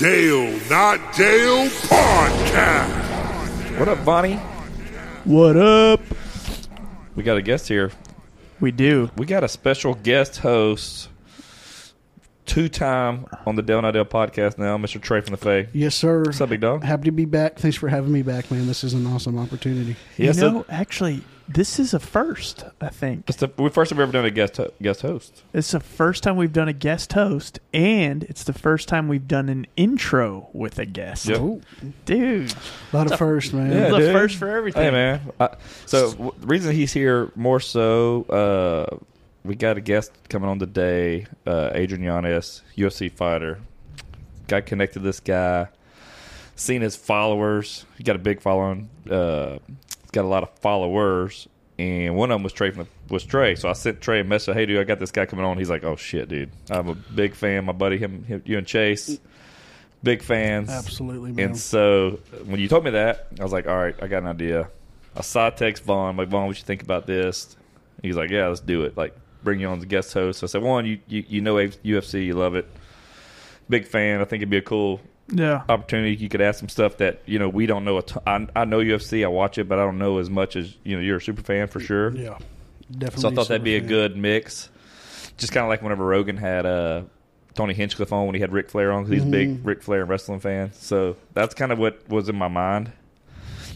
Dale 0.00 0.58
Not 0.70 1.14
Dale 1.14 1.68
Podcast. 1.68 2.88
What 3.78 3.86
up, 3.86 4.02
Bonnie? 4.02 4.36
What 5.26 5.58
up? 5.58 6.00
We 7.14 7.22
got 7.22 7.36
a 7.36 7.42
guest 7.42 7.68
here. 7.68 7.92
We 8.60 8.70
do. 8.70 9.10
We 9.18 9.26
got 9.26 9.44
a 9.44 9.48
special 9.48 9.92
guest 9.92 10.38
host, 10.38 11.09
two 12.50 12.68
time 12.68 13.26
on 13.46 13.54
the 13.54 13.62
Dale 13.62 13.80
Not 13.80 13.92
Dale 13.92 14.04
podcast 14.04 14.58
now, 14.58 14.76
Mr. 14.76 15.00
Trey 15.00 15.20
from 15.20 15.30
the 15.30 15.36
Fe. 15.36 15.68
Yes, 15.72 15.94
sir. 15.94 16.24
What's 16.24 16.40
up, 16.40 16.48
big 16.48 16.60
dog? 16.60 16.82
Happy 16.82 17.04
to 17.04 17.12
be 17.12 17.24
back. 17.24 17.60
Thanks 17.60 17.76
for 17.76 17.88
having 17.88 18.10
me 18.10 18.22
back, 18.22 18.50
man. 18.50 18.66
This 18.66 18.82
is 18.82 18.92
an 18.92 19.06
awesome 19.06 19.38
opportunity. 19.38 19.94
Yes, 20.16 20.36
you 20.36 20.42
know, 20.42 20.66
actually, 20.68 21.22
this 21.48 21.78
is 21.78 21.94
a 21.94 22.00
first. 22.00 22.64
I 22.80 22.88
think 22.88 23.26
it's 23.28 23.38
the 23.38 23.46
first 23.46 23.58
we 23.60 23.68
first 23.70 23.90
have 23.90 24.00
ever 24.00 24.10
done 24.10 24.24
a 24.24 24.32
guest 24.32 24.56
ho- 24.56 24.72
guest 24.82 25.02
host. 25.02 25.44
it's 25.52 25.70
the 25.70 25.78
first 25.78 26.24
time 26.24 26.36
we've 26.36 26.52
done 26.52 26.66
a 26.66 26.72
guest 26.72 27.12
host, 27.12 27.60
and 27.72 28.24
it's 28.24 28.42
the 28.42 28.52
first 28.52 28.88
time 28.88 29.06
we've 29.06 29.28
done 29.28 29.48
an 29.48 29.68
intro 29.76 30.48
with 30.52 30.80
a 30.80 30.86
guest. 30.86 31.26
Yep. 31.26 31.60
Dude, 32.04 32.52
a 32.92 32.96
lot 32.96 33.12
of 33.12 33.16
first, 33.16 33.52
man. 33.54 33.70
Yeah, 33.70 33.90
the 33.90 33.98
dude. 33.98 34.12
first 34.12 34.36
for 34.36 34.48
everything. 34.48 34.82
Hey, 34.82 34.90
man. 34.90 35.20
I, 35.38 35.50
so 35.86 36.10
w- 36.12 36.32
the 36.40 36.46
reason 36.48 36.74
he's 36.74 36.92
here 36.92 37.30
more 37.36 37.60
so, 37.60 38.24
uh, 38.24 38.96
we 39.44 39.54
got 39.54 39.76
a 39.76 39.80
guest 39.80 40.12
coming 40.28 40.48
on 40.48 40.58
today, 40.58 41.26
uh, 41.46 41.70
Adrian 41.72 42.04
Yanez, 42.04 42.62
UFC 42.76 43.10
fighter. 43.10 43.60
Got 44.48 44.66
connected 44.66 45.00
to 45.00 45.04
this 45.04 45.20
guy, 45.20 45.68
seen 46.56 46.82
his 46.82 46.96
followers. 46.96 47.84
He 47.96 48.04
got 48.04 48.16
a 48.16 48.18
big 48.18 48.40
following. 48.40 48.90
Uh, 49.08 49.58
he's 49.68 50.10
got 50.12 50.24
a 50.24 50.28
lot 50.28 50.42
of 50.42 50.50
followers, 50.58 51.48
and 51.78 52.16
one 52.16 52.30
of 52.30 52.34
them 52.34 52.42
was 52.42 52.52
Trey. 52.52 52.70
From 52.70 52.84
the, 52.84 53.12
was 53.14 53.24
Trey. 53.24 53.54
So 53.54 53.68
I 53.68 53.74
sent 53.74 54.00
Trey 54.00 54.20
a 54.20 54.24
message. 54.24 54.54
Hey, 54.54 54.66
dude, 54.66 54.78
I 54.78 54.84
got 54.84 54.98
this 54.98 55.12
guy 55.12 55.26
coming 55.26 55.44
on. 55.44 55.56
He's 55.56 55.70
like, 55.70 55.84
Oh 55.84 55.96
shit, 55.96 56.28
dude. 56.28 56.50
I'm 56.68 56.88
a 56.88 56.94
big 56.94 57.34
fan. 57.34 57.64
My 57.64 57.72
buddy, 57.72 57.96
him, 57.96 58.24
him 58.24 58.42
you 58.44 58.58
and 58.58 58.66
Chase, 58.66 59.18
big 60.02 60.22
fans. 60.22 60.68
Absolutely, 60.68 61.32
man. 61.32 61.46
And 61.50 61.58
so 61.58 62.20
when 62.44 62.60
you 62.60 62.68
told 62.68 62.84
me 62.84 62.90
that, 62.90 63.28
I 63.38 63.42
was 63.42 63.52
like, 63.52 63.66
all 63.66 63.76
right, 63.76 63.94
I 64.02 64.08
got 64.08 64.22
an 64.22 64.28
idea. 64.28 64.68
I 65.16 65.22
saw 65.22 65.50
text 65.50 65.82
Vaughn, 65.84 66.16
like, 66.16 66.28
Vaughn, 66.28 66.46
what 66.46 66.56
you 66.56 66.64
think 66.64 66.82
about 66.82 67.06
this? 67.06 67.56
He's 68.02 68.16
like, 68.16 68.30
yeah, 68.30 68.46
let's 68.46 68.60
do 68.60 68.82
it. 68.82 68.96
Like, 68.96 69.14
bring 69.42 69.60
you 69.60 69.68
on 69.68 69.78
as 69.78 69.84
a 69.84 69.86
guest 69.86 70.12
host. 70.14 70.42
I 70.42 70.46
said, 70.46 70.62
one, 70.62 70.86
you, 70.86 70.98
you, 71.08 71.24
you 71.28 71.40
know 71.40 71.54
UFC, 71.56 72.24
you 72.26 72.34
love 72.34 72.54
it. 72.54 72.68
Big 73.68 73.86
fan. 73.86 74.20
I 74.20 74.24
think 74.24 74.40
it'd 74.40 74.50
be 74.50 74.56
a 74.56 74.62
cool 74.62 75.00
Yeah. 75.32 75.62
opportunity. 75.68 76.16
You 76.16 76.28
could 76.28 76.40
ask 76.40 76.58
some 76.58 76.68
stuff 76.68 76.96
that, 76.98 77.20
you 77.26 77.38
know, 77.38 77.48
we 77.48 77.66
don't 77.66 77.84
know. 77.84 77.98
A. 77.98 78.02
I, 78.26 78.46
I 78.56 78.64
know 78.64 78.78
UFC, 78.80 79.24
I 79.24 79.28
watch 79.28 79.58
it, 79.58 79.68
but 79.68 79.78
I 79.78 79.84
don't 79.84 79.98
know 79.98 80.18
as 80.18 80.28
much 80.30 80.56
as, 80.56 80.74
you 80.84 80.96
know, 80.96 81.02
you're 81.02 81.18
a 81.18 81.20
super 81.20 81.42
fan 81.42 81.68
for 81.68 81.80
sure. 81.80 82.10
yeah, 82.16 82.38
definitely. 82.90 83.20
So 83.22 83.28
I 83.28 83.34
thought 83.34 83.48
that'd 83.48 83.62
be 83.64 83.76
a 83.76 83.80
good 83.80 84.16
mix. 84.16 84.68
Just 85.36 85.52
kind 85.52 85.64
of 85.64 85.68
like 85.68 85.82
whenever 85.82 86.04
Rogan 86.04 86.36
had 86.36 86.66
uh, 86.66 87.02
Tony 87.54 87.72
Hinchcliffe 87.74 88.12
on 88.12 88.26
when 88.26 88.34
he 88.34 88.40
had 88.40 88.52
Ric 88.52 88.68
Flair 88.70 88.92
on 88.92 89.04
because 89.04 89.22
he's 89.22 89.28
a 89.28 89.30
big 89.30 89.64
Ric 89.64 89.82
Flair 89.82 90.04
wrestling 90.04 90.40
fan. 90.40 90.72
So 90.74 91.16
that's 91.32 91.54
kind 91.54 91.72
of 91.72 91.78
what 91.78 92.06
was 92.08 92.28
in 92.28 92.36
my 92.36 92.48
mind. 92.48 92.92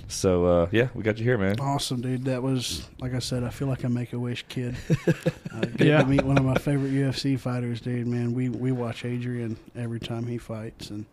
So 0.08 0.44
uh, 0.44 0.68
yeah, 0.70 0.88
we 0.94 1.02
got 1.02 1.18
you 1.18 1.24
here, 1.24 1.38
man. 1.38 1.58
Awesome, 1.60 2.00
dude. 2.00 2.24
That 2.26 2.42
was 2.42 2.86
like 3.00 3.14
I 3.14 3.18
said. 3.18 3.42
I 3.44 3.50
feel 3.50 3.68
like 3.68 3.84
a 3.84 3.88
Make 3.88 4.12
a 4.12 4.18
Wish 4.18 4.44
kid. 4.48 4.76
uh, 5.06 5.60
getting 5.60 5.86
Yeah. 5.86 6.02
to 6.02 6.06
meet 6.06 6.22
one 6.22 6.38
of 6.38 6.44
my 6.44 6.54
favorite 6.56 6.92
UFC 6.92 7.38
fighters, 7.38 7.80
dude. 7.80 8.06
Man, 8.06 8.34
we 8.34 8.48
we 8.48 8.72
watch 8.72 9.04
Adrian 9.04 9.56
every 9.76 10.00
time 10.00 10.26
he 10.26 10.38
fights, 10.38 10.90
and 10.90 11.06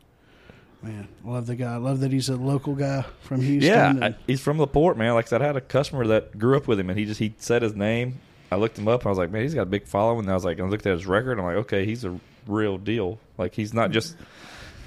man, 0.81 1.07
love 1.23 1.47
the 1.47 1.55
guy. 1.55 1.73
I 1.73 1.77
love 1.77 2.01
that 2.01 2.11
he's 2.11 2.29
a 2.29 2.35
local 2.35 2.75
guy 2.75 3.05
from 3.21 3.41
Houston. 3.41 3.71
Yeah, 3.71 3.89
and- 3.89 4.03
I, 4.05 4.15
he's 4.27 4.41
from 4.41 4.59
Laporte, 4.59 4.97
man. 4.97 5.13
Like 5.13 5.25
I 5.25 5.29
said, 5.29 5.41
I 5.41 5.45
had 5.47 5.55
a 5.57 5.61
customer 5.61 6.05
that 6.07 6.37
grew 6.37 6.57
up 6.57 6.67
with 6.67 6.79
him, 6.79 6.89
and 6.89 6.99
he 6.99 7.05
just 7.05 7.19
he 7.19 7.33
said 7.37 7.61
his 7.61 7.75
name. 7.75 8.19
I 8.51 8.57
looked 8.57 8.77
him 8.77 8.89
up. 8.89 9.05
I 9.05 9.09
was 9.09 9.17
like, 9.17 9.31
man, 9.31 9.43
he's 9.43 9.53
got 9.53 9.61
a 9.61 9.65
big 9.65 9.87
following. 9.87 10.25
And 10.25 10.31
I 10.31 10.33
was 10.33 10.43
like, 10.43 10.59
I 10.59 10.63
looked 10.63 10.85
at 10.85 10.91
his 10.91 11.05
record. 11.07 11.39
I'm 11.39 11.45
like, 11.45 11.55
okay, 11.55 11.85
he's 11.85 12.03
a 12.03 12.19
real 12.47 12.77
deal. 12.77 13.17
Like 13.37 13.55
he's 13.55 13.73
not 13.73 13.91
just 13.91 14.17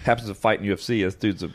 happens 0.05 0.29
to 0.29 0.35
fight 0.35 0.61
in 0.61 0.67
UFC. 0.67 1.03
This 1.03 1.15
dude's 1.15 1.43
a 1.43 1.51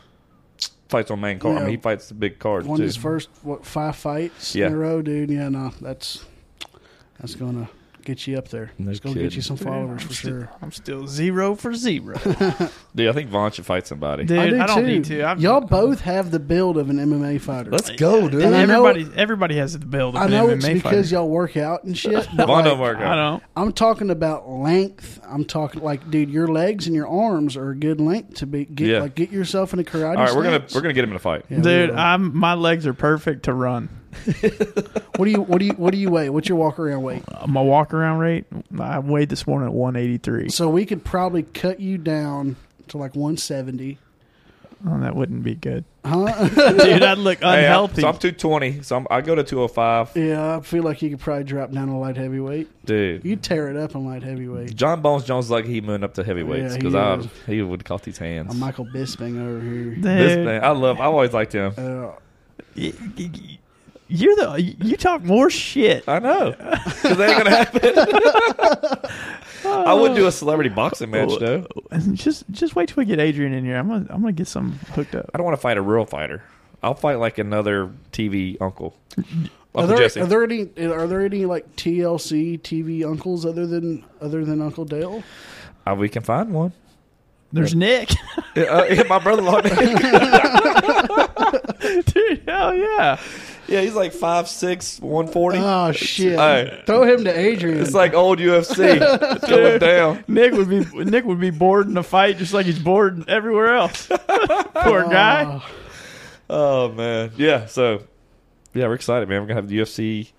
fights 0.89 1.11
on 1.11 1.21
main 1.21 1.39
card. 1.39 1.57
I 1.57 1.61
mean, 1.61 1.69
he 1.69 1.77
fights 1.77 2.07
the 2.09 2.13
big 2.15 2.39
cards 2.39 2.67
won 2.67 2.77
too. 2.77 2.83
his 2.83 2.95
first 2.97 3.29
what 3.43 3.65
five 3.65 3.95
fights 3.95 4.55
Yeah. 4.55 4.67
in 4.67 4.73
a 4.73 4.77
row, 4.77 5.01
dude. 5.01 5.29
Yeah, 5.29 5.49
no, 5.49 5.71
that's 5.81 6.25
that's 7.19 7.35
gonna 7.35 7.69
get 8.09 8.27
you 8.27 8.37
up 8.37 8.47
there. 8.49 8.71
No 8.77 8.89
it's 8.91 8.99
gonna 8.99 9.15
get 9.19 9.35
you 9.35 9.41
some 9.41 9.57
followers 9.57 10.03
for 10.03 10.13
sure. 10.13 10.49
I'm 10.61 10.71
still 10.71 11.07
zero 11.07 11.55
for 11.55 11.73
zero. 11.73 12.15
Dude, 12.95 13.07
I 13.09 13.13
think 13.13 13.29
Vaughn 13.29 13.51
should 13.51 13.65
fight 13.65 13.85
somebody. 13.87 14.25
Dude, 14.25 14.37
I 14.39 14.43
I, 14.43 14.49
do 14.49 14.57
don't 14.57 14.77
too. 14.79 14.85
need 14.87 15.03
to. 15.05 15.23
I'm, 15.23 15.39
Y'all 15.39 15.61
both 15.61 16.01
have 16.01 16.31
the 16.31 16.39
build 16.39 16.77
of 16.77 16.89
an 16.89 16.97
MMA 16.97 17.39
fighter. 17.41 17.69
Let's 17.71 17.91
go, 17.91 18.27
dude. 18.27 18.41
And 18.43 18.55
I 18.55 18.65
know- 18.65 18.85
everybody, 18.85 19.19
everybody 19.19 19.55
has 19.57 19.73
the 19.77 19.85
build. 19.85 20.15
Of 20.15 20.21
I 20.21 20.25
an 20.25 20.31
know 20.31 20.47
MMA 20.47 20.53
it's 20.55 20.65
fighter. 20.65 20.79
because 20.81 21.11
y'all 21.11 21.29
work 21.29 21.55
out 21.57 21.83
and 21.83 21.97
shit. 21.97 22.27
But 22.35 22.47
Vaughn 22.47 22.57
like, 22.57 22.65
don't 22.65 22.79
work 22.79 22.97
I 22.97 23.03
out. 23.05 23.15
don't. 23.15 23.43
I'm 23.55 23.71
talking 23.73 24.09
about 24.09 24.49
length. 24.49 25.19
I'm 25.27 25.45
talking 25.45 25.81
like, 25.83 26.09
dude, 26.09 26.29
your 26.29 26.47
legs 26.47 26.87
and 26.87 26.95
your 26.95 27.07
arms 27.07 27.55
are 27.55 27.69
a 27.69 27.75
good 27.75 28.01
length 28.01 28.35
to 28.35 28.45
be 28.47 28.65
get 28.65 28.87
Yeah. 28.87 28.99
like 29.01 29.15
get 29.15 29.31
yourself 29.31 29.73
in 29.73 29.79
a 29.79 29.83
karate. 29.83 30.17
All 30.17 30.23
right, 30.25 30.35
we're 30.35 30.43
gonna 30.43 30.65
we're 30.73 30.81
gonna 30.81 30.93
get 30.93 31.03
him 31.03 31.11
in 31.11 31.15
a 31.15 31.19
fight. 31.19 31.45
Yeah, 31.49 31.59
Dude. 31.59 31.91
I'm 31.91 32.35
my 32.37 32.53
legs 32.55 32.87
are 32.87 32.93
perfect 32.93 33.43
to 33.43 33.53
run. 33.53 33.89
what 35.17 35.25
do 35.25 35.31
you 35.31 35.41
what 35.41 35.59
do 35.59 35.65
you 35.65 35.73
what 35.73 35.91
do 35.91 35.97
you 35.99 36.09
weigh? 36.09 36.29
What's 36.29 36.49
your 36.49 36.57
walk 36.57 36.79
around 36.79 37.03
weight? 37.03 37.23
My 37.47 37.61
walk 37.61 37.93
around 37.93 38.19
rate, 38.19 38.45
I 38.79 38.99
weighed 38.99 39.29
this 39.29 39.45
morning 39.45 39.67
at 39.69 39.73
183. 39.73 40.49
So 40.49 40.69
we 40.69 40.85
could 40.85 41.03
probably 41.05 41.43
cut 41.43 41.79
you 41.79 41.97
down 41.97 42.55
to 42.89 42.97
like 42.97 43.15
170. 43.15 43.97
Oh, 44.87 44.97
that 45.01 45.13
wouldn't 45.13 45.43
be 45.43 45.55
good, 45.55 45.83
Huh? 46.05 46.47
dude. 46.77 47.03
I'd 47.03 47.17
look 47.17 47.39
Hey, 47.41 47.45
I'm- 47.47 47.57
unhealthy. 47.65 48.01
so 48.01 48.07
I'm 48.07 48.17
220. 48.17 48.81
So 48.81 48.95
I'm, 48.95 49.07
I 49.11 49.19
go 49.19 49.35
to 49.35 49.43
205. 49.43 50.15
yeah, 50.15 50.55
I 50.57 50.61
feel 50.61 50.83
like 50.83 51.01
you 51.01 51.09
could 51.09 51.19
probably 51.19 51.43
drop 51.43 51.71
down 51.71 51.89
to 51.89 51.95
light 51.95 52.15
heavyweight. 52.15 52.85
Dude, 52.85 53.25
You 53.25 53.35
tear 53.35 53.67
it 53.69 53.75
up 53.75 53.93
in 53.93 54.05
light 54.07 54.23
heavyweight. 54.23 54.73
Jon 54.77 55.01
Bones 55.01 55.25
Jones 55.25 55.51
like 55.51 55.65
he 55.65 55.81
moving 55.81 56.05
up 56.05 56.13
to 56.13 56.23
heavyweights 56.23 56.71
Yeah, 56.71 56.77
because 56.77 56.93
he 56.93 56.99
I 56.99 57.15
is. 57.15 57.27
he 57.45 57.61
would 57.61 57.83
caught 57.83 58.03
these 58.03 58.17
hands. 58.17 58.53
I'm 58.53 58.59
Michael 58.59 58.85
Bisping 58.85 59.37
over 59.41 59.59
here. 59.59 59.95
Dude, 59.95 60.03
This 60.03 60.37
man, 60.45 60.63
I 60.63 60.69
love. 60.69 60.99
I 61.01 61.05
always 61.05 61.33
liked 61.33 61.51
him. 61.51 61.73
Uh, 61.77 62.11
y- 62.77 62.93
y- 63.17 63.31
y- 63.33 63.58
you're 64.09 64.35
the 64.35 64.75
you 64.81 64.97
talk 64.97 65.23
more 65.23 65.49
shit. 65.49 66.03
I 66.07 66.19
know 66.19 66.51
because 66.51 67.17
that 67.17 67.29
ain't 67.29 67.43
gonna 67.43 67.55
happen. 67.55 69.09
I 69.65 69.93
would 69.93 70.15
do 70.15 70.25
a 70.25 70.31
celebrity 70.31 70.69
boxing 70.69 71.11
match 71.11 71.37
though. 71.39 71.67
Just 72.13 72.49
just 72.49 72.75
wait 72.75 72.89
till 72.89 72.97
we 72.97 73.05
get 73.05 73.19
Adrian 73.19 73.53
in 73.53 73.63
here. 73.63 73.77
I'm 73.77 73.87
gonna 73.87 74.07
I'm 74.09 74.21
gonna 74.21 74.31
get 74.31 74.47
some 74.47 74.79
hooked 74.93 75.15
up. 75.15 75.29
I 75.33 75.37
don't 75.37 75.45
want 75.45 75.57
to 75.57 75.61
fight 75.61 75.77
a 75.77 75.81
real 75.81 76.05
fighter. 76.05 76.43
I'll 76.81 76.95
fight 76.95 77.15
like 77.15 77.37
another 77.37 77.91
TV 78.11 78.57
uncle. 78.59 78.95
are 79.75 79.85
there 79.85 79.97
Jesse. 79.97 80.21
are 80.21 80.25
there 80.25 80.43
any 80.43 80.69
are 80.77 81.07
there 81.07 81.21
any 81.21 81.45
like 81.45 81.75
TLC 81.75 82.59
TV 82.61 83.05
uncles 83.05 83.45
other 83.45 83.67
than 83.67 84.03
other 84.21 84.43
than 84.43 84.61
Uncle 84.61 84.85
Dale? 84.85 85.23
Uh, 85.85 85.95
we 85.95 86.09
can 86.09 86.23
find 86.23 86.51
one. 86.51 86.73
There's 87.51 87.73
Nick, 87.73 88.11
uh, 88.57 88.85
yeah, 88.89 89.03
my 89.09 89.17
brother-in-law. 89.17 89.61
dude. 91.81 92.43
Hell 92.47 92.75
yeah. 92.75 93.19
Yeah, 93.69 93.81
he's 93.81 93.93
like 93.93 94.11
five 94.13 94.47
six, 94.47 94.99
one 94.99 95.27
forty. 95.27 95.57
Oh 95.59 95.91
shit! 95.91 96.37
Hey. 96.37 96.83
Throw 96.85 97.03
him 97.03 97.23
to 97.25 97.37
Adrian. 97.39 97.79
It's 97.79 97.93
like 97.93 98.13
old 98.13 98.39
UFC. 98.39 98.99
It's 99.35 99.47
going 99.47 99.79
down. 99.79 100.23
Nick 100.27 100.53
would 100.53 100.69
be 100.69 100.85
Nick 101.05 101.25
would 101.25 101.39
be 101.39 101.51
bored 101.51 101.87
in 101.87 101.95
a 101.97 102.03
fight 102.03 102.37
just 102.37 102.53
like 102.53 102.65
he's 102.65 102.79
bored 102.79 103.29
everywhere 103.29 103.75
else. 103.75 104.07
Poor 104.77 105.03
guy. 105.09 105.61
Oh, 105.61 105.71
Oh 106.51 106.91
man, 106.91 107.31
yeah. 107.37 107.67
So, 107.67 108.01
yeah, 108.73 108.87
we're 108.87 108.95
excited, 108.95 109.29
man. 109.29 109.41
We're 109.41 109.47
gonna 109.47 109.61
have 109.61 109.69
the 109.69 109.77
UFC 109.79 110.31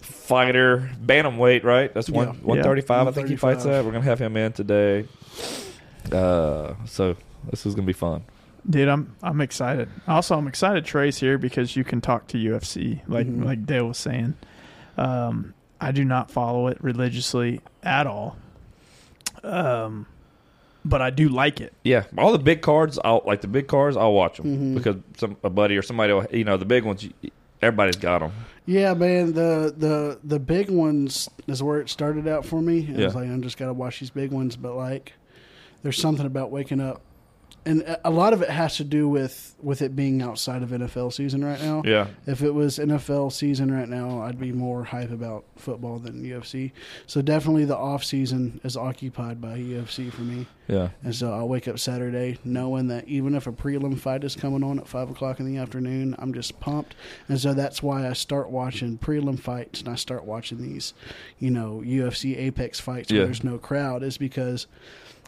fighter 0.00 0.90
bantamweight, 1.04 1.62
right? 1.62 1.92
That's 1.92 2.08
one 2.08 2.28
Yeah. 2.28 2.32
one 2.42 2.62
thirty 2.62 2.80
five. 2.80 3.06
I 3.06 3.10
think 3.10 3.28
he 3.28 3.36
fights 3.36 3.64
that. 3.64 3.84
We're 3.84 3.92
gonna 3.92 4.04
have 4.04 4.18
him 4.18 4.36
in 4.36 4.52
today. 4.52 5.06
Uh, 6.10 6.74
so 6.86 7.16
this 7.50 7.66
is 7.66 7.74
gonna 7.74 7.86
be 7.86 7.92
fun. 7.92 8.24
Dude, 8.68 8.88
I'm 8.88 9.14
I'm 9.22 9.40
excited. 9.40 9.88
Also, 10.06 10.36
I'm 10.36 10.46
excited 10.46 10.84
Trey's 10.84 11.18
here 11.18 11.36
because 11.38 11.74
you 11.76 11.82
can 11.84 12.00
talk 12.00 12.28
to 12.28 12.38
UFC, 12.38 13.00
like 13.08 13.26
Mhm. 13.26 13.44
like 13.44 13.66
Dale 13.66 13.88
was 13.88 13.98
saying. 13.98 14.34
Um, 14.96 15.54
I 15.80 15.90
do 15.90 16.04
not 16.04 16.30
follow 16.30 16.68
it 16.68 16.78
religiously 16.82 17.60
at 17.82 18.06
all. 18.06 18.36
Um, 19.42 20.06
but 20.84 21.00
I 21.02 21.10
do 21.10 21.28
like 21.28 21.60
it. 21.60 21.72
Yeah, 21.84 22.04
all 22.18 22.32
the 22.32 22.38
big 22.38 22.60
cards, 22.62 22.98
I'll 23.04 23.22
like 23.26 23.40
the 23.40 23.48
big 23.48 23.66
cards. 23.68 23.96
I'll 23.96 24.12
watch 24.12 24.36
them 24.38 24.46
Mhm. 24.46 24.74
because 24.74 24.96
some 25.16 25.36
a 25.42 25.50
buddy 25.50 25.76
or 25.76 25.82
somebody, 25.82 26.12
will, 26.12 26.26
you 26.32 26.44
know, 26.44 26.56
the 26.56 26.64
big 26.64 26.84
ones. 26.84 27.08
Everybody's 27.60 27.96
got 27.96 28.20
them. 28.20 28.32
Yeah, 28.66 28.94
man. 28.94 29.32
The 29.34 29.74
the 29.76 30.18
the 30.24 30.38
big 30.38 30.70
ones 30.70 31.28
is 31.46 31.62
where 31.62 31.80
it 31.80 31.88
started 31.88 32.26
out 32.28 32.44
for 32.44 32.60
me. 32.60 32.80
It 32.88 32.96
was 33.04 33.14
like 33.14 33.28
I'm 33.28 33.42
just 33.42 33.56
gotta 33.58 33.72
watch 33.72 34.00
these 34.00 34.10
big 34.10 34.30
ones, 34.32 34.56
but 34.56 34.76
like, 34.76 35.14
there's 35.82 35.98
something 36.00 36.26
about 36.26 36.50
waking 36.50 36.80
up, 36.80 37.00
and 37.64 37.82
a- 38.04 38.10
lot 38.10 38.32
of 38.32 38.42
it 38.42 38.50
has 38.50 38.76
to 38.78 38.84
do 38.84 39.08
with 39.08 39.54
with 39.62 39.80
it 39.82 39.94
being 39.94 40.20
outside 40.22 40.62
of 40.64 40.70
NFL 40.70 41.12
season 41.12 41.44
right 41.44 41.60
now. 41.62 41.82
Yeah, 41.84 42.08
If 42.26 42.42
it 42.42 42.50
was 42.52 42.78
NFL 42.80 43.30
season 43.32 43.70
right 43.72 43.88
now, 43.88 44.22
I'd 44.22 44.40
be 44.40 44.50
more 44.50 44.82
hype 44.82 45.12
about 45.12 45.44
football 45.56 46.00
than 46.00 46.24
UFC. 46.24 46.72
So 47.06 47.22
definitely 47.22 47.64
the 47.64 47.76
off 47.76 48.02
season 48.02 48.60
is 48.64 48.76
occupied 48.76 49.40
by 49.40 49.58
UFC 49.58 50.10
for 50.10 50.22
me. 50.22 50.46
yeah, 50.66 50.88
And 51.04 51.14
so 51.14 51.32
I'll 51.32 51.48
wake 51.48 51.68
up 51.68 51.78
Saturday 51.78 52.38
knowing 52.44 52.88
that 52.88 53.06
even 53.06 53.36
if 53.36 53.46
a 53.46 53.52
prelim 53.52 53.96
fight 53.96 54.24
is 54.24 54.34
coming 54.34 54.64
on 54.64 54.80
at 54.80 54.88
five 54.88 55.08
o'clock 55.10 55.38
in 55.38 55.46
the 55.46 55.58
afternoon, 55.58 56.16
I'm 56.18 56.34
just 56.34 56.58
pumped. 56.58 56.96
And 57.28 57.38
so 57.40 57.54
that's 57.54 57.80
why 57.84 58.08
I 58.08 58.14
start 58.14 58.50
watching 58.50 58.98
prelim 58.98 59.38
fights 59.38 59.78
and 59.78 59.88
I 59.88 59.94
start 59.94 60.24
watching 60.24 60.60
these, 60.60 60.92
you 61.38 61.50
know, 61.50 61.80
UFC 61.86 62.36
Apex 62.36 62.80
fights 62.80 63.12
Yeah. 63.12 63.18
where 63.18 63.26
there's 63.26 63.44
no 63.44 63.58
crowd, 63.58 64.02
is 64.02 64.18
because 64.18 64.66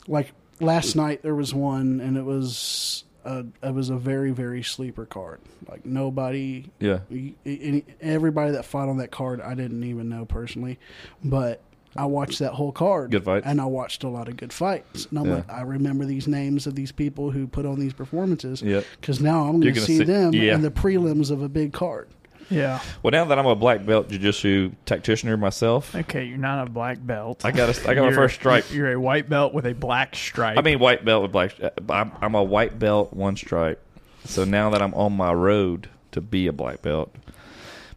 like 0.08 0.32
last 0.60 0.94
night 0.96 1.22
there 1.22 1.34
was 1.34 1.52
one, 1.54 2.00
and 2.00 2.16
it 2.16 2.24
was 2.24 3.04
a, 3.24 3.44
it 3.62 3.72
was 3.74 3.90
a 3.90 3.96
very 3.96 4.30
very 4.32 4.62
sleeper 4.62 5.06
card. 5.06 5.40
Like 5.68 5.84
nobody, 5.86 6.66
Yeah. 6.80 7.00
any, 7.46 7.84
everybody 8.00 8.52
that 8.52 8.64
fought 8.64 8.88
on 8.88 8.98
that 8.98 9.10
card, 9.10 9.40
I 9.40 9.54
didn't 9.54 9.82
even 9.84 10.08
know 10.08 10.24
personally, 10.26 10.78
but 11.22 11.60
I 11.96 12.06
watched 12.06 12.40
that 12.40 12.52
whole 12.54 12.72
card. 12.72 13.12
Good 13.12 13.24
fights. 13.24 13.46
and 13.46 13.60
I 13.60 13.66
watched 13.66 14.02
a 14.02 14.08
lot 14.08 14.28
of 14.28 14.36
good 14.36 14.52
fights. 14.52 15.06
And 15.06 15.18
I'm 15.20 15.26
Yeah. 15.26 15.34
like, 15.36 15.50
I 15.52 15.62
remember 15.62 16.04
these 16.04 16.26
names 16.26 16.66
of 16.66 16.74
these 16.74 16.90
people 16.90 17.30
who 17.30 17.46
put 17.46 17.64
on 17.64 17.78
these 17.78 17.92
performances. 17.92 18.62
Yep. 18.62 18.84
Because 19.00 19.20
now 19.20 19.44
I'm 19.44 19.60
going 19.60 19.62
to 19.62 19.70
gonna 19.72 19.86
see, 19.86 19.98
see- 19.98 20.04
them 20.04 20.32
yeah. 20.34 20.54
in 20.56 20.62
the 20.62 20.72
prelims 20.72 21.30
of 21.30 21.40
a 21.40 21.48
big 21.48 21.72
card. 21.72 22.08
Yeah. 22.50 22.81
Well, 23.02 23.11
now 23.11 23.25
that 23.25 23.38
I'm 23.38 23.46
a 23.46 23.55
black 23.55 23.85
belt 23.85 24.08
jiu-jitsu 24.08 24.73
tacticianer 24.87 25.38
myself, 25.38 25.94
Okay, 25.94 26.25
you're 26.25 26.38
not 26.38 26.67
a 26.67 26.70
black 26.70 27.05
belt. 27.05 27.44
I 27.44 27.50
got 27.50 27.76
a, 27.76 27.88
I 27.91 27.94
got 27.94 28.05
my 28.05 28.12
first 28.12 28.37
stripe. 28.37 28.73
You're 28.73 28.93
a 28.93 29.00
white 29.00 29.29
belt 29.29 29.55
with 29.55 29.67
a 29.67 29.75
black 29.75 30.14
stripe. 30.17 30.58
I 30.58 30.62
mean, 30.62 30.79
white 30.79 31.05
belt 31.05 31.23
with 31.23 31.32
black. 31.32 31.55
Uh, 31.62 31.70
I'm, 31.91 32.12
I'm 32.20 32.35
a 32.35 32.43
white 32.43 32.79
belt, 32.79 33.12
one 33.12 33.37
stripe. 33.37 33.81
So 34.25 34.44
now 34.44 34.70
that 34.70 34.81
I'm 34.82 34.94
on 34.94 35.12
my 35.14 35.32
road 35.32 35.88
to 36.12 36.20
be 36.20 36.46
a 36.46 36.52
black 36.52 36.82
belt, 36.82 37.14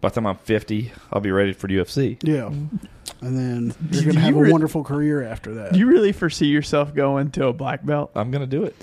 by 0.01 0.09
the 0.09 0.15
time 0.15 0.27
I'm 0.27 0.37
50, 0.37 0.91
I'll 1.11 1.21
be 1.21 1.31
ready 1.31 1.53
for 1.53 1.67
UFC. 1.67 2.17
Yeah. 2.21 2.43
Mm-hmm. 2.43 3.25
And 3.25 3.37
then 3.37 3.75
you're 3.91 4.03
going 4.03 4.15
to 4.15 4.19
you 4.21 4.25
have 4.25 4.35
re- 4.35 4.49
a 4.49 4.51
wonderful 4.51 4.83
career 4.83 5.23
after 5.23 5.55
that. 5.55 5.73
do 5.73 5.79
you 5.79 5.87
really 5.87 6.11
foresee 6.11 6.47
yourself 6.47 6.93
going 6.93 7.31
to 7.31 7.47
a 7.47 7.53
black 7.53 7.83
belt? 7.83 8.11
I'm 8.13 8.29
gonna 8.29 8.45
do 8.45 8.63
it. 8.63 8.75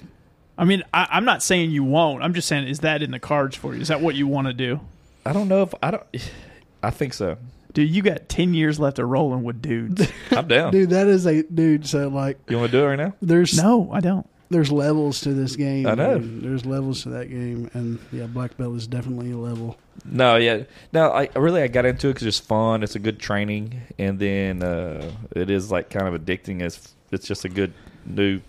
I 0.59 0.65
mean, 0.65 0.83
I, 0.93 1.07
I'm 1.11 1.25
not 1.25 1.43
saying 1.43 1.71
you 1.71 1.85
won't. 1.85 2.23
I'm 2.23 2.35
just 2.35 2.49
saying, 2.49 2.67
is 2.67 2.81
that 2.81 3.03
in 3.03 3.11
the 3.11 3.19
cards 3.21 3.57
for 3.57 3.75
you? 3.75 3.81
Is 3.81 3.89
that 3.89 4.01
what 4.01 4.15
you 4.15 4.27
want 4.27 4.47
to 4.49 4.53
do? 4.53 4.81
I 5.27 5.33
don't 5.33 5.49
know 5.49 5.63
if 5.63 5.75
I 5.83 5.91
don't. 5.93 6.05
I 6.83 6.91
think 6.91 7.15
so. 7.15 7.37
Dude, 7.73 7.91
you 7.91 8.03
got 8.03 8.29
10 8.29 8.55
years 8.55 8.79
left 8.79 8.99
of 9.01 9.09
rolling 9.09 9.43
with 9.43 9.61
dudes. 9.63 10.07
I'm 10.31 10.47
down. 10.47 10.71
dude, 10.71 10.91
that 10.91 11.07
is 11.09 11.27
a 11.27 11.43
dude. 11.43 11.87
So 11.87 12.09
like, 12.09 12.39
You 12.49 12.59
want 12.59 12.71
to 12.71 12.79
do 12.79 12.85
it 12.85 12.89
right 12.89 12.97
now? 12.97 13.15
there's 13.21 13.57
no, 13.61 13.91
I 13.91 13.99
don't. 14.01 14.29
there's 14.51 14.71
levels 14.71 15.23
to 15.23 15.33
this 15.35 15.57
game. 15.57 15.87
I 15.87 15.95
know. 15.95 16.19
There's 16.19 16.65
levels 16.65 17.03
to 17.03 17.09
that 17.11 17.31
game, 17.31 17.69
and 17.75 17.99
yeah, 18.13 18.27
black 18.27 18.57
belt 18.57 18.77
is 18.77 18.87
definitely 18.87 19.33
a 19.33 19.39
level. 19.39 19.77
No, 20.05 20.37
yeah, 20.37 20.65
no. 20.93 21.11
I 21.11 21.29
I 21.35 21.39
really 21.39 21.63
I 21.63 21.69
got 21.69 21.85
into 21.87 22.09
it 22.11 22.15
because 22.15 22.27
it's 22.29 22.39
fun. 22.39 22.83
It's 22.85 22.95
a 22.95 22.99
good 23.01 23.19
training, 23.19 23.81
and 23.99 24.19
then 24.21 24.63
uh, 24.63 25.11
it 25.35 25.51
is 25.51 25.73
like 25.73 25.89
kind 25.91 26.07
of 26.07 26.21
addicting. 26.21 26.61
As 26.63 26.93
it's 27.11 27.27
just 27.27 27.45
a 27.45 27.49
good 27.49 27.73
new, 28.07 28.41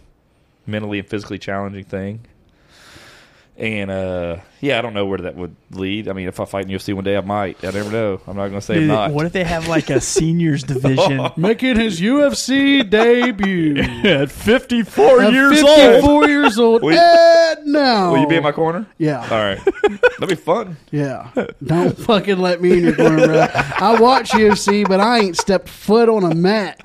mentally 0.68 1.00
and 1.00 1.08
physically 1.08 1.40
challenging 1.40 1.86
thing. 1.86 2.20
And 3.58 3.90
uh, 3.90 4.38
yeah, 4.66 4.80
I 4.80 4.82
don't 4.82 4.94
know 4.94 5.06
where 5.06 5.18
that 5.20 5.36
would 5.36 5.56
lead. 5.72 6.08
I 6.08 6.14
mean, 6.14 6.28
if 6.28 6.40
I 6.40 6.46
fight 6.46 6.66
in 6.66 6.72
UFC 6.72 6.94
one 6.94 7.04
day, 7.04 7.16
I 7.18 7.22
might. 7.22 7.64
I 7.64 7.72
never 7.72 7.92
know. 7.92 8.20
I'm 8.28 8.36
not 8.36 8.48
going 8.48 8.60
to 8.60 8.66
say 8.66 8.76
Dude, 8.76 8.88
not. 8.88 9.12
what 9.12 9.26
if 9.26 9.32
they 9.34 9.44
have 9.44 9.68
like 9.68 9.90
a 9.90 10.02
seniors 10.02 10.64
division? 10.74 11.22
Making 11.38 11.78
his 11.80 12.02
UFC 12.02 12.88
debut 12.90 13.78
At 14.04 14.32
54 14.32 15.22
At 15.22 15.34
years 15.34 15.62
54 15.62 16.10
old. 16.12 16.28
years 16.30 16.60
old. 16.60 16.82
Will 16.84 16.94
you- 16.94 17.00
and 17.00 17.66
now, 17.68 18.12
Will 18.12 18.20
you 18.22 18.28
be 18.28 18.36
in 18.38 18.44
my 18.44 18.52
corner? 18.52 18.86
Yeah, 18.98 19.22
All 19.22 19.40
right, 19.40 19.60
that'd 20.20 20.30
be 20.30 20.36
fun. 20.36 20.78
yeah. 20.92 21.30
Don't 21.64 21.98
fucking 21.98 22.40
let 22.40 22.62
me 22.62 22.74
in 22.74 22.84
your 22.84 22.96
corner, 22.96 23.26
bro. 23.28 23.48
I 23.54 23.98
watch 24.00 24.32
UFC, 24.32 24.88
but 24.88 25.00
I 25.00 25.20
ain't 25.20 25.38
stepped 25.38 25.70
foot 25.70 26.10
on 26.10 26.24
a 26.24 26.34
mat. 26.36 26.80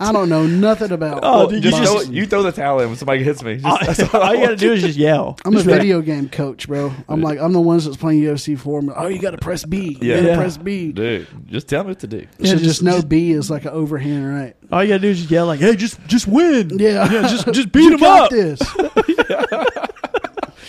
I 0.00 0.10
don't 0.12 0.28
know 0.28 0.46
nothing 0.46 0.90
about. 0.90 1.20
Oh, 1.22 1.38
Well, 1.40 1.48
dude, 1.48 1.64
you 1.64 1.70
throw 1.70 1.80
just- 1.80 2.08
it- 2.08 2.12
you 2.14 2.26
throw 2.26 2.42
the 2.42 2.50
towel 2.52 2.80
in 2.80 2.88
when 2.88 2.96
somebody 2.96 3.22
hits 3.22 3.42
me. 3.42 3.58
Just, 3.58 3.86
that's 3.98 4.14
all 4.14 4.20
All 4.22 4.34
you 4.34 4.40
got 4.44 4.50
to 4.50 4.56
do 4.56 4.72
is 4.72 4.82
just 4.82 4.98
yell. 4.98 5.36
I'm 5.44 5.52
a 5.52 5.56
Just 5.56 5.66
be 5.66 5.72
like, 5.72 5.80
video 5.82 6.00
game 6.00 6.28
coach, 6.28 6.66
bro. 6.66 6.92
I'm 7.08 7.20
like 7.22 7.38
I'm 7.38 7.52
the 7.52 7.60
ones 7.60 7.84
that's 7.84 7.96
playing 7.96 8.22
UFC 8.22 8.58
for 8.58 8.80
me. 8.82 8.92
Oh, 8.96 9.08
you 9.08 9.20
got 9.20 9.32
to 9.32 9.38
press 9.38 9.64
B. 9.64 9.98
You 10.00 10.12
Yeah. 10.14 10.20
got 10.20 10.26
to 10.28 10.36
press 10.36 10.56
B. 10.56 10.92
dude. 10.92 11.26
Just 11.46 11.68
tell 11.68 11.84
me 11.84 11.88
what 11.90 12.00
to 12.00 12.06
do. 12.06 12.22
So 12.22 12.26
Yeah, 12.38 12.52
just, 12.52 12.64
just- 12.64 12.82
know 12.82 13.02
B 13.02 13.32
is 13.32 13.50
like 13.50 13.64
an 13.64 13.70
overhand 13.72 14.28
right. 14.28 14.54
All 14.70 14.82
you 14.82 14.88
got 14.90 14.96
to 14.96 15.00
do 15.00 15.08
is 15.08 15.18
just 15.18 15.30
yell 15.30 15.46
like, 15.46 15.60
"Hey, 15.60 15.76
just 15.76 16.02
just 16.06 16.26
win." 16.26 16.78
Yeah, 16.78 17.06
just 17.08 17.52
just 17.52 17.72
beat 17.72 17.82
You 17.84 17.94
him 17.96 18.02
up. 18.04 18.30
This. 18.30 18.60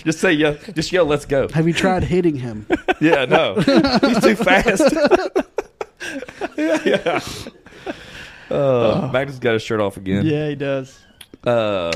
Just 0.03 0.19
say 0.19 0.33
yeah. 0.33 0.55
Just 0.73 0.91
yell. 0.91 1.05
Let's 1.05 1.25
go. 1.25 1.47
Have 1.53 1.65
you 1.65 1.73
tried 1.73 2.03
hitting 2.03 2.35
him? 2.35 2.65
Yeah, 2.99 3.23
no, 3.23 3.55
he's 3.55 4.19
too 4.21 4.35
fast. 4.35 4.83
yeah, 6.57 6.79
yeah. 6.85 7.19
Uh, 8.51 9.09
Magnus 9.13 9.39
got 9.39 9.53
his 9.53 9.61
shirt 9.63 9.79
off 9.79 9.95
again. 9.95 10.25
Yeah, 10.25 10.49
he 10.49 10.55
does. 10.55 10.99
Uh, 11.45 11.93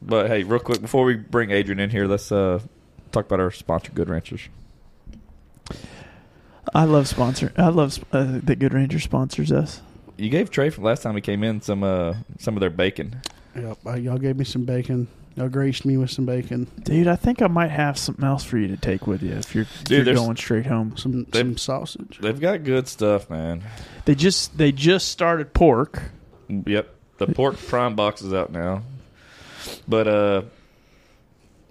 but 0.00 0.28
hey, 0.28 0.44
real 0.44 0.58
quick 0.60 0.80
before 0.80 1.04
we 1.04 1.16
bring 1.16 1.50
Adrian 1.50 1.80
in 1.80 1.90
here, 1.90 2.06
let's 2.06 2.32
uh 2.32 2.60
talk 3.14 3.26
about 3.26 3.40
our 3.40 3.50
sponsor, 3.50 3.92
Good 3.92 4.08
Ranchers. 4.08 4.48
I 6.74 6.84
love 6.84 7.08
sponsor. 7.08 7.52
I 7.56 7.68
love 7.68 8.04
uh, 8.12 8.40
that 8.42 8.58
Good 8.58 8.74
Ranchers 8.74 9.04
sponsors 9.04 9.52
us. 9.52 9.80
You 10.16 10.30
gave 10.30 10.50
Trey 10.50 10.70
from 10.70 10.84
last 10.84 11.02
time 11.02 11.14
he 11.14 11.20
came 11.20 11.42
in 11.42 11.60
some 11.60 11.82
uh 11.82 12.14
some 12.38 12.56
of 12.56 12.60
their 12.60 12.70
bacon. 12.70 13.20
Yep. 13.56 13.78
Uh, 13.86 13.94
y'all 13.94 14.18
gave 14.18 14.36
me 14.36 14.44
some 14.44 14.64
bacon. 14.64 15.08
Y'all 15.36 15.48
graced 15.48 15.84
me 15.84 15.96
with 15.96 16.10
some 16.10 16.24
bacon. 16.24 16.70
Dude, 16.84 17.08
I 17.08 17.16
think 17.16 17.42
I 17.42 17.48
might 17.48 17.70
have 17.70 17.98
something 17.98 18.24
else 18.24 18.44
for 18.44 18.56
you 18.56 18.68
to 18.68 18.76
take 18.76 19.08
with 19.08 19.20
you 19.22 19.32
if 19.32 19.52
you're, 19.52 19.62
if 19.62 19.84
Dude, 19.84 20.06
you're 20.06 20.14
going 20.14 20.36
straight 20.36 20.66
home. 20.66 20.96
Some 20.96 21.26
some 21.32 21.56
sausage. 21.56 22.18
They've 22.20 22.38
got 22.38 22.62
good 22.62 22.86
stuff, 22.86 23.28
man. 23.28 23.62
They 24.04 24.14
just 24.14 24.56
they 24.56 24.70
just 24.70 25.08
started 25.08 25.52
pork. 25.52 26.02
Yep, 26.48 26.94
the 27.18 27.26
pork 27.26 27.56
prime 27.56 27.96
box 27.96 28.22
is 28.22 28.32
out 28.32 28.52
now. 28.52 28.82
But 29.88 30.06
uh, 30.06 30.42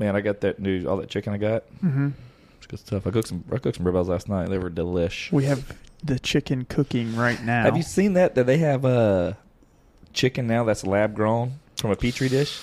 man, 0.03 0.15
I 0.15 0.21
got 0.21 0.41
that 0.41 0.59
new 0.59 0.85
all 0.88 0.97
that 0.97 1.09
chicken 1.09 1.33
I 1.33 1.38
got. 1.38 1.63
Mm-hmm. 1.83 2.09
It's 2.57 2.67
good 2.67 2.79
stuff. 2.79 3.07
I 3.07 3.11
cooked 3.11 3.29
some 3.29 3.44
I 3.51 3.57
cooked 3.57 3.77
some 3.77 3.85
ribeyes 3.85 4.07
last 4.07 4.27
night. 4.27 4.50
They 4.50 4.57
were 4.57 4.69
delish. 4.69 5.31
We 5.31 5.45
have 5.45 5.75
the 6.03 6.19
chicken 6.19 6.65
cooking 6.65 7.15
right 7.15 7.41
now. 7.44 7.63
Have 7.63 7.77
you 7.77 7.83
seen 7.83 8.13
that? 8.13 8.35
That 8.35 8.45
they 8.45 8.57
have 8.57 8.83
uh, 8.85 9.33
chicken 10.11 10.47
now 10.47 10.63
that's 10.65 10.85
lab 10.85 11.15
grown 11.15 11.53
from 11.77 11.91
a 11.91 11.95
petri 11.95 12.29
dish. 12.29 12.59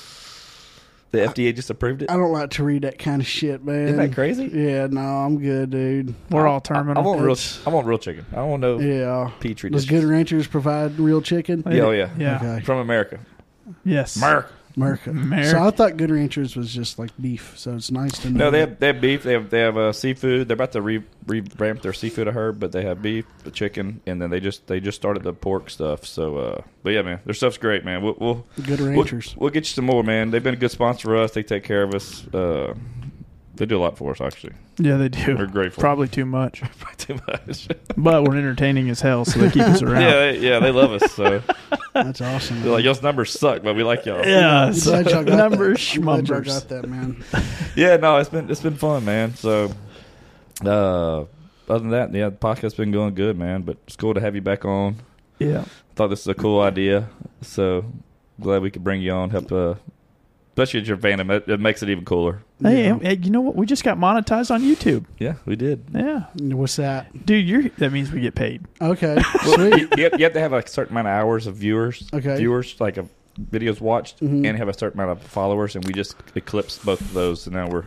The 1.12 1.18
FDA 1.18 1.52
just 1.52 1.70
approved 1.70 2.02
it. 2.02 2.10
I 2.10 2.16
don't 2.16 2.30
like 2.30 2.50
to 2.50 2.62
read 2.62 2.82
that 2.82 3.00
kind 3.00 3.20
of 3.20 3.26
shit, 3.26 3.64
man. 3.64 3.88
Isn't 3.88 3.96
that 3.96 4.14
crazy? 4.14 4.44
Yeah, 4.46 4.86
no, 4.86 5.00
I'm 5.00 5.40
good, 5.40 5.70
dude. 5.70 6.14
We're 6.30 6.46
all 6.46 6.60
terminal. 6.60 7.02
I 7.02 7.04
want 7.04 7.20
real. 7.20 7.32
It's- 7.32 7.60
I 7.66 7.70
want 7.70 7.88
real 7.88 7.98
chicken. 7.98 8.24
I 8.30 8.36
don't 8.36 8.50
want 8.50 8.60
no 8.60 8.78
Yeah. 8.78 9.32
petri 9.40 9.70
Does 9.70 9.86
dish 9.86 9.90
Good 9.90 10.04
Ranchers 10.04 10.46
provide 10.46 11.00
real 11.00 11.20
chicken? 11.20 11.64
Yeah, 11.66 11.82
oh, 11.82 11.90
yeah. 11.90 12.10
Yeah. 12.16 12.36
Okay. 12.36 12.64
from 12.64 12.78
America. 12.78 13.18
Yes. 13.84 14.14
America. 14.14 14.50
America. 14.82 15.10
America. 15.10 15.50
So 15.50 15.62
I 15.62 15.70
thought 15.70 15.96
Good 15.96 16.10
Ranchers 16.10 16.56
was 16.56 16.72
just 16.72 16.98
like 16.98 17.10
beef. 17.20 17.54
So 17.56 17.74
it's 17.74 17.90
nice 17.90 18.18
to 18.20 18.30
know. 18.30 18.46
No, 18.46 18.50
they 18.50 18.60
that- 18.60 18.68
have 18.68 18.78
they 18.80 18.86
have 18.88 19.00
beef. 19.00 19.22
They 19.22 19.32
have 19.32 19.50
they 19.50 19.60
have 19.60 19.76
uh, 19.76 19.92
seafood. 19.92 20.48
They're 20.48 20.54
about 20.54 20.72
to 20.72 20.82
re- 20.82 21.02
revamp 21.26 21.82
their 21.82 21.92
seafood. 21.92 22.28
I 22.28 22.32
heard, 22.32 22.58
but 22.60 22.72
they 22.72 22.82
have 22.84 23.02
beef, 23.02 23.24
the 23.44 23.50
chicken, 23.50 24.00
and 24.06 24.20
then 24.20 24.30
they 24.30 24.40
just 24.40 24.66
they 24.66 24.80
just 24.80 24.96
started 24.96 25.22
the 25.22 25.32
pork 25.32 25.70
stuff. 25.70 26.04
So, 26.06 26.36
uh, 26.38 26.62
but 26.82 26.90
yeah, 26.92 27.02
man, 27.02 27.20
their 27.24 27.34
stuff's 27.34 27.58
great, 27.58 27.84
man. 27.84 28.02
We'll 28.02 28.16
we'll, 28.18 28.46
Good 28.64 28.80
we'll, 28.80 28.90
Ranchers. 28.90 29.34
we'll 29.36 29.50
get 29.50 29.60
you 29.64 29.72
some 29.74 29.84
more, 29.86 30.02
man. 30.02 30.30
They've 30.30 30.42
been 30.42 30.54
a 30.54 30.58
good 30.58 30.70
sponsor 30.70 31.08
for 31.08 31.16
us. 31.16 31.32
They 31.32 31.42
take 31.42 31.64
care 31.64 31.82
of 31.82 31.94
us. 31.94 32.26
Uh, 32.34 32.74
they 33.60 33.66
do 33.66 33.78
a 33.78 33.82
lot 33.82 33.96
for 33.98 34.10
us, 34.10 34.20
actually. 34.20 34.54
Yeah, 34.78 34.96
they 34.96 35.10
do. 35.10 35.36
We're 35.36 35.46
grateful. 35.46 35.82
Probably 35.82 36.08
too 36.08 36.24
much, 36.24 36.60
Probably 36.78 36.96
too 36.96 37.20
much. 37.28 37.68
but 37.96 38.24
we're 38.24 38.38
entertaining 38.38 38.88
as 38.88 39.00
hell, 39.02 39.24
so 39.26 39.38
they 39.38 39.50
keep 39.50 39.62
us 39.62 39.82
around. 39.82 40.00
yeah, 40.00 40.10
they, 40.12 40.38
yeah, 40.38 40.58
they 40.58 40.70
love 40.70 40.90
us. 40.92 41.12
So 41.12 41.42
That's 41.92 42.22
awesome. 42.22 42.62
they're 42.62 42.72
like, 42.72 42.84
y'all's 42.84 43.02
numbers 43.02 43.38
suck, 43.38 43.62
but 43.62 43.76
we 43.76 43.84
like 43.84 44.06
y'all. 44.06 44.26
Yeah, 44.26 44.64
I'm 44.64 44.74
so 44.74 45.02
glad 45.02 45.12
y'all 45.12 45.24
got 45.24 45.36
numbers, 45.50 45.92
that. 45.92 45.96
I'm 45.98 46.02
schmumbers. 46.02 46.46
got 46.46 46.68
that, 46.70 46.88
man. 46.88 47.22
Yeah, 47.76 47.96
no, 47.98 48.16
it's 48.16 48.30
been 48.30 48.50
it's 48.50 48.62
been 48.62 48.76
fun, 48.76 49.04
man. 49.04 49.34
So, 49.34 49.70
uh, 50.64 51.20
other 51.20 51.26
than 51.68 51.90
that, 51.90 52.14
yeah, 52.14 52.30
the 52.30 52.36
podcast's 52.36 52.74
been 52.74 52.90
going 52.90 53.14
good, 53.14 53.38
man. 53.38 53.62
But 53.62 53.76
it's 53.86 53.96
cool 53.96 54.14
to 54.14 54.20
have 54.20 54.34
you 54.34 54.40
back 54.40 54.64
on. 54.64 54.96
Yeah. 55.38 55.60
I 55.60 55.94
Thought 55.96 56.08
this 56.08 56.26
was 56.26 56.28
a 56.28 56.40
cool 56.40 56.62
idea, 56.62 57.10
so 57.42 57.84
glad 58.40 58.62
we 58.62 58.70
could 58.70 58.82
bring 58.82 59.02
you 59.02 59.12
on. 59.12 59.28
Help, 59.28 59.52
uh, 59.52 59.74
especially 60.50 60.80
if 60.80 60.86
you're 60.88 60.96
a 60.98 61.00
fan, 61.00 61.20
it 61.30 61.48
it 61.48 61.60
makes 61.60 61.82
it 61.82 61.88
even 61.88 62.04
cooler. 62.04 62.42
Hey, 62.62 62.86
Yeah. 62.86 62.98
hey, 63.00 63.18
you 63.22 63.30
know 63.30 63.40
what? 63.40 63.56
We 63.56 63.66
just 63.66 63.84
got 63.84 63.96
monetized 63.98 64.50
on 64.50 64.62
YouTube. 64.62 65.04
Yeah, 65.18 65.34
we 65.46 65.56
did. 65.56 65.84
Yeah, 65.94 66.24
What's 66.38 66.76
that? 66.76 67.24
dude, 67.26 67.48
you're 67.48 67.68
that 67.78 67.90
means 67.92 68.12
we 68.12 68.20
get 68.20 68.34
paid. 68.34 68.62
Okay. 68.80 69.16
Well, 69.44 69.54
Sweet. 69.54 69.80
you, 69.80 69.88
you 69.96 70.04
have, 70.04 70.18
you 70.20 70.24
have 70.24 70.32
to 70.34 70.40
have 70.40 70.52
a 70.52 70.66
certain 70.66 70.92
amount 70.94 71.08
of 71.08 71.12
hours 71.14 71.46
of 71.46 71.56
viewers, 71.56 72.08
Okay. 72.12 72.36
viewers 72.36 72.78
like 72.80 72.96
of 72.98 73.08
videos 73.40 73.80
watched, 73.80 74.20
Mhm. 74.20 74.46
and 74.46 74.58
have 74.58 74.68
a 74.68 74.74
certain 74.76 75.00
amount 75.00 75.18
of 75.18 75.26
followers, 75.26 75.74
and 75.76 75.84
we 75.86 75.92
just 75.92 76.16
eclipsed 76.34 76.84
both 76.84 77.00
of 77.00 77.12
those, 77.14 77.46
and 77.46 77.54
now 77.56 77.68
we're 77.68 77.86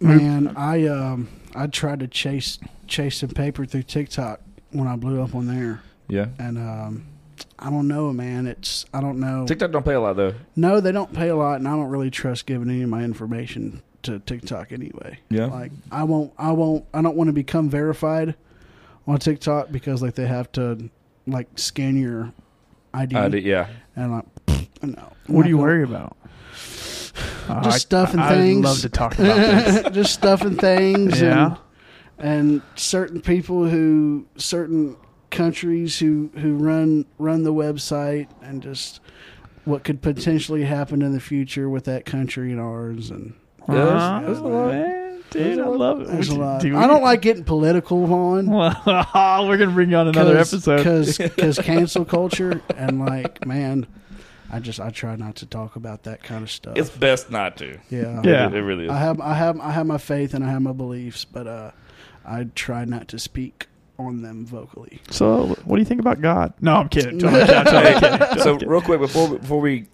Man, 0.00 0.52
I 0.56 0.86
um 0.86 1.28
I 1.54 1.66
tried 1.66 2.00
to 2.00 2.08
chase 2.08 2.58
chase 2.86 3.18
some 3.18 3.30
paper 3.30 3.64
through 3.66 3.82
TikTok 3.84 4.40
when 4.72 4.86
I 4.88 4.96
blew 4.96 5.22
up 5.22 5.34
on 5.34 5.46
there, 5.46 5.82
yeah. 6.08 6.26
and 6.38 6.58
um 6.58 7.06
I 7.58 7.70
don't 7.70 7.88
know, 7.88 8.12
man. 8.12 8.46
It's 8.46 8.86
I 8.92 9.00
don't 9.00 9.20
know. 9.20 9.46
TikTok 9.46 9.70
don't 9.70 9.84
pay 9.84 9.94
a 9.94 10.00
lot 10.00 10.16
though. 10.16 10.34
No, 10.56 10.80
they 10.80 10.92
don't 10.92 11.12
pay 11.12 11.28
a 11.28 11.36
lot, 11.36 11.56
and 11.56 11.68
I 11.68 11.72
don't 11.72 11.88
really 11.88 12.10
trust 12.10 12.46
giving 12.46 12.70
any 12.70 12.82
of 12.82 12.88
my 12.88 13.02
information 13.02 13.82
to 14.02 14.18
TikTok 14.20 14.72
anyway. 14.72 15.18
Yeah. 15.28 15.46
Like 15.46 15.72
I 15.90 16.04
won't, 16.04 16.32
I 16.38 16.52
won't, 16.52 16.84
I 16.94 17.02
don't 17.02 17.16
want 17.16 17.28
to 17.28 17.32
become 17.32 17.68
verified 17.68 18.34
on 19.06 19.18
TikTok 19.18 19.70
because 19.70 20.02
like 20.02 20.14
they 20.14 20.26
have 20.26 20.50
to 20.52 20.90
like 21.26 21.48
scan 21.58 21.96
your 21.96 22.32
ID, 22.94 23.16
I 23.16 23.28
did, 23.28 23.44
yeah. 23.44 23.68
and 23.96 24.12
like 24.12 24.24
no. 24.82 25.12
What 25.26 25.40
I'm 25.40 25.42
do 25.42 25.48
you 25.48 25.56
not 25.56 25.62
worry 25.62 25.82
about? 25.84 26.16
Uh, 27.48 27.62
Just 27.64 27.74
I- 27.74 27.78
stuff 27.78 28.12
and 28.12 28.20
I, 28.20 28.34
things. 28.34 28.58
I'd 28.64 28.68
love 28.68 28.80
to 28.80 28.88
talk 28.88 29.14
about 29.18 29.36
this. 29.36 29.94
just 29.94 30.14
stuff 30.14 30.42
and 30.42 30.58
things, 30.58 31.20
yeah. 31.20 31.56
and, 32.18 32.52
and 32.52 32.62
certain 32.76 33.20
people 33.20 33.68
who 33.68 34.26
certain 34.36 34.96
countries 35.30 35.98
who 35.98 36.30
who 36.38 36.54
run 36.56 37.06
run 37.18 37.42
the 37.44 37.52
website 37.52 38.28
and 38.42 38.62
just 38.62 39.00
what 39.64 39.84
could 39.84 40.00
potentially 40.02 40.64
happen 40.64 41.02
in 41.02 41.12
the 41.12 41.20
future 41.20 41.68
with 41.68 41.84
that 41.84 42.04
country 42.04 42.50
and 42.50 42.60
ours, 42.60 43.10
and 43.10 43.34
Yeah, 43.68 43.74
there's- 43.74 44.22
there's 44.26 44.38
a 44.38 44.42
lot. 44.44 44.72
man, 44.72 45.18
dude, 45.30 45.58
I 45.60 45.66
love 45.66 46.00
it. 46.00 46.08
there's 46.08 46.28
a 46.30 46.38
lot. 46.38 46.62
Do 46.62 46.76
I 46.76 46.86
don't 46.86 47.02
like 47.02 47.20
getting 47.20 47.44
political, 47.44 48.12
on. 48.12 48.46
Well, 48.46 48.74
we're 49.46 49.56
gonna 49.58 49.70
bring 49.70 49.90
you 49.90 49.96
on 49.96 50.08
another 50.08 50.36
episode. 50.36 50.78
because 50.78 51.58
cancel 51.62 52.04
culture 52.04 52.62
and 52.76 53.00
like 53.00 53.44
man, 53.46 53.86
I 54.50 54.58
just 54.60 54.80
I 54.80 54.90
try 54.90 55.14
not 55.16 55.36
to 55.36 55.46
talk 55.46 55.76
about 55.76 56.04
that 56.04 56.22
kind 56.24 56.42
of 56.42 56.50
stuff. 56.50 56.76
It's 56.76 56.90
best 56.90 57.30
not 57.30 57.56
to. 57.58 57.78
yeah, 57.90 58.20
Yeah. 58.24 58.46
It, 58.48 58.54
it 58.54 58.62
really 58.62 58.86
is. 58.86 58.90
I 58.90 58.96
have 58.98 59.20
I 59.20 59.34
have 59.34 59.60
I 59.60 59.70
have 59.72 59.86
my 59.86 59.98
faith 59.98 60.32
and 60.34 60.42
I 60.42 60.50
have 60.50 60.62
my 60.62 60.72
beliefs, 60.72 61.24
but 61.26 61.46
uh, 61.46 61.70
I 62.24 62.44
try 62.54 62.84
not 62.86 63.08
to 63.08 63.18
speak 63.18 63.66
on 64.06 64.22
them 64.22 64.44
vocally. 64.46 65.00
So, 65.10 65.46
what 65.64 65.76
do 65.76 65.80
you 65.80 65.86
think 65.86 66.00
about 66.00 66.20
God? 66.20 66.54
No, 66.60 66.74
I'm 66.76 66.88
kidding. 66.88 67.24
I'm 67.24 67.32
kidding. 67.32 67.56
I'm 67.56 67.64
kidding. 67.66 68.22
I'm 68.22 68.38
so 68.38 68.54
kidding. 68.54 68.68
real 68.68 68.80
quick 68.82 69.00
before 69.00 69.38
before 69.38 69.60
we 69.60 69.86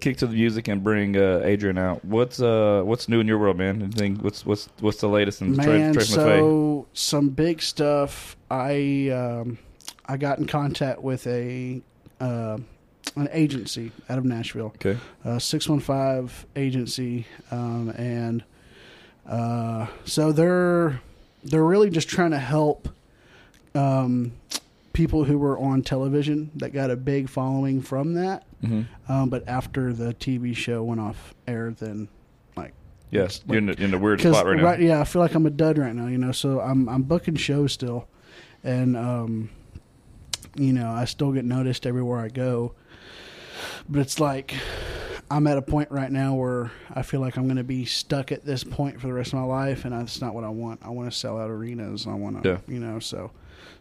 kick 0.00 0.16
to 0.18 0.26
the 0.26 0.34
music 0.34 0.68
and 0.68 0.82
bring 0.82 1.16
uh, 1.16 1.40
Adrian 1.44 1.78
out, 1.78 2.04
what's 2.04 2.40
uh 2.40 2.82
what's 2.84 3.08
new 3.08 3.20
in 3.20 3.28
your 3.28 3.38
world, 3.38 3.56
man? 3.56 3.82
Anything? 3.82 4.16
What's 4.16 4.44
what's 4.44 4.68
what's 4.80 4.98
the 5.00 5.08
latest 5.08 5.40
in 5.40 5.56
Man, 5.56 5.64
Trey, 5.64 5.92
Trey 5.92 6.04
so 6.04 6.86
some 6.92 7.30
big 7.30 7.62
stuff. 7.62 8.36
I 8.50 9.08
um, 9.10 9.58
I 10.06 10.16
got 10.16 10.38
in 10.38 10.46
contact 10.46 11.02
with 11.02 11.26
a 11.26 11.80
uh, 12.20 12.58
an 13.16 13.28
agency 13.32 13.92
out 14.08 14.18
of 14.18 14.24
Nashville. 14.24 14.72
Okay. 14.76 14.98
uh, 15.24 15.38
615 15.38 16.48
agency 16.56 17.26
um, 17.50 17.90
and 17.90 18.44
uh, 19.26 19.86
so 20.04 20.32
they're 20.32 21.00
they're 21.44 21.64
really 21.64 21.90
just 21.90 22.08
trying 22.08 22.32
to 22.32 22.38
help 22.38 22.88
um, 23.74 24.32
people 24.92 25.24
who 25.24 25.38
were 25.38 25.58
on 25.58 25.82
television 25.82 26.50
that 26.56 26.70
got 26.72 26.90
a 26.90 26.96
big 26.96 27.28
following 27.28 27.80
from 27.80 28.14
that 28.14 28.44
hmm 28.64 28.82
um, 29.08 29.28
but 29.30 29.46
after 29.48 29.92
the 29.92 30.14
TV 30.14 30.54
show 30.54 30.82
went 30.82 31.00
off 31.00 31.34
air 31.48 31.74
then 31.78 32.08
like 32.56 32.72
Yes, 33.10 33.42
you're 33.46 33.58
in 33.58 33.66
the, 33.66 33.82
in 33.82 33.90
the 33.90 33.98
weird 33.98 34.20
spot 34.20 34.46
right 34.46 34.56
now. 34.56 34.74
yeah 34.74 35.00
I 35.00 35.04
feel 35.04 35.20
like 35.22 35.34
I'm 35.34 35.46
a 35.46 35.50
dud 35.50 35.78
right 35.78 35.94
now 35.94 36.06
you 36.06 36.18
know 36.18 36.32
so 36.32 36.60
I'm 36.60 36.88
I'm 36.88 37.02
booking 37.02 37.36
shows 37.36 37.72
still 37.72 38.06
and 38.64 38.96
um, 38.96 39.50
you 40.56 40.72
know 40.72 40.90
I 40.90 41.04
still 41.06 41.32
get 41.32 41.44
noticed 41.44 41.86
everywhere 41.86 42.20
I 42.20 42.28
go 42.28 42.74
but 43.88 44.00
it's 44.00 44.20
like 44.20 44.54
I'm 45.30 45.46
at 45.46 45.56
a 45.56 45.62
point 45.62 45.90
right 45.90 46.12
now 46.12 46.34
where 46.34 46.70
I 46.94 47.00
feel 47.02 47.20
like 47.20 47.36
I'm 47.38 47.44
going 47.44 47.56
to 47.56 47.64
be 47.64 47.86
stuck 47.86 48.32
at 48.32 48.44
this 48.44 48.62
point 48.64 49.00
for 49.00 49.06
the 49.06 49.14
rest 49.14 49.32
of 49.32 49.38
my 49.38 49.46
life, 49.46 49.86
and 49.86 49.94
that's 49.94 50.20
not 50.20 50.34
what 50.34 50.44
I 50.44 50.50
want. 50.50 50.80
I 50.84 50.90
want 50.90 51.10
to 51.10 51.16
sell 51.16 51.38
out 51.38 51.48
arenas. 51.48 52.06
I 52.06 52.12
want 52.12 52.42
to, 52.42 52.48
Yeah. 52.50 52.58
you 52.68 52.78
know, 52.78 52.98
so 52.98 53.30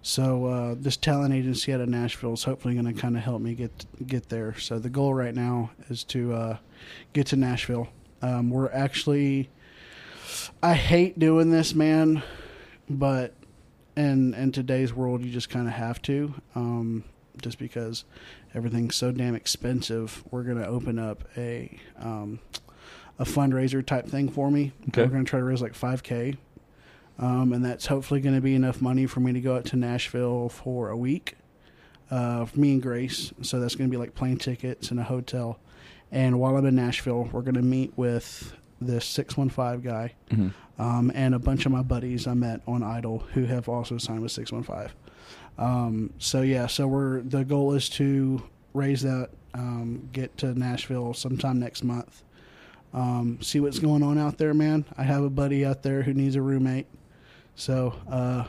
so 0.01 0.45
uh, 0.45 0.75
this 0.77 0.97
talent 0.97 1.33
agency 1.33 1.73
out 1.73 1.81
of 1.81 1.89
Nashville 1.89 2.33
is 2.33 2.43
hopefully 2.43 2.73
going 2.73 2.93
to 2.93 2.99
kind 2.99 3.15
of 3.15 3.23
help 3.23 3.41
me 3.41 3.53
get 3.53 3.85
get 4.07 4.29
there. 4.29 4.57
So 4.57 4.79
the 4.79 4.89
goal 4.89 5.13
right 5.13 5.35
now 5.35 5.71
is 5.89 6.03
to 6.05 6.33
uh, 6.33 6.57
get 7.13 7.27
to 7.27 7.35
Nashville. 7.35 7.87
Um, 8.21 8.49
we're 8.49 8.71
actually, 8.71 9.49
I 10.61 10.73
hate 10.73 11.17
doing 11.17 11.51
this, 11.51 11.73
man, 11.73 12.23
but 12.89 13.33
in 13.95 14.33
in 14.33 14.51
today's 14.51 14.93
world, 14.93 15.23
you 15.23 15.31
just 15.31 15.49
kind 15.49 15.67
of 15.67 15.73
have 15.73 16.01
to, 16.03 16.33
um, 16.55 17.03
just 17.41 17.59
because 17.59 18.05
everything's 18.53 18.95
so 18.95 19.11
damn 19.11 19.35
expensive. 19.35 20.23
We're 20.31 20.43
gonna 20.43 20.67
open 20.67 20.99
up 20.99 21.23
a 21.37 21.79
um, 21.99 22.39
a 23.19 23.25
fundraiser 23.25 23.85
type 23.85 24.07
thing 24.07 24.29
for 24.29 24.49
me. 24.49 24.71
Okay. 24.89 25.03
We're 25.03 25.09
gonna 25.09 25.23
try 25.23 25.39
to 25.39 25.45
raise 25.45 25.61
like 25.61 25.75
five 25.75 26.03
k, 26.03 26.37
um, 27.21 27.53
and 27.53 27.63
that's 27.63 27.85
hopefully 27.85 28.19
going 28.19 28.35
to 28.35 28.41
be 28.41 28.55
enough 28.55 28.81
money 28.81 29.05
for 29.05 29.19
me 29.21 29.31
to 29.33 29.39
go 29.41 29.55
out 29.55 29.65
to 29.65 29.75
Nashville 29.77 30.49
for 30.49 30.89
a 30.89 30.97
week. 30.97 31.35
Uh, 32.09 32.43
for 32.43 32.59
me 32.59 32.73
and 32.73 32.81
Grace, 32.81 33.31
so 33.41 33.59
that's 33.61 33.75
going 33.75 33.89
to 33.89 33.91
be 33.91 33.95
like 33.97 34.13
plane 34.13 34.35
tickets 34.37 34.91
and 34.91 34.99
a 34.99 35.03
hotel. 35.03 35.57
And 36.11 36.41
while 36.41 36.57
I'm 36.57 36.65
in 36.65 36.75
Nashville, 36.75 37.29
we're 37.31 37.41
going 37.41 37.55
to 37.55 37.61
meet 37.61 37.93
with 37.95 38.53
this 38.81 39.05
six 39.05 39.37
one 39.37 39.47
five 39.47 39.81
guy 39.81 40.13
Mhm. 40.29 40.51
um, 40.77 41.09
and 41.15 41.33
a 41.33 41.39
bunch 41.39 41.65
of 41.65 41.71
my 41.71 41.83
buddies 41.83 42.27
I 42.27 42.33
met 42.33 42.61
on 42.67 42.83
Idol 42.83 43.19
who 43.33 43.45
have 43.45 43.69
also 43.69 43.97
signed 43.97 44.21
with 44.23 44.31
615. 44.33 44.91
Um, 45.57 46.09
so 46.17 46.41
yeah, 46.41 46.67
so 46.67 46.85
we're 46.87 47.21
the 47.21 47.45
goal 47.45 47.73
is 47.75 47.87
to 47.89 48.43
raise 48.73 49.03
that, 49.03 49.29
um, 49.53 50.09
get 50.11 50.35
to 50.39 50.57
Nashville 50.57 51.13
sometime 51.13 51.59
next 51.59 51.83
month. 51.83 52.23
Um, 52.93 53.37
see 53.41 53.59
what's 53.61 53.79
going 53.79 54.03
on 54.03 54.17
out 54.17 54.37
there, 54.37 54.53
man. 54.53 54.83
I 54.97 55.03
have 55.03 55.23
a 55.23 55.29
buddy 55.29 55.63
out 55.65 55.83
there 55.83 56.01
who 56.01 56.13
needs 56.13 56.35
a 56.35 56.41
roommate, 56.41 56.87
so 57.61 57.93
uh, 58.09 58.45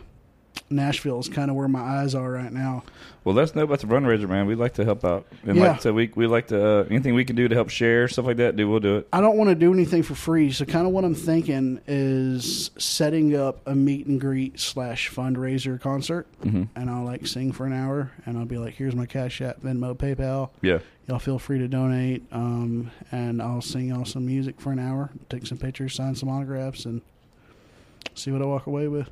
Nashville 0.71 1.21
is 1.21 1.29
kind 1.29 1.51
of 1.51 1.57
where 1.57 1.69
my 1.69 1.81
eyes 1.81 2.15
are 2.15 2.31
right 2.31 2.53
now. 2.53 2.83
Well, 3.25 3.35
let 3.35 3.43
us 3.45 3.55
know 3.55 3.63
about 3.63 3.81
the 3.81 3.87
fundraiser, 3.87 4.29
man. 4.29 4.47
We'd 4.47 4.57
like 4.59 4.75
to 4.75 4.85
help 4.85 5.05
out, 5.05 5.27
and 5.45 5.57
Yeah. 5.57 5.69
like 5.69 5.77
I 5.77 5.79
said, 5.81 5.95
we 5.95 6.11
we 6.17 6.27
like 6.27 6.49
to 6.49 6.67
uh, 6.81 6.85
anything 6.91 7.15
we 7.15 7.25
can 7.25 7.37
do 7.37 7.47
to 7.47 7.55
help 7.55 7.69
share 7.69 8.09
stuff 8.09 8.25
like 8.27 8.39
that. 8.39 8.57
Do 8.57 8.69
we'll 8.69 8.81
do 8.81 8.97
it. 8.99 9.09
I 9.13 9.21
don't 9.21 9.37
want 9.37 9.51
to 9.51 9.55
do 9.55 9.73
anything 9.73 10.03
for 10.03 10.15
free, 10.15 10.51
so 10.51 10.65
kind 10.65 10.87
of 10.87 10.93
what 10.93 11.05
I'm 11.05 11.15
thinking 11.15 11.81
is 11.87 12.71
setting 12.79 13.37
up 13.37 13.61
a 13.67 13.75
meet 13.75 14.07
and 14.07 14.21
greet 14.21 14.59
slash 14.59 15.11
fundraiser 15.11 15.81
concert, 15.81 16.27
hmm 16.43 16.65
and 16.75 16.89
I'll 16.91 17.05
like 17.05 17.27
sing 17.27 17.53
for 17.53 17.67
an 17.67 17.73
hour, 17.75 18.11
and 18.27 18.39
I'll 18.39 18.47
be 18.47 18.59
like, 18.59 18.75
"Here's 18.75 18.95
my 18.97 19.07
Cash 19.07 19.41
App, 19.43 19.61
Venmo, 19.61 19.95
PayPal. 19.95 20.51
Yeah. 20.63 20.79
Y'all 21.07 21.19
feel 21.19 21.39
free 21.39 21.59
to 21.59 21.69
donate." 21.69 22.25
Um, 22.33 22.91
and 23.13 23.41
I'll 23.43 23.63
sing 23.63 23.89
y'all 23.89 24.05
some 24.07 24.25
music 24.27 24.59
for 24.61 24.73
an 24.73 24.79
hour, 24.79 25.11
take 25.29 25.47
some 25.47 25.59
pictures, 25.59 25.95
sign 25.95 26.15
some 26.15 26.29
autographs, 26.31 26.87
and 26.87 27.03
see 28.15 28.31
what 28.31 28.43
I 28.43 28.45
walk 28.47 28.67
away 28.67 28.89
with. 28.89 29.09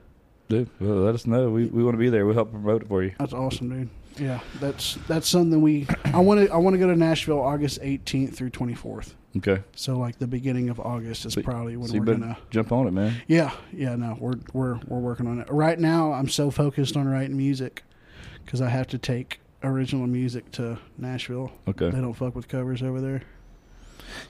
Dude, 0.48 0.68
well, 0.80 0.96
let 0.96 1.14
us 1.14 1.26
know. 1.26 1.50
We 1.50 1.66
we 1.66 1.82
want 1.84 1.94
to 1.94 1.98
be 1.98 2.08
there. 2.10 2.26
We'll 2.26 2.34
help 2.34 2.50
promote 2.50 2.82
it 2.82 2.88
for 2.88 3.02
you. 3.02 3.12
That's 3.18 3.32
awesome, 3.32 3.68
dude. 3.70 3.88
Yeah, 4.18 4.40
that's 4.58 4.98
that's 5.06 5.28
something 5.28 5.60
we. 5.62 5.86
I 6.06 6.18
want 6.18 6.40
to 6.40 6.52
I 6.52 6.56
want 6.56 6.74
to 6.74 6.78
go 6.78 6.88
to 6.88 6.96
Nashville 6.96 7.40
August 7.40 7.80
18th 7.80 8.34
through 8.34 8.50
24th. 8.50 9.14
Okay. 9.36 9.62
So 9.76 9.96
like 9.96 10.18
the 10.18 10.26
beginning 10.26 10.68
of 10.68 10.80
August 10.80 11.24
is 11.24 11.34
So- 11.34 11.42
probably 11.42 11.76
when 11.76 11.88
so 11.88 11.98
we're 11.98 12.04
gonna. 12.04 12.36
jump 12.50 12.72
on 12.72 12.88
it, 12.88 12.90
man. 12.90 13.14
Yeah, 13.28 13.52
yeah, 13.72 13.94
no, 13.94 14.16
we're 14.18 14.34
we're 14.52 14.80
we're 14.88 14.98
working 14.98 15.28
on 15.28 15.38
it. 15.40 15.46
Right 15.50 15.78
now, 15.78 16.12
I'm 16.12 16.28
so 16.28 16.50
focused 16.50 16.96
on 16.96 17.06
writing 17.06 17.36
music 17.36 17.84
because 18.44 18.60
I 18.60 18.68
have 18.70 18.88
to 18.88 18.98
take 18.98 19.38
original 19.62 20.08
music 20.08 20.50
to 20.52 20.78
Nashville. 20.98 21.52
Okay. 21.68 21.90
They 21.90 22.00
don't 22.00 22.14
fuck 22.14 22.34
with 22.34 22.48
covers 22.48 22.82
over 22.82 23.00
there. 23.00 23.22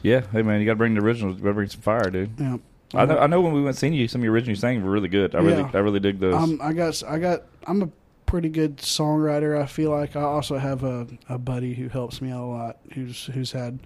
Yeah. 0.03 0.21
Hey, 0.33 0.43
man, 0.43 0.61
you 0.61 0.67
got 0.67 0.73
to 0.73 0.77
bring 0.77 0.95
the 0.95 1.01
originals. 1.01 1.37
You 1.39 1.43
got 1.45 1.49
to 1.51 1.55
bring 1.55 1.69
some 1.71 1.81
fire, 1.81 2.11
dude. 2.11 2.33
Yeah, 2.39 2.59
I 2.95 3.05
know. 3.07 3.19
I 3.19 3.27
know 3.27 3.41
when 3.41 3.53
we 3.53 3.63
went 3.63 3.77
seeing 3.77 3.93
you, 3.93 4.09
some 4.09 4.21
of 4.21 4.25
your 4.25 4.33
originals 4.33 4.59
you 4.59 4.61
sang 4.61 4.83
were 4.83 4.91
really 4.91 5.09
good. 5.09 5.35
I 5.35 5.39
really, 5.41 5.59
Yeah. 5.63 5.71
I 5.75 5.79
really 5.79 6.01
dig 6.01 6.19
those. 6.19 6.35
Um, 6.35 6.59
I 6.63 6.73
got 6.73 7.03
I 7.07 7.19
got 7.19 7.43
I'm 7.67 7.83
a 7.83 7.89
pretty 8.27 8.49
good 8.49 8.79
songwriter. 8.79 9.61
I 9.61 9.67
feel 9.67 9.91
like 9.91 10.17
I 10.17 10.23
also 10.23 10.59
have 10.59 10.83
a, 10.85 11.07
a 11.29 11.39
buddy 11.39 11.75
who 11.75 11.89
helps 11.89 12.21
me 12.21 12.31
out 12.31 12.43
a 12.43 12.47
lot. 12.47 12.79
Who's 12.95 13.27
who's 13.27 13.53
had 13.53 13.79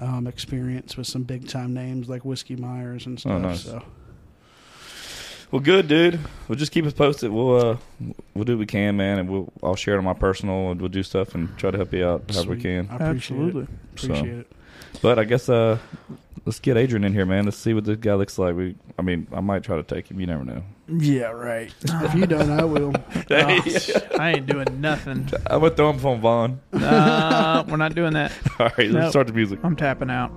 um, 0.00 0.26
experience 0.26 0.96
with 0.96 1.06
some 1.06 1.22
big 1.22 1.48
time 1.48 1.74
names 1.74 2.08
like 2.08 2.24
Whiskey 2.24 2.56
Myers 2.56 3.06
and 3.06 3.20
stuff. 3.20 3.32
Oh, 3.32 3.38
nice. 3.38 3.64
So 3.64 3.82
well, 5.50 5.60
good, 5.60 5.88
dude. 5.88 6.20
We'll 6.46 6.58
just 6.58 6.70
keep 6.70 6.84
us 6.86 6.92
posted. 6.92 7.32
We'll 7.32 7.56
uh, 7.56 7.76
we'll 8.34 8.44
do 8.44 8.52
what 8.52 8.60
we 8.60 8.66
can, 8.66 8.96
man, 8.96 9.18
and 9.18 9.28
we'll 9.28 9.52
I'll 9.62 9.74
share 9.76 9.94
it 9.94 9.98
on 9.98 10.04
my 10.04 10.14
personal, 10.14 10.70
and 10.70 10.80
we'll 10.80 10.88
do 10.88 11.02
stuff 11.02 11.34
and 11.34 11.56
try 11.58 11.70
to 11.72 11.76
help 11.76 11.92
you 11.92 12.06
out 12.06 12.30
however 12.30 12.50
we 12.50 12.54
sweet. 12.56 12.62
can. 12.62 12.88
I 12.90 12.94
appreciate 13.08 13.36
Absolutely. 13.36 13.62
it. 13.62 13.68
Appreciate 14.04 14.38
it. 14.38 14.52
But 15.02 15.18
I 15.18 15.24
guess 15.24 15.48
uh, 15.48 15.78
let's 16.44 16.58
get 16.60 16.76
Adrian 16.76 17.04
in 17.04 17.12
here, 17.12 17.26
man. 17.26 17.44
Let's 17.44 17.56
see 17.58 17.74
what 17.74 17.84
this 17.84 17.96
guy 17.96 18.14
looks 18.14 18.38
like. 18.38 18.54
We, 18.56 18.76
I 18.98 19.02
mean, 19.02 19.26
I 19.32 19.40
might 19.40 19.62
try 19.62 19.76
to 19.76 19.82
take 19.82 20.10
him. 20.10 20.20
You 20.20 20.26
never 20.26 20.44
know. 20.44 20.62
Yeah, 20.88 21.30
right. 21.30 21.72
if 21.84 22.14
you 22.14 22.26
don't, 22.26 22.50
I 22.50 22.64
will. 22.64 22.92
Oh, 23.32 23.60
I 24.18 24.32
ain't 24.36 24.46
doing 24.46 24.80
nothing. 24.80 25.28
I'm 25.46 25.60
gonna 25.60 25.70
throw 25.74 25.90
him 25.90 25.98
from 26.00 26.20
Vaughn. 26.20 26.60
Uh, 26.72 27.62
we're 27.68 27.76
not 27.76 27.94
doing 27.94 28.12
that. 28.14 28.32
All 28.58 28.66
right, 28.76 28.90
let's 28.90 28.92
Nope. 28.92 29.10
start 29.10 29.26
the 29.28 29.32
music. 29.32 29.60
I'm 29.62 29.76
tapping 29.76 30.10
out. 30.10 30.32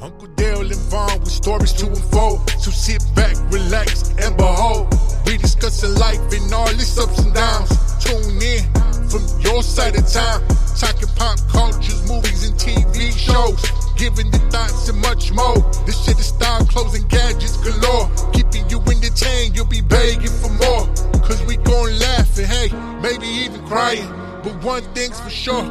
Uncle 0.00 0.28
Dale 0.34 0.60
and 0.62 0.74
Vaughn 0.90 1.20
with 1.20 1.28
stories 1.30 1.72
to 1.74 1.86
unfold. 1.86 2.48
So 2.60 2.70
sit 2.70 3.02
back, 3.14 3.36
relax, 3.52 4.10
and 4.18 4.36
behold. 4.36 4.92
We 5.26 5.36
discussing 5.38 5.94
life 5.96 6.18
and 6.32 6.52
all 6.52 6.68
its 6.68 6.98
ups 6.98 7.18
and 7.20 7.34
downs. 7.34 7.68
Tune 8.04 8.42
in 8.42 8.64
from 9.08 9.22
your 9.40 9.62
side 9.62 9.96
of 9.96 10.06
town. 10.10 10.42
Talking 10.78 11.08
pop 11.16 11.38
cultures, 11.48 12.08
movies, 12.08 12.48
and 12.48 12.58
TV 12.58 13.12
shows. 13.16 13.62
Giving 13.98 14.30
the 14.30 14.38
thoughts 14.50 14.88
and 14.88 15.00
much 15.02 15.32
more. 15.32 15.58
This 15.84 16.04
shit 16.04 16.18
is 16.20 16.26
style, 16.26 16.64
clothes, 16.66 16.94
and 16.94 17.08
gadgets 17.08 17.56
galore. 17.56 18.08
Keeping 18.32 18.70
you 18.70 18.78
entertained, 18.82 19.56
you'll 19.56 19.66
be 19.66 19.80
begging 19.80 20.30
for 20.30 20.50
more. 20.50 20.86
Cause 21.26 21.44
we 21.46 21.56
gon' 21.56 21.98
laugh 21.98 22.38
and 22.38 22.46
hey, 22.46 22.68
maybe 23.02 23.26
even 23.26 23.66
crying. 23.66 24.08
But 24.44 24.62
one 24.62 24.82
thing's 24.94 25.18
for 25.18 25.30
sure, 25.30 25.64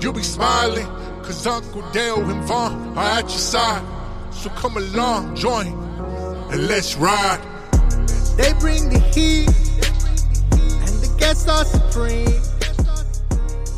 you'll 0.00 0.14
be 0.14 0.22
smiling. 0.22 0.86
Cause 1.22 1.46
Uncle 1.46 1.82
Dale 1.92 2.24
and 2.30 2.42
Vaughn 2.44 2.96
are 2.96 3.18
at 3.18 3.24
your 3.24 3.38
side. 3.38 3.84
So 4.32 4.48
come 4.50 4.78
along, 4.78 5.36
join, 5.36 5.66
and 6.52 6.66
let's 6.66 6.96
ride. 6.96 7.40
They 8.38 8.54
bring 8.60 8.88
the 8.88 8.98
heat, 9.14 9.48
and 10.56 10.94
the 11.04 11.14
guests 11.18 11.46
are 11.48 11.66
supreme. 11.66 12.24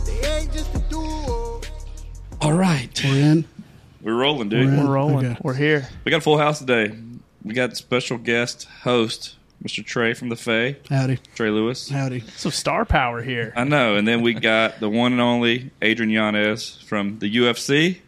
They 0.06 0.28
ain't 0.28 0.52
just 0.52 0.74
a 0.76 0.78
duo. 0.88 1.60
All 2.40 2.52
right, 2.52 2.88
We're 3.02 3.32
in. 3.32 3.55
We're 4.06 4.14
rolling, 4.14 4.48
dude. 4.48 4.70
We're. 4.70 4.84
We're 4.84 4.92
rolling. 4.92 5.26
Okay. 5.26 5.36
We're 5.42 5.54
here. 5.54 5.88
We 6.04 6.10
got 6.10 6.18
a 6.18 6.20
full 6.20 6.38
house 6.38 6.60
today. 6.60 6.96
We 7.42 7.54
got 7.54 7.76
special 7.76 8.18
guest 8.18 8.68
host 8.82 9.34
Mr. 9.64 9.84
Trey 9.84 10.14
from 10.14 10.28
the 10.28 10.36
Fe, 10.36 10.76
Howdy, 10.88 11.18
Trey 11.34 11.50
Louis. 11.50 11.88
howdy. 11.88 12.20
Some 12.36 12.52
star 12.52 12.84
power 12.84 13.20
here. 13.20 13.52
I 13.56 13.64
know. 13.64 13.96
And 13.96 14.06
then 14.06 14.22
we 14.22 14.34
got 14.34 14.78
the 14.78 14.88
one 14.88 15.10
and 15.10 15.20
only 15.20 15.72
Adrian 15.82 16.10
Yanez 16.10 16.80
from 16.86 17.18
the 17.18 17.36
UFC. 17.36 17.98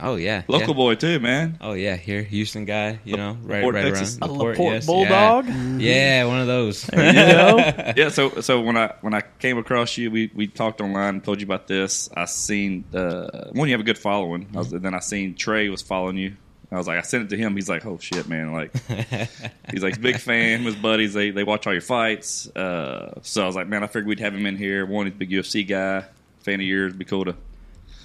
Oh 0.00 0.16
yeah, 0.16 0.42
Local 0.48 0.68
yeah. 0.68 0.74
boy, 0.74 0.94
too, 0.96 1.20
man. 1.20 1.58
Oh 1.60 1.72
yeah, 1.72 1.96
here 1.96 2.22
Houston 2.22 2.64
guy. 2.64 2.98
You 3.04 3.16
know, 3.16 3.38
right, 3.42 3.58
Laporte, 3.58 3.74
right 3.74 3.84
Texas. 3.84 4.18
around 4.18 4.30
A 4.30 4.32
Laporte, 4.32 4.58
Laporte 4.58 4.74
yes, 4.74 4.86
Bulldog? 4.86 5.46
Yeah. 5.46 5.54
yeah, 5.78 6.24
one 6.24 6.40
of 6.40 6.46
those. 6.46 6.82
There 6.82 7.06
you 7.06 7.12
go. 7.12 7.92
Yeah, 7.96 8.08
so 8.08 8.40
so 8.40 8.60
when 8.60 8.76
I 8.76 8.94
when 9.02 9.14
I 9.14 9.20
came 9.38 9.58
across 9.58 9.96
you, 9.96 10.10
we, 10.10 10.30
we 10.34 10.46
talked 10.46 10.80
online 10.80 11.16
and 11.16 11.24
told 11.24 11.40
you 11.40 11.46
about 11.46 11.68
this. 11.68 12.08
I 12.16 12.24
seen 12.24 12.84
uh, 12.92 13.50
one, 13.52 13.68
you 13.68 13.74
have 13.74 13.80
a 13.80 13.84
good 13.84 13.98
following. 13.98 14.48
I 14.54 14.58
was, 14.58 14.70
then 14.70 14.94
I 14.94 15.00
seen 15.00 15.34
Trey 15.34 15.68
was 15.68 15.82
following 15.82 16.16
you. 16.16 16.36
I 16.72 16.78
was 16.78 16.88
like, 16.88 16.98
I 16.98 17.02
sent 17.02 17.24
it 17.24 17.28
to 17.30 17.36
him. 17.36 17.54
He's 17.54 17.68
like, 17.68 17.86
oh 17.86 17.98
shit, 17.98 18.28
man! 18.28 18.52
Like, 18.52 18.72
he's 19.70 19.82
like, 19.82 20.00
big 20.00 20.18
fan. 20.18 20.62
His 20.62 20.74
buddies, 20.74 21.14
they 21.14 21.30
they 21.30 21.44
watch 21.44 21.66
all 21.66 21.72
your 21.72 21.82
fights. 21.82 22.48
Uh, 22.48 23.20
so 23.22 23.44
I 23.44 23.46
was 23.46 23.54
like, 23.54 23.68
man, 23.68 23.84
I 23.84 23.86
figured 23.86 24.06
we'd 24.06 24.20
have 24.20 24.34
him 24.34 24.44
in 24.46 24.56
here. 24.56 24.84
One, 24.84 25.06
he's 25.06 25.14
a 25.14 25.18
big 25.18 25.30
UFC 25.30 25.66
guy, 25.66 26.04
fan 26.40 26.54
of 26.60 26.66
yours. 26.66 26.92
Be 26.94 27.04
cool 27.04 27.26
to. 27.26 27.36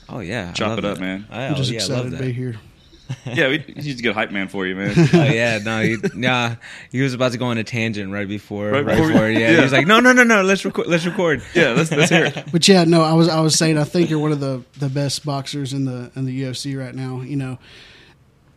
Oh 0.10 0.20
yeah, 0.20 0.51
Chop 0.54 0.70
love 0.70 0.80
it 0.80 0.86
up, 0.86 0.96
that. 0.96 1.01
man. 1.01 1.28
I, 1.30 1.46
I'm 1.48 1.54
oh, 1.54 1.56
just 1.58 1.70
yeah, 1.72 1.78
excited 1.78 2.12
to 2.12 2.18
be 2.18 2.32
here. 2.32 2.56
Yeah, 3.25 3.48
we, 3.48 3.58
he's 3.75 4.00
a 4.00 4.04
good 4.04 4.13
hype 4.13 4.30
man 4.30 4.50
for 4.50 4.68
you, 4.68 4.75
man. 4.75 4.94
Oh 5.16 5.24
yeah, 5.24 5.58
no, 5.66 5.82
he, 5.82 5.98
nah, 6.13 6.56
he 6.92 7.01
was 7.01 7.16
about 7.16 7.32
to 7.32 7.39
go 7.39 7.46
on 7.48 7.58
a 7.58 7.63
tangent 7.63 8.12
right 8.13 8.28
before, 8.28 8.70
Right 8.70 8.86
right, 8.86 8.94
before 8.98 9.08
we- 9.08 9.13
before, 9.13 9.30
yeah. 9.32 9.39
yeah. 9.39 9.56
He 9.56 9.62
was 9.63 9.72
like, 9.72 9.88
no, 9.88 10.00
no, 10.00 10.13
no, 10.13 10.24
no, 10.24 10.44
let's 10.44 10.63
record, 10.63 10.86
let's 10.86 11.08
record. 11.08 11.42
Yeah, 11.56 11.72
let's 11.72 11.89
let's 11.92 12.12
hear 12.12 12.25
it. 12.25 12.44
But 12.51 12.68
yeah, 12.68 12.84
no, 12.84 13.01
I 13.01 13.13
was 13.13 13.28
I 13.28 13.39
was 13.42 13.56
saying 13.56 13.80
I 13.80 13.84
think 13.84 14.12
you're 14.12 14.20
one 14.20 14.32
of 14.32 14.39
the 14.39 14.63
the 14.78 14.89
best 14.89 15.25
boxers 15.25 15.74
in 15.74 15.86
the 15.86 16.12
in 16.16 16.25
the 16.25 16.44
UFC 16.44 16.78
right 16.80 16.94
now. 16.94 17.22
You 17.22 17.36
know, 17.36 17.58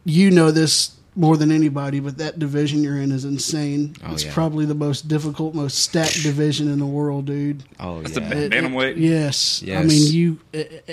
you 0.04 0.30
know 0.30 0.50
this 0.50 0.96
more 1.14 1.36
than 1.36 1.52
anybody, 1.52 2.00
but 2.00 2.16
that 2.18 2.38
division 2.38 2.82
you're 2.82 2.96
in 2.96 3.12
is 3.12 3.24
insane. 3.26 3.94
Oh, 4.04 4.12
it's 4.14 4.24
yeah. 4.24 4.32
probably 4.32 4.64
the 4.64 4.74
most 4.74 5.08
difficult, 5.08 5.54
most 5.54 5.78
stacked 5.78 6.22
division 6.22 6.70
in 6.72 6.78
the 6.78 6.86
world, 6.86 7.26
dude. 7.26 7.64
Oh 7.78 8.00
That's 8.02 8.16
yeah, 8.18 8.32
a 8.32 8.36
It- 8.44 8.52
Bantamweight? 8.52 8.92
it- 8.92 8.98
yes. 8.98 9.62
I 9.68 9.82
mean, 9.82 10.12
you 10.12 10.38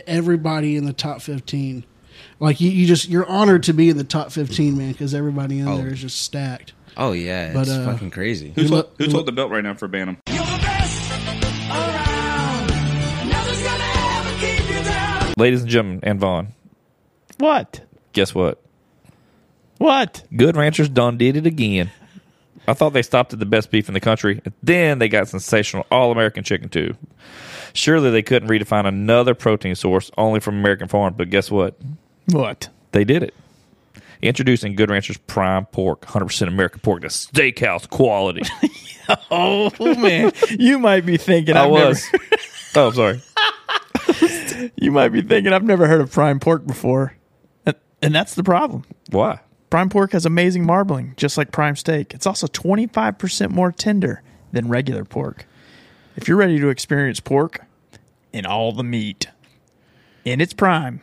everybody 0.05 0.75
in 0.75 0.85
the 0.85 0.93
top 0.93 1.21
15. 1.21 1.85
Like 2.41 2.59
you, 2.61 2.69
you 2.69 2.85
just 2.85 3.07
you're 3.09 3.25
honored 3.27 3.63
to 3.63 3.73
be 3.73 3.89
in 3.89 3.97
the 3.97 4.03
top 4.03 4.31
15, 4.31 4.77
man, 4.77 4.91
because 4.91 5.13
everybody 5.13 5.59
in 5.59 5.67
Oh. 5.67 5.77
there 5.77 5.87
is 5.89 6.01
just 6.01 6.21
stacked. 6.21 6.73
oh 6.97 7.11
yeah, 7.13 7.53
But, 7.53 7.61
it's 7.61 7.71
uh, 7.71 7.85
fucking 7.85 8.11
crazy. 8.11 8.51
Who's 8.55 8.69
Who 8.69 8.75
hold, 8.75 8.85
lo- 8.87 8.91
who's 8.97 9.07
who 9.07 9.13
hold 9.13 9.25
the 9.25 9.31
belt 9.31 9.51
right 9.51 9.63
now 9.63 9.73
for 9.73 9.87
Bantam? 9.87 10.17
You're 10.27 10.37
the 10.37 10.43
best 10.61 11.11
around. 11.69 12.67
Nothing's 13.29 13.63
gonna 13.63 13.83
ever 14.17 14.39
keep 14.39 14.69
you 14.69 14.83
down. 14.83 15.33
Ladies 15.37 15.61
and 15.61 15.69
gentlemen, 15.69 15.99
and 16.03 16.19
Vaughn, 16.19 16.53
what? 17.37 17.81
guess 18.13 18.33
what? 18.35 18.61
What? 19.79 20.23
Good 20.35 20.55
Ranchers 20.55 20.89
done 20.89 21.17
did 21.17 21.35
it 21.35 21.47
again. 21.47 21.89
I 22.67 22.73
thought 22.73 22.91
they 22.93 23.01
stopped 23.01 23.33
at 23.33 23.39
the 23.39 23.45
best 23.47 23.71
beef 23.71 23.87
in 23.87 23.93
the 23.95 23.99
country. 23.99 24.41
Then 24.61 24.99
they 24.99 25.09
got 25.09 25.27
sensational 25.27 25.87
all 25.91 26.11
American 26.11 26.43
chicken 26.43 26.69
too. 26.69 26.95
Surely 27.73 28.11
they 28.11 28.21
couldn't 28.21 28.49
redefine 28.49 28.85
another 28.85 29.33
protein 29.33 29.73
source 29.75 30.11
only 30.17 30.39
from 30.39 30.59
American 30.59 30.87
farm, 30.87 31.15
but 31.17 31.29
guess 31.31 31.49
what? 31.49 31.75
What? 32.27 32.69
They 32.91 33.03
did 33.03 33.23
it. 33.23 33.33
Introducing 34.21 34.75
Good 34.75 34.89
Ranchers 34.91 35.17
Prime 35.17 35.65
Pork, 35.67 36.01
100% 36.01 36.47
American 36.47 36.81
pork, 36.81 37.01
the 37.01 37.07
steakhouse 37.07 37.89
quality. 37.89 38.41
Oh 39.31 39.71
man, 39.95 40.31
you 40.51 40.77
might 40.77 41.03
be 41.03 41.17
thinking 41.17 41.57
I 41.57 41.63
I've 41.63 41.71
was. 41.71 42.05
oh, 42.75 42.91
sorry. 42.91 43.19
You 44.75 44.91
might 44.91 45.09
be 45.09 45.23
thinking 45.23 45.51
I've 45.51 45.63
never 45.63 45.87
heard 45.87 45.99
of 46.01 46.11
prime 46.11 46.39
pork 46.39 46.67
before, 46.67 47.15
and, 47.65 47.75
and 48.03 48.13
that's 48.13 48.35
the 48.35 48.43
problem. 48.43 48.83
Why? 49.09 49.39
Prime 49.69 49.89
pork 49.89 50.13
has 50.13 50.25
amazing 50.25 50.65
marbling, 50.65 51.13
just 51.15 51.37
like 51.37 51.51
prime 51.51 51.75
steak. 51.75 52.13
It's 52.13 52.25
also 52.25 52.47
25% 52.47 53.51
more 53.51 53.71
tender 53.71 54.23
than 54.51 54.67
regular 54.67 55.05
pork. 55.05 55.45
If 56.15 56.27
you're 56.27 56.37
ready 56.37 56.59
to 56.59 56.69
experience 56.69 57.19
pork 57.19 57.61
and 58.33 58.47
all 58.47 58.71
the 58.71 58.83
meat 58.83 59.27
in 60.25 60.41
its 60.41 60.53
prime, 60.53 61.01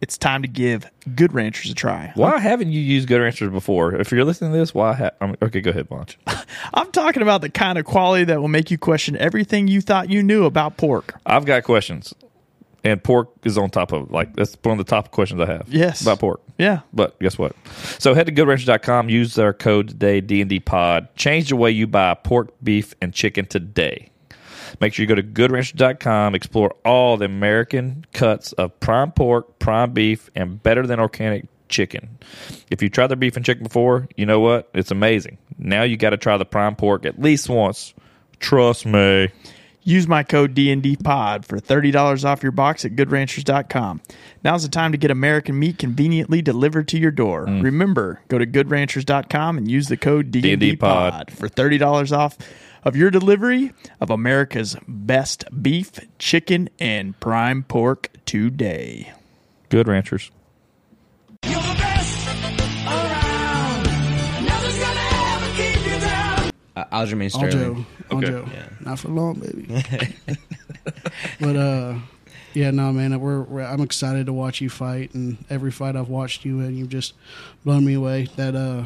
it's 0.00 0.18
time 0.18 0.42
to 0.42 0.48
give 0.48 0.90
Good 1.14 1.32
Ranchers 1.32 1.70
a 1.70 1.74
try. 1.74 2.10
Why 2.16 2.40
haven't 2.40 2.72
you 2.72 2.80
used 2.80 3.06
Good 3.06 3.20
Ranchers 3.20 3.52
before? 3.52 3.94
If 3.94 4.10
you're 4.10 4.24
listening 4.24 4.50
to 4.52 4.58
this, 4.58 4.74
why? 4.74 4.94
Ha- 4.94 5.10
I 5.20 5.26
mean, 5.26 5.36
okay, 5.40 5.60
go 5.60 5.70
ahead, 5.70 5.88
Bunch. 5.88 6.18
I'm 6.74 6.90
talking 6.90 7.22
about 7.22 7.40
the 7.40 7.50
kind 7.50 7.78
of 7.78 7.84
quality 7.84 8.24
that 8.24 8.40
will 8.40 8.48
make 8.48 8.72
you 8.72 8.78
question 8.78 9.16
everything 9.18 9.68
you 9.68 9.80
thought 9.80 10.10
you 10.10 10.24
knew 10.24 10.44
about 10.44 10.76
pork. 10.76 11.14
I've 11.24 11.44
got 11.44 11.62
questions, 11.62 12.12
and 12.84 13.02
pork 13.02 13.30
is 13.44 13.56
on 13.58 13.70
top 13.70 13.92
of 13.92 14.10
like 14.10 14.34
that's 14.34 14.56
one 14.62 14.78
of 14.78 14.84
the 14.84 14.90
top 14.90 15.10
questions 15.10 15.40
I 15.40 15.46
have. 15.46 15.68
Yes. 15.68 16.02
about 16.02 16.20
pork. 16.20 16.40
Yeah. 16.58 16.80
But 16.92 17.18
guess 17.20 17.38
what? 17.38 17.54
So 17.98 18.14
head 18.14 18.26
to 18.26 18.32
goodranchers.com, 18.32 19.08
use 19.08 19.38
our 19.38 19.52
code 19.52 19.88
today, 19.88 20.20
D&D 20.20 20.60
pod. 20.60 21.08
Change 21.16 21.48
the 21.48 21.56
way 21.56 21.70
you 21.70 21.86
buy 21.86 22.14
pork, 22.14 22.52
beef, 22.62 22.94
and 23.00 23.12
chicken 23.12 23.46
today. 23.46 24.10
Make 24.80 24.94
sure 24.94 25.02
you 25.02 25.08
go 25.08 25.14
to 25.14 25.22
goodranchers.com, 25.22 26.34
explore 26.34 26.74
all 26.84 27.16
the 27.16 27.26
American 27.26 28.04
cuts 28.12 28.52
of 28.52 28.78
prime 28.80 29.12
pork, 29.12 29.58
prime 29.58 29.92
beef, 29.92 30.30
and 30.34 30.62
better 30.62 30.86
than 30.86 30.98
organic 30.98 31.46
chicken. 31.68 32.18
If 32.70 32.82
you 32.82 32.88
tried 32.88 33.08
their 33.08 33.16
beef 33.16 33.36
and 33.36 33.44
chicken 33.44 33.64
before, 33.64 34.08
you 34.16 34.26
know 34.26 34.40
what? 34.40 34.70
It's 34.74 34.90
amazing. 34.90 35.38
Now 35.58 35.82
you 35.82 35.96
got 35.96 36.10
to 36.10 36.16
try 36.16 36.36
the 36.36 36.44
prime 36.44 36.76
pork 36.76 37.04
at 37.04 37.20
least 37.20 37.48
once. 37.48 37.94
Trust 38.40 38.86
me. 38.86 39.28
Use 39.84 40.06
my 40.06 40.22
code 40.22 40.54
DNDPOD 40.54 41.44
for 41.44 41.58
$30 41.58 42.24
off 42.24 42.42
your 42.42 42.52
box 42.52 42.84
at 42.84 42.92
goodranchers.com. 42.92 44.00
Now's 44.44 44.62
the 44.62 44.68
time 44.68 44.92
to 44.92 44.98
get 44.98 45.10
American 45.10 45.58
meat 45.58 45.78
conveniently 45.78 46.40
delivered 46.40 46.86
to 46.88 46.98
your 46.98 47.10
door. 47.10 47.46
Mm. 47.46 47.64
Remember, 47.64 48.20
go 48.28 48.38
to 48.38 48.46
goodranchers.com 48.46 49.58
and 49.58 49.70
use 49.70 49.88
the 49.88 49.96
code 49.96 50.30
DNDPOD. 50.30 50.78
DNDPOD 50.78 51.30
for 51.30 51.48
$30 51.48 52.16
off 52.16 52.38
of 52.84 52.96
your 52.96 53.10
delivery 53.10 53.72
of 54.00 54.10
America's 54.10 54.76
best 54.86 55.44
beef, 55.62 55.92
chicken, 56.18 56.68
and 56.78 57.18
prime 57.18 57.64
pork 57.64 58.08
today. 58.24 59.12
Good 59.68 59.88
Ranchers. 59.88 60.30
Uh, 66.90 67.04
Aljamain 67.04 67.34
All 67.34 67.50
Sterling. 67.50 67.74
Joe, 67.76 67.86
all 68.10 68.18
Okay. 68.18 68.26
Joe, 68.26 68.44
Yeah. 68.52 68.68
not 68.80 68.98
for 68.98 69.08
long, 69.08 69.34
baby. 69.40 69.66
but 71.40 71.56
uh, 71.56 71.94
yeah, 72.54 72.70
no, 72.70 72.92
man, 72.92 73.18
we're, 73.20 73.42
we're 73.42 73.62
I'm 73.62 73.80
excited 73.80 74.26
to 74.26 74.32
watch 74.32 74.60
you 74.60 74.68
fight, 74.70 75.14
and 75.14 75.38
every 75.48 75.70
fight 75.70 75.96
I've 75.96 76.08
watched 76.08 76.44
you 76.44 76.60
in, 76.60 76.76
you've 76.76 76.88
just 76.90 77.14
blown 77.64 77.84
me 77.84 77.94
away. 77.94 78.28
That 78.36 78.54
uh, 78.54 78.84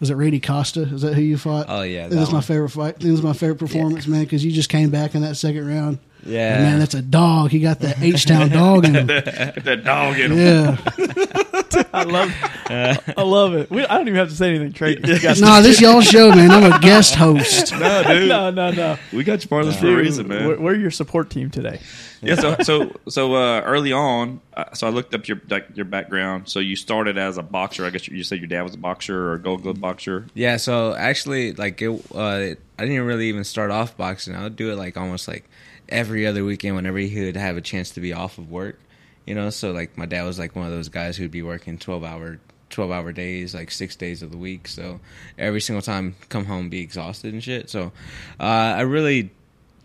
was 0.00 0.10
it 0.10 0.14
Randy 0.14 0.40
Costa? 0.40 0.82
Is 0.82 1.02
that 1.02 1.14
who 1.14 1.22
you 1.22 1.36
fought? 1.36 1.66
Oh, 1.68 1.82
yeah, 1.82 2.08
this 2.08 2.18
is 2.20 2.26
that 2.26 2.32
my 2.32 2.36
one. 2.38 2.42
favorite 2.42 2.68
fight. 2.70 2.98
This 3.00 3.10
is 3.10 3.22
my 3.22 3.32
favorite 3.32 3.58
performance, 3.58 4.06
man, 4.06 4.24
because 4.24 4.44
you 4.44 4.52
just 4.52 4.68
came 4.70 4.90
back 4.90 5.14
in 5.14 5.22
that 5.22 5.36
second 5.36 5.66
round. 5.66 5.98
Yeah. 6.24 6.54
And, 6.54 6.64
man, 6.64 6.78
that's 6.80 6.94
a 6.94 7.02
dog. 7.02 7.50
He 7.50 7.60
got 7.60 7.80
that 7.80 8.00
H 8.02 8.26
Town 8.26 8.48
dog 8.48 8.84
in 8.84 8.94
him. 8.94 9.06
that 9.06 9.82
dog 9.84 10.18
in 10.18 10.32
him. 10.32 10.38
Yeah, 10.38 10.76
I 11.92 12.02
love 12.04 12.32
I 12.70 13.22
love 13.22 13.54
it. 13.54 13.70
We, 13.70 13.84
I 13.86 13.96
don't 13.98 14.08
even 14.08 14.18
have 14.18 14.28
to 14.28 14.34
say 14.36 14.50
anything, 14.50 14.72
Trey. 14.72 14.96
You 15.02 15.18
got- 15.20 15.40
nah, 15.40 15.60
this 15.60 15.80
y'all 15.80 16.00
show, 16.00 16.30
man. 16.30 16.50
I'm 16.50 16.70
a 16.72 16.78
guest 16.80 17.14
host. 17.14 17.72
No, 17.78 18.02
dude. 18.02 18.28
no, 18.28 18.50
no, 18.50 18.70
no. 18.72 18.98
We 19.12 19.24
got 19.24 19.42
you 19.42 19.48
part 19.48 19.62
of 19.62 19.68
this 19.68 19.78
for 19.80 19.88
a 19.88 19.94
reason, 19.94 20.28
man. 20.28 20.46
We're, 20.48 20.58
we're 20.58 20.74
your 20.74 20.90
support 20.90 21.30
team 21.30 21.50
today. 21.50 21.80
yeah 22.20 22.34
so 22.34 22.56
so 22.62 22.92
so 23.08 23.34
uh, 23.34 23.60
early 23.64 23.92
on 23.92 24.40
uh, 24.54 24.64
so 24.74 24.88
i 24.88 24.90
looked 24.90 25.14
up 25.14 25.28
your 25.28 25.40
like, 25.48 25.68
your 25.76 25.84
background 25.84 26.48
so 26.48 26.58
you 26.58 26.74
started 26.74 27.16
as 27.16 27.38
a 27.38 27.44
boxer 27.44 27.84
i 27.86 27.90
guess 27.90 28.08
you, 28.08 28.16
you 28.16 28.24
said 28.24 28.40
your 28.40 28.48
dad 28.48 28.62
was 28.62 28.74
a 28.74 28.78
boxer 28.78 29.16
or 29.28 29.34
a 29.34 29.38
gold 29.38 29.62
glove 29.62 29.80
boxer 29.80 30.26
Yeah, 30.34 30.56
so 30.56 30.94
actually, 30.96 31.52
like, 31.52 31.80
it, 31.80 31.90
uh, 32.12 32.18
I 32.18 32.56
didn't 32.84 33.02
really 33.04 33.28
even 33.28 33.44
start 33.44 33.70
off 33.70 33.96
boxing. 33.96 34.34
I 34.34 34.42
would 34.42 34.56
do 34.56 34.72
it 34.72 34.76
like 34.76 34.96
almost 34.96 35.28
like 35.28 35.48
every 35.88 36.26
other 36.26 36.44
weekend 36.44 36.74
whenever 36.74 36.98
he 36.98 37.24
would 37.24 37.36
have 37.36 37.56
a 37.56 37.60
chance 37.60 37.90
to 37.90 38.00
be 38.00 38.12
off 38.12 38.38
of 38.38 38.50
work. 38.50 38.80
You 39.28 39.34
know, 39.34 39.50
so 39.50 39.72
like 39.72 39.98
my 39.98 40.06
dad 40.06 40.22
was 40.24 40.38
like 40.38 40.56
one 40.56 40.64
of 40.64 40.72
those 40.72 40.88
guys 40.88 41.18
who'd 41.18 41.30
be 41.30 41.42
working 41.42 41.76
twelve 41.76 42.02
hour 42.02 42.38
twelve 42.70 42.90
hour 42.90 43.12
days, 43.12 43.54
like 43.54 43.70
six 43.70 43.94
days 43.94 44.22
of 44.22 44.30
the 44.30 44.38
week. 44.38 44.66
So 44.68 45.00
every 45.36 45.60
single 45.60 45.82
time 45.82 46.16
come 46.30 46.46
home 46.46 46.70
be 46.70 46.80
exhausted 46.80 47.34
and 47.34 47.44
shit. 47.44 47.68
So 47.68 47.92
uh, 48.40 48.42
I 48.80 48.80
really 48.80 49.30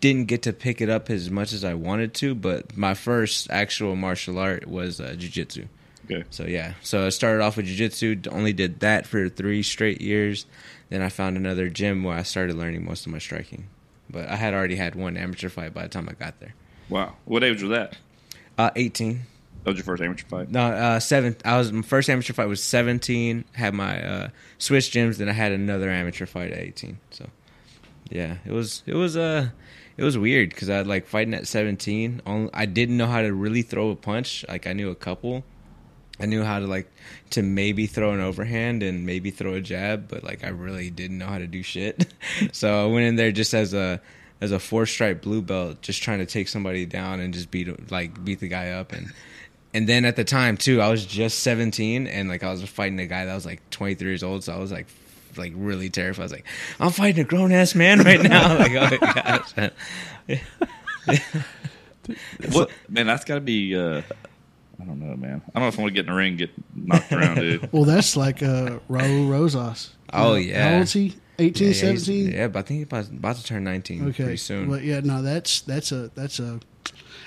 didn't 0.00 0.28
get 0.28 0.42
to 0.42 0.52
pick 0.54 0.80
it 0.80 0.88
up 0.88 1.10
as 1.10 1.30
much 1.30 1.52
as 1.52 1.62
I 1.62 1.74
wanted 1.74 2.14
to, 2.14 2.34
but 2.34 2.74
my 2.74 2.94
first 2.94 3.50
actual 3.50 3.96
martial 3.96 4.38
art 4.38 4.66
was 4.66 4.98
uh, 4.98 5.14
jujitsu. 5.18 5.66
okay 6.06 6.24
So 6.30 6.44
yeah, 6.46 6.74
so 6.82 7.04
I 7.06 7.10
started 7.10 7.42
off 7.42 7.56
with 7.58 7.66
jiu-jitsu, 7.66 8.22
only 8.30 8.54
did 8.54 8.80
that 8.80 9.06
for 9.06 9.28
three 9.28 9.62
straight 9.62 10.00
years. 10.00 10.46
Then 10.88 11.02
I 11.02 11.10
found 11.10 11.36
another 11.36 11.68
gym 11.68 12.02
where 12.02 12.16
I 12.16 12.22
started 12.22 12.56
learning 12.56 12.84
most 12.84 13.04
of 13.06 13.12
my 13.12 13.18
striking. 13.18 13.68
But 14.10 14.28
I 14.28 14.36
had 14.36 14.54
already 14.54 14.76
had 14.76 14.94
one 14.94 15.16
amateur 15.18 15.48
fight 15.50 15.72
by 15.74 15.82
the 15.82 15.88
time 15.90 16.08
I 16.08 16.12
got 16.14 16.40
there. 16.40 16.54
wow 16.88 17.16
what 17.26 17.44
age 17.44 17.62
was 17.62 17.70
that 17.70 17.96
Uh, 18.56 18.70
18. 18.76 19.20
That 19.64 19.70
was 19.70 19.78
your 19.78 19.84
first 19.84 20.02
amateur 20.02 20.26
fight 20.26 20.50
No, 20.50 20.60
uh, 20.60 21.00
seven. 21.00 21.36
I 21.44 21.56
was 21.56 21.72
my 21.72 21.82
first 21.82 22.10
amateur 22.10 22.34
fight 22.34 22.48
was 22.48 22.62
17. 22.62 23.44
Had 23.52 23.74
my 23.74 24.06
uh, 24.06 24.28
switch 24.58 24.90
gyms. 24.90 25.16
Then 25.16 25.28
I 25.28 25.32
had 25.32 25.52
another 25.52 25.90
amateur 25.90 26.26
fight 26.26 26.52
at 26.52 26.58
18. 26.58 26.98
So 27.10 27.30
yeah, 28.10 28.36
it 28.44 28.52
was 28.52 28.82
it 28.86 28.94
was 28.94 29.16
uh 29.16 29.48
it 29.96 30.04
was 30.04 30.18
weird 30.18 30.50
because 30.50 30.68
I 30.68 30.82
like 30.82 31.06
fighting 31.06 31.34
at 31.34 31.46
17. 31.46 32.22
Only, 32.26 32.50
I 32.52 32.66
didn't 32.66 32.96
know 32.96 33.06
how 33.06 33.22
to 33.22 33.32
really 33.32 33.62
throw 33.62 33.90
a 33.90 33.96
punch. 33.96 34.44
Like 34.48 34.66
I 34.66 34.72
knew 34.72 34.90
a 34.90 34.94
couple, 34.94 35.44
I 36.20 36.26
knew 36.26 36.42
how 36.42 36.58
to 36.58 36.66
like 36.66 36.90
to 37.30 37.42
maybe 37.42 37.86
throw 37.86 38.12
an 38.12 38.20
overhand 38.20 38.82
and 38.82 39.06
maybe 39.06 39.30
throw 39.30 39.54
a 39.54 39.60
jab, 39.60 40.08
but 40.08 40.22
like 40.24 40.44
I 40.44 40.48
really 40.48 40.90
didn't 40.90 41.18
know 41.18 41.26
how 41.26 41.38
to 41.38 41.46
do 41.46 41.62
shit. 41.62 42.12
so 42.52 42.84
I 42.84 42.92
went 42.92 43.06
in 43.06 43.16
there 43.16 43.32
just 43.32 43.54
as 43.54 43.72
a 43.72 44.00
as 44.40 44.52
a 44.52 44.58
four 44.58 44.84
stripe 44.84 45.22
blue 45.22 45.40
belt, 45.42 45.80
just 45.80 46.02
trying 46.02 46.18
to 46.18 46.26
take 46.26 46.48
somebody 46.48 46.86
down 46.86 47.20
and 47.20 47.32
just 47.32 47.50
beat 47.50 47.90
like 47.90 48.22
beat 48.24 48.40
the 48.40 48.48
guy 48.48 48.70
up 48.70 48.92
and 48.92 49.12
and 49.74 49.86
then 49.88 50.04
at 50.06 50.16
the 50.16 50.24
time 50.24 50.56
too, 50.56 50.80
I 50.80 50.88
was 50.88 51.04
just 51.04 51.40
17 51.40 52.06
and 52.06 52.28
like 52.30 52.42
I 52.42 52.50
was 52.50 52.62
fighting 52.62 52.98
a 53.00 53.06
guy 53.06 53.26
that 53.26 53.34
was 53.34 53.44
like 53.44 53.60
23 53.70 54.08
years 54.08 54.22
old, 54.22 54.44
so 54.44 54.54
I 54.54 54.58
was 54.58 54.72
like 54.72 54.86
like 55.36 55.52
really 55.56 55.90
terrified. 55.90 56.22
I 56.22 56.24
was 56.24 56.32
like, 56.32 56.46
I'm 56.80 56.90
fighting 56.92 57.22
a 57.22 57.28
grown 57.28 57.50
ass 57.52 57.74
man 57.74 57.98
right 58.00 58.22
now. 58.22 58.56
like, 58.58 58.70
oh 58.72 58.98
my 59.00 59.40
gosh. 59.58 59.70
What 62.52 62.70
man? 62.88 63.06
That's 63.06 63.24
got 63.24 63.36
to 63.36 63.40
be. 63.40 63.74
Uh, 63.74 64.02
I 64.80 64.84
don't 64.84 65.00
know, 65.00 65.16
man. 65.16 65.40
I 65.54 65.58
don't 65.58 65.62
know 65.62 65.68
if 65.68 65.78
I 65.78 65.82
want 65.82 65.94
to 65.94 65.94
get 65.94 66.00
in 66.06 66.12
the 66.12 66.18
ring, 66.18 66.36
get 66.36 66.50
knocked 66.74 67.12
around, 67.12 67.36
dude. 67.36 67.68
Well, 67.72 67.84
that's 67.84 68.16
like 68.16 68.42
uh, 68.42 68.78
Raul 68.90 69.30
Rosas. 69.30 69.94
Oh, 70.12 70.32
Uh, 70.32 70.36
yeah. 70.36 70.70
How 70.70 70.78
old's 70.78 70.92
he? 70.92 71.14
18, 71.38 71.66
Yeah, 71.68 71.72
yeah, 71.72 71.80
17? 71.80 72.32
Yeah, 72.32 72.48
but 72.48 72.58
I 72.58 72.62
think 72.62 72.78
he's 72.78 72.84
about, 72.86 73.08
about 73.08 73.36
to 73.36 73.44
turn 73.44 73.64
19 73.64 74.08
Okay. 74.08 74.22
pretty 74.24 74.36
soon. 74.36 74.68
But 74.68 74.82
yeah, 74.82 75.00
no, 75.00 75.22
that's 75.22 75.62
that's 75.62 75.92
a 75.92 76.10
that's 76.14 76.38
a 76.38 76.60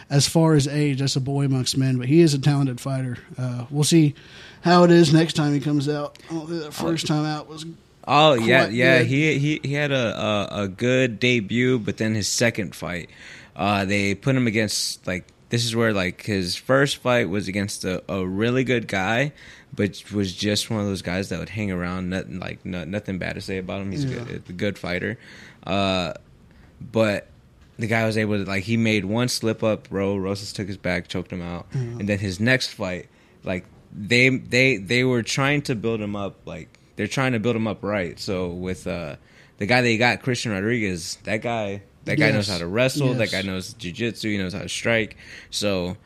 as 0.10 0.28
far 0.28 0.54
as 0.54 0.68
age, 0.68 1.00
that's 1.00 1.16
a 1.16 1.22
boy 1.22 1.46
amongst 1.46 1.78
men. 1.78 1.98
But 1.98 2.08
he 2.08 2.22
is 2.22 2.34
a 2.34 2.40
talented 2.40 2.80
fighter. 2.80 3.18
Uh, 3.38 3.66
we'll 3.70 3.84
see 3.84 4.16
how 4.62 4.84
it 4.84 4.92
is 4.92 5.14
next 5.14 5.34
time 5.34 5.54
he 5.54 5.60
comes 5.60 5.90
out. 5.90 6.18
I 6.30 6.34
don't 6.34 6.48
think 6.48 6.64
that 6.64 6.74
first 6.74 7.08
time 7.08 7.26
out 7.26 7.48
was. 7.48 7.66
Oh 8.08 8.36
yeah, 8.36 8.68
yeah. 8.68 9.00
good. 9.00 9.08
He 9.08 9.40
he 9.40 9.60
he 9.64 9.74
had 9.74 9.92
a, 9.92 10.50
a 10.52 10.64
a 10.64 10.68
good 10.68 11.20
debut, 11.20 11.78
but 11.80 11.98
then 11.98 12.16
his 12.16 12.28
second 12.28 12.76
fight, 12.76 13.10
uh, 13.56 13.86
they 13.86 14.16
put 14.16 14.36
him 14.36 14.48
against 14.48 15.06
like 15.06 15.26
this 15.50 15.66
is 15.66 15.76
where 15.76 15.94
like 15.94 16.24
his 16.24 16.56
first 16.56 16.98
fight 16.98 17.30
was 17.30 17.48
against 17.48 17.84
a, 17.84 18.04
a 18.10 18.26
really 18.26 18.64
good 18.64 18.88
guy, 18.88 19.34
but 19.74 20.04
was 20.12 20.34
just 20.34 20.70
one 20.70 20.80
of 20.80 20.86
those 20.86 21.02
guys 21.02 21.30
that 21.30 21.40
would 21.40 21.50
hang 21.50 21.72
around. 21.72 22.10
Nothing 22.10 22.40
like 22.40 22.66
no, 22.66 22.86
nothing 22.86 23.18
bad 23.18 23.36
to 23.36 23.42
say 23.42 23.58
about 23.58 23.82
him. 23.82 23.92
He's 23.92 24.06
a, 24.06 24.08
good, 24.08 24.44
a 24.50 24.54
good 24.54 24.78
fighter, 24.78 25.18
uh, 25.66 26.14
but 26.80 27.28
the 27.80 27.88
guy 27.88 28.06
was 28.06 28.18
able 28.18 28.44
to 28.44 28.50
like 28.50 28.64
he 28.64 28.78
made 28.78 29.06
one 29.06 29.28
slip 29.28 29.64
up 29.64 29.88
row. 29.92 30.18
Rosas 30.18 30.54
took 30.54 30.68
his 30.68 30.78
back, 30.78 31.08
choked 31.08 31.32
him 31.32 31.42
out, 31.42 31.68
and 31.74 32.08
then 32.10 32.20
his 32.20 32.40
next 32.40 32.68
fight, 32.68 33.10
like 33.44 33.66
they 33.94 34.30
they 34.30 34.78
they 34.78 35.04
were 35.04 35.24
trying 35.24 35.62
to 35.64 35.76
build 35.76 36.02
him 36.02 36.16
up 36.16 36.36
like 36.46 36.70
they're 36.96 37.08
trying 37.08 37.34
to 37.34 37.40
build 37.40 37.56
him 37.56 37.68
up 37.68 37.84
right. 37.84 38.20
So 38.20 38.50
with 38.50 38.88
uh 38.88 39.16
the 39.58 39.66
guy 39.66 39.82
that 39.82 39.92
you 39.92 39.98
got, 39.98 40.22
Christian 40.22 40.52
Rodriguez, 40.52 41.18
that 41.24 41.42
guy 41.42 41.84
that 42.06 42.18
guy 42.18 42.32
knows 42.32 42.48
how 42.48 42.58
to 42.58 42.68
wrestle, 42.68 43.14
that 43.16 43.32
guy 43.32 43.42
knows 43.42 43.74
jiu-jitsu, 43.74 44.30
he 44.30 44.38
knows 44.38 44.54
how 44.54 44.62
to 44.62 44.70
strike. 44.70 45.18
So 45.50 45.98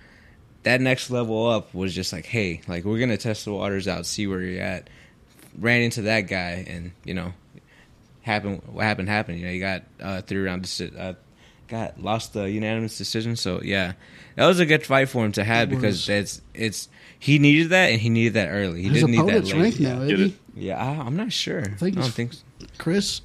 that 0.63 0.81
next 0.81 1.09
level 1.09 1.47
up 1.47 1.73
was 1.73 1.93
just 1.93 2.11
like, 2.13 2.25
hey, 2.25 2.61
like 2.67 2.85
we're 2.85 2.99
gonna 2.99 3.17
test 3.17 3.45
the 3.45 3.53
waters 3.53 3.87
out, 3.87 4.05
see 4.05 4.27
where 4.27 4.41
you're 4.41 4.61
at. 4.61 4.89
Ran 5.59 5.81
into 5.81 6.03
that 6.03 6.21
guy, 6.21 6.65
and 6.67 6.91
you 7.03 7.13
know, 7.13 7.33
happened. 8.21 8.61
What 8.67 8.83
happened 8.83 9.09
happened. 9.09 9.39
You 9.39 9.47
know, 9.47 9.51
you 9.51 9.59
got 9.59 9.83
uh, 10.01 10.21
three 10.21 10.41
round 10.41 10.65
uh, 10.97 11.13
got 11.71 11.99
lost 12.01 12.33
the 12.33 12.43
unanimous 12.51 12.97
decision. 12.97 13.35
So 13.35 13.61
yeah, 13.63 13.93
that 14.35 14.45
was 14.45 14.59
a 14.59 14.65
good 14.65 14.85
fight 14.85 15.09
for 15.09 15.25
him 15.25 15.31
to 15.33 15.43
have 15.43 15.71
It 15.71 15.75
because 15.75 16.07
was. 16.07 16.09
it's 16.09 16.41
it's 16.53 16.89
he 17.17 17.39
needed 17.39 17.69
that 17.69 17.91
and 17.91 17.99
he 18.01 18.09
needed 18.09 18.33
that 18.33 18.49
early. 18.49 18.83
He 18.83 18.89
His 18.89 18.99
didn't 19.01 19.11
need 19.11 19.27
that 19.33 19.43
late. 19.45 19.53
ranked 19.53 19.77
yeah. 19.79 19.93
now, 19.93 19.99
Get 20.05 20.19
isn't 20.19 20.37
he? 20.55 20.67
Yeah, 20.67 20.83
I, 20.83 20.89
I'm 21.05 21.15
not 21.15 21.31
sure. 21.31 21.61
I, 21.61 21.69
think 21.69 21.95
don't 21.95 22.05
think. 22.11 22.33
So. 22.33 22.39
Chris? 22.77 23.21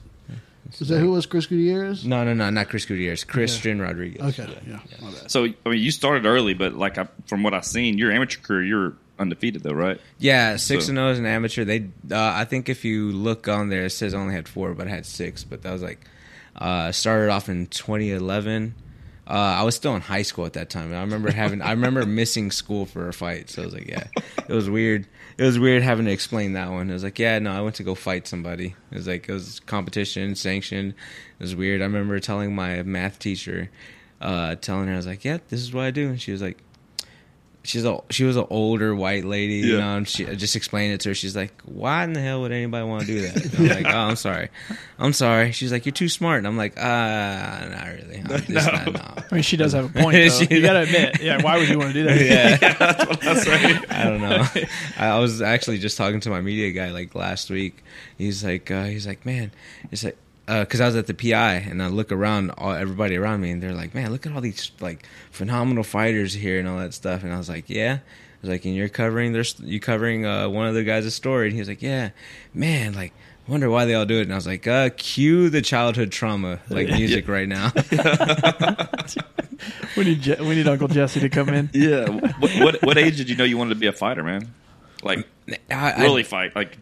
Is 0.80 0.88
that 0.88 0.98
who 0.98 1.12
was 1.12 1.26
Chris 1.26 1.46
Gutierrez? 1.46 2.04
No, 2.04 2.24
no, 2.24 2.35
no, 2.35 2.50
not 2.50 2.68
Chris 2.68 2.85
Gutierrez. 2.87 3.22
Christian 3.24 3.80
Rodriguez. 3.80 4.20
Okay, 4.38 4.52
yeah. 4.66 4.80
my 5.00 5.11
bad. 5.12 5.30
So 5.30 5.44
I 5.44 5.68
mean, 5.68 5.80
you 5.80 5.90
started 5.92 6.26
early, 6.26 6.54
but 6.54 6.74
like 6.74 6.98
I, 6.98 7.06
from 7.26 7.42
what 7.44 7.54
I've 7.54 7.64
seen, 7.64 7.98
your 7.98 8.11
amateur 8.11 8.40
career, 8.40 8.64
you're 8.64 8.92
undefeated 9.18 9.62
though, 9.62 9.72
right? 9.72 10.00
Yeah, 10.18 10.56
six 10.56 10.87
So- 10.87 10.90
and 10.90 10.98
zero 10.98 11.09
as 11.11 11.18
an 11.18 11.26
amateur. 11.26 11.64
They, 11.64 11.88
uh, 12.11 12.16
I 12.18 12.44
think, 12.44 12.68
if 12.68 12.85
you 12.85 13.12
look 13.12 13.46
on 13.48 13.68
there, 13.70 13.85
it 13.87 13.90
says 13.90 14.12
I 14.12 14.18
only 14.18 14.35
had 14.35 14.48
four, 14.48 14.74
but 14.74 14.88
I 14.88 14.90
had 14.90 15.06
six. 15.06 15.44
But 15.44 15.62
that 15.62 15.72
was 15.72 15.82
like, 15.82 16.00
uh, 16.57 16.92
started 16.92 17.31
off 17.31 17.49
in 17.49 17.66
2011. 17.66 18.75
Uh, 19.29 19.33
I 19.33 19.62
was 19.64 19.75
still 19.75 19.95
in 19.97 20.03
high 20.03 20.23
school 20.23 20.47
at 20.47 20.53
that 20.53 20.71
time. 20.71 20.87
And 20.87 20.97
I 20.97 21.01
remember 21.01 21.33
having, 21.33 21.61
I 21.61 21.73
remember 21.73 22.07
missing 22.07 22.51
school 22.51 22.87
for 22.87 23.09
a 23.09 23.12
fight. 23.12 23.51
So 23.51 23.62
I 23.62 23.64
was 23.64 23.75
like, 23.75 23.88
yeah, 23.88 24.05
it 24.49 24.53
was 24.53 24.71
weird. 24.71 25.07
It 25.37 25.42
was 25.42 25.59
weird 25.59 25.83
having 25.83 26.07
to 26.07 26.12
explain 26.12 26.53
that 26.53 26.71
one. 26.71 26.88
It 26.88 26.92
was 26.92 27.03
like, 27.03 27.19
yeah, 27.19 27.38
no, 27.38 27.53
I 27.53 27.61
went 27.61 27.75
to 27.77 27.83
go 27.83 27.95
fight 27.95 28.27
somebody. 28.27 28.75
It 28.90 28.97
was 28.97 29.07
like 29.07 29.29
it 29.29 29.33
was 29.33 29.61
competition 29.61 30.35
sanctioned. 30.35 30.95
It 31.38 31.42
was 31.42 31.57
weird. 31.57 31.83
I 31.83 31.85
remember 31.85 32.19
telling 32.21 32.55
my 32.55 32.83
math 32.85 33.19
teacher, 33.19 33.69
uh, 34.21 34.55
telling 34.57 34.87
her 34.87 34.95
I 34.95 34.97
was 34.97 35.07
like, 35.07 35.25
yeah, 35.25 35.38
this 35.49 35.61
is 35.61 35.75
what 35.75 35.85
I 35.85 35.90
do, 35.90 36.09
and 36.09 36.21
she 36.21 36.33
was 36.33 36.40
like, 36.40 36.59
she's 37.66 37.85
a 37.85 37.98
she 38.11 38.24
was 38.24 38.37
an 38.37 38.46
older 38.50 38.94
white 38.94 39.24
lady, 39.24 39.55
you 39.55 39.74
Yeah. 39.74 39.81
know, 39.81 39.96
and 39.98 40.09
she 40.09 40.26
I 40.26 40.35
just 40.35 40.57
explained 40.57 40.94
it 40.94 41.00
to 41.00 41.11
her. 41.11 41.14
She's 41.14 41.35
like, 41.37 41.52
"Why 41.64 42.05
in 42.05 42.12
the 42.12 42.20
hell 42.20 42.40
would 42.42 42.52
anybody 42.52 42.87
want 42.87 43.02
to 43.02 43.07
do 43.07 43.20
that?" 43.22 43.37
And 43.44 43.55
I'm 43.59 43.68
like, 43.85 43.87
"Oh, 43.94 43.98
I'm 43.98 44.16
sorry, 44.16 44.48
I'm 44.98 45.12
sorry." 45.12 45.52
She's 45.52 45.72
like, 45.72 45.85
"You're 45.87 45.92
too 45.92 46.09
smart," 46.09 46.38
and 46.38 46.46
I'm 46.46 46.57
like, 46.57 46.74
"Ah, 46.79 47.66
not 47.70 47.87
really. 47.88 48.18
I'm 48.18 48.26
just 48.46 48.72
not, 48.72 48.92
no." 48.92 49.00
I 49.31 49.35
mean, 49.35 49.42
she 49.42 49.57
does 49.57 49.72
have 49.72 49.85
a 49.87 50.00
point. 50.00 50.16
Though. 50.16 50.55
You 50.55 50.62
got 50.62 50.72
to 50.74 50.81
admit, 50.83 51.20
yeah. 51.20 51.42
Why 51.42 51.59
would 51.59 51.68
you 51.68 51.79
want 51.79 51.92
to 51.92 51.94
do 51.94 52.05
that? 52.05 52.20
Yeah, 52.20 52.57
That's 53.22 53.46
right. 53.48 53.90
I 53.92 54.05
don't 54.05 54.20
know. 54.20 54.46
I, 54.98 55.07
I 55.09 55.18
was 55.18 55.42
actually 55.42 55.79
just 55.79 55.96
talking 55.98 56.20
to 56.20 56.31
my 56.31 56.40
media 56.40 56.70
guy 56.72 56.90
like 56.90 57.14
last 57.14 57.50
week. 57.50 57.83
He's 58.18 58.44
like, 58.44 58.70
uh, 58.70 58.85
he's 58.85 59.07
like, 59.07 59.26
man, 59.26 59.50
it's 59.90 60.05
like. 60.05 60.16
Because 60.46 60.80
I 60.80 60.87
was 60.87 60.94
at 60.96 61.06
the 61.09 61.14
PI 61.14 61.54
and 61.54 61.82
I 61.82 61.88
look 61.88 62.12
around, 62.12 62.50
all 62.56 62.72
everybody 62.72 63.16
around 63.16 63.40
me, 63.40 63.50
and 63.50 63.61
they're 63.62 63.72
like, 63.74 63.94
"Man, 63.94 64.12
look 64.12 64.26
at 64.26 64.32
all 64.32 64.40
these 64.40 64.70
like 64.80 65.04
phenomenal 65.32 65.82
fighters 65.82 66.32
here 66.35 66.59
and 66.61 66.68
all 66.68 66.78
that 66.78 66.94
stuff." 66.94 67.24
And 67.24 67.32
I 67.32 67.38
was 67.38 67.48
like, 67.48 67.68
"Yeah." 67.68 67.98
I 67.98 68.38
was 68.42 68.50
like, 68.50 68.64
"And 68.64 68.74
you're 68.76 68.88
covering 68.88 69.32
there's 69.32 69.59
you 69.61 69.80
covering 69.80 70.24
uh, 70.24 70.48
one 70.48 70.68
of 70.68 70.74
the 70.74 70.85
guys' 70.85 71.12
story?" 71.14 71.46
And 71.46 71.52
he 71.54 71.59
was 71.61 71.68
like, 71.68 71.82
"Yeah, 71.82 72.11
man, 72.54 72.92
like." 72.94 73.12
Wonder 73.48 73.70
why 73.70 73.85
they 73.85 73.94
all 73.94 74.04
do 74.06 74.18
it. 74.18 74.22
And 74.22 74.32
I 74.32 74.35
was 74.35 74.44
like, 74.48 74.66
uh, 74.66 74.90
cue 74.96 75.50
the 75.50 75.62
childhood 75.62 76.11
trauma 76.11 76.59
like 76.68 76.88
music 76.98 77.28
right 77.28 77.46
now. 77.48 77.70
We 79.96 80.04
need 80.04 80.20
Je- 80.20 80.40
we 80.40 80.54
need 80.54 80.68
Uncle 80.68 80.88
Jesse 80.88 81.20
to 81.20 81.28
come 81.28 81.48
in. 81.50 81.70
Yeah. 81.72 82.09
what, 82.09 82.50
what 82.59 82.82
what 82.82 82.98
age 82.98 83.16
did 83.16 83.30
you 83.30 83.37
know 83.37 83.44
you 83.44 83.56
wanted 83.56 83.74
to 83.74 83.80
be 83.80 83.87
a 83.87 83.92
fighter, 83.92 84.22
man? 84.22 84.52
Like 85.02 85.26
I, 85.70 85.92
I- 85.92 86.02
really 86.02 86.22
fight? 86.24 86.54
Like 86.54 86.78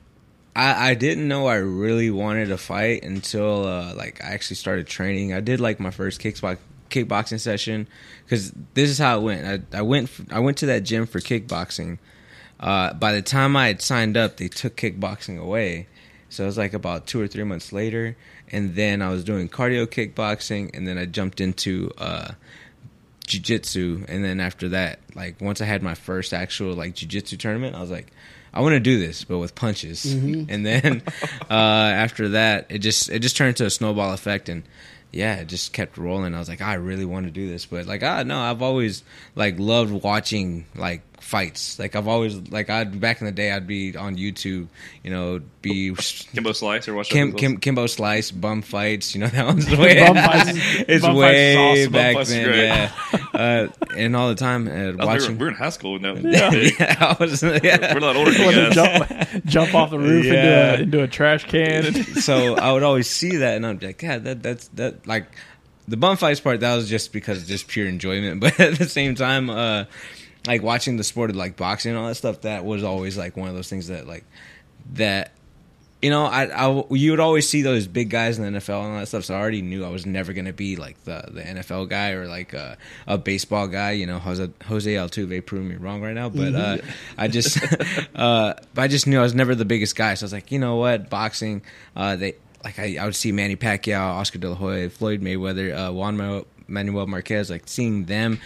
I, 0.55 0.91
I 0.91 0.95
didn't 0.95 1.27
know 1.27 1.47
I 1.47 1.57
really 1.57 2.11
wanted 2.11 2.47
to 2.47 2.59
fight 2.59 3.03
until 3.03 3.67
uh, 3.67 3.95
like 3.95 4.23
I 4.25 4.29
actually 4.29 4.57
started 4.57 4.87
training. 4.87 5.33
I 5.33 5.41
did 5.41 5.61
like 5.61 5.81
my 5.81 5.91
first 5.91 6.21
kickbox 6.21 6.59
kickboxing 6.91 7.41
session 7.41 7.89
because 8.25 8.53
this 8.75 8.91
is 8.91 8.99
how 8.99 9.19
it 9.19 9.23
went. 9.23 9.67
I, 9.75 9.79
I 9.79 9.83
went 9.83 10.11
I 10.31 10.41
went 10.41 10.59
to 10.59 10.67
that 10.67 10.85
gym 10.85 11.07
for 11.07 11.21
kickboxing. 11.21 11.99
Uh, 12.61 12.95
by 12.95 13.13
the 13.13 13.23
time 13.23 13.57
I 13.57 13.67
had 13.67 13.83
signed 13.83 14.17
up, 14.17 14.37
they 14.37 14.49
took 14.49 14.77
kickboxing 14.77 15.39
away. 15.41 15.89
So 16.29 16.45
it 16.45 16.47
was 16.47 16.59
like 16.59 16.75
about 16.75 17.07
two 17.07 17.21
or 17.21 17.29
three 17.29 17.45
months 17.45 17.73
later, 17.73 18.17
and 18.51 18.75
then 18.75 19.03
I 19.03 19.11
was 19.11 19.23
doing 19.23 19.49
cardio 19.49 19.87
kickboxing, 19.87 20.75
and 20.75 20.87
then 20.87 20.99
I 20.99 21.05
jumped 21.05 21.41
into 21.41 21.93
uh, 21.99 22.33
jiu-jitsu 23.27 24.05
and 24.09 24.25
then 24.25 24.39
after 24.39 24.69
that 24.69 24.99
like 25.15 25.41
once 25.41 25.63
i 25.63 25.65
had 25.65 25.83
my 25.83 25.95
first 25.95 26.35
actual 26.35 26.75
like 26.75 26.95
jiu-jitsu 26.95 27.37
tournament 27.39 27.75
i 27.75 27.81
was 27.81 27.91
like 27.91 28.13
i 28.55 28.61
want 28.63 28.73
to 28.73 28.81
do 28.81 28.99
this 28.99 29.25
but 29.25 29.39
with 29.39 29.55
punches. 29.55 30.05
And 30.49 30.65
then 30.65 31.03
uh 31.51 31.53
after 31.53 32.31
that 32.31 32.67
it 32.71 32.79
just 32.79 33.11
it 33.11 33.19
just 33.19 33.37
turned 33.37 33.51
into 33.51 33.67
a 33.67 33.71
snowball 33.71 34.15
effect 34.15 34.49
and 34.49 34.63
yeah 35.13 35.37
it 35.37 35.49
just 35.49 35.73
kept 35.73 35.99
rolling. 35.99 36.35
I 36.35 36.39
was 36.39 36.49
like 36.49 36.63
i 36.63 36.75
really 36.75 37.05
want 37.05 37.27
to 37.27 37.31
do 37.31 37.49
this 37.49 37.67
but 37.67 37.87
like 37.87 38.03
ah 38.03 38.23
no 38.23 38.41
i've 38.41 38.63
always 38.63 39.03
like 39.37 39.59
loved 39.59 39.93
watching 39.93 40.65
like 40.75 41.03
fights 41.25 41.79
like 41.79 41.97
i've 41.97 42.07
always 42.07 42.37
like 42.51 42.69
i'd 42.69 43.01
back 43.01 43.21
in 43.23 43.25
the 43.25 43.33
day 43.33 43.51
i'd 43.51 43.67
be 43.67 43.97
on 43.97 44.15
youtube 44.17 44.69
you 45.03 45.11
know 45.11 45.41
be 45.63 45.95
Kimbo 46.35 46.53
Slice 46.53 46.87
or 46.89 46.95
what? 46.95 47.07
Kim, 47.07 47.33
Kim, 47.33 47.57
Kimbo 47.57 47.87
Slice, 47.87 48.31
bum 48.31 48.61
fights. 48.61 49.15
You 49.15 49.23
know 49.23 49.29
that 49.29 49.47
one's 49.47 49.65
the 49.71 49.79
way. 49.79 49.99
Bum 50.07 50.15
fights 50.15 50.51
is- 50.51 50.85
it's 50.87 51.03
bum 51.07 51.15
fights 51.17 51.19
way 51.19 51.57
awesome. 51.57 51.93
Back 51.93 52.15
fights 52.17 52.29
then, 52.29 52.55
yeah. 52.55 53.27
Uh, 53.33 53.69
and 53.97 54.15
all 54.15 54.29
the 54.29 54.35
time 54.35 54.69
uh, 54.69 54.71
we, 54.71 54.91
were, 54.93 54.97
watching. 55.07 55.39
we 55.39 55.45
were 55.45 55.49
in 55.49 55.55
high 55.55 55.71
school 55.71 55.99
when 55.99 56.03
that 56.03 56.23
Yeah. 56.23 56.53
yeah, 56.87 56.97
I 57.01 57.17
was. 57.19 57.43
Yeah. 57.43 57.95
We're 57.95 57.99
a 57.99 58.01
lot 58.01 58.17
older 58.17 58.31
you 58.33 58.53
guys. 58.53 58.75
jump, 58.75 59.45
jump 59.47 59.75
off 59.75 59.89
the 59.91 59.99
roof 59.99 60.27
Yeah. 60.27 60.75
into, 60.75 60.81
a, 60.81 60.83
into 60.83 61.03
a 61.05 61.09
trash 61.09 61.45
can. 61.47 61.87
And, 61.87 61.97
so 62.23 62.57
I 62.57 62.71
would 62.75 62.83
always 62.83 63.09
see 63.09 63.37
that, 63.37 63.57
and 63.57 63.65
I'm 63.67 63.79
like, 63.79 63.97
God, 63.99 64.25
that 64.25 64.43
that's 64.43 64.69
that 64.75 65.07
like 65.07 65.29
the 65.89 65.97
bum 65.97 66.19
fights 66.19 66.41
part. 66.41 66.61
That 66.61 66.77
was 66.77 66.91
just 66.91 67.11
because 67.11 67.49
just 67.49 67.69
pure 67.69 67.87
enjoyment, 67.89 68.41
but 68.43 68.61
at 68.61 68.77
the 68.79 68.87
same 68.89 69.15
time, 69.15 69.49
uh, 69.49 69.85
like 70.47 70.63
watching 70.63 70.97
the 70.97 71.05
sport 71.05 71.31
of 71.31 71.37
like 71.37 71.57
boxing 71.57 71.91
and 71.91 71.99
all 71.99 72.09
that 72.09 72.15
stuff, 72.17 72.43
that 72.43 72.65
was 72.65 72.83
always 72.83 73.17
like 73.17 73.37
one 73.37 73.49
of 73.49 73.55
those 73.55 73.69
things 73.69 73.89
that 73.89 74.07
like 74.07 74.25
that. 74.95 75.33
You 76.03 76.11
know, 76.11 76.27
I, 76.27 76.45
I 76.45 76.85
you 76.91 77.13
would 77.13 77.21
always 77.21 77.49
see 77.49 77.63
those 77.63 77.87
big 77.87 78.11
guys 78.11 78.39
in 78.39 78.45
the 78.45 78.61
NFL 78.61 78.85
and 78.85 78.93
all 78.93 78.99
that 78.99 79.07
stuff. 79.07 79.25
So 79.25 79.35
I 79.35 79.39
already 79.41 79.63
knew 79.63 79.87
I 79.87 79.89
was 79.89 80.05
never 80.05 80.35
gonna 80.35 80.53
be 80.53 80.77
like 80.77 81.03
the, 81.05 81.25
the 81.31 81.41
NFL 81.41 81.89
guy 81.89 82.11
or 82.11 82.29
like 82.29 82.53
a, 82.53 82.77
a 83.07 83.17
baseball 83.17 83.69
guy. 83.69 83.93
You 83.93 84.05
know, 84.05 84.19
Jose 84.19 84.51
Jose 84.67 84.93
Altuve 84.93 85.47
proved 85.47 85.67
me 85.67 85.77
wrong 85.77 86.03
right 86.03 86.13
now, 86.13 86.29
but 86.29 86.55
uh, 86.55 86.77
I 87.17 87.29
just 87.29 87.59
uh, 88.15 88.53
but 88.75 88.83
I 88.83 88.89
just 88.89 89.07
knew 89.07 89.19
I 89.19 89.23
was 89.23 89.35
never 89.35 89.55
the 89.55 89.65
biggest 89.65 89.97
guy. 89.97 90.13
So 90.13 90.25
I 90.25 90.27
was 90.27 90.33
like, 90.35 90.53
you 90.53 90.59
know 90.59 90.77
what, 90.77 91.09
boxing. 91.09 91.63
Uh, 91.97 92.17
they 92.17 92.35
like 92.63 92.79
I, 92.79 92.99
I 93.01 93.07
would 93.07 93.17
see 93.17 93.33
Manny 93.33 93.57
Pacquiao, 93.57 94.17
Oscar 94.17 94.39
De 94.39 94.51
La 94.51 94.57
Hoya, 94.57 94.91
Floyd 94.91 95.23
Mayweather, 95.23 95.89
uh, 95.89 95.91
Juan 95.91 96.45
Manuel 96.69 97.07
Marquez, 97.07 97.49
like 97.49 97.63
seeing 97.67 98.05
them 98.05 98.41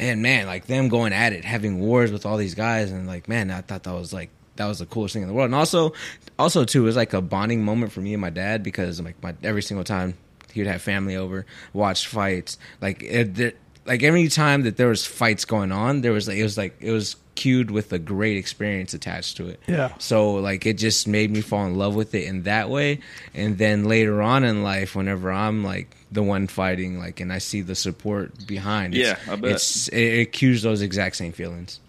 and 0.00 0.22
man, 0.22 0.46
like 0.46 0.66
them 0.66 0.88
going 0.88 1.12
at 1.12 1.32
it, 1.32 1.44
having 1.44 1.78
wars 1.78 2.10
with 2.10 2.26
all 2.26 2.36
these 2.36 2.54
guys, 2.54 2.90
and 2.90 3.06
like 3.06 3.28
man, 3.28 3.50
I 3.50 3.60
thought 3.60 3.84
that 3.84 3.92
was 3.94 4.12
like 4.12 4.30
that 4.56 4.66
was 4.66 4.78
the 4.80 4.86
coolest 4.86 5.12
thing 5.14 5.22
in 5.22 5.28
the 5.28 5.34
world. 5.34 5.46
And 5.46 5.54
also, 5.54 5.92
also 6.38 6.64
too, 6.64 6.82
it 6.82 6.86
was 6.86 6.96
like 6.96 7.12
a 7.14 7.22
bonding 7.22 7.64
moment 7.64 7.92
for 7.92 8.00
me 8.00 8.12
and 8.14 8.20
my 8.20 8.30
dad 8.30 8.62
because 8.62 9.00
like 9.00 9.22
my 9.22 9.34
every 9.42 9.62
single 9.62 9.84
time 9.84 10.14
he 10.52 10.60
would 10.60 10.66
have 10.66 10.82
family 10.82 11.16
over, 11.16 11.46
watch 11.72 12.06
fights, 12.08 12.58
like 12.80 13.02
it, 13.02 13.38
it- 13.38 13.58
like 13.90 14.02
every 14.04 14.28
time 14.28 14.62
that 14.62 14.76
there 14.76 14.88
was 14.88 15.04
fights 15.04 15.44
going 15.44 15.72
on, 15.72 16.00
there 16.00 16.12
was 16.12 16.28
like 16.28 16.36
it 16.38 16.42
was 16.44 16.56
like 16.56 16.76
it 16.80 16.92
was 16.92 17.16
cued 17.34 17.70
with 17.70 17.92
a 17.92 17.98
great 17.98 18.36
experience 18.36 18.92
attached 18.94 19.36
to 19.38 19.48
it. 19.48 19.58
Yeah. 19.66 19.92
So 19.98 20.34
like 20.34 20.64
it 20.66 20.74
just 20.78 21.08
made 21.08 21.30
me 21.30 21.40
fall 21.40 21.64
in 21.66 21.74
love 21.76 21.94
with 21.96 22.14
it 22.14 22.24
in 22.24 22.42
that 22.44 22.68
way. 22.70 23.00
And 23.34 23.58
then 23.58 23.84
later 23.84 24.20
on 24.22 24.44
in 24.44 24.62
life, 24.62 24.94
whenever 24.94 25.32
I'm 25.32 25.64
like 25.64 25.96
the 26.12 26.22
one 26.22 26.46
fighting, 26.46 26.98
like 26.98 27.18
and 27.20 27.32
I 27.32 27.38
see 27.38 27.62
the 27.62 27.74
support 27.74 28.46
behind, 28.46 28.94
it's, 28.94 29.08
Yeah, 29.08 29.32
I 29.32 29.36
bet. 29.36 29.50
it's 29.52 29.88
it, 29.88 30.00
it 30.02 30.32
cues 30.32 30.62
those 30.62 30.82
exact 30.82 31.16
same 31.16 31.32
feelings. 31.32 31.80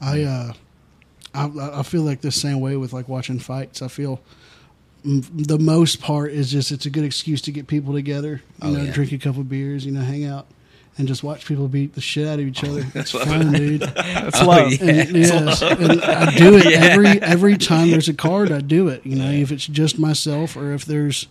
I 0.00 0.22
uh, 0.24 0.52
I, 1.34 1.78
I 1.80 1.82
feel 1.84 2.02
like 2.02 2.20
the 2.20 2.32
same 2.32 2.60
way 2.60 2.76
with 2.76 2.92
like 2.92 3.08
watching 3.08 3.38
fights. 3.38 3.80
I 3.80 3.88
feel 3.88 4.20
the 5.04 5.58
most 5.58 6.00
part 6.00 6.32
is 6.32 6.50
just 6.50 6.72
it's 6.72 6.86
a 6.86 6.90
good 6.90 7.04
excuse 7.04 7.42
to 7.42 7.52
get 7.52 7.66
people 7.66 7.92
together. 7.92 8.42
You 8.62 8.68
Oh, 8.68 8.70
know, 8.72 8.82
yeah. 8.82 8.92
drink 8.92 9.12
a 9.12 9.18
couple 9.18 9.42
beers, 9.44 9.84
you 9.84 9.92
know, 9.92 10.00
hang 10.00 10.24
out, 10.24 10.46
and 10.96 11.08
just 11.08 11.22
watch 11.24 11.46
people 11.46 11.66
beat 11.68 11.94
the 11.94 12.00
shit 12.00 12.26
out 12.28 12.38
of 12.38 12.46
each 12.46 12.62
other. 12.64 12.84
It's 12.94 13.10
fun, 13.10 13.52
dude. 13.52 13.80
That's 13.96 14.40
Oh, 14.40 14.46
love. 14.46 14.72
yeah. 14.72 14.90
And, 15.02 15.16
yes, 15.16 15.62
and 15.62 16.02
I 16.02 16.34
do 16.36 16.56
it 16.56 16.64
Yeah. 16.70 16.78
every 16.84 17.22
every 17.22 17.56
time 17.58 17.90
there's 17.90 18.08
a 18.08 18.14
card. 18.14 18.52
I 18.52 18.60
do 18.60 18.88
it. 18.88 19.04
You 19.04 19.16
know, 19.16 19.30
if 19.30 19.50
it's 19.52 19.66
just 19.66 19.98
myself 19.98 20.56
or 20.56 20.72
if 20.72 20.84
there's 20.84 21.26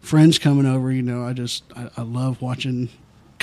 friends 0.00 0.38
coming 0.38 0.66
over. 0.66 0.90
You 0.92 1.02
know, 1.02 1.24
I 1.26 1.32
just 1.32 1.64
I, 1.76 1.90
I 1.96 2.02
love 2.02 2.40
watching 2.42 2.88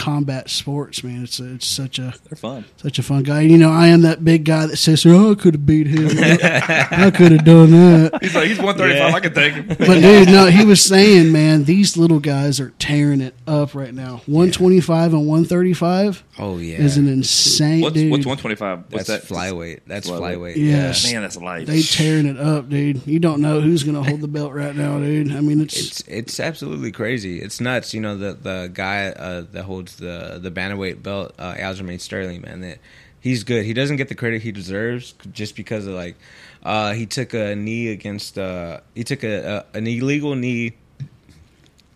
combat 0.02 0.50
sports, 0.50 1.04
man. 1.04 1.24
It's 1.24 1.40
it's 1.40 1.68
such 1.68 2.00
a 2.00 2.14
They're 2.30 2.36
fun. 2.36 2.66
such 2.78 2.98
a 3.00 3.04
fun 3.04 3.24
guy. 3.24 3.42
You 3.42 3.58
know, 3.58 3.70
I 3.72 3.88
am 3.88 4.02
that 4.02 4.24
big 4.26 4.46
guy 4.46 4.66
that 4.66 4.78
says, 4.78 5.06
"Oh, 5.06 5.32
I 5.32 5.36
could 5.36 5.54
have 5.54 5.66
beat 5.66 5.88
him. 5.88 6.10
I 6.20 7.12
could 7.16 7.32
have 7.32 7.46
done 7.46 7.72
that." 7.72 8.20
He's 8.22 8.36
like, 8.36 8.48
he's 8.48 8.60
135. 8.60 8.98
Yeah. 9.10 9.16
I 9.16 9.20
can 9.20 9.34
take 9.34 9.54
him. 9.54 9.68
But 9.92 10.02
dude, 10.02 10.28
no, 10.30 10.48
he 10.48 10.66
was 10.66 10.82
saying, 10.84 11.32
man, 11.32 11.64
these 11.66 11.98
little 11.98 12.20
guys 12.20 12.60
are 12.60 12.72
tearing 12.80 13.22
it 13.22 13.36
up 13.48 13.76
right 13.76 13.94
now. 13.94 14.22
One 14.26 14.52
twenty 14.52 14.80
five 14.82 15.14
and 15.14 15.28
one 15.28 15.46
thirty 15.46 15.74
five. 15.74 16.24
Oh 16.40 16.58
yeah, 16.58 16.78
is 16.78 16.98
an 16.98 17.08
insane 17.08 17.82
What's, 17.82 17.96
dude. 17.96 18.12
what's 18.12 18.26
125? 18.26 18.92
What's 18.94 19.08
that's 19.08 19.28
that? 19.28 19.34
flyweight. 19.34 19.82
That's 19.86 20.10
Flyweight. 20.10 20.38
flyweight. 20.38 20.56
Yes. 20.56 21.12
Man, 21.12 21.22
that's 21.22 21.38
light. 21.38 21.68
They 21.68 21.82
tearing 21.82 22.26
it 22.26 22.38
up, 22.38 22.70
dude. 22.70 23.06
You 23.06 23.20
don't 23.20 23.42
know 23.42 23.62
who's 23.62 23.84
gonna 23.84 24.04
hold 24.04 24.22
the 24.22 24.28
belt 24.28 24.54
right 24.54 24.76
now, 24.76 24.98
dude. 25.00 25.32
I 25.32 25.42
mean, 25.42 25.62
it's, 25.62 25.78
It's 25.80 26.02
it's 26.08 26.40
absolutely 26.40 26.92
crazy. 26.92 27.40
It's 27.42 27.60
nuts. 27.62 27.94
You 27.94 28.02
know 28.02 28.18
the 28.18 28.34
the 28.34 28.72
guy 28.74 29.08
uh, 29.08 29.46
that 29.52 29.64
holds 29.64 29.91
the 29.96 30.40
the 30.42 30.52
bantamweight 30.52 31.02
belt, 31.02 31.34
uh, 31.38 31.54
Aljamain 31.54 32.00
Sterling, 32.00 32.42
man. 32.42 32.62
That 32.62 32.80
he's 33.20 33.44
good. 33.44 33.66
He 33.66 33.74
doesn't 33.74 33.98
get 33.98 34.10
the 34.10 34.16
credit 34.16 34.42
he 34.42 34.52
deserves 34.52 35.14
just 35.32 35.56
because 35.56 35.88
of 35.88 35.94
like 35.94 36.18
uh, 36.64 36.94
he 36.94 37.06
took 37.06 37.34
a 37.34 37.56
knee 37.56 37.90
against 37.90 38.38
uh, 38.38 38.82
he 38.94 39.04
took 39.04 39.24
a, 39.24 39.66
a 39.74 39.78
an 39.78 39.88
illegal 39.88 40.36
knee. 40.36 40.74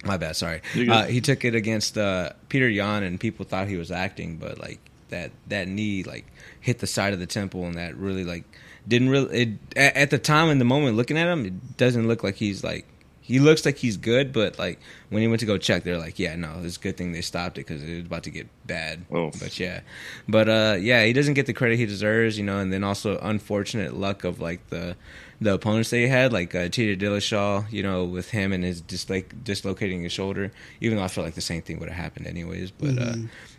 My 0.03 0.17
bad. 0.17 0.36
Sorry. 0.36 0.62
Uh, 0.75 1.05
he 1.05 1.19
took 1.19 1.43
it 1.43 1.55
against 1.55 1.97
uh, 1.97 2.34
Petr 2.49 2.73
Yan, 2.73 3.01
and 3.01 3.19
people 3.19 3.43
thought 3.43 3.67
he 3.67 3.75
was 3.75 3.91
acting, 3.91 4.38
but 4.38 4.60
like 4.60 4.79
that 5.10 5.31
that 5.47 5.67
knee 5.67 6.03
like 6.03 6.25
hit 6.62 6.79
the 6.79 6.88
side 6.88 7.13
of 7.13 7.19
the 7.19 7.25
temple, 7.25 7.65
and 7.65 7.75
that 7.75 7.97
really 7.97 8.23
like 8.23 8.43
didn't 8.88 9.10
really. 9.10 9.41
It, 9.41 9.49
at, 9.75 9.95
at 9.95 10.10
the 10.12 10.19
time 10.19 10.49
in 10.49 10.60
the 10.60 10.65
moment 10.65 10.95
looking 10.95 11.17
at 11.17 11.27
him, 11.27 11.45
it 11.45 11.77
doesn't 11.77 12.08
look 12.08 12.23
like 12.23 12.36
he's 12.36 12.63
like 12.63 12.86
he 13.25 13.39
looks 13.39 13.65
like 13.65 13.77
he's 13.77 13.97
good, 13.97 14.31
but 14.31 14.59
like 14.59 14.79
when 15.09 15.23
he 15.23 15.27
went 15.27 15.39
to 15.39 15.47
go 15.47 15.57
check, 15.57 15.83
they're 15.83 15.97
like, 15.97 16.19
yeah, 16.19 16.35
no, 16.35 16.61
it's 16.61 16.77
a 16.77 16.79
good 16.79 16.95
thing 16.95 17.11
they 17.11 17.21
stopped 17.21 17.57
it 17.57 17.65
because 17.65 17.81
it 17.81 17.95
was 17.95 18.05
about 18.05 18.21
to 18.23 18.29
get 18.29 18.47
bad. 18.67 19.03
Whoa. 19.09 19.31
But 19.39 19.59
yeah, 19.59 19.79
but 20.27 20.47
uh, 20.47 20.77
yeah, 20.79 21.03
he 21.05 21.11
doesn't 21.11 21.33
get 21.33 21.47
the 21.47 21.53
credit 21.53 21.79
he 21.79 21.88
deserves, 21.88 22.38
you 22.38 22.43
know, 22.43 22.59
and 22.59 22.71
then 22.71 22.83
also 22.83 23.17
unfortunate 23.17 23.95
luck 23.95 24.25
of 24.25 24.39
like 24.39 24.69
the 24.69 24.95
the 25.41 25.55
opponents 25.55 25.89
that 25.89 25.97
he 25.97 26.07
had, 26.07 26.31
like 26.31 26.53
uh, 26.53 26.69
Peter 26.71 26.95
Dillashaw, 26.95 27.71
you 27.71 27.81
know, 27.81 28.03
with 28.03 28.29
him 28.29 28.53
and 28.53 28.63
his 28.63 28.79
dis- 28.79 29.09
like 29.09 29.43
dislocating 29.43 30.03
his 30.03 30.11
shoulder. 30.11 30.51
Even 30.79 30.99
though 30.99 31.03
I 31.03 31.07
feel 31.07 31.23
like 31.23 31.33
the 31.33 31.41
same 31.41 31.63
thing 31.63 31.79
would 31.79 31.89
have 31.89 31.97
happened 31.97 32.27
anyways, 32.27 32.69
but 32.69 32.99
uh, 32.99 33.15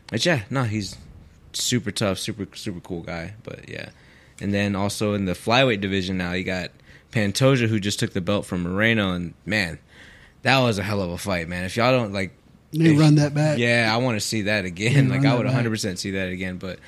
but 0.06 0.24
yeah, 0.24 0.42
no, 0.48 0.62
he's 0.62 0.96
super 1.54 1.90
tough, 1.90 2.20
super 2.20 2.46
super 2.54 2.78
cool 2.78 3.02
guy. 3.02 3.34
But 3.42 3.68
yeah, 3.68 3.88
and 4.40 4.54
then 4.54 4.76
also 4.76 5.14
in 5.14 5.24
the 5.24 5.32
flyweight 5.32 5.80
division 5.80 6.16
now 6.16 6.34
you 6.34 6.44
got 6.44 6.70
Pantoja 7.16 7.66
who 7.68 7.80
just 7.80 7.98
took 7.98 8.12
the 8.12 8.20
belt 8.20 8.44
from 8.44 8.62
Moreno, 8.62 9.12
and 9.12 9.32
man, 9.46 9.78
that 10.42 10.58
was 10.58 10.78
a 10.78 10.82
hell 10.82 11.00
of 11.00 11.10
a 11.10 11.18
fight, 11.18 11.48
man. 11.48 11.64
If 11.64 11.76
y'all 11.76 11.90
don't 11.90 12.12
like, 12.12 12.32
they 12.72 12.92
run 12.92 13.14
that 13.14 13.32
back. 13.32 13.58
yeah, 13.58 13.90
I 13.92 13.96
want 13.96 14.16
to 14.16 14.20
see 14.20 14.42
that 14.42 14.66
again. 14.66 15.08
Yeah, 15.08 15.14
like 15.16 15.24
I 15.24 15.34
would 15.34 15.46
100 15.46 15.70
percent 15.70 15.98
see 15.98 16.12
that 16.12 16.28
again, 16.28 16.58
but. 16.58 16.78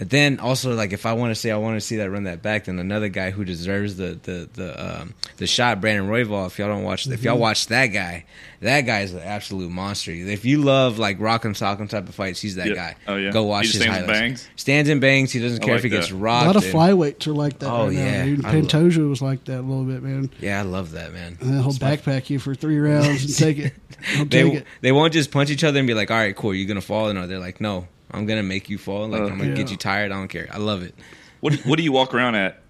And 0.00 0.10
then 0.10 0.40
also 0.40 0.74
like 0.74 0.92
if 0.92 1.06
I 1.06 1.12
want 1.12 1.30
to 1.30 1.34
say 1.36 1.52
I 1.52 1.56
want 1.56 1.76
to 1.76 1.80
see 1.80 1.96
that 1.98 2.10
run 2.10 2.24
that 2.24 2.42
back, 2.42 2.64
then 2.64 2.80
another 2.80 3.08
guy 3.08 3.30
who 3.30 3.44
deserves 3.44 3.96
the 3.96 4.18
the 4.22 4.48
the 4.52 5.00
um, 5.02 5.14
the 5.36 5.46
shot, 5.46 5.80
Brandon 5.80 6.08
Royval. 6.10 6.48
If 6.48 6.58
y'all 6.58 6.66
don't 6.68 6.82
watch, 6.82 7.06
if 7.06 7.12
Mm-hmm. 7.12 7.24
y'all 7.26 7.38
watch 7.38 7.68
that 7.68 7.86
guy, 7.88 8.24
that 8.60 8.80
guy 8.82 9.02
is 9.02 9.14
an 9.14 9.20
absolute 9.20 9.70
monster. 9.70 10.10
If 10.10 10.44
you 10.44 10.58
love 10.62 10.98
like 10.98 11.20
rock 11.20 11.44
and 11.44 11.54
sock'em 11.54 11.88
type 11.88 12.08
of 12.08 12.14
fights, 12.14 12.40
he's 12.40 12.56
that 12.56 12.66
Yeah. 12.66 12.74
guy. 12.74 12.96
Oh, 13.06 13.14
yeah? 13.14 13.30
go 13.30 13.44
watch 13.44 13.66
He 13.66 13.72
just 13.72 13.84
his 13.84 13.84
stands 13.84 14.06
highlights. 14.10 14.20
bangs? 14.20 14.48
Stands 14.56 14.90
and 14.90 15.00
bangs. 15.00 15.30
He 15.30 15.38
doesn't 15.38 15.62
I 15.62 15.64
care 15.64 15.74
like 15.74 15.78
if 15.78 15.84
he 15.84 15.90
gets 15.90 16.08
that. 16.08 16.14
A 16.14 16.18
lot 16.18 16.56
of 16.56 16.64
and- 16.64 16.74
flyweights 16.74 17.26
are 17.28 17.32
like 17.32 17.60
that 17.60 17.70
Oh, 17.70 17.86
right 17.86 17.92
yeah. 17.94 18.18
now, 18.18 18.24
dude. 18.24 18.44
I 18.46 18.50
lo- 18.52 18.60
Pantoja 18.62 19.08
was 19.08 19.22
like 19.22 19.44
that 19.44 19.60
a 19.60 19.62
little 19.62 19.84
bit, 19.84 20.02
man. 20.02 20.28
Yeah, 20.40 20.58
I 20.58 20.62
love 20.62 20.90
that 20.92 21.12
man. 21.12 21.38
And 21.40 21.60
he'll 21.62 21.72
backpack 21.72 22.30
you 22.30 22.40
for 22.40 22.56
three 22.56 22.78
rounds 22.80 23.24
and 23.24 23.36
take 23.36 23.58
it. 23.58 23.74
He'll 24.16 24.24
They 24.24 24.42
take 24.42 24.54
it. 24.54 24.66
they 24.80 24.90
won't 24.92 25.12
just 25.12 25.30
punch 25.30 25.50
each 25.50 25.62
other 25.62 25.78
and 25.78 25.86
be 25.86 25.94
like, 25.94 26.10
"All 26.10 26.16
right, 26.16 26.34
cool, 26.34 26.52
you're 26.52 26.66
gonna 26.66 26.80
fall," 26.80 27.08
and 27.08 27.30
they're 27.30 27.38
like, 27.38 27.60
"No, 27.60 27.86
I'm 28.10 28.26
gonna 28.26 28.42
make 28.42 28.68
you 28.70 28.78
fall. 28.78 29.08
Like 29.08 29.22
Uh, 29.22 29.26
I'm 29.26 29.38
gonna 29.38 29.54
get 29.54 29.70
you 29.70 29.76
tired. 29.76 30.12
I 30.12 30.16
don't 30.16 30.28
care. 30.28 30.48
I 30.52 30.58
love 30.58 30.82
it." 30.82 30.94
What 31.40 31.52
do, 31.54 31.58
what 31.68 31.76
do 31.76 31.82
you 31.82 31.92
walk 31.92 32.14
around 32.14 32.34
at? 32.36 32.60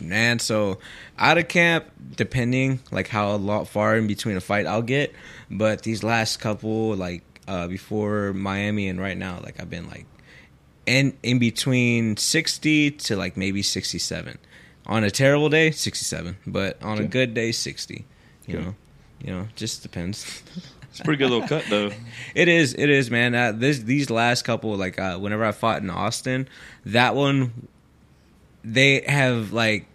man. 0.00 0.38
So 0.38 0.78
out 1.18 1.38
of 1.38 1.48
camp, 1.48 1.86
depending 2.16 2.80
like 2.90 3.08
how 3.08 3.34
a 3.34 3.36
lot 3.36 3.68
far 3.68 3.96
in 3.96 4.06
between 4.06 4.36
a 4.36 4.40
fight 4.40 4.66
I'll 4.66 4.82
get, 4.82 5.14
but 5.50 5.82
these 5.82 6.02
last 6.02 6.38
couple 6.38 6.94
like 6.94 7.22
uh 7.48 7.66
before 7.68 8.32
Miami 8.32 8.88
and 8.88 9.00
right 9.00 9.16
now, 9.16 9.40
like 9.42 9.60
I've 9.60 9.70
been 9.70 9.88
like 9.88 10.06
in 10.86 11.16
in 11.22 11.38
between 11.38 12.16
sixty 12.16 12.90
to 12.90 13.16
like 13.16 13.36
maybe 13.36 13.62
sixty 13.62 13.98
seven. 13.98 14.38
On 14.86 15.02
a 15.02 15.10
terrible 15.10 15.48
day, 15.48 15.70
sixty 15.72 16.04
seven, 16.04 16.36
but 16.46 16.80
on 16.82 16.98
a 16.98 17.04
good 17.04 17.34
day, 17.34 17.50
sixty. 17.52 18.04
You 18.46 18.56
Okay. 18.58 18.64
know, 18.66 18.74
you 19.20 19.32
know, 19.32 19.48
just 19.56 19.82
depends. 19.82 20.42
It's 20.96 21.04
pretty 21.04 21.18
good 21.18 21.30
little 21.30 21.46
cut 21.46 21.64
though. 21.68 21.90
It 22.34 22.48
is. 22.48 22.74
It 22.74 22.88
is, 22.90 23.10
man. 23.10 23.34
Uh, 23.34 23.52
this 23.52 23.80
these 23.80 24.08
last 24.08 24.42
couple, 24.42 24.74
like 24.76 24.98
uh, 24.98 25.18
whenever 25.18 25.44
I 25.44 25.52
fought 25.52 25.82
in 25.82 25.90
Austin, 25.90 26.48
that 26.86 27.14
one, 27.14 27.68
they 28.64 29.02
have 29.02 29.52
like 29.52 29.86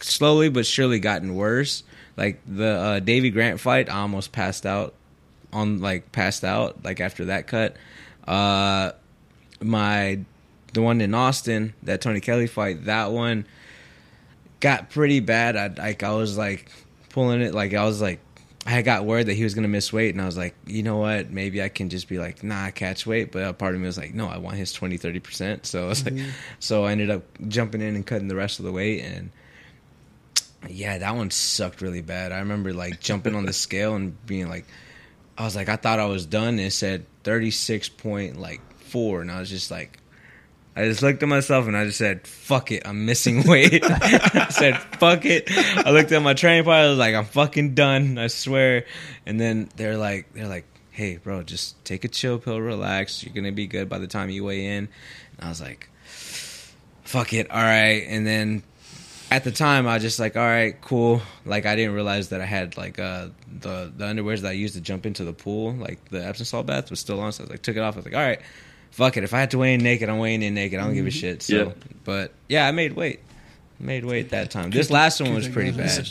slowly 0.00 0.50
but 0.50 0.66
surely 0.66 0.98
gotten 0.98 1.34
worse. 1.34 1.82
Like 2.16 2.40
the 2.46 2.68
uh, 2.68 3.00
Davey 3.00 3.30
Grant 3.30 3.58
fight, 3.58 3.88
I 3.88 4.00
almost 4.00 4.32
passed 4.32 4.66
out 4.66 4.94
on 5.50 5.80
like 5.80 6.12
passed 6.12 6.44
out 6.44 6.84
like 6.84 7.00
after 7.00 7.26
that 7.26 7.46
cut. 7.46 7.76
Uh, 8.26 8.92
my 9.62 10.20
the 10.74 10.82
one 10.82 11.00
in 11.00 11.14
Austin, 11.14 11.72
that 11.82 12.02
Tony 12.02 12.20
Kelley 12.20 12.46
fight, 12.46 12.84
that 12.84 13.12
one 13.12 13.46
got 14.60 14.90
pretty 14.90 15.20
bad. 15.20 15.56
I 15.56 15.68
like 15.68 16.02
I 16.02 16.12
was 16.12 16.36
like 16.36 16.70
pulling 17.08 17.40
it 17.40 17.54
like 17.54 17.72
I 17.74 17.84
was 17.84 18.00
like 18.00 18.20
I 18.66 18.82
got 18.82 19.06
word 19.06 19.26
that 19.26 19.34
he 19.34 19.42
was 19.42 19.54
gonna 19.54 19.68
miss 19.68 19.92
weight, 19.92 20.14
and 20.14 20.20
I 20.20 20.26
was 20.26 20.36
like, 20.36 20.54
you 20.66 20.82
know 20.82 20.98
what? 20.98 21.30
Maybe 21.30 21.62
I 21.62 21.68
can 21.68 21.88
just 21.88 22.08
be 22.08 22.18
like, 22.18 22.42
nah, 22.42 22.70
catch 22.70 23.06
weight. 23.06 23.32
But 23.32 23.44
a 23.44 23.52
part 23.54 23.74
of 23.74 23.80
me 23.80 23.86
was 23.86 23.96
like, 23.96 24.12
no, 24.12 24.28
I 24.28 24.36
want 24.36 24.56
his 24.56 24.72
20, 24.72 24.98
30 24.98 25.20
percent. 25.20 25.66
So 25.66 25.84
I 25.84 25.88
was 25.88 26.04
like, 26.04 26.14
mm-hmm. 26.14 26.30
so 26.58 26.84
I 26.84 26.92
ended 26.92 27.10
up 27.10 27.22
jumping 27.48 27.80
in 27.80 27.94
and 27.94 28.06
cutting 28.06 28.28
the 28.28 28.36
rest 28.36 28.58
of 28.58 28.66
the 28.66 28.72
weight, 28.72 29.00
and 29.00 29.30
yeah, 30.68 30.98
that 30.98 31.16
one 31.16 31.30
sucked 31.30 31.80
really 31.80 32.02
bad. 32.02 32.32
I 32.32 32.40
remember 32.40 32.74
like 32.74 33.00
jumping 33.00 33.34
on 33.34 33.46
the 33.46 33.52
scale 33.54 33.94
and 33.94 34.14
being 34.26 34.48
like, 34.48 34.66
I 35.38 35.44
was 35.44 35.56
like, 35.56 35.70
I 35.70 35.76
thought 35.76 35.98
I 35.98 36.06
was 36.06 36.26
done. 36.26 36.58
It 36.58 36.72
said 36.72 37.06
thirty 37.24 37.50
six 37.50 37.88
point 37.88 38.38
like 38.38 38.60
four, 38.76 39.22
and 39.22 39.30
I 39.30 39.40
was 39.40 39.48
just 39.48 39.70
like. 39.70 39.99
I 40.80 40.84
just 40.86 41.02
looked 41.02 41.22
at 41.22 41.28
myself 41.28 41.66
and 41.66 41.76
I 41.76 41.84
just 41.84 41.98
said, 41.98 42.26
"Fuck 42.26 42.72
it, 42.72 42.86
I'm 42.86 43.04
missing 43.06 43.42
weight." 43.46 43.82
I 43.84 44.48
said, 44.50 44.78
"Fuck 44.98 45.24
it." 45.24 45.44
I 45.50 45.90
looked 45.90 46.10
at 46.12 46.22
my 46.22 46.34
training 46.34 46.64
partner. 46.64 46.86
I 46.86 46.88
was 46.90 46.98
like, 46.98 47.14
"I'm 47.14 47.24
fucking 47.24 47.74
done." 47.74 48.18
I 48.18 48.28
swear. 48.28 48.86
And 49.26 49.38
then 49.38 49.68
they're 49.76 49.96
like, 49.96 50.32
"They're 50.32 50.48
like, 50.48 50.64
hey, 50.90 51.18
bro, 51.18 51.42
just 51.42 51.82
take 51.84 52.04
a 52.04 52.08
chill 52.08 52.38
pill, 52.38 52.60
relax. 52.60 53.22
You're 53.22 53.34
gonna 53.34 53.52
be 53.52 53.66
good 53.66 53.88
by 53.88 53.98
the 53.98 54.06
time 54.06 54.30
you 54.30 54.44
weigh 54.44 54.66
in." 54.66 54.88
And 55.38 55.46
I 55.46 55.48
was 55.48 55.60
like, 55.60 55.90
"Fuck 56.04 57.32
it, 57.32 57.50
all 57.50 57.62
right." 57.62 58.04
And 58.08 58.26
then 58.26 58.62
at 59.30 59.44
the 59.44 59.52
time, 59.52 59.86
I 59.86 59.94
was 59.94 60.02
just 60.02 60.18
like, 60.18 60.36
"All 60.36 60.42
right, 60.42 60.80
cool." 60.80 61.22
Like 61.44 61.66
I 61.66 61.76
didn't 61.76 61.94
realize 61.94 62.30
that 62.30 62.40
I 62.40 62.46
had 62.46 62.76
like 62.76 62.98
uh 62.98 63.28
the 63.60 63.92
the 63.94 64.04
underwears 64.06 64.40
that 64.40 64.48
I 64.48 64.52
used 64.52 64.74
to 64.74 64.80
jump 64.80 65.06
into 65.06 65.24
the 65.24 65.32
pool, 65.32 65.72
like 65.74 66.04
the 66.06 66.24
Epsom 66.24 66.46
salt 66.46 66.66
bath, 66.66 66.90
was 66.90 67.00
still 67.00 67.20
on. 67.20 67.32
So 67.32 67.42
I 67.42 67.44
was 67.44 67.50
like, 67.50 67.62
took 67.62 67.76
it 67.76 67.80
off. 67.80 67.94
I 67.94 67.98
was 67.98 68.06
like, 68.06 68.14
"All 68.14 68.20
right." 68.20 68.40
Fuck 68.90 69.16
it. 69.16 69.24
If 69.24 69.32
I 69.34 69.40
had 69.40 69.50
to 69.52 69.58
weigh 69.58 69.74
in 69.74 69.82
naked, 69.82 70.08
I'm 70.08 70.18
weighing 70.18 70.42
in 70.42 70.54
naked. 70.54 70.78
I 70.80 70.84
don't 70.84 70.94
give 70.94 71.06
a 71.06 71.10
shit. 71.10 71.42
So, 71.42 71.54
Yeah. 71.56 71.72
but 72.04 72.32
yeah, 72.48 72.66
I 72.66 72.72
made 72.72 72.92
weight. 72.94 73.20
Made 73.78 74.04
weight 74.04 74.30
that 74.30 74.50
time. 74.50 74.70
This 74.70 74.90
last 74.90 75.20
one 75.22 75.34
was 75.34 75.48
pretty 75.48 75.70
bad. 75.70 76.06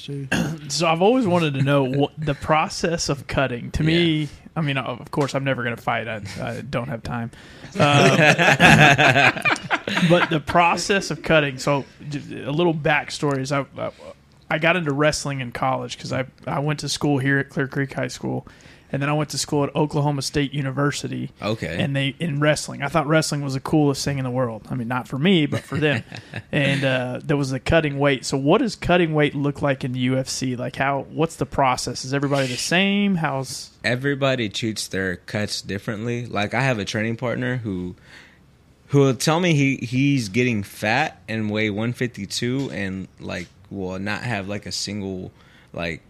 So 0.72 0.88
I've 0.88 1.02
always 1.04 1.28
wanted 1.28 1.54
to 1.56 1.62
know 1.62 1.84
what 1.84 2.12
the 2.18 2.34
process 2.34 3.10
of 3.10 3.28
cutting. 3.28 3.70
To 3.72 3.84
me, 3.84 4.28
I 4.56 4.62
mean, 4.62 4.78
of 4.78 5.12
course, 5.12 5.36
I'm 5.36 5.44
never 5.44 5.64
going 5.64 5.76
to 5.76 5.82
fight. 5.82 6.08
I, 6.08 6.22
I 6.42 6.62
don't 6.62 6.88
have 6.88 7.04
time. 7.04 7.32
Um, 7.80 8.18
but 10.10 10.30
the 10.30 10.40
process 10.46 11.12
of 11.12 11.22
cutting. 11.22 11.58
So, 11.60 11.86
a 12.12 12.52
little 12.52 12.74
backstory 12.74 13.40
is 13.40 13.52
I, 13.52 13.66
I, 13.78 13.92
I 14.50 14.58
got 14.58 14.76
into 14.76 14.92
wrestling 14.94 15.40
in 15.42 15.52
college 15.52 15.98
because 15.98 16.12
I, 16.14 16.26
I 16.48 16.60
went 16.60 16.80
to 16.82 16.90
school 16.90 17.18
here 17.20 17.38
at 17.40 17.50
Clear 17.50 17.68
Creek 17.68 17.94
High 17.94 18.08
School, 18.08 18.48
and 18.92 19.02
then 19.02 19.10
I 19.10 19.14
went 19.14 19.30
to 19.32 19.38
school 19.38 19.64
at 19.64 19.76
Oklahoma 19.76 20.22
State 20.22 20.54
University. 20.54 21.32
Okay. 21.42 21.78
And 21.82 21.96
they 21.96 22.16
in 22.20 22.40
wrestling, 22.40 22.82
I 22.84 22.88
thought 22.88 23.08
wrestling 23.08 23.42
was 23.42 23.54
the 23.54 23.60
coolest 23.60 24.04
thing 24.04 24.18
in 24.18 24.24
the 24.24 24.32
world. 24.32 24.68
I 24.70 24.76
mean, 24.76 24.88
not 24.88 25.08
for 25.08 25.18
me, 25.18 25.46
but 25.46 25.62
for 25.62 25.78
them. 25.78 26.04
and 26.52 26.84
uh, 26.84 27.22
there 27.24 27.38
was 27.38 27.52
the 27.52 27.60
cutting 27.60 28.00
weight. 28.00 28.26
So, 28.26 28.38
what 28.38 28.60
does 28.60 28.76
cutting 28.76 29.14
weight 29.14 29.36
look 29.36 29.62
like 29.62 29.84
in 29.84 29.92
the 29.94 30.08
UFC? 30.08 30.58
Like, 30.58 30.76
how? 30.76 31.06
What's 31.10 31.36
the 31.36 31.46
process? 31.46 32.06
Is 32.06 32.14
everybody 32.14 32.48
the 32.48 32.58
same? 32.58 33.16
How's 33.16 33.70
everybody 33.84 34.50
treats 34.50 34.88
their 34.88 35.18
cuts 35.18 35.62
differently. 35.62 36.26
Like 36.26 36.54
I 36.54 36.62
have 36.62 36.80
a 36.80 36.86
training 36.86 37.18
partner 37.18 37.58
who 37.58 37.96
who 38.88 39.00
will 39.00 39.16
tell 39.16 39.40
me 39.40 39.54
he 39.54 39.78
he's 39.78 40.30
getting 40.30 40.64
fat 40.64 41.22
and 41.28 41.50
weigh 41.50 41.70
152 41.70 42.72
and 42.72 43.08
like 43.20 43.48
will 43.70 44.00
not 44.00 44.24
have 44.24 44.48
like 44.48 44.66
a 44.66 44.72
single 44.72 45.32
like 45.74 46.02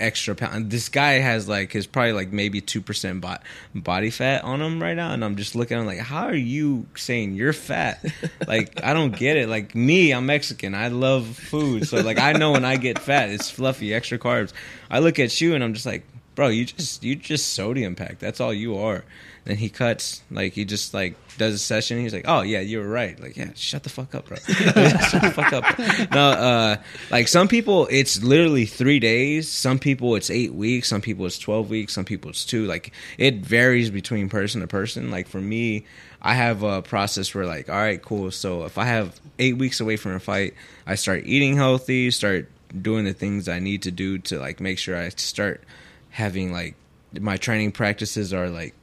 extra 0.00 0.34
pound. 0.34 0.70
This 0.70 0.88
guy 0.88 1.12
has 1.12 1.48
like 1.48 1.72
his 1.72 1.86
probably 1.86 2.12
like 2.12 2.32
maybe 2.32 2.60
2% 2.60 3.20
bo- 3.20 3.36
body 3.74 4.10
fat 4.10 4.42
on 4.42 4.60
him 4.60 4.82
right 4.82 4.94
now 4.94 5.12
and 5.12 5.24
I'm 5.24 5.36
just 5.36 5.54
looking 5.54 5.76
at 5.76 5.80
him 5.80 5.86
like 5.86 5.98
how 5.98 6.26
are 6.26 6.34
you 6.34 6.86
saying 6.96 7.34
you're 7.34 7.52
fat? 7.52 8.04
like 8.46 8.82
I 8.82 8.92
don't 8.94 9.16
get 9.16 9.36
it. 9.36 9.48
Like 9.48 9.74
me, 9.74 10.12
I'm 10.12 10.26
Mexican. 10.26 10.74
I 10.74 10.88
love 10.88 11.26
food. 11.26 11.86
So 11.86 12.00
like 12.00 12.18
I 12.18 12.32
know 12.32 12.52
when 12.52 12.64
I 12.64 12.76
get 12.76 12.98
fat, 12.98 13.30
it's 13.30 13.50
fluffy, 13.50 13.94
extra 13.94 14.18
carbs. 14.18 14.52
I 14.90 14.98
look 14.98 15.18
at 15.18 15.40
you 15.40 15.54
and 15.54 15.62
I'm 15.62 15.74
just 15.74 15.86
like 15.86 16.04
bro, 16.34 16.48
you 16.48 16.64
just 16.64 17.04
you 17.04 17.16
just 17.16 17.52
sodium 17.52 17.94
pack. 17.94 18.18
That's 18.18 18.40
all 18.40 18.54
you 18.54 18.78
are. 18.78 19.04
Then 19.44 19.56
he 19.56 19.68
cuts 19.68 20.22
like 20.30 20.52
he 20.52 20.64
just 20.64 20.92
like 20.92 21.16
does 21.38 21.54
a 21.54 21.58
session. 21.58 21.98
He's 21.98 22.12
like, 22.12 22.26
oh 22.28 22.42
yeah, 22.42 22.60
you 22.60 22.78
were 22.78 22.88
right. 22.88 23.18
Like 23.18 23.36
yeah, 23.36 23.50
shut 23.54 23.82
the 23.82 23.88
fuck 23.88 24.14
up, 24.14 24.26
bro. 24.26 24.36
shut 24.38 25.22
the 25.22 25.32
fuck 25.34 25.52
up. 25.52 26.10
No, 26.10 26.30
uh, 26.30 26.76
like 27.10 27.28
some 27.28 27.48
people 27.48 27.86
it's 27.90 28.22
literally 28.22 28.66
three 28.66 28.98
days. 28.98 29.48
Some 29.48 29.78
people 29.78 30.14
it's 30.16 30.30
eight 30.30 30.54
weeks. 30.54 30.88
Some 30.88 31.00
people 31.00 31.26
it's 31.26 31.38
twelve 31.38 31.70
weeks. 31.70 31.94
Some 31.94 32.04
people 32.04 32.30
it's 32.30 32.44
two. 32.44 32.66
Like 32.66 32.92
it 33.18 33.36
varies 33.36 33.90
between 33.90 34.28
person 34.28 34.60
to 34.60 34.66
person. 34.66 35.10
Like 35.10 35.26
for 35.26 35.40
me, 35.40 35.86
I 36.22 36.34
have 36.34 36.62
a 36.62 36.82
process 36.82 37.34
where 37.34 37.46
like, 37.46 37.68
all 37.68 37.76
right, 37.76 38.00
cool. 38.00 38.30
So 38.30 38.64
if 38.64 38.76
I 38.78 38.84
have 38.84 39.18
eight 39.38 39.56
weeks 39.56 39.80
away 39.80 39.96
from 39.96 40.12
a 40.12 40.20
fight, 40.20 40.54
I 40.86 40.96
start 40.96 41.22
eating 41.24 41.56
healthy, 41.56 42.10
start 42.10 42.48
doing 42.80 43.04
the 43.04 43.12
things 43.12 43.48
I 43.48 43.58
need 43.58 43.82
to 43.82 43.90
do 43.90 44.18
to 44.18 44.38
like 44.38 44.60
make 44.60 44.78
sure 44.78 44.96
I 44.96 45.08
start 45.10 45.64
having 46.10 46.52
like 46.52 46.74
my 47.18 47.36
training 47.36 47.72
practices 47.72 48.32
are 48.32 48.48
like 48.48 48.74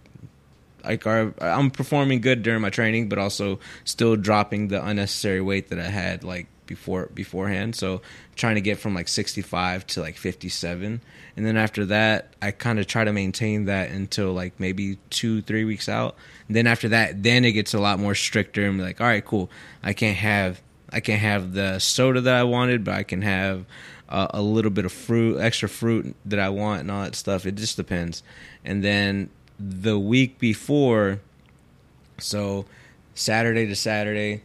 like 0.87 1.05
I'm 1.41 1.71
performing 1.71 2.21
good 2.21 2.43
during 2.43 2.61
my 2.61 2.69
training, 2.69 3.09
but 3.09 3.19
also 3.19 3.59
still 3.83 4.15
dropping 4.15 4.69
the 4.69 4.83
unnecessary 4.83 5.41
weight 5.41 5.69
that 5.69 5.79
I 5.79 5.89
had 5.89 6.23
like 6.23 6.47
before 6.65 7.07
beforehand. 7.13 7.75
So 7.75 8.01
trying 8.35 8.55
to 8.55 8.61
get 8.61 8.79
from 8.79 8.93
like 8.93 9.07
65 9.07 9.87
to 9.87 10.01
like 10.01 10.17
57, 10.17 11.01
and 11.35 11.45
then 11.45 11.57
after 11.57 11.85
that, 11.85 12.33
I 12.41 12.51
kind 12.51 12.79
of 12.79 12.87
try 12.87 13.03
to 13.03 13.13
maintain 13.13 13.65
that 13.65 13.91
until 13.91 14.33
like 14.33 14.59
maybe 14.59 14.97
two 15.09 15.41
three 15.41 15.65
weeks 15.65 15.89
out. 15.89 16.15
And 16.47 16.55
then 16.55 16.67
after 16.67 16.89
that, 16.89 17.23
then 17.23 17.45
it 17.45 17.51
gets 17.51 17.73
a 17.73 17.79
lot 17.79 17.99
more 17.99 18.15
stricter. 18.15 18.65
and 18.65 18.79
like, 18.79 19.01
all 19.01 19.07
right, 19.07 19.23
cool. 19.23 19.49
I 19.83 19.93
can't 19.93 20.17
have 20.17 20.61
I 20.91 20.99
can't 20.99 21.21
have 21.21 21.53
the 21.53 21.79
soda 21.79 22.21
that 22.21 22.35
I 22.35 22.43
wanted, 22.43 22.83
but 22.83 22.93
I 22.93 23.03
can 23.03 23.21
have 23.21 23.65
uh, 24.09 24.27
a 24.29 24.41
little 24.41 24.71
bit 24.71 24.85
of 24.85 24.91
fruit, 24.91 25.37
extra 25.39 25.67
fruit 25.67 26.15
that 26.25 26.39
I 26.39 26.49
want, 26.49 26.81
and 26.81 26.91
all 26.91 27.03
that 27.03 27.15
stuff. 27.15 27.45
It 27.45 27.55
just 27.55 27.75
depends. 27.77 28.23
And 28.63 28.83
then 28.83 29.29
the 29.59 29.97
week 29.97 30.39
before, 30.39 31.19
so 32.19 32.65
Saturday 33.15 33.65
to 33.67 33.75
Saturday. 33.75 34.41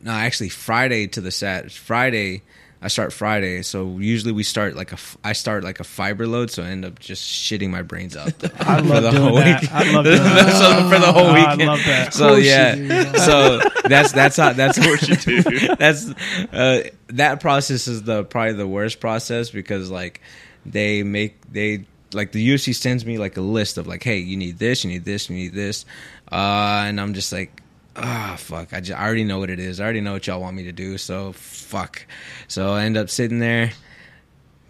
No, 0.00 0.10
actually 0.12 0.50
Friday 0.50 1.06
to 1.08 1.20
the 1.22 1.30
Sat. 1.30 1.72
Friday, 1.72 2.42
I 2.82 2.88
start 2.88 3.10
Friday. 3.14 3.62
So 3.62 3.96
usually 3.98 4.32
we 4.32 4.42
start 4.42 4.76
like 4.76 4.92
a 4.92 4.98
I 5.22 5.32
start 5.32 5.64
like 5.64 5.80
a 5.80 5.84
fiber 5.84 6.26
load, 6.26 6.50
so 6.50 6.62
I 6.62 6.66
end 6.66 6.84
up 6.84 6.98
just 6.98 7.24
shitting 7.24 7.70
my 7.70 7.80
brains 7.80 8.14
out. 8.14 8.32
I 8.60 8.82
for 8.82 8.86
love 8.88 9.02
the 9.04 9.10
doing 9.10 9.22
whole 9.22 9.36
that. 9.36 9.62
week. 9.62 9.72
I 9.72 9.92
love 9.92 10.04
doing 10.04 10.18
that. 10.22 10.52
so 10.52 10.90
for 10.90 10.98
the 11.00 11.12
whole 11.12 11.26
Oh, 11.26 11.30
I 11.34 11.54
love 11.54 11.78
that. 11.86 12.12
So 12.12 12.34
yeah, 12.36 13.12
so 13.14 13.60
that's 13.88 14.12
that's 14.12 14.36
how 14.36 14.52
that's 14.52 14.78
what 14.78 15.08
you 15.08 15.16
do. 15.16 15.42
That's 15.78 16.06
uh, 16.52 16.82
that 17.08 17.40
process 17.40 17.88
is 17.88 18.02
the 18.02 18.24
probably 18.24 18.52
the 18.54 18.68
worst 18.68 19.00
process 19.00 19.48
because 19.50 19.90
like 19.90 20.20
they 20.66 21.02
make 21.02 21.40
they 21.50 21.86
like 22.14 22.32
the 22.32 22.46
UFC 22.46 22.74
sends 22.74 23.04
me 23.04 23.18
like 23.18 23.36
a 23.36 23.40
list 23.40 23.78
of 23.78 23.86
like, 23.86 24.02
hey, 24.02 24.18
you 24.18 24.36
need 24.36 24.58
this, 24.58 24.84
you 24.84 24.90
need 24.90 25.04
this, 25.04 25.28
you 25.28 25.36
need 25.36 25.52
this, 25.52 25.84
uh, 26.30 26.84
and 26.86 27.00
I'm 27.00 27.14
just 27.14 27.32
like, 27.32 27.62
ah, 27.96 28.36
fuck, 28.38 28.72
I, 28.72 28.80
just, 28.80 28.98
I 28.98 29.04
already 29.04 29.24
know 29.24 29.38
what 29.38 29.50
it 29.50 29.58
is. 29.58 29.80
I 29.80 29.84
already 29.84 30.00
know 30.00 30.12
what 30.12 30.26
y'all 30.26 30.40
want 30.40 30.56
me 30.56 30.64
to 30.64 30.72
do, 30.72 30.98
so 30.98 31.32
fuck. 31.32 32.06
So 32.48 32.72
I 32.72 32.84
end 32.84 32.96
up 32.96 33.10
sitting 33.10 33.38
there 33.38 33.72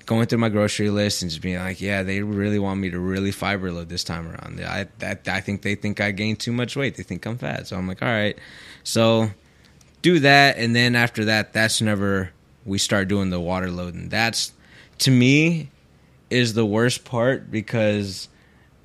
going 0.07 0.27
through 0.27 0.39
my 0.39 0.49
grocery 0.49 0.91
list 0.91 1.23
and 1.23 1.31
just 1.31 1.43
being 1.43 1.59
like, 1.59 1.81
yeah, 1.81 2.03
they 2.03 2.23
really 2.23 2.59
want 2.59 2.81
me 2.81 2.91
to 2.91 2.99
really 2.99 3.31
fiber 3.31 3.73
load 3.73 3.89
this 3.89 4.05
time 4.05 4.29
around. 4.29 4.61
I 4.61 4.87
that 4.99 5.27
I 5.29 5.41
think 5.41 5.63
they 5.63 5.75
think 5.75 6.01
I 6.01 6.11
gained 6.11 6.41
too 6.41 6.53
much 6.53 6.77
weight. 6.77 6.97
They 6.97 7.03
think 7.03 7.27
I'm 7.27 7.39
fat. 7.39 7.67
So 7.67 7.77
I'm 7.77 7.89
like, 7.89 8.03
all 8.03 8.09
right. 8.09 8.39
So 8.83 9.31
do 10.03 10.21
that 10.21 10.59
and 10.59 10.77
then 10.77 10.95
after 10.95 11.25
that 11.25 11.55
that's 11.55 11.81
whenever 11.81 12.31
we 12.67 12.77
start 12.79 13.09
doing 13.09 13.31
the 13.31 13.41
water 13.41 13.71
loading. 13.71 14.09
That's 14.09 14.53
to 14.99 15.11
me 15.11 15.71
is 16.35 16.55
the 16.55 16.67
worst 16.67 17.05
part 17.05 17.51
because 17.51 18.29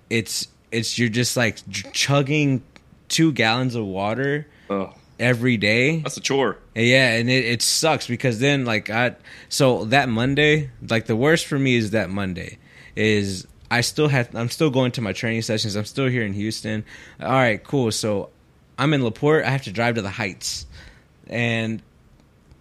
it's 0.09 0.47
it's 0.71 0.97
you're 0.99 1.09
just 1.09 1.35
like 1.35 1.57
chugging 1.93 2.61
2 3.09 3.31
gallons 3.33 3.75
of 3.75 3.85
water 3.85 4.45
Oh, 4.69 4.93
every 5.19 5.57
day. 5.57 5.99
that's 6.01 6.17
a 6.17 6.21
chore. 6.21 6.57
Yeah, 6.75 7.15
and 7.15 7.27
it, 7.29 7.43
it 7.45 7.61
sucks 7.63 8.05
because 8.07 8.39
then 8.39 8.65
like 8.65 8.89
I 8.89 9.15
so 9.49 9.85
that 9.85 10.09
Monday, 10.09 10.69
like 10.87 11.07
the 11.07 11.15
worst 11.15 11.47
for 11.47 11.57
me 11.57 11.75
is 11.75 11.91
that 11.91 12.09
Monday 12.09 12.59
is 12.95 13.47
I 13.71 13.81
still 13.81 14.07
have 14.09 14.33
I'm 14.35 14.49
still 14.49 14.69
going 14.69 14.91
to 14.93 15.01
my 15.01 15.11
training 15.13 15.41
sessions. 15.41 15.75
I'm 15.75 15.85
still 15.85 16.07
here 16.07 16.23
in 16.23 16.33
Houston. 16.33 16.85
All 17.19 17.31
right, 17.31 17.63
cool. 17.63 17.91
So 17.91 18.29
I'm 18.77 18.93
in 18.93 19.03
Laporte. 19.03 19.43
I 19.45 19.49
have 19.49 19.63
to 19.63 19.71
drive 19.71 19.95
to 19.95 20.01
the 20.03 20.09
Heights. 20.09 20.65
And 21.27 21.81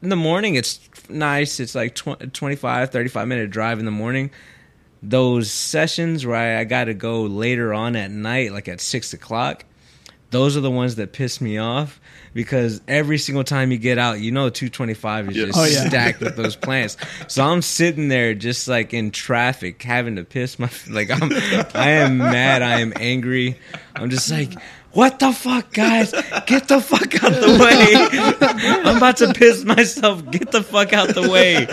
in 0.02 0.08
the 0.08 0.16
morning 0.16 0.54
it's 0.54 0.80
nice. 1.10 1.60
It's 1.60 1.74
like 1.74 1.94
tw- 1.94 2.32
25 2.32 2.90
35 2.90 3.28
minute 3.28 3.50
drive 3.50 3.78
in 3.78 3.84
the 3.84 3.90
morning. 3.90 4.30
Those 5.02 5.50
sessions 5.50 6.26
where 6.26 6.36
I, 6.36 6.60
I 6.60 6.64
got 6.64 6.84
to 6.84 6.94
go 6.94 7.22
later 7.22 7.72
on 7.72 7.94
at 7.96 8.10
night, 8.10 8.52
like 8.52 8.68
at 8.68 8.80
six 8.80 9.12
o'clock, 9.12 9.64
those 10.30 10.56
are 10.56 10.60
the 10.60 10.70
ones 10.70 10.96
that 10.96 11.12
piss 11.12 11.40
me 11.40 11.56
off 11.56 12.00
because 12.34 12.80
every 12.86 13.16
single 13.16 13.44
time 13.44 13.72
you 13.72 13.78
get 13.78 13.96
out, 13.96 14.20
you 14.20 14.30
know, 14.30 14.50
225 14.50 15.30
is 15.30 15.36
Yeah. 15.36 15.44
just 15.46 15.58
Oh, 15.58 15.64
yeah. 15.64 15.88
stacked 15.88 16.20
with 16.20 16.36
those 16.36 16.54
plants. 16.56 16.96
So 17.28 17.42
I'm 17.44 17.62
sitting 17.62 18.08
there 18.08 18.34
just 18.34 18.68
like 18.68 18.92
in 18.92 19.10
traffic, 19.10 19.82
having 19.82 20.16
to 20.16 20.24
piss 20.24 20.58
my 20.58 20.68
like 20.90 21.10
I'm 21.10 21.32
I 21.74 21.90
am 21.90 22.18
mad, 22.18 22.60
I 22.62 22.80
am 22.80 22.92
angry. 22.96 23.56
I'm 23.96 24.10
just 24.10 24.30
like, 24.30 24.52
what 24.92 25.18
the 25.18 25.32
fuck, 25.32 25.72
guys? 25.72 26.12
Get 26.46 26.66
the 26.68 26.80
fuck 26.80 27.22
out 27.22 27.32
the 27.32 27.58
way. 27.60 28.78
I'm 28.84 28.96
about 28.96 29.18
to 29.18 29.32
piss 29.34 29.64
myself. 29.64 30.28
Get 30.30 30.50
the 30.50 30.62
fuck 30.62 30.92
out 30.92 31.14
the 31.14 31.28
way. 31.28 31.66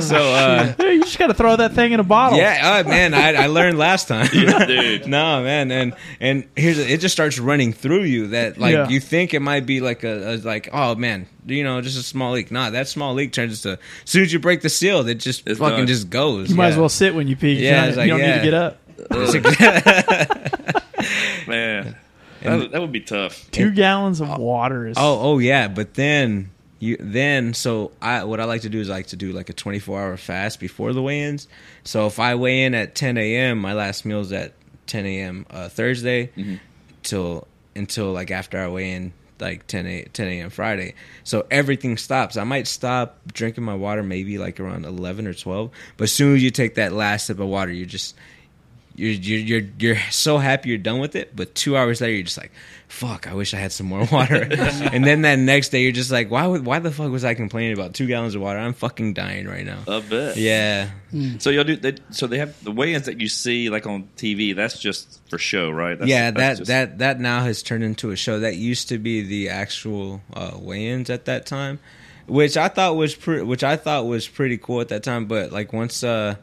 So 0.00 0.16
uh 0.16 0.74
Hey, 0.78 0.94
you 0.94 1.02
just 1.02 1.18
got 1.18 1.28
to 1.28 1.34
throw 1.34 1.56
that 1.56 1.72
thing 1.72 1.92
in 1.92 2.00
a 2.00 2.04
bottle. 2.04 2.38
yeah, 2.38 2.82
uh, 2.84 2.88
man, 2.88 3.14
I, 3.14 3.44
I 3.44 3.46
learned 3.46 3.78
last 3.78 4.06
time. 4.08 4.28
Yeah, 4.32 4.64
dude. 4.66 5.06
no, 5.08 5.42
man, 5.42 5.70
and 5.72 5.94
and 6.20 6.46
here's 6.56 6.78
it 6.78 7.00
just 7.00 7.14
starts 7.14 7.38
running 7.38 7.72
through 7.72 8.04
you 8.04 8.28
that 8.28 8.58
like 8.58 8.74
Yeah. 8.74 8.88
you 8.88 9.00
think 9.00 9.34
it 9.34 9.40
might 9.40 9.66
be 9.66 9.80
like 9.80 10.04
a, 10.04 10.34
a 10.34 10.36
like 10.36 10.68
oh 10.72 10.94
man, 10.94 11.26
you 11.46 11.64
know, 11.64 11.80
just 11.80 11.98
a 11.98 12.02
small 12.02 12.32
leak. 12.32 12.50
Nah, 12.50 12.70
that 12.70 12.86
small 12.88 13.14
leak 13.14 13.32
turns 13.32 13.64
into 13.64 13.80
as 14.04 14.10
soon 14.10 14.22
as 14.22 14.32
you 14.32 14.38
break 14.38 14.60
the 14.60 14.68
seal, 14.68 15.06
it 15.08 15.14
just 15.16 15.46
It's 15.48 15.58
fucking 15.58 15.78
done. 15.78 15.86
just 15.86 16.10
goes. 16.10 16.50
You 16.50 16.56
might 16.56 16.66
yeah. 16.66 16.72
as 16.72 16.76
well 16.78 16.88
sit 16.88 17.14
when 17.14 17.26
you 17.28 17.36
pee. 17.36 17.54
You, 17.54 17.64
Yeah, 17.66 17.80
don't- 17.86 17.88
it's 17.88 17.98
you 17.98 18.08
don't 18.08 18.20
need 18.20 18.34
to 18.34 18.42
get 18.42 18.54
up. 18.54 18.78
Man, 21.46 21.96
that, 22.42 22.58
would- 22.58 22.72
that 22.72 22.80
would 22.80 22.92
be 22.92 23.00
tough. 23.00 23.50
Two 23.50 23.70
gallons 23.72 24.20
of 24.20 24.38
water 24.38 24.86
is. 24.86 24.96
Oh, 24.98 25.18
oh 25.20 25.38
yeah, 25.38 25.68
but 25.68 25.94
then 25.94 26.50
you 26.80 26.96
then 27.00 27.54
so 27.54 27.90
I 28.00 28.22
what 28.24 28.38
I 28.40 28.44
like 28.44 28.62
to 28.62 28.68
do 28.68 28.80
is 28.80 28.88
I 28.88 28.94
like 28.94 29.08
to 29.08 29.16
do 29.16 29.32
like 29.32 29.48
a 29.48 29.52
24 29.52 30.00
hour 30.00 30.16
fast 30.16 30.60
before 30.60 30.92
the 30.92 31.02
weigh-ins. 31.02 31.48
So 31.84 32.06
if 32.06 32.20
I 32.20 32.34
weigh 32.36 32.62
in 32.64 32.74
at 32.74 32.94
10 32.94 33.18
a.m., 33.18 33.58
my 33.58 33.72
last 33.74 34.04
meal 34.04 34.20
is 34.20 34.32
at 34.32 34.52
10 34.86 35.04
a.m. 35.06 35.46
Uh, 35.50 35.68
Thursday 35.68 36.30
till 37.02 37.46
until 37.74 38.12
like 38.12 38.30
after 38.30 38.58
I 38.62 38.68
weigh 38.68 38.92
in 38.92 39.12
like 39.40 39.66
10 39.68 39.86
a, 39.86 40.02
10 40.04 40.26
a.m. 40.28 40.50
Friday. 40.50 40.94
So 41.24 41.46
everything 41.50 41.96
stops. 41.96 42.36
I 42.36 42.42
might 42.44 42.66
stop 42.66 43.20
drinking 43.32 43.62
my 43.64 43.74
water 43.74 44.02
maybe 44.02 44.36
like 44.38 44.58
around 44.58 44.84
11 44.84 45.26
or 45.28 45.34
12, 45.34 45.70
but 45.96 46.04
as 46.04 46.12
soon 46.12 46.34
as 46.34 46.42
you 46.42 46.50
take 46.50 46.74
that 46.74 46.92
last 46.92 47.26
sip 47.26 47.38
of 47.38 47.46
water, 47.46 47.70
you 47.72 47.86
just 47.86 48.16
you're 48.98 49.12
you're 49.12 49.38
you're 49.60 49.70
you're 49.78 49.96
so 50.10 50.38
happy 50.38 50.68
you're 50.70 50.78
done 50.78 50.98
with 51.00 51.14
it, 51.16 51.34
but 51.36 51.54
two 51.54 51.76
hours 51.76 52.00
later 52.00 52.14
you're 52.14 52.24
just 52.24 52.36
like, 52.36 52.50
fuck, 52.88 53.26
I 53.28 53.34
wish 53.34 53.54
I 53.54 53.58
had 53.58 53.70
some 53.72 53.86
more 53.86 54.04
water. 54.12 54.42
and 54.50 55.04
then 55.04 55.22
that 55.22 55.38
next 55.38 55.68
day 55.68 55.82
you're 55.84 55.92
just 55.92 56.10
like, 56.10 56.30
why 56.30 56.46
would 56.46 56.66
why 56.66 56.80
the 56.80 56.90
fuck 56.90 57.10
was 57.10 57.24
I 57.24 57.34
complaining 57.34 57.72
about 57.74 57.94
two 57.94 58.06
gallons 58.06 58.34
of 58.34 58.40
water? 58.42 58.58
I'm 58.58 58.74
fucking 58.74 59.14
dying 59.14 59.46
right 59.46 59.64
now. 59.64 59.78
A 59.86 60.00
bit, 60.00 60.36
Yeah, 60.36 60.90
So 61.38 61.50
y'all 61.50 61.64
do. 61.64 61.76
They, 61.76 61.94
so 62.10 62.26
they 62.26 62.38
have 62.38 62.62
the 62.64 62.72
weigh-ins 62.72 63.06
that 63.06 63.20
you 63.20 63.28
see 63.28 63.70
like 63.70 63.86
on 63.86 64.08
TV. 64.16 64.54
That's 64.56 64.78
just 64.78 65.20
for 65.30 65.38
show, 65.38 65.70
right? 65.70 65.98
That's, 65.98 66.10
yeah. 66.10 66.30
that's 66.32 66.36
That 66.36 66.56
just- 66.58 66.68
that 66.68 66.98
that 66.98 67.20
now 67.20 67.44
has 67.44 67.62
turned 67.62 67.84
into 67.84 68.10
a 68.10 68.16
show. 68.16 68.40
That 68.40 68.56
used 68.56 68.88
to 68.88 68.98
be 68.98 69.22
the 69.22 69.50
actual 69.50 70.20
uh, 70.34 70.52
weigh-ins 70.58 71.08
at 71.08 71.26
that 71.26 71.46
time, 71.46 71.78
which 72.26 72.56
I 72.56 72.68
thought 72.68 72.96
was 72.96 73.14
pre- 73.14 73.42
which 73.42 73.62
I 73.62 73.76
thought 73.76 74.06
was 74.06 74.26
pretty 74.26 74.58
cool 74.58 74.80
at 74.80 74.88
that 74.88 75.02
time. 75.04 75.26
But 75.26 75.52
like 75.52 75.72
once 75.72 76.02
uh, 76.02 76.34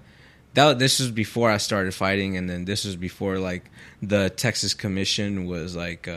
that 0.56 0.80
this 0.80 1.00
was 1.00 1.12
before 1.12 1.52
I 1.52 1.58
started 1.58 1.94
fighting, 1.94 2.36
and 2.38 2.50
then 2.50 2.66
this 2.66 2.86
was 2.86 2.96
before 2.96 3.40
like 3.40 3.70
the 4.02 4.30
Texas 4.32 4.74
Commission 4.74 5.46
was 5.46 5.76
like 5.76 6.10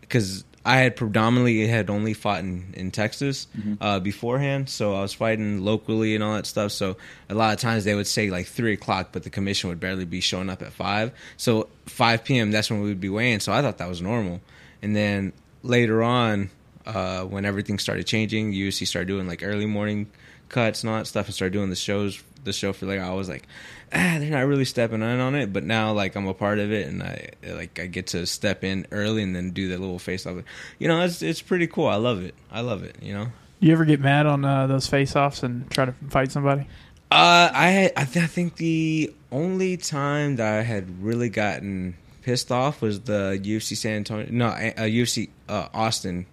because 0.00 0.44
I 0.66 0.78
had 0.78 0.96
predominantly 0.96 1.66
had 1.66 1.90
only 1.90 2.14
fought 2.14 2.40
in, 2.40 2.72
in 2.74 2.90
Texas 2.90 3.46
uh, 3.82 4.00
beforehand, 4.00 4.70
so 4.70 4.94
I 4.94 5.02
was 5.02 5.12
fighting 5.12 5.62
locally 5.62 6.14
and 6.14 6.24
all 6.24 6.34
that 6.34 6.46
stuff. 6.46 6.72
So 6.72 6.96
a 7.28 7.34
lot 7.34 7.52
of 7.52 7.60
times 7.60 7.84
they 7.84 7.94
would 7.94 8.06
say 8.06 8.30
like 8.30 8.46
three 8.46 8.72
o'clock, 8.72 9.10
but 9.12 9.24
the 9.24 9.30
commission 9.30 9.68
would 9.68 9.78
barely 9.78 10.06
be 10.06 10.20
showing 10.20 10.48
up 10.48 10.62
at 10.62 10.72
five. 10.72 11.12
So 11.36 11.68
five 11.86 12.24
p.m. 12.24 12.50
that's 12.50 12.70
when 12.70 12.80
we 12.80 12.88
would 12.88 13.00
be 13.00 13.10
weighing. 13.10 13.40
So 13.40 13.52
I 13.52 13.60
thought 13.60 13.78
that 13.78 13.88
was 13.88 14.00
normal. 14.00 14.40
And 14.80 14.96
then 14.96 15.32
later 15.62 16.02
on, 16.02 16.50
uh, 16.86 17.24
when 17.24 17.44
everything 17.44 17.78
started 17.78 18.06
changing, 18.06 18.52
UFC 18.52 18.86
started 18.86 19.08
doing 19.08 19.26
like 19.26 19.42
early 19.42 19.66
morning 19.66 20.10
cuts 20.48 20.82
and 20.82 20.90
all 20.90 20.98
that 20.98 21.06
stuff, 21.06 21.26
and 21.26 21.34
started 21.34 21.52
doing 21.52 21.68
the 21.70 21.76
shows. 21.76 22.22
The 22.44 22.52
show 22.52 22.72
for 22.72 22.86
like 22.86 23.00
I 23.00 23.12
was 23.12 23.28
like, 23.28 23.46
ah, 23.92 24.16
they're 24.18 24.30
not 24.30 24.46
really 24.46 24.64
stepping 24.64 25.02
in 25.02 25.20
on 25.20 25.34
it. 25.34 25.52
But 25.52 25.64
now 25.64 25.92
like 25.92 26.14
I'm 26.14 26.26
a 26.26 26.34
part 26.34 26.58
of 26.58 26.72
it, 26.72 26.86
and 26.86 27.02
I 27.02 27.30
like 27.46 27.78
I 27.78 27.86
get 27.86 28.08
to 28.08 28.26
step 28.26 28.64
in 28.64 28.86
early 28.92 29.22
and 29.22 29.34
then 29.34 29.50
do 29.50 29.68
that 29.68 29.80
little 29.80 29.98
face 29.98 30.26
off. 30.26 30.36
You 30.78 30.88
know, 30.88 31.00
it's 31.02 31.22
it's 31.22 31.42
pretty 31.42 31.66
cool. 31.66 31.88
I 31.88 31.96
love 31.96 32.22
it. 32.22 32.34
I 32.50 32.60
love 32.60 32.82
it. 32.82 32.96
You 33.02 33.14
know. 33.14 33.26
You 33.60 33.72
ever 33.72 33.84
get 33.84 34.00
mad 34.00 34.26
on 34.26 34.44
uh, 34.44 34.66
those 34.66 34.86
face-offs 34.86 35.42
and 35.42 35.70
try 35.70 35.86
to 35.86 35.94
fight 36.10 36.30
somebody? 36.30 36.62
Uh, 37.10 37.50
I 37.54 37.92
I, 37.96 38.04
th- 38.04 38.24
I 38.24 38.26
think 38.26 38.56
the 38.56 39.14
only 39.32 39.76
time 39.76 40.36
that 40.36 40.58
I 40.58 40.62
had 40.62 41.02
really 41.02 41.30
gotten 41.30 41.96
pissed 42.22 42.50
off 42.50 42.82
was 42.82 43.00
the 43.02 43.40
UFC 43.42 43.76
San 43.76 43.96
Antonio, 43.96 44.26
no, 44.30 44.48
uh, 44.48 44.80
UFC 44.80 45.30
uh, 45.48 45.68
Austin. 45.72 46.26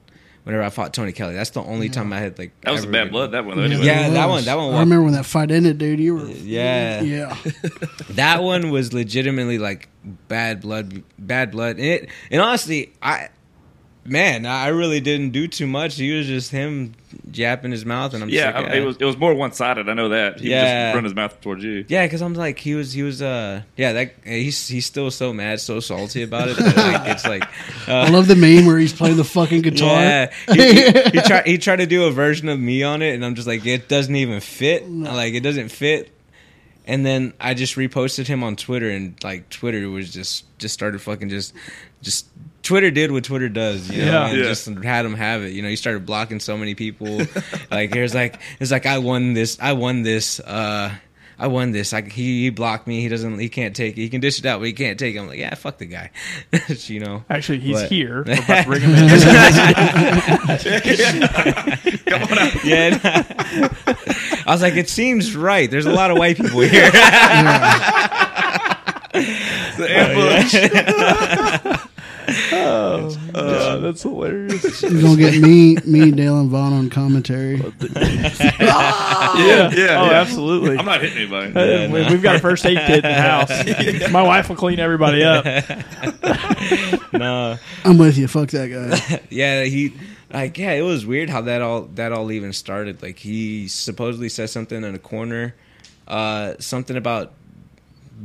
Whenever 0.43 0.63
I 0.63 0.69
fought 0.71 0.91
Tony 0.93 1.11
Kelley, 1.11 1.35
that's 1.35 1.51
the 1.51 1.61
only 1.61 1.87
time 1.89 2.11
I 2.11 2.17
had 2.19 2.39
like 2.39 2.59
that 2.61 2.71
was 2.71 2.83
a 2.83 2.87
bad 2.87 3.11
blood. 3.11 3.33
That 3.33 3.45
one, 3.45 3.57
though. 3.57 3.63
Yeah, 3.63 3.67
Anyway. 3.75 3.85
Yeah, 3.85 4.07
it 4.07 4.11
that 4.13 4.25
one- 4.29 4.43
that 4.45 4.55
one 4.57 4.73
I 4.73 4.79
remember 4.79 5.03
when 5.03 5.13
that 5.13 5.25
fight 5.25 5.51
ended, 5.51 5.77
dude. 5.77 5.99
You 5.99 6.15
were. 6.15 6.25
Yeah. 6.29 7.01
Yeah. 7.01 7.37
that 8.11 8.41
one 8.41 8.71
was 8.71 8.91
legitimately 8.91 9.59
like 9.59 9.87
bad 10.27 10.61
blood, 10.61 11.03
bad 11.19 11.51
blood. 11.51 11.75
And, 11.77 11.85
it, 11.85 12.09
and 12.31 12.41
honestly, 12.41 12.91
I 13.03 13.29
man, 14.03 14.45
I 14.45 14.67
really 14.69 14.99
didn't 14.99 15.29
do 15.29 15.47
too 15.47 15.67
much. 15.67 15.95
He 15.95 16.11
was 16.17 16.25
just 16.27 16.51
him 16.51 16.93
japping 17.29 17.71
his 17.71 17.85
mouth, 17.85 18.13
and 18.13 18.23
I'm 18.23 18.29
yeah, 18.29 18.51
just 18.51 18.63
like, 18.63 18.71
I- 18.73 18.77
it 18.77 18.85
was 18.85 18.97
it 18.97 19.05
was 19.05 19.17
more 19.17 19.33
one 19.33 19.51
sided. 19.51 19.87
I 19.89 19.93
know 19.93 20.09
that. 20.09 20.39
He 20.39 20.49
Yeah. 20.49 20.61
would 20.61 20.67
just 20.87 20.95
run 20.95 21.03
his 21.03 21.15
mouth 21.15 21.41
towards 21.41 21.63
you. 21.63 21.85
Yeah, 21.87 22.05
because 22.05 22.21
I'm 22.21 22.33
like 22.33 22.57
he 22.59 22.73
was 22.75 22.93
he 22.93 23.03
was 23.03 23.21
uh 23.21 23.61
yeah 23.77 23.93
that 23.93 24.13
he's 24.23 24.67
he's 24.67 24.85
still 24.85 25.11
so 25.11 25.33
mad 25.33 25.59
so 25.59 25.79
salty 25.79 26.23
about 26.23 26.49
it 26.49 26.57
that, 26.57 26.75
like 26.77 27.09
it's 27.15 27.25
like 27.25 27.43
I 27.87 28.07
uh, 28.07 28.11
love 28.11 28.27
the 28.27 28.35
meme 28.35 28.65
where 28.65 28.77
he's 28.77 28.93
playing 28.93 29.17
the 29.17 29.23
fucking 29.23 29.61
guitar. 29.63 30.01
yeah 30.01 30.31
he, 30.51 30.73
he, 30.73 30.91
he 31.11 31.21
tried 31.25 31.45
he 31.47 31.57
tried 31.57 31.77
to 31.77 31.85
do 31.85 32.05
a 32.05 32.11
version 32.11 32.49
of 32.49 32.59
me 32.59 32.83
on 32.83 33.01
it 33.01 33.13
and 33.13 33.23
I'm 33.25 33.35
just 33.35 33.47
like 33.47 33.65
it 33.65 33.87
doesn't 33.87 34.15
even 34.15 34.39
fit 34.39 34.89
like 34.89 35.33
it 35.33 35.41
doesn't 35.41 35.69
fit 35.69 36.09
and 36.87 37.05
then 37.05 37.33
I 37.39 37.53
just 37.53 37.75
reposted 37.75 38.25
him 38.27 38.43
on 38.43 38.55
Twitter 38.55 38.89
and 38.89 39.21
like 39.23 39.49
Twitter 39.49 39.87
was 39.89 40.11
just 40.11 40.45
just 40.57 40.73
started 40.73 40.99
fucking 41.01 41.29
just 41.29 41.53
just 42.01 42.27
Twitter 42.63 42.91
did 42.91 43.11
what 43.11 43.23
Twitter 43.23 43.49
does, 43.49 43.89
you 43.89 44.05
know, 44.05 44.11
Yeah. 44.11 44.27
and 44.27 44.37
Yeah. 44.37 44.43
just 44.45 44.65
had 44.67 45.05
him 45.05 45.13
have 45.15 45.43
it. 45.43 45.53
You 45.53 45.61
know, 45.61 45.69
he 45.69 45.75
started 45.75 46.05
blocking 46.05 46.39
so 46.39 46.57
many 46.57 46.75
people. 46.75 47.21
like 47.71 47.91
there's 47.91 48.13
like 48.13 48.39
it's 48.59 48.71
like 48.71 48.85
I 48.85 48.99
won 48.99 49.33
this, 49.33 49.57
I 49.59 49.73
won 49.73 50.03
this, 50.03 50.39
uh 50.39 50.93
I 51.39 51.47
won 51.47 51.71
this. 51.71 51.91
I, 51.91 52.03
he, 52.03 52.43
he 52.43 52.49
blocked 52.51 52.85
me. 52.85 53.01
He 53.01 53.07
doesn't. 53.07 53.39
He 53.39 53.49
can't 53.49 53.75
take 53.75 53.97
it. 53.97 54.01
He 54.01 54.09
can 54.09 54.21
dish 54.21 54.37
it 54.37 54.45
out, 54.45 54.59
but 54.59 54.65
he 54.67 54.73
can't 54.73 54.99
take 54.99 55.15
it. 55.15 55.17
I'm 55.17 55.27
like, 55.27 55.39
yeah, 55.39 55.55
fuck 55.55 55.79
the 55.79 55.87
guy. 55.87 56.11
you 56.85 56.99
know. 56.99 57.23
Actually, 57.31 57.57
he's 57.61 57.81
But- 57.81 57.89
here. 57.89 58.23
We're 58.27 58.33
about 58.33 58.61
to 58.61 58.63
bring 58.67 58.81
him 58.81 58.91
in. 58.91 59.09
Come 62.05 62.23
on 62.23 62.37
out. 62.37 62.63
Yeah. 62.63 62.89
no. 63.03 63.69
I 64.45 64.51
was 64.53 64.61
like, 64.61 64.75
it 64.75 64.87
seems 64.87 65.35
right. 65.35 65.71
There's 65.71 65.87
a 65.87 65.91
lot 65.91 66.11
of 66.11 66.17
white 66.19 66.37
people 66.37 66.59
here. 66.59 66.91
The 69.11 69.87
ambush. 69.89 70.53
Yeah, 70.53 71.77
that's 72.31 74.01
hilarious. 74.03 74.81
You're 74.83 75.01
gonna 75.01 75.17
get 75.17 75.41
me, 75.41 75.75
me, 75.85 76.11
Dale, 76.11 76.39
and 76.39 76.49
Vaughn 76.49 76.73
on 76.73 76.89
commentary. 76.89 77.57
yeah. 77.95 78.41
Yeah, 78.59 79.71
Oh, 79.71 79.73
yeah. 79.75 80.11
absolutely. 80.21 80.77
I'm 80.77 80.85
not 80.85 81.01
hitting 81.01 81.17
anybody. 81.17 81.53
Uh, 81.53 81.89
we- 81.91 82.01
We've 82.11 82.21
got 82.21 82.35
a 82.35 82.39
first 82.39 82.65
aid 82.65 82.77
kit 82.87 83.03
in 83.05 83.11
the 83.11 83.13
house. 83.13 84.09
My 84.11 84.21
wife 84.23 84.49
will 84.49 84.55
clean 84.55 84.79
everybody 84.79 85.23
up. 85.23 85.45
no. 87.13 87.57
I'm 87.85 87.97
with 87.97 88.17
you. 88.17 88.27
Fuck 88.27 88.49
that 88.49 88.67
guy. 88.67 89.21
Yeah, 89.29 89.63
he 89.63 89.93
like 90.33 90.57
yeah, 90.57 90.71
it 90.73 90.81
was 90.81 91.05
weird 91.05 91.29
how 91.29 91.41
that 91.41 91.61
all 91.61 91.83
that 91.95 92.11
all 92.11 92.31
even 92.31 92.53
started. 92.53 93.01
Like 93.01 93.17
he 93.19 93.67
supposedly 93.67 94.29
said 94.29 94.49
something 94.49 94.83
in 94.83 94.95
a 94.95 94.99
corner, 94.99 95.55
uh, 96.07 96.55
something 96.59 96.97
about 96.97 97.33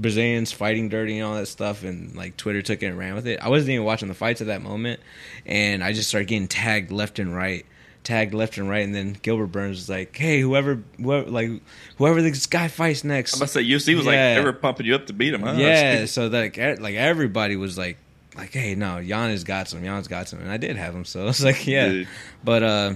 Brazilians 0.01 0.53
fighting 0.53 0.89
dirty 0.89 1.19
and 1.19 1.27
all 1.27 1.35
that 1.37 1.47
stuff, 1.47 1.83
and 1.85 2.15
like 2.15 2.37
Twitter 2.37 2.63
took 2.63 2.83
it 2.83 2.87
and 2.87 2.99
ran 2.99 3.15
with 3.15 3.27
it. 3.27 3.41
I 3.43 3.49
wasn't 3.49 3.71
even 3.71 3.85
watching 3.85 4.09
the 4.09 4.15
fights 4.15 4.41
at 4.41 4.47
that 4.49 4.63
moment, 4.63 5.01
and 5.45 5.83
I 5.83 5.93
just 5.93 6.09
started 6.09 6.29
getting 6.29 6.49
tagged 6.49 6.91
left 6.93 7.19
and 7.19 7.35
right. 7.35 7.65
Tagged 8.05 8.35
left 8.35 8.57
and 8.57 8.69
right, 8.69 8.85
and 8.85 8.95
then 8.95 9.17
Gilbert 9.21 9.49
Burns 9.49 9.79
was 9.79 9.89
like, 9.89 10.17
"Hey, 10.17 10.41
whoever, 10.41 10.81
whoever, 11.03 11.29
like, 11.29 11.51
whoever 11.99 12.23
this 12.23 12.47
guy 12.47 12.69
fights 12.69 13.03
next, 13.03 13.35
I'm 13.35 13.39
about 13.39 13.47
to 13.49 13.53
say 13.55 13.65
UFC 13.65 13.97
was 13.97 14.07
like 14.07 14.15
Yeah. 14.15 14.35
they 14.37 14.45
were 14.45 14.53
pumping 14.53 14.87
you 14.87 14.95
up 14.95 15.07
to 15.09 15.13
beat 15.13 15.35
him. 15.35 15.43
Huh? 15.43 15.55
yeah, 15.57 16.05
so 16.07 16.29
like 16.29 16.57
like 16.57 16.95
everybody 16.95 17.57
was 17.57 17.77
like 17.77 17.97
like 18.37 18.53
hey 18.53 18.75
no 18.75 18.99
Yanez 18.99 19.45
got 19.45 19.67
some 19.67 19.83
Yanez 19.83 20.09
got 20.09 20.29
some 20.29 20.39
and 20.41 20.51
I 20.51 20.57
did 20.59 20.77
have 20.77 20.95
him 20.95 21.05
so 21.07 21.27
it's 21.29 21.43
like 21.43 21.67
yeah 21.67 21.89
Dude. 21.89 22.09
but 22.45 22.63
uh 22.63 22.95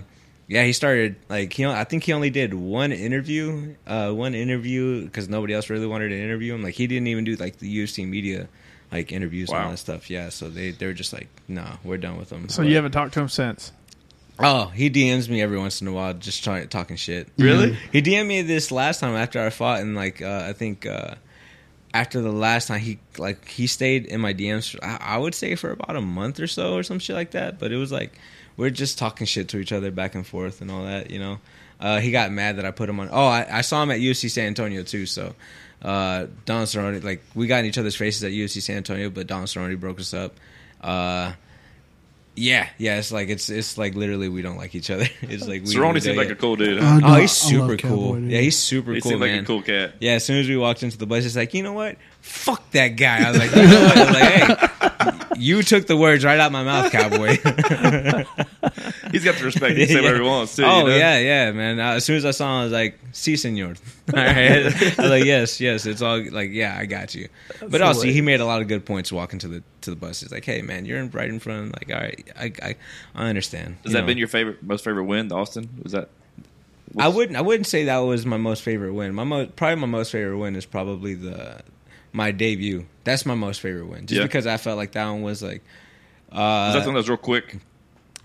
yeah 0.51 0.65
he 0.65 0.73
started 0.75 1.17
like 1.31 1.53
he 1.53 1.65
I 1.65 1.85
think 1.85 2.03
he 2.05 2.13
only 2.13 2.29
did 2.29 2.53
one 2.53 2.93
interview 2.93 3.75
uh 3.87 4.11
one 4.11 4.35
interview 4.35 5.05
because 5.05 5.29
nobody 5.29 5.55
else 5.55 5.71
really 5.71 5.87
wanted 5.87 6.11
to 6.11 6.19
interview 6.21 6.55
him 6.55 6.63
like 6.63 6.75
he 6.75 6.87
didn't 6.87 7.07
even 7.07 7.25
do 7.25 7.37
like 7.37 7.59
the 7.59 7.79
UFC 7.79 8.07
media 8.07 8.49
like 8.93 9.13
interviews 9.13 9.49
and 9.49 9.59
all 9.59 9.71
that 9.71 9.79
stuff 9.79 10.11
yeah 10.11 10.29
so 10.29 10.51
they 10.51 10.73
they're 10.73 10.93
just 10.93 11.13
like 11.13 11.29
no 11.49 11.65
we're 11.85 11.97
done 11.97 12.19
with 12.19 12.31
him 12.31 12.49
So 12.49 12.63
But- 12.63 12.69
you 12.69 12.77
haven't 12.77 12.93
talked 12.93 13.15
to 13.15 13.21
him 13.21 13.29
since? 13.29 13.73
Oh, 14.43 14.69
he 14.69 14.89
DMs 14.89 15.29
me 15.29 15.43
every 15.43 15.59
once 15.59 15.83
in 15.83 15.87
a 15.87 15.93
while, 15.93 16.15
just 16.15 16.43
trying 16.43 16.67
talking 16.69 16.97
shit. 16.97 17.29
Really? 17.37 17.77
He 17.93 18.01
DM'd 18.01 18.27
me 18.27 18.41
this 18.41 18.73
last 18.73 19.01
time 19.01 19.15
after 19.15 19.39
I 19.39 19.51
fought, 19.51 19.81
and 19.81 19.95
like 19.95 20.23
uh, 20.23 20.45
I 20.49 20.55
think 20.55 20.87
uh, 20.87 21.17
after 21.93 22.23
the 22.23 22.33
last 22.33 22.69
time 22.69 22.81
he 22.81 22.99
like 23.19 23.47
he 23.47 23.67
stayed 23.67 24.07
in 24.07 24.19
my 24.23 24.33
DMs. 24.33 24.71
For, 24.71 24.83
I, 24.83 24.97
I 24.99 25.19
would 25.19 25.35
say 25.35 25.57
for 25.57 25.73
about 25.73 25.95
a 25.95 26.01
month 26.01 26.41
or 26.41 26.47
so, 26.47 26.73
or 26.75 26.83
some 26.83 26.99
shit 26.99 27.17
like 27.17 27.33
that. 27.33 27.59
But 27.59 27.71
it 27.71 27.77
was 27.77 27.93
like 27.93 28.19
we're 28.61 28.71
just 28.71 28.99
talking 28.99 29.27
shit 29.27 29.49
to 29.49 29.59
each 29.59 29.73
other 29.73 29.91
back 29.91 30.15
and 30.15 30.27
forth 30.27 30.61
and 30.61 30.71
all 30.71 30.85
that. 30.85 31.11
You 31.11 31.19
know, 31.19 31.39
uh, 31.81 31.99
he 32.01 32.11
got 32.11 32.31
mad 32.31 32.57
that 32.57 32.65
I 32.67 32.71
put 32.71 32.89
him 32.89 33.01
on. 33.01 33.09
Oh, 33.11 33.27
I, 33.27 33.47
I 33.59 33.61
saw 33.63 33.83
him 33.83 33.91
at 33.91 33.99
UFC 34.01 34.31
San 34.31 34.47
Antonio 34.49 34.83
too. 34.83 35.07
So 35.07 35.35
uh, 35.83 36.27
Don 36.45 36.65
Cerrone, 36.67 37.03
like 37.03 37.23
we 37.35 37.47
got 37.47 37.61
in 37.61 37.67
each 37.67 37.79
other's 37.79 37.97
faces 37.97 38.23
at 38.23 38.33
UFC 38.33 38.61
San 38.63 38.77
Antonio, 38.77 39.11
but 39.11 39.27
Don 39.27 39.45
Cerrone 39.45 39.81
broke 39.81 39.99
us 39.99 40.13
up. 40.15 40.35
Uh, 40.81 41.33
yeah, 42.37 42.69
yeah, 42.79 42.97
it's 42.99 43.11
like 43.13 43.29
it's 43.29 43.51
it's 43.51 43.77
like 43.77 43.95
literally 43.95 44.29
we 44.29 44.41
don't 44.41 44.57
like 44.57 44.75
each 44.75 44.89
other. 44.91 45.05
It's 45.23 45.47
like 45.49 45.63
we, 45.65 45.75
Cerrone 45.75 45.95
we 45.95 46.01
seems 46.01 46.17
don't- 46.17 46.25
like 46.25 46.31
a 46.31 46.37
cool 46.37 46.57
dude. 46.57 46.79
Uh, 46.79 46.83
Huh? 46.83 46.99
no, 47.01 47.07
Oh, 47.09 47.15
he's 47.17 47.33
super 47.33 47.77
cool. 47.77 48.15
Cowboy. 48.15 48.19
Yeah, 48.29 48.41
he's 48.41 48.57
super 48.59 48.87
cool. 48.87 48.95
he 48.95 49.01
cool, 49.01 49.11
seemed 49.11 49.21
like 49.21 49.31
man. 49.33 49.43
a 49.43 49.47
cool 49.47 49.63
cat. 49.63 49.95
Yeah, 50.01 50.13
as 50.13 50.25
soon 50.25 50.39
as 50.39 50.49
we 50.49 50.57
walked 50.57 50.83
into 50.83 50.97
the 50.97 51.07
bus, 51.07 51.25
it's 51.27 51.37
like, 51.37 51.53
you 51.55 51.63
know 51.63 51.73
what? 51.75 51.97
Fuck 52.21 52.71
that 52.71 52.89
guy. 52.91 53.27
I 53.27 53.31
was 53.31 53.39
like, 53.39 53.51
you 53.55 53.63
know 53.63 53.83
what? 53.83 53.97
I 53.97 54.05
was 54.05 54.15
like, 54.15 55.21
hey, 55.31 55.37
you 55.39 55.63
took 55.63 55.87
the 55.87 55.97
words 55.97 56.25
right 56.25 56.39
out 56.39 56.47
of 56.47 56.53
my 56.53 56.63
mouth, 56.65 56.93
cowboy. 56.93 57.37
He's 59.13 59.25
got 59.25 59.37
the 59.37 59.45
respect. 59.45 59.77
He 59.77 59.87
can 59.87 59.89
say 59.97 60.01
whatever 60.01 60.23
he 60.23 60.29
wants 60.29 60.57
too. 60.57 60.65
oh 60.65 60.81
you 60.81 60.85
know? 60.89 60.97
yeah, 60.97 61.19
yeah, 61.19 61.53
man. 61.53 61.79
Uh, 61.81 61.93
as 61.95 62.05
soon 62.05 62.17
as 62.17 62.25
I 62.25 62.31
saw 62.31 62.47
him, 62.47 62.61
I 62.61 62.65
was 62.65 62.73
like, 62.73 62.99
"Si, 63.13 63.37
senor." 63.37 63.69
All 64.15 64.15
right. 64.15 64.67
I 64.67 64.95
was 64.99 64.99
like, 64.99 65.25
"Yes, 65.25 65.61
yes." 65.61 65.87
It's 65.87 66.03
all 66.03 66.23
like, 66.31 66.51
"Yeah, 66.51 66.77
I 66.79 66.87
got 66.87 67.15
you." 67.15 67.29
but 67.69 67.81
also, 67.83 68.03
he 68.03 68.21
made 68.21 68.41
a 68.41 68.45
lot 68.47 68.61
of 68.63 68.69
good 68.69 68.85
points 68.85 69.13
walking 69.13 69.39
to 69.41 69.49
the 69.49 69.63
to 69.83 69.91
the 69.91 69.97
bus. 69.97 70.21
He's 70.21 70.33
like, 70.33 70.45
"Hey, 70.45 70.63
man, 70.63 70.85
you're 70.85 70.99
in, 70.99 71.11
right 71.11 71.29
in 71.29 71.39
front." 71.41 71.73
Like, 71.75 71.95
all 71.97 72.03
right, 72.03 72.29
I 72.39 72.53
I, 72.63 72.77
I 73.15 73.29
understand. 73.29 73.77
Has 73.85 73.93
You 73.93 73.93
that 73.95 74.01
know. 74.01 74.07
been 74.07 74.19
your 74.19 74.29
favorite, 74.29 74.63
most 74.63 74.85
favorite 74.85 75.05
win, 75.05 75.29
the 75.29 75.37
Austin? 75.37 75.69
Was 75.83 75.93
that? 75.93 76.09
I 76.99 77.07
wouldn't. 77.09 77.37
I 77.37 77.41
wouldn't 77.41 77.69
say 77.69 77.85
that 77.85 77.99
was 77.99 78.27
my 78.27 78.37
most 78.37 78.63
favorite 78.63 78.93
win. 78.95 79.15
My 79.15 79.23
mo- 79.25 79.47
probably 79.47 79.77
my 79.77 79.87
most 79.87 80.11
favorite 80.11 80.39
win 80.39 80.57
is 80.57 80.67
probably 80.67 81.15
the 81.15 81.61
my 82.13 82.33
debut. 82.33 82.87
That's 83.05 83.25
my 83.25 83.37
most 83.37 83.61
favorite 83.61 83.87
win, 83.87 84.07
just 84.07 84.19
Yeah. 84.19 84.25
because 84.27 84.47
I 84.47 84.57
felt 84.57 84.77
like 84.77 84.93
that 84.93 85.07
one 85.09 85.23
was 85.23 85.43
like. 85.43 85.63
Was 86.33 86.37
that 86.39 86.43
Uh, 86.43 86.73
something 86.75 86.93
that 86.95 86.99
was 86.99 87.09
real 87.09 87.17
quick? 87.17 87.59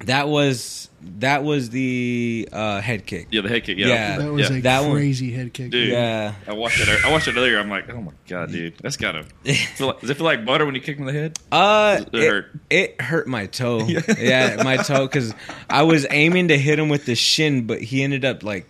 That 0.04 0.28
was 0.28 0.90
that 1.20 1.44
was 1.44 1.70
the 1.70 2.50
uh, 2.52 2.82
head 2.82 3.06
kick. 3.06 3.28
Yeah, 3.32 3.42
the 3.42 3.50
head 3.50 3.64
kick. 3.64 3.78
Yeah, 3.78 3.88
Yeah. 3.88 4.18
That 4.18 4.32
was 4.32 4.50
yeah. 4.50 4.58
a 4.58 4.62
that 4.62 4.82
one- 4.82 4.92
crazy 4.92 5.32
head 5.32 5.54
kick. 5.54 5.72
Dude. 5.72 5.90
Yeah. 5.90 6.34
I 6.48 6.54
watched 6.54 6.82
it. 6.82 7.06
I 7.06 7.12
watched 7.12 7.28
it 7.30 7.36
earlier. 7.38 7.60
I'm 7.60 7.70
like, 7.70 7.90
oh 7.90 8.02
my 8.02 8.12
god, 8.28 8.52
dude, 8.52 8.78
that's 8.80 8.98
gotta. 8.98 9.24
Feel 9.44 9.88
like, 9.88 10.02
does 10.02 10.10
it 10.10 10.18
feel 10.18 10.26
like 10.26 10.44
butter 10.46 10.66
when 10.66 10.76
you 10.76 10.82
kick 10.82 10.98
him 10.98 11.08
in 11.08 11.14
the 11.14 11.20
head? 11.22 11.40
Uh, 11.52 12.02
It 12.12 12.14
it, 12.18 12.30
hurt. 12.30 12.52
it 12.70 13.02
hurt 13.02 13.28
my 13.28 13.46
toe. 13.46 13.86
yeah, 14.20 14.62
my 14.64 14.78
toe 14.78 15.06
because 15.06 15.34
I 15.70 15.84
was 15.84 16.06
aiming 16.10 16.50
to 16.50 16.58
hit 16.58 16.78
him 16.80 16.90
with 16.90 17.06
the 17.06 17.16
shin, 17.16 17.66
but 17.68 17.82
he 17.82 18.04
ended 18.04 18.26
up 18.26 18.44
like 18.44 18.68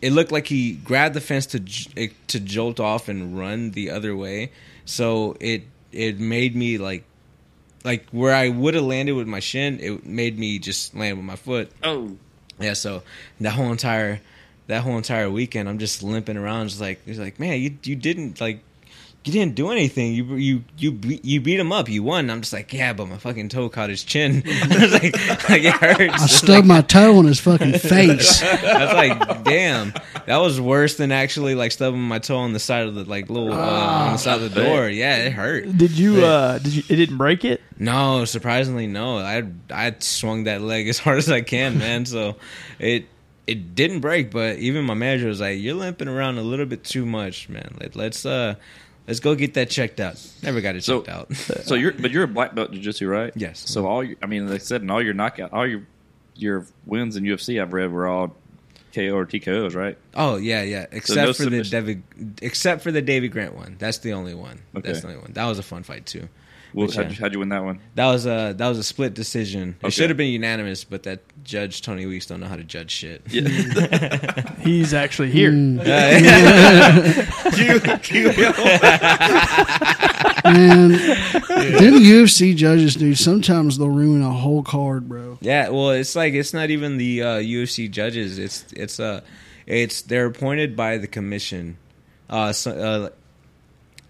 it 0.00 0.12
looked 0.12 0.32
like 0.32 0.46
he 0.46 0.72
grabbed 0.74 1.14
the 1.14 1.20
fence 1.20 1.46
to 1.46 1.60
to 1.60 2.40
jolt 2.40 2.80
off 2.80 3.08
and 3.08 3.36
run 3.38 3.72
the 3.72 3.90
other 3.90 4.16
way. 4.16 4.52
So 4.84 5.36
it 5.40 5.64
it 5.92 6.18
made 6.20 6.54
me 6.56 6.78
like 6.78 7.04
like 7.86 8.06
where 8.10 8.34
I 8.34 8.48
would 8.50 8.74
have 8.74 8.84
landed 8.84 9.12
with 9.12 9.26
my 9.28 9.40
shin, 9.40 9.78
it 9.80 10.04
made 10.04 10.38
me 10.38 10.58
just 10.58 10.94
land 10.94 11.16
with 11.16 11.24
my 11.24 11.36
foot. 11.36 11.70
Oh, 11.82 12.16
Yeah, 12.60 12.74
so 12.74 13.02
that 13.40 13.52
whole 13.52 13.70
entire 13.70 14.20
that 14.66 14.82
whole 14.82 14.96
entire 14.96 15.30
weekend, 15.30 15.68
I'm 15.68 15.78
just 15.78 16.02
limping 16.02 16.36
around, 16.36 16.68
just 16.68 16.80
like 16.80 17.00
he's 17.06 17.20
like, 17.20 17.38
man, 17.38 17.60
you 17.60 17.78
you 17.84 17.94
didn't 17.96 18.40
like 18.40 18.60
you 19.26 19.32
didn't 19.32 19.54
do 19.54 19.70
anything. 19.70 20.12
You 20.14 20.36
you 20.36 20.64
you 20.78 20.92
beat, 20.92 21.24
you 21.24 21.40
beat 21.40 21.58
him 21.58 21.72
up. 21.72 21.88
You 21.88 22.02
won. 22.02 22.30
I'm 22.30 22.40
just 22.42 22.52
like, 22.52 22.72
yeah, 22.72 22.92
but 22.92 23.08
my 23.08 23.16
fucking 23.16 23.48
toe 23.48 23.68
caught 23.68 23.90
his 23.90 24.04
chin. 24.04 24.42
I 24.46 24.78
was 24.80 24.92
like, 24.92 25.02
like 25.48 25.62
it 25.64 25.72
hurts. 25.72 26.22
I 26.22 26.26
stubbed 26.26 26.66
my 26.66 26.80
toe 26.82 27.18
on 27.18 27.24
his 27.24 27.40
fucking 27.40 27.78
face. 27.78 28.42
I 28.42 28.84
was 28.84 28.94
like, 28.94 29.44
damn, 29.44 29.92
that 30.26 30.36
was 30.36 30.60
worse 30.60 30.96
than 30.96 31.12
actually 31.12 31.54
like 31.54 31.72
stubbing 31.72 32.00
my 32.00 32.18
toe 32.18 32.36
on 32.38 32.52
the 32.52 32.60
side 32.60 32.86
of 32.86 32.94
the 32.94 33.04
like 33.04 33.28
little 33.28 33.52
uh, 33.52 33.56
on 33.56 34.12
the 34.12 34.18
side 34.18 34.40
of 34.40 34.54
the 34.54 34.62
door. 34.62 34.88
Yeah, 34.88 35.16
it 35.16 35.32
hurt. 35.32 35.76
Did 35.76 35.92
you? 35.92 36.24
uh 36.24 36.58
Did 36.58 36.74
you? 36.74 36.82
It 36.88 36.96
didn't 36.96 37.18
break 37.18 37.44
it. 37.44 37.60
No, 37.78 38.24
surprisingly, 38.24 38.86
no. 38.86 39.18
I 39.18 39.42
I 39.70 39.94
swung 39.98 40.44
that 40.44 40.60
leg 40.62 40.88
as 40.88 40.98
hard 40.98 41.18
as 41.18 41.30
I 41.30 41.40
can, 41.40 41.78
man. 41.78 42.06
So 42.06 42.36
it 42.78 43.06
it 43.46 43.74
didn't 43.74 44.00
break, 44.00 44.30
but 44.30 44.58
even 44.58 44.84
my 44.84 44.94
manager 44.94 45.28
was 45.28 45.40
like, 45.40 45.58
"You're 45.60 45.74
limping 45.74 46.08
around 46.08 46.38
a 46.38 46.42
little 46.42 46.66
bit 46.66 46.84
too 46.84 47.06
much, 47.06 47.48
man. 47.48 47.76
Let, 47.80 47.96
let's 47.96 48.26
uh 48.26 48.56
let's 49.06 49.20
go 49.20 49.34
get 49.34 49.54
that 49.54 49.70
checked 49.70 50.00
out." 50.00 50.24
Never 50.42 50.60
got 50.60 50.76
it 50.76 50.84
So- 50.84 51.02
checked 51.02 51.08
out. 51.08 51.34
so 51.64 51.74
you're 51.74 51.92
but 51.92 52.10
you're 52.10 52.24
a 52.24 52.28
black 52.28 52.54
belt 52.54 52.68
in 52.70 52.74
jiu-jitsu, 52.76 53.06
right? 53.08 53.32
Yes. 53.36 53.60
So 53.68 53.86
all 53.86 54.04
I 54.22 54.26
mean, 54.26 54.46
they 54.46 54.58
said 54.58 54.82
in 54.82 54.90
all 54.90 55.02
your 55.02 55.14
knockout, 55.14 55.52
all 55.52 55.66
your 55.66 55.82
your 56.34 56.66
wins 56.84 57.16
in 57.16 57.24
UFC, 57.24 57.60
I've 57.62 57.72
read 57.72 57.90
were 57.92 58.06
all 58.06 58.34
KO 58.94 59.10
or 59.16 59.26
TKOs, 59.26 59.74
right? 59.74 59.96
oh 60.14 60.36
yeah, 60.36 60.62
yeah. 60.62 60.86
Except 60.90 61.26
no 61.26 61.32
for 61.32 61.50
the 61.50 61.62
David, 61.62 62.02
except 62.40 62.82
for 62.82 62.90
the 62.92 63.02
Davey 63.02 63.28
Grant 63.28 63.54
one. 63.54 63.76
That's 63.78 63.98
the 63.98 64.12
only 64.14 64.34
one. 64.34 64.60
Okay. 64.74 64.88
That's 64.88 65.00
the 65.02 65.08
only 65.08 65.20
one. 65.20 65.32
That 65.32 65.46
was 65.46 65.58
a 65.58 65.62
fun 65.62 65.82
fight 65.82 66.06
too. 66.06 66.28
Well, 66.72 66.88
how'd, 66.90 67.06
uh, 67.06 67.08
you, 67.08 67.14
how'd 67.16 67.32
you 67.32 67.38
win 67.38 67.48
that 67.50 67.64
one? 67.64 67.80
That 67.94 68.06
was 68.06 68.26
a 68.26 68.54
that 68.56 68.68
was 68.68 68.78
a 68.78 68.84
split 68.84 69.14
decision. 69.14 69.76
Okay. 69.78 69.88
It 69.88 69.90
should 69.92 70.10
have 70.10 70.16
been 70.16 70.32
unanimous, 70.32 70.84
but 70.84 71.04
that 71.04 71.20
judge 71.44 71.82
Tony 71.82 72.06
Weeks 72.06 72.26
don't 72.26 72.40
know 72.40 72.48
how 72.48 72.56
to 72.56 72.64
judge 72.64 72.90
shit. 72.90 73.26
He's 74.60 74.92
actually 74.92 75.30
here. 75.30 75.52
Man, 80.46 80.90
them 80.90 81.94
UFC 82.02 82.54
judges, 82.54 82.94
dude, 82.94 83.18
sometimes 83.18 83.78
they'll 83.78 83.88
ruin 83.88 84.22
a 84.22 84.30
whole 84.30 84.62
card, 84.62 85.08
bro. 85.08 85.38
Yeah, 85.40 85.70
well, 85.70 85.90
it's 85.90 86.14
like 86.14 86.34
it's 86.34 86.52
not 86.52 86.70
even 86.70 86.98
the 86.98 87.22
uh, 87.22 87.36
UFC 87.38 87.90
judges. 87.90 88.38
It's 88.38 88.64
it's 88.72 89.00
uh 89.00 89.22
it's 89.66 90.02
they're 90.02 90.26
appointed 90.26 90.76
by 90.76 90.98
the 90.98 91.06
commission. 91.06 91.78
Uh, 92.28 92.52
so, 92.52 92.70
uh, 92.72 93.10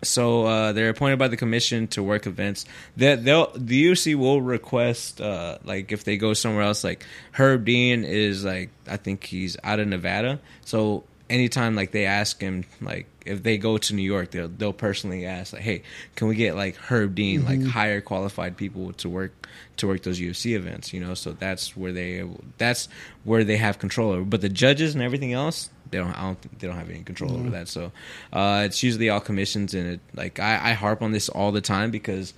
so 0.02 0.44
uh, 0.44 0.72
they're 0.72 0.90
appointed 0.90 1.18
by 1.18 1.28
the 1.28 1.36
commission 1.36 1.86
to 1.88 2.02
work 2.02 2.26
events. 2.26 2.64
That 2.96 3.24
they'll 3.24 3.50
the 3.54 3.86
UFC 3.86 4.14
will 4.14 4.40
request 4.40 5.20
uh, 5.20 5.58
like 5.64 5.92
if 5.92 6.04
they 6.04 6.16
go 6.16 6.34
somewhere 6.34 6.62
else. 6.62 6.84
Like 6.84 7.04
Herb 7.32 7.64
Dean 7.64 8.04
is 8.04 8.44
like 8.44 8.70
I 8.86 8.96
think 8.96 9.24
he's 9.24 9.56
out 9.64 9.80
of 9.80 9.88
Nevada. 9.88 10.40
So 10.64 11.04
anytime 11.28 11.74
like 11.74 11.92
they 11.92 12.06
ask 12.06 12.40
him 12.40 12.64
like 12.80 13.06
if 13.26 13.42
they 13.42 13.58
go 13.58 13.78
to 13.78 13.94
New 13.94 14.02
York, 14.02 14.30
they'll 14.30 14.48
they'll 14.48 14.72
personally 14.72 15.26
ask 15.26 15.52
like, 15.52 15.62
hey, 15.62 15.82
can 16.14 16.28
we 16.28 16.36
get 16.36 16.56
like 16.56 16.76
Herb 16.76 17.14
Dean 17.14 17.44
like 17.44 17.62
higher 17.64 18.00
qualified 18.00 18.56
people 18.56 18.92
to 18.94 19.08
work 19.08 19.46
to 19.78 19.86
work 19.86 20.02
those 20.02 20.20
UFC 20.20 20.56
events? 20.56 20.92
You 20.92 21.00
know, 21.00 21.14
so 21.14 21.32
that's 21.32 21.76
where 21.76 21.92
they 21.92 22.24
that's 22.58 22.88
where 23.24 23.44
they 23.44 23.56
have 23.56 23.78
control 23.78 24.12
over. 24.12 24.24
But 24.24 24.40
the 24.40 24.48
judges 24.48 24.94
and 24.94 25.02
everything 25.02 25.32
else, 25.32 25.70
they 25.90 25.98
don't. 25.98 26.12
I 26.12 26.22
don't. 26.22 26.58
They 26.58 26.66
don't 26.66 26.76
have 26.76 26.90
any 26.90 27.02
control 27.02 27.34
over 27.34 27.50
that. 27.50 27.68
So 27.68 27.92
uh, 28.32 28.62
it's 28.66 28.82
usually 28.82 29.08
all 29.08 29.20
commissions, 29.20 29.74
and 29.74 29.86
it 29.86 30.00
like 30.14 30.40
I, 30.40 30.70
I 30.70 30.72
harp 30.72 31.02
on 31.02 31.12
this 31.12 31.28
all 31.28 31.52
the 31.52 31.60
time 31.60 31.90
because, 31.90 32.34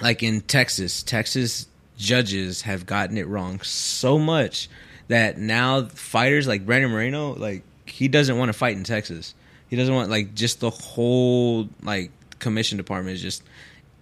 like 0.00 0.22
in 0.22 0.40
Texas, 0.42 1.02
Texas 1.02 1.66
judges 1.96 2.62
have 2.62 2.86
gotten 2.86 3.16
it 3.16 3.28
wrong 3.28 3.60
so 3.60 4.18
much 4.18 4.68
that 5.08 5.38
now 5.38 5.84
fighters 5.84 6.46
like 6.46 6.64
Brandon 6.64 6.90
Moreno, 6.90 7.34
like 7.34 7.62
he 7.86 8.08
doesn't 8.08 8.38
want 8.38 8.48
to 8.48 8.52
fight 8.52 8.76
in 8.76 8.84
Texas. 8.84 9.34
He 9.72 9.76
doesn't 9.76 9.94
want 9.94 10.10
like 10.10 10.34
just 10.34 10.60
the 10.60 10.68
whole 10.68 11.66
like 11.82 12.10
commission 12.38 12.76
department 12.76 13.14
is 13.14 13.22
just. 13.22 13.42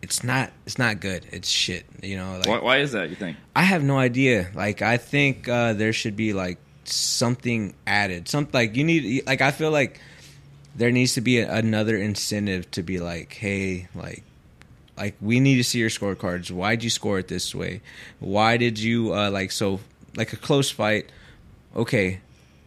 It's 0.02 0.24
not. 0.24 0.50
It's 0.66 0.78
not 0.78 0.98
good. 0.98 1.24
It's 1.30 1.48
shit. 1.48 1.86
You 2.02 2.16
know. 2.16 2.38
Like, 2.38 2.48
Why, 2.48 2.58
why 2.58 2.76
is 2.78 2.90
that? 2.90 3.08
You 3.08 3.14
think? 3.14 3.36
I 3.54 3.62
have 3.62 3.84
no 3.84 3.96
idea. 3.96 4.50
Like 4.52 4.82
I 4.82 4.96
think 4.96 5.48
uh, 5.48 5.74
there 5.74 5.92
should 5.92 6.16
be 6.16 6.32
like 6.32 6.58
something 6.82 7.72
added. 7.86 8.26
Something 8.26 8.52
like 8.52 8.74
you 8.74 8.82
need. 8.82 9.24
Like 9.28 9.42
I 9.42 9.52
feel 9.52 9.70
like 9.70 10.00
there 10.74 10.90
needs 10.90 11.14
to 11.14 11.20
be 11.20 11.38
a, 11.38 11.54
another 11.54 11.96
incentive 11.96 12.68
to 12.72 12.82
be 12.82 12.98
like, 12.98 13.34
hey, 13.34 13.86
like, 13.94 14.24
like 14.96 15.14
we 15.20 15.38
need 15.38 15.58
to 15.58 15.62
see 15.62 15.78
your 15.78 15.88
scorecards. 15.88 16.50
Why'd 16.50 16.82
you 16.82 16.90
score 16.90 17.20
it 17.20 17.28
this 17.28 17.54
way? 17.54 17.80
Why 18.18 18.56
did 18.56 18.80
you 18.80 19.14
uh, 19.14 19.30
like 19.30 19.52
so 19.52 19.78
like 20.16 20.32
a 20.32 20.36
close 20.36 20.68
fight? 20.68 21.12
Okay, 21.76 22.18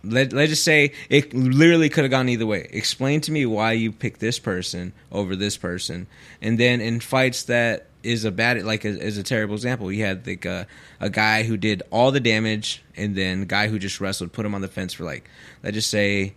let 0.04 0.34
let's 0.34 0.50
just 0.50 0.64
say 0.64 0.92
it 1.10 1.34
literally 1.34 1.90
could 1.90 2.04
have 2.04 2.12
gone 2.12 2.30
either 2.30 2.46
way. 2.46 2.68
Explain 2.72 3.22
to 3.22 3.32
me 3.32 3.46
why 3.46 3.72
you 3.72 3.92
picked 3.92 4.20
this 4.20 4.40
person 4.40 4.94
over 5.12 5.36
this 5.36 5.58
person, 5.58 6.08
and 6.42 6.60
then 6.60 6.82
in 6.82 7.00
fights 7.00 7.44
that 7.44 7.88
is 8.04 8.26
a 8.26 8.32
bad 8.32 8.62
like 8.64 8.84
is 8.84 9.18
a 9.18 9.24
terrible 9.24 9.56
example. 9.56 9.92
You 9.92 10.04
had 10.04 10.28
like 10.28 10.46
a, 10.46 10.68
a 11.00 11.10
guy 11.10 11.44
who 11.44 11.56
did 11.56 11.84
all 11.90 12.12
the 12.12 12.20
damage, 12.20 12.84
and 12.98 13.16
then 13.16 13.46
guy 13.46 13.70
who 13.70 13.80
just 13.80 14.02
wrestled, 14.02 14.34
put 14.34 14.46
him 14.46 14.54
on 14.54 14.62
the 14.62 14.68
fence 14.68 14.94
for 14.94 15.06
like 15.06 15.30
let's 15.64 15.76
just 15.76 15.90
say, 15.90 16.34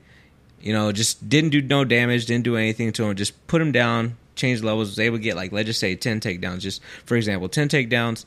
you 0.61 0.73
know, 0.73 0.93
just 0.93 1.29
didn't 1.29 1.51
do 1.51 1.61
no 1.61 1.85
damage, 1.85 2.27
didn't 2.27 2.45
do 2.45 2.57
anything 2.57 2.93
to 2.93 3.05
him, 3.05 3.17
just 3.17 3.47
put 3.49 3.61
him 3.61 3.73
down, 3.73 4.17
changed 4.37 4.63
levels, 4.63 4.91
was 4.91 5.01
able 5.01 5.17
to 5.17 5.23
get 5.23 5.35
like 5.35 5.51
let's 5.51 5.67
just 5.67 5.81
say 5.81 5.97
ten 5.97 6.21
takedowns. 6.21 6.61
Just 6.61 6.81
for 7.05 7.17
example, 7.17 7.49
ten 7.49 7.69
takedowns, 7.69 8.25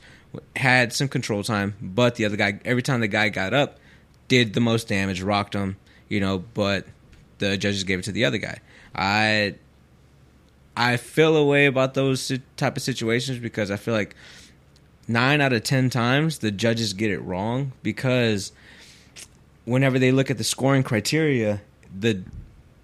had 0.54 0.92
some 0.92 1.08
control 1.08 1.42
time, 1.42 1.74
but 1.80 2.16
the 2.16 2.26
other 2.26 2.36
guy 2.36 2.60
every 2.66 2.82
time 2.82 3.00
the 3.00 3.08
guy 3.08 3.30
got 3.30 3.54
up 3.54 3.78
did 4.30 4.54
the 4.54 4.60
most 4.60 4.88
damage, 4.88 5.20
rocked 5.20 5.54
him, 5.54 5.76
you 6.08 6.20
know, 6.20 6.38
but 6.38 6.86
the 7.38 7.58
judges 7.58 7.84
gave 7.84 7.98
it 7.98 8.04
to 8.04 8.12
the 8.12 8.24
other 8.24 8.38
guy. 8.38 8.60
I 8.94 9.56
I 10.76 10.96
feel 10.96 11.36
a 11.36 11.44
way 11.44 11.66
about 11.66 11.92
those 11.92 12.32
type 12.56 12.76
of 12.76 12.82
situations 12.82 13.38
because 13.40 13.70
I 13.70 13.76
feel 13.76 13.92
like 13.92 14.14
nine 15.06 15.40
out 15.40 15.52
of 15.52 15.64
ten 15.64 15.90
times 15.90 16.38
the 16.38 16.50
judges 16.52 16.94
get 16.94 17.10
it 17.10 17.18
wrong 17.18 17.72
because 17.82 18.52
whenever 19.64 19.98
they 19.98 20.12
look 20.12 20.30
at 20.30 20.38
the 20.38 20.44
scoring 20.44 20.84
criteria, 20.84 21.60
the 21.98 22.22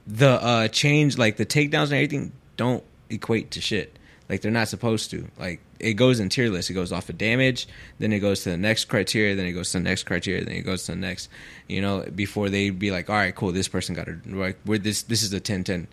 the 0.05 0.42
uh, 0.42 0.68
change 0.68 1.16
like 1.16 1.36
the 1.36 1.47
takedowns 1.47 1.84
and 1.84 1.94
everything 1.94 2.32
don't 2.57 2.82
equate 3.09 3.53
to 3.53 3.61
shit. 3.61 3.97
Like 4.29 4.41
they're 4.41 4.51
not 4.51 4.68
supposed 4.68 5.11
to. 5.11 5.29
Like 5.39 5.61
it 5.79 5.95
goes 5.95 6.20
in 6.20 6.29
tier 6.29 6.49
list. 6.51 6.70
It 6.70 6.74
goes 6.74 6.93
off 6.93 7.09
of 7.09 7.18
damage, 7.18 7.68
then 7.99 8.12
it 8.12 8.18
goes 8.18 8.43
to 8.43 8.51
the 8.51 8.57
next 8.57 8.87
criteria, 8.87 9.35
then 9.35 9.47
it 9.47 9.53
goes 9.53 9.72
to 9.72 9.79
the 9.79 9.85
next 9.85 10.05
criteria, 10.05 10.45
then 10.45 10.57
it 10.57 10.62
goes 10.62 10.85
to 10.87 10.93
the 10.93 10.99
next. 10.99 11.29
You 11.68 11.81
know, 11.81 12.05
before 12.14 12.49
they 12.49 12.70
be 12.70 12.91
like, 12.91 13.09
all 13.09 13.16
right, 13.16 13.35
cool, 13.35 13.53
this 13.53 13.68
person 13.68 13.95
got 13.95 14.09
it. 14.09 14.27
Like, 14.27 14.59
we're 14.66 14.79
this 14.79 15.03
this 15.03 15.22
is 15.22 15.31
the 15.31 15.41
10-10. 15.41 15.87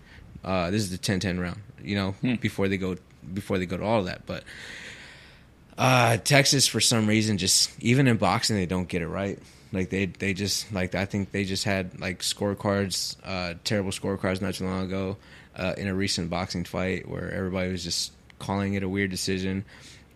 Uh, 0.44 0.72
this 0.72 0.82
is 0.82 0.92
the 0.92 0.98
10-10 0.98 1.40
round. 1.40 1.62
You 1.84 1.96
know, 1.96 2.38
before 2.42 2.68
they 2.68 2.78
go 2.78 2.96
before 3.34 3.58
they 3.58 3.66
go 3.66 3.78
to 3.78 3.84
all 3.84 4.00
of 4.00 4.06
that, 4.06 4.26
but. 4.26 4.44
Uh, 5.76 6.18
Texas 6.18 6.68
for 6.68 6.80
some 6.80 7.08
reason 7.08 7.40
just 7.40 7.72
even 7.82 8.08
in 8.08 8.16
boxing 8.18 8.56
they 8.56 8.68
don't 8.68 8.88
get 8.88 9.02
it 9.02 9.08
right. 9.08 9.40
Like 9.72 9.90
they 9.90 10.06
they 10.06 10.36
just 10.36 10.72
like 10.72 10.94
I 10.94 11.06
think 11.06 11.32
they 11.32 11.46
just 11.46 11.64
had 11.64 12.00
like 12.00 12.20
scorecards, 12.20 13.18
uh, 13.24 13.56
terrible 13.64 13.90
scorecards 13.90 14.40
not 14.40 14.54
too 14.54 14.66
long 14.66 14.86
ago, 14.86 15.18
uh, 15.56 15.74
in 15.78 15.88
a 15.88 15.96
recent 15.96 16.30
boxing 16.30 16.64
fight 16.64 17.10
where 17.10 17.32
everybody 17.32 17.72
was 17.72 17.84
just 17.84 18.12
calling 18.44 18.74
it 18.74 18.84
a 18.84 18.90
weird 18.90 19.10
decision, 19.10 19.66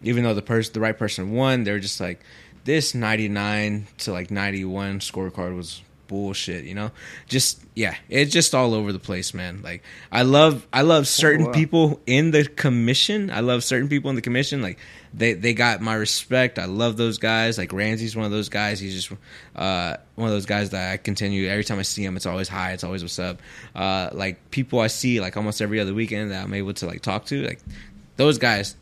even 0.03 0.23
though 0.23 0.34
the 0.34 0.41
person 0.41 0.73
the 0.73 0.80
right 0.80 0.97
person 0.97 1.32
won. 1.32 1.63
They're 1.63 1.80
just 1.80 1.99
like 1.99 2.21
this 2.65 2.93
ninety 2.93 3.30
nine 3.30 3.88
to 3.99 4.11
like 4.11 4.30
ninety 4.30 4.65
one 4.65 4.99
scorecard 4.99 5.55
was 5.55 5.82
bullshit. 6.07 6.65
You 6.65 6.75
know, 6.75 6.91
just 7.28 7.61
yeah, 7.75 7.95
it's 8.09 8.32
just 8.32 8.55
all 8.55 8.73
over 8.73 8.91
the 8.91 8.99
place, 8.99 9.34
man. 9.34 9.61
Like 9.61 9.84
I 10.11 10.23
love 10.23 10.67
I 10.73 10.82
love 10.82 11.07
certain 11.07 11.47
wow. 11.47 11.51
people 11.53 12.01
in 12.05 12.32
the 12.32 12.45
commission. 12.45 13.30
I 13.30 13.41
love 13.41 13.63
certain 13.63 13.89
people 13.89 14.09
in 14.09 14.15
the 14.15 14.21
commission. 14.21 14.61
Like 14.61 14.80
they 15.13 15.34
they 15.34 15.53
got 15.53 15.82
my 15.82 15.93
respect. 15.93 16.59
I 16.59 16.65
love 16.65 16.97
those 16.97 17.17
guys. 17.17 17.57
Like 17.57 17.73
Ramsey's 17.73 18.15
one 18.15 18.25
of 18.25 18.32
those 18.32 18.49
guys. 18.49 18.80
He's 18.80 18.93
just 18.93 19.11
uh, 19.55 19.97
one 20.15 20.28
of 20.28 20.34
those 20.34 20.45
guys 20.45 20.71
that 20.71 20.91
I 20.91 20.97
continue 20.97 21.47
every 21.47 21.63
time 21.63 21.80
I 21.80 21.84
see 21.84 22.03
him. 22.03 22.15
It's 22.15 22.25
always 22.25 22.47
hi. 22.49 22.71
It's 22.73 22.84
always 22.84 23.03
what's 23.03 23.19
up. 23.19 23.41
Uh, 23.75 24.09
like 24.11 24.51
people 24.51 24.80
I 24.80 24.88
see 24.88 25.21
like 25.21 25.38
almost 25.38 25.61
every 25.61 25.80
other 25.80 25.93
weekend 25.93 26.32
that 26.32 26.43
I'm 26.43 26.53
able 26.53 26.73
to 26.75 26.88
like 26.88 27.01
talk 27.01 27.25
to. 27.25 27.45
Like 27.45 27.59
those 28.18 28.38
guys, 28.38 28.76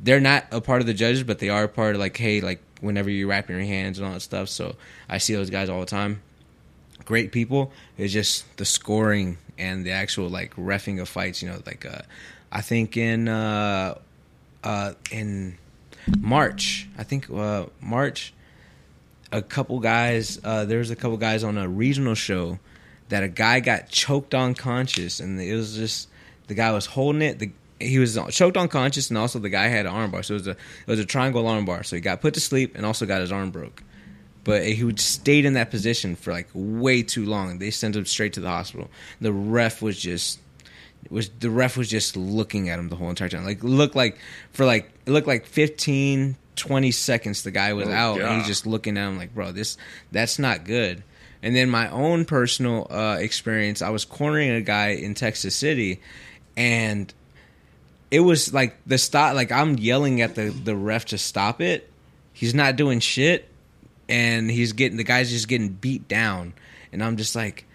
they're 0.00 0.20
not 0.20 0.46
a 0.50 0.60
part 0.60 0.80
of 0.80 0.86
the 0.86 0.94
judges, 0.94 1.22
but 1.22 1.38
they 1.38 1.48
are 1.48 1.64
a 1.64 1.68
part 1.68 1.94
of 1.94 2.00
like 2.00 2.16
hey 2.16 2.40
like 2.40 2.60
whenever 2.80 3.10
you're 3.10 3.28
wrapping 3.28 3.56
your 3.56 3.64
hands 3.64 3.98
and 3.98 4.06
all 4.06 4.14
that 4.14 4.20
stuff. 4.20 4.48
So 4.48 4.76
I 5.08 5.18
see 5.18 5.34
those 5.34 5.50
guys 5.50 5.68
all 5.68 5.80
the 5.80 5.86
time. 5.86 6.22
Great 7.04 7.32
people. 7.32 7.72
It's 7.98 8.12
just 8.12 8.44
the 8.56 8.64
scoring 8.64 9.38
and 9.58 9.84
the 9.84 9.92
actual 9.92 10.28
like 10.28 10.54
refing 10.56 11.00
of 11.00 11.08
fights. 11.08 11.42
You 11.42 11.50
know, 11.50 11.58
like 11.66 11.86
uh, 11.86 12.02
I 12.50 12.62
think 12.62 12.96
in 12.96 13.28
uh, 13.28 13.98
uh, 14.64 14.92
in 15.10 15.58
March, 16.18 16.88
I 16.98 17.04
think 17.04 17.30
uh, 17.30 17.66
March, 17.80 18.32
a 19.32 19.42
couple 19.42 19.78
guys. 19.80 20.40
Uh, 20.42 20.64
there 20.64 20.78
was 20.78 20.90
a 20.90 20.96
couple 20.96 21.16
guys 21.16 21.44
on 21.44 21.58
a 21.58 21.68
regional 21.68 22.14
show 22.14 22.58
that 23.08 23.22
a 23.22 23.28
guy 23.28 23.60
got 23.60 23.88
choked 23.88 24.34
unconscious, 24.34 25.20
and 25.20 25.40
it 25.40 25.54
was 25.54 25.76
just 25.76 26.08
the 26.48 26.54
guy 26.54 26.72
was 26.72 26.86
holding 26.86 27.22
it. 27.22 27.38
The 27.38 27.50
he 27.80 27.98
was 27.98 28.18
choked 28.30 28.56
unconscious, 28.56 29.10
and 29.10 29.18
also 29.18 29.38
the 29.38 29.50
guy 29.50 29.68
had 29.68 29.86
an 29.86 29.92
armbar. 29.92 30.24
So 30.24 30.34
it 30.34 30.38
was 30.38 30.46
a 30.46 30.50
it 30.50 30.86
was 30.86 30.98
a 30.98 31.04
triangle 31.04 31.44
armbar. 31.44 31.84
So 31.84 31.96
he 31.96 32.00
got 32.02 32.20
put 32.20 32.34
to 32.34 32.40
sleep, 32.40 32.74
and 32.76 32.86
also 32.86 33.06
got 33.06 33.20
his 33.20 33.32
arm 33.32 33.50
broke. 33.50 33.82
But 34.44 34.64
he 34.64 34.84
would 34.84 35.00
stayed 35.00 35.44
in 35.44 35.54
that 35.54 35.70
position 35.70 36.14
for 36.14 36.32
like 36.32 36.48
way 36.54 37.02
too 37.02 37.26
long. 37.26 37.58
They 37.58 37.70
sent 37.70 37.96
him 37.96 38.06
straight 38.06 38.34
to 38.34 38.40
the 38.40 38.48
hospital. 38.48 38.90
The 39.20 39.32
ref 39.32 39.82
was 39.82 39.98
just 39.98 40.38
was 41.10 41.28
the 41.28 41.50
ref 41.50 41.76
was 41.76 41.88
just 41.88 42.16
looking 42.16 42.68
at 42.68 42.78
him 42.78 42.88
the 42.88 42.96
whole 42.96 43.10
entire 43.10 43.28
time. 43.28 43.44
Like 43.44 43.62
looked 43.62 43.96
like 43.96 44.18
for 44.52 44.64
like 44.64 44.90
it 45.04 45.10
looked 45.10 45.26
like 45.26 45.46
15 45.46 46.36
20 46.56 46.90
seconds 46.90 47.42
the 47.42 47.50
guy 47.50 47.74
was 47.74 47.88
Oh, 47.88 47.92
out 47.92 48.20
and 48.20 48.38
he's 48.38 48.46
just 48.46 48.66
looking 48.66 48.96
at 48.96 49.08
him 49.08 49.18
like, 49.18 49.34
"Bro, 49.34 49.52
this 49.52 49.76
that's 50.12 50.38
not 50.38 50.64
good." 50.64 51.02
And 51.42 51.54
then 51.54 51.68
my 51.68 51.90
own 51.90 52.24
personal 52.24 52.86
uh, 52.90 53.18
experience, 53.20 53.82
I 53.82 53.90
was 53.90 54.04
cornering 54.04 54.50
a 54.50 54.62
guy 54.62 54.88
in 54.88 55.14
Texas 55.14 55.54
City 55.54 56.00
and 56.56 57.12
it 58.10 58.20
was 58.20 58.52
like 58.52 58.76
the 58.86 58.98
stop 58.98 59.34
like 59.34 59.50
I'm 59.50 59.76
yelling 59.76 60.20
at 60.20 60.34
the 60.34 60.50
the 60.50 60.76
ref 60.76 61.06
to 61.06 61.18
stop 61.18 61.60
it. 61.60 61.90
He's 62.32 62.54
not 62.54 62.76
doing 62.76 63.00
shit 63.00 63.48
and 64.08 64.50
he's 64.50 64.72
getting 64.72 64.96
the 64.96 65.04
guy's 65.04 65.30
just 65.30 65.48
getting 65.48 65.68
beat 65.68 66.08
down. 66.08 66.54
And 66.92 67.02
I'm 67.02 67.16
just 67.16 67.34
like 67.34 67.66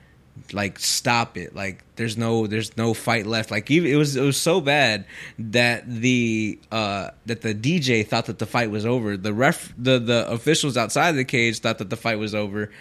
like 0.53 0.79
stop 0.79 1.38
it. 1.38 1.55
Like 1.55 1.84
there's 1.95 2.17
no 2.17 2.47
there's 2.47 2.75
no 2.77 2.93
fight 2.93 3.25
left. 3.25 3.51
Like 3.51 3.69
even, 3.69 3.91
it 3.91 3.95
was 3.95 4.15
it 4.15 4.21
was 4.21 4.38
so 4.38 4.61
bad 4.61 5.05
that 5.38 5.89
the 5.89 6.59
uh 6.71 7.11
that 7.25 7.41
the 7.41 7.53
DJ 7.53 8.07
thought 8.07 8.25
that 8.27 8.39
the 8.39 8.45
fight 8.45 8.71
was 8.71 8.86
over. 8.86 9.17
The 9.17 9.34
ref 9.34 9.73
the 9.77 9.99
the 9.99 10.29
officials 10.29 10.77
outside 10.77 11.13
the 11.13 11.25
cage 11.25 11.59
thought 11.59 11.77
that 11.79 11.89
the 11.89 11.97
fight 11.97 12.19
was 12.19 12.34
over. 12.34 12.71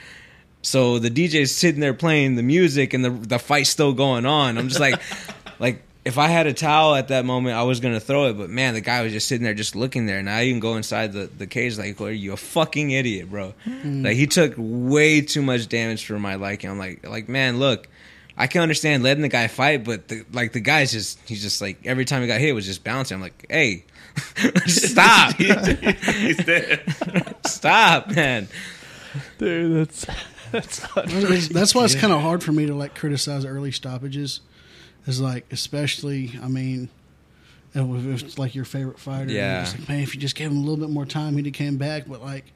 So 0.63 0.99
the 0.99 1.11
DJ's 1.11 1.55
sitting 1.55 1.81
there 1.81 1.95
playing 1.95 2.37
the 2.37 2.43
music 2.43 2.95
and 2.95 3.05
the 3.05 3.11
the 3.11 3.39
fight's 3.39 3.71
still 3.71 3.93
going 3.93 4.27
on. 4.27 4.59
I'm 4.59 4.69
just 4.69 4.81
like 4.81 5.01
like 5.59 5.83
if 6.05 6.17
I 6.19 6.29
had 6.29 6.47
a 6.47 6.53
towel 6.55 6.95
at 6.95 7.09
that 7.09 7.25
moment, 7.25 7.57
I 7.57 7.63
was 7.65 7.81
gonna 7.81 8.01
throw 8.01 8.27
it. 8.31 8.35
But 8.39 8.49
man, 8.51 8.75
the 8.75 8.81
guy 8.81 9.03
was 9.03 9.13
just 9.13 9.29
sitting 9.29 9.45
there, 9.45 9.55
just 9.55 9.77
looking 9.77 10.07
there. 10.07 10.19
And 10.19 10.29
I 10.31 10.45
even 10.45 10.61
go 10.61 10.77
inside 10.77 11.13
the, 11.13 11.27
the 11.27 11.47
cage, 11.47 11.77
like, 11.79 12.01
"Are 12.01 12.11
you 12.11 12.33
a 12.33 12.37
fucking 12.37 12.91
idiot, 12.91 13.31
bro?" 13.31 13.55
Hmm. 13.65 14.05
Like 14.05 14.17
he 14.17 14.27
took 14.27 14.55
way 14.57 15.21
too 15.21 15.43
much 15.43 15.69
damage 15.69 16.05
for 16.07 16.19
my 16.19 16.37
liking. 16.37 16.71
I'm 16.71 16.79
like, 16.79 17.07
like 17.09 17.29
man, 17.29 17.59
look, 17.59 17.87
I 18.37 18.47
can 18.47 18.63
understand 18.63 19.03
letting 19.03 19.23
the 19.23 19.29
guy 19.29 19.47
fight, 19.49 19.85
but 19.85 20.09
the, 20.09 20.25
like 20.33 20.53
the 20.53 20.61
guy's 20.61 20.93
just 20.93 21.19
he's 21.29 21.43
just 21.43 21.61
like 21.61 21.79
every 21.87 22.05
time 22.07 22.23
he 22.23 22.29
got 22.29 22.41
hit 22.41 22.55
was 22.55 22.65
just 22.67 22.83
bouncing. 22.85 23.17
I'm 23.17 23.21
like, 23.21 23.47
hey, 23.51 23.85
stop, 24.67 25.35
He's 25.37 26.37
dead. 26.45 27.37
stop, 27.47 28.09
man. 28.11 28.49
Dude, 29.39 29.77
that's 29.89 30.07
that's 30.53 30.79
That's- 30.95 31.49
That's 31.49 31.75
why 31.75 31.85
it's 31.85 31.95
kind 31.95 32.13
of 32.13 32.21
hard 32.23 32.43
for 32.43 32.53
me 32.53 32.67
to 32.67 32.75
like 32.75 32.95
criticize 32.95 33.45
early 33.45 33.71
stoppages. 33.73 34.41
Is 35.11 35.21
like, 35.21 35.45
especially, 35.53 36.39
I 36.43 36.49
mean, 36.49 36.89
if 37.75 38.23
it's 38.23 38.39
like 38.39 38.55
your 38.55 38.65
favorite 38.65 38.99
fighter, 38.99 39.31
Yeah. 39.33 39.63
it's 39.63 39.79
like, 39.79 39.89
man, 39.89 40.01
if 40.01 40.15
you 40.15 40.21
just 40.21 40.35
gave 40.37 40.51
him 40.51 40.57
a 40.57 40.61
little 40.61 40.77
bit 40.77 40.91
more 40.91 41.07
time, 41.07 41.37
he'd 41.37 41.47
have 41.47 41.55
came 41.55 41.77
back. 41.77 42.05
But 42.09 42.23
like, 42.23 42.47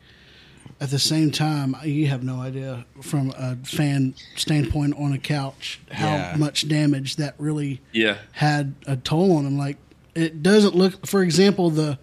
at 0.81 0.91
the 0.91 0.99
same 0.99 1.31
time, 1.31 1.77
you 1.85 2.07
have 2.09 2.23
no 2.25 2.41
idea 2.41 2.85
from 3.03 3.33
a 3.37 3.57
fan 3.65 4.15
standpoint 4.37 4.95
on 4.99 5.13
a 5.13 5.19
couch 5.19 5.81
how 5.91 6.07
Yeah. 6.07 6.37
much 6.39 6.69
damage 6.69 7.17
that 7.17 7.35
really 7.39 7.81
Yeah. 7.93 8.17
had 8.33 8.75
a 8.87 8.97
toll 8.97 9.37
on 9.37 9.47
him. 9.47 9.59
Like, 9.59 9.77
it 10.15 10.43
doesn't 10.43 10.75
look, 10.77 11.07
for 11.07 11.23
example, 11.23 11.71
the 11.71 11.99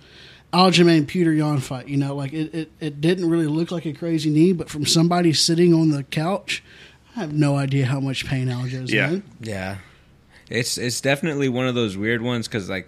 Aljamain 0.54 1.06
Petr 1.06 1.36
Yan 1.38 1.60
fight. 1.60 1.88
You 1.88 1.98
know, 1.98 2.14
like 2.16 2.34
it, 2.34 2.54
it, 2.54 2.72
it 2.82 3.02
didn't 3.02 3.30
really 3.30 3.48
look 3.48 3.72
like 3.72 3.86
a 3.86 3.94
crazy 3.94 4.30
knee, 4.30 4.52
but 4.54 4.70
from 4.70 4.86
somebody 4.86 5.32
sitting 5.34 5.74
on 5.74 5.90
the 5.92 6.04
couch, 6.04 6.62
I 7.16 7.22
have 7.22 7.34
no 7.34 7.58
idea 7.58 7.86
how 7.88 8.00
much 8.00 8.26
pain 8.26 8.48
Aljo's 8.50 8.92
Yeah. 8.92 9.10
in. 9.12 9.24
Yeah, 9.42 9.78
it's 10.52 10.78
it's 10.78 11.02
definitely 11.02 11.50
one 11.50 11.68
of 11.68 11.76
those 11.76 11.98
weird 11.98 12.22
ones 12.22 12.48
because 12.48 12.70
like 12.70 12.88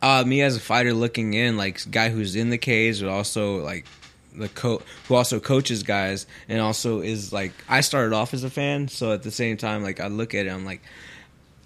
uh, 0.00 0.24
me 0.26 0.42
as 0.42 0.56
a 0.56 0.60
fighter 0.60 0.92
looking 0.92 1.34
in, 1.34 1.56
like 1.56 1.90
guy 1.90 2.08
who's 2.08 2.34
in 2.34 2.50
the 2.50 2.58
cage, 2.58 3.00
but 3.00 3.08
also 3.08 3.62
like 3.62 3.86
the 4.34 4.48
coach 4.48 4.82
who 5.08 5.14
also 5.14 5.38
coaches 5.38 5.82
guys 5.82 6.26
and 6.48 6.60
also 6.60 7.00
is 7.00 7.32
like 7.32 7.52
I 7.68 7.82
started 7.82 8.14
off 8.14 8.34
as 8.34 8.44
a 8.44 8.50
fan, 8.50 8.88
so 8.88 9.12
at 9.12 9.22
the 9.22 9.30
same 9.30 9.56
time, 9.56 9.82
like 9.82 10.00
I 10.00 10.08
look 10.08 10.34
at 10.34 10.46
it, 10.46 10.50
I'm 10.50 10.64
like 10.64 10.82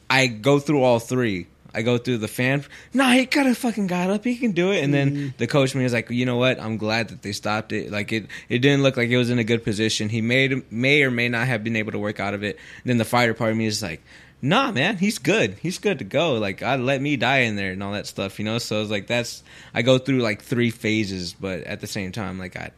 I 0.08 0.26
go 0.26 0.58
through 0.58 0.82
all 0.82 0.98
three. 0.98 1.46
I 1.74 1.82
go 1.82 1.98
through 1.98 2.18
the 2.18 2.28
fan. 2.28 2.64
Nah, 2.94 3.10
he 3.10 3.26
could 3.26 3.44
have 3.44 3.58
fucking 3.58 3.86
got 3.86 4.08
up. 4.08 4.24
He 4.24 4.36
can 4.36 4.52
do 4.52 4.72
it. 4.72 4.82
And 4.82 4.94
then 4.94 5.34
the 5.36 5.46
coach 5.46 5.74
me 5.74 5.84
is 5.84 5.92
like, 5.92 6.08
you 6.08 6.24
know 6.24 6.38
what? 6.38 6.58
I'm 6.58 6.78
glad 6.78 7.08
that 7.08 7.20
they 7.20 7.32
stopped 7.32 7.70
it. 7.70 7.92
Like 7.92 8.12
it, 8.12 8.28
it 8.48 8.60
didn't 8.60 8.82
look 8.82 8.96
like 8.96 9.10
it 9.10 9.18
was 9.18 9.28
in 9.28 9.38
a 9.38 9.44
good 9.44 9.62
position. 9.62 10.08
He 10.08 10.22
made 10.22 10.72
may 10.72 11.02
or 11.02 11.10
may 11.10 11.28
not 11.28 11.46
have 11.46 11.62
been 11.62 11.76
able 11.76 11.92
to 11.92 11.98
work 11.98 12.18
out 12.18 12.32
of 12.32 12.42
it. 12.42 12.56
And 12.82 12.90
then 12.90 12.96
the 12.96 13.04
fighter 13.04 13.34
part 13.34 13.50
of 13.50 13.58
me 13.58 13.66
is 13.66 13.82
like, 13.82 14.00
nah, 14.48 14.72
man, 14.72 14.96
he's 14.98 15.18
good. 15.18 15.56
He's 15.60 15.78
good 15.78 15.98
to 15.98 16.04
go. 16.04 16.34
Like 16.34 16.62
I 16.62 16.76
let 16.76 17.00
me 17.00 17.16
die 17.16 17.38
in 17.40 17.56
there 17.56 17.72
and 17.72 17.82
all 17.82 17.92
that 17.92 18.06
stuff, 18.06 18.38
you 18.38 18.44
know. 18.44 18.58
So 18.58 18.80
it's 18.82 18.90
like 18.90 19.06
that's 19.06 19.42
I 19.74 19.82
go 19.82 19.98
through 19.98 20.18
like 20.20 20.42
three 20.42 20.70
phases, 20.70 21.32
but 21.34 21.60
at 21.64 21.80
the 21.80 21.86
same 21.86 22.12
time, 22.12 22.38
like 22.38 22.56
I. 22.56 22.70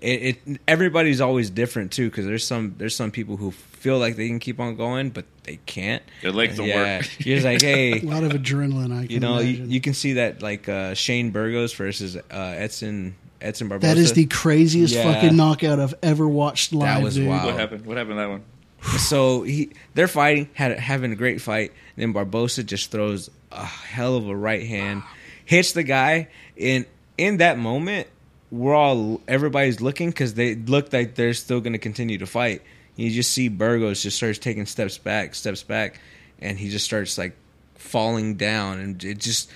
It, 0.00 0.38
it 0.46 0.60
everybody's 0.68 1.20
always 1.20 1.50
different 1.50 1.90
too 1.90 2.08
because 2.08 2.24
there's 2.24 2.46
some 2.46 2.76
there's 2.78 2.94
some 2.94 3.10
people 3.10 3.36
who 3.36 3.50
feel 3.50 3.98
like 3.98 4.14
they 4.14 4.28
can 4.28 4.38
keep 4.38 4.60
on 4.60 4.76
going 4.76 5.10
but 5.10 5.24
they 5.42 5.58
can't 5.66 6.04
Their 6.22 6.30
legs 6.30 6.56
don't 6.56 6.68
yeah. 6.68 6.98
work. 6.98 7.26
You're 7.26 7.36
just 7.38 7.44
like, 7.44 7.60
hey, 7.60 8.00
A 8.02 8.04
lot 8.04 8.22
of 8.22 8.30
adrenaline. 8.30 8.96
I 8.96 9.02
can 9.06 9.10
you 9.10 9.18
know, 9.18 9.40
you, 9.40 9.64
you 9.64 9.80
can 9.80 9.94
see 9.94 10.12
that 10.12 10.40
like 10.40 10.68
uh, 10.68 10.94
Shane 10.94 11.32
Burgos 11.32 11.72
versus 11.72 12.16
uh, 12.16 12.20
Edson 12.30 13.16
Edson 13.40 13.68
Barbosa. 13.68 13.80
that 13.80 13.98
is 13.98 14.12
the 14.12 14.26
craziest 14.26 14.94
Yeah. 14.94 15.12
fucking 15.14 15.36
knockout 15.36 15.80
I've 15.80 15.94
ever 16.00 16.28
watched 16.28 16.72
live. 16.72 16.82
that 16.98 17.02
was 17.02 17.16
dude. 17.16 17.26
wild. 17.26 17.46
What 17.46 17.58
happened? 17.58 17.84
What 17.84 17.96
happened 17.96 18.14
to 18.14 18.20
that 18.20 18.28
one? 18.28 18.42
So 18.82 19.42
he 19.42 19.70
they're 19.94 20.08
fighting, 20.08 20.48
had 20.54 20.78
having 20.78 21.12
a 21.12 21.16
great 21.16 21.40
fight. 21.40 21.72
Then 21.96 22.14
Barbosa 22.14 22.64
just 22.64 22.90
throws 22.90 23.30
a 23.50 23.64
hell 23.64 24.16
of 24.16 24.28
a 24.28 24.36
right 24.36 24.66
hand, 24.66 25.02
hits 25.44 25.72
the 25.72 25.82
guy, 25.82 26.28
and 26.60 26.86
in 27.16 27.38
that 27.38 27.58
moment, 27.58 28.06
we're 28.50 28.74
all 28.74 29.20
everybody's 29.28 29.80
looking 29.80 30.10
because 30.10 30.34
they 30.34 30.54
look 30.54 30.92
like 30.92 31.14
they're 31.14 31.34
still 31.34 31.60
going 31.60 31.72
to 31.72 31.78
continue 31.78 32.18
to 32.18 32.26
fight. 32.26 32.62
You 32.96 33.10
just 33.10 33.32
see 33.32 33.48
Burgos 33.48 34.02
just 34.02 34.16
starts 34.16 34.38
taking 34.38 34.66
steps 34.66 34.98
back, 34.98 35.34
steps 35.34 35.62
back, 35.62 36.00
and 36.40 36.58
he 36.58 36.68
just 36.68 36.84
starts 36.84 37.18
like 37.18 37.36
falling 37.74 38.36
down, 38.36 38.78
and 38.78 39.04
it 39.04 39.18
just 39.18 39.50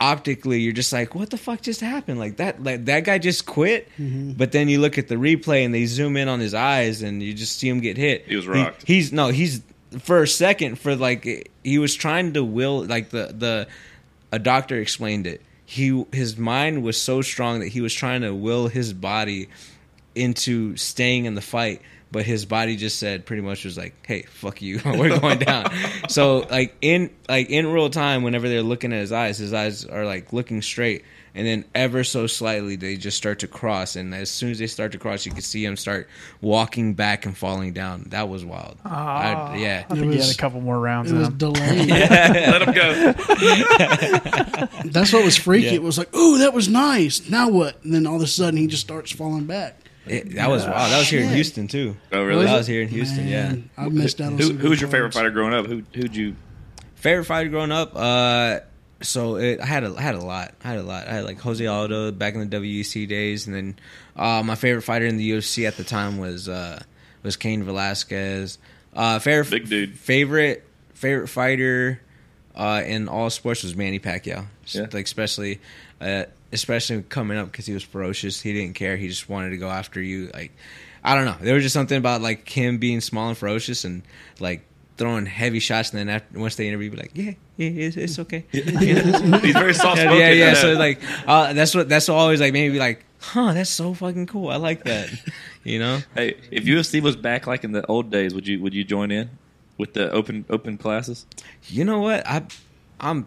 optically 0.00 0.60
you're 0.60 0.72
just 0.72 0.92
like 0.92 1.14
what 1.14 1.30
the 1.30 1.36
fuck 1.36 1.60
just 1.60 1.80
happened? 1.80 2.18
Like 2.18 2.38
that 2.38 2.62
like 2.62 2.86
that 2.86 3.04
guy 3.04 3.18
just 3.18 3.46
quit 3.46 3.88
mm-hmm. 3.98 4.32
but 4.32 4.52
then 4.52 4.68
you 4.68 4.80
look 4.80 4.98
at 4.98 5.08
the 5.08 5.16
replay 5.16 5.64
and 5.64 5.74
they 5.74 5.86
zoom 5.86 6.16
in 6.16 6.28
on 6.28 6.40
his 6.40 6.54
eyes 6.54 7.02
and 7.02 7.22
you 7.22 7.34
just 7.34 7.58
see 7.58 7.68
him 7.68 7.80
get 7.80 7.96
hit. 7.96 8.26
He 8.26 8.36
was 8.36 8.46
rocked. 8.46 8.86
he's 8.86 9.12
no 9.12 9.28
he's 9.28 9.62
for 9.98 10.22
a 10.22 10.28
second 10.28 10.78
for 10.78 10.96
like 10.96 11.50
he 11.62 11.78
was 11.78 11.94
trying 11.94 12.32
to 12.34 12.44
will 12.44 12.84
like 12.84 13.10
the 13.10 13.34
the 13.36 13.68
a 14.32 14.38
doctor 14.38 14.76
explained 14.78 15.26
it. 15.26 15.42
He 15.66 16.04
his 16.12 16.36
mind 16.36 16.82
was 16.82 17.00
so 17.00 17.22
strong 17.22 17.60
that 17.60 17.68
he 17.68 17.80
was 17.80 17.94
trying 17.94 18.22
to 18.22 18.34
will 18.34 18.68
his 18.68 18.92
body 18.92 19.48
into 20.14 20.76
staying 20.76 21.26
in 21.26 21.34
the 21.34 21.40
fight 21.40 21.82
but 22.12 22.24
his 22.24 22.44
body 22.44 22.76
just 22.76 22.98
said 22.98 23.24
pretty 23.26 23.42
much 23.42 23.64
was 23.64 23.76
like 23.78 23.94
hey 24.06 24.22
fuck 24.22 24.60
you 24.62 24.80
we're 24.84 25.18
going 25.20 25.38
down 25.38 25.70
so 26.08 26.40
like 26.50 26.74
in 26.80 27.10
like 27.28 27.48
in 27.50 27.66
real 27.66 27.90
time 27.90 28.22
whenever 28.22 28.48
they're 28.48 28.62
looking 28.62 28.92
at 28.92 28.98
his 29.00 29.12
eyes 29.12 29.38
his 29.38 29.52
eyes 29.52 29.84
are 29.84 30.04
like 30.04 30.32
looking 30.32 30.60
straight 30.62 31.04
and 31.32 31.46
then 31.46 31.64
ever 31.76 32.02
so 32.02 32.26
slightly 32.26 32.74
they 32.74 32.96
just 32.96 33.16
start 33.16 33.38
to 33.38 33.46
cross 33.46 33.94
and 33.94 34.12
as 34.12 34.28
soon 34.28 34.50
as 34.50 34.58
they 34.58 34.66
start 34.66 34.90
to 34.90 34.98
cross 34.98 35.24
you 35.24 35.30
can 35.30 35.40
see 35.42 35.64
him 35.64 35.76
start 35.76 36.08
walking 36.40 36.94
back 36.94 37.24
and 37.24 37.36
falling 37.38 37.72
down 37.72 38.02
that 38.08 38.28
was 38.28 38.44
wild 38.44 38.76
I- 38.84 39.34
ah. 39.34 39.54
yeah 39.54 39.84
I 39.88 39.94
think 39.94 40.12
he 40.12 40.18
had 40.18 40.34
a 40.34 40.36
couple 40.36 40.60
more 40.60 40.78
rounds 40.80 41.12
It 41.12 41.16
was 41.16 41.28
him. 41.28 41.36
delayed. 41.38 41.88
Let 41.88 42.62
him 42.62 42.74
go. 42.74 43.12
That's 44.86 45.12
what 45.12 45.24
was 45.24 45.36
freaky. 45.36 45.66
Yeah. 45.66 45.72
It 45.74 45.82
was 45.82 45.98
like, 45.98 46.14
ooh, 46.14 46.38
that 46.38 46.52
was 46.52 46.68
nice. 46.68 47.28
Now 47.28 47.48
what? 47.48 47.82
And 47.84 47.92
then 47.94 48.06
all 48.06 48.16
of 48.16 48.22
a 48.22 48.26
sudden, 48.26 48.58
he 48.58 48.66
just 48.66 48.82
starts 48.82 49.10
falling 49.12 49.44
back. 49.44 49.76
It- 50.10 50.34
that 50.34 50.48
was 50.50 50.64
wow. 50.66 50.88
that 50.88 50.98
was 50.98 51.08
here 51.08 51.20
in 51.20 51.26
Shit. 51.28 51.34
Houston 51.36 51.68
too 51.68 51.96
Oh, 52.12 52.22
really? 52.24 52.44
that 52.44 52.56
was 52.56 52.66
here 52.66 52.82
in 52.82 52.88
Houston 52.88 53.26
yeah 53.28 53.48
Man, 53.48 53.70
I 53.76 53.88
missed 53.88 54.20
out 54.20 54.32
on 54.32 54.38
Who, 54.38 54.52
who 54.54 54.68
was 54.70 54.78
good 54.78 54.80
your 54.82 54.90
favorite 54.90 55.14
fighter 55.14 55.30
growing 55.30 55.54
up? 55.54 55.66
Who 55.66 55.82
who'd 55.94 56.14
you? 56.16 56.34
Favorite 56.96 57.24
fighter 57.24 57.48
growing 57.48 57.72
up? 57.72 57.92
Uh, 57.94 58.60
so 59.02 59.36
it, 59.36 59.60
I 59.60 59.64
had 59.66 59.84
a 59.84 59.94
I 59.96 60.02
had 60.02 60.14
a 60.16 60.20
lot. 60.20 60.52
I 60.62 60.68
had 60.68 60.78
a 60.78 60.82
lot. 60.82 61.06
I 61.08 61.12
had 61.14 61.24
like 61.24 61.38
Jose 61.40 61.64
Aldo 61.66 62.12
back 62.12 62.34
in 62.34 62.40
the 62.50 62.56
WEC 62.56 63.08
days, 63.08 63.46
and 63.46 63.56
then 63.56 63.78
uh, 64.16 64.42
my 64.42 64.54
favorite 64.54 64.82
fighter 64.82 65.06
in 65.06 65.16
the 65.16 65.30
UFC 65.30 65.66
at 65.66 65.78
the 65.78 65.84
time 65.84 66.18
was 66.18 66.46
uh, 66.48 66.82
was 67.22 67.36
Cain 67.36 67.62
Velasquez. 67.62 68.58
Uh, 68.94 69.18
favorite 69.18 69.48
Big 69.50 69.68
dude. 69.70 69.98
Favorite 69.98 70.66
favorite 70.92 71.28
fighter. 71.28 72.02
uh, 72.54 72.82
in 72.84 73.08
all 73.08 73.30
sports 73.30 73.62
was 73.62 73.74
Manny 73.74 73.98
Pacquiao. 73.98 74.44
Yeah. 74.66 74.82
Like 74.92 75.06
especially, 75.06 75.60
uh, 76.02 76.24
especially 76.52 77.02
coming 77.02 77.38
up 77.38 77.50
because 77.50 77.66
he 77.66 77.74
was 77.74 77.82
ferocious. 77.82 78.40
He 78.40 78.52
didn't 78.52 78.74
care. 78.74 78.96
He 78.96 79.08
just 79.08 79.28
wanted 79.28 79.50
to 79.50 79.56
go 79.56 79.68
after 79.68 80.00
you. 80.00 80.30
Like 80.32 80.52
I 81.02 81.14
don't 81.14 81.24
know. 81.24 81.36
There 81.40 81.54
was 81.54 81.62
just 81.62 81.74
something 81.74 81.96
about 81.96 82.20
like 82.20 82.48
him 82.48 82.78
being 82.78 83.00
small 83.00 83.28
and 83.28 83.38
ferocious 83.38 83.84
and 83.84 84.02
like 84.38 84.62
throwing 85.00 85.24
heavy 85.24 85.60
shots. 85.60 85.90
And 85.90 85.98
then 85.98 86.08
after, 86.10 86.38
once 86.38 86.56
they 86.56 86.68
interview, 86.68 86.90
be 86.90 86.98
like, 86.98 87.12
yeah, 87.14 87.32
yeah, 87.56 87.68
it's, 87.68 87.96
it's 87.96 88.18
okay. 88.18 88.44
You 88.52 88.64
know? 88.72 89.38
He's 89.38 89.54
very 89.54 89.74
soft 89.74 89.96
yeah, 89.96 90.04
spoken. 90.04 90.18
yeah, 90.18 90.30
yeah. 90.30 90.54
So 90.54 90.74
like, 90.74 91.00
uh, 91.26 91.52
that's 91.54 91.74
what 91.74 91.88
that's 91.88 92.08
what 92.08 92.14
always 92.16 92.40
like 92.40 92.52
maybe 92.52 92.78
like, 92.78 93.04
huh, 93.18 93.54
that's 93.54 93.70
so 93.70 93.94
fucking 93.94 94.26
cool. 94.26 94.48
I 94.48 94.56
like 94.56 94.84
that. 94.84 95.10
You 95.62 95.78
know. 95.78 95.98
hey, 96.14 96.38
if 96.50 96.64
UFC 96.64 97.02
was 97.02 97.16
back 97.16 97.46
like 97.46 97.64
in 97.64 97.72
the 97.72 97.84
old 97.84 98.10
days, 98.10 98.34
would 98.34 98.48
you 98.48 98.62
would 98.62 98.72
you 98.72 98.82
join 98.82 99.10
in 99.10 99.28
with 99.76 99.92
the 99.92 100.10
open 100.10 100.46
open 100.48 100.78
classes? 100.78 101.26
You 101.66 101.84
know 101.84 101.98
what? 101.98 102.26
I, 102.26 102.44
I'm, 102.98 103.26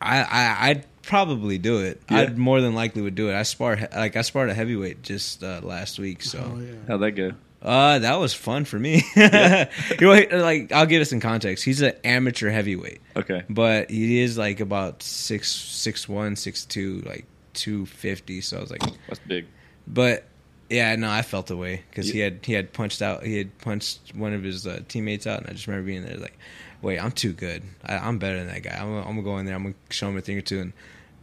I, 0.00 0.22
I, 0.22 0.56
I'd 0.70 0.86
probably 1.06 1.58
do 1.58 1.78
it. 1.78 2.02
Yeah. 2.10 2.18
I'd 2.20 2.38
more 2.38 2.60
than 2.60 2.74
likely 2.74 3.02
would 3.02 3.14
do 3.14 3.28
it. 3.30 3.34
I 3.34 3.42
spar 3.44 3.78
like 3.94 4.16
I 4.16 4.22
sparred 4.22 4.50
a 4.50 4.54
heavyweight 4.54 5.02
just 5.02 5.42
uh, 5.42 5.60
last 5.62 5.98
week, 5.98 6.22
so 6.22 6.52
Oh 6.54 6.58
yeah. 6.60 6.72
How'd 6.88 7.00
that 7.00 7.12
go? 7.12 7.32
uh, 7.62 7.98
that 8.00 8.16
was 8.16 8.34
fun 8.34 8.64
for 8.66 8.78
me. 8.78 9.02
you 9.16 9.28
know, 9.30 10.26
like 10.32 10.70
I'll 10.72 10.86
give 10.86 11.00
it 11.02 11.06
some 11.06 11.20
context. 11.20 11.64
He's 11.64 11.80
an 11.80 11.94
amateur 12.04 12.50
heavyweight, 12.50 13.00
Okay. 13.16 13.42
but 13.48 13.90
he 13.90 14.20
is 14.20 14.36
like 14.36 14.60
about 14.60 15.02
six 15.02 15.50
six 15.50 16.08
one 16.08 16.36
six 16.36 16.64
two 16.64 17.02
like 17.06 17.26
two 17.54 17.86
fifty. 17.86 18.40
So 18.40 18.58
I 18.58 18.60
was 18.60 18.70
like, 18.70 18.82
That's 19.08 19.20
big. 19.26 19.46
but 19.86 20.24
yeah, 20.70 20.94
no, 20.96 21.10
I 21.10 21.22
felt 21.22 21.46
the 21.46 21.56
way 21.56 21.82
because 21.90 22.08
he 22.08 22.18
had 22.18 22.40
he 22.42 22.52
had 22.54 22.72
punched 22.72 23.00
out 23.02 23.22
he 23.24 23.36
had 23.38 23.56
punched 23.58 24.14
one 24.14 24.32
of 24.32 24.42
his 24.42 24.66
uh, 24.66 24.80
teammates 24.88 25.26
out, 25.26 25.40
and 25.40 25.48
I 25.48 25.52
just 25.52 25.66
remember 25.66 25.86
being 25.86 26.04
there 26.04 26.16
like, 26.16 26.36
wait, 26.82 26.98
I'm 26.98 27.12
too 27.12 27.32
good. 27.32 27.62
I, 27.84 27.96
I'm 27.98 28.18
better 28.18 28.36
than 28.38 28.48
that 28.48 28.62
guy. 28.62 28.74
I'm, 28.78 28.88
gonna- 28.88 29.00
I'm 29.02 29.08
gonna 29.14 29.22
go 29.22 29.38
in 29.38 29.46
there. 29.46 29.54
I'm 29.54 29.62
gonna 29.62 29.74
show 29.90 30.08
him 30.08 30.16
a 30.16 30.20
thing 30.20 30.36
or 30.38 30.42
two. 30.42 30.60
And 30.60 30.72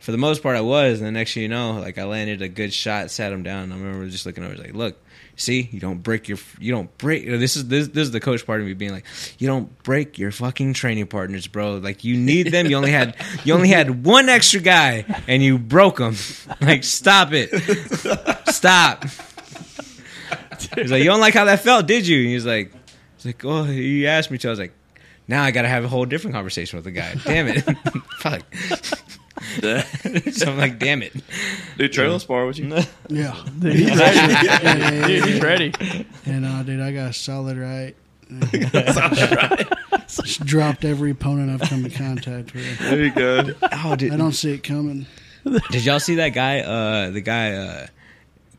for 0.02 0.12
the 0.12 0.18
most 0.18 0.44
part, 0.44 0.58
I 0.58 0.62
was. 0.62 1.00
And 1.00 1.08
the 1.08 1.12
next 1.12 1.34
thing 1.34 1.44
you 1.44 1.50
know, 1.50 1.74
like 1.80 1.98
I 1.98 2.04
landed 2.04 2.42
a 2.42 2.50
good 2.50 2.74
shot, 2.74 3.12
sat 3.12 3.32
him 3.32 3.44
down. 3.44 3.66
And 3.66 3.74
I 3.74 3.78
remember 3.78 4.10
just 4.10 4.26
looking 4.26 4.44
over, 4.44 4.56
like, 4.56 4.74
look. 4.74 4.98
See, 5.38 5.70
you 5.72 5.80
don't 5.80 6.04
break 6.04 6.28
your, 6.28 6.38
you 6.60 6.72
don't 6.72 6.96
break. 7.00 7.26
This 7.26 7.56
is 7.56 7.68
this, 7.68 7.88
this 7.88 8.04
is 8.04 8.12
the 8.12 8.20
coach 8.20 8.46
part 8.46 8.60
of 8.60 8.68
me 8.68 8.74
being 8.74 8.92
like, 8.92 9.06
you 9.40 9.48
don't 9.48 9.82
break 9.82 10.20
your 10.20 10.30
fucking 10.30 10.74
training 10.74 11.08
partners, 11.08 11.48
bro. 11.48 11.78
Like 11.78 12.04
you 12.04 12.16
need 12.16 12.52
them. 12.52 12.68
You 12.68 12.76
only 12.76 12.92
had, 12.92 13.16
you 13.44 13.54
only 13.56 13.70
had 13.70 14.06
one 14.06 14.30
extra 14.30 14.60
guy, 14.60 15.04
and 15.28 15.42
you 15.42 15.58
broke 15.58 15.98
them. 15.98 16.16
Like 16.62 16.84
stop 16.84 17.30
it, 17.32 17.50
stop. 18.54 19.06
He's 20.76 20.92
like, 20.92 21.00
you 21.00 21.10
don't 21.10 21.22
like 21.22 21.34
how 21.34 21.46
that 21.46 21.62
felt, 21.62 21.88
did 21.88 22.06
you? 22.06 22.20
And 22.20 22.28
he's 22.30 22.46
like, 22.46 22.72
he's 23.18 23.26
like, 23.26 23.44
oh, 23.46 23.64
you 23.64 24.08
asked 24.08 24.30
me 24.30 24.38
to. 24.40 24.48
I 24.48 24.52
was 24.52 24.60
like, 24.60 24.74
now 25.28 25.44
I 25.44 25.52
got 25.52 25.64
to 25.64 25.70
have 25.70 25.84
a 25.84 25.88
whole 25.88 26.06
different 26.06 26.36
conversation 26.36 26.78
with 26.78 26.84
the 26.84 26.92
guy. 26.92 27.16
Damn 27.24 27.48
it, 27.48 27.62
fuck. 28.20 28.44
so 30.32 30.52
I'm 30.52 30.58
like, 30.58 30.80
damn 30.80 31.02
it. 31.02 31.14
Dude, 31.78 31.94
trailer 31.94 32.20
spar 32.20 32.46
with 32.46 32.60
you. 32.60 32.68
Yeah. 33.10 33.36
Dude, 33.60 33.74
he's 33.76 33.98
ready. 33.98 34.18
Yeah, 34.18 34.60
yeah, 34.62 34.92
yeah, 34.92 35.08
Dude, 35.08 35.26
he's 35.26 35.42
ready. 35.42 35.74
And 36.26 36.46
uh, 36.46 36.64
dude, 36.64 36.82
I 36.82 36.92
got 36.92 37.16
solid 37.16 37.58
right. 37.58 37.96
Just 40.08 40.46
dropped 40.46 40.86
every 40.86 41.12
opponent 41.12 41.62
I've 41.62 41.70
come 41.70 41.86
in 41.86 41.92
contact 41.92 42.54
with. 42.54 42.80
There 42.80 43.04
you 43.04 43.12
go. 43.12 43.50
Oh, 43.84 43.96
did, 43.96 44.14
I 44.14 44.18
don't 44.18 44.34
see 44.34 44.54
it 44.54 44.64
coming. 44.64 45.06
did 45.72 45.86
y'all 45.86 46.00
see 46.00 46.16
that 46.16 46.30
guy? 46.30 46.60
Uh, 46.60 47.10
the 47.12 47.22
guy, 47.22 47.54
uh, 47.54 47.88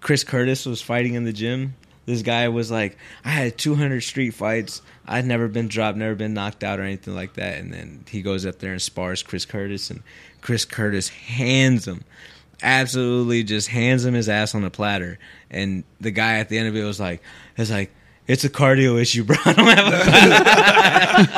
Chris 0.01 0.25
Curtis 0.25 0.66
was 0.66 0.83
fighting 0.83 1.14
in 1.14 1.25
the 1.25 1.33
gym. 1.33 1.75
This 2.05 2.23
guy 2.23 2.49
was 2.49 2.70
like, 2.70 2.99
I 3.25 3.31
had 3.31 3.57
200 3.57 4.01
street 4.03 4.33
fights. 4.33 4.83
I'd 5.07 5.25
never 5.25 5.47
been 5.49 5.68
dropped, 5.68 5.97
never 5.97 6.14
been 6.14 6.35
knocked 6.35 6.64
out 6.64 6.81
or 6.81 6.83
anything 6.83 7.14
like 7.14 7.35
that. 7.35 7.59
And 7.59 7.73
then 7.73 8.05
he 8.09 8.23
goes 8.23 8.45
up 8.45 8.59
there 8.59 8.73
and 8.73 8.83
spars 8.83 9.23
Chris 9.23 9.45
Curtis, 9.45 9.91
and 9.91 10.03
Chris 10.43 10.64
Curtis 10.66 11.09
hands 11.09 11.88
him, 11.88 12.05
absolutely 12.62 13.43
just 13.45 13.68
hands 13.68 14.05
him 14.05 14.12
his 14.14 14.28
ass 14.28 14.55
on 14.55 14.62
a 14.64 14.70
platter. 14.70 15.18
And 15.51 15.84
the 16.01 16.11
guy 16.11 16.38
at 16.38 16.49
the 16.51 16.59
end 16.59 16.68
of 16.68 16.76
it 16.76 16.84
was 16.84 17.01
like, 17.01 17.22
"It's 17.57 17.70
like." 17.70 17.90
It's 18.28 18.45
a 18.45 18.49
cardio 18.49 19.01
issue, 19.03 19.24
bro. 19.24 19.34
I 19.45 19.53
don't 19.53 19.66
have 19.66 19.93
a 21.26 21.32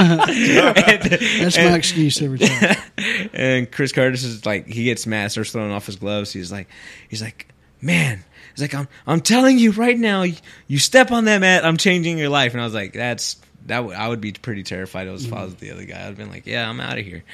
And- 0.93 1.03
That's 1.43 1.57
and- 1.57 1.71
my 1.71 1.77
excuse 1.77 2.21
every 2.21 2.39
time. 2.41 2.77
and 3.33 3.71
Chris 3.73 3.91
Curtis 3.93 4.23
is 4.23 4.45
like 4.45 4.67
he 4.67 4.85
gets 4.85 5.07
mad, 5.07 5.33
starts 5.33 5.51
throwing 5.51 5.73
off 5.73 5.87
his 5.87 5.97
gloves. 5.97 6.33
He's 6.33 6.53
like, 6.53 6.69
he's 7.09 7.23
like, 7.23 7.49
man, 7.81 8.23
he's 8.55 8.61
like, 8.61 8.75
I'm 8.75 8.87
I'm 9.07 9.21
telling 9.23 9.59
you 9.59 9.73
right 9.73 9.99
now, 9.99 10.23
you, 10.23 10.35
you 10.67 10.79
step 10.79 11.11
on 11.11 11.25
that 11.25 11.39
mat, 11.41 11.65
I'm 11.65 11.79
changing 11.79 12.19
your 12.19 12.29
life. 12.29 12.53
And 12.53 12.61
I 12.61 12.65
was 12.65 12.75
like, 12.75 12.93
that's 12.93 13.37
that. 13.67 13.77
W- 13.77 13.97
I 13.97 14.09
would 14.09 14.21
be 14.21 14.33
pretty 14.33 14.63
terrified. 14.63 15.09
I 15.09 15.13
was 15.13 15.25
if 15.25 15.33
I 15.33 15.45
was 15.45 15.55
the 15.57 15.71
other 15.71 15.85
guy. 15.85 16.07
I'd 16.07 16.17
been 16.17 16.31
like, 16.31 16.47
yeah, 16.47 16.69
I'm 16.69 16.81
out 16.81 16.99
of 16.99 17.05
here. 17.05 17.25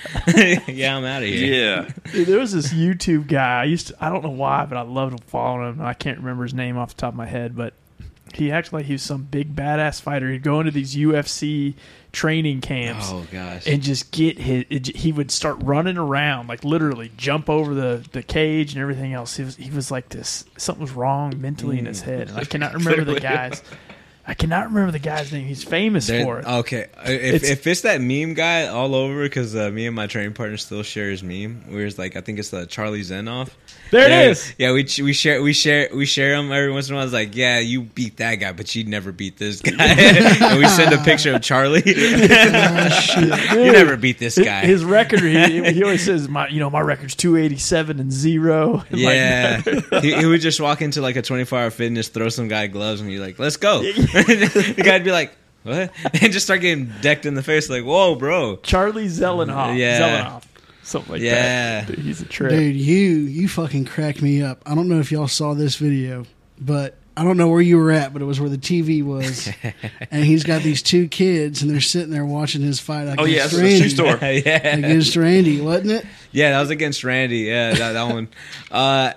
yeah, 0.69 0.97
I'm 0.97 1.05
out 1.05 1.23
of 1.23 1.29
here. 1.29 1.53
Yeah. 1.53 2.13
Dude, 2.13 2.27
there 2.27 2.39
was 2.39 2.53
this 2.53 2.73
YouTube 2.73 3.27
guy. 3.29 3.61
I 3.61 3.65
used 3.65 3.89
to, 3.89 3.97
I 4.01 4.09
don't 4.09 4.23
know 4.23 4.31
why, 4.31 4.65
but 4.67 4.79
I 4.79 4.83
loved 4.83 5.13
him 5.13 5.19
following 5.27 5.75
him. 5.75 5.83
I 5.83 5.95
can't 5.95 6.19
remember 6.19 6.45
his 6.45 6.55
name 6.55 6.77
off 6.77 6.95
the 6.95 7.01
top 7.01 7.13
of 7.13 7.17
my 7.17 7.27
head, 7.27 7.57
but 7.57 7.75
he 8.35 8.51
acted 8.53 8.73
like 8.73 8.87
he 8.87 8.93
was 8.93 9.03
some 9.03 9.25
big 9.25 9.55
badass 9.55 10.01
fighter. 10.01 10.31
He'd 10.31 10.43
go 10.43 10.61
into 10.61 10.73
these 10.73 10.95
UFC 10.95 11.75
training 12.13 12.61
camps 12.61 13.07
Oh 13.09 13.27
gosh. 13.31 13.67
and 13.67 13.83
just 13.83 14.11
get 14.11 14.39
his. 14.39 14.65
It, 14.71 14.97
he 14.97 15.13
would 15.13 15.31
start 15.31 15.57
running 15.61 15.97
around, 15.97 16.49
like 16.49 16.65
literally 16.65 17.11
jump 17.17 17.49
over 17.49 17.75
the, 17.75 18.05
the 18.13 18.23
cage 18.23 18.73
and 18.73 18.83
everything 18.83 19.13
else. 19.13 19.37
He 19.37 19.45
was 19.45 19.57
he 19.57 19.71
was 19.71 19.91
like 19.91 20.09
this. 20.11 20.45
Something 20.57 20.83
was 20.83 20.93
wrong 20.93 21.41
mentally 21.41 21.79
in 21.79 21.87
his 21.87 22.03
mm. 22.03 22.07
head, 22.07 22.29
and 22.29 22.39
I 22.39 22.45
cannot 22.45 22.75
remember 22.75 23.05
the 23.05 23.21
guy's. 23.21 23.63
I 24.31 24.35
cannot 24.35 24.69
remember 24.69 24.93
the 24.93 25.01
guy's 25.01 25.33
name. 25.33 25.45
He's 25.45 25.65
famous 25.65 26.07
There- 26.07 26.23
for 26.25 26.39
it. 26.39 26.47
Okay, 26.47 26.87
if 27.05 27.35
It's- 27.35 27.51
if 27.51 27.67
it's 27.67 27.81
that 27.81 28.01
meme 28.01 28.35
guy 28.35 28.69
all 28.69 28.95
over, 28.95 29.25
because 29.25 29.57
uh, 29.57 29.73
me 29.73 29.87
and 29.89 29.97
my 29.97 30.07
training 30.07 30.35
partner 30.35 30.57
still 30.57 30.85
share 30.85 31.11
his 31.11 31.21
meme. 31.21 31.65
Where 31.67 31.85
it's 31.85 31.99
like 31.99 32.15
I 32.15 32.21
think 32.21 32.39
it's 32.39 32.51
the 32.51 32.65
Charlie 32.65 33.01
Zelenoff. 33.01 33.49
There 33.91 34.09
yeah, 34.09 34.21
it 34.21 34.31
is. 34.31 34.55
Yeah, 34.57 34.73
we 34.73 34.87
we 35.03 35.13
share 35.13 35.43
we 35.43 35.53
share 35.53 35.89
we 35.93 36.07
share 36.07 36.35
him 36.35 36.53
every 36.53 36.71
once 36.71 36.89
in 36.89 36.95
a 36.95 36.97
while. 36.97 37.05
It's 37.05 37.13
like, 37.13 37.35
yeah, 37.35 37.59
you 37.59 37.83
beat 37.83 38.19
that 38.19 38.37
guy, 38.37 38.53
but 38.53 38.73
you 38.75 38.85
never 38.85 39.11
beat 39.11 39.37
this 39.37 39.61
guy. 39.61 39.73
and 39.79 40.59
we 40.59 40.67
send 40.69 40.93
a 40.93 40.99
picture 40.99 41.35
of 41.35 41.43
Charlie. 41.43 41.83
you 41.87 43.73
never 43.73 43.97
beat 43.97 44.19
this 44.19 44.39
guy. 44.39 44.65
His 44.65 44.85
record, 44.85 45.21
he, 45.21 45.73
he 45.73 45.83
always 45.83 46.05
says, 46.05 46.29
"My, 46.29 46.49
you 46.49 46.61
know, 46.61 46.71
my 46.71 46.81
record's 46.81 47.17
two 47.17 47.37
eighty 47.37 47.57
seven 47.57 47.99
and 47.99 48.13
zero. 48.13 48.85
And 48.91 49.03
like, 49.03 49.15
yeah, 49.15 49.61
he, 50.01 50.15
he 50.15 50.27
would 50.27 50.41
just 50.41 50.61
walk 50.61 50.83
into 50.83 51.01
like 51.01 51.17
a 51.17 51.23
twenty 51.23 51.45
four 51.45 51.59
hour 51.59 51.71
fitness, 51.71 52.09
throw 52.09 52.29
some 52.29 52.47
guy 52.47 52.69
gloves, 52.69 53.01
and 53.01 53.11
be 53.11 53.19
like, 53.19 53.39
"Let's 53.41 53.57
go." 53.57 53.81
the 53.81 54.83
guy'd 54.85 55.03
be 55.03 55.11
like, 55.11 55.37
"What?" 55.65 55.93
and 56.23 56.33
just 56.33 56.47
start 56.47 56.61
getting 56.61 56.93
decked 57.01 57.27
in 57.27 57.35
the 57.35 57.43
face, 57.43 57.69
like, 57.69 57.85
"Whoa, 57.85 58.15
bro!" 58.15 58.57
Charlie 58.57 59.07
Zelenoff. 59.07 59.77
Yeah. 59.77 60.01
Zelenoff. 60.01 60.45
Something 60.83 61.13
like 61.13 61.23
Yeah. 61.23 61.85
that. 61.85 61.87
Dude, 61.89 61.99
he's 62.01 62.21
a 62.21 62.25
trip. 62.27 62.51
Dude, 62.51 62.77
you 62.77 62.97
you 63.21 63.49
fucking 63.49 63.85
cracked 63.85 64.23
me 64.23 64.43
up. 64.43 64.63
I 64.67 64.75
don't 64.75 64.89
know 64.89 64.99
if 65.01 65.13
y'all 65.13 65.29
saw 65.29 65.55
this 65.55 65.77
video, 65.77 66.25
but 66.61 66.97
I 67.17 67.25
don't 67.25 67.37
know 67.37 67.49
where 67.49 67.61
you 67.61 67.77
were 67.77 67.91
at, 67.91 68.13
but 68.15 68.23
it 68.23 68.25
was 68.25 68.41
where 68.41 68.49
the 68.49 68.57
TV 68.57 69.03
was, 69.05 69.51
and 70.11 70.25
he's 70.25 70.43
got 70.43 70.63
these 70.63 70.81
two 70.81 71.07
kids, 71.09 71.61
and 71.61 71.71
they're 71.71 71.81
sitting 71.81 72.11
there 72.11 72.25
watching 72.25 72.63
his 72.63 72.81
fight 72.81 73.15
Oh 73.19 73.25
yeah, 73.25 73.45
against 73.47 73.53
it's 73.53 73.53
a 73.53 73.57
shoe 73.57 73.63
Randy. 73.63 73.89
store. 73.89 74.07
yeah, 74.23 74.77
Against 74.77 75.17
Randy, 75.17 75.61
wasn't 75.61 75.91
it? 75.91 76.07
Yeah, 76.33 76.53
that 76.53 76.61
was 76.61 76.71
against 76.71 77.05
Randy. 77.05 77.39
Yeah, 77.41 77.75
that, 77.75 77.93
that 77.93 78.03
one. 78.15 78.29
Uh, 78.71 79.13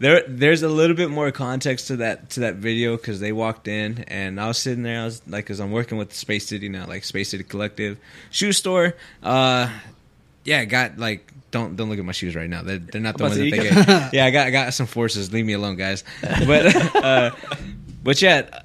there, 0.00 0.22
there's 0.28 0.62
a 0.62 0.68
little 0.68 0.96
bit 0.96 1.08
more 1.08 1.30
context 1.30 1.86
to 1.86 1.96
that 1.98 2.28
to 2.30 2.40
that 2.40 2.56
video 2.56 2.96
because 2.98 3.20
they 3.20 3.32
walked 3.32 3.68
in 3.68 4.04
and 4.08 4.38
I 4.38 4.48
was 4.48 4.58
sitting 4.58 4.82
there. 4.82 5.00
I 5.00 5.04
was 5.04 5.22
like, 5.26 5.44
because 5.46 5.58
I'm 5.60 5.70
working 5.72 5.96
with 5.96 6.12
Space 6.12 6.46
City 6.46 6.68
now, 6.68 6.86
like 6.86 7.04
Space 7.04 7.30
City 7.30 7.44
Collective 7.44 7.96
shoe 8.30 8.52
store. 8.52 8.94
Uh, 9.22 9.70
yeah, 10.46 10.60
I 10.60 10.64
got 10.64 10.98
like. 10.98 11.32
Don't 11.50 11.76
don't 11.76 11.88
look 11.88 11.98
at 11.98 12.04
my 12.04 12.12
shoes 12.12 12.34
right 12.34 12.50
now. 12.50 12.62
They're, 12.62 12.78
they're 12.78 13.00
not 13.00 13.16
the 13.16 13.24
ones 13.24 13.36
that 13.36 13.42
they 13.42 13.50
get. 13.50 14.12
Yeah, 14.12 14.26
I 14.26 14.30
got 14.30 14.46
I 14.46 14.50
got 14.50 14.74
some 14.74 14.86
forces. 14.86 15.32
Leave 15.32 15.46
me 15.46 15.52
alone, 15.52 15.76
guys. 15.76 16.04
But 16.20 16.74
uh, 16.96 17.30
but 18.02 18.20
yeah, 18.20 18.62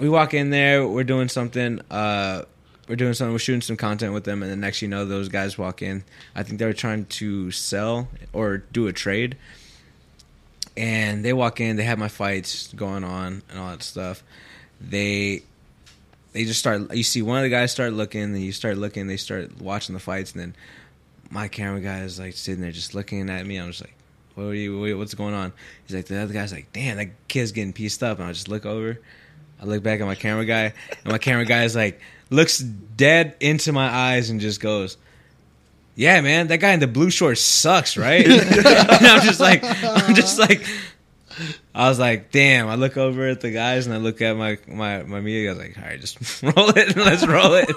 we 0.00 0.08
walk 0.08 0.34
in 0.34 0.50
there. 0.50 0.86
We're 0.86 1.04
doing 1.04 1.28
something. 1.28 1.80
Uh, 1.90 2.42
we're 2.88 2.96
doing 2.96 3.14
something. 3.14 3.32
We're 3.32 3.38
shooting 3.38 3.60
some 3.60 3.76
content 3.76 4.12
with 4.12 4.24
them, 4.24 4.42
and 4.42 4.50
then 4.50 4.60
next 4.60 4.82
you 4.82 4.88
know, 4.88 5.04
those 5.04 5.28
guys 5.28 5.58
walk 5.58 5.82
in. 5.82 6.04
I 6.34 6.42
think 6.42 6.58
they 6.58 6.66
were 6.66 6.72
trying 6.72 7.06
to 7.06 7.50
sell 7.50 8.08
or 8.32 8.58
do 8.58 8.86
a 8.86 8.92
trade, 8.92 9.36
and 10.76 11.24
they 11.24 11.32
walk 11.32 11.60
in. 11.60 11.76
They 11.76 11.84
have 11.84 11.98
my 11.98 12.08
fights 12.08 12.72
going 12.74 13.04
on 13.04 13.42
and 13.50 13.58
all 13.58 13.70
that 13.70 13.82
stuff. 13.82 14.22
They 14.80 15.42
they 16.32 16.44
just 16.44 16.60
start. 16.60 16.94
You 16.94 17.02
see 17.02 17.22
one 17.22 17.38
of 17.38 17.44
the 17.44 17.50
guys 17.50 17.72
start 17.72 17.92
looking, 17.92 18.32
then 18.32 18.42
you 18.42 18.52
start 18.52 18.76
looking. 18.78 19.06
They 19.06 19.16
start 19.16 19.60
watching 19.60 19.94
the 19.94 20.00
fights, 20.00 20.32
and 20.32 20.40
then 20.40 20.54
my 21.30 21.48
camera 21.48 21.80
guy 21.80 22.00
is 22.00 22.18
like 22.18 22.34
sitting 22.34 22.60
there 22.60 22.72
just 22.72 22.94
looking 22.94 23.28
at 23.30 23.46
me. 23.46 23.56
I'm 23.56 23.68
just 23.68 23.82
like. 23.82 23.96
What 24.36 24.44
are 24.44 24.54
you? 24.54 24.98
What's 24.98 25.14
going 25.14 25.32
on? 25.32 25.50
He's 25.86 25.96
like, 25.96 26.04
the 26.04 26.18
other 26.18 26.34
guy's 26.34 26.52
like, 26.52 26.70
damn, 26.74 26.98
that 26.98 27.08
kid's 27.26 27.52
getting 27.52 27.72
pieced 27.72 28.02
up. 28.02 28.18
And 28.18 28.28
I 28.28 28.32
just 28.32 28.48
look 28.48 28.66
over, 28.66 29.00
I 29.60 29.64
look 29.64 29.82
back 29.82 29.98
at 29.98 30.06
my 30.06 30.14
camera 30.14 30.44
guy, 30.44 30.74
and 30.90 31.06
my 31.06 31.16
camera 31.16 31.46
guy 31.46 31.64
is 31.64 31.74
like, 31.74 32.02
looks 32.28 32.58
dead 32.58 33.34
into 33.40 33.72
my 33.72 33.88
eyes 33.88 34.28
and 34.28 34.38
just 34.38 34.60
goes, 34.60 34.98
"Yeah, 35.94 36.20
man, 36.20 36.48
that 36.48 36.58
guy 36.58 36.72
in 36.72 36.80
the 36.80 36.86
blue 36.86 37.08
shorts 37.08 37.40
sucks, 37.40 37.96
right?" 37.96 38.26
and 38.26 39.06
I'm 39.06 39.22
just 39.22 39.40
like, 39.40 39.62
I'm 39.64 40.14
just 40.14 40.38
like, 40.38 40.66
I 41.76 41.90
was 41.90 41.98
like, 41.98 42.30
damn. 42.32 42.68
I 42.68 42.76
look 42.76 42.96
over 42.96 43.28
at 43.28 43.42
the 43.42 43.50
guys 43.50 43.84
and 43.86 43.94
I 43.94 43.98
look 43.98 44.22
at 44.22 44.34
my 44.34 44.56
my 44.66 45.02
my 45.02 45.20
media. 45.20 45.50
I 45.50 45.54
was 45.54 45.62
like, 45.62 45.76
all 45.78 45.84
right, 45.84 46.00
just 46.00 46.16
roll 46.42 46.70
it. 46.70 46.96
Let's 46.96 47.26
roll 47.26 47.52
it. 47.54 47.70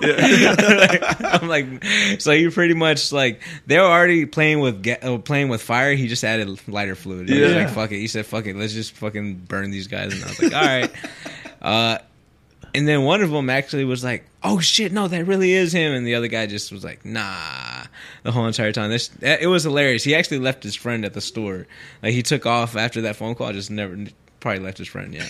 I'm 1.42 1.50
like, 1.50 1.84
so 2.22 2.32
you 2.32 2.50
pretty 2.50 2.76
much 2.76 3.12
like 3.12 3.42
they 3.68 3.78
were 3.78 3.84
already 3.86 4.26
playing 4.26 4.62
with 4.62 4.88
uh, 4.88 5.18
playing 5.18 5.50
with 5.50 5.62
fire. 5.62 5.94
He 5.96 6.08
just 6.08 6.24
added 6.24 6.66
lighter 6.70 6.96
fluid. 6.96 7.28
He 7.28 7.42
was 7.42 7.52
Yeah. 7.52 7.58
like, 7.66 7.70
fuck 7.74 7.92
it. 7.92 7.98
He 8.00 8.08
said, 8.08 8.26
fuck 8.26 8.46
it. 8.46 8.56
Let's 8.56 8.74
just 8.74 8.94
fucking 8.94 9.40
burn 9.40 9.70
these 9.70 9.88
guys. 9.88 10.14
And 10.14 10.24
I 10.24 10.28
was 10.28 10.42
like, 10.42 10.54
all 10.56 10.62
right. 10.66 10.92
Uh, 11.62 11.98
and 12.74 12.88
then 12.88 13.04
one 13.04 13.22
of 13.22 13.32
them 13.32 13.50
actually 13.50 13.86
was 13.86 14.04
like, 14.04 14.26
"Oh 14.44 14.60
shit, 14.60 14.92
no, 14.92 15.08
that 15.08 15.26
really 15.26 15.54
is 15.54 15.74
him." 15.74 15.94
And 15.94 16.06
the 16.06 16.16
other 16.16 16.28
guy 16.28 16.46
just 16.46 16.72
was 16.72 16.84
like, 16.84 17.06
"Nah." 17.06 17.84
The 18.24 18.32
whole 18.32 18.46
entire 18.48 18.72
time, 18.72 18.90
this 18.90 19.10
it 19.22 19.48
was 19.48 19.64
hilarious. 19.64 20.04
He 20.04 20.14
actually 20.16 20.40
left 20.40 20.62
his 20.64 20.76
friend 20.76 21.06
at 21.06 21.14
the 21.14 21.22
store. 21.22 21.68
Like 22.04 22.14
he 22.14 22.22
took 22.22 22.46
off 22.46 22.76
after 22.76 23.02
that 23.02 23.16
phone 23.16 23.34
call. 23.36 23.52
Just 23.54 23.72
never, 23.72 23.98
probably 24.42 24.60
left 24.60 24.78
his 24.78 24.88
friend. 24.88 25.14
Yeah, 25.14 25.26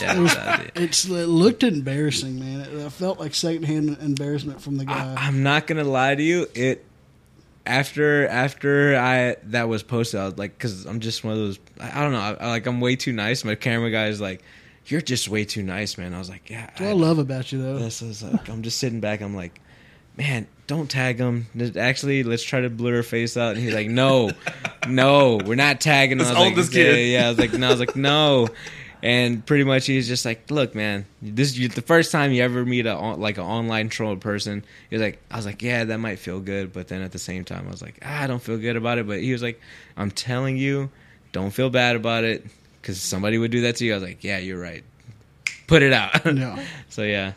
yeah. 0.00 0.60
it. 0.62 0.70
It's, 0.76 1.04
it 1.04 1.10
looked 1.28 1.62
embarrassing, 1.62 2.38
man. 2.38 2.60
It, 2.60 2.86
I 2.86 2.88
felt 2.88 3.18
like 3.20 3.34
secondhand 3.34 3.96
embarrassment 4.00 4.60
from 4.60 4.76
the 4.76 4.84
guy. 4.84 5.14
I, 5.16 5.26
I'm 5.26 5.42
not 5.42 5.66
gonna 5.66 5.84
lie 5.84 6.14
to 6.14 6.22
you. 6.22 6.46
It 6.54 6.84
after 7.66 8.26
after 8.28 8.96
I 8.96 9.36
that 9.44 9.68
was 9.68 9.82
posted, 9.82 10.20
I 10.20 10.24
was 10.26 10.38
like, 10.38 10.56
because 10.56 10.86
I'm 10.86 11.00
just 11.00 11.24
one 11.24 11.32
of 11.34 11.38
those. 11.38 11.58
I, 11.80 12.00
I 12.00 12.02
don't 12.02 12.12
know. 12.12 12.20
I, 12.20 12.32
I- 12.34 12.50
like 12.50 12.66
I'm 12.66 12.80
way 12.80 12.96
too 12.96 13.12
nice. 13.12 13.44
My 13.44 13.54
camera 13.54 13.90
guy 13.90 14.06
is 14.08 14.20
like, 14.20 14.42
"You're 14.86 15.00
just 15.00 15.28
way 15.28 15.44
too 15.44 15.62
nice, 15.62 15.96
man." 15.98 16.14
I 16.14 16.18
was 16.18 16.28
like, 16.30 16.48
"Yeah." 16.50 16.70
What 16.76 16.88
I 16.88 16.92
love 16.92 17.18
about 17.18 17.52
you, 17.52 17.62
though. 17.62 17.78
This 17.78 18.02
is 18.02 18.22
like 18.22 18.48
I'm 18.48 18.62
just 18.62 18.78
sitting 18.78 19.00
back. 19.00 19.20
I'm 19.20 19.34
like, 19.34 19.60
man, 20.16 20.46
don't 20.66 20.88
tag 20.90 21.18
him. 21.18 21.46
Actually, 21.76 22.22
let's 22.22 22.42
try 22.42 22.60
to 22.60 22.70
blur 22.70 22.96
her 22.96 23.02
face 23.02 23.36
out. 23.36 23.54
And 23.56 23.64
he's 23.64 23.74
like, 23.74 23.88
no, 23.88 24.30
no, 24.88 25.40
we're 25.44 25.54
not 25.56 25.80
tagging. 25.80 26.18
him. 26.20 26.26
I 26.26 26.30
Let's 26.30 26.38
was 26.38 26.46
like, 26.46 26.54
this 26.54 26.74
yeah, 26.74 26.84
kid. 26.84 27.08
yeah. 27.12 27.26
I 27.26 27.28
was 27.30 27.38
like, 27.38 27.52
no, 27.52 27.66
I 27.66 27.70
was 27.70 27.80
like, 27.80 27.96
no. 27.96 28.48
And 29.02 29.44
pretty 29.44 29.64
much 29.64 29.84
he's 29.84 30.08
just 30.08 30.24
like, 30.24 30.50
look, 30.50 30.74
man, 30.74 31.04
this 31.20 31.58
is 31.58 31.74
the 31.74 31.82
first 31.82 32.10
time 32.10 32.32
you 32.32 32.42
ever 32.42 32.64
meet 32.64 32.86
a 32.86 32.96
like 32.96 33.36
an 33.36 33.44
online 33.44 33.90
troll 33.90 34.16
person. 34.16 34.64
He's 34.88 35.00
like, 35.00 35.20
I 35.30 35.36
was 35.36 35.44
like, 35.44 35.60
yeah, 35.60 35.84
that 35.84 35.98
might 35.98 36.18
feel 36.18 36.40
good, 36.40 36.72
but 36.72 36.88
then 36.88 37.02
at 37.02 37.12
the 37.12 37.18
same 37.18 37.44
time, 37.44 37.66
I 37.66 37.70
was 37.70 37.82
like, 37.82 37.98
ah, 38.02 38.22
I 38.22 38.26
don't 38.26 38.40
feel 38.42 38.56
good 38.56 38.76
about 38.76 38.96
it. 38.96 39.06
But 39.06 39.20
he 39.20 39.32
was 39.32 39.42
like, 39.42 39.60
I'm 39.98 40.10
telling 40.10 40.56
you, 40.56 40.90
don't 41.32 41.50
feel 41.50 41.68
bad 41.68 41.96
about 41.96 42.24
it 42.24 42.46
because 42.84 43.00
somebody 43.00 43.38
would 43.38 43.50
do 43.50 43.62
that 43.62 43.76
to 43.76 43.84
you. 43.86 43.92
I 43.92 43.96
was 43.96 44.02
like, 44.04 44.22
yeah, 44.22 44.36
you're 44.36 44.60
right. 44.60 44.84
Put 45.66 45.82
it 45.82 45.94
out. 45.94 46.24
No. 46.26 46.62
So 46.90 47.02
yeah, 47.02 47.32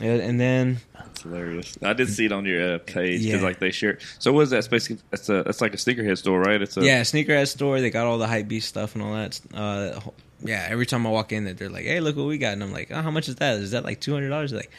and 0.00 0.20
and 0.22 0.40
then 0.40 0.78
It's 1.12 1.22
hilarious. 1.22 1.76
I 1.82 1.92
did 1.92 2.08
see 2.08 2.24
it 2.24 2.32
on 2.32 2.44
your 2.46 2.74
uh, 2.74 2.78
page 2.78 3.20
because 3.22 3.40
Yeah. 3.40 3.46
like 3.46 3.58
they 3.60 3.70
share. 3.70 3.98
So 4.18 4.32
what 4.32 4.40
is 4.42 4.50
that? 4.50 4.58
It's 4.60 4.68
basically 4.68 5.02
it's 5.12 5.28
a 5.28 5.40
it's 5.40 5.60
like 5.60 5.74
a 5.74 5.76
sneakerhead 5.76 6.16
store, 6.18 6.40
right? 6.40 6.60
It's 6.62 6.76
a 6.78 6.80
yeah, 6.82 7.02
sneakerhead 7.02 7.46
store. 7.48 7.80
They 7.80 7.90
got 7.90 8.06
all 8.06 8.16
the 8.18 8.26
hype 8.26 8.48
beast 8.48 8.68
stuff 8.68 8.94
and 8.94 9.04
all 9.04 9.12
that. 9.14 9.38
Uh, 9.54 10.00
yeah, 10.42 10.66
every 10.70 10.86
time 10.86 11.06
I 11.06 11.10
walk 11.10 11.32
in, 11.32 11.44
there, 11.44 11.52
they're 11.54 11.68
like, 11.68 11.84
"Hey, 11.84 12.00
look 12.00 12.16
what 12.16 12.26
we 12.26 12.38
got," 12.38 12.54
and 12.54 12.62
I'm 12.64 12.72
like, 12.72 12.90
"Oh, 12.90 13.02
how 13.02 13.10
much 13.10 13.28
is 13.28 13.36
that? 13.36 13.58
Is 13.58 13.70
that 13.72 13.84
like 13.84 14.00
two 14.00 14.14
hundred 14.14 14.30
dollars?" 14.30 14.52
Like, 14.54 14.70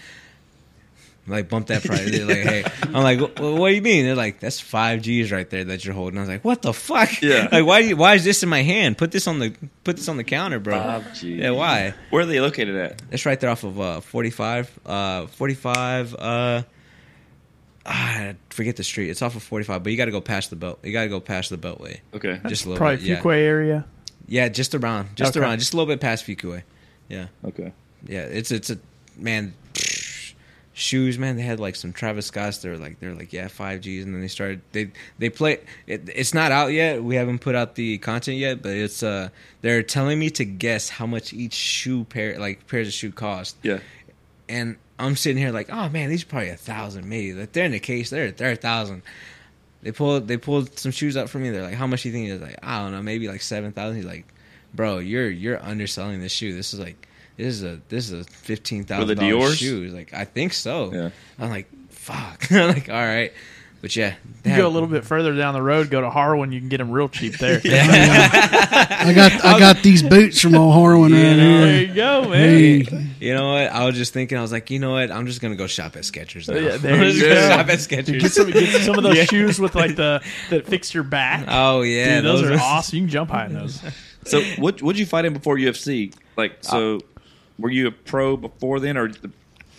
like 1.28 1.50
bump 1.50 1.68
that 1.68 1.84
price. 1.84 2.10
They're 2.12 2.26
like, 2.26 2.38
"Hey," 2.38 2.64
I'm 2.84 3.04
like, 3.04 3.20
well, 3.40 3.56
"What 3.58 3.70
do 3.70 3.76
you 3.76 3.82
mean?" 3.82 4.06
They're 4.06 4.16
like, 4.16 4.40
"That's 4.40 4.60
five 4.60 5.02
G's 5.02 5.32
right 5.32 5.50
there 5.50 5.64
that 5.66 5.86
you're 5.86 5.94
holding." 5.94 6.18
I 6.18 6.22
was 6.22 6.30
like, 6.30 6.44
"What 6.44 6.62
the 6.62 6.74
fuck?" 6.74 7.22
Yeah. 7.22 7.48
Like, 7.52 7.66
why? 7.66 7.82
Do 7.84 7.88
you, 7.90 7.96
why 7.96 8.16
is 8.16 8.24
this 8.24 8.42
in 8.44 8.50
my 8.50 8.64
hand? 8.64 8.98
Put 8.98 9.12
this 9.12 9.28
on 9.28 9.40
the 9.40 9.54
put 9.84 9.98
this 9.98 10.08
on 10.10 10.18
the 10.18 10.24
counter, 10.24 10.60
bro. 10.60 10.80
Five 10.80 11.14
G. 11.14 11.36
Yeah, 11.36 11.52
why? 11.52 11.94
Where 12.10 12.24
are 12.24 12.26
they 12.26 12.40
located 12.42 12.76
at? 12.76 13.02
It's 13.12 13.26
right 13.26 13.40
there 13.40 13.50
off 13.50 13.64
of 13.64 13.80
uh, 13.80 14.02
45. 14.02 14.80
Uh, 14.86 15.28
45. 15.28 16.16
Uh, 16.16 16.64
I 17.86 18.36
forget 18.50 18.76
the 18.76 18.84
street. 18.84 19.10
It's 19.10 19.22
off 19.22 19.36
of 19.36 19.42
45, 19.44 19.84
but 19.84 19.92
you 19.92 19.98
got 19.98 20.06
to 20.06 20.12
go 20.12 20.22
past 20.22 20.50
the 20.52 20.56
belt. 20.56 20.80
You 20.84 20.92
got 20.94 21.04
to 21.04 21.10
go 21.10 21.20
past 21.20 21.50
the 21.50 21.58
beltway. 21.58 22.00
Okay. 22.14 22.40
Just 22.48 22.66
a 22.66 22.70
little 22.70 22.78
Probably 22.78 22.98
bit. 22.98 23.24
Yeah. 23.26 23.32
Area. 23.32 23.86
yeah, 24.28 24.50
just 24.50 24.76
around, 24.76 25.16
just 25.16 25.36
Okay. 25.36 25.44
around, 25.44 25.60
just 25.60 25.74
a 25.74 25.78
little 25.78 25.92
bit 25.92 26.00
past 26.00 26.26
Fuqua. 26.26 26.62
Yeah, 27.10 27.28
Okay. 27.44 27.74
yeah. 28.08 28.22
It's 28.22 28.52
it's 28.52 28.70
a 28.70 28.78
man. 29.18 29.54
Shoes, 30.74 31.20
man. 31.20 31.36
They 31.36 31.42
had 31.42 31.60
like 31.60 31.76
some 31.76 31.92
Travis 31.92 32.28
Scotts. 32.28 32.60
They're 32.60 32.78
like 32.78 33.00
they're 33.02 33.14
like 33.14 33.34
yeah, 33.34 33.50
five 33.50 33.82
Gs, 33.82 34.04
and 34.06 34.14
then 34.14 34.22
they 34.22 34.30
started 34.30 34.62
they 34.72 34.92
they 35.20 35.30
play. 35.30 35.60
It, 35.86 36.08
it's 36.16 36.34
not 36.34 36.52
out 36.54 36.68
yet. 36.72 37.04
We 37.04 37.16
haven't 37.16 37.40
put 37.40 37.56
out 37.56 37.76
the 37.76 37.98
content 37.98 38.38
yet, 38.38 38.62
but 38.62 38.72
it's 38.72 39.04
uh 39.04 39.30
they're 39.62 39.84
telling 39.84 40.18
me 40.18 40.30
to 40.32 40.46
guess 40.46 40.88
how 40.88 41.06
much 41.06 41.34
each 41.34 41.54
shoe 41.54 42.06
pair 42.06 42.40
like 42.40 42.68
pairs 42.68 42.88
of 42.88 42.94
shoe 42.94 43.12
cost 43.12 43.58
Yeah. 43.64 43.80
and 44.48 44.78
I'm 44.98 45.16
sitting 45.18 45.38
here 45.42 45.52
like, 45.52 45.70
oh 45.70 45.90
man, 45.90 46.10
these 46.10 46.24
are 46.24 46.28
probably 46.28 46.50
a 46.50 46.56
thousand, 46.56 47.10
maybe. 47.10 47.34
Like 47.34 47.52
they're 47.52 47.66
in 47.66 47.72
the 47.74 47.80
case, 47.80 48.10
they're 48.10 48.32
they're 48.32 48.52
a 48.54 48.56
thousand. 48.56 49.02
They 49.82 49.92
pulled 49.92 50.28
they 50.30 50.38
pulled 50.38 50.80
some 50.80 50.92
shoes 50.94 51.18
up 51.18 51.28
for 51.28 51.40
me. 51.40 51.50
They're 51.50 51.64
like, 51.64 51.74
how 51.74 51.88
much 51.88 52.04
do 52.04 52.10
you 52.10 52.14
think? 52.14 52.30
He's 52.32 52.40
like, 52.40 52.60
I 52.64 52.80
don't 52.80 52.92
know, 52.94 53.02
maybe 53.02 53.28
like 53.28 53.42
seven 53.42 53.74
thousand. 53.74 53.98
He's 53.98 54.06
like, 54.06 54.26
bro, 54.74 55.00
you're 55.00 55.30
you're 55.30 55.62
underselling 55.62 56.22
this 56.22 56.32
shoe. 56.32 56.54
This 56.56 56.74
is 56.74 56.80
like 56.80 57.08
this 57.38 57.48
is 57.56 57.64
a 57.64 57.80
this 57.90 58.12
is 58.12 58.22
a 58.22 58.24
fifteen 58.30 58.84
thousand 58.84 59.18
dollars 59.18 59.32
Dior's? 59.32 59.58
shoe. 59.58 59.88
Like, 59.90 60.14
I 60.14 60.26
think 60.26 60.54
so. 60.54 60.92
Yeah. 60.94 61.10
I'm 61.40 61.50
like, 61.50 61.68
fuck. 61.90 62.46
I'm 62.52 62.68
like, 62.70 62.90
all 62.90 62.96
right, 62.96 63.34
but 63.82 63.96
yeah, 63.96 64.16
they 64.44 64.52
You 64.52 64.58
go 64.58 64.68
a 64.68 64.70
little 64.70 64.88
bit 64.90 65.04
further 65.06 65.36
down 65.36 65.54
the 65.56 65.62
road, 65.62 65.90
go 65.90 66.02
to 66.02 66.10
Harwin, 66.10 66.52
you 66.54 66.60
can 66.60 66.70
get 66.70 66.78
them 66.78 66.92
real 66.92 67.10
cheap 67.10 67.38
there. 67.40 67.60
I 67.66 69.14
got 69.16 69.32
I 69.44 69.60
got 69.60 69.78
these 69.84 70.04
boots 70.04 70.40
from 70.42 70.56
old 70.56 70.76
Harwin 70.76 71.10
You 71.10 71.16
right 71.16 71.38
know, 71.38 71.62
There 71.62 71.72
here. 71.78 71.88
you 71.88 71.94
go, 71.96 72.22
man. 72.30 72.32
Hey, 72.86 73.08
You 73.20 73.34
know 73.34 73.54
what? 73.54 73.72
I 73.72 73.86
was 73.86 73.96
just 73.96 74.14
thinking. 74.14 74.38
I 74.38 74.42
was 74.42 74.52
like, 74.52 74.70
you 74.70 74.80
know 74.80 74.92
what? 74.92 75.10
I'm 75.12 75.26
just 75.26 75.42
gonna 75.42 75.56
go 75.56 75.68
shop 75.68 75.96
at 75.96 76.04
Skechers 76.04 76.48
now. 76.48 76.56
Yeah, 76.56 76.78
there 76.78 76.94
I'm 76.96 77.02
you 77.04 77.12
just 77.14 77.22
go. 77.22 77.36
Shop 77.50 77.68
at 77.70 77.80
Skechers. 77.80 78.20
Get 78.20 78.32
some, 78.32 78.52
get 78.52 78.82
some 78.84 78.98
of 78.98 79.04
those 79.04 79.18
Yeah. 79.18 79.26
shoes 79.26 79.60
with 79.60 79.74
like 79.76 79.96
the 79.96 80.22
that 80.50 80.68
fix 80.68 80.94
your 80.94 81.04
back. 81.04 81.46
Oh 81.48 81.82
yeah, 81.82 82.16
Dude, 82.22 82.26
those, 82.26 82.44
are 82.44 82.54
awesome. 82.60 82.96
You 82.98 83.02
can 83.04 83.10
jump 83.10 83.32
high 83.32 83.46
in 83.48 83.54
those. 83.54 83.82
So 84.26 84.42
what 84.60 84.82
what'd 84.84 85.00
you 85.00 85.06
fight 85.06 85.26
in 85.26 85.34
before 85.34 85.58
UFC? 85.58 86.14
Like 86.38 86.58
so, 86.62 86.98
uh, 86.98 87.00
were 87.62 87.70
you 87.70 87.88
a 87.88 87.92
pro 87.92 88.36
before 88.38 88.80
then, 88.80 88.98
or 88.98 89.12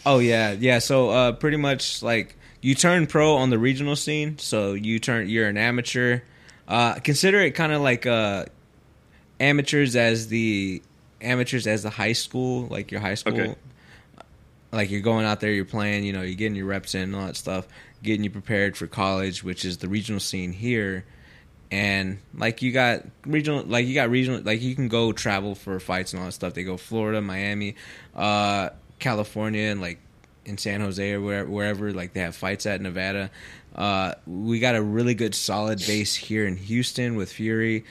Oh 0.05 0.19
yeah, 0.19 0.53
yeah. 0.53 0.79
So 0.79 1.11
uh, 1.11 1.33
pretty 1.33 1.57
much 1.57 2.03
like 2.03 2.37
you 2.61 2.75
turn 2.75 3.07
pro 3.07 3.37
on 3.37 3.51
the 3.51 3.59
regional 3.59 3.97
scene. 3.97 4.39
So 4.39 4.73
you 4.73 4.99
turn 4.99 5.29
you're 5.29 5.49
an 5.49 5.57
amateur. 5.57 6.21
Uh, 6.67 6.95
consider 6.95 7.41
it 7.41 7.53
kind 7.53 7.73
of 7.73 7.83
like 7.83 8.07
uh, 8.07 8.47
amateurs 9.41 9.97
as 9.97 10.29
the 10.29 10.83
amateurs 11.21 11.67
as 11.67 11.83
the 11.83 11.91
high 11.91 12.13
school, 12.13 12.67
like 12.67 12.91
your 12.91 13.01
high 13.01 13.15
school. 13.15 13.35
Okay. 13.35 13.55
Like 14.73 14.91
you're 14.91 15.03
going 15.03 15.27
out 15.27 15.41
there, 15.41 15.53
you're 15.53 15.67
playing, 15.67 16.05
you 16.05 16.15
know, 16.15 16.23
you're 16.23 16.35
getting 16.35 16.57
your 16.57 16.67
reps 16.67 16.95
in 16.95 17.03
and 17.03 17.15
all 17.15 17.27
that 17.27 17.37
stuff, 17.37 17.69
getting 18.03 18.25
you 18.25 18.31
prepared 18.31 18.75
for 18.75 18.87
college, 18.87 19.45
which 19.45 19.67
is 19.67 19.79
the 19.79 19.89
regional 19.89 20.19
scene 20.19 20.53
here. 20.53 21.05
And 21.73 22.19
like 22.35 22.61
you 22.61 22.71
got 22.71 23.03
regional, 23.25 23.65
like 23.65 23.87
you 23.87 23.95
got 23.95 24.11
regional, 24.11 24.43
like 24.43 24.61
you 24.61 24.75
can 24.75 24.89
go 24.89 25.11
travel 25.11 25.55
for 25.55 25.81
fights 25.81 26.13
and 26.13 26.21
all 26.21 26.27
that 26.27 26.33
stuff. 26.33 26.53
They 26.53 26.65
go 26.65 26.77
Florida, 26.77 27.23
Miami, 27.23 27.77
uh, 28.15 28.69
California, 28.99 29.63
and 29.63 29.81
like 29.81 29.99
in 30.45 30.59
San 30.59 30.83
Jose 30.83 31.13
or 31.13 31.21
wherever, 31.23 31.49
wherever 31.49 31.93
like 31.95 32.13
they 32.13 32.21
have 32.21 32.37
fights 32.37 32.67
at 32.67 32.83
Nevada. 32.83 33.31
Uh, 33.75 34.13
we 34.27 34.61
got 34.61 34.75
a 34.75 34.83
really 34.83 35.15
good 35.15 35.35
solid 35.35 35.79
base 35.87 36.15
here 36.15 36.47
in 36.47 36.59
Houston 36.59 37.17
with 37.17 37.33
Fury, 37.33 37.87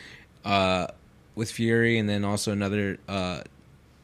uh, 0.45 0.85
with 1.33 1.49
Fury, 1.49 1.97
and 1.97 2.07
then 2.07 2.23
also 2.23 2.51
another 2.51 2.99
uh, 3.09 3.41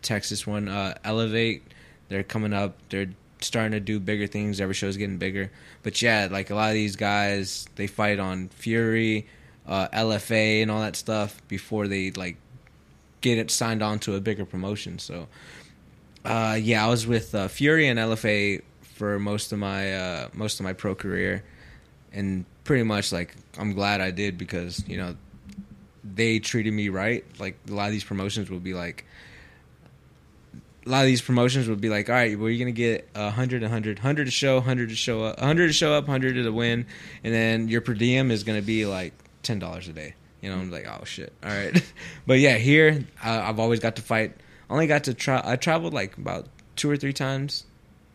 Texas 0.01 0.47
one, 0.47 0.67
uh, 0.67 0.97
Elevate. 1.03 1.61
They're 2.09 2.23
coming 2.23 2.51
up. 2.51 2.77
They're 2.89 3.11
starting 3.41 3.73
to 3.73 3.79
do 3.79 3.99
bigger 3.99 4.25
things. 4.25 4.59
Every 4.59 4.73
show's 4.73 4.97
getting 4.97 5.19
bigger. 5.19 5.51
But 5.83 6.01
yeah, 6.01 6.29
like 6.31 6.49
a 6.49 6.55
lot 6.55 6.69
of 6.69 6.73
these 6.73 6.95
guys, 6.95 7.67
they 7.75 7.85
fight 7.85 8.17
on 8.17 8.47
Fury, 8.49 9.27
uh, 9.67 9.87
LFA, 9.89 10.61
and 10.61 10.71
all 10.71 10.81
that 10.81 10.95
stuff 10.95 11.41
before 11.47 11.87
they 11.87 12.11
like 12.11 12.37
get 13.21 13.37
it 13.37 13.51
signed 13.51 13.81
on 13.81 13.99
to 13.99 14.15
a 14.15 14.21
bigger 14.21 14.45
promotion. 14.45 14.99
So, 14.99 15.27
uh, 16.25 16.57
yeah, 16.59 16.85
I 16.85 16.89
was 16.89 17.05
with 17.07 17.33
uh, 17.35 17.47
Fury 17.47 17.87
and 17.87 17.99
LFA 17.99 18.61
for 18.81 19.19
most 19.19 19.51
of 19.51 19.59
my 19.59 19.95
uh, 19.95 20.27
most 20.33 20.59
of 20.59 20.63
my 20.63 20.73
pro 20.73 20.95
career, 20.95 21.43
and 22.11 22.45
pretty 22.63 22.83
much 22.83 23.11
like 23.11 23.35
I'm 23.57 23.73
glad 23.73 24.01
I 24.01 24.11
did 24.11 24.37
because 24.37 24.83
you 24.87 24.97
know 24.97 25.15
they 26.03 26.39
treated 26.39 26.73
me 26.73 26.89
right. 26.89 27.25
Like 27.39 27.57
a 27.69 27.73
lot 27.73 27.87
of 27.87 27.91
these 27.91 28.03
promotions 28.03 28.49
will 28.49 28.59
be 28.59 28.73
like 28.73 29.05
a 30.87 30.89
lot 30.89 31.01
of 31.01 31.07
these 31.07 31.21
promotions 31.21 31.67
would 31.67 31.81
be 31.81 31.89
like, 31.89 32.09
all 32.09 32.15
right, 32.15 32.39
well, 32.39 32.49
you're 32.49 32.59
gonna 32.59 32.71
get 32.71 33.09
a 33.13 33.29
hundred, 33.29 33.61
a 33.61 33.69
hundred, 33.69 33.99
hundred 33.99 34.25
to 34.25 34.31
show, 34.31 34.61
hundred 34.61 34.89
to 34.89 34.95
show 34.95 35.23
up, 35.23 35.39
hundred 35.39 35.67
to 35.67 35.73
show 35.73 35.93
up, 35.93 36.07
hundred 36.07 36.35
to 36.35 36.49
win, 36.49 36.85
and 37.23 37.33
then 37.33 37.67
your 37.67 37.81
per 37.81 37.93
diem 37.93 38.31
is 38.31 38.43
gonna 38.43 38.61
be 38.61 38.85
like 38.85 39.13
ten 39.47 39.59
dollars 39.59 39.87
a 39.87 39.93
day. 39.93 40.13
You 40.41 40.49
know, 40.49 40.57
hmm. 40.57 40.63
I'm 40.63 40.71
like, 40.71 40.87
oh 40.87 41.03
shit, 41.05 41.33
all 41.43 41.49
right. 41.49 41.81
but 42.27 42.39
yeah, 42.39 42.57
here 42.57 43.05
I, 43.23 43.39
I've 43.39 43.59
always 43.59 43.79
got 43.79 43.95
to 43.95 44.01
fight. 44.01 44.35
Only 44.69 44.85
got 44.85 45.05
to 45.05 45.13
try. 45.13 45.41
I 45.43 45.55
traveled 45.55 45.93
like 45.93 46.17
about 46.17 46.47
two 46.75 46.91
or 46.91 46.97
three 46.97 47.13
times. 47.13 47.63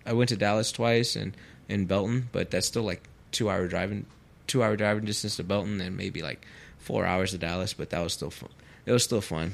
I 0.05 0.13
went 0.13 0.29
to 0.29 0.37
Dallas 0.37 0.71
twice 0.71 1.17
and 1.17 1.37
in 1.69 1.87
Belton, 1.87 2.29
but 2.33 2.51
that's 2.51 2.67
still 2.67 2.83
like 2.83 3.03
two 3.31 3.49
hour 3.49 3.67
driving, 3.67 4.07
two 4.47 4.63
hour 4.63 4.77
driving 4.77 5.05
distance 5.05 5.37
to 5.37 5.45
Belton, 5.45 5.81
and 5.81 5.97
maybe 5.97 6.23
like 6.23 6.47
four 6.79 7.07
hours 7.07 7.31
to 7.31 7.39
Dallas. 7.39 7.73
But 7.73 7.91
that 7.91 8.01
was 8.03 8.13
still 8.13 8.31
fun. 8.31 8.51
It 8.85 8.93
was 8.93 9.03
still 9.03 9.21
fun, 9.21 9.53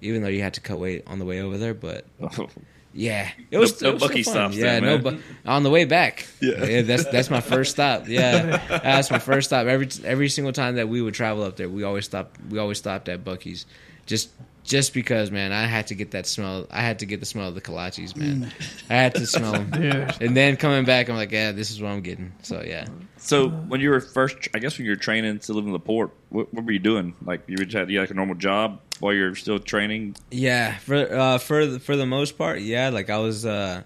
even 0.00 0.22
though 0.22 0.28
you 0.28 0.42
had 0.42 0.54
to 0.54 0.60
cut 0.60 0.78
weight 0.78 1.04
on 1.06 1.18
the 1.18 1.24
way 1.24 1.40
over 1.40 1.56
there. 1.56 1.74
But 1.74 2.04
yeah, 2.94 3.30
it 3.50 3.58
was, 3.58 3.80
No- 3.80 3.88
no 3.88 3.90
it 3.90 4.00
was 4.00 4.08
Bucky 4.08 4.22
fun. 4.22 4.32
stops 4.32 4.56
Yeah, 4.56 4.62
there, 4.78 4.80
no, 4.80 4.86
man. 4.98 5.02
but 5.02 5.50
on 5.50 5.62
the 5.62 5.70
way 5.70 5.84
back. 5.84 6.26
Yeah. 6.40 6.82
that's 6.82 7.04
that's 7.06 7.30
my 7.30 7.40
first 7.40 7.72
stop. 7.72 8.08
Yeah, 8.08 8.56
that's 8.82 9.10
my 9.10 9.18
first 9.18 9.48
stop. 9.48 9.66
Every 9.66 9.88
every 10.04 10.28
single 10.28 10.52
time 10.52 10.76
that 10.76 10.88
we 10.88 11.00
would 11.02 11.14
travel 11.14 11.42
up 11.44 11.56
there, 11.56 11.68
we 11.68 11.82
always 11.84 12.04
stopped. 12.04 12.38
We 12.50 12.58
always 12.58 12.78
stopped 12.78 13.08
at 13.08 13.24
Buc-ee's. 13.24 13.66
Just 14.06 14.30
just 14.64 14.94
because, 14.94 15.30
man, 15.30 15.52
I 15.52 15.66
had 15.66 15.88
to 15.88 15.94
get 15.94 16.12
that 16.12 16.26
smell. 16.26 16.66
I 16.70 16.82
had 16.82 17.00
to 17.00 17.06
get 17.06 17.20
the 17.20 17.26
smell 17.26 17.48
of 17.48 17.54
the 17.54 17.60
kolaches, 17.60 18.14
man. 18.16 18.52
I 18.88 18.94
had 18.94 19.14
to 19.16 19.26
smell 19.26 19.52
them. 19.62 19.70
Dude. 19.70 20.22
And 20.22 20.36
then 20.36 20.56
coming 20.56 20.84
back, 20.84 21.08
I'm 21.08 21.16
like, 21.16 21.32
yeah, 21.32 21.52
this 21.52 21.70
is 21.70 21.82
what 21.82 21.90
I'm 21.90 22.00
getting. 22.00 22.32
So 22.42 22.62
yeah, 22.62 22.86
So 23.16 23.48
when 23.48 23.80
you 23.80 23.90
were 23.90 24.00
first, 24.00 24.48
I 24.54 24.58
guess 24.60 24.78
when 24.78 24.84
you 24.84 24.92
were 24.92 24.96
training 24.96 25.40
to 25.40 25.52
live 25.52 25.66
in 25.66 25.72
the 25.72 25.80
port, 25.80 26.12
what, 26.28 26.52
what 26.54 26.64
were 26.64 26.72
you 26.72 26.78
doing? 26.78 27.14
Like 27.24 27.42
you 27.48 27.56
just 27.56 27.72
had 27.76 27.90
you 27.90 27.98
had 27.98 28.04
like 28.04 28.10
a 28.10 28.14
normal 28.14 28.36
job 28.36 28.80
while 29.00 29.12
you're 29.12 29.34
still 29.34 29.58
training. 29.58 30.14
yeah. 30.30 30.78
For 30.78 30.94
uh, 31.12 31.38
for 31.38 31.66
the, 31.66 31.80
for 31.80 31.96
the 31.96 32.06
most 32.06 32.38
part, 32.38 32.60
yeah. 32.60 32.88
Like 32.90 33.10
I 33.10 33.18
was. 33.18 33.44
Uh, 33.44 33.82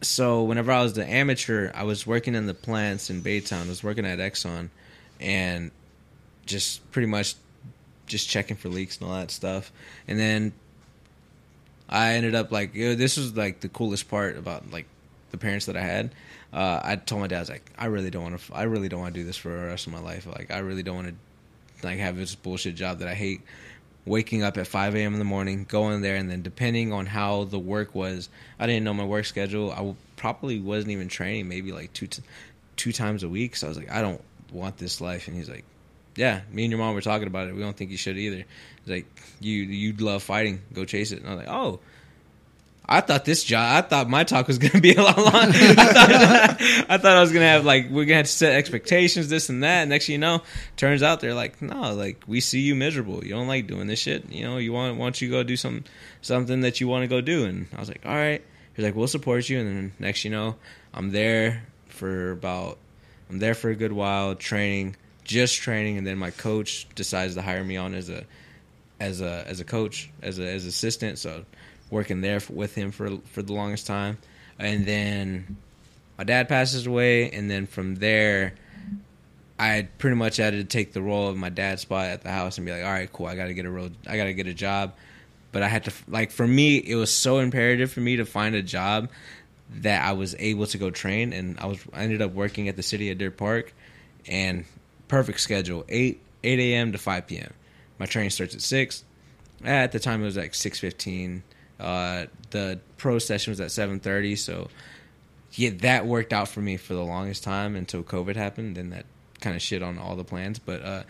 so 0.00 0.44
whenever 0.44 0.70
I 0.70 0.82
was 0.82 0.92
the 0.92 1.04
amateur, 1.04 1.72
I 1.74 1.82
was 1.82 2.06
working 2.06 2.34
in 2.36 2.46
the 2.46 2.54
plants 2.54 3.10
in 3.10 3.20
Baytown. 3.22 3.64
I 3.64 3.68
was 3.68 3.82
working 3.82 4.06
at 4.06 4.18
Exxon, 4.20 4.68
and 5.18 5.72
just 6.46 6.88
pretty 6.92 7.06
much 7.08 7.34
just 8.08 8.28
checking 8.28 8.56
for 8.56 8.68
leaks 8.68 8.98
and 8.98 9.08
all 9.08 9.16
that 9.16 9.30
stuff. 9.30 9.72
And 10.06 10.18
then 10.18 10.52
I 11.88 12.14
ended 12.14 12.34
up 12.34 12.52
like 12.52 12.74
you 12.74 12.88
know, 12.88 12.94
this 12.94 13.16
was 13.16 13.36
like 13.36 13.60
the 13.60 13.68
coolest 13.68 14.08
part 14.08 14.36
about 14.36 14.70
like 14.70 14.86
the 15.30 15.38
parents 15.38 15.66
that 15.66 15.76
I 15.76 15.82
had. 15.82 16.14
Uh, 16.52 16.80
I 16.82 16.96
told 16.96 17.20
my 17.20 17.26
dad 17.26 17.36
I 17.36 17.40
was 17.40 17.50
like, 17.50 17.70
I 17.78 17.86
really 17.86 18.10
don't 18.10 18.22
want 18.22 18.40
to. 18.40 18.54
I 18.54 18.62
really 18.64 18.88
don't 18.88 19.00
want 19.00 19.14
to 19.14 19.20
do 19.20 19.26
this 19.26 19.36
for 19.36 19.50
the 19.50 19.66
rest 19.66 19.86
of 19.86 19.92
my 19.92 20.00
life. 20.00 20.26
Like 20.26 20.50
I 20.50 20.58
really 20.58 20.82
don't 20.82 20.96
want 20.96 21.08
to 21.08 21.86
like 21.86 21.98
have 21.98 22.16
this 22.16 22.34
bullshit 22.34 22.74
job 22.74 22.98
that 22.98 23.08
I 23.08 23.14
hate. 23.14 23.42
Waking 24.04 24.42
up 24.42 24.56
at 24.56 24.66
5 24.66 24.94
a.m. 24.94 25.12
in 25.12 25.18
the 25.18 25.24
morning, 25.26 25.66
going 25.68 26.00
there, 26.00 26.16
and 26.16 26.30
then 26.30 26.40
depending 26.40 26.94
on 26.94 27.04
how 27.04 27.44
the 27.44 27.58
work 27.58 27.94
was, 27.94 28.30
I 28.58 28.66
didn't 28.66 28.84
know 28.84 28.94
my 28.94 29.04
work 29.04 29.26
schedule. 29.26 29.70
I 29.70 29.94
probably 30.16 30.60
wasn't 30.60 30.92
even 30.92 31.08
training, 31.08 31.46
maybe 31.46 31.72
like 31.72 31.92
two 31.92 32.06
t- 32.06 32.22
two 32.76 32.92
times 32.92 33.22
a 33.22 33.28
week. 33.28 33.54
So 33.54 33.66
I 33.66 33.68
was 33.68 33.76
like, 33.76 33.90
I 33.90 34.00
don't 34.00 34.22
want 34.50 34.78
this 34.78 35.02
life. 35.02 35.28
And 35.28 35.36
he's 35.36 35.50
like, 35.50 35.66
Yeah, 36.18 36.40
me 36.50 36.64
and 36.64 36.72
your 36.72 36.78
mom 36.78 36.94
were 36.94 37.00
talking 37.00 37.28
about 37.28 37.46
it. 37.48 37.54
We 37.54 37.62
don't 37.62 37.76
think 37.76 37.90
you 37.92 37.96
should 37.96 38.18
either. 38.18 38.44
He's 38.84 38.88
like, 38.88 39.06
You 39.40 39.54
you 39.54 39.92
love 39.94 40.22
fighting, 40.22 40.60
go 40.72 40.84
chase 40.84 41.12
it. 41.12 41.20
And 41.20 41.28
I 41.28 41.34
was 41.34 41.46
like, 41.46 41.54
Oh. 41.54 41.80
I 42.90 43.02
thought 43.02 43.26
this 43.26 43.44
job. 43.44 43.84
I 43.84 43.86
thought 43.86 44.08
my 44.08 44.24
talk 44.24 44.48
was 44.48 44.56
gonna 44.56 44.80
be 44.80 44.94
a 44.94 45.02
lot 45.02 45.18
longer. 45.18 45.28
I 45.38 45.74
thought, 45.74 46.56
I 46.88 46.96
thought 46.96 47.16
I 47.18 47.20
was 47.20 47.32
gonna 47.32 47.44
have 47.44 47.66
like 47.66 47.90
we're 47.90 48.06
gonna 48.06 48.16
have 48.16 48.26
to 48.26 48.32
set 48.32 48.54
expectations, 48.54 49.28
this 49.28 49.50
and 49.50 49.62
that. 49.62 49.86
Next, 49.88 50.06
thing 50.06 50.14
you 50.14 50.18
know, 50.18 50.42
turns 50.78 51.02
out 51.02 51.20
they're 51.20 51.34
like, 51.34 51.60
no, 51.60 51.92
like 51.92 52.24
we 52.26 52.40
see 52.40 52.60
you 52.60 52.74
miserable. 52.74 53.22
You 53.22 53.34
don't 53.34 53.46
like 53.46 53.66
doing 53.66 53.88
this 53.88 53.98
shit. 53.98 54.32
You 54.32 54.42
know, 54.44 54.56
you 54.56 54.72
want 54.72 54.96
want 54.96 55.20
you 55.20 55.28
go 55.28 55.42
do 55.42 55.54
some 55.54 55.84
something 56.22 56.62
that 56.62 56.80
you 56.80 56.88
want 56.88 57.02
to 57.02 57.08
go 57.08 57.20
do. 57.20 57.44
And 57.44 57.66
I 57.76 57.78
was 57.80 57.88
like, 57.88 58.00
all 58.06 58.14
right. 58.14 58.42
He's 58.74 58.84
like, 58.86 58.94
we'll 58.94 59.06
support 59.06 59.50
you. 59.50 59.60
And 59.60 59.68
then 59.68 59.92
next, 59.98 60.24
you 60.24 60.30
know, 60.30 60.56
I'm 60.94 61.10
there 61.10 61.64
for 61.88 62.30
about 62.30 62.78
I'm 63.28 63.38
there 63.38 63.54
for 63.54 63.68
a 63.68 63.76
good 63.76 63.92
while 63.92 64.34
training, 64.34 64.96
just 65.28 65.56
training, 65.56 65.98
and 65.98 66.06
then 66.06 66.18
my 66.18 66.32
coach 66.32 66.88
decides 66.96 67.34
to 67.34 67.42
hire 67.42 67.62
me 67.62 67.76
on 67.76 67.94
as 67.94 68.08
a 68.08 68.24
as 68.98 69.20
a 69.20 69.44
as 69.46 69.60
a 69.60 69.64
coach 69.64 70.10
as 70.22 70.40
a 70.40 70.48
as 70.48 70.64
assistant. 70.66 71.18
So 71.18 71.44
working 71.90 72.22
there 72.22 72.40
for, 72.40 72.54
with 72.54 72.74
him 72.74 72.90
for 72.90 73.18
for 73.30 73.42
the 73.42 73.52
longest 73.52 73.86
time, 73.86 74.18
and 74.58 74.84
then 74.84 75.56
my 76.16 76.24
dad 76.24 76.48
passes 76.48 76.86
away, 76.86 77.30
and 77.30 77.48
then 77.48 77.66
from 77.66 77.96
there, 77.96 78.54
I 79.58 79.86
pretty 79.98 80.16
much 80.16 80.38
had 80.38 80.54
to 80.54 80.64
take 80.64 80.92
the 80.92 81.02
role 81.02 81.28
of 81.28 81.36
my 81.36 81.50
dad's 81.50 81.82
spot 81.82 82.06
at 82.06 82.22
the 82.22 82.30
house 82.30 82.56
and 82.56 82.66
be 82.66 82.72
like, 82.72 82.82
all 82.82 82.90
right, 82.90 83.12
cool, 83.12 83.26
I 83.26 83.36
got 83.36 83.46
to 83.46 83.54
get 83.54 83.66
a 83.66 83.70
road, 83.70 83.94
I 84.06 84.16
got 84.16 84.24
to 84.24 84.34
get 84.34 84.46
a 84.46 84.54
job, 84.54 84.94
but 85.52 85.62
I 85.62 85.68
had 85.68 85.84
to 85.84 85.92
like 86.08 86.30
for 86.30 86.46
me, 86.46 86.78
it 86.78 86.96
was 86.96 87.14
so 87.14 87.38
imperative 87.38 87.92
for 87.92 88.00
me 88.00 88.16
to 88.16 88.24
find 88.24 88.54
a 88.54 88.62
job 88.62 89.10
that 89.80 90.02
I 90.02 90.12
was 90.12 90.34
able 90.38 90.66
to 90.68 90.78
go 90.78 90.88
train, 90.88 91.34
and 91.34 91.60
I 91.60 91.66
was 91.66 91.78
I 91.92 92.04
ended 92.04 92.22
up 92.22 92.32
working 92.32 92.68
at 92.68 92.76
the 92.76 92.82
city 92.82 93.10
at 93.10 93.18
Deer 93.18 93.30
Park, 93.30 93.74
and 94.26 94.64
perfect 95.08 95.40
schedule 95.40 95.84
eight 95.88 96.20
eight 96.44 96.58
a.m. 96.60 96.92
to 96.92 96.98
five 96.98 97.26
p.m. 97.26 97.52
My 97.98 98.06
training 98.06 98.30
starts 98.30 98.54
at 98.54 98.60
six. 98.60 99.04
At 99.64 99.90
the 99.92 99.98
time, 99.98 100.22
it 100.22 100.26
was 100.26 100.36
like 100.36 100.54
six 100.54 100.78
fifteen. 100.78 101.42
Uh, 101.80 102.26
the 102.50 102.80
pro 102.96 103.18
session 103.18 103.50
was 103.50 103.60
at 103.60 103.70
seven 103.72 103.98
thirty, 104.00 104.36
so 104.36 104.68
yeah, 105.52 105.70
that 105.80 106.06
worked 106.06 106.32
out 106.32 106.48
for 106.48 106.60
me 106.60 106.76
for 106.76 106.94
the 106.94 107.04
longest 107.04 107.42
time 107.42 107.74
until 107.74 108.02
COVID 108.02 108.36
happened. 108.36 108.76
Then 108.76 108.90
that 108.90 109.06
kind 109.40 109.56
of 109.56 109.62
shit 109.62 109.82
on 109.82 109.98
all 109.98 110.16
the 110.16 110.24
plans, 110.24 110.58
but 110.58 110.82
uh, 110.82 111.02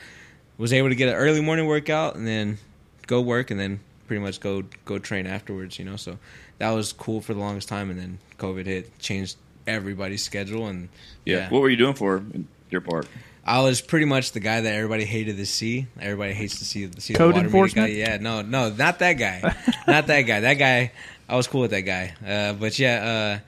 was 0.57 0.73
able 0.73 0.89
to 0.89 0.95
get 0.95 1.09
an 1.09 1.15
early 1.15 1.41
morning 1.41 1.67
workout 1.67 2.17
and 2.17 2.27
then 2.27 2.59
go 3.07 3.21
work 3.21 3.51
and 3.51 3.59
then 3.59 3.81
pretty 4.07 4.23
much 4.23 4.41
go 4.41 4.63
go 4.85 4.99
train 4.99 5.27
afterwards. 5.27 5.79
You 5.79 5.85
know, 5.85 5.97
so 5.97 6.19
that 6.59 6.71
was 6.71 6.93
cool 6.93 7.21
for 7.21 7.35
the 7.35 7.41
longest 7.41 7.69
time. 7.69 7.91
And 7.91 7.99
then 7.99 8.19
COVID 8.39 8.67
hit, 8.67 8.99
changed 8.99 9.37
everybody's 9.67 10.23
schedule, 10.23 10.67
and 10.67 10.89
Yeah. 11.25 11.51
What 11.51 11.61
were 11.61 11.69
you 11.71 11.77
doing 11.77 11.95
for 11.95 12.23
your 12.71 12.81
park? 12.81 13.07
I 13.49 13.61
was 13.63 13.81
pretty 13.81 14.05
much 14.05 14.33
the 14.33 14.41
guy 14.41 14.61
that 14.61 14.75
everybody 14.75 15.05
hated 15.07 15.39
to 15.39 15.47
see. 15.47 15.87
Everybody 16.01 16.35
hates 16.35 16.59
to 16.59 16.65
see, 16.67 16.91
see 16.99 17.15
Code 17.15 17.21
the 17.21 17.25
water 17.29 17.37
meter 17.37 17.47
enforcement? 17.47 17.89
Guy. 17.89 17.95
Yeah, 17.95 18.17
no, 18.19 18.43
no, 18.43 18.69
not 18.71 18.99
that 18.99 19.15
guy, 19.15 19.41
not 19.87 20.07
that 20.09 20.23
guy. 20.23 20.41
That 20.41 20.55
guy, 20.55 20.93
I 21.29 21.37
was 21.37 21.47
cool 21.47 21.63
with 21.63 21.71
that 21.71 21.81
guy. 21.83 22.15
Uh, 22.27 22.53
but 22.53 22.79
yeah, 22.79 23.41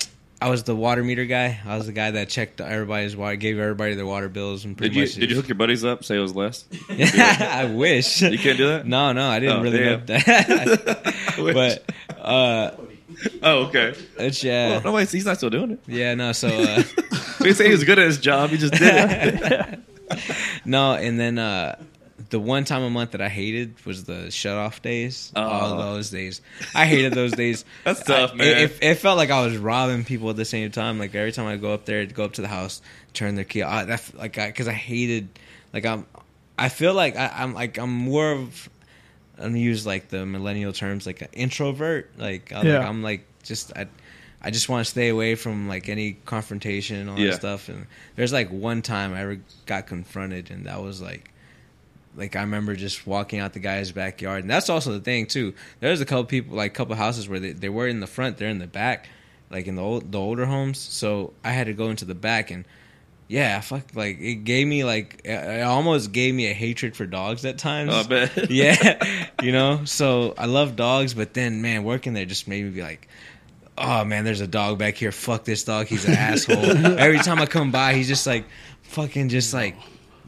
uh, 0.00 0.04
I 0.40 0.50
was 0.50 0.62
the 0.62 0.76
water 0.76 1.02
meter 1.02 1.24
guy. 1.24 1.58
I 1.66 1.76
was 1.76 1.86
the 1.86 1.92
guy 1.92 2.12
that 2.12 2.28
checked 2.28 2.60
everybody's 2.60 3.16
water, 3.16 3.34
gave 3.36 3.58
everybody 3.58 3.94
their 3.94 4.06
water 4.06 4.28
bills, 4.28 4.64
and 4.64 4.76
Did 4.76 4.92
pretty 4.92 4.94
you 4.96 5.02
much. 5.02 5.14
did 5.14 5.30
you 5.30 5.36
hook 5.36 5.48
your 5.48 5.56
buddies 5.56 5.84
up? 5.84 6.04
Say 6.04 6.16
it 6.16 6.20
was 6.20 6.36
less. 6.36 6.64
I 6.90 7.64
wish 7.74 8.22
You 8.22 8.38
can't 8.38 8.56
do 8.58 8.68
that. 8.68 8.86
No, 8.86 9.12
no, 9.12 9.28
I 9.28 9.40
didn't 9.40 9.56
Oh, 9.58 9.62
really 9.62 9.80
know 9.80 9.96
that. 10.06 11.14
But 11.36 11.90
uh, 12.18 12.70
oh, 13.42 13.64
okay. 13.66 13.94
it's 14.18 14.44
yeah, 14.44 14.68
Well, 14.68 14.82
no, 14.82 14.92
wait, 14.92 15.10
he's 15.10 15.24
not 15.26 15.38
still 15.38 15.50
doing 15.50 15.72
it. 15.72 15.80
yeah, 15.88 16.14
no. 16.14 16.30
So. 16.32 16.48
We 17.44 17.52
say 17.52 17.66
he 17.66 17.70
was 17.72 17.84
good 17.84 17.98
at 17.98 18.06
his 18.06 18.18
job. 18.18 18.50
He 18.50 18.56
just 18.56 18.74
did 18.74 18.82
it. 18.92 19.80
No, 20.66 20.92
and 20.94 21.18
then 21.18 21.38
uh 21.38 21.76
the 22.30 22.38
one 22.40 22.64
time 22.64 22.82
a 22.82 22.90
month 22.90 23.12
that 23.12 23.20
I 23.20 23.28
hated 23.28 23.74
was 23.86 24.04
the 24.04 24.30
shut 24.30 24.56
off 24.56 24.82
days. 24.82 25.32
Oh. 25.36 25.42
All 25.42 25.76
those 25.76 26.10
days. 26.10 26.40
I 26.74 26.86
hated 26.86 27.12
those 27.12 27.32
days. 27.32 27.64
That's 27.84 28.02
tough, 28.02 28.32
I- 28.32 28.36
man. 28.36 28.46
It, 28.46 28.70
it, 28.70 28.78
it 28.82 28.94
felt 28.96 29.16
like 29.18 29.30
I 29.30 29.44
was 29.44 29.56
robbing 29.56 30.04
people 30.04 30.30
at 30.30 30.36
the 30.36 30.44
same 30.44 30.70
time. 30.70 30.98
Like 30.98 31.14
every 31.14 31.32
time 31.32 31.46
I 31.46 31.56
go 31.56 31.72
up 31.72 31.84
there, 31.84 32.00
I'd 32.00 32.14
go 32.14 32.24
up 32.24 32.32
to 32.34 32.42
the 32.42 32.48
house, 32.48 32.82
turn 33.12 33.34
their 33.34 33.44
key. 33.44 33.62
I, 33.62 33.84
that, 33.84 34.10
like, 34.14 34.34
because 34.34 34.68
I, 34.68 34.72
hated, 34.72 35.28
like, 35.72 35.84
I'm, 35.86 36.06
I 36.58 36.68
feel 36.68 36.94
like 36.94 37.16
I, 37.16 37.30
I'm 37.36 37.54
like 37.54 37.78
I'm 37.78 37.92
more 37.92 38.32
of, 38.32 38.68
I'm 39.38 39.44
gonna 39.48 39.58
use 39.58 39.86
like 39.86 40.08
the 40.08 40.24
millennial 40.26 40.72
terms, 40.72 41.06
like 41.06 41.20
an 41.22 41.28
introvert. 41.32 42.10
Like, 42.18 42.52
I'm, 42.52 42.66
Yeah. 42.66 42.78
like, 42.78 42.88
I'm 42.88 43.02
like 43.02 43.26
just 43.42 43.72
I. 43.76 43.86
I 44.44 44.50
just 44.50 44.68
want 44.68 44.84
to 44.84 44.90
stay 44.90 45.08
away 45.08 45.34
from 45.36 45.68
like 45.68 45.88
any 45.88 46.12
confrontation 46.26 46.96
and 46.96 47.08
all 47.10 47.18
Yeah. 47.18 47.30
that 47.30 47.36
stuff. 47.36 47.68
And 47.70 47.86
there's 48.14 48.32
like 48.32 48.50
one 48.50 48.82
time 48.82 49.14
I 49.14 49.20
ever 49.22 49.40
got 49.66 49.86
confronted, 49.86 50.50
and 50.50 50.66
that 50.66 50.82
was 50.82 51.00
like, 51.00 51.30
like 52.16 52.36
I 52.36 52.40
remember 52.42 52.76
just 52.76 53.06
walking 53.06 53.40
out 53.40 53.54
the 53.54 53.58
guy's 53.60 53.90
backyard, 53.90 54.42
and 54.42 54.50
that's 54.50 54.68
also 54.68 54.92
the 54.92 55.00
thing 55.00 55.26
too. 55.26 55.54
There's 55.80 56.00
a 56.00 56.04
couple 56.04 56.24
people, 56.24 56.56
like 56.56 56.72
a 56.72 56.74
couple 56.74 56.94
houses 56.94 57.28
where 57.28 57.40
they, 57.40 57.52
they 57.52 57.68
were 57.70 57.88
in 57.88 58.00
the 58.00 58.06
front, 58.06 58.36
they're 58.36 58.48
in 58.50 58.58
the 58.58 58.66
back, 58.66 59.08
like 59.50 59.66
in 59.66 59.76
the 59.76 59.82
old 59.82 60.12
the 60.12 60.18
older 60.20 60.46
homes. 60.46 60.78
So 60.78 61.32
I 61.42 61.50
had 61.52 61.66
to 61.66 61.72
go 61.72 61.88
into 61.88 62.04
the 62.04 62.14
back, 62.14 62.50
and 62.50 62.64
yeah, 63.26 63.58
fuck, 63.62 63.94
like 63.96 64.20
it 64.20 64.44
gave 64.44 64.66
me 64.68 64.84
like 64.84 65.22
it 65.24 65.30
it 65.30 65.62
almost 65.62 66.12
gave 66.12 66.34
me 66.34 66.50
a 66.50 66.52
hatred 66.54 66.94
for 66.94 67.06
dogs 67.06 67.44
at 67.46 67.56
times. 67.58 67.90
Oh, 67.92 68.00
I 68.00 68.02
bet. 68.02 68.50
yeah, 68.50 69.26
you 69.42 69.52
know. 69.52 69.84
So 69.86 70.34
I 70.36 70.44
love 70.46 70.76
dogs, 70.76 71.14
but 71.14 71.32
then 71.34 71.62
man, 71.62 71.82
working 71.82 72.12
there 72.12 72.26
just 72.26 72.46
made 72.46 72.62
me 72.64 72.70
be 72.70 72.82
like. 72.82 73.08
Oh 73.76 74.04
man, 74.04 74.24
there's 74.24 74.40
a 74.40 74.46
dog 74.46 74.78
back 74.78 74.94
here. 74.94 75.10
Fuck 75.12 75.44
this 75.44 75.64
dog. 75.64 75.86
He's 75.86 76.04
an 76.04 76.14
asshole. 76.14 76.56
Every 76.98 77.18
time 77.18 77.40
I 77.40 77.46
come 77.46 77.72
by, 77.72 77.94
he's 77.94 78.06
just 78.06 78.26
like, 78.26 78.44
fucking, 78.82 79.28
just 79.30 79.52
like, 79.52 79.76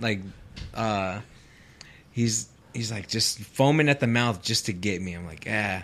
like, 0.01 0.21
uh, 0.75 1.21
he's 2.11 2.49
he's 2.75 2.91
like 2.91 3.09
just 3.09 3.39
foaming 3.39 3.89
at 3.89 4.01
the 4.01 4.07
mouth 4.07 4.43
just 4.43 4.67
to 4.67 4.73
get 4.73 5.01
me. 5.01 5.15
I'm 5.15 5.27
like, 5.27 5.47
ah. 5.51 5.83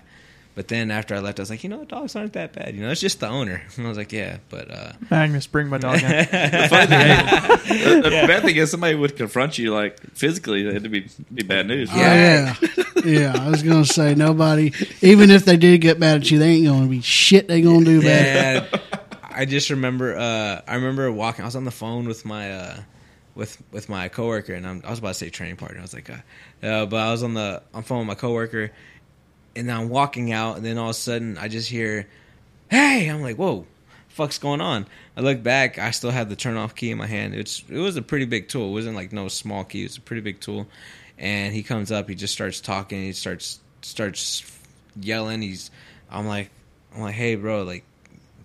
But 0.54 0.68
then 0.68 0.90
after 0.90 1.14
I 1.14 1.20
left, 1.20 1.40
I 1.40 1.42
was 1.42 1.50
like, 1.50 1.64
you 1.64 1.70
know, 1.70 1.84
dogs 1.84 2.14
aren't 2.14 2.34
that 2.34 2.52
bad. 2.52 2.74
You 2.74 2.82
know, 2.82 2.90
it's 2.90 3.00
just 3.00 3.20
the 3.20 3.28
owner. 3.28 3.62
And 3.76 3.86
I 3.86 3.88
was 3.88 3.96
like, 3.96 4.12
yeah, 4.12 4.36
but 4.50 4.70
uh, 4.70 4.92
Magnus, 5.10 5.46
bring 5.46 5.68
my 5.68 5.78
dog 5.78 6.02
in. 6.02 6.02
The 6.10 6.66
funny 6.68 6.86
thing, 6.86 7.78
hey, 7.78 7.94
the, 7.94 8.02
the 8.02 8.26
bad 8.26 8.42
thing 8.42 8.56
is 8.56 8.70
somebody 8.70 8.94
would 8.94 9.16
confront 9.16 9.56
you 9.56 9.72
like 9.72 9.98
physically. 10.14 10.66
It'd 10.66 10.90
be 10.90 11.08
be 11.32 11.42
bad 11.42 11.66
news. 11.66 11.88
Oh, 11.90 11.96
yeah. 11.96 12.54
yeah. 13.02 13.32
I 13.38 13.48
was 13.48 13.62
going 13.62 13.84
to 13.84 13.90
say, 13.90 14.14
nobody, 14.14 14.72
even 15.00 15.30
if 15.30 15.46
they 15.46 15.56
did 15.56 15.80
get 15.80 15.98
mad 15.98 16.18
at 16.18 16.30
you, 16.30 16.38
they 16.38 16.50
ain't 16.50 16.66
going 16.66 16.82
to 16.82 16.88
be 16.88 17.00
shit 17.00 17.48
they 17.48 17.62
going 17.62 17.84
to 17.86 18.00
do 18.00 18.02
bad. 18.02 18.68
yeah. 18.72 18.98
I 19.34 19.44
just 19.46 19.70
remember. 19.70 20.16
Uh, 20.16 20.60
I 20.66 20.74
remember 20.74 21.10
walking. 21.10 21.44
I 21.44 21.48
was 21.48 21.56
on 21.56 21.64
the 21.64 21.70
phone 21.70 22.06
with 22.06 22.24
my 22.24 22.52
uh, 22.52 22.76
with 23.34 23.60
with 23.72 23.88
my 23.88 24.08
coworker, 24.08 24.54
and 24.54 24.66
I'm, 24.66 24.82
I 24.84 24.90
was 24.90 24.98
about 24.98 25.08
to 25.08 25.14
say 25.14 25.30
training 25.30 25.56
partner. 25.56 25.78
I 25.78 25.82
was 25.82 25.94
like, 25.94 26.10
uh, 26.10 26.66
uh, 26.66 26.86
but 26.86 26.96
I 26.96 27.10
was 27.10 27.22
on 27.22 27.34
the 27.34 27.62
on 27.72 27.82
phone 27.82 28.00
with 28.00 28.08
my 28.08 28.14
coworker, 28.14 28.70
and 29.54 29.70
I'm 29.70 29.88
walking 29.88 30.32
out, 30.32 30.56
and 30.56 30.64
then 30.64 30.78
all 30.78 30.90
of 30.90 30.90
a 30.90 30.94
sudden 30.94 31.38
I 31.38 31.48
just 31.48 31.68
hear, 31.68 32.08
"Hey!" 32.70 33.08
I'm 33.08 33.22
like, 33.22 33.36
"Whoa." 33.36 33.66
Fuck's 34.08 34.36
going 34.36 34.60
on? 34.60 34.86
I 35.16 35.22
look 35.22 35.42
back. 35.42 35.78
I 35.78 35.90
still 35.90 36.10
had 36.10 36.28
the 36.28 36.36
turn 36.36 36.58
off 36.58 36.74
key 36.74 36.90
in 36.90 36.98
my 36.98 37.06
hand. 37.06 37.34
It's 37.34 37.64
it 37.66 37.78
was 37.78 37.96
a 37.96 38.02
pretty 38.02 38.26
big 38.26 38.48
tool. 38.48 38.68
It 38.68 38.72
wasn't 38.72 38.94
like 38.94 39.10
no 39.10 39.28
small 39.28 39.64
key. 39.64 39.80
It 39.80 39.84
was 39.84 39.96
a 39.96 40.02
pretty 40.02 40.20
big 40.20 40.38
tool. 40.38 40.66
And 41.18 41.54
he 41.54 41.62
comes 41.62 41.90
up. 41.90 42.10
He 42.10 42.14
just 42.14 42.34
starts 42.34 42.60
talking. 42.60 43.00
He 43.00 43.12
starts 43.12 43.58
starts 43.80 44.44
yelling. 45.00 45.40
He's. 45.40 45.70
I'm 46.10 46.26
like, 46.26 46.50
I'm 46.94 47.00
like, 47.00 47.14
hey, 47.14 47.36
bro, 47.36 47.62
like, 47.62 47.84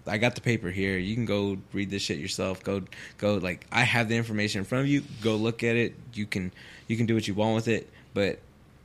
I 0.06 0.18
got 0.18 0.36
the 0.36 0.42
paper 0.42 0.70
here. 0.70 0.98
You 0.98 1.16
can 1.16 1.26
go 1.26 1.58
read 1.74 1.90
this 1.90 2.02
shit 2.02 2.18
yourself. 2.18 2.64
Go, 2.64 2.84
go. 3.18 3.36
Like, 3.36 3.66
I 3.72 3.82
have 3.82 4.08
the 4.08 4.16
information 4.16 4.60
in 4.60 4.66
front 4.66 4.86
of 4.86 4.90
you. 4.90 5.04
Go 5.22 5.36
look 5.36 5.64
at 5.64 5.76
it. 5.76 5.96
You 6.14 6.26
can, 6.26 6.54
you 6.88 6.96
can 6.96 7.06
do 7.06 7.14
what 7.14 7.28
you 7.28 7.34
want 7.34 7.56
with 7.56 7.68
it. 7.68 7.90
But 8.14 8.40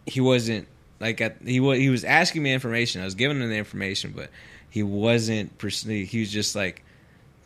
he 0.04 0.20
wasn't 0.20 0.66
like 1.02 1.20
at, 1.20 1.36
he 1.44 1.60
wa- 1.60 1.72
he 1.74 1.90
was 1.90 2.04
asking 2.04 2.42
me 2.42 2.54
information. 2.54 3.02
I 3.02 3.04
was 3.04 3.14
giving 3.14 3.38
him 3.42 3.48
the 3.50 3.56
information, 3.56 4.14
but 4.16 4.30
he 4.70 4.82
wasn't. 4.82 5.58
pers- 5.58 5.82
He 5.82 6.20
was 6.20 6.30
just 6.32 6.56
like, 6.56 6.82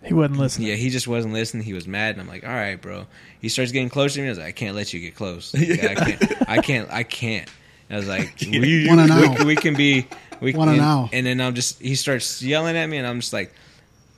He 0.05 0.15
wasn't 0.15 0.39
listening. 0.39 0.69
yeah, 0.69 0.75
he 0.77 0.91
just 0.91 1.09
wasn't 1.09 1.35
listening. 1.35 1.65
He 1.65 1.73
was 1.73 1.89
mad, 1.89 2.13
and 2.15 2.21
I'm 2.23 2.29
like, 2.29 2.45
all 2.45 2.55
right, 2.55 2.81
bro. 2.81 3.07
He 3.41 3.49
starts 3.49 3.73
getting 3.73 3.89
close 3.89 4.15
to 4.15 4.21
me. 4.21 4.27
I 4.27 4.31
was 4.31 4.39
like, 4.39 4.47
I 4.49 4.53
can't 4.53 4.77
let 4.77 4.93
you 4.95 5.01
get 5.01 5.17
close. 5.17 5.53
Like, 5.53 5.83
I 5.85 5.95
can't. 6.05 6.49
I 6.51 6.59
can't. 6.61 6.91
I 6.93 7.03
can't. 7.03 7.49
I 7.91 7.97
was 7.97 8.07
like, 8.07 8.35
we, 8.41 8.87
Wanna 8.89 9.35
we, 9.39 9.45
we 9.47 9.57
can 9.57 9.75
be. 9.75 10.07
We 10.41 10.53
Wanna 10.53 10.73
and, 10.73 10.81
know. 10.81 11.09
And 11.13 11.25
then 11.27 11.41
I'm 11.41 11.55
just. 11.55 11.81
He 11.81 11.95
starts 11.97 12.43
yelling 12.43 12.77
at 12.77 12.87
me, 12.87 12.99
and 12.99 13.07
I'm 13.07 13.21
just 13.21 13.33
like, 13.33 13.53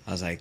I 0.07 0.11
was 0.11 0.21
like, 0.23 0.41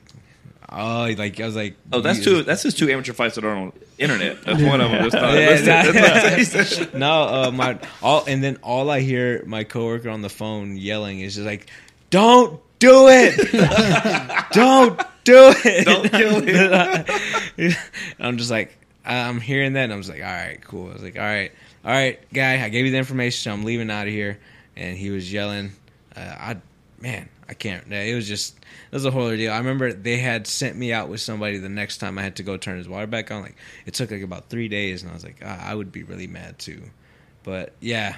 oh, 0.71 1.13
like 1.17 1.39
I 1.39 1.45
was 1.45 1.55
like, 1.55 1.75
Oh, 1.93 2.01
that's 2.01 2.23
two. 2.23 2.43
That's 2.43 2.63
his 2.63 2.73
two 2.73 2.89
amateur 2.89 3.13
fights 3.13 3.35
that 3.35 3.43
are 3.45 3.55
on 3.55 3.73
internet. 3.97 4.43
That's 4.43 4.61
one 4.61 4.81
of 4.81 4.91
them. 4.91 5.01
That's 5.09 5.13
not 5.13 5.33
Yeah, 5.33 5.49
listed. 5.49 5.67
nah. 5.67 6.61
That's 6.61 6.79
not- 6.79 6.93
no, 6.95 7.21
uh, 7.23 7.51
my 7.51 7.79
all, 8.03 8.23
and 8.27 8.43
then 8.43 8.57
all 8.63 8.89
I 8.89 8.99
hear 9.01 9.43
my 9.45 9.63
coworker 9.63 10.09
on 10.09 10.21
the 10.21 10.29
phone 10.29 10.77
yelling 10.77 11.19
is 11.21 11.35
just 11.35 11.45
like, 11.45 11.67
"Don't 12.09 12.59
do 12.79 13.07
it! 13.09 13.35
Don't 14.51 14.97
do 15.23 15.53
it! 15.65 15.85
Don't 15.85 16.11
kill 16.11 16.41
him." 17.57 17.75
I'm 18.19 18.37
just 18.37 18.51
like, 18.51 18.77
I'm 19.05 19.39
hearing 19.41 19.73
that, 19.73 19.85
and 19.85 19.93
I'm 19.93 19.99
just 19.99 20.09
like, 20.09 20.21
all 20.21 20.27
right, 20.31 20.59
cool. 20.63 20.89
I 20.89 20.93
was 20.93 21.01
like, 21.03 21.15
all 21.17 21.23
right, 21.23 21.51
all 21.85 21.91
right, 21.91 22.19
guy, 22.33 22.63
I 22.63 22.69
gave 22.69 22.85
you 22.85 22.91
the 22.91 22.97
information. 22.97 23.51
I'm 23.51 23.63
leaving 23.63 23.89
out 23.89 24.07
of 24.07 24.13
here, 24.13 24.37
and 24.75 24.97
he 24.97 25.09
was 25.09 25.31
yelling. 25.31 25.71
Uh, 26.15 26.19
I, 26.19 26.57
man, 26.99 27.29
I 27.47 27.53
can't. 27.53 27.91
It 27.91 28.15
was 28.15 28.27
just. 28.27 28.55
It 28.57 28.95
was 28.95 29.05
a 29.05 29.11
whole 29.11 29.23
ordeal. 29.23 29.51
I 29.51 29.57
remember 29.57 29.91
they 29.91 30.17
had 30.17 30.47
sent 30.47 30.77
me 30.77 30.93
out 30.93 31.09
with 31.09 31.19
somebody 31.19 31.57
the 31.57 31.69
next 31.69 31.97
time 31.97 32.17
I 32.17 32.21
had 32.21 32.37
to 32.37 32.43
go 32.43 32.57
turn 32.57 32.77
his 32.77 32.87
water 32.87 33.07
back 33.07 33.31
on. 33.31 33.41
Like 33.41 33.55
it 33.85 33.93
took 33.93 34.11
like 34.11 34.21
about 34.21 34.49
three 34.49 34.67
days, 34.67 35.03
and 35.03 35.11
I 35.11 35.13
was 35.13 35.23
like, 35.23 35.41
ah, 35.43 35.69
I 35.69 35.75
would 35.75 35.91
be 35.91 36.03
really 36.03 36.27
mad 36.27 36.57
too. 36.59 36.83
But 37.43 37.73
yeah, 37.79 38.15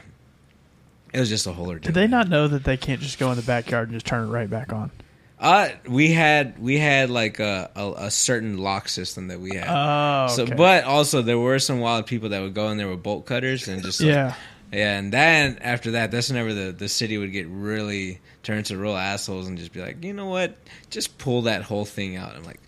it 1.14 1.20
was 1.20 1.30
just 1.30 1.48
a 1.48 1.54
whole 1.54 1.68
ordeal. 1.70 1.88
Did 1.88 1.96
they 1.96 2.08
not 2.08 2.30
know 2.30 2.48
that 2.48 2.64
they 2.64 2.78
can't 2.78 3.02
just 3.02 3.20
go 3.20 3.32
in 3.32 3.38
the 3.38 3.44
backyard 3.44 3.90
and 3.90 3.96
just 3.96 4.06
turn 4.06 4.28
it 4.28 4.32
right 4.32 4.50
back 4.50 4.72
on? 4.74 4.92
Uh, 5.40 5.70
we 5.88 6.12
had 6.12 6.60
we 6.60 6.78
had 6.78 7.10
like 7.10 7.40
a, 7.40 7.72
a, 7.76 7.94
a 8.06 8.12
certain 8.12 8.58
lock 8.58 8.90
system 8.90 9.30
that 9.30 9.40
we 9.40 9.56
had. 9.56 9.68
Oh, 9.70 10.28
So, 10.28 10.46
but 10.46 10.84
also 10.84 11.22
there 11.22 11.40
were 11.40 11.60
some 11.60 11.80
wild 11.80 12.08
people 12.08 12.30
that 12.30 12.42
would 12.42 12.54
go 12.54 12.70
in 12.70 12.78
there 12.78 12.90
with 12.90 13.02
bolt 13.02 13.26
cutters 13.26 13.68
and 13.70 13.82
just 13.82 14.02
like, 14.02 14.10
yeah, 14.10 14.34
yeah, 14.74 14.98
and 14.98 15.14
then 15.14 15.58
after 15.62 15.92
that, 15.92 16.12
that's 16.12 16.30
whenever 16.30 16.54
the, 16.54 16.72
the 16.74 16.90
city 16.90 17.18
would 17.18 17.32
get 17.32 17.48
really 17.48 18.20
turn 18.44 18.60
into 18.60 18.78
real 18.78 18.96
assholes 18.96 19.48
and 19.48 19.58
just 19.58 19.74
be 19.74 19.82
like, 19.82 20.04
you 20.04 20.14
know 20.14 20.28
what, 20.28 20.56
just 20.90 21.18
pull 21.18 21.44
that 21.44 21.64
whole 21.64 21.86
thing 21.86 22.16
out. 22.16 22.36
I'm 22.36 22.44
like, 22.44 22.60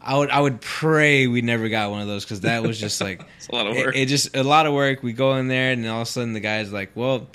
I 0.00 0.16
would 0.16 0.30
I 0.30 0.40
would 0.40 0.60
pray 0.60 1.26
we 1.26 1.42
never 1.42 1.68
got 1.68 1.90
one 1.90 2.00
of 2.00 2.08
those 2.08 2.24
because 2.24 2.42
that 2.42 2.62
was 2.62 2.78
just 2.78 3.00
like 3.00 3.20
It's 3.36 3.48
a 3.48 3.54
lot 3.54 3.66
of 3.66 3.76
work. 3.76 3.96
It, 3.96 4.06
just 4.06 4.36
a 4.36 4.42
lot 4.42 4.66
of 4.66 4.72
work. 4.72 5.02
We 5.02 5.12
go 5.12 5.36
in 5.36 5.48
there 5.48 5.72
and 5.72 5.84
then 5.84 5.90
all 5.90 6.02
of 6.02 6.08
a 6.08 6.10
sudden 6.10 6.32
the 6.32 6.40
guy's 6.40 6.72
like, 6.72 6.92
well, 6.94 7.26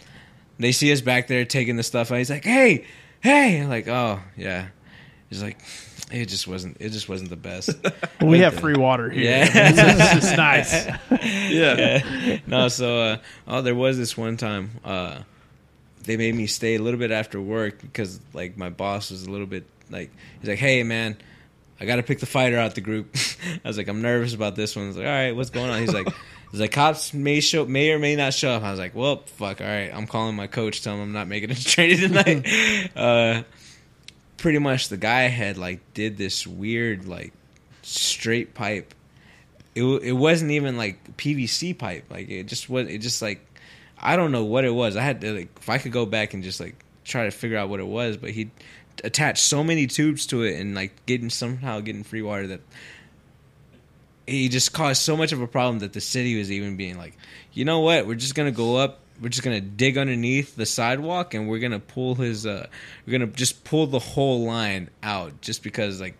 they 0.58 0.72
see 0.72 0.92
us 0.92 1.02
back 1.02 1.28
there 1.28 1.46
taking 1.46 1.76
the 1.76 1.84
stuff 1.84 2.12
out. 2.12 2.18
He's 2.18 2.30
like, 2.30 2.46
hey, 2.46 2.86
hey, 3.22 3.62
I'm 3.62 3.70
like, 3.70 3.88
oh 3.88 4.22
yeah. 4.38 4.68
He's 5.30 5.44
like, 5.44 5.60
it 6.12 6.28
just 6.28 6.48
wasn't 6.48 6.78
it 6.80 6.90
just 6.90 7.10
wasn't 7.10 7.30
the 7.30 7.36
best. 7.36 7.70
Well, 8.22 8.32
we 8.32 8.40
have 8.40 8.54
free 8.54 8.76
water 8.76 9.10
here. 9.10 9.24
Yeah. 9.24 9.50
it's 9.52 10.26
just 10.26 10.38
nice. 10.38 10.86
yeah. 11.52 12.40
no, 12.48 12.70
so 12.70 13.00
uh, 13.00 13.18
oh, 13.48 13.62
there 13.62 13.76
was 13.76 13.98
this 13.98 14.16
one 14.16 14.38
time 14.38 14.72
uh, 14.86 15.24
they 16.04 16.18
made 16.18 16.36
me 16.36 16.48
stay 16.48 16.76
a 16.76 16.82
little 16.82 17.00
bit 17.00 17.12
after 17.12 17.42
work 17.42 17.82
because 17.82 18.20
like 18.34 18.58
my 18.58 18.70
boss 18.70 19.12
was 19.12 19.24
a 19.24 19.32
little 19.32 19.48
bit 19.48 19.66
like 19.90 20.12
he's 20.40 20.50
like, 20.50 20.60
hey 20.60 20.84
man, 20.84 21.18
I 21.80 21.86
got 21.86 21.98
to 21.98 22.04
pick 22.04 22.20
the 22.20 22.26
fighter 22.26 22.58
out 22.58 22.76
the 22.76 22.82
group. 22.82 23.16
I 23.66 23.68
was 23.68 23.78
like, 23.78 23.88
I'm 23.88 24.02
nervous 24.02 24.34
about 24.34 24.56
this 24.56 24.76
one. 24.76 24.86
I 24.86 24.88
was 24.90 24.98
like, 24.98 25.06
all 25.06 25.12
right, 25.12 25.36
what's 25.36 25.50
going 25.50 25.70
on? 25.70 25.80
He's 25.80 25.94
like. 25.94 26.08
He's 26.52 26.60
like, 26.60 26.72
cops 26.72 27.16
may 27.16 27.40
show, 27.40 27.66
may 27.66 27.90
or 27.90 27.98
may 27.98 28.16
not 28.16 28.32
show 28.32 28.52
up. 28.52 28.62
I 28.62 28.70
was 28.70 28.80
like, 28.80 28.94
well, 28.94 29.24
fuck, 29.26 29.60
all 29.60 29.66
right. 29.66 29.90
I'm 29.92 30.06
calling 30.06 30.36
my 30.36 30.46
coach, 30.46 30.84
tell 30.84 30.94
him 30.94 31.02
I'm 31.02 31.12
not 31.12 31.28
making 31.28 31.50
it 31.50 31.58
to 31.58 31.66
training 31.66 31.98
tonight. 31.98 32.92
uh, 32.96 33.42
pretty 34.38 34.60
much, 34.60 34.90
the 34.90 34.98
guy 34.98 35.22
had 35.22 35.58
like 35.58 35.96
did 35.96 36.16
this 36.16 36.46
weird 36.46 37.08
like 37.08 37.34
straight 37.82 38.54
pipe 38.54 38.94
it 39.76 39.84
it 39.84 40.12
wasn't 40.14 40.52
even 40.52 40.78
like 40.78 41.18
PVC 41.18 41.78
pipe. 41.78 42.06
Like 42.10 42.30
it 42.30 42.46
just 42.48 42.70
was. 42.70 42.88
It 42.88 43.00
just 43.00 43.22
like 43.22 43.46
I 44.04 44.16
don't 44.18 44.32
know 44.32 44.44
what 44.44 44.66
it 44.66 44.70
was. 44.74 44.96
I 44.98 45.02
had 45.02 45.22
to 45.22 45.34
like 45.34 45.50
if 45.58 45.70
I 45.70 45.78
could 45.78 45.92
go 45.94 46.06
back 46.06 46.34
and 46.34 46.44
just 46.44 46.60
like 46.60 46.76
try 47.06 47.24
to 47.26 47.32
figure 47.32 47.58
out 47.58 47.70
what 47.70 47.80
it 47.80 47.88
was. 47.88 48.18
But 48.18 48.32
he 48.32 48.52
attached 49.04 49.44
so 49.44 49.64
many 49.64 49.88
tubes 49.88 50.28
to 50.28 50.44
it 50.44 50.60
and 50.60 50.76
like 50.76 51.06
getting 51.06 51.30
somehow 51.30 51.80
getting 51.80 52.04
free 52.04 52.22
water 52.22 52.48
that 52.48 52.62
he 54.28 54.50
just 54.50 54.74
caused 54.74 55.02
so 55.02 55.18
much 55.18 55.32
of 55.32 55.42
a 55.42 55.48
problem 55.48 55.80
that 55.80 55.94
the 55.94 56.02
city 56.02 56.38
was 56.38 56.52
even 56.52 56.78
being 56.78 56.98
like, 56.98 57.18
you 57.54 57.66
know 57.66 57.80
what? 57.80 58.06
We're 58.06 58.16
just 58.16 58.36
gonna 58.36 58.52
go 58.52 58.76
up. 58.78 59.00
We're 59.22 59.30
just 59.30 59.44
gonna 59.44 59.62
dig 59.62 59.98
underneath 59.98 60.56
the 60.56 60.66
sidewalk 60.66 61.34
and 61.34 61.48
we're 61.48 61.60
gonna 61.60 61.80
pull 61.80 62.16
his. 62.16 62.46
uh 62.46 62.68
We're 63.06 63.14
gonna 63.20 63.32
just 63.32 63.64
pull 63.64 63.88
the 63.88 64.00
whole 64.00 64.44
line 64.46 64.90
out 65.02 65.42
just 65.42 65.64
because 65.64 66.02
like. 66.02 66.16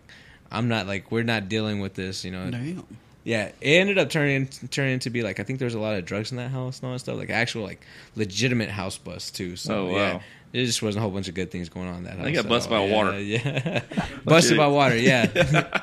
I'm 0.52 0.68
not 0.68 0.86
like 0.86 1.10
we're 1.10 1.24
not 1.24 1.48
dealing 1.48 1.80
with 1.80 1.94
this, 1.94 2.24
you 2.24 2.30
know. 2.30 2.48
Damn. 2.48 2.86
Yeah, 3.24 3.46
it 3.46 3.56
ended 3.62 3.96
up 3.96 4.10
turning 4.10 4.46
turning 4.70 4.98
to 5.00 5.10
be 5.10 5.22
like 5.22 5.40
I 5.40 5.44
think 5.44 5.58
there 5.58 5.66
was 5.66 5.74
a 5.74 5.78
lot 5.80 5.96
of 5.96 6.04
drugs 6.04 6.30
in 6.30 6.36
that 6.36 6.50
house 6.50 6.78
and 6.80 6.86
all 6.86 6.92
that 6.92 6.98
stuff, 6.98 7.16
like 7.16 7.30
actual 7.30 7.62
like 7.62 7.80
legitimate 8.16 8.68
house 8.68 8.98
bust 8.98 9.34
too. 9.34 9.56
So 9.56 9.88
Oh, 9.88 9.92
wow. 9.92 9.96
yeah, 9.96 10.20
it 10.52 10.66
just 10.66 10.82
wasn't 10.82 11.00
a 11.00 11.02
whole 11.02 11.10
bunch 11.10 11.28
of 11.28 11.34
good 11.34 11.50
things 11.50 11.70
going 11.70 11.88
on 11.88 11.96
in 11.96 12.04
that 12.04 12.16
house. 12.16 12.24
They 12.24 12.32
got 12.32 12.44
at 12.44 12.48
busted 12.50 12.70
by 12.70 12.84
yeah, 12.84 12.94
water. 12.94 13.20
Yeah, 13.20 13.82
busted 14.24 14.56
by 14.58 14.66
water. 14.66 14.96
Yeah. 14.96 15.80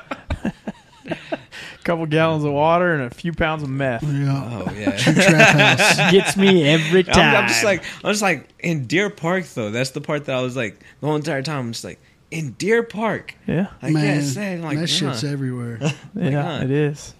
A 1.04 1.84
couple 1.84 2.06
gallons 2.06 2.44
of 2.44 2.52
water 2.52 2.94
and 2.94 3.02
a 3.02 3.10
few 3.10 3.32
pounds 3.32 3.64
of 3.64 3.68
meth. 3.68 4.04
Yeah. 4.04 4.64
oh 4.68 4.72
yeah. 4.72 4.96
Trap 4.96 5.78
house. 5.80 6.12
Gets 6.12 6.36
me 6.36 6.62
every 6.68 7.02
time. 7.02 7.34
I'm, 7.34 7.42
I'm 7.42 7.48
just 7.48 7.64
like 7.64 7.82
I'm 8.04 8.12
just 8.12 8.22
like 8.22 8.48
in 8.60 8.86
Deer 8.86 9.10
Park 9.10 9.46
though. 9.46 9.70
That's 9.70 9.90
the 9.90 10.00
part 10.00 10.26
that 10.26 10.36
I 10.36 10.42
was 10.42 10.54
like 10.54 10.78
the 11.00 11.08
whole 11.08 11.16
entire 11.16 11.42
time. 11.42 11.58
I'm 11.58 11.72
just 11.72 11.82
like 11.82 11.98
in 12.30 12.52
Deer 12.52 12.84
Park. 12.84 13.34
yeah, 13.48 13.66
I 13.82 13.90
Man, 13.90 14.32
can't 14.32 14.62
like, 14.62 14.76
that 14.76 14.82
huh. 14.82 14.86
shit's 14.86 15.24
uh-huh. 15.24 15.32
everywhere. 15.32 15.78
yeah, 16.14 16.58
huh. 16.58 16.64
it 16.64 16.70
is. 16.70 17.14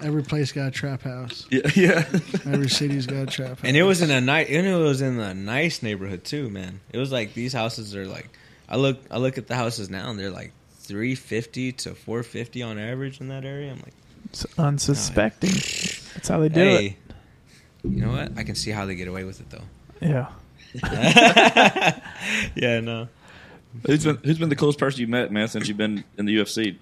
Every 0.00 0.22
place 0.22 0.52
got 0.52 0.68
a 0.68 0.70
trap 0.70 1.02
house. 1.02 1.46
Yeah. 1.50 1.68
yeah. 1.74 2.04
Every 2.46 2.68
city's 2.68 3.06
got 3.06 3.22
a 3.22 3.26
trap 3.26 3.48
house. 3.50 3.60
And 3.64 3.76
it 3.76 3.82
was 3.82 4.02
in 4.02 4.10
a 4.10 4.20
nice, 4.20 4.48
and 4.48 4.66
it 4.66 4.76
was 4.76 5.00
in 5.00 5.18
a 5.18 5.34
nice 5.34 5.82
neighborhood 5.82 6.24
too, 6.24 6.50
man. 6.50 6.80
It 6.92 6.98
was 6.98 7.12
like 7.12 7.34
these 7.34 7.52
houses 7.52 7.94
are 7.94 8.06
like, 8.06 8.28
I 8.68 8.76
look, 8.76 8.98
I 9.10 9.18
look 9.18 9.38
at 9.38 9.46
the 9.46 9.54
houses 9.54 9.90
now, 9.90 10.10
and 10.10 10.18
they're 10.18 10.30
like 10.30 10.52
three 10.78 11.14
fifty 11.14 11.72
to 11.72 11.94
four 11.94 12.22
fifty 12.22 12.62
on 12.62 12.78
average 12.78 13.20
in 13.20 13.28
that 13.28 13.44
area. 13.44 13.72
I'm 13.72 13.78
like, 13.78 13.94
It's 14.26 14.46
unsuspecting. 14.58 15.50
That's 16.14 16.28
how 16.28 16.40
they 16.40 16.48
do 16.48 16.60
hey, 16.60 16.96
you 17.82 18.00
know 18.04 18.12
what? 18.12 18.36
I 18.36 18.44
can 18.44 18.54
see 18.54 18.70
how 18.70 18.86
they 18.86 18.94
get 18.94 19.08
away 19.08 19.24
with 19.24 19.40
it 19.40 19.50
though. 19.50 19.64
Yeah. 20.00 20.28
yeah, 22.54 22.80
no. 22.80 23.08
Who's 23.86 24.04
been 24.04 24.16
Who's 24.24 24.38
been 24.38 24.48
the 24.48 24.56
coolest 24.56 24.78
person 24.78 25.00
you 25.00 25.06
met, 25.06 25.30
man, 25.30 25.48
since 25.48 25.68
you've 25.68 25.76
been 25.76 26.04
in 26.16 26.26
the 26.26 26.36
UFC? 26.36 26.76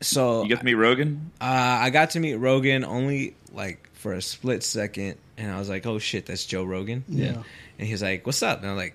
So 0.00 0.42
You 0.42 0.50
got 0.50 0.58
to 0.60 0.64
meet 0.64 0.74
Rogan. 0.74 1.30
uh, 1.40 1.44
I 1.44 1.90
got 1.90 2.10
to 2.10 2.20
meet 2.20 2.34
Rogan 2.34 2.84
only 2.84 3.34
like 3.52 3.88
for 3.94 4.12
a 4.12 4.22
split 4.22 4.62
second, 4.62 5.16
and 5.38 5.50
I 5.50 5.58
was 5.58 5.68
like, 5.68 5.86
oh 5.86 5.98
shit, 5.98 6.26
that's 6.26 6.44
Joe 6.44 6.64
Rogan. 6.64 7.04
Yeah. 7.08 7.42
And 7.78 7.88
he's 7.88 8.02
like, 8.02 8.26
"What's 8.26 8.42
up?" 8.42 8.60
And 8.60 8.70
I'm 8.70 8.76
like, 8.76 8.94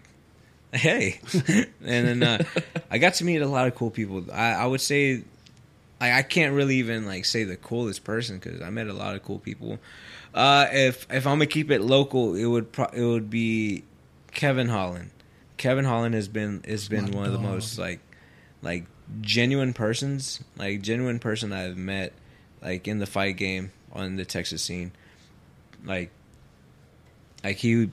"Hey." 0.72 1.20
and 1.48 1.68
then 1.80 2.24
uh, 2.24 2.44
I 2.90 2.98
got 2.98 3.16
to 3.16 3.24
meet 3.24 3.42
a 3.42 3.48
lot 3.48 3.68
of 3.68 3.76
cool 3.76 3.92
people. 3.92 4.26
I, 4.32 4.54
I 4.54 4.66
would 4.66 4.82
say, 4.82 5.24
like, 6.00 6.14
I 6.14 6.22
can't 6.24 6.54
really 6.56 6.78
even 6.78 7.06
like 7.06 7.26
say 7.26 7.44
the 7.44 7.58
coolest 7.58 8.04
person 8.04 8.40
because 8.40 8.62
I 8.62 8.70
met 8.72 8.88
a 8.88 8.94
lot 8.94 9.16
of 9.16 9.24
cool 9.24 9.38
people. 9.40 9.78
Uh, 10.34 10.68
if 10.72 11.06
if 11.12 11.28
I'm 11.28 11.36
gonna 11.36 11.46
keep 11.46 11.70
it 11.72 11.82
local, 11.82 12.36
it 12.36 12.46
would 12.46 12.72
pro- 12.72 12.86
it 12.94 13.04
would 13.04 13.30
be 13.30 13.84
Kevin 14.34 14.68
Holland. 14.70 15.12
Kevin 15.58 15.86
Holland 15.86 16.16
has 16.16 16.28
been 16.28 16.64
has 16.68 16.88
been 16.88 17.12
My 17.12 17.18
one 17.18 17.26
of 17.26 17.34
the 17.34 17.40
most 17.40 17.78
like 17.78 18.00
like 18.64 18.86
genuine 19.20 19.74
persons, 19.74 20.42
like 20.58 20.82
genuine 20.82 21.20
person 21.20 21.52
I've 21.52 21.78
met, 21.78 22.14
like 22.62 22.88
in 22.88 23.00
the 23.00 23.06
fight 23.06 23.38
game 23.38 23.72
on 23.92 24.16
the 24.16 24.26
Texas 24.26 24.64
scene. 24.64 24.92
Like, 25.84 26.12
like 27.44 27.58
he 27.58 27.90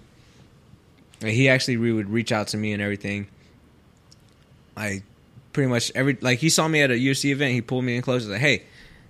like, 1.23 1.33
he 1.33 1.49
actually 1.49 1.77
re- 1.77 1.93
would 1.93 2.11
reach 2.11 2.33
out 2.33 2.49
to 2.49 2.57
me 2.57 2.73
and 2.73 2.83
everything. 2.83 3.27
I 4.77 5.03
pretty 5.53 5.69
much 5.69 5.91
every 5.95 6.17
like 6.21 6.39
he 6.39 6.51
saw 6.51 6.69
me 6.69 6.83
at 6.83 6.91
a 6.91 6.95
UFC 6.95 7.31
event. 7.31 7.53
He 7.53 7.61
pulled 7.61 7.85
me 7.85 7.97
in 7.97 8.03
close. 8.03 8.23
He's 8.23 8.31
like, 8.31 8.41
"Hey, 8.41 8.63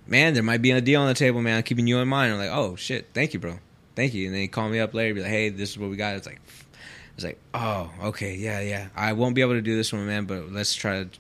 man, 0.07 0.35
there 0.35 0.43
might 0.43 0.63
be 0.63 0.71
a 0.71 0.81
deal 0.81 1.03
on 1.03 1.09
the 1.09 1.15
table, 1.15 1.43
man. 1.43 1.59
I'm 1.59 1.63
keeping 1.63 1.87
you 1.87 1.99
in 1.99 2.09
mind." 2.09 2.33
I'm 2.33 2.39
like, 2.39 2.51
"Oh 2.51 2.77
shit, 2.77 3.09
thank 3.13 3.35
you, 3.35 3.41
bro, 3.41 3.59
thank 3.95 4.15
you." 4.15 4.27
And 4.27 4.35
then 4.35 4.41
he 4.41 4.49
called 4.49 4.73
me 4.73 4.81
up 4.81 4.95
later, 4.95 5.15
be 5.15 5.21
like, 5.21 5.31
"Hey, 5.31 5.51
this 5.51 5.71
is 5.71 5.79
what 5.79 5.91
we 5.91 5.97
got." 5.97 6.17
It's 6.17 6.27
like, 6.27 6.41
it's 7.15 7.25
like, 7.25 7.39
"Oh, 7.53 7.91
okay, 8.05 8.35
yeah, 8.35 8.61
yeah. 8.61 8.89
I 8.97 9.13
won't 9.13 9.35
be 9.35 9.43
able 9.43 9.55
to 9.55 9.63
do 9.63 9.77
this 9.77 9.93
one, 9.93 10.07
man, 10.07 10.25
but 10.25 10.51
let's 10.51 10.75
try 10.75 11.05
to 11.05 11.11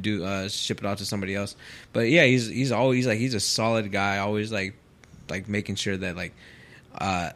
do 0.00 0.24
uh 0.24 0.48
ship 0.48 0.78
it 0.78 0.86
out 0.86 0.98
to 0.98 1.06
somebody 1.06 1.34
else." 1.34 1.56
But 1.92 2.08
yeah, 2.08 2.24
he's 2.24 2.48
he's 2.48 2.72
always 2.72 3.06
like 3.06 3.18
he's 3.18 3.34
a 3.34 3.40
solid 3.40 3.90
guy. 3.92 4.18
Always 4.18 4.52
like 4.52 4.74
like 5.28 5.48
making 5.48 5.76
sure 5.76 5.96
that 5.96 6.16
like 6.16 6.34
uh 6.96 7.30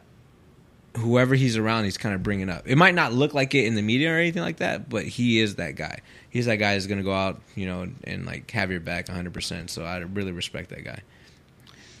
whoever 0.97 1.35
he's 1.35 1.57
around, 1.57 1.85
he's 1.85 1.97
kind 1.97 2.15
of 2.15 2.23
bringing 2.23 2.49
up. 2.49 2.67
It 2.67 2.77
might 2.77 2.95
not 2.95 3.13
look 3.13 3.33
like 3.33 3.53
it 3.55 3.65
in 3.65 3.75
the 3.75 3.81
media 3.81 4.13
or 4.13 4.17
anything 4.17 4.41
like 4.41 4.57
that, 4.57 4.89
but 4.89 5.05
he 5.05 5.39
is 5.39 5.55
that 5.55 5.75
guy. 5.75 5.99
He's 6.29 6.45
that 6.45 6.57
guy 6.57 6.77
going 6.79 6.97
to 6.97 7.03
go 7.03 7.13
out, 7.13 7.41
you 7.55 7.65
know, 7.65 7.87
and 8.03 8.25
like 8.25 8.49
have 8.51 8.71
your 8.71 8.79
back 8.79 9.07
100%. 9.07 9.69
So 9.69 9.83
I 9.83 9.97
really 9.97 10.31
respect 10.31 10.69
that 10.69 10.83
guy. 10.83 11.01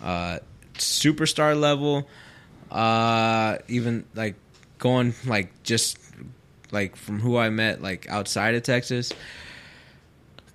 Uh, 0.01 0.39
superstar 0.75 1.59
level, 1.59 2.07
uh, 2.71 3.57
even 3.67 4.05
like 4.15 4.35
going 4.77 5.13
like 5.25 5.63
just 5.63 5.99
like 6.71 6.95
from 6.95 7.19
who 7.19 7.37
I 7.37 7.49
met 7.49 7.81
like 7.81 8.07
outside 8.09 8.55
of 8.55 8.63
Texas, 8.63 9.11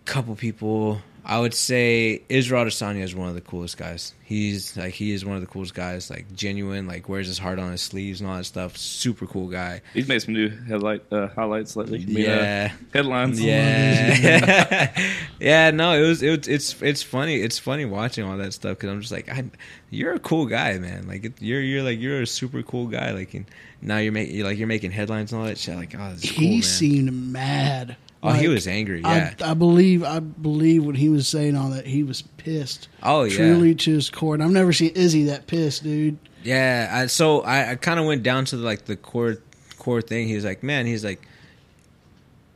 couple 0.04 0.34
people. 0.36 1.00
I 1.26 1.40
would 1.40 1.54
say 1.54 2.20
Israel 2.28 2.66
Adesanya 2.66 3.00
is 3.00 3.14
one 3.14 3.30
of 3.30 3.34
the 3.34 3.40
coolest 3.40 3.78
guys. 3.78 4.12
He's 4.24 4.76
like 4.76 4.92
he 4.92 5.12
is 5.12 5.24
one 5.24 5.36
of 5.36 5.40
the 5.40 5.46
coolest 5.46 5.72
guys. 5.72 6.10
Like 6.10 6.30
genuine, 6.34 6.86
like 6.86 7.08
wears 7.08 7.26
his 7.28 7.38
heart 7.38 7.58
on 7.58 7.72
his 7.72 7.80
sleeves 7.80 8.20
and 8.20 8.28
all 8.28 8.36
that 8.36 8.44
stuff. 8.44 8.76
Super 8.76 9.26
cool 9.26 9.48
guy. 9.48 9.80
He's 9.94 10.06
made 10.06 10.20
some 10.20 10.34
new 10.34 10.50
headlight 10.50 11.02
uh, 11.10 11.28
highlights 11.28 11.76
lately. 11.76 12.02
I 12.02 12.04
mean, 12.04 12.16
uh, 12.26 12.28
Yeah. 12.28 12.72
headlines. 12.92 13.40
Yeah, 13.40 14.92
yeah. 15.40 15.70
No, 15.70 15.92
it 15.92 16.06
was, 16.06 16.22
it. 16.22 16.46
It's 16.46 16.80
it's 16.82 17.02
funny. 17.02 17.36
It's 17.36 17.58
funny 17.58 17.86
watching 17.86 18.24
all 18.24 18.36
that 18.36 18.52
stuff 18.52 18.76
because 18.76 18.90
I'm 18.90 19.00
just 19.00 19.12
like, 19.12 19.30
I, 19.30 19.44
you're 19.88 20.12
a 20.12 20.18
cool 20.20 20.44
guy, 20.44 20.76
man. 20.78 21.08
Like 21.08 21.24
it, 21.24 21.32
you're 21.40 21.62
you're 21.62 21.82
like 21.82 21.98
you're 22.00 22.20
a 22.20 22.26
super 22.26 22.62
cool 22.62 22.86
guy. 22.88 23.12
Like 23.12 23.32
and 23.32 23.46
now 23.80 23.96
you're 23.96 24.12
making 24.12 24.42
like 24.44 24.58
you're 24.58 24.68
making 24.68 24.90
headlines 24.90 25.32
and 25.32 25.40
all 25.40 25.46
that 25.46 25.56
shit. 25.56 25.74
Like 25.76 25.94
oh, 25.98 26.10
this 26.12 26.24
is 26.24 26.30
cool, 26.32 26.40
he 26.40 26.50
man. 26.56 26.62
seemed 26.62 27.12
mad. 27.32 27.96
Oh, 28.24 28.32
he 28.32 28.48
was 28.48 28.66
angry. 28.66 29.00
Yeah. 29.00 29.34
I, 29.40 29.50
I 29.50 29.54
believe 29.54 30.02
I 30.02 30.20
believe 30.20 30.84
when 30.84 30.94
he 30.96 31.08
was 31.08 31.28
saying 31.28 31.56
all 31.56 31.70
that, 31.70 31.86
he 31.86 32.02
was 32.02 32.22
pissed. 32.22 32.88
oh 33.02 33.24
yeah. 33.24 33.36
Truly 33.36 33.74
to 33.74 33.94
his 33.94 34.10
core. 34.10 34.34
And 34.34 34.42
I've 34.42 34.50
never 34.50 34.72
seen 34.72 34.92
Izzy 34.94 35.24
that 35.24 35.46
pissed, 35.46 35.82
dude. 35.84 36.18
Yeah, 36.42 36.90
I, 36.92 37.06
so 37.06 37.40
I, 37.40 37.70
I 37.70 37.74
kind 37.76 37.98
of 37.98 38.06
went 38.06 38.22
down 38.22 38.44
to 38.46 38.56
like 38.56 38.84
the 38.84 38.96
core 38.96 39.38
core 39.78 40.02
thing. 40.02 40.28
He 40.28 40.34
was 40.34 40.44
like, 40.44 40.62
man, 40.62 40.86
he's 40.86 41.04
like, 41.04 41.26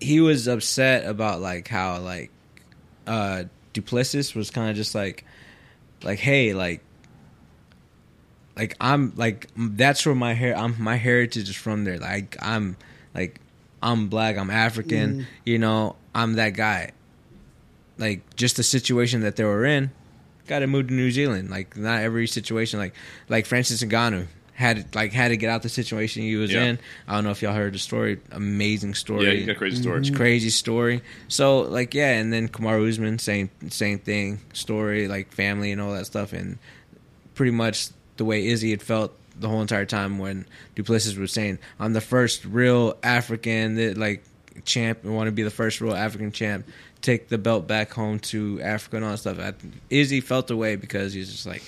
he 0.01 0.21
was 0.21 0.47
upset 0.47 1.07
about 1.07 1.41
like 1.41 1.69
how 1.69 1.99
like 2.01 2.31
uh 3.07 3.45
Duplessis 3.73 4.35
was 4.35 4.51
kind 4.51 4.71
of 4.71 4.77
just 4.77 4.95
like, 4.95 5.25
like, 6.03 6.19
hey, 6.19 6.53
like, 6.53 6.83
like 8.57 8.77
I'm 8.81 9.13
like 9.17 9.49
that's 9.57 10.05
where 10.05 10.15
my 10.15 10.35
hair, 10.35 10.57
I'm 10.57 10.75
my 10.79 10.97
heritage 10.97 11.49
is 11.49 11.57
from 11.57 11.85
there. 11.85 11.99
Like 11.99 12.37
I'm 12.41 12.77
like 13.15 13.41
I'm 13.83 14.09
black, 14.09 14.37
I'm 14.37 14.51
African, 14.51 15.21
mm. 15.21 15.27
you 15.45 15.59
know, 15.59 15.97
I'm 16.15 16.35
that 16.35 16.51
guy. 16.55 16.93
Like 17.97 18.37
just 18.37 18.57
the 18.57 18.63
situation 18.63 19.23
that 19.23 19.37
they 19.37 19.45
were 19.45 19.65
in, 19.65 19.91
got 20.47 20.61
to 20.61 20.67
move 20.67 20.89
to 20.89 20.95
New 20.95 21.11
Zealand. 21.11 21.51
Like 21.51 21.77
not 21.77 22.01
every 22.03 22.27
situation. 22.27 22.79
Like 22.79 22.95
like 23.29 23.47
Francis 23.47 23.83
Ngannou 23.83 24.27
had 24.55 24.93
like 24.95 25.13
had 25.13 25.29
to 25.29 25.37
get 25.37 25.51
out 25.51 25.63
the 25.63 25.69
situation 25.69 26.23
he 26.23 26.37
was 26.37 26.53
Yeah. 26.53 26.65
in. 26.65 26.79
I 27.07 27.15
don't 27.15 27.25
know 27.25 27.31
if 27.31 27.43
y'all 27.43 27.55
heard 27.55 27.75
the 27.75 27.79
story. 27.79 28.21
Amazing 28.33 28.95
story. 28.95 29.27
Yeah, 29.27 29.33
you 29.33 29.47
got 29.47 29.57
crazy 29.57 29.83
story. 29.83 30.01
It's 30.01 30.11
crazy 30.11 30.51
story. 30.51 31.03
So 31.29 31.61
like 31.61 31.95
yeah, 31.95 32.13
and 32.13 32.33
then 32.33 32.49
Kamaru 32.49 32.89
Usman 32.89 33.19
same 33.19 33.51
same 33.69 33.99
thing 33.99 34.41
story 34.53 35.09
like 35.09 35.33
family 35.33 35.73
and 35.73 35.81
all 35.81 35.93
that 35.93 36.07
stuff 36.07 36.33
and 36.33 36.59
pretty 37.35 37.53
much 37.53 37.89
the 38.17 38.25
way 38.25 38.47
Izzy 38.47 38.71
had 38.71 38.83
felt 38.83 39.17
the 39.41 39.49
whole 39.49 39.61
entire 39.61 39.87
time 39.87 40.19
when 40.19 40.47
Duplessis 40.75 41.17
was 41.17 41.33
saying 41.33 41.59
I'm 41.79 41.93
the 41.93 42.01
first 42.01 42.45
real 42.45 42.97
African 43.03 43.77
that 43.77 43.97
like 43.97 44.25
champ 44.65 45.05
and 45.05 45.15
want 45.15 45.29
to 45.29 45.33
be 45.33 45.43
the 45.43 45.51
first 45.51 45.81
real 45.81 45.95
African 45.95 46.33
champ 46.33 46.67
take 47.01 47.29
the 47.29 47.39
belt 47.39 47.67
back 47.67 47.93
home 47.93 48.19
to 48.19 48.61
Africa 48.61 48.97
and 48.97 49.05
all 49.05 49.13
that 49.13 49.19
stuff. 49.19 49.39
I, 49.39 49.55
Izzy 49.89 50.21
felt 50.21 50.49
the 50.49 50.57
way 50.57 50.77
because 50.77 51.13
he's 51.13 51.31
just 51.31 51.47
like 51.47 51.63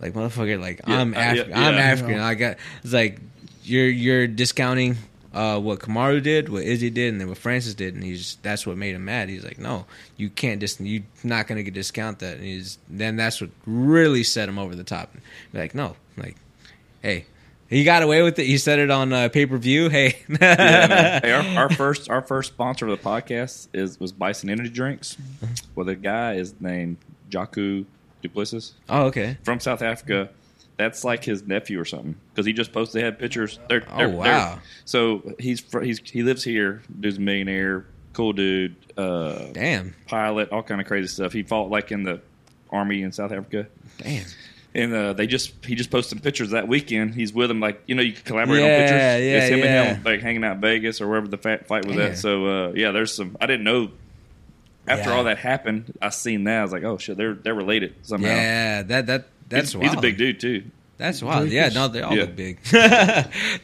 like 0.00 0.12
motherfucker 0.12 0.60
like 0.60 0.80
Yeah, 0.86 1.00
I'm 1.00 1.14
uh, 1.14 1.18
Af- 1.18 1.36
yeah, 1.36 1.42
I'm 1.54 1.74
yeah. 1.74 1.80
African. 1.80 2.20
I 2.20 2.34
got 2.34 2.56
it's 2.82 2.92
like 2.92 3.20
you're 3.64 3.88
you're 3.88 4.26
discounting 4.26 4.96
uh, 5.32 5.58
what 5.60 5.78
Kamaru 5.78 6.22
did, 6.22 6.48
what 6.48 6.62
Izzy 6.62 6.90
did, 6.90 7.12
and 7.12 7.20
then 7.20 7.28
what 7.28 7.38
Francis 7.38 7.74
did, 7.74 7.94
and 7.94 8.02
he's 8.02 8.36
that's 8.42 8.66
what 8.66 8.76
made 8.76 8.94
him 8.94 9.04
mad. 9.04 9.28
He's 9.28 9.44
like, 9.44 9.58
no, 9.58 9.86
you 10.16 10.30
can't 10.30 10.58
dis, 10.58 10.80
you're 10.80 11.02
not 11.22 11.46
gonna 11.46 11.62
get 11.62 11.74
discount 11.74 12.20
that. 12.20 12.36
And 12.36 12.44
he's 12.44 12.78
then 12.88 13.16
that's 13.16 13.40
what 13.40 13.50
really 13.66 14.22
set 14.22 14.48
him 14.48 14.58
over 14.58 14.74
the 14.74 14.84
top. 14.84 15.14
Like, 15.52 15.74
no, 15.74 15.96
like, 16.16 16.36
hey, 17.02 17.26
he 17.68 17.84
got 17.84 18.02
away 18.02 18.22
with 18.22 18.38
it. 18.38 18.46
He 18.46 18.58
said 18.58 18.78
it 18.78 18.90
on 18.90 19.12
uh, 19.12 19.28
pay 19.28 19.46
per 19.46 19.56
view. 19.58 19.88
Hey, 19.88 20.18
Yeah, 20.28 21.20
hey, 21.22 21.32
our, 21.32 21.62
our 21.64 21.70
first 21.70 22.08
our 22.10 22.22
first 22.22 22.52
sponsor 22.52 22.86
of 22.88 22.98
the 22.98 23.04
podcast 23.04 23.68
is 23.72 23.98
was 24.00 24.12
Bison 24.12 24.50
Energy 24.50 24.70
Drinks. 24.70 25.16
Well, 25.74 25.86
the 25.86 25.94
guy 25.96 26.34
is 26.34 26.54
named 26.60 26.96
Jaku 27.30 27.84
Duplessis 28.22 28.74
oh 28.88 29.04
okay, 29.06 29.36
from 29.44 29.60
South 29.60 29.82
Africa. 29.82 30.30
That's 30.76 31.02
like 31.02 31.24
his 31.24 31.42
nephew 31.44 31.80
or 31.80 31.84
something 31.84 32.14
because 32.30 32.46
he 32.46 32.52
just 32.52 32.72
posted. 32.72 33.00
They 33.00 33.04
had 33.04 33.18
pictures. 33.18 33.58
They're, 33.68 33.82
Oh, 33.90 33.98
they're- 33.98 34.08
wow. 34.08 34.24
they're- 34.24 34.62
so 34.84 35.34
he's 35.38 35.62
he's 35.82 36.00
he 36.08 36.22
lives 36.22 36.44
here. 36.44 36.82
Dude's 37.00 37.18
a 37.18 37.20
millionaire, 37.20 37.84
cool 38.12 38.32
dude, 38.32 38.76
uh, 38.96 39.46
damn, 39.52 39.94
pilot, 40.06 40.50
all 40.52 40.62
kind 40.62 40.80
of 40.80 40.86
crazy 40.86 41.08
stuff. 41.08 41.32
He 41.32 41.42
fought 41.42 41.68
like 41.68 41.90
in 41.92 42.04
the 42.04 42.20
army 42.70 43.02
in 43.02 43.10
South 43.12 43.32
Africa. 43.32 43.66
damn, 43.98 44.24
And 44.74 44.92
uh, 44.92 45.12
they 45.14 45.26
just 45.26 45.52
he 45.64 45.74
just 45.74 45.90
posted 45.90 46.22
pictures 46.22 46.50
that 46.50 46.68
weekend. 46.68 47.14
He's 47.14 47.32
with 47.32 47.50
him, 47.50 47.58
like 47.58 47.82
you 47.86 47.94
know, 47.94 48.02
you 48.02 48.12
can 48.12 48.22
collaborate 48.24 48.60
on 48.62 48.66
Yeah, 48.68 48.78
pictures. 48.78 49.00
yeah, 49.00 49.38
it's 49.38 49.48
him 49.48 49.58
yeah. 49.60 49.82
and 49.82 49.96
him 49.96 50.04
like 50.04 50.20
hanging 50.20 50.44
out 50.44 50.56
in 50.56 50.60
Vegas 50.60 51.00
or 51.00 51.08
wherever 51.08 51.26
the 51.26 51.38
fa- 51.38 51.64
fight 51.64 51.86
was 51.86 51.96
Damn. 51.96 52.12
at. 52.12 52.18
So 52.18 52.46
uh, 52.46 52.72
yeah, 52.74 52.90
there's 52.92 53.12
some. 53.14 53.36
I 53.40 53.46
didn't 53.46 53.64
know. 53.64 53.90
After 54.86 55.10
Yeah. 55.10 55.16
all 55.16 55.24
that 55.24 55.38
happened, 55.38 55.92
I 56.00 56.10
seen 56.10 56.44
that. 56.44 56.60
I 56.60 56.62
was 56.62 56.72
like, 56.72 56.84
oh 56.84 56.96
shit, 56.98 57.16
they're 57.16 57.34
they're 57.34 57.54
related 57.54 57.94
somehow. 58.02 58.28
yeah, 58.28 58.82
that 58.82 59.06
that 59.06 59.26
that's 59.48 59.72
he's, 59.72 59.76
wild. 59.76 59.88
he's 59.90 59.98
a 59.98 60.00
big 60.02 60.16
dude 60.18 60.38
too. 60.40 60.64
That's 60.98 61.22
wild. 61.22 61.48
Yeah, 61.48 61.68
no, 61.70 61.88
they 61.88 62.02
all 62.02 62.14
Yeah. 62.14 62.22
look 62.22 62.36
big. 62.36 62.58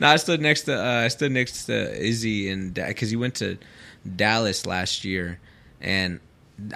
no, 0.01 0.09
I 0.09 0.17
stood 0.17 0.41
next 0.41 0.63
to 0.63 0.79
uh, 0.79 1.01
I 1.05 1.09
stood 1.09 1.33
next 1.33 1.67
to 1.67 2.03
Izzy 2.03 2.49
and 2.51 2.73
because 2.75 3.11
he 3.11 3.17
went 3.17 3.35
to 3.37 3.59
Dallas 4.17 4.67
last 4.67 5.05
year, 5.05 5.39
and 5.81 6.21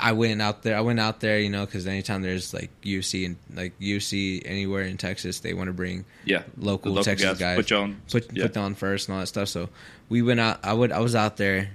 I 0.00 0.12
went 0.12 0.42
out 0.42 0.62
there. 0.62 0.76
I 0.76 0.80
went 0.80 0.98
out 0.98 1.20
there, 1.20 1.38
you 1.38 1.50
know, 1.50 1.64
because 1.64 1.86
anytime 1.86 2.22
there's 2.22 2.52
like 2.52 2.70
UFC 2.82 3.24
and 3.26 3.36
like 3.54 3.78
UFC 3.78 4.42
anywhere 4.44 4.82
in 4.82 4.96
Texas, 4.96 5.40
they 5.40 5.54
want 5.54 5.68
to 5.68 5.72
bring 5.72 6.04
Yeah, 6.24 6.42
local, 6.56 6.94
The 6.94 7.02
Texas 7.02 7.38
guys, 7.38 7.56
put 7.56 7.70
you 7.70 7.76
on. 7.76 8.00
put 8.10 8.32
yeah. 8.36 8.46
put 8.46 8.56
on 8.56 8.74
first 8.74 9.08
and 9.08 9.14
all 9.14 9.20
that 9.20 9.26
stuff. 9.28 9.48
So 9.48 9.68
we 10.08 10.20
went 10.22 10.40
out. 10.40 10.58
I 10.64 10.72
would 10.72 10.90
I 10.90 10.98
was 11.00 11.14
out 11.14 11.36
there, 11.36 11.70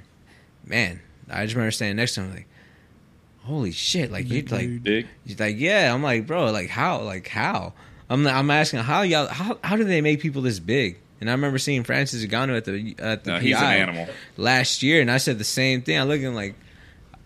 man. 0.65 0.99
I 1.29 1.43
just 1.45 1.55
remember 1.55 1.71
standing 1.71 1.95
next 1.95 2.15
to 2.15 2.21
him 2.21 2.31
like, 2.33 2.47
holy 3.43 3.71
shit! 3.71 4.11
Like 4.11 4.29
you 4.29 4.41
like 4.43 4.83
big. 4.83 5.07
He's 5.25 5.39
like, 5.39 5.55
yeah. 5.57 5.93
I'm 5.93 6.03
like, 6.03 6.27
bro, 6.27 6.51
like 6.51 6.69
how, 6.69 7.01
like 7.01 7.27
how? 7.29 7.73
I'm 8.09 8.27
I'm 8.27 8.51
asking 8.51 8.79
how 8.79 9.03
y'all 9.03 9.27
how 9.27 9.57
how 9.63 9.77
do 9.77 9.85
they 9.85 10.01
make 10.01 10.19
people 10.19 10.41
this 10.41 10.59
big? 10.59 10.99
And 11.21 11.29
I 11.29 11.33
remember 11.33 11.57
seeing 11.57 11.83
Francis 11.85 12.25
Ngannou 12.25 12.57
at 12.57 12.65
the 12.65 12.95
at 12.99 13.23
the 13.23 13.31
No, 13.31 13.37
PI 13.37 13.43
he's 13.43 13.55
an 13.55 13.63
animal. 13.63 14.07
last 14.35 14.83
year, 14.83 14.99
and 14.99 15.09
I 15.09 15.17
said 15.17 15.37
the 15.37 15.45
same 15.45 15.81
thing. 15.81 15.97
I 15.97 16.03
look 16.03 16.17
at 16.17 16.23
him 16.23 16.35
like, 16.35 16.55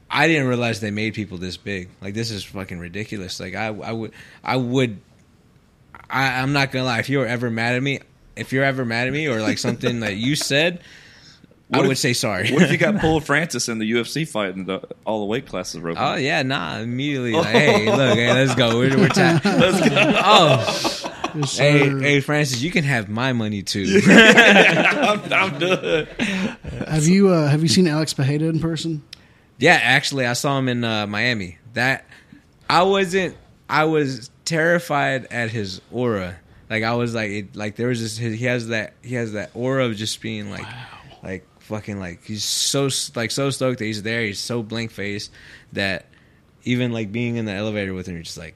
I 0.09 0.27
didn't 0.27 0.47
realize 0.47 0.79
they 0.79 0.91
made 0.91 1.13
people 1.13 1.37
this 1.37 1.57
big. 1.57 1.89
Like 2.01 2.13
this 2.13 2.31
is 2.31 2.43
fucking 2.43 2.79
ridiculous. 2.79 3.39
Like 3.39 3.55
I 3.55 3.67
I 3.67 3.91
would 3.91 4.11
I 4.43 4.55
would 4.57 4.99
I, 6.09 6.41
I'm 6.41 6.53
not 6.53 6.71
gonna 6.71 6.85
lie. 6.85 6.99
If 6.99 7.09
you're 7.09 7.25
ever 7.25 7.49
mad 7.51 7.75
at 7.75 7.83
me, 7.83 7.99
if 8.35 8.53
you're 8.53 8.63
ever 8.63 8.85
mad 8.85 9.07
at 9.07 9.13
me 9.13 9.27
or 9.27 9.41
like 9.41 9.57
something 9.57 9.99
that 10.01 10.15
you 10.15 10.35
said, 10.37 10.81
I 11.73 11.81
if- 11.81 11.87
would 11.87 11.97
say 11.97 12.13
sorry. 12.13 12.49
What 12.51 12.61
if 12.63 12.71
you 12.71 12.77
got 12.77 12.97
Paul 13.01 13.19
Francis 13.19 13.67
in 13.67 13.79
the 13.79 13.91
UFC 13.91 14.25
fight 14.25 14.55
and 14.55 14.65
the, 14.65 14.81
all 15.05 15.19
the 15.19 15.25
weight 15.25 15.45
classes 15.47 15.81
were 15.81 15.89
open? 15.89 16.01
Oh 16.01 16.15
yeah, 16.15 16.41
nah. 16.43 16.77
Immediately, 16.79 17.33
like, 17.33 17.45
hey, 17.47 17.85
look, 17.93 18.15
hey, 18.17 18.31
let's 18.33 18.55
go. 18.55 18.77
We're, 18.77 18.95
we're 18.97 19.09
ta- 19.09 19.41
Oh, 20.23 21.03
Yes, 21.35 21.57
hey, 21.57 21.79
sir. 21.89 21.99
hey, 21.99 22.19
Francis, 22.21 22.61
you 22.61 22.71
can 22.71 22.83
have 22.85 23.09
my 23.09 23.33
money 23.33 23.61
too. 23.61 23.99
I'm, 24.07 25.21
I'm 25.33 25.59
done. 25.59 26.07
Have 26.87 27.05
you 27.05 27.27
uh, 27.29 27.47
have 27.49 27.61
you 27.61 27.67
seen 27.67 27.85
Alex 27.87 28.13
Pereira 28.13 28.45
in 28.45 28.59
person? 28.59 29.03
Yeah, 29.59 29.79
actually, 29.81 30.25
I 30.25 30.33
saw 30.33 30.57
him 30.59 30.69
in 30.69 30.83
uh, 30.83 31.07
Miami. 31.07 31.57
That 31.73 32.05
I 32.69 32.83
wasn't. 32.83 33.35
I 33.69 33.83
was 33.85 34.29
terrified 34.45 35.25
at 35.31 35.49
his 35.49 35.81
aura. 35.91 36.37
Like 36.69 36.83
I 36.83 36.95
was 36.95 37.13
like, 37.15 37.29
it, 37.31 37.55
like 37.55 37.75
there 37.75 37.87
was 37.87 38.01
this. 38.01 38.17
He 38.17 38.45
has 38.45 38.67
that. 38.69 38.93
He 39.01 39.15
has 39.15 39.33
that 39.33 39.51
aura 39.53 39.85
of 39.85 39.95
just 39.95 40.21
being 40.21 40.49
like, 40.51 40.65
like 41.23 41.45
fucking 41.59 41.99
like 41.99 42.23
he's 42.23 42.43
so 42.43 42.89
like 43.15 43.31
so 43.31 43.49
stoked 43.49 43.79
that 43.79 43.85
he's 43.85 44.03
there. 44.03 44.21
He's 44.23 44.39
so 44.39 44.63
blank 44.63 44.91
faced 44.91 45.31
that 45.73 46.05
even 46.63 46.91
like 46.91 47.11
being 47.11 47.35
in 47.37 47.45
the 47.45 47.53
elevator 47.53 47.93
with 47.93 48.07
him, 48.07 48.15
you're 48.15 48.23
just 48.23 48.37
like, 48.37 48.55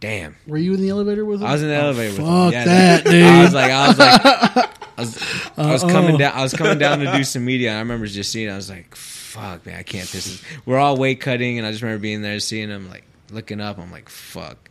damn. 0.00 0.36
Were 0.46 0.58
you 0.58 0.74
in 0.74 0.80
the 0.80 0.90
elevator 0.90 1.24
with 1.24 1.40
him? 1.40 1.46
I 1.48 1.52
was 1.52 1.62
in 1.62 1.68
the 1.68 1.76
Oh, 1.76 1.80
elevator 1.86 2.10
with 2.10 2.18
him. 2.18 2.24
fuck 2.26 2.52
Yeah, 2.52 2.64
that, 2.64 3.04
dude. 3.04 3.22
I 3.22 3.42
was 3.42 3.54
like, 3.54 3.70
I 3.72 3.88
was 3.88 3.98
like, 3.98 4.20
I 4.98 5.00
was, 5.00 5.22
I 5.56 5.72
was 5.72 5.82
coming 5.84 6.16
down. 6.18 6.34
I 6.34 6.42
was 6.42 6.52
coming 6.54 6.78
down 6.78 7.00
to 7.00 7.12
do 7.12 7.24
some 7.24 7.44
media. 7.44 7.74
I 7.74 7.78
remember 7.80 8.06
just 8.06 8.30
seeing. 8.32 8.48
it. 8.48 8.52
I 8.52 8.56
was 8.56 8.68
like, 8.70 8.94
fuck, 9.28 9.66
man, 9.66 9.76
I 9.76 9.82
can't. 9.82 10.08
This 10.08 10.26
is. 10.26 10.42
We're 10.64 10.78
all 10.78 10.96
weight 10.96 11.20
cutting, 11.20 11.58
and 11.58 11.66
I 11.66 11.70
just 11.70 11.82
remember 11.82 12.00
being 12.00 12.22
there, 12.22 12.40
seeing 12.40 12.70
him, 12.70 12.88
like 12.88 13.04
looking 13.30 13.60
up. 13.60 13.78
I'm 13.78 13.92
like, 13.92 14.08
fuck, 14.08 14.70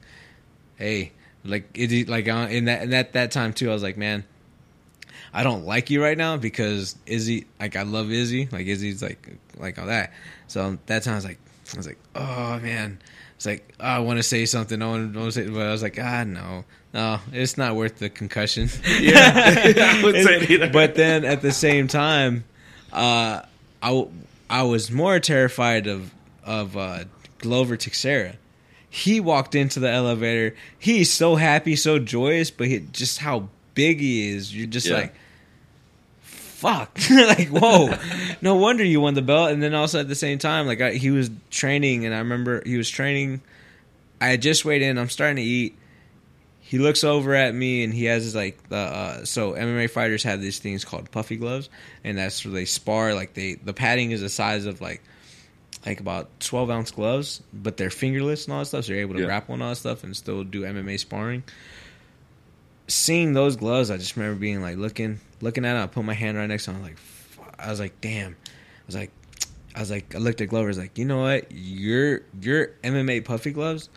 hey, 0.77 1.11
like 1.45 1.69
it, 1.75 2.09
like 2.09 2.27
uh, 2.27 2.47
in 2.49 2.65
that 2.65 2.83
in 2.83 2.89
that 2.89 3.13
that 3.13 3.31
time 3.31 3.53
too. 3.53 3.69
I 3.69 3.73
was 3.73 3.83
like, 3.83 3.97
man. 3.97 4.23
I 5.33 5.43
don't 5.43 5.65
like 5.65 5.91
you 5.91 6.01
right 6.01 6.17
now 6.17 6.37
because 6.37 6.95
Izzy, 7.05 7.45
like 7.59 7.75
I 7.75 7.83
love 7.83 8.11
Izzy, 8.11 8.47
like 8.51 8.65
Izzy's 8.65 9.03
like 9.03 9.37
like 9.57 9.77
all 9.77 9.85
that. 9.85 10.13
So 10.47 10.79
that 10.87 11.03
time 11.03 11.13
I 11.13 11.15
was 11.17 11.25
like, 11.25 11.37
I 11.73 11.77
was 11.77 11.85
like, 11.85 11.99
oh 12.15 12.59
man, 12.59 12.97
it's 13.35 13.45
like 13.45 13.71
oh, 13.79 13.83
I 13.83 13.99
want 13.99 14.17
to 14.17 14.23
say 14.23 14.45
something. 14.45 14.81
I 14.81 14.87
want 14.87 15.13
to 15.13 15.31
say, 15.31 15.47
but 15.47 15.67
I 15.67 15.71
was 15.71 15.83
like, 15.83 15.99
ah 16.01 16.23
no, 16.23 16.63
no, 16.93 17.19
it's 17.33 17.55
not 17.55 17.75
worth 17.75 17.99
the 17.99 18.09
concussion. 18.09 18.69
Yeah, 18.99 19.31
I 19.99 20.01
wouldn't 20.03 20.25
say 20.25 20.37
it 20.37 20.49
either. 20.49 20.69
But 20.71 20.95
then 20.95 21.23
at 21.23 21.43
the 21.43 21.51
same 21.51 21.87
time, 21.87 22.45
uh, 22.91 23.41
I 23.83 24.07
I 24.49 24.63
was 24.63 24.91
more 24.91 25.19
terrified 25.19 25.87
of 25.87 26.13
of 26.43 26.77
uh, 26.77 27.03
Glover 27.39 27.75
Teixeira. 27.77 28.35
He 28.89 29.19
walked 29.19 29.53
into 29.55 29.79
the 29.81 29.89
elevator. 29.89 30.55
He's 30.79 31.11
so 31.11 31.35
happy, 31.35 31.75
so 31.75 31.99
joyous, 31.99 32.49
but 32.51 32.67
he, 32.67 32.79
just 32.91 33.19
how 33.19 33.49
big 33.75 33.99
he 33.99 34.29
is, 34.29 34.55
you're 34.55 34.65
just 34.65 34.87
Yeah. 34.87 34.95
like, 34.95 35.13
fuck, 36.21 36.97
like 37.11 37.49
whoa, 37.49 37.93
no 38.41 38.55
wonder 38.55 38.83
you 38.83 39.01
won 39.01 39.13
the 39.13 39.21
belt. 39.21 39.51
And 39.51 39.61
then 39.61 39.73
also 39.73 39.99
at 39.99 40.07
the 40.07 40.15
same 40.15 40.39
time, 40.39 40.65
like 40.67 40.81
I, 40.81 40.91
he 40.93 41.11
was 41.11 41.29
training, 41.51 42.05
and 42.05 42.15
I 42.15 42.19
remember 42.19 42.63
he 42.65 42.77
was 42.77 42.89
training. 42.89 43.41
I 44.19 44.27
had 44.29 44.41
just 44.41 44.65
weighed 44.65 44.81
in. 44.81 44.97
I'm 44.97 45.09
starting 45.09 45.35
to 45.37 45.41
eat. 45.43 45.77
He 46.69 46.79
looks 46.79 47.05
over 47.05 47.33
at 47.33 47.55
me 47.55 47.85
and 47.85 47.93
he 47.93 48.03
has 48.05 48.25
his 48.25 48.35
like 48.35 48.67
the 48.67 48.75
uh, 48.75 49.23
so 49.25 49.53
MMA 49.53 49.89
fighters 49.89 50.23
have 50.23 50.41
these 50.41 50.59
things 50.59 50.83
called 50.83 51.09
puffy 51.11 51.37
gloves, 51.37 51.69
and 52.03 52.17
that's 52.17 52.43
where 52.43 52.53
they 52.53 52.65
spar. 52.65 53.13
Like 53.13 53.33
they 53.33 53.53
the 53.53 53.71
padding 53.71 54.11
is 54.11 54.19
the 54.19 54.27
size 54.27 54.65
of 54.65 54.81
like 54.81 55.01
like 55.85 56.01
about 56.01 56.27
12 56.41 56.69
ounce 56.69 56.91
gloves, 56.91 57.41
but 57.53 57.77
they're 57.77 57.89
fingerless 57.89 58.45
and 58.45 58.53
all 58.53 58.59
that 58.59 58.65
stuff. 58.65 58.83
So 58.83 58.91
you're 58.91 59.01
able 59.01 59.13
to 59.13 59.21
Yeah. 59.21 59.27
grapple 59.27 59.53
and 59.53 59.63
all 59.63 59.69
that 59.69 59.77
stuff 59.77 60.03
and 60.03 60.13
still 60.17 60.43
do 60.43 60.63
MMA 60.63 60.99
sparring. 60.99 61.43
Seeing 62.89 63.31
those 63.33 63.55
gloves, 63.55 63.89
I 63.91 63.95
just 63.97 64.17
remember 64.17 64.39
being 64.39 64.61
like 64.61 64.75
looking, 64.77 65.19
looking 65.41 65.63
at 65.65 65.75
it. 65.77 65.83
I 65.83 65.87
put 65.87 66.03
my 66.03 66.13
hand 66.13 66.37
right 66.37 66.47
next 66.47 66.65
to 66.65 66.71
it. 66.71 66.75
I'm 66.75 66.81
like, 66.83 66.97
fuck. 66.97 67.55
I 67.59 67.69
was 67.69 67.79
like, 67.79 67.99
damn. 68.01 68.31
I 68.33 68.85
was 68.85 68.95
like, 68.95 69.11
I 69.75 69.79
was 69.79 69.91
like, 69.91 70.15
I 70.15 70.17
looked 70.17 70.41
at 70.41 70.49
Glover. 70.49 70.67
I 70.67 70.69
was 70.69 70.77
like, 70.77 70.97
you 70.97 71.05
know 71.05 71.21
what? 71.21 71.49
Your 71.51 72.21
your 72.41 72.67
MMA 72.83 73.23
puffy 73.23 73.51
gloves 73.51 73.87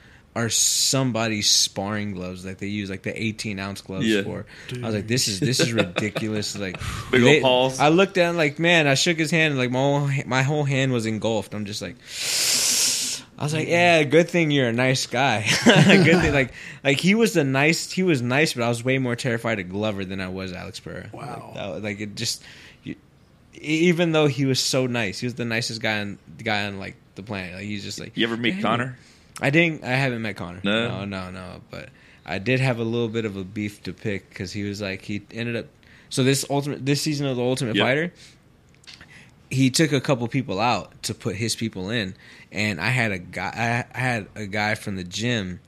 are 0.40 0.48
somebody's 0.48 1.48
sparring 1.50 2.12
gloves 2.12 2.42
that 2.44 2.58
they 2.58 2.66
use, 2.66 2.90
like 2.90 3.02
the 3.02 3.22
18 3.22 3.58
ounce 3.58 3.80
gloves 3.80 4.06
Yeah. 4.06 4.22
for. 4.22 4.46
I 4.74 4.86
was 4.86 4.94
like, 4.94 5.06
this 5.08 5.28
is 5.28 5.40
this 5.40 5.60
is 5.60 5.72
ridiculous. 5.72 6.56
Like, 6.58 6.78
Big 7.10 7.22
ol' 7.22 7.26
they- 7.26 7.40
paws. 7.40 7.78
I 7.80 7.88
looked 7.88 8.14
down 8.14 8.36
like, 8.36 8.58
man. 8.58 8.86
I 8.86 8.94
shook 8.94 9.18
his 9.18 9.30
hand, 9.30 9.52
and 9.52 9.58
like 9.58 9.70
my 9.70 9.78
whole 9.78 10.10
my 10.26 10.42
whole 10.42 10.64
hand 10.64 10.92
was 10.92 11.06
engulfed. 11.06 11.54
I'm 11.54 11.64
just 11.64 11.82
like. 11.82 11.96
I 13.38 13.42
was 13.44 13.54
like, 13.54 13.68
yeah, 13.68 14.02
good 14.02 14.28
thing 14.28 14.50
you're 14.50 14.68
a 14.68 14.72
nice 14.72 15.06
guy. 15.06 15.46
good 15.64 16.20
thing, 16.20 16.34
like, 16.34 16.52
like 16.84 17.00
he 17.00 17.14
was 17.14 17.32
the 17.32 17.42
nice, 17.42 17.90
he 17.90 18.02
was 18.02 18.20
nice, 18.20 18.52
but 18.52 18.62
I 18.64 18.68
was 18.68 18.84
way 18.84 18.98
more 18.98 19.16
terrified 19.16 19.58
of 19.58 19.70
Glover 19.70 20.04
than 20.04 20.20
I 20.20 20.28
was 20.28 20.52
Alex 20.52 20.78
Pereira. 20.78 21.08
Wow. 21.10 21.22
like, 21.46 21.54
that 21.54 21.68
was- 21.70 21.82
like, 21.82 22.00
it 22.00 22.16
just, 22.16 22.42
you, 22.84 22.96
e- 23.54 23.58
even 23.88 24.12
though 24.12 24.26
he 24.26 24.44
was 24.44 24.60
so 24.60 24.86
nice, 24.86 25.20
he 25.20 25.26
was 25.26 25.36
the 25.36 25.46
nicest 25.46 25.80
guy 25.80 26.00
on 26.00 26.18
the 26.36 26.44
guy 26.44 26.66
on 26.66 26.78
like 26.78 26.96
the 27.14 27.22
planet. 27.22 27.54
Like, 27.54 27.64
he's 27.64 27.82
just 27.82 27.98
like, 27.98 28.14
You 28.14 28.26
ever 28.26 28.36
meet 28.36 28.56
Hey. 28.56 28.60
Conor? 28.62 28.98
I 29.40 29.50
didn't, 29.50 29.84
I 29.84 29.90
haven't 29.90 30.22
met 30.22 30.36
Conor. 30.36 30.60
No? 30.62 30.88
no, 30.88 31.04
no, 31.04 31.30
no. 31.30 31.60
But 31.70 31.88
I 32.26 32.38
did 32.38 32.60
have 32.60 32.78
a 32.78 32.84
little 32.84 33.08
bit 33.08 33.24
of 33.24 33.36
a 33.36 33.44
beef 33.44 33.82
to 33.84 33.92
pick 33.92 34.28
because 34.28 34.52
he 34.52 34.62
was 34.62 34.80
like, 34.80 35.02
he 35.02 35.22
ended 35.32 35.56
up. 35.56 35.66
So 36.08 36.22
this 36.24 36.44
ultimate, 36.50 36.84
this 36.84 37.00
season 37.02 37.26
of 37.26 37.36
the 37.36 37.42
Ultimate 37.42 37.76
Yeah. 37.76 37.84
Fighter, 37.84 38.12
he 39.50 39.70
took 39.70 39.92
a 39.92 40.00
couple 40.00 40.26
people 40.28 40.60
out 40.60 41.02
to 41.04 41.14
put 41.14 41.36
his 41.36 41.56
people 41.56 41.90
in, 41.90 42.14
and 42.52 42.80
I 42.80 42.88
had 42.88 43.12
a 43.12 43.18
guy. 43.18 43.86
I 43.92 43.98
had 43.98 44.28
a 44.34 44.46
guy 44.46 44.74
from 44.74 44.96
the 44.96 45.04
gym 45.04 45.60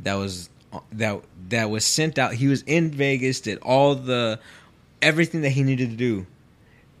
that 0.00 0.14
was 0.14 0.48
that 0.92 1.22
that 1.48 1.70
was 1.70 1.84
sent 1.84 2.18
out. 2.18 2.34
He 2.34 2.48
was 2.48 2.62
in 2.62 2.90
Vegas, 2.90 3.40
did 3.40 3.58
all 3.58 3.94
the 3.94 4.40
everything 5.02 5.42
that 5.42 5.50
he 5.50 5.62
needed 5.62 5.90
to 5.90 5.96
do, 5.96 6.26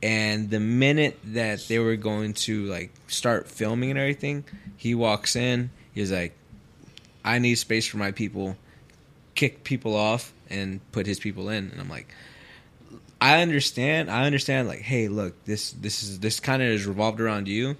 and 0.02 0.50
the 0.50 0.60
minute 0.60 1.18
that 1.24 1.66
they 1.68 1.78
were 1.78 1.96
going 1.96 2.32
to 2.34 2.64
like 2.64 2.90
start 3.06 3.48
filming 3.48 3.90
and 3.90 3.98
everything, 3.98 4.44
he 4.76 4.94
walks 4.94 5.36
in. 5.36 5.70
He's 5.98 6.12
like, 6.12 6.32
"I 7.24 7.38
need 7.38 7.56
space 7.56 7.86
for 7.86 7.96
my 7.96 8.12
people." 8.12 8.56
Kick 9.34 9.62
people 9.64 9.94
off 9.94 10.32
and 10.50 10.80
put 10.92 11.06
his 11.06 11.20
people 11.20 11.48
in, 11.48 11.70
and 11.70 11.80
I'm 11.80 11.88
like. 11.88 12.08
I 13.20 13.42
understand. 13.42 14.10
I 14.12 14.26
understand. 14.26 14.68
Like, 14.68 14.78
hey, 14.80 15.08
look, 15.08 15.44
this 15.44 15.72
this 15.72 16.04
is 16.04 16.20
this 16.20 16.38
kind 16.38 16.62
of 16.62 16.68
is 16.68 16.86
revolved 16.86 17.20
around 17.20 17.48
you, 17.48 17.76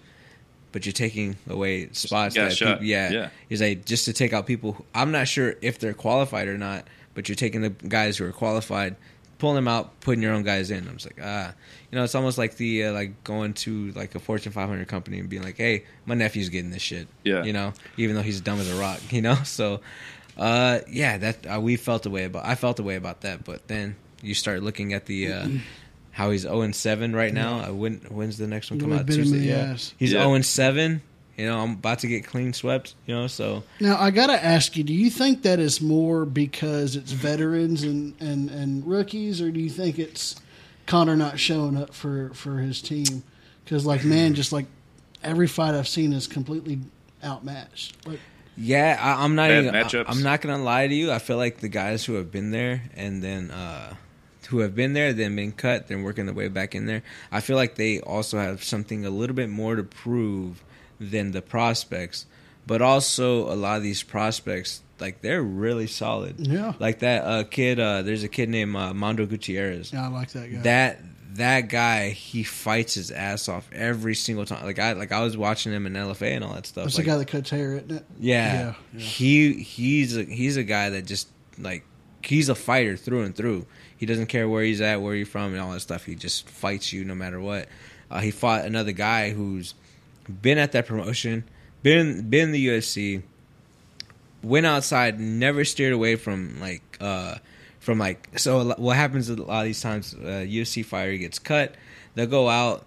but 0.72 0.84
you're 0.84 0.92
taking 0.92 1.36
away 1.48 1.90
spots 1.92 2.34
that 2.34 2.58
people, 2.58 2.84
yeah, 2.84 3.10
Yeah. 3.10 3.28
He's 3.48 3.62
like 3.62 3.84
just 3.84 4.04
to 4.06 4.12
take 4.12 4.32
out 4.32 4.46
people. 4.46 4.72
Who, 4.72 4.84
I'm 4.94 5.12
not 5.12 5.28
sure 5.28 5.54
if 5.62 5.78
they're 5.78 5.94
qualified 5.94 6.48
or 6.48 6.58
not, 6.58 6.88
but 7.14 7.28
you're 7.28 7.36
taking 7.36 7.62
the 7.62 7.70
guys 7.70 8.16
who 8.16 8.26
are 8.26 8.32
qualified, 8.32 8.96
pulling 9.38 9.56
them 9.56 9.68
out, 9.68 10.00
putting 10.00 10.22
your 10.22 10.32
own 10.32 10.42
guys 10.42 10.70
in. 10.70 10.86
I'm 10.88 10.96
just 10.96 11.06
like, 11.06 11.18
ah, 11.22 11.54
you 11.90 11.96
know, 11.98 12.04
it's 12.04 12.14
almost 12.14 12.38
like 12.38 12.56
the 12.56 12.84
uh, 12.84 12.92
like 12.92 13.24
going 13.24 13.54
to 13.54 13.92
like 13.92 14.14
a 14.14 14.18
Fortune 14.18 14.52
500 14.52 14.86
company 14.88 15.18
and 15.18 15.28
being 15.28 15.42
like, 15.42 15.56
hey, 15.56 15.84
my 16.06 16.14
nephew's 16.14 16.48
getting 16.48 16.70
this 16.70 16.82
shit. 16.82 17.08
Yeah. 17.24 17.44
you 17.44 17.52
know, 17.52 17.72
even 17.96 18.16
though 18.16 18.22
he's 18.22 18.40
dumb 18.40 18.60
as 18.60 18.70
a 18.70 18.78
rock, 18.78 19.00
you 19.12 19.22
know. 19.22 19.36
So, 19.44 19.80
uh, 20.36 20.80
yeah, 20.88 21.18
that 21.18 21.46
uh, 21.46 21.60
we 21.60 21.76
felt 21.76 22.06
a 22.06 22.10
way 22.10 22.24
about. 22.24 22.44
I 22.44 22.54
felt 22.54 22.78
a 22.78 22.82
way 22.82 22.96
about 22.96 23.22
that, 23.22 23.44
but 23.44 23.68
then 23.68 23.96
you 24.22 24.34
start 24.34 24.62
looking 24.62 24.92
at 24.92 25.06
the. 25.06 25.32
Uh, 25.32 25.48
how 26.18 26.32
he's 26.32 26.42
0 26.42 26.62
and 26.62 26.74
7 26.74 27.14
right 27.14 27.32
now. 27.32 27.60
I 27.60 27.70
wouldn't. 27.70 28.10
When's 28.10 28.38
the 28.38 28.48
next 28.48 28.72
one 28.72 28.80
come 28.80 28.92
out? 28.92 29.06
bit 29.06 29.14
him 29.14 29.22
in 29.22 29.28
Tuesday. 29.30 29.48
Yeah, 29.50 29.72
ass. 29.72 29.94
he's 29.98 30.12
Yeah. 30.12 30.22
0 30.22 30.34
and 30.34 30.44
7. 30.44 31.00
You 31.38 31.46
know, 31.46 31.60
I'm 31.60 31.74
about 31.74 32.00
to 32.00 32.08
get 32.08 32.26
clean 32.26 32.52
swept. 32.52 32.96
You 33.06 33.14
know, 33.14 33.26
so 33.28 33.62
Now 33.78 33.96
I 33.96 34.10
gotta 34.10 34.44
ask 34.44 34.76
you: 34.76 34.82
Do 34.82 34.92
you 34.92 35.08
think 35.08 35.42
that 35.42 35.60
is 35.60 35.80
more 35.80 36.24
because 36.26 36.96
it's 36.96 37.12
veterans 37.12 37.84
and, 37.84 38.14
and, 38.20 38.50
and 38.50 38.84
rookies, 38.84 39.40
or 39.40 39.52
do 39.52 39.60
you 39.60 39.70
think 39.70 40.00
it's 40.00 40.34
Conor 40.86 41.14
not 41.14 41.38
showing 41.38 41.76
up 41.76 41.94
for, 41.94 42.30
for 42.34 42.58
his 42.58 42.82
team? 42.82 43.22
Because 43.64 43.86
like 43.86 44.04
man, 44.04 44.34
just 44.34 44.52
like 44.52 44.66
every 45.22 45.46
fight 45.46 45.76
I've 45.76 45.86
seen 45.86 46.12
is 46.12 46.26
completely 46.26 46.80
outmatched. 47.22 48.04
Like 48.04 48.18
yeah, 48.56 48.98
I, 49.00 49.22
I'm 49.22 49.36
not 49.36 49.52
even. 49.52 49.72
matchups. 49.72 50.06
I, 50.08 50.12
am 50.12 50.24
not 50.24 50.40
gonna 50.40 50.60
lie 50.60 50.88
to 50.88 50.94
you. 50.94 51.12
I 51.12 51.20
feel 51.20 51.36
like 51.36 51.58
the 51.58 51.68
guys 51.68 52.04
who 52.04 52.14
have 52.14 52.32
been 52.32 52.50
there 52.50 52.82
and 52.96 53.22
then 53.22 53.52
uh, 53.52 53.94
who 54.48 54.58
have 54.58 54.74
been 54.74 54.92
there, 54.92 55.12
then 55.12 55.36
been 55.36 55.52
cut, 55.52 55.86
then 55.86 56.02
working 56.02 56.26
their 56.26 56.34
way 56.34 56.48
back 56.48 56.74
in 56.74 56.86
there. 56.86 57.04
I 57.30 57.40
feel 57.40 57.54
like 57.54 57.76
they 57.76 58.00
also 58.00 58.38
have 58.38 58.64
something 58.64 59.06
a 59.06 59.10
little 59.10 59.36
bit 59.36 59.50
more 59.50 59.76
to 59.76 59.84
prove 59.84 60.64
than 61.00 61.32
the 61.32 61.42
prospects. 61.42 62.26
But 62.66 62.82
also, 62.82 63.50
a 63.50 63.56
lot 63.56 63.78
of 63.78 63.82
these 63.82 64.02
prospects, 64.02 64.82
like 65.00 65.22
they're 65.22 65.42
really 65.42 65.86
solid. 65.86 66.38
Yeah. 66.38 66.74
like 66.78 66.98
that 66.98 67.24
uh, 67.24 67.44
kid. 67.44 67.80
Uh, 67.80 68.02
there's 68.02 68.24
a 68.24 68.28
kid 68.28 68.48
named 68.48 68.76
uh, 68.76 68.92
Mando 68.92 69.24
Gutierrez. 69.26 69.92
yeah, 69.92 70.04
I 70.04 70.08
like 70.08 70.30
that 70.32 70.52
guy. 70.52 70.58
that 70.62 71.00
that 71.34 71.68
guy 71.68 72.10
he 72.10 72.42
fights 72.42 72.94
his 72.94 73.10
ass 73.10 73.48
off 73.48 73.68
every 73.72 74.14
single 74.14 74.44
time. 74.44 74.64
Like 74.64 74.78
I 74.78 74.92
like 74.92 75.12
I 75.12 75.22
was 75.22 75.36
watching 75.36 75.72
him 75.72 75.86
in 75.86 75.94
LFA 75.94 76.34
and 76.34 76.44
all 76.44 76.52
that 76.54 76.66
stuff. 76.66 76.84
That's 76.84 76.98
like, 76.98 77.06
the 77.06 77.10
guy 77.12 77.18
that 77.18 77.28
cuts 77.28 77.50
hair, 77.50 77.74
isn't 77.74 77.92
it? 77.92 78.04
yeah, 78.18 78.52
Yeah, 78.52 78.74
yeah. 78.92 79.00
he 79.00 79.52
he's 79.54 80.16
a, 80.16 80.24
he's 80.24 80.56
a 80.56 80.64
guy 80.64 80.90
that 80.90 81.06
just 81.06 81.28
like 81.58 81.84
he's 82.22 82.48
a 82.48 82.54
fighter 82.54 82.96
through 82.96 83.22
and 83.22 83.34
through. 83.34 83.66
He 83.96 84.06
doesn't 84.06 84.26
care 84.26 84.48
where 84.48 84.62
he's 84.62 84.80
at, 84.80 85.00
where 85.00 85.14
you're 85.14 85.26
from, 85.26 85.52
and 85.52 85.60
all 85.60 85.72
that 85.72 85.80
stuff. 85.80 86.04
He 86.04 86.14
just 86.14 86.48
fights 86.48 86.92
you 86.92 87.04
no 87.04 87.14
matter 87.14 87.40
what. 87.40 87.68
Uh, 88.10 88.20
he 88.20 88.30
fought 88.30 88.64
another 88.64 88.92
guy 88.92 89.30
who's 89.30 89.74
been 90.28 90.58
at 90.58 90.72
that 90.72 90.86
promotion, 90.86 91.44
been 91.82 92.28
been 92.28 92.46
in 92.46 92.52
the 92.52 92.66
UFC, 92.68 93.22
went 94.42 94.66
outside, 94.66 95.18
never 95.18 95.64
steered 95.64 95.92
away 95.92 96.16
from 96.16 96.60
like 96.60 96.82
uh 97.00 97.36
from 97.80 97.98
like 97.98 98.38
so. 98.38 98.74
What 98.74 98.96
happens 98.96 99.28
a 99.28 99.36
lot 99.36 99.60
of 99.60 99.64
these 99.66 99.80
times? 99.80 100.14
Uh, 100.14 100.44
UFC 100.46 100.84
fighter 100.84 101.16
gets 101.16 101.38
cut. 101.38 101.74
They'll 102.14 102.26
go 102.26 102.48
out. 102.48 102.84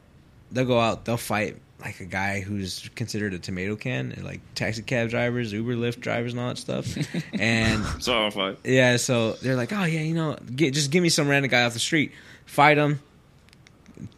They'll 0.51 0.65
go 0.65 0.79
out. 0.79 1.05
They'll 1.05 1.17
fight 1.17 1.57
like 1.79 1.99
a 1.99 2.05
guy 2.05 2.41
who's 2.41 2.89
considered 2.95 3.33
a 3.33 3.39
tomato 3.39 3.75
can, 3.75 4.11
and 4.11 4.23
like 4.23 4.41
taxi 4.53 4.83
cab 4.83 5.09
drivers, 5.09 5.51
Uber, 5.51 5.75
Lyft 5.75 5.99
drivers, 5.99 6.33
and 6.33 6.39
all 6.39 6.49
that 6.49 6.57
stuff. 6.57 6.95
and 7.33 7.83
So 8.03 8.27
I 8.27 8.29
fight. 8.29 8.59
yeah, 8.63 8.97
so 8.97 9.31
they're 9.33 9.55
like, 9.55 9.73
oh 9.73 9.85
yeah, 9.85 10.01
you 10.01 10.13
know, 10.13 10.37
get, 10.55 10.73
just 10.75 10.91
give 10.91 11.01
me 11.01 11.09
some 11.09 11.27
random 11.27 11.49
guy 11.49 11.63
off 11.63 11.73
the 11.73 11.79
street, 11.79 12.11
fight 12.45 12.77
him, 12.77 12.99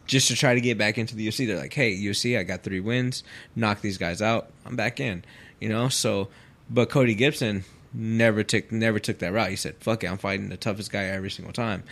just 0.06 0.28
to 0.28 0.34
try 0.34 0.54
to 0.54 0.60
get 0.60 0.78
back 0.78 0.98
into 0.98 1.14
the 1.14 1.28
UFC. 1.28 1.46
They're 1.46 1.58
like, 1.58 1.72
hey, 1.72 1.94
UFC, 1.96 2.38
I 2.38 2.42
got 2.42 2.62
three 2.62 2.80
wins, 2.80 3.22
knock 3.54 3.80
these 3.80 3.98
guys 3.98 4.22
out, 4.22 4.50
I'm 4.64 4.76
back 4.76 5.00
in, 5.00 5.24
you 5.60 5.68
know. 5.68 5.88
So, 5.88 6.28
but 6.68 6.90
Cody 6.90 7.14
Gibson 7.14 7.64
never 7.92 8.42
took 8.42 8.72
never 8.72 8.98
took 8.98 9.18
that 9.20 9.32
route. 9.32 9.50
He 9.50 9.56
said, 9.56 9.76
fuck 9.80 10.04
it, 10.04 10.08
I'm 10.08 10.18
fighting 10.18 10.48
the 10.48 10.56
toughest 10.56 10.90
guy 10.90 11.04
every 11.04 11.30
single 11.30 11.52
time, 11.52 11.84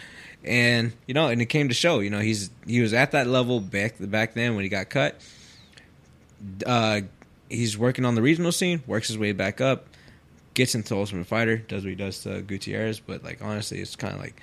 and 0.45 0.93
you 1.07 1.15
know, 1.15 1.29
and 1.29 1.41
it 1.41 1.47
came 1.47 1.69
to 1.69 1.75
show. 1.75 2.01
You 2.01 2.11
know, 2.11 2.21
he's 2.21 2.51
he 2.67 2.81
was 2.81 2.93
at 2.93 3.13
that 3.13 3.27
level 3.27 3.61
back 3.61 3.97
back 3.99 4.35
then 4.35 4.55
when 4.55 4.65
he 4.65 4.69
got 4.69 4.89
cut. 4.89 5.21
Uh, 6.67 7.03
he's 7.49 7.79
working 7.79 8.05
on 8.05 8.17
the 8.17 8.23
regional 8.23 8.51
scene, 8.51 8.83
works 8.87 9.09
his 9.09 9.19
way 9.19 9.33
back 9.33 9.61
up 9.61 9.87
gets 10.55 10.75
into 10.75 10.95
Ultimate 10.95 11.27
Fighter, 11.27 11.57
does 11.57 11.83
what 11.83 11.91
he 11.91 11.97
does 11.97 12.21
to 12.21 12.43
Gutierrez, 12.43 13.01
but 13.01 13.25
like 13.25 13.43
honestly, 13.43 13.81
it's 13.81 13.97
kind 13.97 14.15
of 14.15 14.21
like 14.21 14.41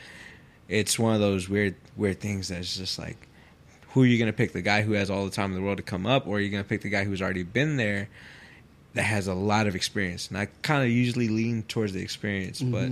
it's 0.68 0.98
one 1.00 1.14
of 1.16 1.22
those 1.22 1.50
weird 1.50 1.76
weird 1.96 2.20
things 2.20 2.50
that's 2.50 2.78
just 2.78 3.00
like 3.00 3.18
who 3.90 4.04
are 4.04 4.06
you 4.06 4.18
going 4.18 4.32
to 4.32 4.38
pick 4.38 4.54
the 4.54 4.62
guy 4.62 4.82
who 4.82 4.94
has 4.94 5.10
all 5.10 5.26
the 5.26 5.32
time 5.32 5.52
in 5.52 5.56
the 5.56 5.62
world 5.64 5.78
to 5.78 5.84
come 5.84 6.06
up 6.06 6.28
or 6.28 6.38
are 6.38 6.40
you 6.40 6.50
going 6.50 6.64
to 6.64 6.68
pick 6.70 6.82
the 6.82 6.90
guy 6.90 7.04
who's 7.04 7.22
already 7.22 7.44
been 7.44 7.78
there 7.78 8.08
that 8.94 9.04
has 9.04 9.28
a 9.28 9.34
lot 9.34 9.68
of 9.68 9.76
experience? 9.76 10.28
And 10.30 10.38
i 10.38 10.48
kind 10.62 10.84
of 10.84 10.90
usually 10.90 11.28
lean 11.28 11.64
towards 11.64 11.94
the 11.94 12.02
experience 12.02 12.62
but 12.62 12.90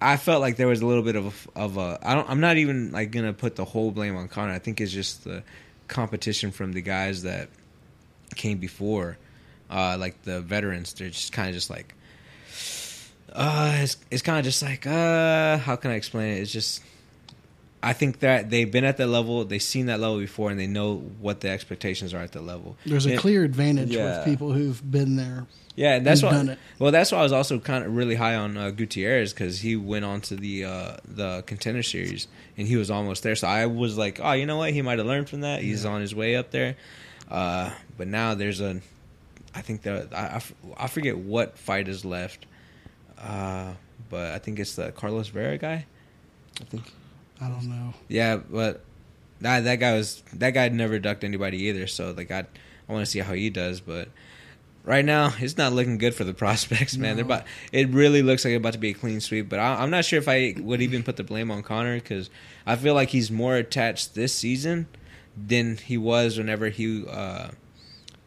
i 0.00 0.16
felt 0.16 0.40
like 0.40 0.56
there 0.56 0.68
was 0.68 0.80
a 0.80 0.86
little 0.86 1.02
bit 1.02 1.16
of 1.16 1.48
a, 1.56 1.58
of 1.58 1.76
a 1.76 1.98
i 2.02 2.14
don't 2.14 2.30
i'm 2.30 2.40
not 2.40 2.56
even 2.56 2.92
like 2.92 3.10
going 3.10 3.26
to 3.26 3.32
put 3.32 3.56
the 3.56 3.64
whole 3.64 3.90
blame 3.90 4.16
on 4.16 4.28
conor. 4.28 4.52
I 4.52 4.60
think 4.60 4.80
it's 4.80 4.92
just 4.92 5.24
the 5.24 5.42
competition 5.88 6.52
from 6.52 6.72
the 6.72 6.82
guys 6.82 7.24
that 7.24 7.48
came 8.36 8.58
before 8.58 9.18
uh 9.70 9.96
like 9.98 10.22
the 10.22 10.40
veterans 10.40 10.92
they're 10.92 11.08
just 11.10 11.32
kind 11.32 11.48
of 11.48 11.54
just 11.54 11.70
like 11.70 11.94
uh 13.32 13.78
it's, 13.80 13.96
it's 14.10 14.22
kind 14.22 14.38
of 14.38 14.44
just 14.44 14.62
like 14.62 14.86
uh 14.86 15.58
how 15.58 15.76
can 15.76 15.90
i 15.90 15.94
explain 15.94 16.36
it? 16.36 16.40
It's 16.42 16.52
just 16.52 16.82
I 17.82 17.92
think 17.92 18.20
that 18.20 18.50
they've 18.50 18.70
been 18.70 18.84
at 18.84 18.96
that 18.96 19.06
level, 19.06 19.44
they've 19.44 19.62
seen 19.62 19.86
that 19.86 20.00
level 20.00 20.18
before, 20.18 20.50
and 20.50 20.58
they 20.58 20.66
know 20.66 20.96
what 21.20 21.40
the 21.40 21.48
expectations 21.50 22.12
are 22.12 22.18
at 22.20 22.32
the 22.32 22.40
level. 22.42 22.76
There's 22.84 23.06
a 23.06 23.10
And- 23.12 23.18
clear 23.20 23.44
advantage 23.44 23.90
Yeah. 23.90 24.18
with 24.18 24.24
people 24.24 24.52
who've 24.52 24.90
been 24.90 25.14
there. 25.16 25.46
Yeah, 25.76 25.94
and 25.94 26.04
that's 26.04 26.24
why. 26.24 26.32
done 26.32 26.48
it. 26.48 26.58
Well, 26.80 26.90
that's 26.90 27.12
why 27.12 27.18
I 27.18 27.22
was 27.22 27.30
also 27.30 27.60
kind 27.60 27.84
of 27.84 27.94
really 27.94 28.16
high 28.16 28.34
on 28.34 28.56
uh, 28.56 28.70
Gutierrez 28.70 29.32
because 29.32 29.60
he 29.60 29.76
went 29.76 30.04
on 30.04 30.20
to 30.22 30.34
the 30.34 30.64
uh, 30.64 30.96
the 31.06 31.44
contender 31.46 31.84
series 31.84 32.26
and 32.56 32.66
he 32.66 32.74
was 32.74 32.90
almost 32.90 33.22
there. 33.22 33.36
So 33.36 33.46
I 33.46 33.66
was 33.66 33.96
like, 33.96 34.18
oh, 34.20 34.32
you 34.32 34.44
know 34.44 34.56
what? 34.56 34.72
He 34.72 34.82
might 34.82 34.98
have 34.98 35.06
learned 35.06 35.28
from 35.28 35.42
that. 35.42 35.62
He's 35.62 35.84
on 35.84 36.00
his 36.00 36.12
way 36.16 36.34
up 36.34 36.50
there. 36.50 36.74
Uh, 37.30 37.70
but 37.96 38.08
now 38.08 38.34
there's 38.34 38.60
a, 38.60 38.80
I 39.54 39.60
think 39.60 39.82
that 39.82 40.12
I, 40.12 40.16
I 40.16 40.34
f- 40.36 40.52
I 40.76 40.88
forget 40.88 41.16
what 41.16 41.56
fight 41.56 41.86
is 41.86 42.04
left, 42.04 42.44
uh, 43.22 43.72
but 44.10 44.32
I 44.32 44.38
think 44.38 44.58
it's 44.58 44.74
the 44.74 44.90
Carlos 44.90 45.28
Vera 45.28 45.58
guy. 45.58 45.86
I 46.60 46.64
think. 46.64 46.92
I 47.40 47.48
don't 47.48 47.68
know. 47.68 47.94
Yeah, 48.08 48.36
but 48.36 48.82
that 49.40 49.64
that 49.64 49.76
guy 49.76 49.94
was 49.94 50.22
that 50.34 50.50
guy 50.50 50.68
never 50.68 50.98
ducked 50.98 51.24
anybody 51.24 51.64
either. 51.64 51.86
So 51.86 52.12
like 52.16 52.30
I 52.30 52.46
I 52.88 52.92
want 52.92 53.04
to 53.04 53.10
see 53.10 53.20
how 53.20 53.34
he 53.34 53.50
does, 53.50 53.80
but 53.80 54.08
right 54.84 55.04
now 55.04 55.32
it's 55.38 55.56
not 55.56 55.72
looking 55.72 55.98
good 55.98 56.14
for 56.14 56.24
the 56.24 56.34
prospects, 56.44 56.96
man. 56.96 57.16
They're 57.16 57.24
about 57.24 57.44
it 57.72 57.88
really 57.90 58.22
looks 58.22 58.44
like 58.44 58.52
it's 58.52 58.58
about 58.60 58.72
to 58.72 58.78
be 58.78 58.90
a 58.90 58.94
clean 58.94 59.20
sweep. 59.20 59.48
But 59.48 59.60
I, 59.60 59.82
I'm 59.82 59.90
not 59.90 60.04
sure 60.04 60.18
if 60.18 60.28
I 60.28 60.54
would 60.58 60.82
even 60.82 61.02
put 61.02 61.16
the 61.16 61.24
blame 61.24 61.50
on 61.50 61.62
Conor 61.62 61.96
because 61.96 62.30
I 62.66 62.76
feel 62.76 62.94
like 62.94 63.10
he's 63.10 63.30
more 63.30 63.56
attached 63.56 64.14
this 64.14 64.34
season 64.34 64.86
than 65.36 65.76
he 65.76 65.96
was 65.96 66.38
whenever 66.38 66.68
he 66.68 67.06
uh, 67.06 67.50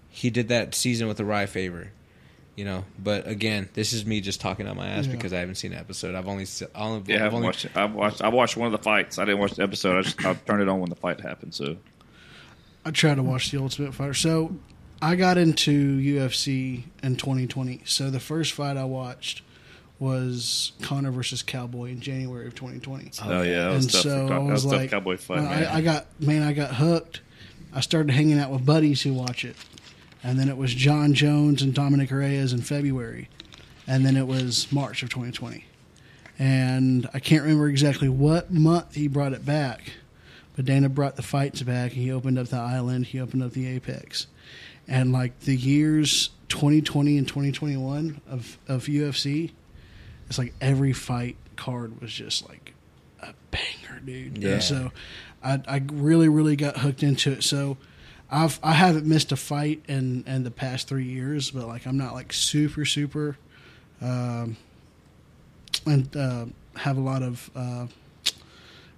he 0.10 0.30
did 0.30 0.48
that 0.50 0.76
season 0.76 1.08
with 1.08 1.18
Urijah 1.18 1.50
Faber. 1.50 1.92
You 2.56 2.66
know, 2.66 2.84
but 3.02 3.28
again, 3.28 3.70
this 3.74 3.94
is 3.94 4.06
me 4.06 4.20
just 4.22 4.42
talking 4.42 4.68
out 4.68 4.76
my 4.76 4.88
ass 4.88 5.06
Yeah. 5.08 5.14
because 5.14 5.32
I 5.32 5.40
haven't 5.40 5.56
seen 5.56 5.72
the 5.72 5.78
episode. 5.78 6.16
I've 6.16 6.28
only, 6.28 6.44
se- 6.46 6.68
I 6.76 6.82
only, 6.82 7.14
Yeah, 7.14 7.24
I 7.24 7.26
I've 7.28 7.34
only 7.34 7.46
watched. 7.48 7.66
I've 7.78 7.94
watched. 7.94 8.22
I 8.22 8.28
watched 8.28 8.58
one 8.58 8.66
of 8.66 8.72
the 8.74 8.84
fights. 8.84 9.18
I 9.18 9.26
didn't 9.26 9.40
watch 9.40 9.54
the 9.54 9.64
episode. 9.64 9.98
I 9.98 10.02
just 10.02 10.24
I 10.26 10.34
turned 10.34 10.62
it 10.62 10.68
on 10.70 10.80
when 10.82 10.90
the 10.90 10.96
fight 10.98 11.22
happened. 11.22 11.54
So 11.56 11.78
I 12.86 12.92
tried 12.92 13.16
to 13.16 13.24
watch 13.24 13.52
the 13.52 13.60
Ultimate 13.62 13.94
Fighter. 13.94 14.14
So 14.14 14.56
I 15.02 15.16
got 15.16 15.38
into 15.38 15.72
UFC 16.00 16.84
in 17.02 17.16
2020. 17.16 17.82
So 17.86 18.10
the 18.10 18.20
first 18.20 18.52
fight 18.52 18.76
I 18.76 18.84
watched 18.84 19.44
was 19.98 20.72
Conor 20.82 21.12
versus 21.12 21.44
Cowboy 21.44 21.92
in 21.92 22.02
January 22.02 22.48
of 22.48 22.56
2020. 22.56 23.12
oh 23.24 23.42
yeah, 23.44 23.66
that 23.70 23.74
was 23.76 23.86
and 23.86 23.94
tough. 23.94 24.02
so 24.02 24.28
that 24.28 24.34
I 24.34 24.38
was 24.40 24.52
was 24.66 24.72
tough 24.74 24.82
like, 24.82 24.90
cowboy 24.90 25.18
fight. 25.18 25.40
I. 25.40 25.76
I 25.78 25.82
got 25.82 26.08
man, 26.22 26.42
I 26.44 26.54
got 26.54 26.76
hooked. 26.76 27.22
I 27.74 27.80
started 27.80 28.12
hanging 28.12 28.38
out 28.40 28.52
with 28.52 28.66
buddies 28.66 29.02
who 29.04 29.14
watch 29.14 29.46
it, 29.46 29.56
and 30.24 30.40
then 30.40 30.50
it 30.50 30.58
was 30.58 30.74
Jon 30.74 31.14
Jones 31.14 31.62
and 31.62 31.74
Dominick 31.74 32.12
Reyes 32.12 32.54
in 32.54 32.62
February, 32.62 33.30
and 33.88 34.06
then 34.06 34.16
it 34.16 34.28
was 34.28 34.72
March 34.72 35.04
of 35.04 35.10
2020, 35.10 35.66
and 36.40 37.10
I 37.14 37.20
can't 37.20 37.44
remember 37.44 37.68
exactly 37.68 38.10
what 38.10 38.52
month 38.52 38.96
he 38.96 39.08
brought 39.08 39.34
it 39.34 39.46
back, 39.46 39.94
but 40.56 40.66
Dana 40.66 40.90
brought 40.90 41.16
the 41.16 41.24
fights 41.24 41.62
back, 41.62 41.94
and 41.94 42.02
he 42.02 42.12
opened 42.12 42.38
up 42.38 42.48
the 42.48 42.58
island, 42.58 43.08
he 43.08 43.20
opened 43.20 43.44
up 43.44 43.52
the 43.52 43.68
Apex, 43.68 44.28
and 44.88 45.12
like 45.12 45.40
the 45.42 45.56
years 45.56 46.30
2020 46.50 47.18
and 47.18 47.28
2021 47.28 48.22
of 48.30 48.58
of 48.68 48.86
UFC, 48.86 49.52
it's 50.28 50.38
like 50.38 50.54
every 50.62 50.94
fight 50.94 51.38
card 51.56 52.02
was 52.02 52.12
just 52.12 52.48
like 52.50 52.74
a 53.22 53.34
banger, 53.52 54.00
dude. 54.04 54.38
Yeah. 54.38 54.54
And 54.54 54.64
so 54.64 54.92
I, 55.44 55.62
I 55.68 55.84
really, 55.92 56.30
really 56.30 56.56
got 56.56 56.78
hooked 56.78 57.04
into 57.04 57.32
it. 57.32 57.44
So 57.44 57.78
I've 58.32 58.60
I 58.64 58.72
haven't 58.74 59.06
missed 59.06 59.32
a 59.32 59.36
fight 59.36 59.84
in 59.88 60.24
in 60.26 60.44
the 60.44 60.52
past 60.52 60.88
three 60.88 61.04
years, 61.06 61.52
but 61.52 61.68
like 61.68 61.86
I'm 61.86 61.98
not 61.98 62.14
like 62.14 62.32
super 62.32 62.86
super, 62.86 63.38
um, 64.02 64.56
and 65.86 66.16
uh, 66.16 66.46
have 66.78 66.98
a 66.98 67.02
lot 67.02 67.24
of 67.24 67.50
uh, 67.56 67.88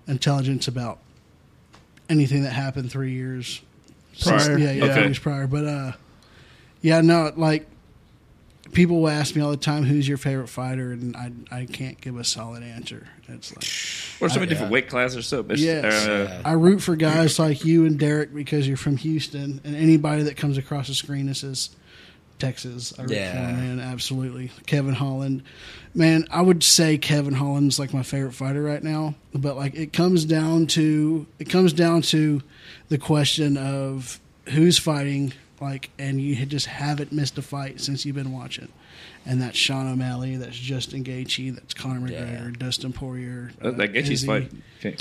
intelligence 0.07 0.67
about 0.67 0.99
anything 2.09 2.43
that 2.43 2.51
happened 2.53 2.91
three 2.91 3.13
years 3.13 3.61
since- 4.13 4.45
Prior? 4.45 4.57
yeah, 4.59 4.71
yeah, 4.71 4.83
Okay. 4.85 4.93
three 4.93 5.03
years 5.05 5.19
prior. 5.19 5.47
But 5.47 5.65
uh, 5.65 5.91
yeah, 6.81 7.01
no, 7.01 7.31
like 7.35 7.65
people 8.71 9.01
will 9.01 9.09
ask 9.09 9.35
me 9.35 9.41
all 9.41 9.51
the 9.51 9.57
time, 9.57 9.83
"Who's 9.85 10.07
your 10.07 10.17
favorite 10.17 10.49
fighter?" 10.49 10.91
and 10.91 11.15
I 11.15 11.31
I 11.51 11.65
can't 11.65 11.99
give 11.99 12.17
a 12.17 12.23
solid 12.23 12.61
answer. 12.61 13.07
It's 13.27 13.51
like. 13.55 14.21
Or 14.21 14.29
so 14.29 14.39
many 14.39 14.47
I- 14.47 14.49
different 14.49 14.69
yeah. 14.69 14.73
weight 14.73 14.89
classes. 14.89 15.17
Or 15.17 15.21
so 15.21 15.45
it's, 15.49 15.61
Yes. 15.61 15.83
uh, 16.07 16.41
I 16.45 16.53
root 16.53 16.81
for 16.81 16.95
guys 16.95 17.39
like 17.39 17.63
you 17.65 17.85
and 17.85 17.97
Derrick 17.99 18.33
because 18.33 18.67
you're 18.67 18.77
from 18.77 18.97
Houston, 18.97 19.61
and 19.63 19.75
anybody 19.75 20.23
that 20.23 20.37
comes 20.37 20.57
across 20.57 20.87
the 20.87 20.93
screen 20.95 21.27
that 21.27 21.35
says 21.35 21.69
Texas, 22.39 22.93
I 22.97 23.03
root 23.03 23.11
Yeah. 23.11 23.31
for, 23.31 23.53
man. 23.61 23.79
Absolutely, 23.79 24.51
Kevin 24.65 24.93
Holland, 24.95 25.43
man. 25.93 26.25
I 26.31 26.41
would 26.41 26.63
say 26.63 26.97
Kevin 26.97 27.33
Holland's 27.35 27.79
like 27.79 27.93
my 27.93 28.03
favorite 28.03 28.33
fighter 28.33 28.61
right 28.61 28.83
now, 28.83 29.15
but 29.33 29.55
like 29.55 29.75
it 29.75 29.93
comes 29.93 30.25
down 30.25 30.67
to 30.67 31.25
it 31.39 31.49
comes 31.49 31.71
down 31.73 32.01
to 32.03 32.41
the 32.89 32.97
question 32.97 33.55
of 33.55 34.19
who's 34.49 34.77
fighting, 34.77 35.31
like, 35.61 35.89
and 35.97 36.19
you 36.19 36.45
just 36.45 36.65
haven't 36.65 37.13
missed 37.13 37.37
a 37.37 37.41
fight 37.41 37.79
since 37.79 38.05
you've 38.05 38.15
been 38.15 38.33
watching. 38.33 38.67
And 39.25 39.41
that's 39.41 39.57
Sean 39.57 39.87
O'Malley, 39.91 40.35
that's 40.35 40.57
Justin 40.57 41.03
Gaethje, 41.03 41.53
that's 41.55 41.73
Conor 41.73 42.01
McGregor, 42.09 42.51
Yeah. 42.51 42.57
Dustin 42.57 42.91
Poirier. 42.91 43.51
that, 43.59 43.67
uh, 43.67 43.71
that 43.77 43.93
Gaethje's 43.93 44.09
Izzy. 44.23 44.27
fight 44.27 44.51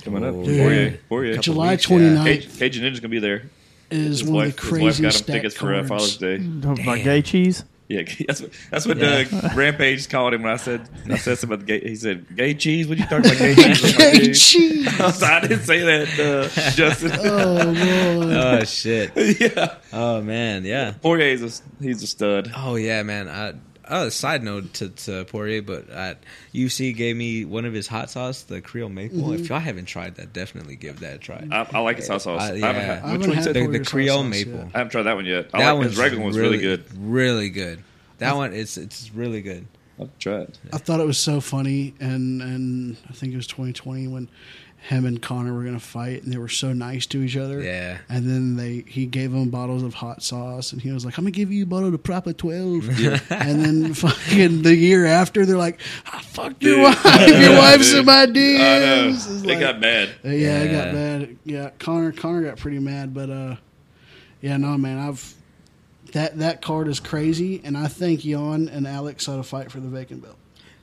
coming 0.05 0.25
up. 0.25 0.35
Oh, 0.35 0.45
Poirier, 0.45 0.99
Poirier. 1.09 1.37
July 1.39 1.73
weeks, 1.73 1.91
yeah. 1.91 1.97
29th 1.99 2.25
Cage, 2.25 2.59
Cage 2.59 2.77
and 2.79 2.87
Ninja's 2.87 3.01
gonna 3.01 3.09
be 3.11 3.19
there. 3.19 3.43
is 3.91 4.21
His 4.21 4.25
one 4.25 4.35
wife, 4.35 4.63
of 4.63 4.71
the 4.71 4.77
his 4.77 5.01
wife 5.01 5.03
got 5.03 5.21
him 5.29 5.35
tickets 5.35 5.57
for 5.57 5.75
uh, 5.75 5.79
cards. 5.87 5.89
Father's 5.89 6.17
Day. 6.19 6.37
Talking 6.63 6.85
about 6.85 6.99
gay. 7.03 7.53
Yeah, 7.89 8.03
that's 8.27 8.41
what 8.41 8.51
that's 8.71 8.87
what 8.87 8.97
Yeah. 8.99 9.25
uh, 9.43 9.51
Rampage 9.57 10.09
called 10.09 10.33
him 10.35 10.43
when 10.45 10.53
I 10.53 10.57
said 10.57 10.89
I 11.11 11.17
said 11.19 11.37
something 11.39 11.57
about 11.57 11.67
the 11.67 11.79
gay. 11.81 11.89
He 11.89 11.97
said, 11.97 12.25
"Gay 12.37 12.55
cheese? 12.55 12.87
What 12.89 12.97
you 12.99 13.05
talking 13.05 13.27
about 13.27 13.39
gay 13.39 13.55
cheese?" 13.57 13.85
I'm 13.85 13.99
like, 13.99 14.13
Gay 14.15 14.33
cheese. 14.33 14.87
I, 15.01 15.07
like, 15.07 15.23
I 15.25 15.41
didn't 15.41 15.65
say 15.65 15.81
that, 15.81 16.21
uh, 16.21 16.71
Justin. 16.71 17.11
Oh 17.23 17.75
Lord. 18.21 18.33
oh 18.37 18.65
shit. 18.65 19.11
yeah, 19.41 19.75
Oh 19.93 20.23
man, 20.23 20.65
yeah. 20.65 20.93
Poirier's 21.03 21.43
a, 21.43 21.83
he's 21.85 22.03
a 22.03 22.07
stud. 22.07 22.53
Oh 22.57 22.77
yeah, 22.77 23.03
man. 23.03 23.29
I, 23.29 23.55
oh, 23.89 24.09
side 24.09 24.43
note 24.43 24.73
to, 24.75 24.89
to 24.89 25.25
Poirier, 25.25 25.63
but 25.63 25.89
at 25.91 26.23
UC 26.55 26.97
gave 26.97 27.17
me 27.17 27.45
one 27.45 27.65
of 27.65 27.73
his 27.73 27.87
hot 27.87 28.11
sauce, 28.11 28.43
the 28.43 28.61
Creole 28.61 28.89
maple. 28.89 29.19
Mm-hmm. 29.19 29.35
If 29.35 29.49
y'all 29.49 29.59
haven't 29.61 29.87
tried 29.87 30.17
that, 30.17 30.33
definitely 30.33 30.77
give 30.77 31.01
that 31.01 31.15
a 31.15 31.19
try. 31.19 31.47
I, 31.51 31.67
I 31.73 31.79
like 31.81 31.97
his 31.97 32.09
hot 32.09 32.23
sauce. 32.23 32.41
Uh, 32.41 32.45
I 32.45 32.47
haven't 32.47 32.63
yeah. 32.63 32.71
had, 32.71 32.89
I 32.89 32.93
which 32.95 33.03
haven't 33.03 33.29
one 33.29 33.37
had 33.37 33.45
said? 33.45 33.55
the, 33.55 33.67
the 33.67 33.85
Creole 33.85 34.23
sauce, 34.23 34.31
maple. 34.31 34.53
yeah. 34.55 34.69
I 34.75 34.79
haven't 34.79 34.91
tried 34.91 35.03
that 35.05 35.17
one 35.17 35.25
yet. 35.27 35.51
I 35.53 35.59
That 35.61 35.71
like 35.71 35.79
one's 35.79 35.91
his 35.91 35.99
regular 35.99 36.25
one's 36.25 36.39
really 36.39 36.59
good. 36.59 36.85
Really 36.99 37.51
good. 37.51 37.83
That 38.19 38.37
one, 38.37 38.53
it's 38.53 38.77
it's 38.77 39.11
really 39.13 39.43
good. 39.43 39.67
I'll 39.99 40.11
try 40.19 40.41
it. 40.43 40.59
I 40.73 40.79
thought 40.79 41.01
it 41.01 41.07
was 41.07 41.19
so 41.19 41.41
funny, 41.41 41.95
and 42.01 42.41
and 42.41 42.97
I 43.09 43.13
think 43.13 43.33
it 43.33 43.37
was 43.37 43.47
2020 43.47 44.09
when 44.09 44.29
him 44.89 45.07
and 45.07 45.23
Conor 45.23 45.55
were 45.55 45.63
gonna 45.63 45.79
fight, 45.79 46.25
and 46.25 46.33
they 46.33 46.37
were 46.39 46.49
so 46.49 46.73
nice 46.73 47.07
to 47.07 47.23
each 47.23 47.37
other. 47.37 47.63
Yeah. 47.63 47.99
And 48.09 48.29
then 48.29 48.57
they 48.57 48.85
he 48.87 49.07
gave 49.07 49.31
them 49.31 49.49
bottles 49.49 49.83
of 49.85 49.95
hot 49.95 50.23
sauce, 50.23 50.73
and 50.73 50.83
he 50.83 50.91
was 50.91 51.05
like, 51.05 51.17
"I'm 51.19 51.25
gonna 51.25 51.31
give 51.31 51.53
you 51.53 51.63
a 51.63 51.67
bottle 51.67 51.95
of 51.95 52.03
Proper 52.03 52.33
12." 52.33 52.89
and 53.31 53.65
then 53.65 53.95
fucking 53.95 54.63
the 54.63 54.75
year 54.75 55.07
after, 55.07 55.47
they're 55.47 55.57
like, 55.57 55.81
"I 56.13 56.21
fucked 56.23 56.63
your 56.65 56.81
wife. 56.83 57.05
Your 57.29 57.53
wife's 57.59 57.93
in 57.93 58.05
my 58.05 58.27
DMs." 58.27 59.15
It's 59.15 59.43
It 59.43 59.47
like- 59.47 59.61
got 59.61 59.81
bad. 59.81 60.09
Uh, 60.25 60.29
yeah, 60.31 60.59
it 60.63 60.69
got 60.73 60.87
Yeah. 60.87 60.93
bad. 60.93 61.37
Yeah, 61.45 61.71
Conor 61.79 62.11
Conor 62.13 62.43
got 62.43 62.57
pretty 62.59 62.81
mad, 62.81 63.15
but 63.15 63.31
uh, 63.31 63.57
yeah, 64.41 64.57
no, 64.57 64.77
man, 64.79 64.99
I've 64.99 65.35
that 66.13 66.39
that 66.41 66.61
card 66.61 66.89
is 66.89 66.99
crazy, 67.01 67.61
and 67.65 67.79
I 67.79 67.87
think 67.87 68.21
Jan 68.21 68.69
and 68.69 68.87
Alex 68.89 69.29
ought 69.29 69.37
to 69.37 69.43
fight 69.45 69.71
for 69.71 69.79
the 69.81 69.89
vacant 69.89 70.23
belt. 70.25 70.37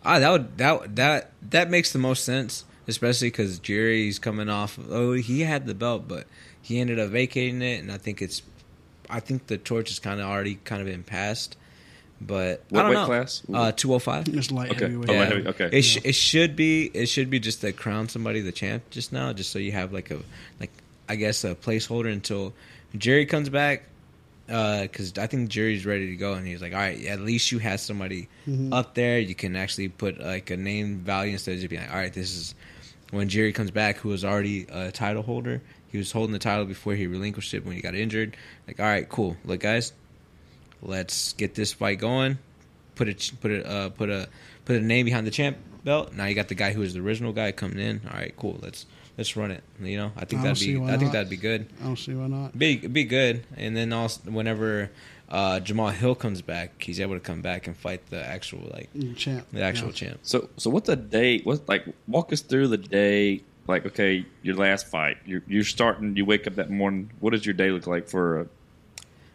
Ah, 0.05 0.19
that 0.19 0.31
would 0.31 0.57
that 0.57 0.95
that 0.95 1.31
that 1.49 1.69
makes 1.69 1.91
the 1.91 1.99
most 1.99 2.23
sense, 2.23 2.63
especially 2.90 3.30
because 3.30 3.60
Jerry's 3.60 4.20
coming 4.20 4.49
off. 4.49 4.78
Oh, 4.90 5.14
he 5.14 5.41
had 5.41 5.66
the 5.66 5.74
belt, 5.76 6.07
but 6.07 6.28
he 6.61 6.80
ended 6.80 6.99
up 6.99 7.10
vacating 7.10 7.61
it, 7.61 7.82
and 7.82 7.91
I 7.91 7.98
think 7.98 8.22
it's, 8.22 8.41
I 9.10 9.20
think 9.22 9.48
the 9.48 9.57
torch 9.57 9.90
is 9.91 9.99
kind 9.99 10.20
of 10.20 10.28
already 10.28 10.56
kind 10.66 10.82
of 10.82 10.88
been 10.88 11.03
passed. 11.03 11.56
But 12.22 12.66
What 12.70 12.80
I 12.80 12.82
don't 12.84 12.90
weight 12.90 12.95
know. 13.02 13.06
class? 13.06 13.41
Uh, 13.53 13.72
two 13.72 13.88
hundred 13.88 13.99
five. 14.02 14.28
It's 14.28 14.52
light 14.52 14.72
Okay. 14.72 14.82
heavyweight. 14.86 15.10
Oh, 15.10 15.14
light 15.14 15.28
heavy- 15.30 15.48
okay. 15.48 15.70
It, 15.72 15.82
sh- 15.84 15.99
it 16.03 16.16
should 16.16 16.57
be 16.57 16.91
it 16.94 17.06
should 17.06 17.30
be 17.30 17.40
just 17.40 17.61
to 17.61 17.72
crown 17.72 18.10
somebody 18.10 18.41
the 18.41 18.52
champ 18.52 18.84
just 18.90 19.14
now, 19.14 19.32
just 19.32 19.52
so 19.52 19.57
you 19.60 19.72
have 19.72 19.94
like 19.94 20.11
a 20.11 20.20
like 20.60 20.72
I 21.07 21.16
guess 21.16 21.45
a 21.45 21.56
placeholder 21.56 22.11
until 22.11 22.53
Jerry 22.98 23.26
comes 23.26 23.48
back. 23.48 23.84
Because 24.48 25.16
I 25.20 25.28
think 25.28 25.48
Jerry's 25.49 25.86
ready 25.86 26.07
to 26.07 26.16
go, 26.16 26.34
and 26.34 26.45
he's 26.48 26.60
like, 26.60 26.74
"All 26.74 26.80
right, 26.80 27.06
at 27.06 27.20
least 27.22 27.52
you 27.52 27.60
had 27.60 27.80
somebody 27.80 28.28
up 28.72 28.95
there. 28.95 29.20
You 29.20 29.36
can 29.36 29.56
actually 29.56 29.90
put 29.90 30.20
like 30.20 30.49
a 30.49 30.57
name 30.57 30.98
value 30.98 31.34
instead 31.34 31.53
of 31.53 31.60
just 31.60 31.70
being 31.70 31.84
like, 31.84 31.91
all 31.91 31.98
right, 31.98 32.11
this 32.11 32.36
is." 32.36 32.56
When 33.11 33.27
Jerry 33.30 33.53
comes 33.53 33.72
back, 33.72 33.98
who 33.98 34.10
was 34.10 34.23
already 34.23 34.68
a 34.69 34.91
title 34.91 35.23
holder, 35.23 35.61
he 35.91 35.98
was 35.98 36.11
holding 36.11 36.34
the 36.34 36.40
title 36.40 36.65
before 36.65 36.94
he 36.94 37.07
relinquished 37.07 37.53
it 37.53 37.65
when 37.65 37.76
he 37.76 37.81
got 37.81 37.95
injured. 37.95 38.38
Like, 38.68 38.80
all 38.80 38.86
right, 38.86 39.07
cool. 39.10 39.36
Look, 39.44 39.61
guys, 39.61 39.94
let's 40.81 41.34
get 41.34 41.56
this 41.56 41.73
fight 41.73 41.99
going. 41.99 42.38
Put 42.95 43.10
a 43.10 43.36
put 43.38 43.52
a 43.52 43.68
uh, 43.68 43.90
put 43.90 44.10
a 44.10 44.27
put 44.65 44.76
a 44.76 44.81
name 44.81 45.06
behind 45.06 45.26
the 45.26 45.31
champ 45.31 45.57
belt. 45.84 46.14
Now 46.14 46.26
you 46.26 46.36
got 46.36 46.49
the 46.49 46.56
guy 46.56 46.73
who 46.73 46.81
was 46.81 46.94
the 46.94 46.99
original 46.99 47.31
guy 47.34 47.52
coming 47.52 47.80
in. 47.80 48.02
All 48.07 48.18
right, 48.18 48.36
cool. 48.38 48.60
Let's 48.61 48.86
let's 49.18 49.36
run 49.36 49.52
it. 49.52 49.64
You 49.81 49.98
know, 49.98 50.11
I 50.15 50.26
think 50.26 50.41
I 50.41 50.48
that'd 50.48 50.60
be 50.60 50.81
I 50.81 50.98
think 50.98 51.11
that'd 51.14 51.30
be 51.30 51.38
good. 51.38 51.68
I 51.81 51.86
don't 51.86 51.98
see 51.98 52.14
why 52.14 52.27
not. 52.27 52.57
Be 52.57 52.77
be 52.77 53.06
good. 53.06 53.45
And 53.56 53.76
then 53.76 53.94
also 53.94 54.30
whenever 54.30 54.91
uh, 55.30 55.60
Jamal 55.60 55.89
Hill 55.89 56.15
comes 56.15 56.41
back, 56.41 56.81
he's 56.81 56.99
able 56.99 57.14
to 57.15 57.19
come 57.19 57.41
back 57.41 57.68
and 57.68 57.77
fight 57.77 58.06
the 58.10 58.23
actual 58.26 58.69
like 58.73 58.89
Champ. 59.15 59.47
the 59.51 59.61
actual 59.61 59.88
Yeah. 59.89 59.93
champ. 59.93 60.19
So, 60.23 60.49
so 60.57 60.69
what's 60.69 60.89
a 60.89 60.95
day? 60.95 61.39
What 61.41 61.68
like 61.69 61.85
walk 62.07 62.34
us 62.34 62.41
through 62.41 62.69
the 62.69 62.77
day 62.77 63.41
like 63.68 63.85
okay, 63.85 64.26
your 64.41 64.56
last 64.56 64.88
fight, 64.88 65.18
you're 65.26 65.43
you're 65.47 65.64
starting. 65.64 66.15
You 66.18 66.26
wake 66.26 66.47
up 66.47 66.56
that 66.56 66.69
morning. 66.72 67.11
What 67.19 67.31
does 67.34 67.45
your 67.45 67.53
day 67.53 67.69
look 67.72 67.85
like 67.85 68.10
for? 68.10 68.41
A, 68.41 68.47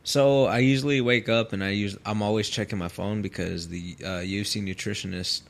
So 0.02 0.46
I 0.46 0.58
usually 0.58 1.00
wake 1.00 1.28
up 1.28 1.52
and 1.52 1.62
I 1.62 1.70
use 1.70 1.96
I'm 2.04 2.20
always 2.22 2.48
checking 2.48 2.78
my 2.78 2.88
phone 2.88 3.22
because 3.22 3.68
the 3.68 3.96
uh, 4.02 4.06
UFC 4.26 4.60
nutritionist 4.62 5.42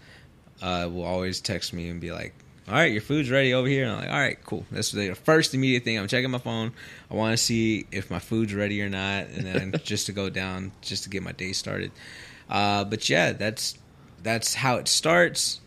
uh, 0.62 0.88
will 0.92 1.04
always 1.04 1.40
text 1.40 1.72
me 1.72 1.88
and 1.88 2.00
be 2.00 2.12
like, 2.12 2.34
"All 2.68 2.74
right, 2.74 2.92
your 2.92 3.00
food's 3.00 3.30
ready 3.30 3.54
over 3.54 3.68
here." 3.68 3.84
And 3.84 3.92
I'm 3.92 4.00
like, 4.00 4.10
"All 4.10 4.18
right, 4.18 4.38
cool." 4.44 4.64
That's 4.70 4.92
the 4.92 5.14
first 5.14 5.54
immediate 5.54 5.84
thing. 5.84 5.98
I'm 5.98 6.08
checking 6.08 6.30
my 6.30 6.38
phone. 6.38 6.72
I 7.10 7.14
want 7.14 7.32
to 7.32 7.42
see 7.42 7.86
if 7.90 8.10
my 8.10 8.18
food's 8.18 8.54
ready 8.54 8.82
or 8.82 8.88
not, 8.88 9.26
and 9.28 9.46
then 9.46 9.74
just 9.84 10.06
to 10.06 10.12
go 10.12 10.30
down 10.30 10.72
just 10.80 11.04
to 11.04 11.10
get 11.10 11.22
my 11.22 11.32
day 11.32 11.52
started. 11.52 11.92
Uh, 12.48 12.84
but 12.84 13.08
yeah, 13.08 13.32
that's 13.32 13.78
that's 14.22 14.54
how 14.54 14.76
it 14.76 14.88
starts. 14.88 15.60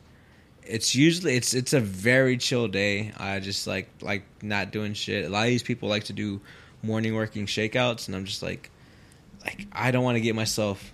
It's 0.64 0.95
usually 0.95 1.36
it's 1.36 1.53
it's 1.53 1.74
a 1.74 1.80
very 1.80 2.38
chill 2.38 2.68
day. 2.68 3.14
I 3.18 3.40
just 3.40 3.68
like 3.68 3.90
like 4.02 4.24
not 4.41 4.72
doing 4.72 4.94
shit. 4.94 5.26
A 5.26 5.30
lot 5.30 5.44
of 5.44 5.49
these 5.49 5.64
people 5.64 5.90
like 5.90 6.06
to 6.06 6.14
do 6.14 6.41
morning 6.84 7.15
working 7.15 7.45
shakeouts, 7.45 8.07
and 8.07 8.15
I'm 8.15 8.26
just 8.26 8.44
like, 8.44 8.69
like 9.45 9.68
I 9.72 9.91
don't 9.91 10.03
want 10.03 10.15
to 10.15 10.22
get 10.22 10.36
myself 10.36 10.91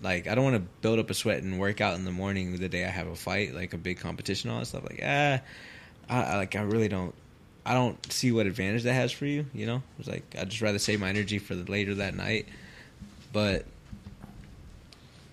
like 0.00 0.26
I 0.28 0.34
don't 0.34 0.44
want 0.44 0.56
to 0.56 0.68
build 0.80 0.98
up 0.98 1.10
a 1.10 1.14
sweat 1.14 1.42
and 1.42 1.58
work 1.58 1.80
out 1.80 1.94
in 1.96 2.04
the 2.04 2.12
morning 2.12 2.56
the 2.56 2.68
day 2.68 2.84
I 2.84 2.88
have 2.88 3.06
a 3.06 3.16
fight, 3.16 3.54
like 3.54 3.72
a 3.72 3.78
big 3.78 3.98
competition, 3.98 4.50
all 4.50 4.60
that 4.60 4.66
stuff. 4.66 4.84
Like 4.84 5.00
ah, 5.04 5.40
I, 6.08 6.22
I 6.22 6.36
like 6.36 6.56
I 6.56 6.62
really 6.62 6.88
don't. 6.88 7.14
I 7.66 7.74
don't 7.74 8.10
see 8.10 8.32
what 8.32 8.46
advantage 8.46 8.84
that 8.84 8.94
has 8.94 9.12
for 9.12 9.26
you. 9.26 9.44
You 9.52 9.66
know, 9.66 9.82
it's 9.98 10.08
like 10.08 10.24
I'd 10.38 10.48
just 10.48 10.62
rather 10.62 10.78
save 10.78 11.00
my 11.00 11.08
energy 11.08 11.38
for 11.38 11.54
the 11.54 11.70
later 11.70 11.96
that 11.96 12.14
night. 12.14 12.46
But 13.32 13.66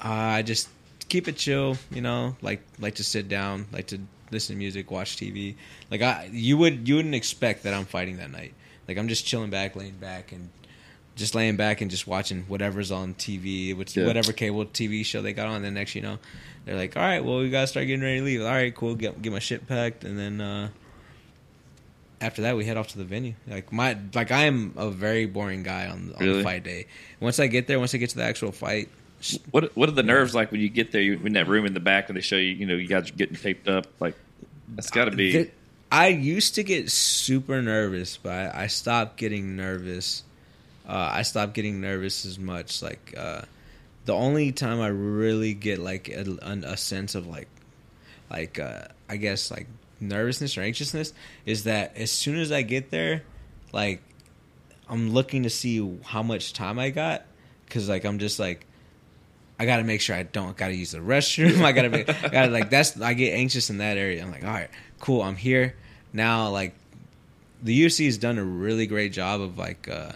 I 0.02 0.42
just 0.42 0.68
keep 1.08 1.28
it 1.28 1.38
chill. 1.38 1.78
You 1.92 2.02
know, 2.02 2.36
like 2.42 2.62
like 2.80 2.96
to 2.96 3.04
sit 3.04 3.30
down, 3.30 3.68
like 3.72 3.88
to 3.88 4.00
listen 4.32 4.56
to 4.56 4.60
music, 4.60 4.92
watch 4.92 5.18
TV. 5.18 5.56
Like 5.90 6.02
I, 6.02 6.30
you 6.32 6.58
would 6.58 6.88
you 6.88 6.96
wouldn't 6.96 7.16
expect 7.16 7.64
that 7.64 7.74
I'm 7.74 7.86
fighting 7.86 8.18
that 8.18 8.32
night. 8.32 8.54
Like 8.88 8.98
I'm 8.98 9.08
just 9.08 9.26
chilling 9.26 9.50
back, 9.50 9.76
laying 9.76 9.98
back, 9.98 10.32
and 10.32 10.50
just 11.16 11.34
laying 11.36 11.56
back 11.56 11.82
and 11.82 11.90
just 11.90 12.08
watching 12.08 12.44
whatever's 12.44 12.92
on 12.92 13.14
TV, 13.14 13.74
which 13.76 13.96
Yeah. 13.96 14.06
whatever 14.06 14.34
cable 14.34 14.66
TV 14.66 15.04
show 15.06 15.22
they 15.22 15.34
got 15.34 15.48
on. 15.48 15.62
Then 15.62 15.74
next, 15.76 15.96
you 15.96 16.02
know, 16.02 16.20
they're 16.66 16.76
like, 16.76 16.96
"All 16.98 17.02
right, 17.04 17.24
well, 17.24 17.40
we 17.40 17.50
gotta 17.50 17.68
start 17.68 17.88
getting 17.88 18.02
ready 18.04 18.20
to 18.20 18.26
leave." 18.26 18.42
All 18.42 18.48
right, 18.48 18.74
cool. 18.76 18.96
Get 18.96 19.22
get 19.22 19.32
my 19.32 19.40
shit 19.40 19.66
packed, 19.68 20.04
and 20.04 20.18
then 20.20 20.42
uh, 20.42 20.70
after 22.22 22.42
that, 22.44 22.56
we 22.58 22.66
head 22.66 22.78
off 22.78 22.88
to 22.90 22.98
the 22.98 23.04
venue. 23.04 23.34
Like 23.48 23.72
my 23.72 23.98
like 24.14 24.32
I 24.32 24.46
am 24.46 24.74
a 24.78 24.90
very 24.90 25.26
boring 25.26 25.64
guy 25.64 25.88
on 25.88 26.14
on 26.18 26.26
Really? 26.26 26.38
the 26.40 26.44
fight 26.44 26.64
day. 26.64 26.88
Once 27.20 27.40
I 27.40 27.48
get 27.48 27.68
there, 27.68 27.80
once 27.80 27.94
I 27.94 27.98
get 27.98 28.10
to 28.12 28.18
the 28.18 28.24
actual 28.24 28.52
fight, 28.52 28.90
what 29.52 29.76
what 29.78 29.90
are 29.90 29.94
the 29.94 30.04
nerves 30.04 30.34
like 30.36 30.52
when 30.52 30.62
you 30.62 30.70
get 30.70 30.92
there? 30.92 31.02
You 31.02 31.20
in 31.24 31.34
that 31.34 31.48
room 31.48 31.66
in 31.66 31.74
the 31.74 31.80
back, 31.80 32.10
and 32.10 32.18
they 32.18 32.22
show 32.22 32.38
you, 32.38 32.52
you 32.52 32.66
know, 32.66 32.76
you 32.76 32.88
guys 32.88 33.10
are 33.10 33.14
getting 33.14 33.36
taped 33.36 33.68
up. 33.68 33.88
Like 34.00 34.16
that's 34.70 34.90
got 34.90 35.06
to 35.06 35.12
be. 35.12 35.32
Th- 35.32 35.52
I 35.92 36.08
used 36.08 36.56
to 36.56 36.64
get 36.64 36.90
super 36.92 37.62
nervous, 37.62 38.18
but 38.18 38.32
I, 38.32 38.64
I 38.64 38.68
stopped 38.68 39.18
getting 39.18 39.56
nervous. 39.56 40.24
Uh, 40.88 41.10
I 41.14 41.22
stopped 41.24 41.54
getting 41.54 41.82
nervous 41.82 42.26
as 42.26 42.38
much. 42.38 42.82
Like 42.82 43.14
uh, 43.18 43.42
the 44.06 44.14
only 44.14 44.52
time 44.52 44.82
I 44.82 44.88
really 44.88 45.54
get 45.54 45.80
like 45.80 46.10
a, 46.10 46.26
a 46.44 46.78
sense 46.78 47.16
of 47.16 47.28
like, 47.28 47.48
like 48.30 48.60
uh, 48.60 48.88
I 49.10 49.18
guess 49.18 49.52
like 49.52 49.68
nervousness 50.00 50.58
or 50.58 50.62
anxiousness 50.62 51.14
is 51.46 51.64
that 51.64 51.96
as 51.96 52.12
soon 52.12 52.38
as 52.38 52.52
I 52.52 52.62
get 52.62 52.92
there, 52.92 53.24
like 53.72 54.02
I'm 54.90 55.12
looking 55.12 55.44
to 55.44 55.50
see 55.50 56.00
how 56.04 56.24
much 56.24 56.54
time 56.54 56.80
I 56.80 56.90
got 56.90 57.26
because 57.66 57.90
like 57.90 58.06
I'm 58.06 58.20
just 58.20 58.40
like 58.40 58.66
I 59.60 59.66
gotta 59.66 59.84
make 59.84 60.02
sure 60.02 60.16
I 60.16 60.24
don't 60.24 60.56
gotta 60.56 60.76
use 60.76 60.92
the 60.92 61.00
restroom. 61.00 61.62
I 61.64 61.72
gotta 61.72 61.90
be, 61.90 62.08
I 62.08 62.30
gotta 62.30 62.52
like 62.52 62.70
that's 62.70 63.00
I 63.00 63.14
get 63.14 63.34
anxious 63.34 63.70
in 63.70 63.80
that 63.80 63.98
area. 63.98 64.24
I'm 64.24 64.32
like, 64.32 64.44
all 64.44 64.52
right, 64.52 64.70
cool, 65.00 65.22
I'm 65.22 65.36
here 65.36 65.76
now. 66.14 66.50
Like 66.50 66.76
the 67.64 67.86
UFC 67.86 68.06
has 68.06 68.18
done 68.18 68.38
a 68.38 68.44
really 68.44 68.86
great 68.86 69.14
job 69.14 69.42
of 69.42 69.58
like 69.58 69.88
uh 69.90 70.12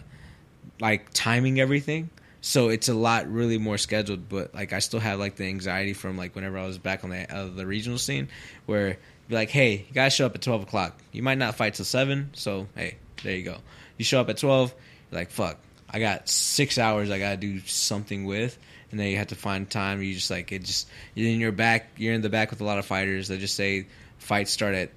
like 0.80 1.12
timing 1.12 1.60
everything. 1.60 2.10
So 2.42 2.70
it's 2.70 2.88
a 2.88 2.94
lot 2.94 3.30
really 3.30 3.58
more 3.58 3.76
scheduled, 3.76 4.28
but 4.28 4.54
like 4.54 4.72
I 4.72 4.78
still 4.78 5.00
have 5.00 5.18
like 5.18 5.36
the 5.36 5.44
anxiety 5.44 5.92
from 5.92 6.16
like 6.16 6.34
whenever 6.34 6.58
I 6.58 6.66
was 6.66 6.78
back 6.78 7.04
on 7.04 7.10
the 7.10 7.30
uh, 7.32 7.48
the 7.54 7.66
regional 7.66 7.98
scene, 7.98 8.28
where 8.66 8.96
be 9.28 9.34
like, 9.34 9.50
hey, 9.50 9.84
you 9.86 9.94
guys 9.94 10.14
show 10.14 10.26
up 10.26 10.34
at 10.34 10.42
twelve 10.42 10.62
o'clock. 10.62 10.98
You 11.12 11.22
might 11.22 11.38
not 11.38 11.54
fight 11.56 11.74
till 11.74 11.84
seven, 11.84 12.30
so 12.32 12.66
hey, 12.74 12.96
there 13.22 13.36
you 13.36 13.44
go. 13.44 13.58
You 13.98 14.04
show 14.04 14.20
up 14.20 14.30
at 14.30 14.38
twelve, 14.38 14.74
you're 15.10 15.20
like 15.20 15.30
fuck, 15.30 15.58
I 15.92 15.98
got 15.98 16.28
six 16.28 16.78
hours 16.78 17.10
I 17.10 17.18
gotta 17.18 17.36
do 17.36 17.60
something 17.60 18.24
with, 18.24 18.56
and 18.90 18.98
then 18.98 19.08
you 19.08 19.18
have 19.18 19.28
to 19.28 19.36
find 19.36 19.68
time. 19.68 20.02
You 20.02 20.14
just 20.14 20.30
like 20.30 20.50
it 20.52 20.62
just 20.62 20.88
you're 21.14 21.28
in 21.28 21.40
your 21.40 21.52
back. 21.52 21.90
You're 21.96 22.14
in 22.14 22.22
the 22.22 22.30
back 22.30 22.50
with 22.50 22.60
a 22.60 22.64
lot 22.64 22.78
of 22.78 22.86
fighters. 22.86 23.28
They 23.28 23.38
just 23.38 23.56
say 23.56 23.86
fights 24.18 24.50
start 24.50 24.74
at 24.74 24.90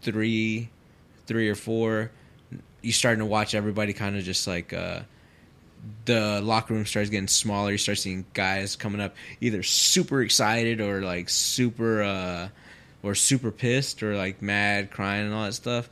three, 0.00 0.68
three 1.26 1.48
or 1.48 1.54
four. 1.54 2.10
You 2.80 2.92
starting 2.92 3.20
to 3.20 3.26
watch 3.26 3.54
everybody 3.54 3.92
kind 3.92 4.16
of 4.16 4.24
just 4.24 4.46
like 4.46 4.72
uh, 4.72 5.00
the 6.04 6.40
locker 6.42 6.74
room 6.74 6.86
starts 6.86 7.10
getting 7.10 7.28
smaller. 7.28 7.72
You 7.72 7.78
start 7.78 7.98
seeing 7.98 8.24
guys 8.34 8.76
coming 8.76 9.00
up 9.00 9.14
either 9.40 9.62
super 9.62 10.22
excited 10.22 10.80
or 10.80 11.02
like 11.02 11.28
super 11.28 12.02
uh, 12.02 12.48
or 13.02 13.14
super 13.14 13.50
pissed 13.50 14.02
or 14.02 14.16
like 14.16 14.42
mad, 14.42 14.90
crying 14.90 15.26
and 15.26 15.34
all 15.34 15.44
that 15.44 15.54
stuff. 15.54 15.88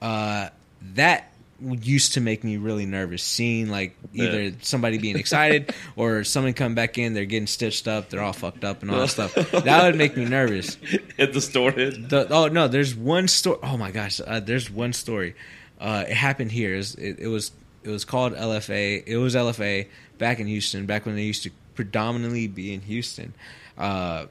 Uh, 0.00 0.48
that 0.94 1.28
used 1.60 2.14
to 2.14 2.20
make 2.20 2.42
me 2.42 2.56
really 2.56 2.86
nervous 2.86 3.22
seeing 3.22 3.70
like 3.70 3.96
either 4.14 4.52
somebody 4.62 4.98
being 4.98 5.16
excited 5.16 5.72
or 5.96 6.24
someone 6.24 6.52
come 6.54 6.74
back 6.74 6.98
in 6.98 7.14
they're 7.14 7.24
getting 7.24 7.46
stitched 7.46 7.86
up 7.86 8.10
they're 8.10 8.20
all 8.20 8.32
fucked 8.32 8.64
up 8.64 8.82
and 8.82 8.90
all 8.90 8.98
that 8.98 9.06
stuff 9.06 9.32
that 9.34 9.84
would 9.84 9.94
make 9.94 10.16
me 10.16 10.24
nervous 10.24 10.74
Hit 11.16 11.32
the 11.32 11.40
store. 11.40 11.70
Hit. 11.70 12.08
the, 12.08 12.26
oh 12.32 12.48
no, 12.48 12.68
there's 12.68 12.94
one 12.94 13.28
story. 13.28 13.58
Oh 13.62 13.76
my 13.76 13.90
gosh, 13.90 14.20
uh, 14.26 14.40
there's 14.40 14.70
one 14.70 14.92
story. 14.92 15.34
Uh, 15.80 16.04
it 16.08 16.14
happened 16.14 16.50
here. 16.50 16.74
It 16.74 16.76
was, 16.78 16.94
it, 16.96 17.18
it 17.20 17.26
was 17.28 17.52
it 17.84 17.90
was 17.90 18.04
called 18.04 18.34
LFA. 18.34 19.02
It 19.06 19.16
was 19.16 19.34
LFA 19.34 19.88
back 20.18 20.40
in 20.40 20.46
Houston, 20.46 20.86
back 20.86 21.06
when 21.06 21.16
they 21.16 21.22
used 21.22 21.42
to 21.44 21.50
predominantly 21.74 22.46
be 22.46 22.72
in 22.74 22.80
Houston. 22.82 23.34
Uh, 23.76 24.26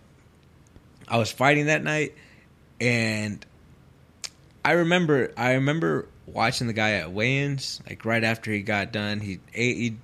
I 1.08 1.18
was 1.18 1.32
fighting 1.32 1.66
that 1.66 1.84
night, 1.84 2.16
and 2.80 3.46
I 4.64 4.74
remember 4.74 5.32
I 5.36 5.54
remember 5.54 6.08
watching 6.26 6.68
the 6.68 6.74
guy 6.74 6.94
at 6.94 7.12
weigh-ins. 7.12 7.82
Like 7.88 8.06
right 8.06 8.24
after 8.24 8.52
he 8.52 8.62
got 8.62 8.92
done, 8.92 9.20
he 9.20 9.40
ate 9.54 9.78
he 9.78 9.98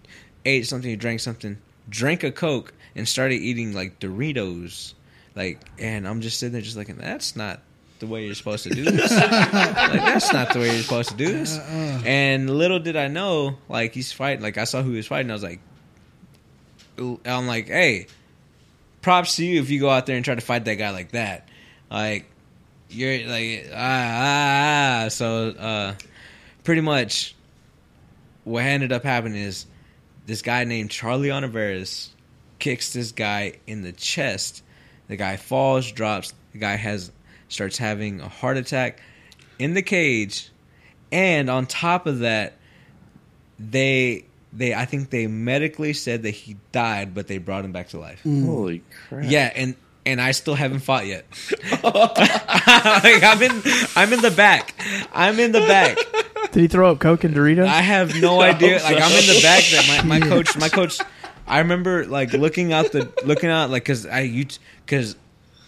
ate 0.45 0.65
something, 0.65 0.89
he 0.89 0.95
drank 0.95 1.19
something, 1.19 1.57
drank 1.89 2.23
a 2.23 2.31
coke, 2.31 2.73
and 2.95 3.07
started 3.07 3.35
eating 3.35 3.73
like 3.73 3.99
Doritos. 3.99 4.93
Like, 5.35 5.61
and 5.77 6.07
I'm 6.07 6.21
just 6.21 6.39
sitting 6.39 6.53
there, 6.53 6.61
just 6.61 6.75
looking. 6.75 6.97
That's 6.97 7.35
not 7.35 7.61
the 7.99 8.07
way 8.07 8.25
you're 8.25 8.35
supposed 8.35 8.63
to 8.63 8.69
do 8.69 8.83
this. 8.83 9.11
like, 9.11 9.31
that's 9.51 10.31
not 10.33 10.53
the 10.53 10.59
way 10.59 10.73
you're 10.73 10.83
supposed 10.83 11.09
to 11.09 11.15
do 11.15 11.31
this. 11.31 11.57
And 12.05 12.49
little 12.49 12.79
did 12.79 12.95
I 12.95 13.07
know, 13.07 13.57
like 13.69 13.93
he's 13.93 14.11
fighting. 14.11 14.43
Like 14.43 14.57
I 14.57 14.63
saw 14.63 14.81
who 14.81 14.91
he 14.91 14.97
was 14.97 15.07
fighting. 15.07 15.29
I 15.31 15.33
was 15.33 15.43
like, 15.43 15.59
I'm 16.97 17.47
like, 17.47 17.67
hey, 17.67 18.07
props 19.01 19.35
to 19.37 19.45
you 19.45 19.61
if 19.61 19.69
you 19.69 19.79
go 19.79 19.89
out 19.89 20.05
there 20.05 20.15
and 20.15 20.25
try 20.25 20.35
to 20.35 20.41
fight 20.41 20.65
that 20.65 20.75
guy 20.75 20.91
like 20.91 21.11
that. 21.11 21.47
Like, 21.89 22.25
you're 22.89 23.27
like 23.27 23.69
ah 23.73 23.75
ah. 23.75 25.03
ah. 25.05 25.07
So, 25.09 25.49
uh, 25.49 25.95
pretty 26.63 26.81
much, 26.81 27.35
what 28.43 28.63
ended 28.63 28.91
up 28.91 29.03
happening 29.03 29.41
is 29.41 29.65
this 30.25 30.41
guy 30.41 30.63
named 30.63 30.91
Charlie 30.91 31.29
Oliveras 31.29 32.09
kicks 32.59 32.93
this 32.93 33.11
guy 33.11 33.53
in 33.67 33.81
the 33.81 33.91
chest. 33.91 34.63
The 35.07 35.15
guy 35.15 35.37
falls, 35.37 35.91
drops. 35.91 36.33
The 36.51 36.59
guy 36.59 36.75
has 36.75 37.11
starts 37.49 37.77
having 37.77 38.21
a 38.21 38.29
heart 38.29 38.57
attack 38.57 39.01
in 39.59 39.73
the 39.73 39.81
cage, 39.81 40.49
and 41.11 41.49
on 41.49 41.65
top 41.65 42.05
of 42.05 42.19
that, 42.19 42.53
they 43.59 44.25
they 44.53 44.73
I 44.73 44.85
think 44.85 45.09
they 45.09 45.27
medically 45.27 45.93
said 45.93 46.23
that 46.23 46.31
he 46.31 46.57
died, 46.71 47.13
but 47.13 47.27
they 47.27 47.37
brought 47.37 47.65
him 47.65 47.71
back 47.71 47.89
to 47.89 47.99
life. 47.99 48.21
Mm. 48.25 48.45
Holy 48.45 48.83
crap! 49.07 49.25
Yeah, 49.27 49.51
and 49.55 49.75
and 50.05 50.21
I 50.21 50.31
still 50.31 50.55
haven't 50.55 50.79
fought 50.79 51.05
yet. 51.05 51.25
like 51.83 53.23
I'm 53.23 53.41
in 53.41 53.61
I'm 53.95 54.13
in 54.13 54.21
the 54.21 54.33
back. 54.35 54.73
I'm 55.13 55.39
in 55.39 55.51
the 55.51 55.61
back. 55.61 55.97
Did 56.51 56.61
he 56.61 56.67
throw 56.67 56.91
up 56.91 56.99
Coke 56.99 57.25
and 57.25 57.35
Doritos? 57.35 57.67
I 57.67 57.81
have 57.81 58.19
no 58.19 58.41
idea. 58.41 58.79
Oh, 58.81 58.83
like 58.83 59.01
I'm 59.01 59.11
in 59.11 59.27
the 59.27 59.39
back. 59.41 59.63
That 59.65 60.03
my, 60.05 60.19
my 60.19 60.27
coach, 60.29 60.57
my 60.57 60.69
coach. 60.69 60.99
I 61.45 61.59
remember 61.59 62.05
like 62.05 62.33
looking 62.33 62.73
out 62.73 62.91
the 62.91 63.11
looking 63.25 63.49
out 63.49 63.69
like 63.69 63.83
because 63.83 64.05
I 64.05 64.21
you 64.21 64.45
because 64.85 65.15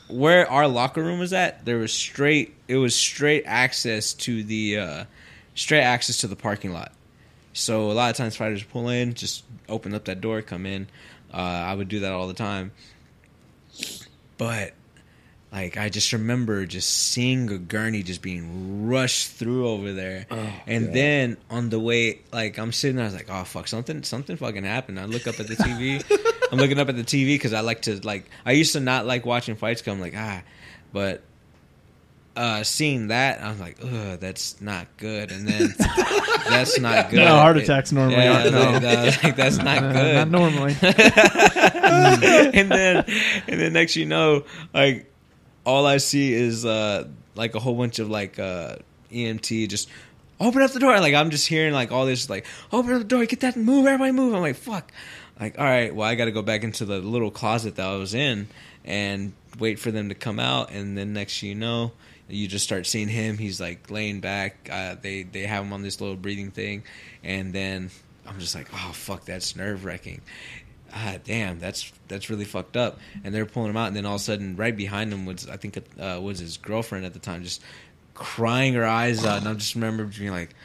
where 0.09 0.49
our 0.49 0.67
locker 0.67 1.03
room 1.03 1.19
was 1.19 1.33
at, 1.33 1.65
there 1.65 1.77
was 1.77 1.93
straight. 1.93 2.55
It 2.67 2.77
was 2.77 2.95
straight 2.95 3.43
access 3.45 4.13
to 4.13 4.43
the 4.43 4.77
uh 4.77 5.05
straight 5.55 5.81
access 5.81 6.19
to 6.19 6.27
the 6.27 6.35
parking 6.35 6.73
lot. 6.73 6.91
So 7.53 7.91
a 7.91 7.93
lot 7.93 8.09
of 8.09 8.15
times 8.17 8.35
fighters 8.35 8.63
pull 8.63 8.89
in, 8.89 9.13
just 9.13 9.43
open 9.67 9.93
up 9.93 10.05
that 10.05 10.21
door, 10.21 10.41
come 10.41 10.65
in. 10.65 10.87
Uh, 11.33 11.37
I 11.37 11.73
would 11.73 11.89
do 11.89 12.01
that 12.01 12.11
all 12.11 12.27
the 12.27 12.33
time. 12.33 12.71
But 14.37 14.73
like 15.51 15.77
I 15.77 15.89
just 15.89 16.13
remember 16.13 16.65
just 16.65 16.89
seeing 16.89 17.49
a 17.51 17.57
gurney 17.57 18.03
just 18.03 18.21
being 18.21 18.87
rushed 18.87 19.31
through 19.31 19.67
over 19.67 19.93
there, 19.93 20.25
and 20.67 20.93
then 20.93 21.37
on 21.49 21.69
the 21.69 21.79
way, 21.79 22.21
like 22.31 22.57
I'm 22.57 22.71
sitting, 22.71 22.95
there, 22.97 23.05
I 23.05 23.07
was 23.07 23.15
like, 23.15 23.29
"Oh 23.29 23.43
fuck, 23.43 23.67
something, 23.67 24.03
something 24.03 24.37
fucking 24.37 24.63
happened." 24.63 24.99
I 24.99 25.05
look 25.05 25.27
up 25.27 25.39
at 25.39 25.47
the 25.47 25.55
TV. 25.55 26.03
I'm 26.51 26.57
looking 26.57 26.79
up 26.79 26.89
at 26.89 26.95
the 26.95 27.03
TV 27.03 27.27
because 27.35 27.53
I 27.53 27.61
like 27.61 27.83
to 27.83 27.99
like. 28.05 28.29
I 28.45 28.53
used 28.53 28.73
to 28.73 28.79
not 28.79 29.05
like 29.05 29.25
watching 29.25 29.55
fights. 29.55 29.81
Cause 29.81 29.93
I'm 29.93 30.01
like 30.01 30.13
ah, 30.17 30.41
but 30.93 31.21
uh, 32.35 32.63
seeing 32.63 33.07
that, 33.09 33.41
I 33.41 33.49
was 33.49 33.59
like, 33.59 33.77
ugh, 33.83 34.19
that's 34.19 34.61
not 34.61 34.87
good. 34.97 35.31
And 35.31 35.47
then 35.47 35.73
that's 36.49 36.79
not 36.79 37.09
good. 37.09 37.17
No, 37.17 37.27
heart 37.27 37.57
It- 37.57 37.63
attacks 37.63 37.91
normally 37.91 38.15
yeah, 38.17 38.39
aren't. 38.41 38.51
No. 38.51 38.59
like, 38.71 38.83
uh, 38.83 39.11
like, 39.23 39.35
that's 39.35 39.57
not 39.69 39.77
Uh, 39.83 39.91
good. 39.93 40.15
not 40.15 40.29
normally. 40.31 40.75
and 40.81 42.71
then 42.71 43.05
and 43.47 43.59
then 43.59 43.73
next 43.73 43.95
you 43.95 44.05
know, 44.05 44.43
like 44.73 45.11
all 45.65 45.85
I 45.85 45.97
see 45.97 46.33
is 46.33 46.65
uh 46.65 47.07
like 47.35 47.55
a 47.55 47.59
whole 47.59 47.75
bunch 47.75 47.99
of 47.99 48.09
like 48.09 48.39
uh 48.39 48.75
EMT 49.11 49.69
just 49.69 49.89
open 50.39 50.61
up 50.61 50.71
the 50.71 50.79
door. 50.79 50.99
Like 50.99 51.13
I'm 51.13 51.29
just 51.31 51.47
hearing 51.47 51.73
like 51.73 51.91
all 51.91 52.05
this 52.05 52.29
like 52.29 52.45
open 52.71 52.93
up 52.93 52.99
the 52.99 53.03
door, 53.07 53.25
get 53.25 53.41
that 53.41 53.57
move, 53.57 53.85
everybody 53.85 54.11
move. 54.11 54.33
I'm 54.33 54.41
like 54.41 54.55
fuck. 54.55 54.91
Like 55.39 55.57
all 55.57 55.65
right, 55.65 55.93
well 55.93 56.07
I 56.07 56.15
got 56.15 56.25
to 56.25 56.31
go 56.31 56.41
back 56.41 56.63
into 56.63 56.85
the 56.85 56.99
little 56.99 57.31
closet 57.31 57.75
that 57.75 57.87
I 57.87 57.95
was 57.95 58.13
in 58.13 58.47
and 58.85 59.33
wait 59.57 59.79
for 59.79 59.91
them 59.91 60.09
to 60.09 60.15
come 60.15 60.39
out. 60.39 60.71
And 60.71 60.97
then 60.97 61.13
next 61.13 61.43
you 61.43 61.55
know. 61.55 61.91
You 62.31 62.47
just 62.47 62.63
start 62.63 62.85
seeing 62.85 63.07
him. 63.07 63.39
He's 63.39 63.59
like 63.59 63.89
laying 63.89 64.19
back. 64.19 64.69
Uh, 64.71 64.95
they 65.01 65.23
they 65.23 65.41
have 65.47 65.63
him 65.63 65.73
on 65.73 65.81
this 65.81 65.99
little 65.99 66.15
breathing 66.15 66.51
thing, 66.51 66.83
and 67.23 67.51
then 67.51 67.89
I'm 68.27 68.39
just 68.39 68.53
like, 68.53 68.67
oh 68.71 68.91
fuck, 68.93 69.25
that's 69.25 69.55
nerve 69.55 69.83
wracking 69.83 70.21
ah, 70.93 71.15
damn, 71.23 71.59
that's 71.59 71.91
that's 72.07 72.29
really 72.29 72.45
fucked 72.45 72.77
up. 72.77 72.99
And 73.23 73.33
they're 73.33 73.45
pulling 73.45 73.69
him 73.69 73.77
out, 73.77 73.87
and 73.87 73.95
then 73.95 74.05
all 74.05 74.15
of 74.15 74.21
a 74.21 74.23
sudden, 74.23 74.55
right 74.55 74.75
behind 74.75 75.11
him 75.13 75.25
was 75.25 75.47
I 75.47 75.57
think 75.57 75.77
uh, 75.99 76.19
was 76.21 76.39
his 76.39 76.57
girlfriend 76.57 77.05
at 77.05 77.13
the 77.13 77.19
time, 77.19 77.43
just 77.43 77.61
crying 78.13 78.73
her 78.73 78.85
eyes 78.85 79.25
out. 79.25 79.39
And 79.39 79.47
I 79.47 79.53
just 79.53 79.75
remember 79.75 80.05
being 80.05 80.31
like, 80.31 80.55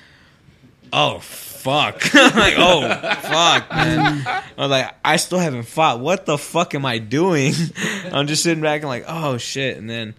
"Oh 0.94 1.18
fuck!" 1.18 2.14
Like, 2.14 2.54
"Oh 2.56 2.88
fuck, 2.88 3.70
man!" 3.70 4.26
I 4.26 4.42
was 4.56 4.70
like, 4.70 4.94
"I 5.04 5.16
still 5.16 5.38
haven't 5.38 5.64
fought. 5.64 6.00
What 6.00 6.24
the 6.24 6.38
fuck 6.38 6.74
am 6.74 6.86
I 6.86 6.98
doing?" 6.98 7.52
I'm 8.12 8.26
just 8.26 8.42
sitting 8.42 8.62
back 8.62 8.80
and 8.82 8.88
like, 8.88 9.04
"Oh 9.08 9.36
shit!" 9.36 9.76
And 9.76 9.90
then 9.90 10.14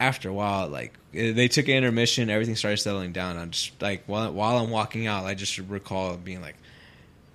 after 0.00 0.28
a 0.28 0.32
while, 0.32 0.68
like 0.68 0.94
they 1.12 1.48
took 1.48 1.68
an 1.68 1.74
intermission, 1.74 2.30
everything 2.30 2.56
started 2.56 2.78
settling 2.78 3.12
down. 3.12 3.36
I'm 3.36 3.50
just 3.50 3.80
like 3.82 4.04
while 4.06 4.32
while 4.32 4.58
I'm 4.58 4.70
walking 4.70 5.06
out, 5.06 5.24
I 5.24 5.34
just 5.34 5.58
recall 5.58 6.16
being 6.16 6.40
like 6.40 6.56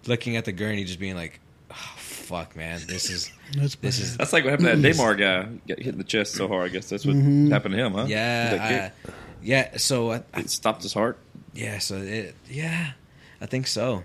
looking 0.07 0.35
at 0.35 0.45
the 0.45 0.51
gurney, 0.51 0.83
just 0.83 0.99
being 0.99 1.15
like, 1.15 1.39
oh, 1.69 1.93
"Fuck, 1.97 2.55
man, 2.55 2.81
this 2.87 3.09
is 3.09 3.31
That's 3.55 3.75
this 3.75 3.97
bad. 3.97 4.03
is 4.03 4.17
That's 4.17 4.33
like 4.33 4.43
what 4.43 4.51
happened 4.51 4.69
to 4.69 4.75
that 4.77 4.93
Damar 4.93 5.15
guy. 5.15 5.47
Get 5.67 5.79
hit 5.79 5.93
in 5.93 5.97
the 5.97 6.03
chest 6.03 6.33
so 6.33 6.47
hard. 6.47 6.69
I 6.69 6.73
guess 6.73 6.89
that's 6.89 7.05
what 7.05 7.15
mm-hmm. 7.15 7.51
happened 7.51 7.75
to 7.75 7.85
him, 7.85 7.93
huh? 7.93 8.05
Yeah, 8.07 8.49
kick. 8.49 8.61
I, 8.61 9.13
yeah." 9.41 9.77
So 9.77 10.11
I, 10.11 10.23
I, 10.33 10.39
it 10.41 10.49
stopped 10.49 10.83
his 10.83 10.93
heart. 10.93 11.17
Yeah, 11.53 11.79
so 11.79 11.97
it 11.97 12.35
yeah, 12.49 12.91
I 13.39 13.45
think 13.45 13.67
so. 13.67 14.03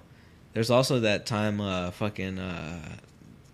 There's 0.53 0.71
also 0.71 1.01
that 1.01 1.27
time, 1.27 1.61
uh, 1.61 1.91
fucking 1.91 2.39
uh, 2.39 2.97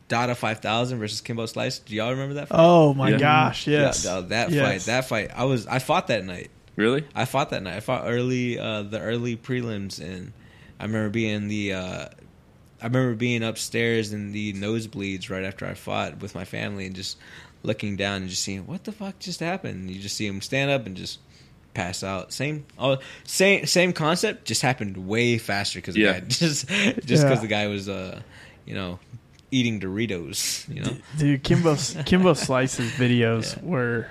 Dada 0.09 0.35
five 0.35 0.61
thousand 0.61 0.99
versus 0.99 1.21
Kimbo 1.21 1.47
Slice. 1.47 1.79
Do 1.81 1.95
y'all 1.95 2.11
remember 2.11 2.35
that? 2.35 2.49
Fight? 2.49 2.57
Oh 2.61 2.95
my 2.95 3.11
Yeah. 3.11 3.19
gosh! 3.19 3.67
Yes. 3.67 4.05
Yeah, 4.05 4.21
that 4.21 4.51
Yes. 4.51 4.63
fight. 4.63 4.81
That 4.93 5.09
fight. 5.09 5.31
I 5.35 5.45
was. 5.45 5.67
I 5.67 5.79
fought 5.79 6.09
that 6.09 6.25
night. 6.25 6.51
Really? 6.77 7.05
I 7.15 7.25
fought 7.27 7.51
that 7.51 7.63
night. 7.63 7.77
I 7.77 7.81
fought 7.81 8.05
early, 8.07 8.59
uh, 8.59 8.83
the 8.83 8.99
early 9.01 9.37
prelims, 9.37 10.01
and 10.01 10.33
I 10.81 10.85
remember 10.85 11.11
being 11.11 11.49
the, 11.49 11.75
uh, 11.75 12.07
I 12.81 12.85
remember 12.87 13.15
being 13.15 13.43
upstairs 13.43 14.13
in 14.15 14.33
the 14.33 14.55
nosebleeds 14.55 15.29
right 15.29 15.45
after 15.45 15.67
I 15.67 15.75
fought 15.75 16.21
with 16.23 16.35
my 16.35 16.45
family, 16.45 16.87
and 16.87 16.95
just 16.97 17.19
looking 17.63 17.97
down 17.97 18.23
and 18.23 18.31
just 18.31 18.43
seeing 18.43 18.67
what 18.67 18.85
the 18.85 18.93
fuck 18.93 19.19
just 19.19 19.41
happened. 19.41 19.91
You 19.91 20.01
just 20.01 20.17
see 20.17 20.27
him 20.27 20.41
stand 20.41 20.71
up 20.71 20.87
and 20.87 20.97
just 20.97 21.19
pass 21.75 22.03
out. 22.05 22.33
Same, 22.33 22.65
oh, 22.79 22.99
same, 23.25 23.67
same 23.67 23.93
concept, 23.93 24.45
just 24.47 24.63
happened 24.63 24.97
way 25.09 25.39
faster 25.39 25.79
because 25.79 25.97
Yeah. 25.97 26.21
just, 26.29 26.69
just 26.69 27.07
because 27.07 27.23
Yeah. 27.23 27.35
the 27.41 27.47
guy 27.47 27.67
was, 27.69 27.89
uh, 27.89 28.21
you 28.67 28.75
know, 28.75 28.99
eating 29.51 29.81
Doritos. 29.81 30.67
You 30.75 30.83
know, 30.83 30.97
Dude, 31.19 31.43
Kimbo 31.43 31.77
Kimbo 32.07 32.33
Slice's 32.35 32.91
videos 32.93 33.63
were 33.63 34.07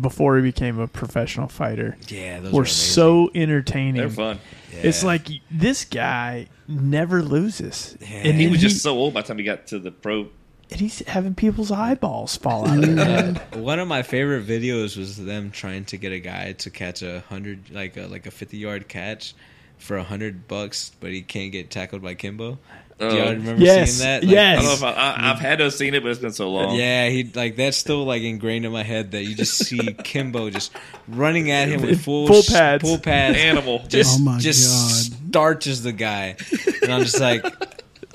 before 0.00 0.36
he 0.36 0.42
became 0.42 0.78
a 0.78 0.86
professional 0.86 1.48
fighter 1.48 1.96
yeah, 2.08 2.40
those 2.40 2.52
were 2.52 2.58
were 2.60 2.66
so 2.66 3.30
entertaining. 3.34 3.94
They're 3.96 4.10
fun. 4.10 4.38
It's 4.70 5.02
like 5.04 5.28
this 5.50 5.84
guy 5.84 6.48
never 6.68 7.22
loses, 7.22 7.96
Yeah. 8.00 8.08
and 8.24 8.40
He 8.40 8.48
was 8.48 8.60
he- 8.60 8.68
just 8.68 8.82
so 8.82 8.92
old 8.96 9.14
by 9.14 9.22
the 9.22 9.28
time 9.28 9.38
he 9.38 9.44
got 9.44 9.66
to 9.68 9.78
the 9.78 9.90
pro. 9.90 10.28
And 10.72 10.80
he's 10.80 11.06
having 11.06 11.34
people's 11.34 11.70
eyeballs 11.70 12.36
fall 12.36 12.66
out 12.66 12.82
of 12.82 12.96
their 12.96 13.04
head. 13.04 13.42
Uh, 13.52 13.58
one 13.58 13.78
of 13.78 13.86
my 13.88 14.02
favorite 14.02 14.46
videos 14.46 14.96
was 14.96 15.16
them 15.22 15.50
trying 15.50 15.84
to 15.86 15.96
get 15.96 16.12
a 16.12 16.18
guy 16.20 16.52
to 16.52 16.70
catch 16.70 17.02
a 17.02 17.20
hundred, 17.28 17.70
like 17.70 17.96
a 17.96 18.06
like 18.06 18.26
a 18.26 18.30
fifty 18.30 18.56
yard 18.58 18.88
catch 18.88 19.34
for 19.78 19.96
a 19.96 20.02
hundred 20.02 20.48
bucks, 20.48 20.92
but 21.00 21.10
he 21.10 21.22
can't 21.22 21.52
get 21.52 21.70
tackled 21.70 22.02
by 22.02 22.14
Kimbo. 22.14 22.58
Do 22.98 23.06
y'all 23.06 23.16
Oh. 23.28 23.32
remember 23.32 23.60
Yes, 23.64 23.94
seeing 23.94 24.06
that? 24.06 24.22
I 24.22 24.26
yes. 24.26 24.56
don't 24.58 24.66
know 24.82 24.88
if 24.88 24.96
I, 24.96 25.00
I, 25.00 25.30
I've 25.32 25.40
had 25.40 25.58
to 25.58 25.64
have 25.64 25.74
seen 25.74 25.94
it, 25.94 26.02
but 26.04 26.10
it's 26.12 26.20
been 26.20 26.30
so 26.32 26.50
long. 26.50 26.76
Yeah, 26.76 27.08
he 27.08 27.24
like 27.34 27.56
that's 27.56 27.76
still 27.76 28.04
like 28.04 28.22
ingrained 28.22 28.64
in 28.64 28.70
my 28.72 28.84
head 28.84 29.10
that 29.12 29.24
you 29.24 29.34
just 29.34 29.58
see 29.58 29.78
Kimbo 30.04 30.50
just 30.50 30.72
running 31.08 31.50
at 31.50 31.68
him 31.68 31.82
with 31.82 32.04
full 32.04 32.28
Full 32.28 32.42
pads. 32.44 32.82
full 32.84 32.98
pads, 32.98 33.38
Animal. 33.38 33.80
just 33.88 34.20
Oh 34.20 34.22
my 34.22 34.38
just 34.38 35.10
God. 35.12 35.18
starches 35.30 35.82
the 35.82 35.92
guy, 35.92 36.36
and 36.82 36.92
I'm 36.92 37.02
just 37.02 37.18
like, 37.20 37.44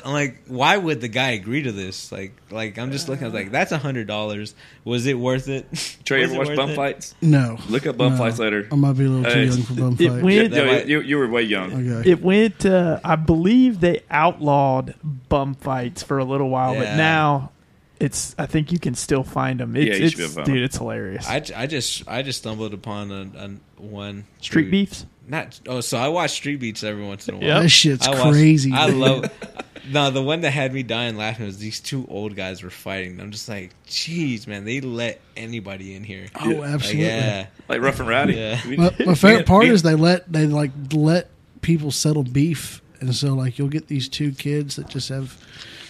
I'm 0.08 0.14
like, 0.14 0.38
why 0.48 0.78
would 0.78 1.02
the 1.02 1.10
guy 1.10 1.32
agree 1.32 1.64
to 1.64 1.72
this? 1.74 2.12
Like, 2.14 2.32
like 2.50 2.78
I'm 2.80 2.94
just 2.94 3.10
looking, 3.10 3.26
I 3.26 3.28
was 3.28 3.34
like, 3.34 3.52
that's 3.52 3.74
a 3.74 3.78
hundred 3.78 4.08
dollars. 4.08 4.56
Was 4.86 5.06
it 5.06 5.16
worth 5.20 5.50
it? 5.50 5.66
Trey, 6.06 6.22
Was 6.22 6.32
ever 6.32 6.36
it 6.36 6.38
watch 6.38 6.48
worth 6.48 6.58
bum 6.58 6.70
it? 6.70 6.76
fights? 6.78 7.16
No. 7.22 7.58
Look 7.68 7.86
up 7.86 7.98
bum 7.98 8.14
No. 8.14 8.18
fights 8.18 8.40
later. 8.40 8.70
I 8.72 8.76
might 8.76 8.94
be 8.94 9.04
a 9.04 9.10
little 9.10 9.30
too 9.30 9.38
Hey. 9.38 9.46
young 9.48 9.62
for 9.64 9.74
bum 9.74 9.98
It 10.00 10.10
fights. 10.10 10.24
went- 10.24 10.54
Yeah, 10.54 10.66
might- 10.66 10.88
you, 10.88 11.02
you 11.02 11.18
were 11.18 11.28
way 11.28 11.42
young. 11.42 11.74
Okay. 11.92 12.10
It 12.12 12.22
went. 12.24 12.66
Uh, 12.66 13.02
I 13.04 13.18
believe 13.18 13.82
they 13.82 14.02
outlawed 14.10 14.96
bum 15.28 15.56
fights 15.56 16.04
for 16.04 16.18
a 16.20 16.24
little 16.26 16.50
while, 16.50 16.74
but 16.76 16.84
Yeah. 16.86 16.96
now 16.96 17.52
it's. 18.00 18.34
I 18.40 18.46
think 18.46 18.72
you 18.72 18.80
can 18.80 18.96
still 18.96 19.24
find 19.24 19.60
them. 19.60 19.76
It's, 19.76 19.86
Yeah, 19.88 19.96
you 20.04 20.10
should 20.10 20.18
be 20.20 20.24
it's 20.24 20.24
able 20.24 20.30
to 20.30 20.36
find 20.36 20.46
dude, 20.46 20.58
'em. 20.60 20.64
it's 20.64 20.78
hilarious. 20.78 21.28
I, 21.28 21.44
I 21.56 21.68
just 21.68 22.04
I 22.08 22.22
just 22.22 22.40
stumbled 22.40 22.74
upon 22.74 23.12
a, 23.12 23.30
a 23.38 23.82
one 23.82 24.24
Street 24.40 24.64
dude- 24.64 24.72
beefs. 24.72 25.06
Not 25.28 25.60
oh, 25.68 25.82
so 25.82 25.98
I 25.98 26.08
watch 26.08 26.32
Street 26.32 26.56
Beefs 26.58 26.84
every 26.84 27.04
once 27.06 27.28
in 27.28 27.36
a 27.36 27.38
while. 27.38 27.48
Yep. 27.48 27.62
That 27.64 27.70
shit's 27.70 28.08
I 28.08 28.12
watch- 28.12 28.32
crazy. 28.34 28.72
I 28.74 28.88
man. 28.88 29.00
love. 29.00 29.32
No, 29.90 30.12
the 30.12 30.22
one 30.22 30.42
that 30.42 30.52
had 30.52 30.74
me 30.74 30.84
dying 30.84 31.16
laughing 31.16 31.46
was 31.46 31.60
these 31.60 31.80
two 31.80 32.06
old 32.10 32.36
guys 32.36 32.62
were 32.62 32.70
fighting. 32.70 33.22
I'm 33.22 33.32
just 33.32 33.48
like, 33.48 33.72
jeez, 33.88 34.46
man, 34.46 34.66
they 34.66 34.82
let 34.82 35.22
anybody 35.38 35.96
in 35.96 36.04
here. 36.04 36.26
Oh, 36.42 36.46
Like, 36.50 36.72
absolutely. 36.72 37.06
yeah, 37.06 37.46
Like 37.70 37.80
rough 37.80 37.98
and 38.02 38.10
rowdy. 38.10 38.34
Yeah. 38.34 38.60
We- 38.68 38.76
My, 38.76 38.94
my 39.06 39.16
favorite 39.16 39.46
part 39.46 39.64
is 39.68 39.84
they 39.84 39.96
let 39.96 40.30
they 40.30 40.46
like 40.46 40.72
let 40.92 41.30
people 41.62 41.92
settle 41.92 42.24
beef, 42.24 42.82
and 43.00 43.16
so 43.16 43.34
like 43.34 43.58
you'll 43.58 43.70
get 43.70 43.88
these 43.88 44.10
two 44.10 44.34
kids 44.34 44.76
that 44.76 44.90
just 44.90 45.08
have 45.08 45.38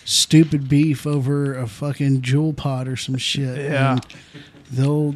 stupid 0.06 0.70
beef 0.70 1.08
over 1.08 1.56
a 1.56 1.66
fucking 1.68 2.22
Juul 2.22 2.56
pod 2.56 2.88
or 2.88 2.98
some 2.98 3.18
shit. 3.18 3.58
Yeah. 3.58 3.94
and 3.94 4.06
they'll 4.72 5.16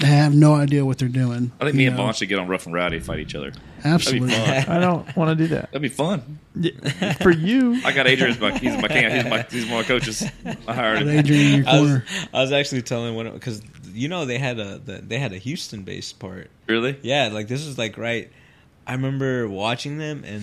they 0.00 0.06
have 0.06 0.34
no 0.34 0.54
idea 0.54 0.84
what 0.84 0.98
they're 0.98 1.08
doing. 1.08 1.52
I 1.60 1.64
think 1.64 1.76
me 1.76 1.84
you 1.84 1.88
and 1.88 1.96
know? 1.96 2.04
Vaughn 2.04 2.14
should 2.14 2.28
get 2.28 2.38
on 2.38 2.48
rough 2.48 2.66
and 2.66 2.74
rowdy 2.74 2.96
and 2.96 3.04
fight 3.06 3.20
each 3.20 3.34
other. 3.34 3.52
absolutely. 3.84 4.28
That'd 4.28 4.66
be 4.66 4.72
I 4.72 4.78
don't 4.80 5.16
want 5.16 5.36
to 5.38 5.44
do 5.44 5.48
that 5.54 5.72
That'd 5.72 5.82
be 5.82 5.88
fun. 5.88 6.38
For 7.22 7.30
you. 7.30 7.80
I 7.84 7.92
got 7.92 8.06
Adrian 8.06 8.32
as 8.32 8.40
my 8.40 8.56
he's 8.58 8.80
my 8.80 8.88
king. 8.88 9.10
He's 9.10 9.24
my 9.24 9.42
he's 9.50 9.64
one 9.66 9.80
of 9.80 9.88
my 9.88 9.88
coaches. 9.88 10.24
I 10.66 10.72
hired 10.74 10.98
Put 10.98 11.06
him. 11.08 11.18
Adrian 11.18 11.46
in 11.46 11.58
your 11.62 11.68
I 11.68 11.80
was, 11.80 11.90
corner. 11.90 12.04
I 12.32 12.40
was 12.42 12.52
actually 12.52 12.82
telling 12.82 13.14
one 13.14 13.30
because 13.32 13.62
you 13.92 14.08
know 14.08 14.24
they 14.24 14.38
had 14.38 14.58
a 14.58 14.78
the, 14.78 14.98
they 14.98 15.18
had 15.18 15.32
a 15.32 15.38
Houston 15.38 15.82
based 15.82 16.18
part. 16.18 16.50
Really? 16.66 16.98
Yeah, 17.02 17.28
like 17.32 17.48
this 17.48 17.66
was 17.66 17.78
like 17.78 17.96
right. 17.98 18.30
I 18.86 18.92
remember 18.92 19.48
watching 19.48 19.98
them 19.98 20.24
and 20.24 20.42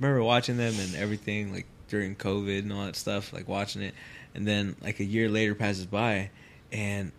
remember 0.00 0.22
watching 0.22 0.56
them 0.56 0.74
and 0.78 0.94
everything 0.96 1.52
like 1.52 1.66
during 1.88 2.16
COVID 2.16 2.60
and 2.60 2.72
all 2.72 2.84
that 2.84 2.96
stuff, 2.96 3.32
like 3.32 3.48
watching 3.48 3.82
it, 3.82 3.94
and 4.34 4.46
then 4.46 4.76
like 4.82 5.00
a 5.00 5.04
year 5.04 5.28
later 5.28 5.54
passes 5.54 5.86
by, 5.86 6.30
and 6.72 7.12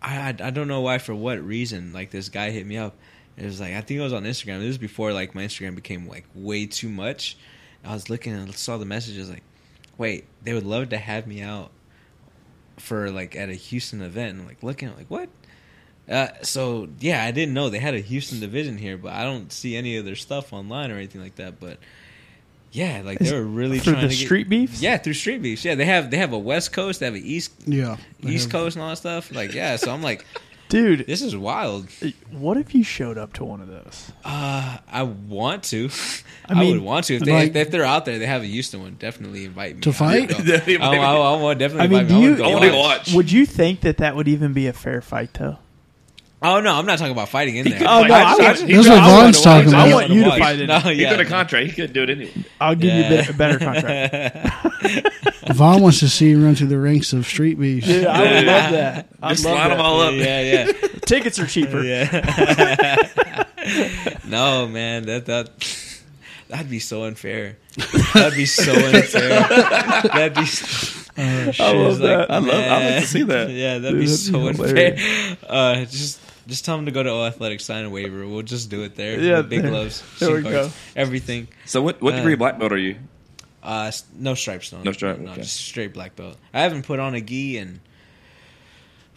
I 0.00 0.28
I, 0.28 0.50
don't 0.50 0.68
know 0.68 0.80
why 0.80 0.98
for 0.98 1.14
what 1.14 1.42
reason 1.44 1.92
like 1.92 2.10
this 2.10 2.28
guy 2.28 2.50
hit 2.50 2.66
me 2.66 2.76
up. 2.76 2.94
It 3.36 3.44
was 3.44 3.60
like 3.60 3.74
I 3.74 3.80
think 3.80 4.00
it 4.00 4.02
was 4.02 4.12
on 4.12 4.24
Instagram. 4.24 4.58
This 4.58 4.68
was 4.68 4.78
before 4.78 5.12
like 5.12 5.34
my 5.34 5.44
Instagram 5.44 5.74
became 5.74 6.08
like 6.08 6.26
way 6.34 6.66
too 6.66 6.88
much. 6.88 7.36
I 7.84 7.94
was 7.94 8.10
looking 8.10 8.34
and 8.34 8.54
saw 8.54 8.76
the 8.76 8.84
messages 8.84 9.30
like, 9.30 9.44
wait, 9.96 10.26
they 10.42 10.52
would 10.52 10.66
love 10.66 10.88
to 10.90 10.98
have 10.98 11.26
me 11.26 11.42
out 11.42 11.70
for 12.76 13.10
like 13.10 13.36
at 13.36 13.48
a 13.48 13.54
Houston 13.54 14.02
event. 14.02 14.38
And 14.38 14.46
like 14.46 14.62
looking, 14.62 14.94
like 14.96 15.08
what? 15.08 15.28
Uh, 16.08 16.28
so 16.42 16.88
yeah, 17.00 17.22
I 17.24 17.30
didn't 17.30 17.54
know 17.54 17.68
they 17.68 17.78
had 17.78 17.94
a 17.94 18.00
Houston 18.00 18.40
division 18.40 18.78
here, 18.78 18.96
but 18.96 19.12
I 19.12 19.24
don't 19.24 19.52
see 19.52 19.76
any 19.76 19.96
of 19.96 20.04
their 20.04 20.16
stuff 20.16 20.52
online 20.52 20.90
or 20.90 20.96
anything 20.96 21.20
like 21.20 21.36
that. 21.36 21.60
But 21.60 21.78
yeah, 22.72 23.02
like 23.04 23.18
they 23.18 23.32
were 23.32 23.44
really 23.44 23.78
for 23.78 23.92
trying 23.92 24.02
the 24.02 24.08
to 24.08 24.16
get, 24.16 24.24
street 24.24 24.48
beefs? 24.48 24.80
Yeah, 24.82 24.96
through 24.98 25.14
street 25.14 25.42
beefs. 25.42 25.64
Yeah, 25.64 25.74
they 25.74 25.84
have 25.86 26.10
they 26.10 26.18
have 26.18 26.32
a 26.32 26.38
West 26.38 26.72
Coast, 26.72 27.00
they 27.00 27.06
have 27.06 27.14
an 27.14 27.22
East 27.24 27.52
Yeah. 27.66 27.96
East 28.22 28.44
have- 28.44 28.52
Coast 28.52 28.76
and 28.76 28.82
all 28.82 28.90
that 28.90 28.96
stuff. 28.96 29.32
Like 29.34 29.54
yeah, 29.54 29.76
so 29.76 29.92
I'm 29.92 30.02
like, 30.02 30.24
Dude, 30.68 31.06
this 31.06 31.22
is 31.22 31.34
wild. 31.34 31.88
what 32.30 32.58
if 32.58 32.74
you 32.74 32.82
showed 32.84 33.16
up 33.16 33.32
to 33.34 33.44
one 33.46 33.62
of 33.62 33.68
those? 33.68 34.12
Uh, 34.22 34.76
I 34.86 35.02
want 35.04 35.62
to. 35.64 35.88
I 36.46 36.62
I, 36.62 36.70
would 36.70 36.80
want 36.82 37.06
to 37.06 37.14
if 37.16 37.22
they 37.22 37.32
like- 37.32 37.56
if, 37.56 37.70
they're 37.70 37.84
out 37.86 38.04
there. 38.04 38.18
They 38.18 38.26
have 38.26 38.42
a 38.42 38.46
Houston 38.46 38.82
one. 38.82 38.96
Definitely 38.98 39.46
invite 39.46 39.76
me 39.76 39.80
To 39.80 39.92
fight? 39.94 40.28
would 40.36 40.50
I, 40.82 40.96
I, 40.96 41.14
I 41.16 41.40
want 41.40 41.58
definitely. 41.58 41.84
I 41.84 41.88
mean, 41.88 42.00
invite 42.00 42.08
do 42.08 42.14
me. 42.20 42.24
you- 42.38 42.44
I 42.44 42.48
I 42.50 42.52
want 42.52 42.64
to 42.66 42.76
watch. 42.78 43.12
Would 43.14 43.32
you 43.32 43.46
think 43.46 43.80
that 43.80 43.96
that 43.96 44.14
would 44.14 44.28
even 44.28 44.52
be 44.52 44.66
a 44.66 44.74
fair 44.74 45.00
fight, 45.00 45.32
though? 45.34 45.56
Oh 46.40 46.60
no, 46.60 46.72
I'm 46.74 46.86
not 46.86 46.98
talking 46.98 47.10
about 47.12 47.28
fighting 47.30 47.56
in 47.56 47.68
there. 47.68 47.80
Oh 47.80 48.04
no, 48.04 48.14
I 48.14 48.36
want, 48.36 48.38
That's 48.38 48.62
what 48.62 48.70
I 48.70 48.76
want- 48.76 48.86
Vaughn's 49.10 49.40
talking 49.42 49.68
about. 49.70 49.80
I 49.80 49.86
about. 49.88 49.94
want 49.96 50.10
you 50.10 50.22
to 50.22 50.28
Watch. 50.30 50.38
fight 50.38 50.60
it. 50.60 50.66
No, 50.66 50.78
He 50.78 50.92
yeah, 51.02 51.10
got 51.10 51.20
a 51.20 51.24
contract. 51.24 51.66
He 51.66 51.72
couldn't 51.72 51.92
do 51.94 52.02
it 52.04 52.10
anyway. 52.10 52.32
I'll 52.60 52.76
give 52.76 52.94
you 52.94 53.04
a, 53.04 53.08
bit, 53.08 53.28
a 53.30 53.32
better 53.32 53.58
contract. 53.58 55.44
Vaughn 55.54 55.82
wants 55.82 55.98
to 56.00 56.08
see 56.08 56.30
you 56.30 56.44
run 56.44 56.54
through 56.54 56.68
the 56.68 56.78
ranks 56.78 57.12
of 57.12 57.26
street 57.26 57.58
beefs. 57.58 57.88
Yeah, 57.88 58.06
I 58.08 58.20
would 58.20 58.30
love 58.46 58.70
that. 58.72 59.08
I'd 59.20 59.30
Just 59.30 59.44
love 59.46 59.54
line 59.56 59.70
them 59.70 59.80
all 59.80 60.00
up. 60.02 60.14
Yeah, 60.14 60.40
yeah, 60.42 60.72
Tickets 61.06 61.38
are 61.40 61.46
cheaper. 61.46 61.82
yeah. 61.82 62.06
no, 64.26 64.68
man, 64.68 65.06
that 65.06 65.26
that 65.26 65.50
that'd 66.48 66.70
be 66.70 66.78
so 66.78 67.02
unfair. 67.04 67.56
That'd 68.14 68.36
be 68.36 68.46
so 68.46 68.72
unfair. 68.72 69.40
That'd 70.02 70.34
be. 70.34 70.46
I 71.20 71.72
love 71.72 71.98
like, 71.98 72.00
that. 72.00 72.30
I 72.30 72.38
love. 72.38 72.48
I 72.54 72.84
like 72.94 73.02
to 73.02 73.06
see 73.08 73.22
that. 73.24 73.50
Yeah, 73.50 73.78
that'd 73.78 73.98
Dude, 73.98 74.00
be 74.00 74.06
that'd 74.06 74.20
so 74.20 74.32
be 74.40 74.48
unfair. 74.48 74.94
hilarious. 74.96 75.36
Uh, 75.48 75.74
just 75.86 76.20
just 76.48 76.64
tell 76.64 76.76
them 76.76 76.86
to 76.86 76.92
go 76.92 77.02
to 77.04 77.10
O 77.10 77.24
Athletic, 77.26 77.60
sign 77.60 77.84
a 77.84 77.90
waiver. 77.90 78.26
We'll 78.26 78.42
just 78.42 78.68
do 78.70 78.82
it 78.82 78.96
there. 78.96 79.20
Yeah, 79.20 79.42
big 79.42 79.62
there- 79.62 79.70
gloves, 79.70 80.02
there 80.18 80.34
we 80.34 80.42
guards, 80.42 80.68
go. 80.68 80.72
everything. 80.96 81.46
So 81.66 81.80
what 81.82 82.00
what 82.02 82.14
Uh, 82.14 82.16
degree 82.16 82.34
black 82.34 82.58
belt 82.58 82.72
are 82.72 82.76
you? 82.78 82.96
Uh, 83.62 83.92
no 84.16 84.34
stripes, 84.34 84.72
no, 84.72 84.82
No 84.82 84.92
stripe, 84.92 85.18
no, 85.18 85.30
okay. 85.32 85.42
just 85.42 85.56
straight 85.56 85.92
black 85.92 86.16
belt. 86.16 86.36
I 86.54 86.60
haven't 86.62 86.82
put 86.84 86.98
on 87.00 87.14
a 87.14 87.20
gi 87.20 87.58
in, 87.58 87.80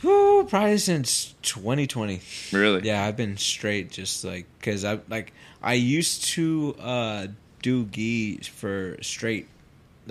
whew, 0.01 0.45
probably 0.49 0.77
since 0.77 1.35
2020. 1.43 2.21
Really? 2.51 2.81
Yeah, 2.87 3.05
I've 3.05 3.15
been 3.17 3.37
straight, 3.37 3.91
just 3.91 4.23
like 4.23 4.45
because 4.59 4.83
I 4.83 4.99
like 5.09 5.33
I 5.61 5.73
used 5.73 6.23
to 6.35 6.75
uh 6.79 7.27
do 7.61 7.85
gi 7.85 8.37
for 8.51 8.97
straight. 9.01 9.47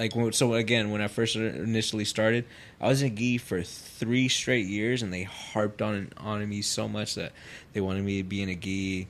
Like 0.00 0.34
so 0.34 0.54
again, 0.54 0.90
when 0.90 1.02
I 1.02 1.08
first 1.08 1.36
initially 1.36 2.06
started, 2.06 2.46
I 2.80 2.88
was 2.88 3.02
in 3.02 3.14
gi 3.14 3.36
for 3.36 3.62
three 3.62 4.28
straight 4.28 4.66
years, 4.66 5.02
and 5.02 5.12
they 5.12 5.24
harped 5.24 5.82
on 5.82 6.10
on 6.16 6.48
me 6.48 6.62
so 6.62 6.88
much 6.88 7.16
that 7.16 7.32
they 7.74 7.82
wanted 7.82 8.02
me 8.02 8.16
to 8.16 8.24
be 8.24 8.40
in 8.40 8.48
a 8.48 8.54
gi, 8.54 9.08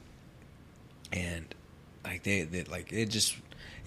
and 1.12 1.46
like 2.04 2.24
they, 2.24 2.42
they 2.42 2.64
like 2.64 2.92
it 2.92 3.06
just. 3.06 3.36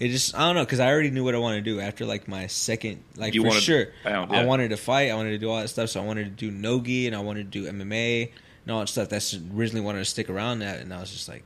It 0.00 0.08
just 0.08 0.34
I 0.34 0.40
don't 0.40 0.56
know 0.56 0.64
because 0.64 0.80
I 0.80 0.90
already 0.90 1.10
knew 1.12 1.22
what 1.22 1.36
I 1.36 1.38
wanted 1.38 1.64
to 1.64 1.70
do 1.70 1.78
after 1.78 2.04
like 2.04 2.26
my 2.26 2.48
second 2.48 3.04
like 3.14 3.32
You 3.32 3.42
for 3.42 3.48
wanted 3.48 3.62
sure 3.62 3.86
pound, 4.02 4.32
I 4.32 4.40
yeah. 4.40 4.44
wanted 4.44 4.70
to 4.70 4.76
fight 4.76 5.08
I 5.08 5.14
wanted 5.14 5.30
to 5.30 5.38
do 5.38 5.48
all 5.48 5.60
that 5.60 5.68
stuff 5.68 5.88
so 5.88 6.02
I 6.02 6.04
wanted 6.04 6.24
to 6.24 6.30
do 6.30 6.50
no 6.50 6.80
gi 6.80 7.06
and 7.06 7.14
I 7.14 7.20
wanted 7.20 7.52
to 7.52 7.60
do 7.60 7.70
MMA 7.70 8.28
and 8.64 8.72
all 8.72 8.80
that 8.80 8.88
stuff 8.88 9.08
that's 9.08 9.38
originally 9.54 9.82
wanted 9.82 10.00
to 10.00 10.04
stick 10.04 10.28
around 10.28 10.58
that 10.58 10.80
and 10.80 10.92
I 10.92 10.98
was 10.98 11.12
just 11.12 11.28
like 11.28 11.44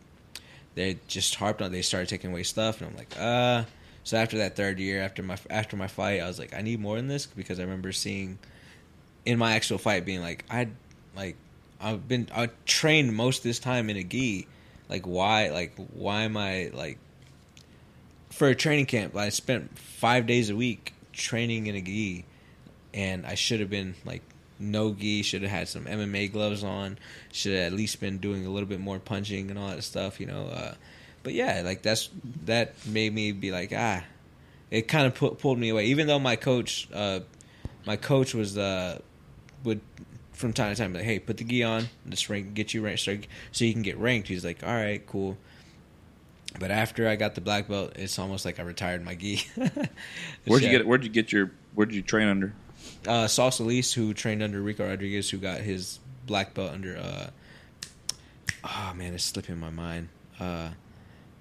they 0.79 0.97
just 1.09 1.35
harped 1.35 1.61
on. 1.61 1.73
They 1.73 1.83
started 1.83 2.09
taking 2.09 2.31
away 2.31 2.45
stuff, 2.45 2.81
and 2.81 2.91
I'm 2.91 2.97
like, 2.97 3.15
uh. 3.19 3.65
So 4.09 4.17
after 4.17 4.39
that 4.39 4.57
third 4.57 4.79
year, 4.79 5.03
after 5.03 5.23
my 5.23 5.37
after 5.51 5.77
my 5.77 5.87
fight, 5.87 6.23
I 6.23 6.27
was 6.27 6.39
like, 6.39 6.55
I 6.55 6.63
need 6.63 6.81
more 6.81 6.97
than 6.97 7.09
this 7.09 7.27
because 7.27 7.61
I 7.61 7.65
remember 7.65 7.93
seeing 7.93 8.39
in 9.27 9.39
my 9.39 9.53
actual 9.53 9.77
fight 9.77 10.07
being 10.07 10.23
like, 10.23 10.47
I 10.51 10.69
like 11.15 11.37
I've 11.79 12.09
been 12.09 12.27
I 12.35 12.49
trained 12.65 13.15
most 13.15 13.41
of 13.41 13.43
this 13.43 13.59
time 13.59 13.91
in 13.91 13.99
a 13.99 14.03
gi. 14.03 14.47
Like 14.89 15.07
why 15.07 15.51
like 15.51 15.75
why 15.93 16.23
am 16.23 16.39
I 16.39 16.71
like 16.73 16.97
for 18.31 18.49
a 18.49 18.55
training 18.55 18.87
camp? 18.87 19.15
I 19.15 19.29
spent 19.29 19.79
five 19.79 20.27
days 20.27 20.49
a 20.49 20.57
week 20.57 20.95
training 21.13 21.67
in 21.67 21.75
a 21.75 21.83
gi, 21.83 22.25
and 22.95 23.27
I 23.27 23.35
should 23.35 23.61
have 23.61 23.69
been 23.69 23.95
like 24.07 24.23
no 24.59 24.95
gi. 24.95 25.21
Should 25.21 25.43
have 25.43 25.51
had 25.51 25.69
some 25.69 25.85
MMA 25.85 26.33
gloves 26.33 26.65
on. 26.65 26.97
Should 27.31 27.53
have 27.53 27.67
at 27.67 27.73
least 27.75 28.01
been 28.01 28.17
doing 28.17 28.47
a 28.47 28.49
little 28.49 28.71
bit 28.71 28.81
more 28.81 28.99
punching 28.99 29.51
and 29.51 29.59
all 29.59 29.69
that 29.69 29.85
stuff. 29.85 30.19
You 30.19 30.29
know. 30.29 30.47
Uh, 30.47 30.75
but 31.29 31.35
yeah, 31.35 31.61
like 31.63 31.83
that's 31.83 32.09
that 32.47 32.75
made 32.87 33.13
me 33.13 33.33
be 33.33 33.51
like 33.51 33.71
ah, 33.77 34.03
it 34.71 34.89
kind 34.89 35.07
of 35.07 35.15
pu- 35.15 35.35
pulled 35.35 35.59
me 35.59 35.69
away. 35.69 35.89
Even 35.89 36.07
though 36.07 36.19
my 36.19 36.37
coach, 36.37 36.89
uh, 36.95 37.21
my 37.85 37.97
coach 37.97 38.33
was 38.33 38.57
uh, 38.57 38.99
would 39.63 39.83
from 40.33 40.55
time 40.55 40.75
to 40.75 40.81
time 40.81 40.93
be 40.93 41.01
like, 41.01 41.07
hey, 41.07 41.19
put 41.19 41.37
the 41.37 41.45
gi 41.45 41.63
on, 41.63 41.91
let's 42.09 42.31
rank, 42.31 42.55
get 42.55 42.73
you 42.73 42.81
ranked, 42.83 43.01
so, 43.01 43.19
so 43.53 43.67
you 43.67 43.75
can 43.75 43.83
get 43.83 43.99
ranked. 43.99 44.29
He's 44.29 44.43
like, 44.43 44.63
all 44.63 44.73
right, 44.75 45.05
cool. 45.07 45.37
But 46.59 46.71
after 46.71 47.07
I 47.07 47.17
got 47.17 47.35
the 47.35 47.43
black 47.43 47.69
belt, 47.69 47.93
it's 47.97 48.19
almost 48.19 48.47
like 48.47 48.59
I 48.59 48.63
retired 48.63 49.05
my 49.05 49.15
gi. 49.15 49.45
Where'd 50.47 50.63
you 50.63 50.71
get? 50.71 50.87
Where'd 50.87 51.05
you 51.05 51.11
get 51.11 51.31
your? 51.31 51.51
Where'd 51.75 51.93
you 51.93 52.01
train 52.01 52.29
under? 52.29 52.55
uh, 53.07 53.29
Saul 53.29 53.51
Solis, 53.51 53.93
who 53.93 54.15
trained 54.15 54.43
under 54.43 54.63
Ricco 54.63 54.89
Rodriguez, 54.89 55.29
who 55.29 55.37
got 55.37 55.61
his 55.61 55.99
black 56.27 56.55
belt 56.55 56.73
under. 56.73 56.97
Uh, 56.97 57.31
oh 58.65 58.93
man, 58.95 59.13
it's 59.13 59.25
slipping 59.25 59.59
my 59.59 59.71
mind. 59.71 60.09
Uh, 60.41 60.71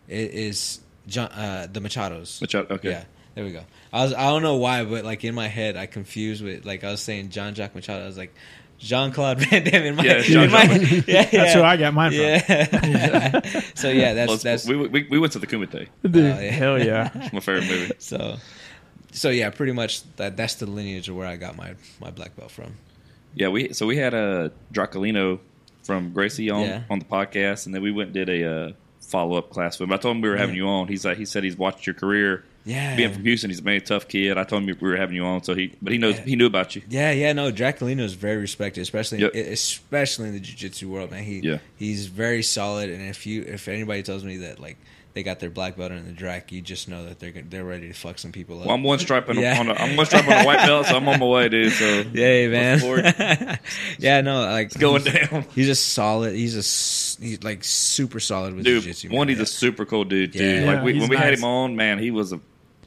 is 0.08 0.80
John, 1.08 1.30
uh, 1.32 1.68
the 1.72 1.80
Machados. 1.80 2.42
Machado, 2.42 2.76
okay. 2.76 2.90
Yeah, 2.92 3.04
there 3.36 3.44
we 3.46 3.52
go. 3.52 3.64
I 3.94 4.04
was 4.04 4.14
I 4.14 4.30
don't 4.30 4.42
know 4.44 4.56
why, 4.56 4.84
but 4.84 5.06
like 5.06 5.24
in 5.24 5.36
my 5.36 5.48
head, 5.48 5.76
I 5.78 5.86
confused 5.86 6.44
with 6.44 6.66
like 6.66 6.84
I 6.84 6.92
was 6.92 7.02
saying 7.02 7.30
John 7.30 7.54
Jack 7.54 7.76
Machado. 7.76 8.04
I 8.04 8.08
was 8.08 8.18
like 8.18 8.34
Jean 8.80 9.12
Claude 9.12 9.40
Van 9.40 9.64
Damme 9.64 9.84
in 9.88 9.96
my, 9.96 10.04
Yeah, 10.04 10.18
in 10.18 10.24
Jean-Jacques 10.24 10.52
my 10.52 10.68
Van 10.78 10.82
yeah, 11.08 11.22
That's 11.24 11.34
yeah. 11.34 11.54
who 11.56 11.62
I 11.64 11.78
got 11.78 11.94
mine 11.94 12.12
from. 12.12 12.20
Yeah. 12.22 13.62
so 13.76 13.90
yeah, 13.90 14.14
that's 14.14 14.28
Well, 14.30 14.38
that's 14.38 14.68
we, 14.68 14.76
we 14.76 15.08
we 15.10 15.20
went 15.20 15.34
to 15.34 15.40
the 15.40 15.48
Kumite. 15.48 15.88
Dude, 16.04 16.16
Oh, 16.18 16.40
yeah. 16.40 16.52
Hell 16.52 16.84
yeah. 16.84 17.10
It's 17.16 17.34
my 17.34 17.40
favorite 17.40 17.68
movie. 17.68 17.92
so. 18.00 18.38
So 19.14 19.30
yeah, 19.30 19.50
pretty 19.50 19.72
much 19.72 20.04
that 20.18 20.38
that's 20.38 20.56
the 20.56 20.68
lineage 20.68 21.10
of 21.10 21.16
where 21.16 21.26
I 21.26 21.38
got 21.38 21.56
my 21.56 21.74
my 22.00 22.12
black 22.12 22.36
belt 22.36 22.52
from. 22.52 22.76
Yeah, 23.34 23.48
we 23.50 23.74
so 23.74 23.88
we 23.88 23.98
had 23.98 24.14
a 24.14 24.52
Draculino 24.74 25.40
from 25.84 26.12
Gracie 26.14 26.50
on 26.52 26.62
Yeah. 26.64 26.84
on 26.90 27.00
the 27.00 27.06
podcast, 27.06 27.66
and 27.66 27.74
then 27.74 27.82
we 27.82 27.92
went 27.92 28.08
and 28.08 28.14
did 28.14 28.30
a 28.30 28.46
uh, 28.68 28.72
follow 29.08 29.38
up 29.38 29.50
class 29.50 29.80
with 29.80 29.88
him. 29.90 29.94
I 29.94 29.98
told 29.98 30.16
him 30.18 30.22
we 30.22 30.30
were 30.30 30.38
having 30.38 30.56
you 30.56 30.68
on. 30.68 30.88
He's 30.88 31.06
like, 31.06 31.18
he 31.18 31.26
said 31.26 31.44
he's 31.44 31.58
watched 31.58 31.88
your 31.88 31.94
career. 31.94 32.44
Yeah. 32.66 32.98
being 32.98 33.14
from 33.14 33.24
Houston, 33.24 33.50
he's 33.50 33.60
a 33.60 33.64
very 33.64 33.80
tough 33.80 34.10
kid. 34.10 34.38
I 34.38 34.44
told 34.44 34.64
him 34.64 34.78
we 34.82 34.90
were 34.90 34.98
having 34.98 35.16
you 35.16 35.24
on, 35.24 35.42
so 35.42 35.56
he 35.56 35.72
but 35.82 35.94
he 35.94 35.98
knows 35.98 36.16
Yeah. 36.18 36.26
he 36.26 36.36
knew 36.36 36.48
about 36.48 36.76
you. 36.76 36.82
Yeah, 36.90 37.12
yeah, 37.12 37.32
no, 37.32 37.50
Draculino 37.50 38.02
is 38.02 38.12
very 38.14 38.36
respected, 38.36 38.82
especially 38.82 39.20
Yep. 39.20 39.36
especially 39.36 40.28
in 40.28 40.34
the 40.34 40.42
jiu-jitsu 40.42 40.90
world, 40.90 41.12
man. 41.12 41.24
He 41.24 41.40
Yeah. 41.40 41.60
he's 41.78 42.08
very 42.08 42.44
solid, 42.44 42.90
and 42.90 43.02
if 43.10 43.26
you 43.26 43.44
if 43.44 43.70
anybody 43.70 44.04
tells 44.04 44.26
me 44.26 44.36
that 44.38 44.60
like 44.60 44.76
they 45.18 45.24
got 45.24 45.40
their 45.40 45.50
black 45.50 45.76
belt 45.76 45.92
in 45.92 46.06
the 46.06 46.12
Drac, 46.12 46.52
you 46.52 46.62
just 46.62 46.88
know 46.88 47.06
that 47.06 47.18
they're 47.18 47.32
gonna- 47.32 47.48
they're 47.50 47.64
ready 47.66 47.88
to 47.88 47.94
fuck 47.96 48.20
some 48.20 48.32
people 48.32 48.60
up. 48.60 48.68
Well, 48.68 48.76
I'm 48.76 48.84
one 48.84 49.00
stripe 49.00 49.28
on, 49.30 49.38
Yeah. 49.40 49.58
a, 49.58 49.60
on 49.62 49.70
a, 49.70 49.74
I'm 49.74 49.96
one 49.98 50.06
stripe 50.06 50.28
on 50.28 50.34
a 50.34 50.46
white 50.46 50.66
belt, 50.68 50.86
so 50.86 50.96
I'm 50.96 51.10
on 51.10 51.20
my 51.20 51.26
way, 51.26 51.50
dude. 51.50 51.74
So 51.74 51.86
Yay, 52.14 52.48
man! 52.48 52.80
yeah, 53.98 54.22
no, 54.22 54.42
like 54.42 54.68
it's 54.68 54.78
going 54.78 55.04
down, 55.04 55.46
He's 55.56 55.66
just 55.66 55.90
solid. 55.94 56.36
He's 56.36 56.56
a 56.56 56.60
s- 56.60 57.18
he's 57.20 57.42
like 57.44 57.64
super 57.64 58.20
solid 58.20 58.54
with 58.54 58.64
dude. 58.66 58.84
jiu-jitsu. 58.84 59.10
One, 59.10 59.28
man. 59.28 59.30
he's 59.30 59.40
a 59.40 59.46
super 59.52 59.86
cool 59.86 60.04
dude, 60.04 60.32
dude. 60.32 60.64
Yeah, 60.64 60.72
like 60.74 60.84
we, 60.84 60.94
he's 60.94 61.02
when 61.02 61.10
we 61.10 61.18
had 61.18 61.34
him 61.34 61.44
on, 61.44 61.76
man, 61.76 61.98
he 61.98 62.12
was 62.12 62.32
a 62.34 62.40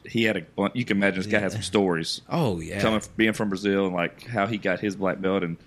he 0.05 0.23
had 0.23 0.37
a 0.37 0.41
bun- 0.41 0.71
you 0.73 0.85
can 0.85 0.97
imagine 0.97 1.17
this 1.21 1.27
guy 1.31 1.39
had 1.39 1.51
some 1.51 1.61
stories 1.61 2.21
oh 2.29 2.59
yeah, 2.59 2.79
coming 2.81 3.01
being 3.17 3.33
from 3.33 3.49
Brazil 3.49 3.85
and 3.85 3.95
like 3.95 4.25
how 4.25 4.47
he 4.47 4.57
got 4.57 4.79
his 4.79 4.95
black 4.95 5.21
belt 5.21 5.43
and 5.43 5.57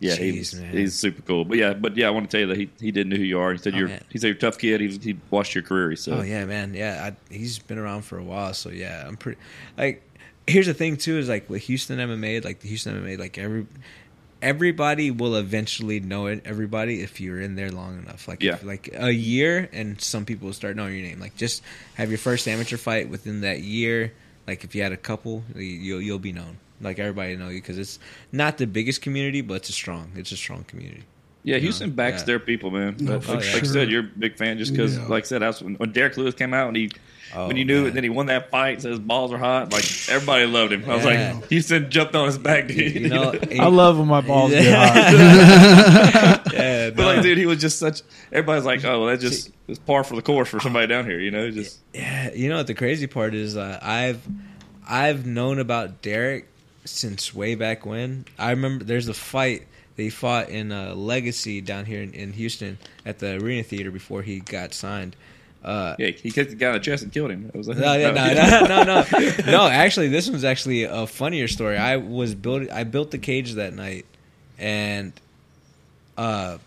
yeah, 0.00 0.14
he's 0.14 0.54
Jeez, 0.54 0.70
he's 0.70 0.94
super 0.94 1.22
cool. 1.22 1.44
But 1.44 1.58
yeah, 1.58 1.72
but 1.74 1.96
yeah, 1.96 2.06
I 2.06 2.10
want 2.10 2.30
to 2.30 2.30
tell 2.30 2.40
you 2.40 2.46
that 2.48 2.56
he, 2.56 2.70
he 2.80 2.90
didn't 2.92 3.10
know 3.10 3.16
who 3.16 3.22
you 3.24 3.38
are. 3.40 3.52
He 3.52 3.58
said 3.58 3.74
Oh, 3.74 3.78
you're 3.78 3.88
man. 3.88 4.04
he 4.10 4.18
said 4.18 4.28
you're 4.28 4.36
a 4.36 4.40
tough 4.40 4.58
kid. 4.58 4.80
He 4.80 4.88
he 4.98 5.16
watched 5.30 5.54
your 5.54 5.62
career. 5.64 5.94
Said, 5.96 6.14
Oh 6.18 6.22
yeah, 6.22 6.44
man. 6.44 6.74
Yeah, 6.74 7.10
I, 7.30 7.34
he's 7.34 7.58
been 7.58 7.78
around 7.78 8.02
for 8.02 8.18
a 8.18 8.22
while, 8.22 8.54
so 8.54 8.68
yeah, 8.70 9.04
I'm 9.06 9.16
pretty. 9.16 9.40
Like, 9.76 10.02
here's 10.46 10.66
the 10.66 10.74
thing 10.74 10.96
too: 10.98 11.18
is 11.18 11.28
like 11.28 11.48
with 11.50 11.62
Houston 11.62 11.98
MMA, 11.98 12.44
like 12.44 12.60
the 12.60 12.68
Houston 12.68 12.94
MMA, 13.02 13.18
like 13.18 13.38
every 13.38 13.66
everybody 14.40 15.10
will 15.10 15.34
eventually 15.36 16.00
know 16.00 16.26
it. 16.26 16.42
Everybody, 16.44 17.02
if 17.02 17.20
you're 17.20 17.40
in 17.40 17.56
there 17.56 17.70
long 17.72 17.98
enough, 17.98 18.28
like 18.28 18.42
Yeah. 18.42 18.54
if, 18.54 18.64
like 18.64 18.90
a 18.96 19.10
year, 19.10 19.68
and 19.72 20.00
some 20.00 20.24
people 20.24 20.46
will 20.46 20.52
start 20.54 20.76
knowing 20.76 20.94
your 20.94 21.06
name. 21.06 21.20
Like, 21.20 21.36
just 21.36 21.62
have 21.94 22.08
your 22.10 22.18
first 22.18 22.46
amateur 22.46 22.76
fight 22.76 23.08
within 23.08 23.40
that 23.40 23.60
year. 23.62 24.12
Like, 24.46 24.64
if 24.64 24.74
you 24.74 24.82
had 24.82 24.92
a 24.92 24.96
couple, 24.96 25.44
you- 25.54 25.62
you'll 25.64 26.00
you'll 26.00 26.18
be 26.18 26.32
known. 26.32 26.58
Like 26.80 26.98
everybody 26.98 27.36
know 27.36 27.48
you 27.48 27.60
because 27.60 27.78
it's 27.78 27.98
not 28.32 28.58
the 28.58 28.66
biggest 28.66 29.02
community, 29.02 29.40
but 29.40 29.54
it's 29.54 29.68
a 29.68 29.72
strong. 29.72 30.12
It's 30.16 30.32
a 30.32 30.36
strong 30.36 30.64
community. 30.64 31.02
Yeah, 31.44 31.56
Houston 31.58 31.92
backs 31.92 32.22
Yeah. 32.22 32.26
their 32.26 32.38
people, 32.40 32.70
man. 32.70 32.96
No, 33.00 33.18
But 33.20 33.28
like, 33.28 33.42
sure. 33.42 33.54
like 33.54 33.62
I 33.62 33.66
said, 33.66 33.90
you're 33.90 34.00
a 34.00 34.10
big 34.18 34.36
fan 34.36 34.58
just 34.58 34.72
because, 34.72 34.96
Yeah. 34.98 35.06
like 35.06 35.24
I 35.24 35.26
said, 35.26 35.42
I 35.42 35.46
was, 35.46 35.62
when 35.62 35.92
Derrick 35.92 36.16
Lewis 36.16 36.34
came 36.34 36.52
out 36.52 36.68
and 36.68 36.76
he, 36.76 36.90
Oh, 37.34 37.46
when 37.46 37.56
you 37.56 37.64
knew 37.64 37.80
man. 37.82 37.86
it, 37.90 37.94
then 37.94 38.02
he 38.04 38.08
won 38.10 38.26
that 38.26 38.50
fight, 38.50 38.80
said 38.82 38.90
his 38.90 38.98
balls 39.00 39.32
are 39.32 39.38
hot. 39.38 39.72
Like 39.72 39.84
everybody 40.10 40.46
loved 40.46 40.72
him. 40.72 40.84
I 40.88 40.96
was 40.96 41.04
Yeah. 41.04 41.32
like, 41.34 41.48
Houston 41.48 41.90
jumped 41.90 42.14
on 42.16 42.26
his 42.26 42.38
back, 42.38 42.68
dude. 42.68 42.94
You 42.94 43.08
know, 43.08 43.34
I 43.60 43.68
love 43.68 43.98
when 43.98 44.08
my 44.08 44.20
balls 44.20 44.50
get 44.50 44.74
hot. 44.74 46.52
yeah, 46.52 46.90
but 46.90 47.04
like, 47.06 47.22
dude, 47.22 47.38
he 47.38 47.46
was 47.46 47.58
just 47.60 47.78
such. 47.78 48.02
Everybody's 48.32 48.64
like, 48.64 48.84
oh, 48.84 49.00
well, 49.00 49.08
that 49.08 49.20
just 49.20 49.50
is 49.68 49.78
par 49.78 50.04
for 50.04 50.16
the 50.16 50.22
course 50.22 50.48
for 50.48 50.60
somebody 50.60 50.86
down 50.86 51.04
here, 51.04 51.20
you 51.20 51.30
know? 51.30 51.50
Just 51.50 51.78
Yeah, 51.94 52.32
you 52.34 52.48
know 52.48 52.56
what 52.58 52.66
the 52.66 52.74
crazy 52.74 53.06
part 53.06 53.34
is? 53.34 53.56
Uh, 53.56 53.78
I've 53.82 54.20
I've 54.88 55.26
known 55.26 55.58
about 55.58 56.02
Derrick 56.02 56.48
since 56.88 57.34
way 57.34 57.54
back 57.54 57.86
when. 57.86 58.24
I 58.38 58.50
remember 58.50 58.84
there's 58.84 59.08
a 59.08 59.14
fight 59.14 59.66
they 59.96 60.10
fought 60.10 60.48
in 60.48 60.70
uh, 60.72 60.94
Legacy 60.94 61.60
down 61.60 61.84
here 61.84 62.02
in, 62.02 62.12
in 62.14 62.32
Houston 62.32 62.78
at 63.04 63.18
the 63.18 63.34
Arena 63.34 63.62
Theater 63.62 63.90
before 63.90 64.22
he 64.22 64.40
got 64.40 64.72
signed. 64.72 65.16
Uh, 65.62 65.96
yeah, 65.98 66.10
he 66.10 66.30
kicked 66.30 66.50
the 66.50 66.56
guy 66.56 66.68
in 66.68 66.74
the 66.74 66.80
chest 66.80 67.02
and 67.02 67.12
killed 67.12 67.32
him. 67.32 67.50
It 67.52 67.56
was 67.56 67.66
like, 67.66 67.78
no, 67.78 67.94
yeah, 67.94 68.10
no, 68.12 68.66
no, 68.66 68.84
no, 68.84 69.04
no, 69.12 69.50
no. 69.50 69.66
Actually, 69.66 70.08
this 70.08 70.30
one's 70.30 70.44
actually 70.44 70.84
a 70.84 71.06
funnier 71.06 71.48
story. 71.48 71.76
I 71.76 71.96
was 71.96 72.34
built. 72.34 72.70
I 72.70 72.84
built 72.84 73.10
the 73.10 73.18
cage 73.18 73.54
that 73.54 73.74
night, 73.74 74.06
and 74.56 75.12
uh, 76.16 76.58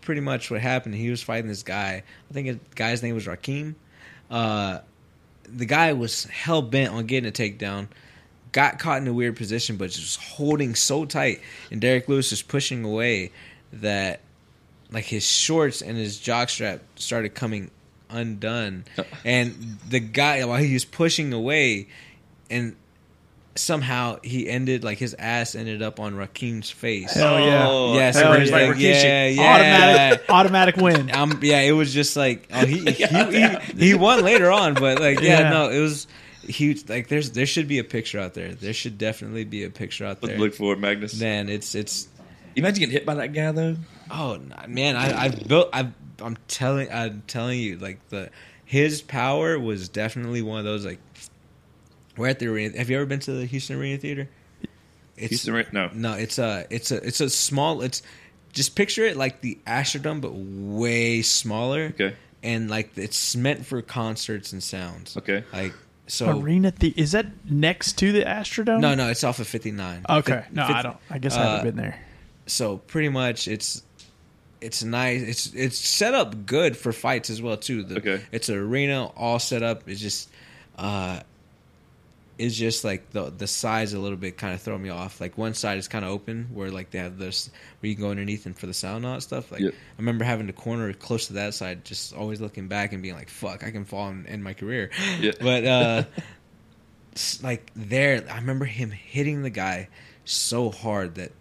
pretty 0.00 0.20
much 0.20 0.50
what 0.50 0.60
happened. 0.60 0.96
He 0.96 1.10
was 1.10 1.22
fighting 1.22 1.48
this 1.48 1.62
guy. 1.62 2.02
I 2.28 2.32
think 2.34 2.48
the 2.48 2.74
guy's 2.74 3.02
name 3.02 3.14
was 3.14 3.26
Rakim. 3.26 3.76
Uh, 4.28 4.80
the 5.44 5.64
guy 5.66 5.92
was 5.92 6.24
hell 6.24 6.62
bent 6.62 6.92
on 6.92 7.06
getting 7.06 7.28
a 7.28 7.32
takedown. 7.32 7.86
Got 8.52 8.78
caught 8.78 9.00
in 9.00 9.06
a 9.08 9.12
weird 9.12 9.36
position, 9.36 9.76
but 9.76 9.90
just 9.90 10.20
holding 10.20 10.74
so 10.74 11.04
tight, 11.04 11.40
and 11.70 11.80
Derrick 11.80 12.08
Lewis 12.08 12.32
is 12.32 12.42
pushing 12.42 12.84
away 12.84 13.30
that 13.74 14.20
like 14.90 15.04
his 15.04 15.24
shorts 15.24 15.82
and 15.82 15.96
his 15.96 16.18
jockstrap 16.18 16.80
started 16.96 17.34
coming 17.34 17.70
undone, 18.08 18.84
and 19.24 19.78
the 19.88 20.00
guy 20.00 20.44
while 20.44 20.58
he 20.58 20.72
was 20.74 20.84
pushing 20.84 21.32
away, 21.32 21.86
and 22.50 22.74
somehow 23.56 24.18
he 24.22 24.48
ended 24.48 24.82
like 24.84 24.98
his 24.98 25.14
ass 25.14 25.54
ended 25.54 25.82
up 25.82 26.00
on 26.00 26.16
Raheem's 26.16 26.70
face. 26.70 27.12
Hell 27.14 27.38
yeah. 27.40 27.66
Oh, 27.68 27.94
yeah, 27.94 28.10
so 28.12 28.20
hell 28.32 28.42
yeah. 28.42 28.52
like, 28.52 28.68
Like 28.70 28.78
yeah, 28.78 29.26
yeah. 29.26 29.42
Automatic, 29.42 30.24
automatic 30.30 30.76
win. 30.76 31.14
Um, 31.14 31.38
yeah, 31.42 31.60
it 31.60 31.72
was 31.72 31.92
just 31.92 32.16
like 32.16 32.48
oh, 32.52 32.66
he, 32.66 32.78
he, 32.90 33.04
he 33.06 33.48
he 33.78 33.94
won 33.94 34.24
later 34.24 34.50
on, 34.50 34.74
but 34.74 34.98
like 35.00 35.20
yeah, 35.20 35.40
Yeah. 35.40 35.50
no, 35.50 35.68
it 35.68 35.80
was 35.80 36.06
huge. 36.50 36.88
Like 36.88 37.08
there's 37.08 37.32
there 37.32 37.46
should 37.46 37.68
be 37.68 37.78
a 37.78 37.84
picture 37.84 38.18
out 38.18 38.34
there. 38.34 38.54
There 38.54 38.72
should 38.72 38.98
definitely 38.98 39.44
be 39.44 39.64
a 39.64 39.70
picture 39.70 40.04
out 40.04 40.20
there. 40.20 40.38
Look 40.38 40.54
for 40.54 40.74
it, 40.74 40.78
Magnus. 40.78 41.20
Man, 41.20 41.48
it's 41.48 41.74
it's 41.74 42.08
Imagine 42.56 42.80
getting 42.80 42.92
hit 42.92 43.06
by 43.06 43.14
that 43.14 43.28
guy 43.32 43.52
though. 43.52 43.76
oh 44.10 44.38
man, 44.68 44.96
I 44.96 45.24
I've 45.24 45.46
built 45.46 45.70
I 45.72 45.88
I'm 46.20 46.36
telling 46.48 46.90
I'm 46.92 47.22
telling 47.26 47.58
you 47.58 47.76
like 47.78 48.08
the 48.08 48.30
his 48.64 49.02
power 49.02 49.58
was 49.58 49.88
definitely 49.88 50.42
one 50.42 50.58
of 50.58 50.64
those 50.64 50.84
like 50.84 50.98
we're 52.16 52.28
at 52.28 52.38
the 52.38 52.48
arena. 52.48 52.76
Have 52.76 52.90
you 52.90 52.96
ever 52.96 53.06
been 53.06 53.20
to 53.20 53.32
the 53.32 53.46
Houston 53.46 53.76
Arena 53.76 53.98
Theater? 53.98 54.28
It's 55.16 55.44
Houston, 55.44 55.66
no. 55.72 55.90
no, 55.92 56.12
it's 56.14 56.38
a 56.38 56.66
it's 56.70 56.90
a 56.90 56.96
it's 57.06 57.20
a 57.20 57.30
small 57.30 57.82
it's 57.82 58.02
just 58.52 58.74
picture 58.74 59.04
it 59.04 59.16
like 59.16 59.40
the 59.42 59.58
Astrodome 59.66 60.20
but 60.20 60.32
way 60.32 61.22
smaller. 61.22 61.92
Okay. 61.94 62.16
and 62.42 62.68
like 62.68 62.96
it's 62.96 63.36
meant 63.36 63.64
for 63.64 63.80
concerts 63.80 64.52
and 64.52 64.62
sounds. 64.62 65.16
Okay. 65.16 65.44
Like 65.52 65.74
so. 66.10 66.38
Arena 66.40 66.72
the 66.72 66.92
is 66.96 67.12
that 67.12 67.26
next 67.48 67.98
to 67.98 68.12
the 68.12 68.22
Astrodome? 68.22 68.80
No, 68.80 68.94
no, 68.94 69.08
it's 69.08 69.24
off 69.24 69.38
of 69.38 69.46
59. 69.46 70.06
Okay, 70.08 70.32
Fif- 70.32 70.52
no, 70.52 70.66
fif- 70.66 70.76
I 70.76 70.82
don't. 70.82 70.96
I 71.10 71.18
guess 71.18 71.36
I 71.36 71.42
uh, 71.42 71.48
haven't 71.48 71.64
been 71.76 71.82
there. 71.82 71.98
So 72.46 72.78
pretty 72.78 73.08
much, 73.08 73.48
it's 73.48 73.82
it's 74.60 74.82
nice. 74.82 75.22
It's 75.22 75.54
it's 75.54 75.78
set 75.78 76.14
up 76.14 76.46
good 76.46 76.76
for 76.76 76.92
fights 76.92 77.30
as 77.30 77.40
well 77.40 77.56
too. 77.56 77.82
The, 77.82 77.96
Okay. 77.98 78.20
It's 78.32 78.48
an 78.48 78.56
arena 78.56 79.06
all 79.16 79.38
set 79.38 79.62
up. 79.62 79.88
It's 79.88 80.00
just 80.00 80.30
uh, 80.76 81.20
it's 82.40 82.56
just 82.56 82.84
like 82.84 83.10
the 83.10 83.30
the 83.30 83.46
size 83.46 83.92
a 83.92 83.98
little 83.98 84.16
bit 84.16 84.38
kind 84.38 84.54
of 84.54 84.62
throw 84.62 84.78
me 84.78 84.88
off. 84.88 85.20
Like 85.20 85.36
one 85.36 85.52
side 85.52 85.76
is 85.76 85.88
kind 85.88 86.04
of 86.04 86.10
open 86.10 86.48
where 86.52 86.70
like 86.70 86.90
they 86.90 86.98
have 86.98 87.18
this 87.18 87.50
where 87.80 87.90
you 87.90 87.94
can 87.94 88.04
go 88.04 88.10
underneath 88.10 88.46
and 88.46 88.56
for 88.56 88.66
the 88.66 88.74
sound 88.74 89.04
out 89.04 89.22
stuff. 89.22 89.52
Like. 89.52 89.60
I 89.70 89.98
remember 89.98 90.24
having 90.24 90.46
the 90.46 90.54
corner 90.54 90.92
close 90.94 91.26
to 91.26 91.34
that 91.34 91.52
side, 91.52 91.84
just 91.84 92.14
always 92.14 92.40
looking 92.40 92.66
back 92.66 92.94
and 92.94 93.02
being 93.02 93.14
like, 93.14 93.28
"Fuck, 93.28 93.62
I 93.62 93.70
can 93.70 93.84
fall 93.84 94.08
and 94.08 94.26
end 94.26 94.42
my 94.42 94.54
career." 94.54 94.90
Yeah. 95.20 95.32
But 95.40 95.64
uh, 95.66 96.04
like 97.42 97.70
there, 97.74 98.24
I 98.30 98.36
remember 98.36 98.64
him 98.64 98.90
hitting 98.90 99.42
the 99.42 99.50
guy 99.50 99.88
so 100.24 100.70
hard 100.70 101.16
that 101.16 101.32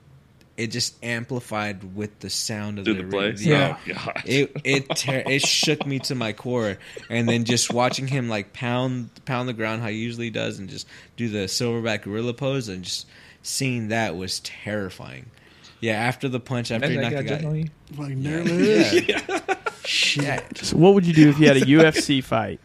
it 0.60 0.68
just 0.72 0.96
amplified 1.04 1.96
with 1.96 2.20
the 2.20 2.30
sound 2.30 2.80
of 2.80 2.86
Through 2.86 2.96
the, 2.96 3.04
the 3.04 3.10
place. 3.10 3.42
Yeah, 3.46 3.78
Oh, 3.90 3.94
God. 3.94 4.24
it 4.26 4.52
it 4.64 4.90
ter- 4.96 5.24
it 5.26 5.42
shook 5.42 5.86
me 5.86 6.00
to 6.00 6.16
my 6.16 6.34
core, 6.34 6.78
and 7.10 7.28
then 7.30 7.46
just 7.46 7.72
watching 7.74 8.08
him 8.08 8.28
like 8.30 8.52
pound 8.54 9.10
pound 9.26 9.48
the 9.48 9.54
ground 9.54 9.82
how 9.82 9.88
he 9.88 9.98
usually 9.98 10.30
does, 10.30 10.60
and 10.60 10.70
just 10.70 10.86
do 11.16 11.30
the 11.30 11.46
silverback 11.48 12.04
gorilla 12.04 12.34
pose, 12.34 12.68
and 12.68 12.84
just 12.84 13.08
seeing 13.42 13.88
that 13.88 14.16
was 14.18 14.42
terrifying. 14.42 15.26
Yeah, 15.80 15.94
after 15.94 16.28
the 16.28 16.42
punch, 16.42 16.72
after 16.72 16.88
Imagine 16.92 17.04
he 17.04 17.10
that 17.10 17.26
knocked 17.26 17.42
guy 17.44 17.50
the 17.50 17.64
guy. 17.64 18.04
Like, 18.04 18.22
there 18.24 18.40
it 18.42 18.48
is. 18.48 19.08
Yeah. 19.08 19.56
Shit. 19.86 20.58
So 20.58 20.76
what 20.78 20.94
would 20.94 21.06
you 21.06 21.14
do 21.14 21.30
if 21.30 21.40
you 21.40 21.48
had 21.48 21.56
a 21.58 21.62
UFC 21.62 22.22
fight, 22.24 22.60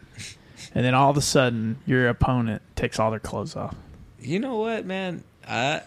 and 0.73 0.83
then 0.83 0.93
all 0.93 1.09
of 1.11 1.15
a 1.17 1.21
sudden 1.21 1.77
your 1.85 2.09
opponent 2.09 2.61
takes 2.75 2.99
all 2.99 3.09
their 3.11 3.21
clothes 3.21 3.55
off? 3.55 3.73
You 4.19 4.39
know 4.39 4.57
what, 4.57 4.85
man? 4.85 5.23
Uh, 5.47 5.79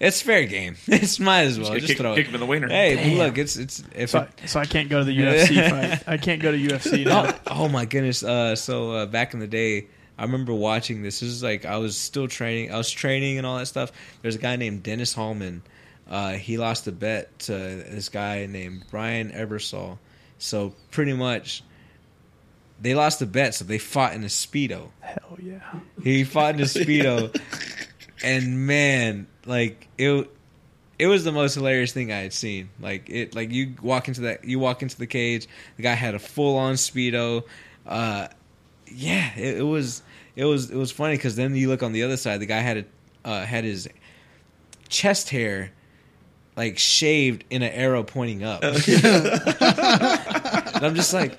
it's 0.00 0.20
fair 0.22 0.44
game. 0.46 0.76
It's 0.86 1.18
might 1.20 1.42
as 1.42 1.58
well 1.58 1.68
Just 1.74 1.80
just 1.86 1.88
kick- 1.92 1.98
throw 1.98 2.14
kick 2.14 2.26
it. 2.26 2.28
him 2.28 2.34
in 2.34 2.40
the 2.40 2.46
wiener. 2.46 2.68
Hey, 2.68 2.96
Damn. 2.96 3.18
look, 3.18 3.38
it's 3.38 3.56
it's 3.56 3.82
if 3.94 4.10
So, 4.10 4.20
it, 4.22 4.30
I, 4.42 4.46
so 4.46 4.60
I 4.60 4.64
can't 4.66 4.88
go 4.88 4.98
to 5.00 5.04
the 5.04 5.16
UFC 5.16 5.70
fight. 5.98 6.02
I 6.06 6.16
can't 6.16 6.40
go 6.42 6.52
to 6.52 6.58
UFC 6.58 7.04
now. 7.04 7.34
oh, 7.46 7.64
oh 7.64 7.68
my 7.68 7.84
goodness. 7.84 8.22
Uh, 8.22 8.56
so 8.56 8.92
uh, 8.92 9.06
back 9.06 9.34
in 9.34 9.40
the 9.40 9.46
day, 9.46 9.86
I 10.18 10.22
remember 10.22 10.54
watching 10.54 11.02
this. 11.02 11.20
This 11.20 11.28
is 11.30 11.42
like 11.42 11.64
I 11.64 11.76
was 11.78 11.96
still 11.96 12.28
training. 12.28 12.72
I 12.72 12.78
was 12.78 12.90
training 12.90 13.38
and 13.38 13.46
all 13.46 13.58
that 13.58 13.66
stuff. 13.66 13.92
There's 14.22 14.36
a 14.36 14.38
guy 14.40 14.56
named 14.56 14.82
Dennis 14.82 15.12
Hallman. 15.14 15.62
Uh, 16.08 16.32
he 16.34 16.56
lost 16.56 16.86
a 16.86 16.92
bet 16.92 17.36
to 17.40 17.52
this 17.52 18.08
guy 18.08 18.46
named 18.46 18.84
Brian 18.90 19.30
Ebersole. 19.32 19.98
So 20.38 20.72
pretty 20.92 21.14
much, 21.14 21.64
they 22.80 22.94
lost 22.94 23.20
a 23.22 23.26
bet. 23.26 23.54
So 23.54 23.64
they 23.64 23.78
fought 23.78 24.14
in 24.14 24.22
a 24.22 24.28
speedo. 24.28 24.90
Hell 25.00 25.36
yeah! 25.42 25.60
He 26.04 26.22
fought 26.24 26.54
in 26.54 26.60
a 26.60 26.64
speedo, 26.64 27.34
and 28.22 28.66
man, 28.66 29.26
like 29.44 29.88
it. 29.98 30.30
It 30.98 31.08
was 31.08 31.24
the 31.24 31.32
most 31.32 31.54
hilarious 31.54 31.92
thing 31.92 32.10
I 32.10 32.20
had 32.20 32.32
seen. 32.32 32.70
Like 32.80 33.10
it, 33.10 33.34
like 33.34 33.50
you 33.52 33.74
walk 33.82 34.08
into 34.08 34.22
that, 34.22 34.46
you 34.46 34.58
walk 34.58 34.80
into 34.80 34.96
the 34.96 35.06
cage. 35.06 35.46
The 35.76 35.82
guy 35.82 35.92
had 35.92 36.14
a 36.14 36.18
full 36.18 36.56
on 36.56 36.74
speedo. 36.76 37.44
Uh, 37.86 38.28
yeah, 38.86 39.30
it, 39.36 39.58
it 39.58 39.62
was, 39.62 40.02
it 40.36 40.46
was, 40.46 40.70
it 40.70 40.76
was 40.76 40.90
funny 40.90 41.16
because 41.16 41.36
then 41.36 41.54
you 41.54 41.68
look 41.68 41.82
on 41.82 41.92
the 41.92 42.02
other 42.02 42.16
side. 42.16 42.40
The 42.40 42.46
guy 42.46 42.60
had 42.60 42.78
a, 42.78 43.28
uh, 43.28 43.44
had 43.44 43.64
his 43.64 43.90
chest 44.88 45.28
hair 45.28 45.72
like 46.56 46.78
shaved 46.78 47.44
in 47.50 47.62
an 47.62 47.72
arrow 47.72 48.02
pointing 48.02 48.42
up. 48.42 48.62
and 48.64 48.74
I'm 50.82 50.94
just 50.94 51.12
like, 51.12 51.38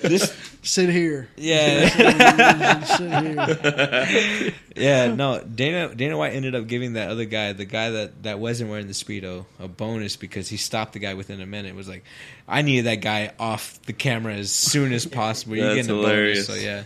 this, 0.00 0.33
Sit 0.64 0.88
here. 0.90 1.28
yeah. 1.36 2.80
Sit 2.84 3.12
here. 3.22 4.54
Yeah, 4.76 5.14
no. 5.14 5.40
Dana 5.40 5.94
Dana 5.94 6.18
White 6.18 6.32
ended 6.32 6.56
up 6.56 6.66
giving 6.66 6.94
that 6.94 7.08
other 7.08 7.26
guy, 7.26 7.52
the 7.52 7.64
guy 7.64 7.90
that, 7.90 8.24
that 8.24 8.40
wasn't 8.40 8.70
wearing 8.70 8.88
the 8.88 8.92
speedo, 8.92 9.44
a 9.60 9.68
bonus 9.68 10.16
because 10.16 10.48
he 10.48 10.56
stopped 10.56 10.94
the 10.94 10.98
guy 10.98 11.14
within 11.14 11.40
a 11.40 11.46
minute. 11.46 11.68
It 11.68 11.76
was 11.76 11.88
like, 11.88 12.02
I 12.48 12.62
needed 12.62 12.86
that 12.86 12.96
guy 12.96 13.30
off 13.38 13.80
the 13.82 13.92
camera 13.92 14.34
as 14.34 14.50
soon 14.50 14.92
as 14.92 15.06
possible. 15.06 15.54
You're 15.54 15.66
That's 15.74 15.86
getting 15.86 15.92
a 15.92 16.00
hilarious. 16.00 16.48
bonus, 16.48 16.60
so 16.62 16.66
yeah. 16.66 16.82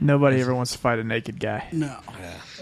Nobody 0.00 0.40
ever 0.40 0.54
wants 0.54 0.72
to 0.72 0.78
fight 0.78 0.98
a 0.98 1.04
naked 1.04 1.38
guy. 1.38 1.68
No. 1.72 1.94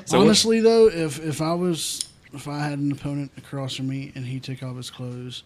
So 0.07 0.19
what- 0.19 0.25
Honestly, 0.25 0.59
though, 0.61 0.89
if 0.89 1.25
if 1.25 1.41
I 1.41 1.55
was 1.55 2.05
if 2.33 2.49
I 2.49 2.59
had 2.59 2.79
an 2.81 2.91
opponent 2.91 3.31
across 3.37 3.77
from 3.77 3.87
me 3.89 4.11
and 4.17 4.27
he 4.27 4.41
took 4.41 4.61
off 4.65 4.77
his 4.77 4.91
clothes, 4.91 5.45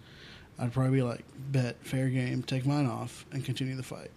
I'd 0.59 0.73
probably 0.73 0.93
be 0.97 1.03
like, 1.03 1.23
bet 1.51 1.77
fair 1.85 2.09
game, 2.09 2.43
take 2.43 2.65
mine 2.65 2.87
off, 2.87 3.27
and 3.31 3.45
continue 3.45 3.77
the 3.77 3.83
fight. 3.83 4.11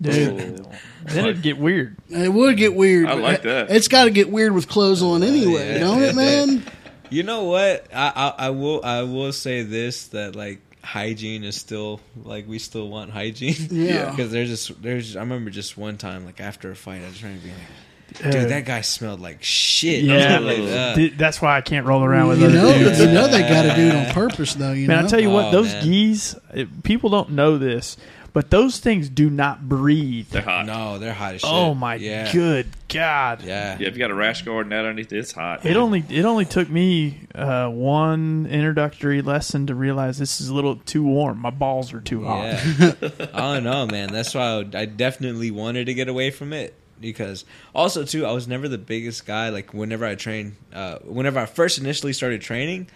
Dude, 0.00 0.66
then 1.04 1.24
it'd 1.24 1.42
get 1.42 1.58
weird. 1.58 1.96
It 2.08 2.32
would 2.32 2.56
get 2.56 2.74
weird. 2.74 3.06
I 3.06 3.14
but 3.14 3.22
like 3.22 3.42
that. 3.42 3.70
It's 3.70 3.88
got 3.88 4.04
to 4.04 4.10
get 4.10 4.30
weird 4.30 4.52
with 4.52 4.68
clothes 4.68 5.02
on 5.02 5.22
anyway, 5.22 5.72
yeah, 5.74 5.78
don't 5.80 6.02
it, 6.02 6.14
man? 6.14 6.62
You 7.10 7.22
know 7.24 7.44
what? 7.44 7.86
I, 7.92 8.12
I 8.38 8.46
I 8.46 8.50
will 8.50 8.80
I 8.84 9.02
will 9.02 9.32
say 9.32 9.62
this 9.62 10.08
that 10.08 10.36
like 10.36 10.60
hygiene 10.84 11.42
is 11.44 11.56
still 11.56 12.00
like 12.22 12.46
we 12.46 12.58
still 12.58 12.88
want 12.88 13.10
hygiene. 13.10 13.56
Yeah. 13.70 14.10
Because 14.10 14.30
there's 14.30 14.48
just 14.48 14.80
there's 14.82 15.16
I 15.16 15.20
remember 15.20 15.50
just 15.50 15.76
one 15.76 15.96
time 15.98 16.24
like 16.24 16.40
after 16.40 16.70
a 16.70 16.76
fight 16.76 17.02
I 17.02 17.06
was 17.08 17.18
trying 17.18 17.38
to 17.38 17.44
be 17.44 17.50
like, 17.50 18.24
Uh, 18.26 18.30
dude, 18.30 18.50
that 18.50 18.64
guy 18.66 18.82
smelled 18.82 19.20
like 19.20 19.42
shit. 19.42 20.04
Yeah. 20.04 20.38
like, 20.40 20.58
uh, 20.60 21.16
that's 21.16 21.42
why 21.42 21.56
I 21.56 21.60
can't 21.62 21.86
roll 21.86 22.04
around 22.04 22.28
with 22.28 22.40
You 22.40 22.46
other 22.46 22.54
know, 22.56 22.72
dudes. 22.78 23.00
you 23.00 23.06
know 23.06 23.26
they 23.26 23.40
got 23.48 23.62
to 23.62 23.74
do 23.74 23.88
it 23.88 23.94
on 23.94 24.14
purpose, 24.14 24.54
though. 24.54 24.72
You 24.72 24.86
Man, 24.86 25.00
know, 25.00 25.06
I 25.06 25.08
tell 25.08 25.20
you 25.20 25.30
what, 25.30 25.46
Oh, 25.46 25.50
those 25.52 25.72
man. 25.72 25.84
gis, 25.84 26.36
it, 26.54 26.82
people 26.84 27.10
don't 27.10 27.30
know 27.32 27.58
this, 27.58 27.96
but 28.32 28.50
those 28.50 28.78
things 28.78 29.08
do 29.08 29.30
not 29.30 29.68
breathe. 29.68 30.28
They're 30.28 30.42
hot. 30.42 30.66
no, 30.66 30.98
they're 30.98 31.12
hot 31.12 31.34
as 31.34 31.40
shit. 31.40 31.50
Oh 31.50 31.74
my 31.74 31.96
yeah. 31.96 32.32
good 32.32 32.68
god! 32.88 33.42
Yeah. 33.42 33.76
Yeah, 33.78 33.88
if 33.88 33.94
you 33.94 33.98
got 33.98 34.10
a 34.10 34.14
rash 34.14 34.42
guard 34.42 34.66
and 34.66 34.72
that 34.72 34.80
underneath, 34.80 35.12
it's 35.12 35.32
hot. 35.32 35.64
It 35.66 35.76
only 35.76 36.04
it 36.08 36.24
only 36.24 36.44
took 36.44 36.68
me 36.68 37.20
uh, 37.34 37.68
one 37.68 38.46
introductory 38.46 39.22
lesson 39.22 39.66
to 39.68 39.74
realize 39.74 40.18
this 40.18 40.40
is 40.40 40.48
a 40.48 40.54
little 40.54 40.76
too 40.76 41.02
warm. 41.02 41.38
My 41.38 41.50
balls 41.50 41.92
are 41.92 42.00
too 42.00 42.24
hot. 42.24 42.44
Yeah. 42.44 42.92
I 43.34 43.54
don't 43.54 43.64
know, 43.64 43.86
man. 43.86 44.12
That's 44.12 44.34
why 44.34 44.42
I, 44.42 44.56
would- 44.58 44.74
I 44.74 44.84
definitely 44.84 45.50
wanted 45.50 45.86
to 45.86 45.94
get 45.94 46.08
away 46.08 46.30
from 46.30 46.52
it 46.52 46.74
because 47.00 47.44
also 47.74 48.04
too, 48.04 48.26
I 48.26 48.32
was 48.32 48.48
never 48.48 48.68
the 48.68 48.78
biggest 48.78 49.26
guy. 49.26 49.48
Like 49.50 49.72
whenever 49.72 50.04
I 50.04 50.14
trained, 50.14 50.56
uh, 50.72 50.98
whenever 51.00 51.38
I 51.38 51.46
first 51.46 51.78
initially 51.78 52.12
started 52.12 52.40
training, 52.40 52.88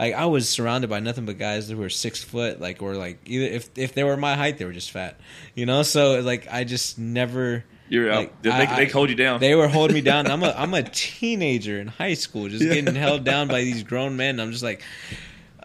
like 0.00 0.14
I 0.14 0.24
was 0.24 0.48
surrounded 0.48 0.88
by 0.88 1.00
nothing 1.00 1.26
but 1.26 1.36
guys 1.36 1.68
who 1.68 1.76
were 1.76 1.90
six 1.90 2.24
foot, 2.24 2.58
like 2.58 2.80
or 2.80 2.94
like 2.94 3.20
either 3.26 3.44
if 3.44 3.68
if 3.76 3.92
they 3.92 4.02
were 4.02 4.16
my 4.16 4.34
height, 4.34 4.56
they 4.56 4.64
were 4.64 4.72
just 4.72 4.90
fat, 4.90 5.20
you 5.54 5.66
know. 5.66 5.82
So 5.82 6.20
like 6.20 6.48
I 6.50 6.64
just 6.64 6.98
never. 6.98 7.64
You're 7.90 8.10
out. 8.10 8.16
like, 8.18 8.42
they, 8.42 8.50
I- 8.50 8.76
they, 8.76 8.86
hold 8.86 9.10
you 9.10 9.16
down. 9.16 9.40
They 9.40 9.54
were 9.54 9.68
holding 9.68 9.94
me 9.94 10.00
down. 10.00 10.26
I'm 10.30 10.42
a 10.42 10.54
I'm 10.56 10.72
a 10.72 10.82
teenager 10.84 11.78
in 11.78 11.88
high 11.88 12.14
school, 12.14 12.48
just 12.48 12.62
getting 12.62 12.94
held 12.94 13.24
down 13.24 13.48
by 13.48 13.60
these 13.60 13.82
grown 13.82 14.16
men. 14.16 14.40
I'm 14.40 14.52
just 14.52 14.62
like, 14.62 14.82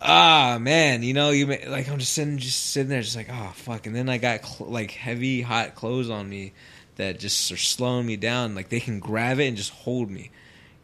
ah 0.02 0.57
man, 0.60 1.02
you 1.02 1.14
know, 1.14 1.30
you 1.30 1.48
ma- 1.48 1.56
like 1.70 1.88
I'm 1.88 1.99
just 1.99 2.12
sitting 2.14 2.38
just 2.38 2.72
sitting 2.72 2.90
there, 2.90 3.02
just 3.02 3.16
like 3.16 3.30
oh 3.32 3.52
fuck. 3.56 3.86
And 3.88 3.95
then 3.95 4.10
I 4.10 4.18
got 4.18 4.44
cl- 4.45 4.70
like 4.70 4.91
heavy 4.91 5.41
hot 5.44 5.76
clothes 5.76 6.10
on 6.10 6.28
me 6.28 6.52
that 6.98 7.20
just 7.20 7.52
are 7.52 7.57
slowing 7.57 8.06
me 8.06 8.18
down. 8.18 8.53
Like 8.56 8.68
they 8.70 8.82
can 8.82 8.99
grab 8.99 9.40
it 9.40 9.48
and 9.48 9.56
just 9.56 9.72
hold 9.72 10.10
me. 10.12 10.32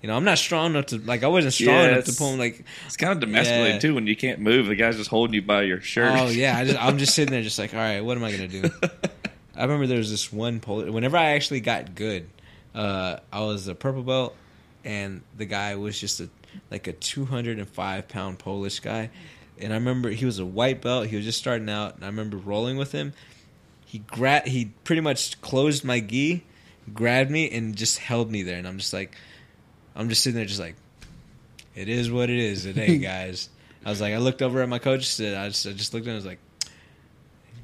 You 0.02 0.08
know, 0.08 0.16
I'm 0.18 0.24
not 0.24 0.38
strong 0.40 0.72
enough 0.72 0.88
to 0.88 0.98
like 0.98 1.24
I 1.24 1.28
wasn't 1.28 1.54
strong 1.54 1.76
Yeah, 1.76 1.92
enough 1.92 2.06
to 2.06 2.14
pull 2.14 2.34
him 2.34 2.40
like 2.40 2.64
it's 2.88 2.98
kind 2.98 3.12
of 3.22 3.30
demasculating 3.30 3.74
Yeah. 3.74 3.80
too 3.80 3.94
when 3.96 4.08
you 4.08 4.16
can't 4.16 4.40
move. 4.40 4.66
The 4.68 4.76
guy's 4.76 4.98
just 4.98 5.10
holding 5.12 5.36
you 5.36 5.42
by 5.44 5.62
your 5.64 5.80
shirt. 5.82 6.12
Oh 6.20 6.28
yeah, 6.30 6.58
I 6.58 6.66
just, 6.66 6.80
I'm 6.84 6.98
just 6.98 7.14
sitting 7.14 7.32
there, 7.32 7.42
just 7.44 7.60
like, 7.60 7.74
all 7.74 7.80
right, 7.80 8.02
what 8.02 8.18
am 8.18 8.24
I 8.24 8.32
gonna 8.32 8.48
do? 8.48 8.64
I 9.56 9.62
remember 9.64 9.86
there 9.86 9.98
was 10.00 10.10
this 10.10 10.32
one 10.34 10.60
Polish. 10.60 10.90
Whenever 10.90 11.18
I 11.18 11.32
actually 11.34 11.60
got 11.60 11.94
good, 11.94 12.28
uh, 12.74 13.18
I 13.32 13.42
was 13.42 13.68
a 13.68 13.76
purple 13.76 14.02
belt, 14.02 14.36
and 14.84 15.22
the 15.38 15.46
guy 15.46 15.76
was 15.76 16.00
just 16.00 16.20
a 16.20 16.30
like 16.72 16.88
a 16.88 16.94
205 16.94 18.08
pound 18.08 18.40
Polish 18.40 18.80
guy. 18.80 19.10
and 19.60 19.72
I 19.72 19.76
remember 19.76 20.10
he 20.10 20.26
was 20.26 20.40
a 20.40 20.46
white 20.46 20.82
belt. 20.82 21.08
He 21.08 21.16
was 21.16 21.26
just 21.26 21.38
starting 21.38 21.70
out, 21.70 21.96
and 21.96 22.04
I 22.04 22.08
remember 22.08 22.38
rolling 22.38 22.78
with 22.78 22.92
him. 22.92 23.14
He 23.86 24.00
gra- 24.00 24.48
he 24.50 24.72
pretty 24.84 25.02
much 25.02 25.40
closed 25.42 25.84
my 25.84 26.00
gi, 26.00 26.44
grabbed 26.94 27.30
me, 27.30 27.52
and 27.52 27.76
just 27.76 28.00
held 28.00 28.32
me 28.32 28.42
there. 28.42 28.58
And 28.58 28.68
I'm 28.68 28.78
just 28.80 28.94
like, 28.94 29.16
I'm 29.96 30.10
just 30.10 30.24
sitting 30.24 30.36
there, 30.38 30.46
just 30.46 30.60
like, 30.60 30.76
it 31.76 31.90
is 31.90 32.12
what 32.12 32.30
it 32.30 32.38
is 32.40 32.64
today, 32.64 32.98
guys. 33.00 33.50
I 33.86 33.90
was 33.90 34.00
like, 34.02 34.14
I 34.14 34.18
looked 34.18 34.42
over 34.42 34.62
at 34.62 34.70
my 34.70 34.80
coach. 34.80 35.20
and 35.20 35.36
I 35.36 35.48
just, 35.50 35.66
I 35.68 35.72
just 35.74 35.94
looked 35.94 36.06
at 36.06 36.10
him. 36.12 36.14
I 36.14 36.18
was 36.18 36.26
like, 36.26 36.40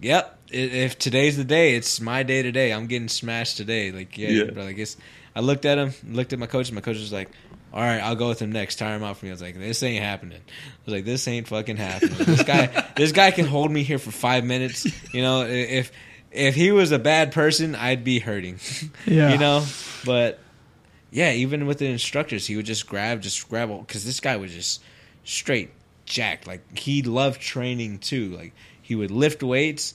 Yep. 0.01 0.33
If 0.49 0.97
today's 0.99 1.37
the 1.37 1.43
day, 1.43 1.75
it's 1.75 1.99
my 1.99 2.23
day 2.23 2.41
today. 2.43 2.71
I'm 2.71 2.87
getting 2.87 3.07
smashed 3.09 3.57
today. 3.57 3.91
Like, 3.91 4.17
yeah, 4.17 4.29
Yeah. 4.29 4.43
bro. 4.51 4.63
Like, 4.63 4.77
it's. 4.77 4.95
I 5.35 5.39
looked 5.41 5.65
at 5.65 5.77
him, 5.77 5.93
looked 6.07 6.33
at 6.33 6.39
my 6.39 6.45
coach, 6.47 6.69
and 6.69 6.75
my 6.75 6.81
coach 6.81 6.97
was 6.97 7.11
like, 7.13 7.29
"All 7.73 7.81
right, 7.81 7.99
I'll 7.99 8.15
go 8.15 8.29
with 8.29 8.41
him 8.41 8.51
next. 8.51 8.77
Tire 8.77 8.95
him 8.95 9.03
out 9.03 9.17
for 9.17 9.25
me." 9.25 9.31
I 9.31 9.33
was 9.33 9.41
like, 9.41 9.55
"This 9.57 9.83
ain't 9.83 10.03
happening." 10.03 10.39
I 10.39 10.81
was 10.85 10.93
like, 10.95 11.05
"This 11.05 11.27
ain't 11.27 11.47
fucking 11.47 11.77
happening." 11.77 12.15
This 12.17 12.41
guy, 12.43 12.87
this 12.95 13.11
guy 13.11 13.29
can 13.31 13.45
hold 13.45 13.69
me 13.71 13.83
here 13.83 13.99
for 13.99 14.09
five 14.09 14.45
minutes. 14.45 14.87
You 15.13 15.21
know, 15.21 15.43
if 15.45 15.91
if 16.31 16.55
he 16.55 16.71
was 16.71 16.91
a 16.91 16.97
bad 16.97 17.33
person, 17.33 17.75
I'd 17.75 18.03
be 18.03 18.17
hurting. 18.19 18.59
Yeah. 19.05 19.31
you 19.31 19.37
know, 19.37 19.63
but 20.05 20.39
yeah, 21.11 21.31
even 21.31 21.65
with 21.67 21.79
the 21.79 21.87
instructors, 21.87 22.45
he 22.47 22.55
would 22.55 22.65
just 22.65 22.87
grab, 22.87 23.21
just 23.21 23.47
grab, 23.49 23.69
because 23.79 24.05
this 24.05 24.19
guy 24.19 24.37
was 24.37 24.53
just 24.53 24.81
straight 25.23 25.71
jacked. 26.05 26.47
Like 26.47 26.77
he 26.77 27.01
loved 27.01 27.41
training 27.41 27.99
too. 27.99 28.35
Like 28.35 28.53
he 28.81 28.95
would 28.95 29.11
lift 29.11 29.43
weights, 29.43 29.93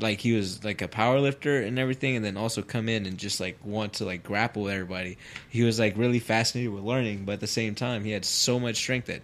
like 0.00 0.20
he 0.20 0.32
was 0.32 0.64
like 0.64 0.82
a 0.82 0.88
power 0.88 1.20
lifter 1.20 1.62
and 1.62 1.78
everything, 1.78 2.16
and 2.16 2.24
then 2.24 2.36
also 2.36 2.62
come 2.62 2.88
in 2.88 3.06
and 3.06 3.18
just 3.18 3.40
like 3.40 3.58
want 3.64 3.94
to 3.94 4.04
like 4.04 4.22
grapple 4.22 4.64
with 4.64 4.72
everybody. 4.72 5.18
He 5.48 5.62
was 5.62 5.78
like 5.78 5.96
really 5.96 6.20
fascinated 6.20 6.72
with 6.72 6.84
learning, 6.84 7.24
but 7.24 7.32
at 7.32 7.40
the 7.40 7.46
same 7.46 7.74
time, 7.74 8.04
he 8.04 8.10
had 8.10 8.24
so 8.24 8.58
much 8.58 8.76
strength 8.76 9.06
that. 9.06 9.22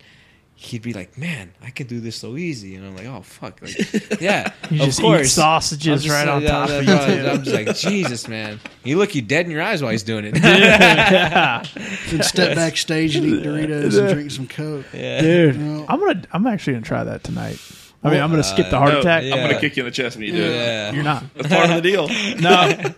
He'd 0.60 0.82
be 0.82 0.92
like, 0.92 1.16
"Man, 1.16 1.52
I 1.62 1.70
could 1.70 1.86
do 1.86 2.00
this 2.00 2.16
so 2.16 2.36
easy," 2.36 2.74
and 2.74 2.84
I'm 2.84 2.96
like, 2.96 3.06
"Oh 3.06 3.22
fuck!" 3.22 3.62
Like, 3.62 3.76
yeah, 4.20 4.52
You 4.70 4.80
of 4.80 4.86
just 4.86 4.98
eat 4.98 5.02
course. 5.02 5.20
I'm 5.38 5.42
sausages 5.42 6.02
just 6.02 6.08
right 6.12 6.26
like, 6.26 6.34
on 6.34 6.42
yeah, 6.42 6.48
top 6.50 6.68
of 6.70 6.84
bro, 6.84 6.94
you. 7.06 7.22
too. 7.22 7.28
I'm 7.28 7.42
just 7.44 7.54
like, 7.56 7.76
Jesus, 7.76 8.26
man. 8.26 8.58
You 8.82 8.98
look 8.98 9.14
you 9.14 9.22
dead 9.22 9.46
in 9.46 9.52
your 9.52 9.62
eyes 9.62 9.82
while 9.84 9.92
he's 9.92 10.02
doing 10.02 10.24
it. 10.24 10.36
yeah. 10.42 11.62
Then 12.10 12.22
step 12.24 12.56
backstage 12.56 13.14
and 13.14 13.24
eat 13.26 13.42
Doritos 13.44 13.98
and 14.00 14.12
drink 14.12 14.30
some 14.32 14.48
Coke. 14.48 14.86
yeah. 14.92 15.20
Dude, 15.20 15.60
No. 15.60 15.86
I'm 15.88 16.00
gonna. 16.00 16.22
I'm 16.32 16.44
actually 16.48 16.72
gonna 16.72 16.86
try 16.86 17.04
that 17.04 17.22
tonight. 17.22 17.60
I 18.02 18.10
mean, 18.10 18.20
I'm 18.20 18.30
gonna 18.30 18.40
uh, 18.40 18.42
skip 18.42 18.70
the 18.70 18.78
heart 18.78 18.92
No, 18.94 19.00
attack. 19.00 19.24
yeah. 19.24 19.34
I'm 19.36 19.48
gonna 19.48 19.60
kick 19.60 19.76
you 19.76 19.82
in 19.82 19.86
the 19.86 19.92
chest 19.94 20.16
when 20.16 20.26
you 20.26 20.32
do 20.32 20.42
it. 20.42 20.94
You're 20.94 21.04
not. 21.04 21.22
That's 21.34 21.48
part 21.54 21.70
of 21.70 21.76
the 21.76 21.82
deal. 21.82 22.08
No, 22.40 22.50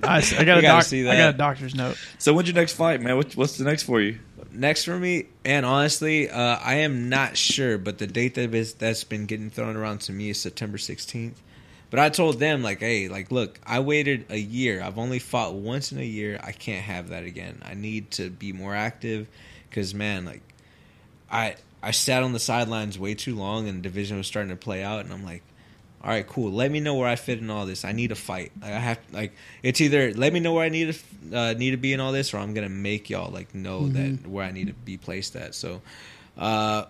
I, 0.03 0.19
s- 0.19 0.33
I 0.35 0.45
got 0.45 0.57
a 0.59 0.61
You 0.61 0.63
gotta 0.63 0.91
doc, 0.91 1.13
I 1.13 1.17
got 1.17 1.35
a 1.35 1.37
doctor's 1.39 1.75
note. 1.75 1.97
So 2.19 2.33
when's 2.35 2.49
your 2.49 2.55
next 2.55 2.75
fight, 2.75 3.01
man? 3.03 3.17
What, 3.17 3.33
what's 3.35 3.57
the 3.59 3.65
next 3.65 3.83
for 3.85 4.01
you? 4.01 4.19
Next 4.53 4.85
for 4.85 4.99
me, 4.99 5.27
and 5.45 5.65
honestly, 5.65 6.29
uh, 6.29 6.59
I 6.63 6.77
am 6.77 7.09
not 7.09 7.37
sure, 7.37 7.79
but 7.79 7.99
the 7.99 8.07
date 8.07 8.35
that 8.35 8.53
is 8.55 8.75
that's 8.75 9.05
been 9.05 9.27
getting 9.27 9.51
thrown 9.51 9.77
around 9.77 10.01
to 10.03 10.13
me 10.13 10.31
is 10.31 10.41
September 10.41 10.77
16th. 10.77 11.35
But 11.91 12.01
I 12.01 12.09
told 12.09 12.39
them 12.39 12.63
like, 12.63 12.81
hey, 12.81 13.09
like, 13.09 13.31
look, 13.33 13.59
I 13.67 13.81
waited 13.81 14.27
a 14.29 14.39
year. 14.39 14.83
I've 14.83 14.99
only 14.99 15.19
fought 15.19 15.55
once 15.55 15.93
in 15.93 15.99
a 15.99 16.05
year. 16.05 16.41
I 16.43 16.53
can't 16.53 16.85
have 16.85 17.09
that 17.09 17.25
again. 17.25 17.63
I 17.65 17.75
need 17.75 18.13
to 18.13 18.31
be 18.31 18.53
more 18.53 18.75
active, 18.75 19.27
because 19.69 19.95
man, 19.95 20.25
like, 20.25 20.43
I 21.31 21.57
I 21.83 21.93
sat 21.93 22.23
on 22.23 22.33
the 22.33 22.41
sidelines 22.41 22.99
way 22.99 23.15
too 23.15 23.37
long, 23.37 23.69
and 23.69 23.83
division 23.83 24.17
was 24.17 24.27
starting 24.27 24.51
to 24.51 24.57
play 24.57 24.83
out, 24.83 25.05
and 25.05 25.13
I'm 25.13 25.25
like, 25.25 25.43
all 26.03 26.09
right, 26.11 26.27
cool. 26.27 26.51
Let 26.51 26.71
me 26.71 26.81
know 26.81 26.95
where 26.95 27.09
I 27.09 27.17
fit 27.17 27.41
in 27.41 27.51
all 27.51 27.67
this. 27.67 27.85
I 27.85 27.93
need 27.93 28.11
a 28.11 28.15
fight. 28.15 28.53
Like, 28.63 28.73
I 28.73 28.79
have 28.79 28.99
like 29.13 29.33
it's 29.63 29.81
either 29.81 30.15
let 30.15 30.33
me 30.33 30.41
know 30.41 30.55
where 30.55 30.65
I 30.65 30.71
need 30.71 30.95
to 30.95 31.37
uh, 31.37 31.53
need 31.55 31.73
to 31.73 31.77
be 31.77 31.93
in 31.93 32.01
all 32.01 32.13
this, 32.13 32.33
or 32.33 32.39
I'm 32.39 32.55
gonna 32.55 32.69
make 32.71 33.11
y'all 33.11 33.31
like 33.31 33.55
know 33.55 33.89
that 33.89 34.27
where 34.27 34.45
I 34.45 34.51
need 34.53 34.69
to 34.69 34.73
be 34.73 34.97
placed 34.97 35.37
at. 35.37 35.55
So 35.55 35.83
uh, 36.39 36.85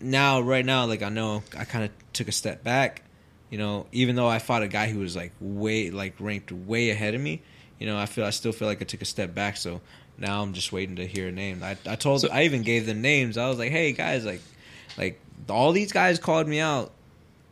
now, 0.00 0.40
right 0.40 0.64
now, 0.64 0.86
like 0.86 1.02
I 1.02 1.08
know 1.10 1.42
I 1.58 1.64
kind 1.64 1.84
of 1.84 1.90
took 2.12 2.28
a 2.28 2.32
step 2.32 2.64
back. 2.64 3.02
You 3.50 3.58
know, 3.58 3.86
even 3.92 4.16
though 4.16 4.26
I 4.28 4.38
fought 4.38 4.62
a 4.62 4.68
guy 4.68 4.88
who 4.88 4.98
was 5.00 5.14
like 5.14 5.32
way 5.40 5.90
like 5.90 6.14
ranked 6.18 6.50
way 6.50 6.90
ahead 6.90 7.14
of 7.14 7.20
me, 7.20 7.42
you 7.78 7.86
know, 7.86 7.98
I 7.98 8.06
feel 8.06 8.24
I 8.24 8.30
still 8.30 8.52
feel 8.52 8.66
like 8.66 8.80
I 8.80 8.84
took 8.84 9.02
a 9.02 9.04
step 9.04 9.34
back. 9.34 9.56
So 9.58 9.80
now 10.18 10.42
I'm 10.42 10.54
just 10.54 10.72
waiting 10.72 10.96
to 10.96 11.06
hear 11.06 11.28
a 11.28 11.32
name. 11.32 11.62
I 11.62 11.76
I 11.86 11.96
told 11.96 12.22
So- 12.22 12.30
I 12.30 12.44
even 12.44 12.62
gave 12.62 12.86
them 12.86 13.02
names. 13.02 13.36
I 13.36 13.48
was 13.48 13.58
like, 13.58 13.70
hey 13.70 13.92
guys, 13.92 14.24
like 14.24 14.40
like 14.96 15.20
all 15.50 15.72
these 15.72 15.92
guys 15.92 16.18
called 16.18 16.48
me 16.48 16.60
out 16.60 16.92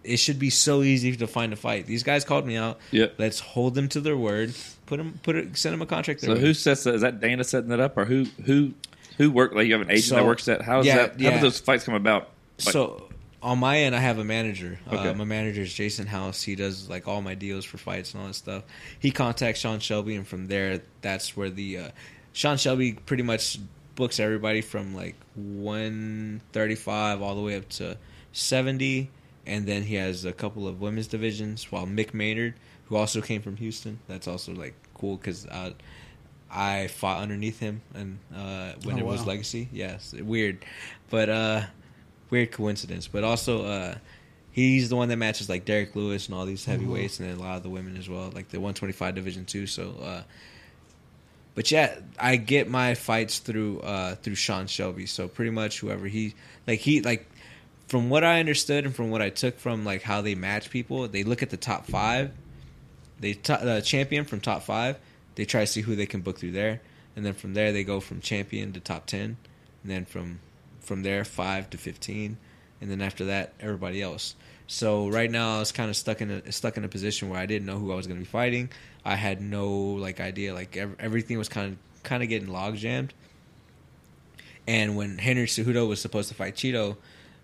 it 0.04 0.16
should 0.18 0.38
be 0.38 0.50
so 0.50 0.82
easy 0.82 1.16
to 1.16 1.26
find 1.26 1.52
a 1.52 1.56
fight. 1.56 1.86
These 1.86 2.02
guys 2.02 2.24
called 2.24 2.46
me 2.46 2.56
out. 2.56 2.78
Yep. 2.90 3.14
Let's 3.18 3.40
hold 3.40 3.74
them 3.74 3.88
to 3.90 4.00
their 4.00 4.16
word. 4.16 4.54
Put 4.86 4.96
them, 4.98 5.18
put 5.22 5.36
it, 5.36 5.56
send 5.56 5.72
them 5.72 5.82
a 5.82 5.86
contract. 5.86 6.20
So 6.20 6.34
way. 6.34 6.40
who 6.40 6.54
sets 6.54 6.84
that? 6.84 6.94
Is 6.94 7.00
that 7.02 7.20
Dana 7.20 7.44
setting 7.44 7.70
that 7.70 7.80
up, 7.80 7.96
or 7.96 8.04
who 8.04 8.26
who 8.44 8.74
who 9.18 9.30
work? 9.30 9.54
Like 9.54 9.66
you 9.66 9.72
have 9.72 9.82
an 9.82 9.90
agent 9.90 10.04
So- 10.04 10.16
that 10.16 10.26
works 10.26 10.46
that. 10.46 10.62
How 10.62 10.78
does 10.78 10.86
yeah, 10.86 10.96
that? 10.96 11.10
How 11.12 11.16
yeah. 11.18 11.34
do 11.36 11.40
those 11.40 11.60
fights 11.60 11.84
come 11.84 11.94
about? 11.94 12.30
Like, 12.64 12.72
so 12.72 13.08
on 13.42 13.58
my 13.58 13.78
end, 13.78 13.94
I 13.94 13.98
have 13.98 14.18
a 14.18 14.24
manager. 14.24 14.78
Okay. 14.86 15.08
Uh, 15.08 15.14
my 15.14 15.24
manager 15.24 15.62
is 15.62 15.74
Jason 15.74 16.06
House. 16.06 16.42
He 16.42 16.54
does 16.54 16.88
like 16.88 17.08
all 17.08 17.20
my 17.22 17.34
deals 17.34 17.64
for 17.64 17.76
fights 17.76 18.14
and 18.14 18.20
all 18.20 18.28
that 18.28 18.34
stuff. 18.34 18.62
He 18.98 19.10
contacts 19.10 19.60
Sean 19.60 19.80
Shelby, 19.80 20.14
and 20.14 20.26
from 20.26 20.46
there, 20.46 20.82
that's 21.00 21.36
where 21.36 21.50
the 21.50 21.78
uh, 21.78 21.88
Sean 22.32 22.56
Shelby 22.56 22.92
pretty 22.92 23.24
much 23.24 23.58
books 23.94 24.20
everybody 24.20 24.60
from 24.60 24.94
like 24.94 25.16
one 25.34 26.40
thirty 26.52 26.76
five 26.76 27.20
all 27.20 27.34
the 27.34 27.42
way 27.42 27.56
up 27.56 27.68
to 27.70 27.96
seventy, 28.32 29.10
and 29.46 29.66
then 29.66 29.82
he 29.82 29.94
has 29.96 30.24
a 30.24 30.32
couple 30.32 30.66
of 30.68 30.80
women's 30.80 31.06
divisions. 31.06 31.70
While 31.70 31.86
Mick 31.86 32.14
Maynard, 32.14 32.54
who 32.86 32.96
also 32.96 33.20
came 33.20 33.42
from 33.42 33.56
Houston, 33.56 33.98
that's 34.08 34.28
also 34.28 34.52
like 34.52 34.74
cool 34.94 35.16
because. 35.16 35.46
Uh, 35.46 35.72
I 36.54 36.88
fought 36.88 37.22
underneath 37.22 37.58
him, 37.60 37.80
and 37.94 38.18
uh, 38.36 38.72
when 38.84 38.96
Oh, 38.96 38.98
it 38.98 39.06
was. 39.06 39.26
Legacy, 39.26 39.70
yes, 39.72 40.12
weird, 40.12 40.62
but 41.08 41.30
uh, 41.30 41.62
weird 42.28 42.52
coincidence. 42.52 43.08
But 43.08 43.24
also, 43.24 43.64
uh, 43.64 43.94
he's 44.50 44.90
the 44.90 44.96
one 44.96 45.08
that 45.08 45.16
matches 45.16 45.48
like 45.48 45.64
Derrick 45.64 45.96
Lewis 45.96 46.26
and 46.26 46.34
all 46.34 46.44
these 46.44 46.66
heavyweights, 46.66 47.20
and 47.20 47.30
then 47.30 47.38
a 47.38 47.40
lot 47.40 47.56
of 47.56 47.62
the 47.62 47.70
women 47.70 47.96
as 47.96 48.06
well, 48.06 48.24
like 48.34 48.50
the 48.50 48.58
125 48.60 49.14
division 49.14 49.46
too. 49.46 49.66
So, 49.66 49.94
uh, 50.02 50.22
but 51.54 51.70
yeah, 51.70 51.94
I 52.18 52.36
get 52.36 52.68
my 52.68 52.92
fights 52.96 53.38
through 53.38 53.80
uh, 53.80 54.16
through 54.16 54.34
Sean 54.34 54.66
Shelby. 54.66 55.06
So 55.06 55.28
pretty 55.28 55.52
much 55.52 55.80
whoever 55.80 56.06
he 56.06 56.34
like 56.66 56.80
he 56.80 57.00
like 57.00 57.26
from 57.88 58.10
what 58.10 58.24
I 58.24 58.40
understood 58.40 58.84
and 58.84 58.94
from 58.94 59.10
what 59.10 59.22
I 59.22 59.30
took 59.30 59.58
from 59.58 59.84
like 59.84 60.02
how 60.02 60.20
they 60.20 60.34
match 60.34 60.70
people, 60.70 61.08
they 61.08 61.24
look 61.24 61.42
at 61.42 61.50
the 61.50 61.56
top 61.56 61.86
five, 61.86 62.30
they 63.20 63.34
t- 63.34 63.54
the 63.54 63.82
champion 63.84 64.24
from 64.24 64.40
top 64.40 64.62
five, 64.62 64.98
they 65.34 65.44
try 65.44 65.60
to 65.60 65.66
see 65.66 65.82
who 65.82 65.96
they 65.96 66.06
can 66.06 66.20
book 66.20 66.38
through 66.38 66.52
there, 66.52 66.80
and 67.16 67.24
then 67.24 67.34
from 67.34 67.54
there 67.54 67.72
they 67.72 67.84
go 67.84 68.00
from 68.00 68.20
champion 68.20 68.72
to 68.72 68.80
top 68.80 69.06
ten, 69.06 69.36
and 69.82 69.90
then 69.90 70.04
from 70.04 70.40
from 70.80 71.02
there 71.02 71.24
five 71.24 71.70
to 71.70 71.78
fifteen, 71.78 72.38
and 72.80 72.90
then 72.90 73.00
after 73.00 73.24
that 73.26 73.52
everybody 73.60 74.02
else. 74.02 74.34
So 74.66 75.08
right 75.08 75.30
now 75.30 75.56
I 75.56 75.58
was 75.58 75.70
kind 75.70 75.90
of 75.90 75.96
stuck 75.96 76.20
in 76.20 76.30
a 76.30 76.52
stuck 76.52 76.76
in 76.76 76.84
a 76.84 76.88
position 76.88 77.28
where 77.28 77.38
I 77.38 77.46
didn't 77.46 77.66
know 77.66 77.78
who 77.78 77.92
I 77.92 77.94
was 77.94 78.06
going 78.06 78.18
to 78.18 78.24
be 78.24 78.30
fighting. 78.30 78.70
I 79.04 79.16
had 79.16 79.42
no 79.42 79.70
like 79.70 80.20
idea. 80.20 80.54
Like 80.54 80.76
ev- 80.76 80.96
everything 80.98 81.36
was 81.36 81.48
kind 81.48 81.72
of 81.72 82.02
kind 82.02 82.22
of 82.22 82.28
getting 82.28 82.48
log 82.48 82.76
jammed. 82.76 83.12
And 84.66 84.96
when 84.96 85.18
Henry 85.18 85.46
Cejudo 85.46 85.88
was 85.88 86.00
supposed 86.00 86.28
to 86.28 86.34
fight 86.34 86.54
Chito, 86.54 86.96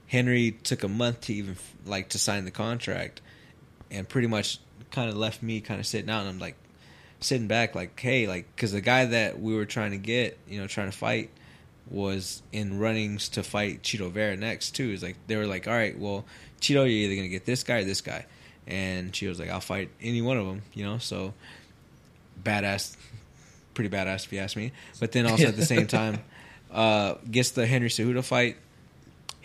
Henry 0.08 0.52
took 0.62 0.82
a 0.82 0.88
month 0.88 1.22
to 1.22 1.34
even 1.34 1.56
like 1.86 2.10
to 2.10 2.18
sign 2.18 2.44
the 2.44 2.50
contract, 2.50 3.20
and 3.90 4.08
pretty 4.08 4.26
much 4.26 4.58
kind 4.90 5.08
of 5.08 5.16
left 5.16 5.42
me 5.42 5.60
kind 5.60 5.78
of 5.78 5.86
sitting 5.86 6.10
out. 6.10 6.20
And 6.20 6.30
I'm 6.30 6.38
like 6.38 6.56
sitting 7.20 7.46
back, 7.46 7.74
like, 7.74 7.98
hey, 7.98 8.26
like, 8.26 8.54
because 8.54 8.72
the 8.72 8.80
guy 8.80 9.04
that 9.04 9.40
we 9.40 9.54
were 9.54 9.66
trying 9.66 9.92
to 9.92 9.98
get, 9.98 10.38
you 10.48 10.60
know, 10.60 10.66
trying 10.66 10.90
to 10.90 10.96
fight, 10.96 11.30
was 11.90 12.42
in 12.52 12.78
runnings 12.78 13.30
to 13.30 13.42
fight 13.42 13.82
Chito 13.82 14.10
Vera 14.10 14.36
next 14.36 14.72
too. 14.72 14.90
It's 14.90 15.02
like 15.02 15.16
they 15.26 15.36
were 15.36 15.46
like, 15.46 15.66
all 15.66 15.74
right, 15.74 15.98
well, 15.98 16.24
Chito, 16.60 16.74
you're 16.74 16.86
either 16.86 17.16
gonna 17.16 17.28
get 17.28 17.44
this 17.44 17.62
guy 17.62 17.78
or 17.78 17.84
this 17.84 18.00
guy, 18.00 18.26
and 18.66 19.12
Chito's 19.12 19.38
like, 19.38 19.50
I'll 19.50 19.60
fight 19.60 19.90
any 20.00 20.22
one 20.22 20.36
of 20.36 20.46
them, 20.46 20.62
you 20.74 20.84
know. 20.84 20.98
So 20.98 21.34
badass, 22.42 22.96
pretty 23.74 23.90
badass 23.90 24.24
if 24.24 24.32
you 24.32 24.40
ask 24.40 24.56
me. 24.56 24.72
But 25.00 25.12
then 25.12 25.26
also 25.26 25.46
at 25.46 25.56
the 25.56 25.64
same 25.64 25.86
time, 25.86 26.18
uh, 26.70 27.14
gets 27.30 27.52
the 27.52 27.66
Henry 27.66 27.88
Cejudo 27.88 28.24
fight. 28.24 28.56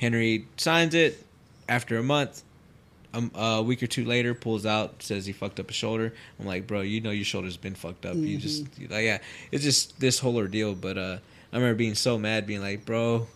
Henry 0.04 0.48
signs 0.58 0.94
it 0.94 1.26
after 1.70 1.98
a 1.98 2.04
month. 2.04 2.44
Um, 3.16 3.32
a 3.36 3.62
week 3.62 3.84
or 3.84 3.88
two 3.88 4.06
later, 4.06 4.34
pulls 4.34 4.66
out, 4.66 5.04
says 5.04 5.26
he 5.28 5.34
fucked 5.34 5.60
up 5.60 5.68
his 5.68 5.76
shoulder. 5.76 6.14
I'm 6.40 6.48
like, 6.48 6.66
bro, 6.66 6.82
you 6.82 7.00
know 7.00 7.12
your 7.12 7.26
shoulder's 7.26 7.58
been 7.58 7.76
fucked 7.76 8.06
up. 8.08 8.16
You 8.16 8.38
just 8.38 8.66
like, 8.90 9.06
yeah, 9.06 9.20
it's 9.52 9.64
just 9.64 10.00
this 10.00 10.18
whole 10.18 10.36
ordeal. 10.36 10.74
But 10.74 10.98
uh, 10.98 11.18
I 11.52 11.56
remember 11.56 11.76
being 11.76 11.94
so 11.96 12.18
mad, 12.18 12.48
being 12.48 12.62
like, 12.62 12.86
bro, 12.86 13.28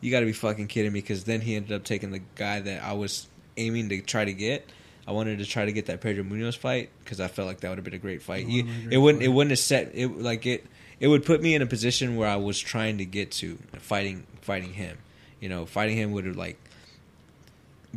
you 0.00 0.12
got 0.12 0.20
to 0.20 0.26
be 0.26 0.32
fucking 0.32 0.68
kidding 0.68 0.92
me. 0.92 1.00
Because 1.00 1.24
then 1.24 1.40
he 1.40 1.56
ended 1.56 1.72
up 1.72 1.82
taking 1.82 2.12
the 2.12 2.20
guy 2.36 2.60
that 2.60 2.84
I 2.84 2.92
was 2.92 3.26
aiming 3.56 3.88
to 3.88 4.00
try 4.02 4.24
to 4.24 4.32
get. 4.32 4.70
I 5.06 5.10
wanted 5.12 5.38
to 5.40 5.46
try 5.46 5.64
to 5.64 5.72
get 5.72 5.86
that 5.86 6.00
Pedro 6.00 6.22
Munhoz 6.22 6.56
fight 6.56 6.90
because 7.02 7.20
I 7.20 7.26
felt 7.28 7.48
like 7.48 7.60
that 7.60 7.68
would 7.70 7.78
have 7.78 7.84
been 7.84 7.92
a 7.94 7.98
great 7.98 8.22
fight. 8.22 8.46
It 8.48 8.98
wouldn't. 8.98 9.18
fight. 9.20 9.26
It 9.26 9.28
wouldn't 9.28 9.50
have 9.50 9.58
set 9.58 9.90
it 9.94 10.16
like 10.16 10.46
it. 10.46 10.64
It 11.00 11.08
would 11.08 11.24
put 11.26 11.42
me 11.42 11.56
in 11.56 11.60
a 11.60 11.66
position 11.66 12.14
where 12.16 12.28
I 12.28 12.36
was 12.36 12.58
trying 12.60 12.98
to 12.98 13.04
get 13.04 13.32
to 13.32 13.58
fighting 13.80 14.26
fighting 14.42 14.74
him. 14.74 14.96
You 15.44 15.50
know, 15.50 15.66
fighting 15.66 15.98
him 15.98 16.12
would 16.12 16.24
have 16.24 16.38
like 16.38 16.56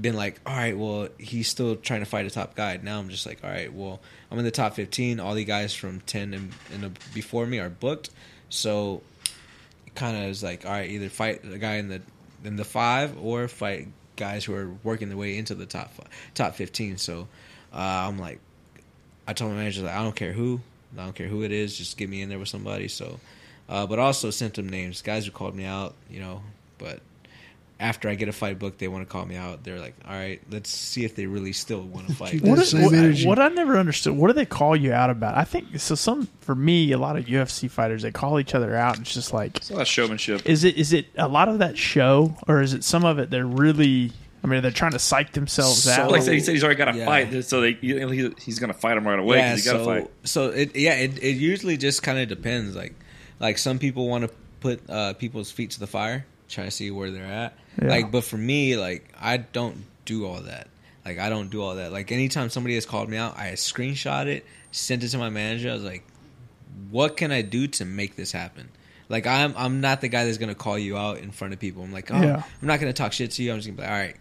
been 0.02 0.18
like, 0.18 0.41
all 0.45 0.53
right, 0.53 0.78
well, 0.78 1.07
he's 1.18 1.48
still 1.48 1.78
trying 1.78 2.02
to 2.02 2.06
fight 2.06 2.26
a 2.26 2.30
top 2.30 2.56
guy. 2.56 2.78
Now 2.84 2.99
I'm 2.99 3.07
just 3.07 3.26
like, 3.26 3.40
all 3.41 3.49
right, 3.49 3.72
well, 3.74 4.02
I'm 4.30 4.38
in 4.38 4.44
the 4.44 4.52
top 4.52 4.74
15. 4.74 5.22
All 5.22 5.34
the 5.34 5.45
guys 5.45 5.74
from 5.74 6.02
10 6.02 6.34
and, 6.34 6.52
and 6.74 6.99
before 7.14 7.45
me 7.45 7.60
are 7.60 7.69
booked, 7.69 8.10
so 8.49 9.02
kind 9.95 10.18
of 10.18 10.24
is 10.24 10.44
like, 10.44 10.65
all 10.65 10.72
right, 10.74 10.90
either 10.90 11.07
fight 11.07 11.41
the 11.41 11.57
guy 11.57 11.76
in 11.76 11.88
the 11.88 12.02
in 12.44 12.57
the 12.57 12.65
five 12.65 13.18
or 13.18 13.48
fight 13.48 13.88
guys 14.18 14.44
who 14.44 14.53
are 14.53 14.69
working 14.84 15.07
their 15.07 15.18
way 15.18 15.38
into 15.38 15.56
the 15.56 15.65
top 15.65 15.94
top 16.34 16.56
fifteen. 16.56 16.98
So 16.98 17.30
uh, 17.74 17.78
I'm 17.78 18.19
like, 18.19 18.41
I 19.26 19.32
told 19.34 19.52
my 19.52 19.57
manager 19.57 19.84
like, 19.84 19.95
I 19.95 20.03
don't 20.03 20.15
care 20.15 20.34
who, 20.34 20.60
I 20.98 21.03
don't 21.03 21.15
care 21.15 21.28
who 21.28 21.44
it 21.44 21.53
is, 21.53 21.78
just 21.78 21.98
get 21.98 22.10
me 22.10 22.22
in 22.22 22.30
there 22.30 22.40
with 22.40 22.49
somebody. 22.49 22.90
So, 22.90 23.19
uh, 23.69 23.88
but 23.88 23.99
also 23.99 24.32
sent 24.32 24.56
them 24.56 24.68
names, 24.68 25.02
guys 25.02 25.26
who 25.26 25.32
called 25.32 25.56
me 25.56 25.65
out, 25.65 25.95
you 26.10 26.19
know. 26.19 26.41
But 26.78 27.02
after 27.79 28.09
I 28.09 28.15
get 28.15 28.27
a 28.27 28.31
fight 28.31 28.57
book, 28.57 28.77
they 28.79 28.87
want 28.87 29.07
to 29.07 29.11
call 29.11 29.23
me 29.25 29.35
out. 29.35 29.63
They're 29.63 29.79
like, 29.79 29.93
all 30.07 30.13
right, 30.13 30.41
let's 30.49 30.69
see 30.71 31.05
if 31.05 31.15
they 31.15 31.27
really 31.27 31.53
still 31.53 31.81
want 31.81 32.07
to 32.07 32.13
fight. 32.15 32.31
Keep 32.31 32.43
What, 32.43 32.55
that 32.55 32.61
is, 32.63 32.71
same 33.19 33.27
what, 33.29 33.37
I 33.39 33.49
never 33.49 33.77
understood, 33.77 34.15
what 34.17 34.27
do 34.27 34.33
they 34.33 34.45
call 34.47 34.75
you 34.75 34.93
out 34.93 35.09
about? 35.11 35.37
I 35.37 35.43
think 35.43 35.79
so. 35.79 35.93
Some 35.95 36.27
for 36.41 36.55
me, 36.55 36.91
a 36.91 36.97
lot 36.97 37.17
of 37.17 37.25
UFC 37.25 37.69
fighters 37.69 38.01
they 38.01 38.11
call 38.11 38.39
each 38.39 38.55
other 38.55 38.75
out. 38.75 38.97
And 38.97 39.05
it's 39.05 39.13
just 39.13 39.31
like, 39.33 39.57
It's 39.57 39.69
a 39.69 39.73
lot 39.73 39.81
of 39.83 39.87
showmanship. 39.87 40.47
is 40.49 40.63
it 40.63 40.75
is 40.77 40.91
it 40.93 41.05
a 41.17 41.27
lot 41.27 41.49
of 41.49 41.59
that 41.59 41.77
show, 41.77 42.35
or 42.47 42.61
is 42.61 42.73
it 42.73 42.83
some 42.83 43.05
of 43.05 43.19
it 43.19 43.29
they're 43.29 43.45
really? 43.45 44.11
I 44.43 44.47
mean, 44.47 44.61
they're 44.61 44.71
trying 44.71 44.91
to 44.93 44.99
psych 44.99 45.33
themselves 45.33 45.83
So- 45.83 45.91
out. 45.91 46.11
like 46.11 46.23
he 46.23 46.39
said 46.39 46.53
he's 46.53 46.63
already 46.63 46.77
got 46.77 46.91
to 46.91 46.97
Yeah. 46.97 47.05
fight, 47.05 47.43
so 47.43 47.61
they 47.61 47.77
you 47.81 47.99
know, 47.99 48.07
he's, 48.09 48.31
he's 48.43 48.59
going 48.59 48.71
to 48.71 48.77
fight 48.79 48.95
him 48.97 49.05
right 49.05 49.19
away. 49.19 49.41
'cause 49.41 49.63
he 49.63 49.69
got 49.69 49.73
to 49.77 49.79
so 49.79 49.85
fight. 49.85 50.11
so 50.23 50.49
it 50.49 50.75
yeah 50.75 50.93
it, 50.95 51.21
it 51.21 51.31
usually 51.37 51.75
just 51.77 52.01
kind 52.01 52.17
of 52.17 52.27
depends. 52.29 52.75
Like 52.75 52.93
like 53.39 53.57
some 53.59 53.77
people 53.77 54.07
want 54.07 54.23
to 54.27 54.31
put 54.61 54.89
uh, 54.89 55.13
people's 55.13 55.51
feet 55.51 55.71
to 55.71 55.79
the 55.79 55.87
fire, 55.87 56.25
try 56.49 56.63
to 56.65 56.71
see 56.71 56.89
where 56.91 57.11
they're 57.11 57.23
at. 57.25 57.55
Yeah. 57.81 57.89
Like, 57.89 58.11
but 58.11 58.23
for 58.23 58.37
me, 58.37 58.77
like 58.77 59.13
I 59.19 59.37
don't 59.37 59.85
do 60.05 60.25
all 60.25 60.41
that. 60.41 60.67
Like 61.05 61.19
I 61.19 61.29
don't 61.29 61.49
do 61.49 61.61
all 61.61 61.75
that. 61.75 61.91
Like 61.91 62.11
anytime 62.11 62.49
somebody 62.49 62.75
has 62.75 62.85
called 62.85 63.09
me 63.09 63.17
out, 63.17 63.37
I 63.37 63.51
screenshot 63.51 64.25
it, 64.27 64.45
sent 64.71 65.03
it 65.03 65.09
to 65.09 65.17
my 65.17 65.29
manager. 65.29 65.69
I 65.69 65.73
was 65.73 65.83
like, 65.83 66.03
"What 66.89 67.17
can 67.17 67.31
I 67.31 67.41
do 67.41 67.67
to 67.67 67.85
make 67.85 68.15
this 68.15 68.31
happen?" 68.31 68.69
Like 69.09 69.25
I'm 69.25 69.53
I'm 69.55 69.79
not 69.79 70.01
the 70.01 70.09
guy 70.09 70.25
that's 70.25 70.37
gonna 70.37 70.55
call 70.55 70.77
you 70.77 70.97
out 70.97 71.19
in 71.19 71.31
front 71.31 71.53
of 71.53 71.59
people. 71.59 71.83
I'm 71.83 71.93
like, 71.93 72.11
oh, 72.11 72.21
Yeah. 72.21 72.43
I'm 72.61 72.67
not 72.67 72.79
gonna 72.79 72.93
talk 72.93 73.13
shit 73.13 73.31
to 73.31 73.43
you. 73.43 73.51
I'm 73.51 73.57
just 73.57 73.67
gonna 73.67 73.77
be 73.77 73.83
like, 73.83 73.91
all 73.91 73.97
right, 73.97 74.15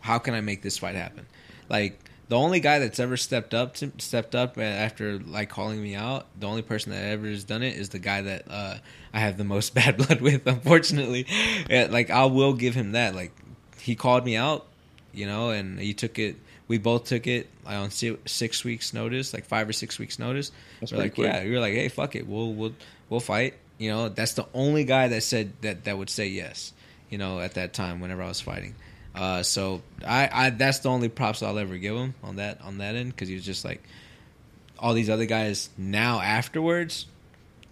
how 0.00 0.18
can 0.18 0.34
I 0.34 0.40
make 0.40 0.62
this 0.62 0.78
fight 0.78 0.96
happen? 0.96 1.26
Like 1.68 1.98
the 2.28 2.36
only 2.36 2.60
guy 2.60 2.78
that's 2.78 3.00
ever 3.00 3.16
stepped 3.16 3.54
up 3.54 3.74
to 3.74 3.90
stepped 3.98 4.34
up 4.34 4.58
after 4.58 5.18
like 5.18 5.48
calling 5.48 5.82
me 5.82 5.94
out, 5.94 6.26
the 6.38 6.46
only 6.46 6.62
person 6.62 6.92
that 6.92 7.02
ever 7.04 7.26
has 7.26 7.44
done 7.44 7.62
it 7.62 7.76
is 7.76 7.88
the 7.88 7.98
guy 7.98 8.22
that 8.22 8.44
uh, 8.50 8.76
I 9.14 9.20
have 9.20 9.38
the 9.38 9.44
most 9.44 9.74
bad 9.74 9.96
blood 9.96 10.20
with. 10.20 10.46
Unfortunately, 10.46 11.26
yeah, 11.68 11.88
like 11.90 12.10
I 12.10 12.26
will 12.26 12.52
give 12.52 12.74
him 12.74 12.92
that. 12.92 13.14
Like 13.14 13.32
he 13.80 13.94
called 13.94 14.24
me 14.24 14.36
out, 14.36 14.66
you 15.12 15.26
know, 15.26 15.50
and 15.50 15.78
he 15.78 15.94
took 15.94 16.18
it. 16.18 16.36
We 16.68 16.76
both 16.76 17.04
took 17.04 17.26
it 17.26 17.48
like, 17.64 17.76
on 17.76 17.90
si- 17.90 18.18
six 18.26 18.62
weeks 18.62 18.92
notice, 18.92 19.32
like 19.32 19.46
five 19.46 19.66
or 19.66 19.72
six 19.72 19.98
weeks 19.98 20.18
notice. 20.18 20.52
That's 20.80 20.92
we're 20.92 20.98
like, 20.98 21.14
quick. 21.14 21.32
yeah, 21.32 21.42
we 21.44 21.52
were 21.52 21.60
like, 21.60 21.72
hey, 21.72 21.88
fuck 21.88 22.14
it, 22.14 22.26
we'll 22.26 22.52
we'll 22.52 22.74
we'll 23.08 23.20
fight. 23.20 23.54
You 23.78 23.90
know, 23.90 24.08
that's 24.10 24.34
the 24.34 24.46
only 24.52 24.84
guy 24.84 25.08
that 25.08 25.22
said 25.22 25.52
that 25.62 25.84
that 25.84 25.96
would 25.96 26.10
say 26.10 26.26
yes. 26.26 26.74
You 27.08 27.16
know, 27.16 27.40
at 27.40 27.54
that 27.54 27.72
time, 27.72 28.00
whenever 28.00 28.22
I 28.22 28.28
was 28.28 28.42
fighting. 28.42 28.74
Uh, 29.18 29.42
so 29.42 29.82
I, 30.06 30.28
I 30.32 30.50
that's 30.50 30.78
the 30.78 30.90
only 30.90 31.08
props 31.08 31.42
I'll 31.42 31.58
ever 31.58 31.76
give 31.76 31.96
him 31.96 32.14
on 32.22 32.36
that 32.36 32.60
on 32.62 32.78
that 32.78 32.94
end 32.94 33.10
because 33.10 33.28
he 33.28 33.34
was 33.34 33.44
just 33.44 33.64
like 33.64 33.82
all 34.78 34.94
these 34.94 35.10
other 35.10 35.26
guys 35.26 35.70
now 35.76 36.20
afterwards, 36.20 37.06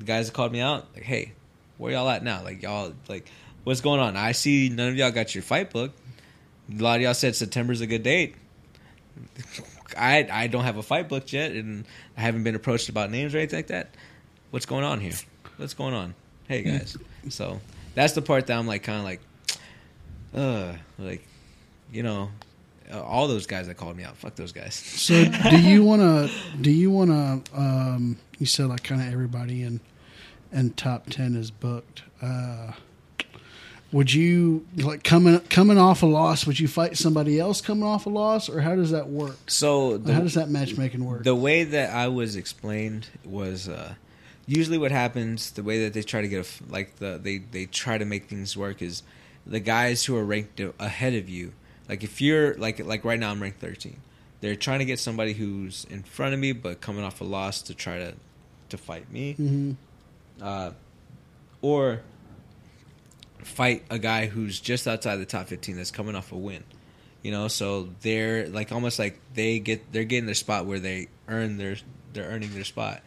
the 0.01 0.05
guys 0.05 0.27
that 0.27 0.33
called 0.35 0.51
me 0.51 0.59
out 0.61 0.87
like, 0.95 1.05
hey, 1.05 1.35
where 1.79 1.93
y'all 1.93 2.09
at 2.09 2.25
now? 2.25 2.43
Like 2.43 2.63
y'all 2.63 2.93
like 3.09 3.31
what's 3.63 3.81
going 3.81 4.01
on? 4.01 4.17
I 4.17 4.33
see 4.33 4.71
none 4.71 4.89
of 4.89 4.97
y'all 4.97 5.13
got 5.13 5.37
your 5.37 5.43
fight 5.43 5.71
book. 5.71 5.93
A 6.77 6.83
lot 6.83 6.97
of 6.97 7.03
y'all 7.03 7.15
said 7.15 7.37
September's 7.37 7.81
a 7.81 7.87
good 7.87 8.03
date. 8.03 8.35
I 9.97 10.29
I 10.29 10.47
don't 10.49 10.65
have 10.65 10.79
a 10.79 10.83
fight 10.83 11.09
booked 11.09 11.33
yet, 11.33 11.53
and 11.53 11.85
I 12.17 12.23
haven't 12.23 12.43
been 12.43 12.57
approached 12.57 12.89
about 12.89 13.13
names 13.13 13.37
or 13.37 13.39
anything 13.39 13.59
like 13.59 13.69
that. 13.69 13.91
What's 14.51 14.67
going 14.67 14.83
on 14.83 14.99
here? 14.99 15.15
What's 15.59 15.75
going 15.75 15.95
on? 15.95 16.17
Hey 16.49 16.63
guys. 16.63 16.97
so 17.29 17.61
that's 17.95 18.15
the 18.15 18.23
part 18.23 18.49
that 18.49 18.59
I'm 18.59 18.67
like 18.67 18.83
kind 18.83 18.99
of 18.99 19.05
like, 19.05 19.21
uh, 20.35 20.73
like, 20.99 21.25
you 21.93 22.03
know, 22.03 22.31
uh, 22.93 23.03
all 23.03 23.29
those 23.29 23.47
guys 23.47 23.67
that 23.67 23.77
called 23.77 23.97
me 23.97 24.05
out. 24.05 24.17
Fuck 24.17 24.37
those 24.37 24.53
guys. 24.53 24.75
So, 24.97 25.25
do 25.51 25.61
you 25.61 25.85
want 25.85 26.03
to? 26.03 26.31
Do 26.61 26.71
you 26.71 26.91
want 26.91 27.11
to? 27.11 27.59
Um, 27.59 28.19
you 28.39 28.47
said 28.47 28.67
like 28.67 28.83
kind 28.83 29.01
of 29.01 29.13
everybody 29.13 29.63
in 29.63 29.81
and 30.53 30.77
top 30.77 31.09
ten 31.11 31.37
is 31.37 31.51
booked. 31.51 32.03
Uh, 32.21 32.73
would 33.93 34.13
you 34.13 34.67
like 34.77 35.05
coming 35.05 35.39
coming 35.41 35.79
off 35.79 36.03
a 36.03 36.07
loss? 36.07 36.47
Would 36.47 36.59
you 36.59 36.69
fight 36.69 36.97
somebody 36.97 37.39
else 37.39 37.61
coming 37.61 37.85
off 37.85 38.07
a 38.07 38.11
loss, 38.11 38.49
or 38.49 38.61
how 38.61 38.75
does 38.75 38.91
that 38.91 39.09
work? 39.09 39.39
So 39.47 39.99
the, 39.99 40.13
how 40.13 40.21
does 40.21 40.35
that 40.35 40.49
matchmaking 40.49 41.05
work? 41.05 41.25
The 41.25 41.35
way 41.35 41.65
that 41.65 41.91
I 41.95 42.09
was 42.09 42.37
explained 42.37 43.09
was 43.25 43.69
uh, 43.69 43.95
usually 44.47 44.79
what 44.79 44.91
happens. 44.91 45.53
The 45.53 45.63
way 45.63 45.85
that 45.85 45.93
they 45.95 46.03
try 46.03 46.21
to 46.21 46.29
get 46.29 46.47
a 46.47 46.73
like 46.73 46.97
the 46.97 47.19
they 47.23 47.39
they 47.39 47.67
try 47.67 47.97
to 47.97 48.05
make 48.05 48.27
things 48.29 48.57
work 48.57 48.83
is 48.83 49.03
the 49.47 49.61
guys 49.61 50.05
who 50.05 50.17
are 50.17 50.25
ranked 50.25 50.61
ahead 50.79 51.15
of 51.15 51.29
you. 51.29 51.53
Like 51.89 52.03
if 52.05 52.21
you're 52.21 52.55
like 52.55 52.85
like 52.85 53.05
right 53.05 53.19
now 53.19 53.31
I'm 53.31 53.41
ranked 53.43 53.61
13. 53.61 54.01
They're 54.41 54.57
trying 54.57 54.81
to 54.81 54.85
get 54.85 54.99
somebody 54.99 55.33
who's 55.33 55.87
in 55.89 56.03
front 56.03 56.35
of 56.35 56.41
me 56.41 56.53
but 56.53 56.81
coming 56.81 57.03
off 57.05 57.21
a 57.21 57.25
loss 57.25 57.63
to 57.63 57.75
try 57.75 57.99
to 57.99 58.15
to 58.71 58.77
fight 58.79 59.11
me. 59.11 59.33
hmm 59.35 59.73
Uh, 60.41 60.73
or 61.63 62.03
fight 63.43 63.85
a 63.91 63.99
guy 63.99 64.27
who's 64.27 64.61
just 64.61 64.87
outside 64.89 65.17
the 65.17 65.27
top 65.27 65.47
15 65.47 65.77
that's 65.77 65.91
coming 65.91 66.15
off 66.17 66.33
a 66.33 66.37
win. 66.37 66.65
You 67.23 67.31
know, 67.33 67.49
so 67.49 67.89
they're 68.03 68.49
like 68.49 68.73
almost 68.73 68.99
like 68.99 69.19
they 69.35 69.59
get 69.59 69.93
they're 69.93 70.05
getting 70.05 70.27
their 70.27 70.35
spot 70.35 70.67
where 70.67 70.79
they 70.79 71.09
earn 71.29 71.57
their 71.57 71.77
they're 72.13 72.27
earning 72.29 72.55
their 72.55 72.65
spot. 72.65 73.03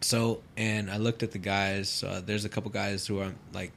So, 0.00 0.42
and 0.56 0.90
I 0.90 0.98
looked 0.98 1.22
at 1.22 1.32
the 1.32 1.38
guys. 1.38 2.04
Uh, 2.04 2.20
there's 2.24 2.44
a 2.44 2.50
couple 2.50 2.70
guys 2.70 3.06
who 3.06 3.20
are 3.20 3.32
like, 3.54 3.72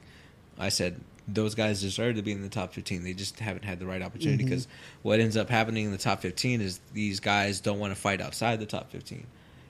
I 0.58 0.68
said 0.68 1.00
those 1.30 1.54
guys 1.54 1.80
deserve 1.82 2.16
to 2.16 2.22
be 2.22 2.32
in 2.32 2.40
the 2.42 2.48
top 2.48 2.72
15. 2.72 3.02
They 3.04 3.12
just 3.12 3.38
haven't 3.38 3.64
had 3.64 3.78
the 3.78 3.86
right 3.86 4.00
opportunity 4.00 4.44
because 4.44 4.66
what 5.02 5.20
ends 5.20 5.36
up 5.36 5.50
happening 5.50 5.84
in 5.84 5.92
the 5.92 5.98
top 5.98 6.20
15 6.22 6.60
is 6.62 6.80
these 6.94 7.20
guys 7.20 7.60
don't 7.60 7.78
want 7.78 7.94
to 7.94 8.00
fight 8.00 8.20
outside 8.22 8.58
the 8.60 8.66
top 8.66 8.90
15, 8.90 9.26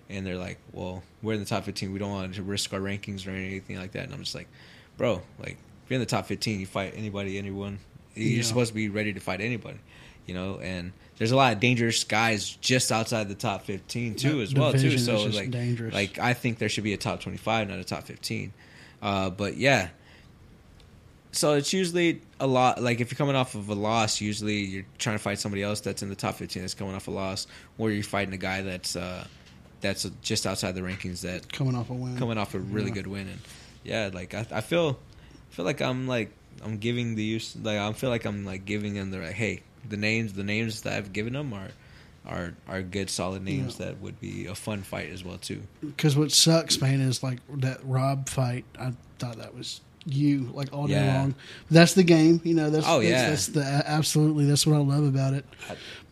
and 0.09 0.25
they're 0.27 0.37
like, 0.39 0.59
well, 0.73 1.03
we're 1.23 1.33
in 1.35 1.41
the 1.41 1.47
top 1.47 1.65
15. 1.65 1.93
We 1.93 1.99
don't 1.99 2.11
want 2.13 2.35
to 2.35 2.43
risk 2.43 2.73
our 2.73 2.81
rankings 2.81 3.27
or 3.27 3.31
anything 3.31 3.77
like 3.77 3.93
that. 3.93 4.05
And 4.05 4.15
I'm 4.15 4.21
just 4.21 4.35
like, 4.35 4.49
bro, 4.97 5.21
like 5.41 5.57
if 5.85 5.91
you're 5.91 5.97
in 5.97 6.01
the 6.01 6.07
top 6.07 6.27
15, 6.27 6.61
you 6.61 6.67
fight 6.67 6.95
anybody, 6.97 7.39
anyone. 7.39 7.79
You're 8.15 8.37
Yeah. 8.39 8.43
supposed 8.43 8.69
to 8.69 8.75
be 8.75 8.89
ready 8.89 9.13
to 9.13 9.21
fight 9.21 9.41
anybody, 9.41 9.79
you 10.27 10.35
know. 10.35 10.59
And 10.61 10.93
there's 11.19 11.31
a 11.33 11.37
lot 11.37 11.53
of 11.53 11.61
dangerous 11.61 12.05
guys 12.05 12.51
just 12.61 12.91
outside 12.93 13.29
the 13.29 13.35
top 13.35 13.65
15 13.65 14.15
too, 14.17 14.37
That 14.39 14.43
as 14.43 14.55
well 14.55 14.73
too. 14.73 14.97
So 14.99 15.25
like, 15.25 15.51
dangerous. 15.51 15.93
like 15.95 16.19
I 16.19 16.35
think 16.35 16.59
there 16.59 16.69
should 16.69 16.85
be 16.85 16.93
a 16.95 16.97
top 16.97 17.21
25, 17.21 17.69
not 17.69 17.79
a 17.79 17.85
top 17.85 18.05
15. 18.05 18.53
Uh, 19.03 19.31
but 19.31 19.57
yeah. 19.57 19.89
So 21.33 21.55
it's 21.55 21.73
usually 21.73 22.23
a 22.41 22.47
lot. 22.47 22.83
Like 22.83 23.01
if 23.01 23.11
you're 23.11 23.17
coming 23.19 23.37
off 23.37 23.55
of 23.55 23.69
a 23.69 23.75
loss, 23.75 24.21
usually 24.21 24.59
you're 24.65 24.87
trying 24.99 25.17
to 25.17 25.23
fight 25.23 25.39
somebody 25.39 25.63
else 25.63 25.81
that's 25.81 26.03
in 26.03 26.09
the 26.09 26.15
top 26.15 26.37
15 26.37 26.63
that's 26.63 26.75
coming 26.75 26.95
off 26.95 27.07
a 27.09 27.11
loss, 27.11 27.47
or 27.77 27.91
you're 27.91 28.03
fighting 28.03 28.33
a 28.35 28.39
guy 28.39 28.63
that's 28.63 28.97
uh, 28.97 29.25
that's 29.81 30.05
just 30.23 30.47
outside 30.47 30.75
the 30.75 30.81
rankings 30.81 31.21
that 31.23 31.53
coming 31.53 31.75
off 31.75 31.91
a 31.91 31.95
win. 31.95 32.17
coming 32.17 32.39
off 32.39 32.55
a 32.55 32.59
really 32.59 32.89
Yeah. 32.89 32.95
good 32.95 33.07
win. 33.07 33.29
And 33.29 33.39
yeah, 33.85 34.11
like 34.13 34.35
I, 34.35 34.47
I 34.51 34.61
feel, 34.63 34.99
I 35.51 35.55
feel 35.55 35.65
like 35.65 35.81
I'm 35.83 36.07
like 36.09 36.31
I'm 36.65 36.79
giving 36.79 37.15
the 37.15 37.23
use. 37.23 37.55
Like 37.63 37.79
I 37.79 37.93
feel 37.93 38.11
like 38.11 38.25
I'm 38.25 38.45
like 38.45 38.65
giving 38.65 38.95
them 38.95 39.11
the 39.11 39.19
like, 39.19 39.35
hey, 39.35 39.63
the 39.89 39.97
names, 39.99 40.33
the 40.33 40.45
names 40.45 40.83
that 40.83 40.95
I've 40.95 41.13
given 41.13 41.33
them 41.35 41.53
are. 41.53 41.69
Are, 42.27 42.53
are 42.69 42.83
good 42.83 43.09
solid 43.09 43.43
names 43.43 43.79
Yeah. 43.81 43.87
that 43.87 44.01
would 44.03 44.21
be 44.21 44.47
a 44.47 44.55
fun 44.55 44.83
fight 44.83 45.09
as 45.09 45.25
well 45.25 45.39
too. 45.39 45.63
Because 45.81 46.15
what 46.15 46.31
sucks, 46.31 46.79
man, 46.79 47.01
is 47.01 47.23
like 47.23 47.39
that 47.49 47.79
Rob 47.85 48.29
fight. 48.29 48.67
I 48.79 48.93
thought 49.19 49.39
that 49.39 49.55
was 49.55 49.81
you, 50.13 50.51
like 50.55 50.73
all 50.73 50.87
day 50.87 50.95
Yeah. 50.95 51.19
long. 51.19 51.35
That's 51.71 51.95
the 51.95 52.03
game, 52.03 52.41
you 52.45 52.55
know. 52.55 52.71
That's 52.71 52.87
Oh, 52.89 52.99
that's, 53.01 53.11
yeah. 53.11 53.31
that's 53.31 53.47
the 53.49 53.63
absolutely. 53.87 54.45
That's 54.47 54.67
what 54.67 54.77
I 54.77 54.81
love 54.81 55.05
about 55.05 55.35
it. 55.35 55.45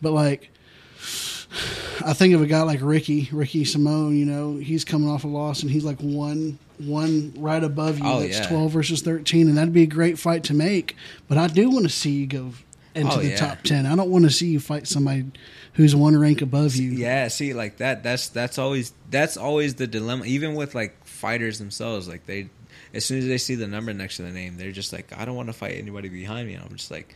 But 0.01 0.11
like, 0.13 0.49
I 2.05 2.13
think 2.13 2.33
of 2.33 2.41
a 2.41 2.45
guy 2.47 2.61
like 2.63 2.79
Ricky, 2.81 3.29
Ricky 3.31 3.63
Simón. 3.63 4.17
You 4.17 4.25
know, 4.25 4.57
he's 4.57 4.83
coming 4.85 5.09
off 5.09 5.23
a 5.23 5.27
loss, 5.27 5.61
and 5.61 5.71
he's 5.71 5.83
like 5.85 5.99
one 5.99 6.59
one 6.79 7.33
right 7.37 7.63
above 7.63 7.97
you. 7.99 8.05
Oh, 8.05 8.19
that's 8.19 8.37
yeah. 8.39 8.47
twelve 8.47 8.71
versus 8.71 9.01
thirteen, 9.01 9.47
and 9.47 9.57
that'd 9.57 9.73
be 9.73 9.83
a 9.83 9.87
great 9.87 10.19
fight 10.19 10.43
to 10.45 10.53
make. 10.53 10.95
But 11.27 11.37
I 11.37 11.47
do 11.47 11.69
want 11.69 11.83
to 11.85 11.89
see 11.89 12.11
you 12.11 12.27
go 12.27 12.51
into 12.95 13.13
Oh, 13.13 13.17
the 13.17 13.29
yeah. 13.29 13.35
top 13.37 13.61
ten. 13.63 13.85
I 13.85 13.95
don't 13.95 14.09
want 14.09 14.25
to 14.25 14.31
see 14.31 14.47
you 14.47 14.59
fight 14.59 14.87
somebody 14.87 15.25
who's 15.73 15.95
one 15.95 16.17
rank 16.17 16.41
above 16.41 16.75
you. 16.75 16.91
Yeah, 16.91 17.27
see, 17.29 17.53
like 17.53 17.77
that. 17.77 18.03
That's 18.03 18.27
that's 18.27 18.57
always 18.57 18.93
that's 19.09 19.37
always 19.37 19.75
the 19.75 19.87
dilemma. 19.87 20.25
Even 20.25 20.53
with 20.55 20.75
like 20.75 21.03
fighters 21.05 21.57
themselves, 21.59 22.07
like 22.07 22.25
they, 22.25 22.49
as 22.97 23.05
soon 23.05 23.19
as 23.19 23.27
they 23.27 23.37
see 23.37 23.55
the 23.55 23.67
number 23.67 23.93
next 23.93 24.17
to 24.17 24.23
the 24.23 24.31
name, 24.31 24.57
they're 24.57 24.71
just 24.73 24.91
like, 24.91 25.17
I 25.17 25.23
don't 25.23 25.35
want 25.35 25.47
to 25.47 25.53
fight 25.53 25.75
anybody 25.77 26.09
behind 26.09 26.47
me. 26.47 26.55
And 26.55 26.63
I'm 26.63 26.75
just 26.75 26.91
like, 26.91 27.15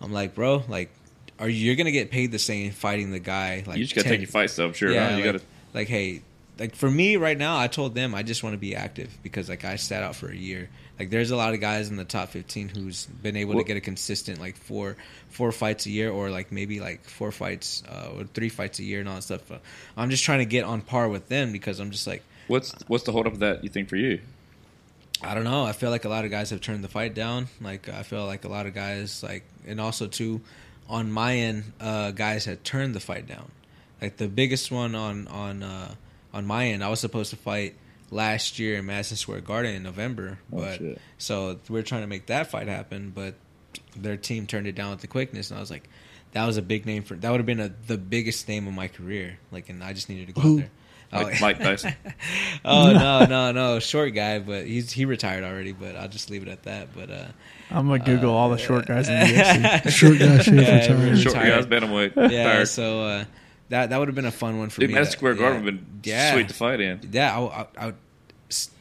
I'm 0.00 0.12
like, 0.12 0.34
bro, 0.34 0.64
like, 0.68 0.90
are 1.38 1.48
you 1.48 1.64
you're 1.66 1.76
gonna 1.76 1.92
get 1.92 2.10
paid 2.10 2.30
the 2.32 2.38
same 2.38 2.72
fighting 2.72 3.10
the 3.12 3.18
guy? 3.20 3.62
Like, 3.66 3.78
you 3.78 3.84
just 3.84 3.94
got 3.94 4.02
to 4.02 4.08
10 4.08 4.12
take 4.12 4.20
your 4.20 4.28
fight 4.30 4.50
stuff, 4.50 4.76
sure. 4.76 4.90
yeah, 4.92 5.10
huh? 5.10 5.16
You 5.16 5.24
like, 5.24 5.32
got 5.32 5.40
to. 5.40 5.46
like, 5.72 5.88
hey, 5.88 6.22
like 6.58 6.74
for 6.76 6.90
me 6.90 7.16
right 7.16 7.38
now, 7.38 7.58
I 7.58 7.68
told 7.68 7.94
them 7.94 8.14
I 8.14 8.22
just 8.22 8.42
want 8.42 8.54
to 8.54 8.58
be 8.58 8.74
active 8.76 9.10
because 9.22 9.48
like 9.48 9.64
I 9.64 9.76
sat 9.76 10.02
out 10.02 10.14
for 10.16 10.28
a 10.28 10.36
year. 10.36 10.68
Like 10.98 11.10
there's 11.10 11.30
a 11.30 11.36
lot 11.36 11.54
of 11.54 11.60
guys 11.60 11.88
in 11.88 11.96
the 11.96 12.04
top 12.04 12.28
15 12.28 12.68
who's 12.68 13.06
been 13.06 13.36
able 13.36 13.54
What- 13.54 13.62
to 13.62 13.66
get 13.66 13.76
a 13.76 13.80
consistent 13.80 14.40
like 14.40 14.56
four 14.56 14.96
four 15.30 15.50
fights 15.50 15.86
a 15.86 15.90
year 15.90 16.10
or 16.10 16.30
like 16.30 16.52
maybe 16.52 16.78
like 16.80 17.04
four 17.04 17.32
fights 17.32 17.82
uh, 17.88 18.10
or 18.16 18.24
three 18.24 18.50
fights 18.50 18.78
a 18.78 18.84
year 18.84 19.00
and 19.00 19.08
all 19.08 19.14
that 19.16 19.22
stuff. 19.22 19.50
Uh, 19.50 19.58
I'm 19.96 20.10
just 20.10 20.24
trying 20.24 20.40
to 20.40 20.44
get 20.44 20.64
on 20.64 20.80
par 20.82 21.08
with 21.08 21.28
them 21.28 21.52
because 21.52 21.80
I'm 21.80 21.90
just 21.90 22.06
like 22.06 22.22
What's 22.48 22.74
what's 22.88 23.04
the 23.04 23.12
hold 23.12 23.26
up 23.26 23.32
of 23.34 23.38
that? 23.40 23.64
You 23.64 23.70
think 23.70 23.88
for 23.88 23.96
you? 23.96 24.20
I 25.22 25.34
don't 25.34 25.44
know. 25.44 25.64
I 25.64 25.72
feel 25.72 25.90
like 25.90 26.04
a 26.04 26.08
lot 26.08 26.24
of 26.24 26.30
guys 26.30 26.50
have 26.50 26.60
turned 26.60 26.82
the 26.82 26.88
fight 26.88 27.14
down. 27.14 27.48
Like 27.60 27.88
I 27.88 28.02
feel 28.02 28.26
like 28.26 28.44
a 28.44 28.48
lot 28.48 28.66
of 28.66 28.74
guys 28.74 29.22
like, 29.22 29.44
and 29.66 29.80
also 29.80 30.06
too, 30.08 30.40
on 30.88 31.10
my 31.12 31.36
end, 31.36 31.64
uh, 31.80 32.10
guys 32.10 32.44
had 32.44 32.64
turned 32.64 32.94
the 32.94 33.00
fight 33.00 33.26
down. 33.26 33.50
Like 34.00 34.16
the 34.16 34.28
biggest 34.28 34.70
one 34.70 34.94
on 34.94 35.28
on 35.28 35.62
uh, 35.62 35.94
on 36.34 36.44
my 36.46 36.66
end, 36.68 36.82
I 36.82 36.88
was 36.88 37.00
supposed 37.00 37.30
to 37.30 37.36
fight 37.36 37.76
last 38.10 38.58
year 38.58 38.76
in 38.78 38.86
Madison 38.86 39.16
Square 39.16 39.42
Garden 39.42 39.74
in 39.74 39.82
November, 39.82 40.38
Oh, 40.52 40.58
but 40.58 40.78
shit. 40.78 41.00
so 41.18 41.58
we 41.68 41.78
are 41.78 41.82
trying 41.84 42.02
to 42.02 42.06
make 42.06 42.26
that 42.26 42.50
fight 42.50 42.68
happen, 42.68 43.10
but 43.14 43.34
their 43.96 44.16
team 44.18 44.46
turned 44.46 44.66
it 44.66 44.74
down 44.74 44.90
with 44.90 45.00
the 45.00 45.06
quickness, 45.06 45.50
and 45.50 45.56
I 45.56 45.60
was 45.60 45.70
like, 45.70 45.88
that 46.32 46.44
was 46.44 46.56
a 46.58 46.62
big 46.62 46.84
name 46.84 47.04
for 47.04 47.14
that 47.14 47.30
would 47.30 47.38
have 47.38 47.46
been 47.46 47.60
a, 47.60 47.70
the 47.86 47.96
biggest 47.96 48.48
name 48.48 48.66
of 48.66 48.74
my 48.74 48.88
career. 48.88 49.38
Like, 49.50 49.68
and 49.70 49.82
I 49.84 49.92
just 49.92 50.08
needed 50.10 50.26
to 50.26 50.32
go 50.34 50.40
Who? 50.42 50.52
out 50.54 50.58
there. 50.58 50.70
Oh, 51.12 51.22
Mike, 51.24 51.40
Mike 51.40 51.58
Tyson. 51.58 51.94
oh 52.64 52.92
no, 52.92 53.26
no, 53.26 53.52
no, 53.52 53.78
short 53.80 54.14
guy, 54.14 54.38
but 54.38 54.66
he's 54.66 54.90
he 54.92 55.04
retired 55.04 55.44
already. 55.44 55.72
But 55.72 55.96
I'll 55.96 56.08
just 56.08 56.30
leave 56.30 56.42
it 56.42 56.48
at 56.48 56.62
that. 56.62 56.88
But 56.94 57.10
uh, 57.10 57.24
I'm 57.70 57.86
gonna 57.88 58.02
Google 58.04 58.34
all 58.34 58.48
the 58.50 58.58
short 58.58 58.86
guys 58.86 59.08
in 59.08 59.18
the 59.20 59.26
UFC. 59.26 59.88
Short 59.90 60.18
guy 60.18 60.24
Yeah, 60.24 60.36
retired. 60.92 61.18
Short 61.18 61.34
Retired. 61.36 61.70
guys, 61.70 61.80
bantamweight. 61.82 62.30
yeah, 62.30 62.44
Tired. 62.52 62.68
so 62.68 63.02
uh, 63.02 63.24
that 63.68 63.90
that 63.90 63.98
would 63.98 64.08
have 64.08 64.14
been 64.14 64.24
a 64.26 64.30
fun 64.30 64.58
one 64.58 64.70
for 64.70 64.80
Dude, 64.80 64.88
me. 64.90 64.94
Madison 64.94 65.12
Square 65.18 65.34
Garden 65.34 65.58
yeah. 65.60 65.64
would 65.66 65.74
have 65.74 65.84
been 65.84 66.00
Yeah. 66.04 66.32
sweet 66.32 66.48
to 66.48 66.54
fight 66.54 66.80
in. 66.80 67.08
Yeah, 67.12 67.38
I, 67.38 67.66
I, 67.78 67.88
I, 67.88 67.92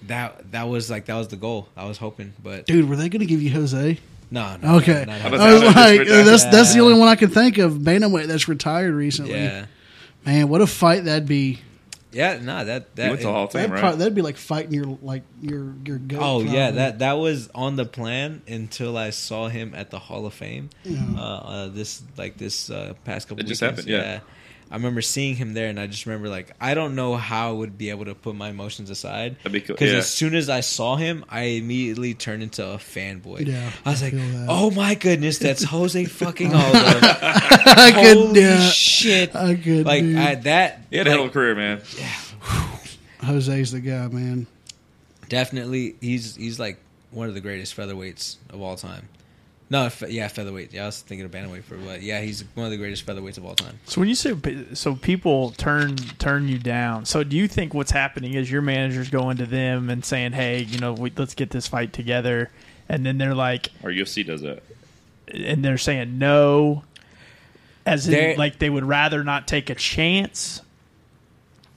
that 0.07 0.51
that 0.51 0.63
was 0.69 0.89
like 0.89 1.05
that 1.05 1.15
was 1.15 1.27
the 1.29 1.35
goal. 1.37 1.67
I 1.75 1.85
was 1.85 1.97
hoping, 1.97 2.33
but 2.41 2.65
Dude, 2.65 2.87
were 2.89 2.95
they 2.95 3.09
going 3.09 3.19
to 3.21 3.25
give 3.25 3.41
you 3.41 3.51
Jose? 3.51 3.99
no, 4.33 4.55
no 4.61 4.75
Okay, 4.77 5.03
no, 5.05 5.13
I 5.13 5.17
no, 5.23 5.29
was 5.31 5.39
no. 5.39 5.45
I 5.45 5.53
was 5.53 5.63
like, 5.63 5.99
retired. 5.99 6.25
that's 6.25 6.43
that's 6.45 6.73
the 6.73 6.79
only 6.79 6.97
one 6.97 7.07
I 7.09 7.15
can 7.15 7.29
think 7.29 7.57
of. 7.57 7.73
Bantamweight 7.73 8.27
that's 8.27 8.47
retired 8.47 8.93
recently. 8.93 9.33
yeah, 9.33 9.65
Man, 10.25 10.47
what 10.49 10.61
a 10.61 10.67
fight 10.67 11.03
that'd 11.05 11.27
be. 11.27 11.59
Yeah, 12.11 12.39
no, 12.41 12.65
that 12.65 12.81
He 12.81 13.01
that 13.01 13.09
went 13.09 13.21
to 13.21 13.31
Hall 13.31 13.45
of 13.45 13.51
Fame, 13.51 13.61
That'd, 13.61 13.71
right? 13.73 13.79
pro- 13.79 13.95
that'd 13.95 14.15
be 14.15 14.21
like 14.21 14.37
fighting 14.37 14.73
your 14.73 14.97
like 15.01 15.23
your 15.41 15.73
your 15.85 15.97
goat. 15.97 16.19
Oh 16.21 16.41
yeah, 16.41 16.71
that 16.71 16.99
that 16.99 17.13
was 17.13 17.49
on 17.55 17.75
the 17.75 17.85
plan 17.85 18.41
until 18.47 18.97
I 18.97 19.11
saw 19.11 19.47
him 19.47 19.73
at 19.75 19.89
the 19.91 19.99
Hall 19.99 20.25
of 20.25 20.33
Fame. 20.33 20.69
Uh, 20.85 21.19
uh, 21.21 21.67
this 21.67 22.01
like 22.17 22.37
this 22.37 22.69
uh, 22.69 22.93
past 23.05 23.27
couple. 23.27 23.43
It 23.43 23.47
just 23.47 23.61
weekends. 23.61 23.85
happened, 23.85 23.89
yeah. 23.89 24.19
I 24.71 24.75
remember 24.75 25.01
seeing 25.01 25.35
him 25.35 25.53
there, 25.53 25.67
and 25.67 25.77
I 25.77 25.85
just 25.87 26.05
remember 26.05 26.29
like 26.29 26.51
I 26.61 26.73
don't 26.73 26.95
know 26.95 27.15
how 27.17 27.49
I 27.49 27.51
would 27.51 27.77
be 27.77 27.89
able 27.89 28.05
to 28.05 28.15
put 28.15 28.35
my 28.35 28.49
emotions 28.49 28.89
aside. 28.89 29.35
That'd 29.39 29.51
be 29.51 29.59
cool. 29.59 29.75
Because 29.75 29.91
Yeah. 29.91 29.97
as 29.97 30.09
soon 30.09 30.33
as 30.33 30.49
I 30.49 30.61
saw 30.61 30.95
him, 30.95 31.25
I 31.29 31.41
immediately 31.41 32.13
turned 32.13 32.41
into 32.41 32.65
a 32.65 32.77
fanboy. 32.77 33.45
Yeah, 33.47 33.69
I 33.85 33.89
was 33.91 34.01
I 34.01 34.09
like, 34.09 34.13
"Oh 34.47 34.71
my 34.71 34.95
goodness, 34.95 35.37
that's 35.39 35.63
Jose 35.63 36.05
fucking 36.21 36.53
Aldo! 36.53 36.79
I 36.79 37.91
could, 37.93 38.17
Holy 38.17 38.39
yeah, 38.41 38.69
shit!" 38.69 39.35
I 39.35 39.55
could. 39.55 39.85
Like 39.85 40.03
dude. 40.03 40.15
I, 40.17 40.35
that. 40.35 40.81
He 40.89 40.97
had 40.97 41.07
a 41.07 41.09
hell 41.11 41.23
of 41.23 41.27
a 41.27 41.33
career, 41.33 41.53
man. 41.55 41.81
Yeah, 41.97 42.15
Jose's 43.23 43.71
the 43.73 43.81
guy, 43.81 44.07
man. 44.07 44.47
definitely, 45.29 45.95
he's 46.01 46.35
he's 46.35 46.59
like 46.59 46.77
one 47.11 47.27
of 47.27 47.33
the 47.33 47.41
greatest 47.41 47.75
featherweights 47.75 48.37
of 48.51 48.61
all 48.61 48.75
time. 48.77 49.07
No, 49.71 49.89
fe- 49.89 50.09
yeah, 50.11 50.27
featherweight. 50.27 50.73
Yeah, 50.73 50.83
I 50.83 50.85
was 50.87 50.99
thinking 50.99 51.23
of 51.25 51.31
bantamweight 51.31 51.63
for, 51.63 51.77
but 51.77 52.01
yeah, 52.01 52.19
he's 52.19 52.43
one 52.55 52.65
of 52.65 52.71
the 52.71 52.77
greatest 52.77 53.05
featherweights 53.05 53.37
of 53.37 53.45
all 53.45 53.55
time. 53.55 53.79
So 53.85 54.01
when 54.01 54.09
you 54.09 54.15
say 54.15 54.35
so, 54.73 54.95
people 54.95 55.51
turn 55.51 55.95
turn 55.95 56.49
you 56.49 56.57
down. 56.59 57.05
So 57.05 57.23
do 57.23 57.37
you 57.37 57.47
think 57.47 57.73
what's 57.73 57.91
happening 57.91 58.33
is 58.33 58.51
your 58.51 58.61
manager's 58.61 59.09
going 59.09 59.37
to 59.37 59.45
them 59.45 59.89
and 59.89 60.03
saying, 60.03 60.33
"Hey, 60.33 60.63
you 60.63 60.77
know, 60.79 60.91
we, 60.91 61.13
let's 61.15 61.35
get 61.35 61.51
this 61.51 61.67
fight 61.67 61.93
together," 61.93 62.51
and 62.89 63.05
then 63.05 63.17
they're 63.17 63.33
like, 63.33 63.69
Or 63.81 63.91
UFC 63.91 64.25
does 64.25 64.41
that. 64.41 64.61
and 65.33 65.63
they're 65.63 65.77
saying 65.77 66.17
no, 66.19 66.83
as 67.85 68.07
in 68.07 68.11
They're- 68.13 68.35
like 68.37 68.59
they 68.59 68.69
would 68.69 68.83
rather 68.83 69.23
not 69.23 69.47
take 69.47 69.69
a 69.69 69.75
chance. 69.75 70.61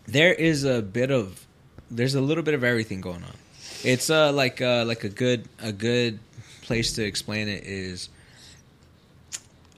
there 0.09 0.35
is 0.35 0.65
a 0.65 0.83
bit 0.83 1.13
of 1.13 1.47
there's 1.93 2.17
a 2.17 2.21
little 2.21 2.43
bit 2.43 2.55
of 2.55 2.65
everything 2.65 3.01
going 3.01 3.23
on. 3.23 3.37
It's 3.85 4.11
uh 4.11 4.33
like 4.33 4.61
uh 4.61 4.85
like 4.85 5.05
a 5.05 5.09
good 5.09 5.49
a 5.63 5.71
good 5.73 6.19
place 6.65 6.95
to 6.95 7.05
explain 7.05 7.49
it 7.49 7.65
is 7.65 8.09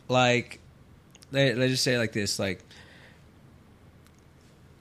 like 0.08 0.60
let, 1.32 1.56
let's 1.58 1.72
just 1.72 1.84
say 1.84 1.98
like 1.98 2.12
this 2.12 2.38
like 2.38 2.62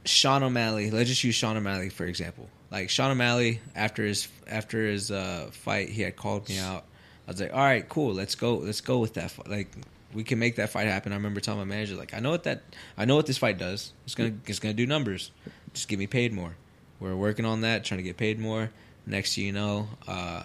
Sean 0.06 0.44
O'Malley. 0.44 0.92
Let's 0.92 1.10
just 1.10 1.24
use 1.24 1.36
Sean 1.36 1.58
O'Malley 1.58 1.90
for 1.90 2.06
example. 2.06 2.48
Like 2.72 2.90
Sean 2.90 3.12
O'Malley 3.12 3.62
after 3.76 4.04
his 4.04 4.28
after 4.48 4.86
his 4.86 5.12
uh, 5.12 5.50
fight, 5.52 5.90
he 5.90 6.02
had 6.02 6.16
called 6.16 6.48
me 6.50 6.60
out. 6.60 6.84
I 7.28 7.32
was 7.32 7.42
like, 7.42 7.54
"All 7.54 7.60
right, 7.60 7.88
cool. 7.88 8.14
Let's 8.14 8.36
go. 8.36 8.56
Let's 8.56 8.82
go 8.82 9.00
with 9.00 9.16
that. 9.16 9.34
Like, 9.48 9.72
we 10.14 10.24
can 10.24 10.40
make 10.40 10.58
that 10.58 10.70
fight 10.70 10.88
happen." 10.88 11.12
I 11.12 11.16
remember 11.16 11.40
telling 11.40 11.60
my 11.60 11.66
manager, 11.66 11.96
"Like, 11.96 12.14
I 12.14 12.20
know 12.20 12.32
what 12.32 12.44
that. 12.44 12.64
I 12.98 13.06
know 13.06 13.16
what 13.16 13.26
this 13.26 13.38
fight 13.38 13.58
does. 13.58 13.94
It's 14.06 14.16
gonna 14.16 14.34
it's 14.46 14.60
gonna 14.60 14.74
do 14.74 14.86
numbers. 14.86 15.32
Just 15.74 15.88
get 15.88 16.00
me 16.00 16.08
paid 16.08 16.34
more. 16.34 16.56
We're 17.00 17.16
working 17.16 17.46
on 17.46 17.62
that, 17.62 17.84
trying 17.84 18.00
to 18.00 18.04
get 18.04 18.18
paid 18.18 18.40
more. 18.40 18.72
Next, 19.06 19.38
you 19.38 19.52
know, 19.52 19.88
uh, 20.08 20.44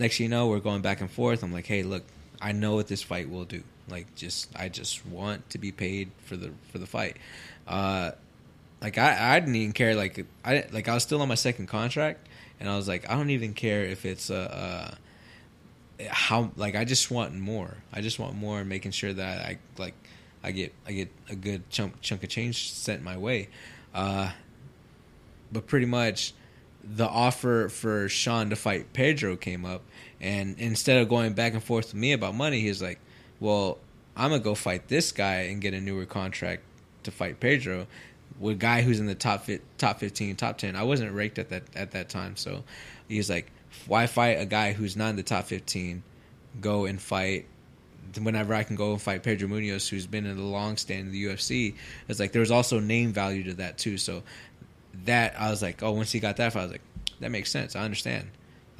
next 0.00 0.18
you 0.18 0.28
know, 0.28 0.48
we're 0.48 0.58
going 0.58 0.82
back 0.82 1.00
and 1.00 1.10
forth. 1.10 1.44
I'm 1.44 1.52
like, 1.52 1.66
hey, 1.66 1.84
look, 1.84 2.02
I 2.40 2.52
know 2.52 2.74
what 2.74 2.88
this 2.88 3.02
fight 3.02 3.30
will 3.30 3.44
do. 3.44 3.62
Like, 3.88 4.12
just 4.16 4.48
I 4.56 4.68
just 4.68 5.06
want 5.06 5.48
to 5.50 5.58
be 5.58 5.70
paid 5.70 6.10
for 6.24 6.36
the 6.36 6.50
for 6.72 6.78
the 6.78 6.86
fight. 6.86 7.16
Uh, 7.68 8.12
like 8.80 8.98
I, 8.98 9.36
I 9.36 9.40
didn't 9.40 9.56
even 9.56 9.72
care. 9.72 9.94
Like 9.94 10.26
I 10.44 10.64
like 10.72 10.88
I 10.88 10.94
was 10.94 11.02
still 11.02 11.20
on 11.22 11.28
my 11.28 11.34
second 11.34 11.66
contract, 11.66 12.26
and 12.58 12.68
I 12.68 12.76
was 12.76 12.88
like, 12.88 13.08
I 13.08 13.14
don't 13.14 13.30
even 13.30 13.52
care 13.52 13.84
if 13.84 14.04
it's 14.04 14.30
uh, 14.30 14.94
uh 16.00 16.06
how 16.08 16.50
like 16.56 16.76
I 16.76 16.84
just 16.84 17.10
want 17.10 17.34
more. 17.34 17.76
I 17.92 18.00
just 18.00 18.18
want 18.18 18.34
more, 18.34 18.64
making 18.64 18.92
sure 18.92 19.12
that 19.12 19.44
I 19.44 19.58
like 19.76 19.94
I 20.42 20.52
get 20.52 20.72
I 20.86 20.92
get 20.92 21.10
a 21.28 21.36
good 21.36 21.68
chunk 21.70 22.00
chunk 22.00 22.22
of 22.22 22.30
change 22.30 22.72
sent 22.72 23.02
my 23.02 23.18
way. 23.18 23.48
Uh, 23.94 24.30
but 25.52 25.66
pretty 25.66 25.86
much 25.86 26.32
the 26.82 27.06
offer 27.06 27.68
for 27.68 28.08
Sean 28.08 28.50
to 28.50 28.56
fight 28.56 28.92
Pedro 28.92 29.36
came 29.36 29.64
up, 29.64 29.82
and 30.20 30.58
instead 30.58 31.00
of 31.00 31.08
going 31.08 31.32
back 31.32 31.54
and 31.54 31.62
forth 31.62 31.86
with 31.86 31.94
me 31.94 32.12
about 32.12 32.34
money, 32.34 32.60
he's 32.60 32.82
like, 32.82 32.98
"Well, 33.38 33.78
I'm 34.16 34.30
gonna 34.30 34.42
go 34.42 34.54
fight 34.54 34.88
this 34.88 35.12
guy 35.12 35.42
and 35.42 35.60
get 35.60 35.74
a 35.74 35.80
newer 35.80 36.06
contract 36.06 36.62
to 37.04 37.10
fight 37.10 37.40
Pedro." 37.40 37.86
With 38.38 38.56
a 38.56 38.58
guy 38.58 38.82
who's 38.82 39.00
in 39.00 39.06
the 39.06 39.14
top 39.14 39.46
top 39.78 40.00
fifteen, 40.00 40.36
top 40.36 40.58
ten. 40.58 40.76
I 40.76 40.82
wasn't 40.82 41.12
ranked 41.12 41.38
at 41.38 41.50
that 41.50 41.64
at 41.74 41.90
that 41.92 42.08
time, 42.08 42.36
so 42.36 42.64
he's 43.08 43.28
like, 43.28 43.50
"Why 43.86 44.06
fight 44.06 44.40
a 44.40 44.46
guy 44.46 44.72
who's 44.72 44.96
not 44.96 45.10
in 45.10 45.16
the 45.16 45.22
top 45.22 45.46
fifteen? 45.46 46.02
Go 46.60 46.84
and 46.86 47.00
fight 47.00 47.46
whenever 48.20 48.54
I 48.54 48.64
can 48.64 48.76
go 48.76 48.92
and 48.92 49.00
fight 49.00 49.22
Pedro 49.22 49.48
Munhoz, 49.48 49.88
who's 49.88 50.06
been 50.06 50.26
in 50.26 50.36
the 50.36 50.42
long 50.42 50.76
stand 50.76 51.06
in 51.06 51.12
the 51.12 51.24
UFC, 51.26 51.74
it's 52.08 52.18
like 52.18 52.32
there's 52.32 52.50
also 52.50 52.80
name 52.80 53.12
value 53.12 53.44
to 53.44 53.54
that 53.54 53.78
too. 53.78 53.98
So 53.98 54.22
that 55.04 55.34
I 55.38 55.50
was 55.50 55.62
like, 55.62 55.82
oh, 55.82 55.92
once 55.92 56.12
he 56.12 56.20
got 56.20 56.36
that, 56.38 56.54
I 56.56 56.62
was 56.62 56.72
like, 56.72 56.82
that 57.20 57.30
makes 57.30 57.50
sense. 57.50 57.76
I 57.76 57.80
understand. 57.82 58.30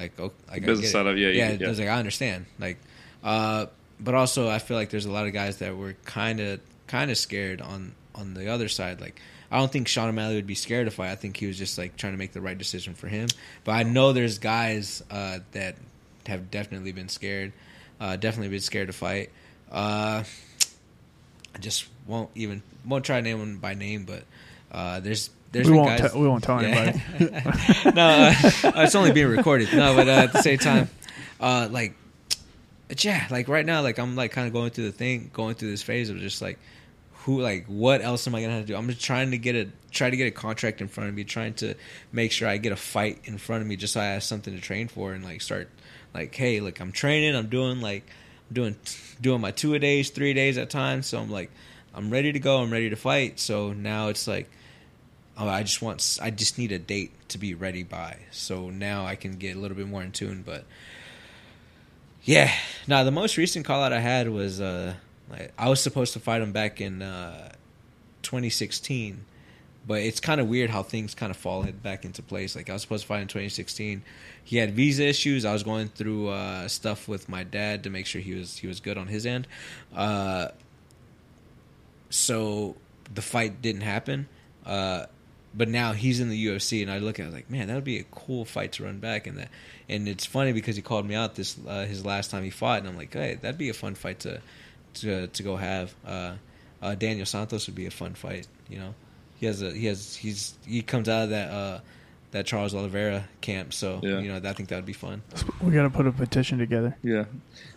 Like, 0.00 0.18
oh, 0.18 0.32
like 0.48 0.62
I 0.62 0.66
business 0.66 0.92
side 0.92 1.06
of- 1.06 1.18
yeah, 1.18 1.28
yeah. 1.28 1.52
yeah. 1.52 1.66
I 1.66 1.68
was 1.68 1.78
like, 1.78 1.88
I 1.88 1.98
understand. 1.98 2.46
Like, 2.58 2.78
uh, 3.22 3.66
but 4.00 4.14
also 4.14 4.48
I 4.48 4.58
feel 4.58 4.76
like 4.76 4.88
there's 4.90 5.04
a 5.06 5.12
lot 5.12 5.26
of 5.26 5.32
guys 5.32 5.58
that 5.58 5.76
were 5.76 5.94
kind 6.04 6.40
of 6.40 6.60
kind 6.86 7.10
of 7.10 7.18
scared 7.18 7.60
on 7.60 7.92
on 8.14 8.34
the 8.34 8.48
other 8.48 8.68
side. 8.68 9.00
Like, 9.00 9.20
I 9.50 9.58
don't 9.58 9.70
think 9.70 9.88
Sean 9.88 10.08
O'Malley 10.08 10.36
would 10.36 10.46
be 10.46 10.54
scared 10.54 10.86
to 10.86 10.90
fight. 10.90 11.10
I 11.10 11.16
think 11.16 11.36
he 11.36 11.46
was 11.46 11.58
just 11.58 11.76
like 11.76 11.96
trying 11.96 12.14
to 12.14 12.18
make 12.18 12.32
the 12.32 12.40
right 12.40 12.56
decision 12.56 12.94
for 12.94 13.08
him. 13.08 13.28
But 13.64 13.72
I 13.72 13.82
know 13.82 14.12
there's 14.12 14.38
guys 14.38 15.02
uh, 15.10 15.40
that 15.52 15.76
have 16.26 16.50
definitely 16.50 16.92
been 16.92 17.08
scared. 17.08 17.52
Uh, 18.00 18.16
definitely 18.16 18.48
been 18.48 18.60
scared 18.60 18.86
to 18.86 18.92
fight. 18.94 19.30
Uh, 19.70 20.24
I 21.54 21.58
just 21.58 21.86
won't 22.06 22.30
even 22.34 22.62
won't 22.86 23.04
try 23.04 23.16
to 23.18 23.22
name 23.22 23.38
them 23.38 23.58
by 23.58 23.74
name, 23.74 24.04
but 24.04 24.24
uh, 24.72 25.00
there's 25.00 25.30
there's 25.52 25.68
we 25.68 25.76
won't. 25.76 25.98
guys. 25.98 26.12
T- 26.12 26.18
we 26.18 26.28
won't 26.28 26.44
tell 26.44 26.60
anybody. 26.60 27.02
no, 27.94 28.06
uh, 28.06 28.34
it's 28.82 28.94
only 28.94 29.12
being 29.12 29.28
recorded. 29.28 29.72
No, 29.74 29.96
but 29.96 30.08
uh, 30.08 30.12
at 30.12 30.32
the 30.32 30.42
same 30.42 30.58
time, 30.58 30.88
uh, 31.40 31.68
like, 31.70 31.94
yeah, 32.98 33.26
like 33.30 33.48
right 33.48 33.66
now, 33.66 33.82
like 33.82 33.98
I'm 33.98 34.14
like 34.14 34.32
kind 34.32 34.46
of 34.46 34.52
going 34.52 34.70
through 34.70 34.84
the 34.84 34.92
thing, 34.92 35.30
going 35.32 35.56
through 35.56 35.70
this 35.70 35.82
phase 35.82 36.08
of 36.08 36.18
just 36.18 36.40
like, 36.40 36.58
who, 37.24 37.40
like, 37.40 37.66
what 37.66 38.00
else 38.00 38.26
am 38.26 38.34
I 38.34 38.42
gonna 38.42 38.54
have 38.54 38.62
to 38.62 38.66
do? 38.68 38.76
I'm 38.76 38.86
just 38.88 39.02
trying 39.02 39.32
to 39.32 39.38
get 39.38 39.56
a 39.56 39.68
try 39.90 40.08
to 40.08 40.16
get 40.16 40.28
a 40.28 40.30
contract 40.30 40.80
in 40.80 40.86
front 40.88 41.08
of 41.08 41.16
me, 41.16 41.24
trying 41.24 41.54
to 41.54 41.74
make 42.12 42.30
sure 42.30 42.48
I 42.48 42.56
get 42.58 42.72
a 42.72 42.76
fight 42.76 43.20
in 43.24 43.36
front 43.36 43.62
of 43.62 43.68
me, 43.68 43.76
just 43.76 43.94
so 43.94 44.00
I 44.00 44.04
have 44.04 44.22
something 44.22 44.54
to 44.54 44.60
train 44.60 44.86
for 44.86 45.12
and 45.12 45.24
like 45.24 45.40
start, 45.40 45.68
like, 46.14 46.32
hey, 46.34 46.60
like 46.60 46.80
I'm 46.80 46.92
training, 46.92 47.34
I'm 47.34 47.48
doing 47.48 47.80
like, 47.80 48.04
I'm 48.48 48.54
doing 48.54 48.76
doing 49.20 49.40
my 49.40 49.50
two 49.50 49.74
a 49.74 49.80
days, 49.80 50.10
three 50.10 50.32
days 50.32 50.58
at 50.58 50.70
times, 50.70 51.08
so 51.08 51.18
I'm 51.18 51.30
like, 51.30 51.50
I'm 51.92 52.08
ready 52.10 52.30
to 52.32 52.38
go, 52.38 52.62
I'm 52.62 52.72
ready 52.72 52.90
to 52.90 52.96
fight. 52.96 53.40
So 53.40 53.72
now 53.72 54.08
it's 54.08 54.28
like 54.28 54.48
oh, 55.40 55.48
I 55.48 55.62
just 55.62 55.80
want, 55.80 56.18
I 56.22 56.30
just 56.30 56.58
need 56.58 56.70
a 56.70 56.78
date 56.78 57.12
to 57.30 57.38
be 57.38 57.54
ready 57.54 57.82
by. 57.82 58.18
So 58.30 58.68
now 58.68 59.06
I 59.06 59.16
can 59.16 59.36
get 59.36 59.56
a 59.56 59.58
little 59.58 59.76
bit 59.76 59.88
more 59.88 60.02
in 60.02 60.12
tune. 60.12 60.42
But 60.44 60.64
yeah, 62.22 62.52
now 62.86 63.02
the 63.04 63.10
most 63.10 63.38
recent 63.38 63.64
call 63.64 63.82
out 63.82 63.92
I 63.92 64.00
had 64.00 64.28
was, 64.28 64.60
uh, 64.60 64.94
like, 65.30 65.52
I 65.56 65.70
was 65.70 65.80
supposed 65.80 66.12
to 66.12 66.20
fight 66.20 66.42
him 66.42 66.52
back 66.52 66.80
in 66.80 67.00
uh, 67.00 67.52
2016. 68.22 69.24
But 69.86 70.02
it's 70.02 70.20
kind 70.20 70.42
of 70.42 70.46
weird 70.46 70.68
how 70.68 70.82
things 70.82 71.14
kind 71.14 71.30
of 71.30 71.38
fall 71.38 71.62
back 71.62 72.04
into 72.04 72.22
place. 72.22 72.54
Like 72.54 72.68
I 72.68 72.74
was 72.74 72.82
supposed 72.82 73.04
to 73.04 73.08
fight 73.08 73.22
in 73.22 73.28
2016. 73.28 74.02
He 74.44 74.58
had 74.58 74.74
visa 74.74 75.04
issues. 75.04 75.46
I 75.46 75.54
was 75.54 75.62
going 75.62 75.88
through 75.88 76.28
uh, 76.28 76.68
stuff 76.68 77.08
with 77.08 77.30
my 77.30 77.44
dad 77.44 77.84
to 77.84 77.90
make 77.90 78.04
sure 78.04 78.20
he 78.20 78.34
was 78.34 78.58
he 78.58 78.66
was 78.66 78.78
good 78.78 78.98
on 78.98 79.06
his 79.06 79.24
end. 79.24 79.48
Uh, 79.96 80.48
so 82.10 82.76
the 83.12 83.22
fight 83.22 83.62
didn't 83.62 83.80
happen. 83.80 84.28
Uh, 84.66 85.06
but 85.54 85.68
now 85.68 85.92
he's 85.92 86.20
in 86.20 86.28
the 86.28 86.46
UFC, 86.46 86.82
and 86.82 86.90
I 86.90 86.98
look 86.98 87.18
at 87.18 87.26
it 87.26 87.32
like, 87.32 87.50
man, 87.50 87.68
that 87.68 87.74
would 87.74 87.84
be 87.84 87.98
a 87.98 88.04
cool 88.10 88.44
fight 88.44 88.72
to 88.72 88.84
run 88.84 88.98
back, 88.98 89.26
and 89.26 89.38
that, 89.38 89.48
and 89.88 90.08
it's 90.08 90.24
funny 90.26 90.52
because 90.52 90.76
he 90.76 90.82
called 90.82 91.06
me 91.06 91.14
out 91.14 91.34
this 91.34 91.56
uh, 91.66 91.84
his 91.86 92.04
last 92.04 92.30
time 92.30 92.44
he 92.44 92.50
fought, 92.50 92.80
and 92.80 92.88
I'm 92.88 92.96
like, 92.96 93.12
hey, 93.12 93.38
that'd 93.40 93.58
be 93.58 93.68
a 93.68 93.74
fun 93.74 93.94
fight 93.94 94.20
to 94.20 94.40
to 94.94 95.26
to 95.28 95.42
go 95.42 95.56
have. 95.56 95.94
Uh, 96.06 96.34
uh, 96.82 96.94
Daniel 96.94 97.26
Santos 97.26 97.66
would 97.66 97.74
be 97.76 97.86
a 97.86 97.90
fun 97.90 98.14
fight, 98.14 98.46
you 98.68 98.78
know. 98.78 98.94
He 99.38 99.46
has 99.46 99.60
a 99.62 99.70
he 99.72 99.86
has 99.86 100.14
he's 100.16 100.54
he 100.66 100.82
comes 100.82 101.08
out 101.08 101.24
of 101.24 101.30
that 101.30 101.50
uh 101.50 101.80
that 102.32 102.46
Charles 102.46 102.74
Oliveira 102.74 103.24
camp, 103.40 103.72
so 103.74 104.00
Yeah. 104.02 104.20
you 104.20 104.28
know 104.32 104.48
I 104.48 104.52
think 104.52 104.68
that 104.68 104.76
would 104.76 104.86
be 104.86 104.92
fun. 104.92 105.22
We 105.62 105.72
got 105.72 105.82
to 105.82 105.90
put 105.90 106.06
a 106.06 106.12
petition 106.12 106.58
together. 106.58 106.96
Yeah. 107.02 107.24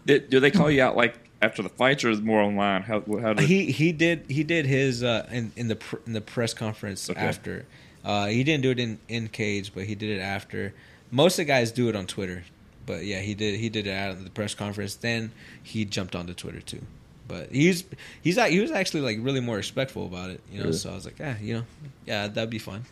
Do 0.05 0.39
they 0.39 0.51
call 0.51 0.69
you 0.69 0.83
out 0.83 0.95
like 0.95 1.15
after 1.43 1.61
the 1.61 1.69
fights, 1.69 2.03
or 2.03 2.09
is 2.09 2.21
more 2.21 2.41
online? 2.41 2.81
How 2.83 3.01
how 3.21 3.33
did 3.33 3.47
he 3.47 3.71
he 3.71 3.91
did 3.91 4.25
he 4.29 4.43
did 4.43 4.65
his 4.65 5.03
uh 5.03 5.27
in, 5.31 5.51
in 5.55 5.67
the 5.67 5.75
pr- 5.75 5.97
in 6.07 6.13
the 6.13 6.21
press 6.21 6.53
conference 6.53 7.09
Okay. 7.09 7.19
after 7.19 7.65
uh 8.05 8.27
he 8.27 8.43
didn't 8.43 8.63
do 8.63 8.71
it 8.71 8.79
in 8.79 8.99
in 9.07 9.27
cage 9.27 9.73
but 9.73 9.83
he 9.85 9.95
did 9.95 10.09
it 10.17 10.21
after 10.21 10.73
most 11.11 11.33
of 11.33 11.45
the 11.45 11.45
guys 11.45 11.71
do 11.71 11.87
it 11.89 11.95
on 11.95 12.05
twitter 12.05 12.43
but 12.85 13.05
yeah 13.05 13.19
he 13.19 13.33
did 13.33 13.57
he 13.59 13.69
did 13.69 13.87
it 13.87 13.91
at 13.91 14.23
the 14.23 14.29
press 14.29 14.53
conference 14.53 14.95
then 14.95 15.31
he 15.63 15.85
jumped 15.85 16.13
onto 16.15 16.33
twitter 16.33 16.59
too 16.59 16.81
but 17.29 17.49
he's 17.51 17.85
he's 18.21 18.35
he 18.47 18.59
was 18.59 18.71
actually 18.71 18.99
like 19.01 19.17
really 19.21 19.39
more 19.39 19.55
respectful 19.55 20.05
about 20.05 20.29
it 20.31 20.41
you 20.51 20.57
know 20.57 20.65
Really? 20.65 20.75
so 20.77 20.91
i 20.91 20.95
was 20.95 21.05
like 21.05 21.17
yeah 21.19 21.35
you 21.41 21.53
know 21.53 21.63
yeah 22.05 22.27
that'd 22.27 22.49
be 22.49 22.59
fun 22.59 22.83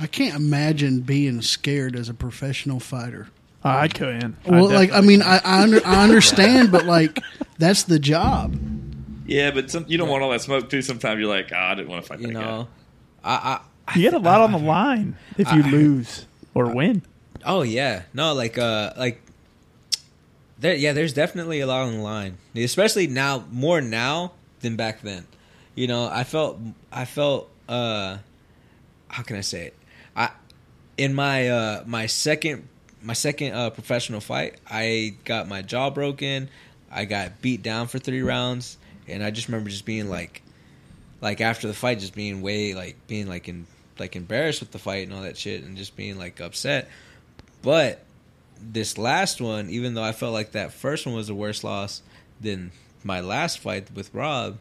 I 0.00 0.06
can't 0.08 0.34
imagine 0.34 1.00
being 1.02 1.40
scared 1.40 1.94
as 1.94 2.08
a 2.08 2.14
professional 2.14 2.80
fighter. 2.80 3.28
I 3.64 3.88
couldn't. 3.88 4.36
I 4.46 4.50
Well, 4.50 4.68
like 4.68 4.92
I 4.92 5.00
mean, 5.00 5.22
I 5.22 5.38
I, 5.44 5.62
under, 5.62 5.80
I 5.86 6.04
understand, 6.04 6.70
but 6.70 6.84
like 6.84 7.18
that's 7.58 7.84
the 7.84 7.98
job. 7.98 8.56
yeah, 9.26 9.50
but 9.50 9.70
some, 9.70 9.86
you 9.88 9.96
don't 9.98 10.08
want 10.08 10.22
all 10.22 10.30
that 10.30 10.42
smoke 10.42 10.68
too. 10.68 10.82
Sometimes 10.82 11.18
you're 11.18 11.28
like, 11.28 11.50
oh, 11.52 11.56
I 11.56 11.74
didn't 11.74 11.88
want 11.88 12.02
to 12.04 12.08
fight 12.08 12.20
you 12.20 12.26
that 12.28 12.32
know 12.34 12.68
i 13.24 13.58
i 13.86 13.96
You 13.96 14.02
get 14.02 14.14
a 14.14 14.18
lot 14.18 14.40
on 14.42 14.52
the 14.52 14.58
line 14.58 15.16
if 15.38 15.50
you 15.52 15.62
lose 15.62 16.26
or 16.54 16.66
win. 16.74 17.02
Oh 17.44 17.62
yeah, 17.62 18.02
no, 18.12 18.32
like 18.34 18.58
uh, 18.58 18.92
like 18.96 19.22
there. 20.58 20.74
Yeah, 20.74 20.92
there's 20.92 21.12
definitely 21.12 21.60
a 21.60 21.66
lot 21.66 21.86
on 21.86 21.94
the 21.94 22.02
line, 22.02 22.38
especially 22.54 23.06
now, 23.06 23.44
more 23.50 23.80
now 23.80 24.32
than 24.60 24.76
back 24.76 25.00
then. 25.02 25.26
You 25.74 25.86
know, 25.88 26.08
I 26.10 26.22
felt, 26.24 26.58
I 26.92 27.04
felt, 27.04 27.50
uh, 27.68 28.18
how 29.08 29.22
can 29.24 29.36
I 29.36 29.40
say 29.40 29.66
it? 29.66 29.76
I 30.16 30.30
in 30.96 31.14
my 31.14 31.48
uh 31.48 31.82
my 31.86 32.06
second 32.06 32.68
my 33.04 33.12
second 33.12 33.52
uh 33.54 33.70
professional 33.70 34.20
fight, 34.20 34.56
I 34.68 35.14
got 35.24 35.46
my 35.48 35.62
jaw 35.62 35.90
broken. 35.90 36.48
I 36.90 37.04
got 37.04 37.40
beat 37.42 37.62
down 37.62 37.86
for 37.88 37.98
three 37.98 38.22
rounds, 38.22 38.78
and 39.08 39.22
I 39.22 39.30
just 39.30 39.48
remember 39.48 39.68
just 39.70 39.84
being 39.84 40.08
like, 40.08 40.42
like 41.20 41.40
after 41.40 41.66
the 41.68 41.74
fight, 41.74 41.98
just 42.00 42.14
being 42.14 42.40
way 42.42 42.74
like 42.74 42.96
being 43.06 43.26
like 43.28 43.48
in 43.48 43.66
like 43.98 44.16
embarrassed 44.16 44.60
with 44.60 44.70
the 44.72 44.78
fight 44.78 45.06
and 45.06 45.12
all 45.14 45.22
that 45.22 45.36
shit, 45.36 45.62
and 45.64 45.76
just 45.76 45.96
being 45.96 46.18
like 46.18 46.40
upset. 46.40 46.88
But 47.62 48.02
this 48.60 48.96
last 48.98 49.40
one, 49.40 49.68
even 49.70 49.94
though 49.94 50.02
I 50.02 50.12
felt 50.12 50.32
like 50.32 50.52
that 50.52 50.72
first 50.72 51.04
one 51.06 51.14
was 51.14 51.28
a 51.28 51.34
worse 51.34 51.62
loss 51.64 52.00
than 52.40 52.70
my 53.02 53.20
last 53.20 53.58
fight 53.58 53.88
with 53.94 54.12
Rob, 54.14 54.56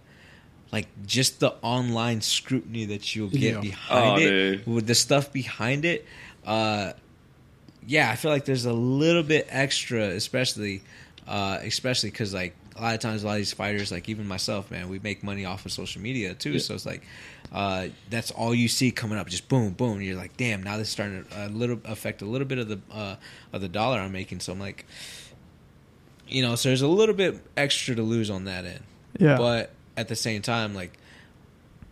like 0.71 0.87
just 1.05 1.39
the 1.39 1.53
online 1.61 2.21
scrutiny 2.21 2.85
that 2.85 3.15
you'll 3.15 3.29
get 3.29 3.55
Yeah. 3.55 3.59
behind 3.61 4.21
Oh, 4.21 4.25
it, 4.25 4.29
dude. 4.29 4.67
with 4.67 4.87
the 4.87 4.95
stuff 4.95 5.31
behind 5.31 5.85
it, 5.85 6.05
uh, 6.45 6.93
yeah, 7.87 8.09
I 8.09 8.15
feel 8.15 8.31
like 8.31 8.45
there's 8.45 8.65
a 8.65 8.73
little 8.73 9.23
bit 9.23 9.47
extra, 9.49 10.07
especially, 10.09 10.83
uh, 11.27 11.59
especially 11.61 12.11
because 12.11 12.33
like 12.33 12.55
a 12.75 12.81
lot 12.81 12.93
of 12.93 12.99
times 12.99 13.23
a 13.23 13.27
lot 13.27 13.33
of 13.33 13.37
these 13.37 13.53
fighters, 13.53 13.91
like 13.91 14.09
even 14.09 14.27
myself, 14.27 14.71
man, 14.71 14.89
we 14.89 14.99
make 14.99 15.23
money 15.23 15.45
off 15.45 15.65
of 15.65 15.71
social 15.71 16.01
media 16.01 16.33
too. 16.33 16.59
So 16.59 16.73
it's 16.73 16.85
like 16.85 17.03
uh, 17.51 17.87
that's 18.09 18.31
all 18.31 18.53
you 18.53 18.67
see 18.67 18.91
coming 18.91 19.17
up, 19.17 19.27
just 19.27 19.47
boom, 19.47 19.73
boom. 19.73 20.01
You're 20.01 20.15
like, 20.15 20.35
damn, 20.37 20.63
now 20.63 20.77
this 20.77 20.87
is 20.87 20.93
starting 20.93 21.23
to 21.23 21.45
a 21.45 21.49
little 21.49 21.79
affect 21.85 22.21
a 22.21 22.25
little 22.25 22.47
bit 22.47 22.57
of 22.57 22.67
the 22.67 22.79
uh, 22.91 23.15
of 23.51 23.61
the 23.61 23.69
dollar 23.69 23.99
I'm 23.99 24.11
making. 24.11 24.39
So 24.39 24.53
I'm 24.53 24.59
like, 24.59 24.85
you 26.27 26.41
know, 26.41 26.55
so 26.55 26.69
there's 26.69 26.81
a 26.81 26.87
little 26.87 27.15
bit 27.15 27.39
extra 27.55 27.95
to 27.95 28.01
lose 28.01 28.29
on 28.29 28.45
that 28.45 28.65
end. 28.65 28.83
Yeah. 29.19 29.37
But 29.37 29.71
at 29.95 30.07
the 30.07 30.15
same 30.15 30.41
time, 30.41 30.73
like 30.73 30.97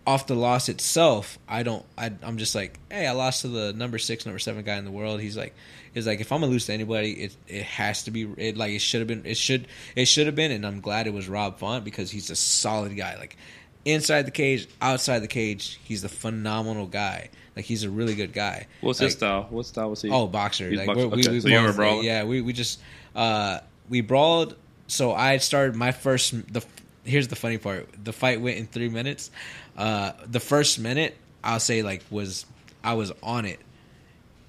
off 0.08 0.28
the 0.28 0.36
loss 0.36 0.68
itself, 0.70 1.38
I 1.48 1.64
don't. 1.64 1.86
I, 1.98 2.12
I'm 2.24 2.38
just 2.38 2.56
like, 2.56 2.80
hey, 2.90 3.06
I 3.08 3.12
lost 3.12 3.42
to 3.42 3.48
the 3.48 3.74
number 3.74 3.98
six, 3.98 4.26
number 4.26 4.40
seven 4.40 4.64
guy 4.64 4.78
in 4.78 4.86
the 4.86 4.92
world. 4.92 5.22
He's 5.22 5.38
like, 5.38 5.54
is 5.94 6.08
like, 6.08 6.22
if 6.22 6.32
I'm 6.32 6.42
gonna 6.42 6.52
lose 6.52 6.66
to 6.68 6.74
anybody, 6.74 7.12
it 7.14 7.36
it 7.48 7.64
has 7.64 8.04
to 8.04 8.12
be. 8.12 8.24
It 8.38 8.58
like 8.58 8.72
it 8.72 8.80
should 8.80 9.00
have 9.02 9.08
been. 9.08 9.26
It 9.26 9.38
should 9.38 9.68
it 9.96 10.06
should 10.06 10.26
have 10.26 10.36
been, 10.36 10.52
and 10.52 10.66
I'm 10.66 10.82
glad 10.82 11.08
it 11.08 11.14
was 11.14 11.30
Rob 11.30 11.60
Font 11.60 11.84
because 11.86 12.10
he's 12.12 12.30
a 12.30 12.36
solid 12.36 12.96
guy. 12.98 13.18
Like 13.18 13.38
inside 13.86 14.24
the 14.24 14.32
cage, 14.32 14.68
outside 14.82 15.20
the 15.20 15.28
cage, 15.28 15.80
he's 15.84 16.04
a 16.04 16.10
phenomenal 16.10 16.88
guy. 16.88 17.30
Like 17.56 17.66
he's 17.66 17.84
a 17.84 17.90
really 17.90 18.16
good 18.16 18.34
guy. 18.34 18.68
What's 18.80 19.00
like, 19.00 19.08
his 19.08 19.14
style? 19.16 19.48
What 19.50 19.66
style 19.66 19.90
was 19.90 20.02
he? 20.02 20.10
Oh, 20.10 20.26
boxer. 20.28 20.70
He's 20.70 20.78
Like, 20.80 20.88
boxer. 20.88 21.08
we're- 21.10 21.22
we, 21.22 21.28
we 21.30 21.42
so 21.42 21.48
you 21.50 21.56
both- 21.58 21.68
were 21.68 21.74
brawling? 21.74 22.06
Yeah, 22.06 22.24
we 22.24 22.42
we 22.42 22.54
just 22.54 22.80
uh, 23.16 23.60
we 23.90 24.02
brawled. 24.02 24.56
So 24.88 25.14
I 25.14 25.38
started 25.38 25.76
my 25.76 25.92
first. 25.92 26.32
The 26.54 26.64
here's 27.04 27.28
the 27.28 27.36
funny 27.36 27.58
part. 27.58 27.90
The 28.04 28.14
fight 28.14 28.40
went 28.42 28.58
in 28.58 28.68
three 28.68 28.90
minutes. 28.90 29.32
Uh, 29.78 30.14
the 30.26 30.40
first 30.40 30.80
minute, 30.80 31.18
I'll 31.44 31.60
say 31.60 31.82
like 31.84 32.04
was 32.10 32.46
I 32.84 32.94
was 32.94 33.12
on 33.24 33.46
it, 33.46 33.60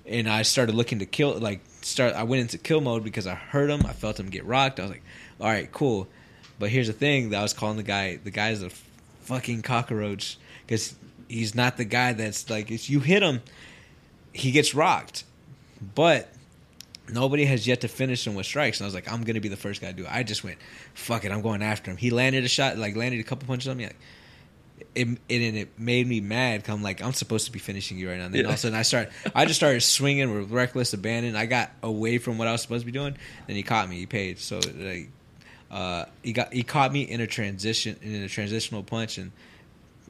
and 0.07 0.29
I 0.29 0.43
started 0.43 0.75
looking 0.75 0.99
to 1.01 1.07
kill. 1.07 1.39
Like 1.39 1.61
start. 1.83 2.15
I 2.15 2.25
went 2.25 2.43
into 2.43 2.59
kill 2.59 2.81
mode 2.81 3.05
because 3.05 3.27
I 3.27 3.35
heard 3.35 3.71
him. 3.71 3.87
I 3.87 3.93
felt 3.93 4.19
him 4.19 4.29
get 4.29 4.45
rocked. 4.45 4.81
I 4.81 4.83
was 4.83 4.91
like, 4.91 5.05
all 5.41 5.49
right, 5.49 5.71
cool. 5.73 6.09
But 6.59 6.71
here's 6.71 6.87
the 6.87 6.93
thing 6.93 7.31
that 7.31 7.39
I 7.39 7.43
was 7.43 7.53
calling 7.53 7.77
the 7.77 7.83
guy. 7.83 8.17
The 8.17 8.31
guy's 8.31 8.63
a 8.63 8.71
fucking 9.23 9.63
cockroach 9.63 10.39
because 10.67 10.95
he's 11.29 11.55
not 11.55 11.77
the 11.77 11.85
guy 11.85 12.13
that's 12.13 12.51
like 12.51 12.71
if 12.71 12.91
you 12.91 13.01
hit 13.01 13.23
him, 13.23 13.43
he 14.33 14.51
gets 14.51 14.75
rocked. 14.75 15.25
But 15.95 16.33
nobody 17.09 17.45
has 17.45 17.67
yet 17.67 17.81
to 17.81 17.89
finish 17.89 18.27
him 18.27 18.35
with 18.35 18.47
strikes. 18.47 18.81
And 18.81 18.85
I 18.85 18.87
was 18.87 18.95
like, 18.95 19.11
I'm 19.11 19.25
gonna 19.25 19.41
be 19.41 19.49
the 19.49 19.57
first 19.57 19.81
guy 19.81 19.89
to 19.89 19.97
do 19.97 20.05
it. 20.05 20.13
I 20.13 20.23
just 20.23 20.45
went, 20.45 20.59
fuck 20.95 21.25
it, 21.25 21.33
I'm 21.33 21.43
going 21.43 21.63
after 21.63 21.91
him. 21.91 21.97
He 21.97 22.11
landed 22.11 22.45
a 22.45 22.49
shot, 22.49 22.79
like 22.79 22.97
landed 22.97 23.21
a 23.21 23.25
couple 23.25 23.47
punches 23.47 23.69
on 23.69 23.77
me. 23.77 23.87
Like, 23.87 23.97
it, 24.95 25.09
it 25.29 25.43
and 25.43 25.57
it 25.57 25.79
made 25.79 26.07
me 26.07 26.21
mad. 26.21 26.65
'cause 26.65 26.75
I'm 26.75 26.83
like, 26.83 27.03
I'm 27.03 27.13
supposed 27.13 27.47
to 27.47 27.53
be 27.53 27.59
finishing 27.59 27.99
you 27.99 28.09
right 28.11 28.19
now. 28.19 28.27
And 28.27 28.35
then 28.35 28.41
Yeah. 28.43 28.47
all 28.49 28.53
of 28.53 28.59
a 28.59 28.61
sudden, 28.61 28.79
I 28.79 28.83
start, 28.83 29.11
I 29.35 29.45
just 29.47 29.59
started 29.59 29.81
swinging 29.83 30.35
with 30.35 30.51
reckless 30.51 30.93
abandon. 30.93 31.35
I 31.37 31.47
got 31.47 31.71
away 31.83 32.19
from 32.19 32.39
what 32.39 32.49
I 32.49 32.53
was 32.53 32.63
supposed 32.63 32.83
to 32.83 32.87
be 32.87 32.93
doing. 32.93 33.17
Then 33.47 33.57
he 33.57 33.63
caught 33.63 33.89
me. 33.89 33.97
He 33.97 34.07
paid. 34.07 34.39
So 34.39 34.61
like, 34.77 35.09
uh, 35.71 36.05
he 36.23 36.33
got 36.33 36.53
he 36.53 36.63
caught 36.63 36.93
me 36.93 37.03
in 37.03 37.21
a 37.21 37.27
transition 37.27 37.97
in 38.03 38.23
a 38.23 38.29
transitional 38.29 38.83
punch 38.83 39.19
and. 39.19 39.33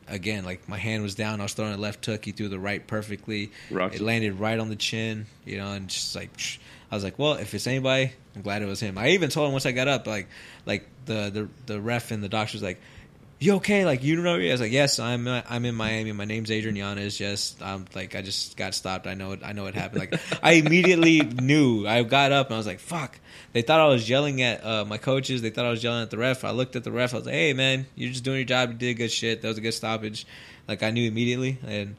Again, 0.08 0.44
like 0.44 0.68
my 0.68 0.76
hand 0.78 1.04
was 1.04 1.14
down, 1.14 1.38
I 1.40 1.44
was 1.44 1.52
throwing 1.54 1.72
a 1.72 1.76
left 1.76 2.04
hook. 2.04 2.24
He 2.24 2.32
threw 2.32 2.48
the 2.48 2.58
right 2.58 2.84
perfectly. 2.84 3.52
It 3.94 4.00
landed 4.00 4.32
right 4.34 4.58
on 4.58 4.68
the 4.68 4.74
chin, 4.76 5.26
you 5.46 5.58
know, 5.58 5.70
and 5.72 5.86
just 5.88 6.16
like 6.16 6.36
psh, 6.36 6.58
I 6.90 6.96
was 6.96 7.04
like, 7.04 7.20
well, 7.20 7.34
if 7.34 7.54
it's 7.54 7.68
anybody, 7.68 8.12
I'm 8.34 8.42
glad 8.42 8.62
it 8.62 8.66
was 8.66 8.80
him. 8.80 8.98
I 8.98 9.10
even 9.10 9.30
told 9.30 9.46
him 9.46 9.52
once 9.52 9.64
I 9.64 9.70
got 9.70 9.86
up, 9.86 10.08
like, 10.08 10.26
like 10.66 10.88
the 11.06 11.30
the 11.30 11.72
the 11.72 11.80
ref 11.80 12.10
and 12.10 12.20
the 12.22 12.28
doctor 12.28 12.56
was 12.56 12.64
like, 12.64 12.80
"You 13.42 13.54
okay? 13.56 13.84
Like, 13.84 14.02
you 14.04 14.16
know?" 14.16 14.38
me?" 14.38 14.48
I 14.48 14.52
was 14.52 14.60
like, 14.60 14.72
"Yes, 14.72 14.98
I'm 14.98 15.26
uh, 15.26 15.42
I'm 15.48 15.64
in 15.64 15.74
Miami. 15.74 16.12
My 16.12 16.24
name's 16.24 16.50
Adrian 16.50 16.76
Yanez. 16.76 17.18
Yes, 17.18 17.56
I'm 17.60 17.86
like 17.94 18.14
I 18.14 18.22
just 18.22 18.56
got 18.56 18.74
stopped. 18.74 19.06
I 19.06 19.14
know 19.14 19.32
it. 19.32 19.40
I 19.44 19.52
know 19.52 19.66
it 19.66 19.74
happened. 19.74 20.00
Like, 20.00 20.20
I 20.42 20.52
immediately 20.52 21.20
knew. 21.20 21.86
I 21.86 22.02
got 22.04 22.32
up 22.32 22.46
and 22.46 22.54
I 22.54 22.58
was 22.58 22.66
like, 22.66 22.80
"Fuck." 22.80 23.18
They 23.52 23.62
thought 23.62 23.80
I 23.80 23.88
was 23.88 24.08
yelling 24.08 24.40
at 24.42 24.64
uh, 24.64 24.84
my 24.84 24.96
coaches. 24.96 25.42
They 25.42 25.50
thought 25.50 25.66
I 25.66 25.70
was 25.70 25.82
yelling 25.82 26.02
at 26.02 26.10
the 26.10 26.18
ref. 26.18 26.44
I 26.44 26.52
looked 26.52 26.76
at 26.76 26.84
the 26.84 26.92
ref. 26.92 27.14
I 27.14 27.18
was 27.18 27.26
like, 27.26 27.34
"Hey, 27.34 27.52
man, 27.52 27.86
you're 27.96 28.10
just 28.10 28.24
doing 28.24 28.38
your 28.38 28.46
job. 28.46 28.70
You 28.70 28.76
did 28.76 28.94
good 28.94 29.10
shit. 29.10 29.42
That 29.42 29.48
was 29.48 29.58
a 29.58 29.62
good 29.62 29.74
stoppage." 29.74 30.26
Like 30.68 30.82
I 30.82 30.90
knew 30.90 31.08
immediately 31.08 31.58
and. 31.66 31.96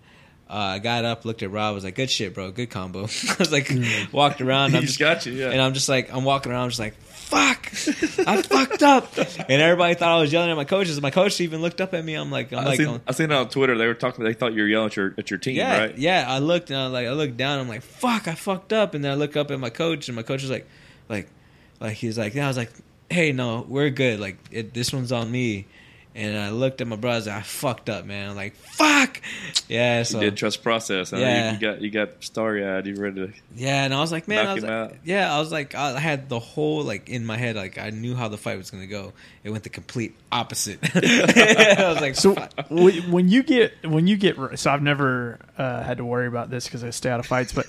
Uh, 0.50 0.76
I 0.76 0.80
got 0.80 1.04
up, 1.04 1.26
looked 1.26 1.42
at 1.42 1.50
Rob, 1.50 1.72
I 1.72 1.72
was 1.72 1.84
like, 1.84 1.96
"Good 1.96 2.12
shit, 2.12 2.36
bro. 2.36 2.52
Good 2.52 2.70
combo." 2.70 3.00
I 3.04 3.36
was 3.40 3.52
like, 3.52 3.72
walked 4.12 4.40
around. 4.40 4.76
I'm 4.76 4.84
just 4.84 5.00
got 5.00 5.26
you, 5.26 5.34
yeah. 5.34 5.50
and 5.50 5.60
I'm 5.60 5.74
just 5.74 5.90
like, 5.90 6.14
I'm 6.14 6.26
walking 6.26 6.52
around, 6.52 6.70
just 6.70 6.80
like, 6.80 6.96
"Fuck, 7.34 8.28
I 8.28 8.42
fucked 8.42 8.84
up." 8.84 9.14
And 9.50 9.62
everybody 9.62 9.94
thought 9.96 10.18
I 10.18 10.22
was 10.22 10.32
yelling 10.32 10.52
at 10.52 10.56
my 10.56 10.64
coaches. 10.64 11.02
My 11.02 11.12
coach 11.12 11.40
even 11.42 11.62
looked 11.62 11.82
up 11.82 11.94
at 11.94 12.04
me. 12.06 12.14
I'm 12.14 12.32
like, 12.32 12.54
I'm 12.54 12.60
I 12.60 12.66
like, 12.66 12.78
seen, 12.78 12.88
um, 12.88 13.02
I 13.08 13.12
seen 13.12 13.32
it 13.32 13.36
on 13.36 13.50
Twitter. 13.50 13.78
They 13.78 13.88
were 13.88 13.94
talking. 13.94 14.24
They 14.24 14.34
thought 14.34 14.54
you 14.54 14.62
were 14.62 14.68
yelling 14.68 14.88
at 14.88 14.96
your 14.96 15.14
at 15.18 15.30
your 15.30 15.40
team, 15.40 15.56
yeah, 15.56 15.78
right? 15.78 15.98
yeah. 15.98 16.26
I 16.28 16.40
looked 16.40 16.70
and 16.70 16.80
I 16.80 16.86
was 16.86 16.94
like, 16.94 17.08
I 17.08 17.12
looked 17.12 17.38
down. 17.38 17.60
I'm 17.60 17.68
like, 17.68 17.82
"Fuck, 17.82 18.28
I 18.28 18.36
fucked 18.36 18.72
up." 18.72 18.94
And 18.94 19.04
then 19.04 19.12
I 19.12 19.16
look 19.16 19.36
up 19.36 19.52
at 19.52 19.60
my 19.60 19.70
coach, 19.70 20.08
and 20.08 20.16
my 20.16 20.24
coach 20.24 20.42
was 20.42 20.52
like, 20.52 20.68
like, 21.10 21.30
like 21.80 21.94
he's 21.94 22.18
like, 22.18 22.36
yeah. 22.36 22.46
I 22.46 22.48
was 22.48 22.58
like, 22.58 22.72
"Hey, 23.10 23.32
no, 23.32 23.66
we're 23.68 23.90
good. 23.90 24.20
Like, 24.20 24.38
it, 24.52 24.74
this 24.74 24.94
one's 24.94 25.12
on 25.12 25.32
me." 25.32 25.66
And 26.16 26.38
I 26.38 26.52
looked 26.52 26.80
at 26.80 26.88
my 26.88 26.96
brother. 26.96 27.16
I, 27.16 27.18
was 27.18 27.28
like, 27.28 27.36
I 27.38 27.42
fucked 27.42 27.90
up, 27.90 28.06
man. 28.06 28.30
I'm 28.30 28.36
like, 28.36 28.56
"Fuck." 28.56 29.20
Yeah. 29.68 30.04
So 30.04 30.20
You 30.20 30.30
did 30.30 30.38
trust 30.38 30.62
process. 30.62 31.10
Huh? 31.10 31.18
Yeah. 31.18 31.48
You, 31.48 31.54
you 31.54 31.60
got 31.60 31.82
you 31.82 31.90
got 31.90 32.24
starry 32.24 32.64
eyed. 32.64 32.86
You 32.86 32.96
ready 32.96 33.28
to? 33.28 33.34
Yeah, 33.56 33.84
and 33.84 33.94
I 33.94 34.00
was 34.00 34.12
like, 34.12 34.28
man, 34.28 34.46
I 34.46 34.54
was 34.54 34.64
like, 34.64 35.00
yeah, 35.04 35.36
I 35.36 35.40
was 35.40 35.52
like, 35.52 35.74
I 35.74 36.00
had 36.00 36.30
the 36.30 36.40
whole 36.40 36.84
like 36.84 37.10
in 37.10 37.26
my 37.26 37.38
head, 37.38 37.56
like 37.56 37.80
I 37.80 37.90
knew 37.90 38.14
how 38.14 38.28
the 38.28 38.38
fight 38.38 38.58
was 38.60 38.70
gonna 38.70 38.86
go. 38.86 39.14
It 39.44 39.50
went 39.50 39.64
the 39.64 39.70
complete 39.70 40.16
opposite. 40.32 40.80
I 40.96 41.90
was 41.92 42.00
like, 42.02 42.16
So 42.16 42.36
fuck. 42.36 42.54
when 42.70 43.12
when 43.12 43.28
you 43.28 43.42
get 43.42 43.74
when 43.84 44.06
you 44.06 44.16
get 44.16 44.38
so 44.60 44.72
I've 44.72 44.84
never 44.84 45.40
uh, 45.58 45.82
had 45.84 45.98
to 45.98 46.06
worry 46.06 46.28
about 46.28 46.50
this 46.52 46.66
because 46.66 46.84
I 46.84 46.92
stay 46.92 47.10
out 47.10 47.20
of 47.20 47.26
fights. 47.26 47.54
But 47.54 47.68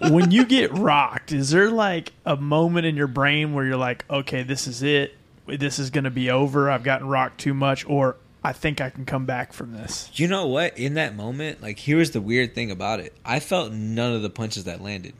when 0.10 0.30
you 0.30 0.46
get 0.46 0.72
rocked, 0.72 1.32
is 1.32 1.50
there 1.50 1.70
like 1.70 2.12
a 2.24 2.36
moment 2.36 2.86
in 2.86 2.96
your 2.96 3.06
brain 3.08 3.52
where 3.52 3.64
you're 3.66 3.76
like, 3.76 4.04
okay, 4.10 4.42
this 4.42 4.66
is 4.66 4.82
it, 4.82 5.14
this 5.46 5.78
is 5.78 5.90
going 5.90 6.04
to 6.04 6.10
be 6.10 6.30
over. 6.30 6.70
I've 6.70 6.84
gotten 6.84 7.06
rocked 7.06 7.40
too 7.40 7.54
much, 7.54 7.88
or 7.88 8.16
I 8.42 8.52
think 8.52 8.80
I 8.80 8.90
can 8.90 9.06
come 9.06 9.24
back 9.24 9.52
from 9.52 9.72
this. 9.72 10.10
You 10.14 10.28
know 10.28 10.46
what? 10.46 10.78
In 10.78 10.94
that 10.94 11.16
moment, 11.16 11.62
like 11.62 11.78
here's 11.78 12.10
the 12.10 12.20
weird 12.20 12.54
thing 12.54 12.70
about 12.70 13.00
it. 13.00 13.14
I 13.24 13.40
felt 13.40 13.72
none 13.72 14.12
of 14.12 14.22
the 14.22 14.30
punches 14.30 14.64
that 14.64 14.82
landed. 14.82 15.14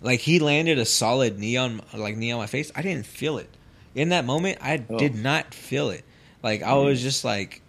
Like 0.00 0.20
he 0.20 0.38
landed 0.38 0.78
a 0.78 0.84
solid 0.84 1.38
knee 1.38 1.56
on 1.56 1.80
like 1.92 2.16
knee 2.16 2.30
on 2.30 2.38
my 2.38 2.46
face. 2.46 2.70
I 2.76 2.82
didn't 2.82 3.06
feel 3.06 3.38
it. 3.38 3.48
In 3.94 4.10
that 4.10 4.24
moment, 4.24 4.58
I 4.60 4.84
oh. 4.88 4.98
did 4.98 5.14
not 5.14 5.52
feel 5.52 5.90
it. 5.90 6.04
Like 6.42 6.62
I 6.62 6.74
was 6.74 7.02
just 7.02 7.24
like 7.24 7.62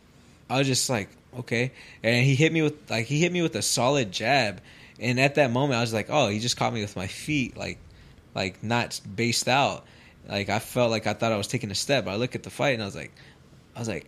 I 0.49 0.59
was 0.59 0.67
just 0.67 0.89
like, 0.89 1.09
okay. 1.39 1.71
And 2.03 2.23
he 2.23 2.35
hit 2.35 2.51
me 2.51 2.61
with 2.61 2.89
like 2.89 3.05
he 3.05 3.19
hit 3.19 3.31
me 3.31 3.41
with 3.41 3.55
a 3.55 3.61
solid 3.61 4.11
jab. 4.11 4.61
And 4.99 5.19
at 5.19 5.35
that 5.35 5.51
moment 5.51 5.77
I 5.77 5.81
was 5.81 5.93
like, 5.93 6.07
oh, 6.09 6.27
he 6.27 6.39
just 6.39 6.57
caught 6.57 6.73
me 6.73 6.81
with 6.81 6.95
my 6.95 7.07
feet 7.07 7.57
like 7.57 7.79
like 8.35 8.61
not 8.61 8.99
based 9.15 9.47
out. 9.47 9.85
Like 10.27 10.49
I 10.49 10.59
felt 10.59 10.91
like 10.91 11.07
I 11.07 11.13
thought 11.13 11.31
I 11.31 11.37
was 11.37 11.47
taking 11.47 11.71
a 11.71 11.75
step. 11.75 12.07
I 12.07 12.15
look 12.15 12.35
at 12.35 12.43
the 12.43 12.49
fight 12.49 12.73
and 12.73 12.81
I 12.81 12.85
was 12.85 12.95
like 12.95 13.11
I 13.75 13.79
was 13.79 13.87
like, 13.87 14.07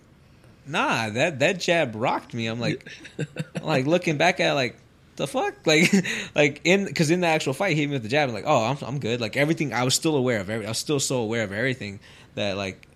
nah, 0.65 1.09
that 1.09 1.39
that 1.39 1.59
jab 1.59 1.95
rocked 1.95 2.33
me. 2.33 2.47
I'm 2.47 2.59
like, 2.59 2.87
I'm 3.55 3.63
like 3.63 3.85
looking 3.85 4.17
back 4.17 4.39
at 4.39 4.51
it, 4.51 4.55
like 4.55 4.77
the 5.15 5.27
fuck, 5.27 5.55
like 5.65 5.91
like 6.35 6.61
in 6.63 6.85
because 6.85 7.11
in 7.11 7.21
the 7.21 7.27
actual 7.27 7.53
fight, 7.53 7.75
he 7.75 7.81
hit 7.81 7.87
me 7.87 7.93
with 7.93 8.03
the 8.03 8.09
jab. 8.09 8.29
I'm 8.29 8.35
like, 8.35 8.45
oh, 8.47 8.63
I'm 8.65 8.77
I'm 8.81 8.99
good. 8.99 9.21
Like 9.21 9.37
everything, 9.37 9.73
I 9.73 9.83
was 9.83 9.95
still 9.95 10.15
aware 10.15 10.39
of. 10.39 10.49
Every, 10.49 10.65
I 10.65 10.69
was 10.69 10.77
still 10.77 10.99
so 10.99 11.17
aware 11.17 11.43
of 11.43 11.51
everything 11.51 11.99
that 12.35 12.57
like 12.57 12.87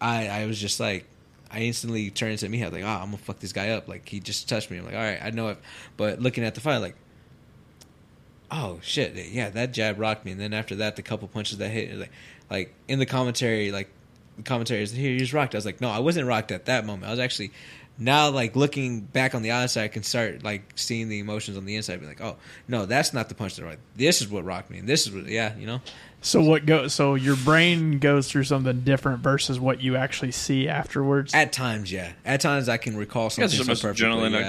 I 0.00 0.28
I 0.28 0.46
was 0.46 0.60
just 0.60 0.80
like. 0.80 1.06
I 1.50 1.60
instantly 1.60 2.10
turned 2.10 2.36
to 2.40 2.48
me. 2.48 2.60
I 2.64 2.66
was 2.66 2.72
like, 2.72 2.84
ah, 2.84 2.98
"Oh, 2.98 3.02
I'm 3.04 3.10
gonna 3.12 3.18
fuck 3.18 3.38
this 3.38 3.52
guy 3.52 3.68
up." 3.68 3.86
Like 3.86 4.08
he 4.08 4.18
just 4.18 4.48
touched 4.48 4.72
me. 4.72 4.78
I'm 4.78 4.86
like, 4.86 4.94
"All 4.94 5.00
right, 5.00 5.20
I 5.22 5.30
know 5.30 5.50
it." 5.50 5.58
But 5.96 6.20
looking 6.20 6.42
at 6.42 6.56
the 6.56 6.60
fight, 6.60 6.78
like, 6.78 6.96
oh 8.54 8.78
shit, 8.82 9.14
yeah, 9.32 9.50
that 9.50 9.72
jab 9.72 9.98
rocked 9.98 10.24
me. 10.24 10.32
And 10.32 10.40
then 10.40 10.54
after 10.54 10.76
that, 10.76 10.96
the 10.96 11.02
couple 11.02 11.26
punches 11.28 11.58
that 11.58 11.70
hit, 11.70 11.98
like, 11.98 12.12
like 12.50 12.74
in 12.88 12.98
the 13.00 13.06
commentary, 13.06 13.72
like 13.72 13.90
the 14.36 14.42
commentary 14.42 14.82
is 14.82 14.92
here, 14.92 15.10
you 15.10 15.18
just 15.18 15.32
rocked. 15.32 15.54
I 15.54 15.58
was 15.58 15.66
like, 15.66 15.80
no, 15.80 15.90
I 15.90 15.98
wasn't 15.98 16.28
rocked 16.28 16.52
at 16.52 16.66
that 16.66 16.86
moment. 16.86 17.06
I 17.06 17.10
was 17.10 17.20
actually 17.20 17.50
now 17.98 18.30
like 18.30 18.56
looking 18.56 19.00
back 19.00 19.34
on 19.34 19.42
the 19.42 19.50
outside, 19.50 19.84
I 19.84 19.88
can 19.88 20.02
start 20.02 20.44
like 20.44 20.72
seeing 20.76 21.08
the 21.08 21.18
emotions 21.18 21.56
on 21.56 21.64
the 21.64 21.76
inside. 21.76 22.00
Be 22.00 22.06
like, 22.06 22.20
oh 22.20 22.36
no, 22.68 22.86
that's 22.86 23.12
not 23.12 23.28
the 23.28 23.34
punch 23.34 23.56
that 23.56 23.64
rocked. 23.64 23.80
This 23.96 24.20
is 24.20 24.28
what 24.28 24.44
rocked 24.44 24.70
me. 24.70 24.78
And 24.78 24.88
this 24.88 25.06
is 25.06 25.12
what, 25.12 25.26
yeah, 25.26 25.56
you 25.56 25.66
know. 25.66 25.80
So 26.20 26.40
what 26.40 26.64
go? 26.64 26.88
So 26.88 27.16
your 27.16 27.36
brain 27.36 27.98
goes 27.98 28.30
through 28.30 28.44
something 28.44 28.80
different 28.80 29.20
versus 29.20 29.60
what 29.60 29.82
you 29.82 29.96
actually 29.96 30.32
see 30.32 30.68
afterwards. 30.68 31.34
At 31.34 31.52
times, 31.52 31.92
yeah. 31.92 32.12
At 32.24 32.40
times, 32.40 32.70
I 32.70 32.78
can 32.78 32.96
recall 32.96 33.28
something 33.28 33.42
guys 33.42 33.54
are 33.54 33.58
so 33.58 33.64
the 33.64 33.70
most 33.70 33.82
perfectly. 33.82 34.06
adrenaline 34.06 34.32
yeah. 34.32 34.48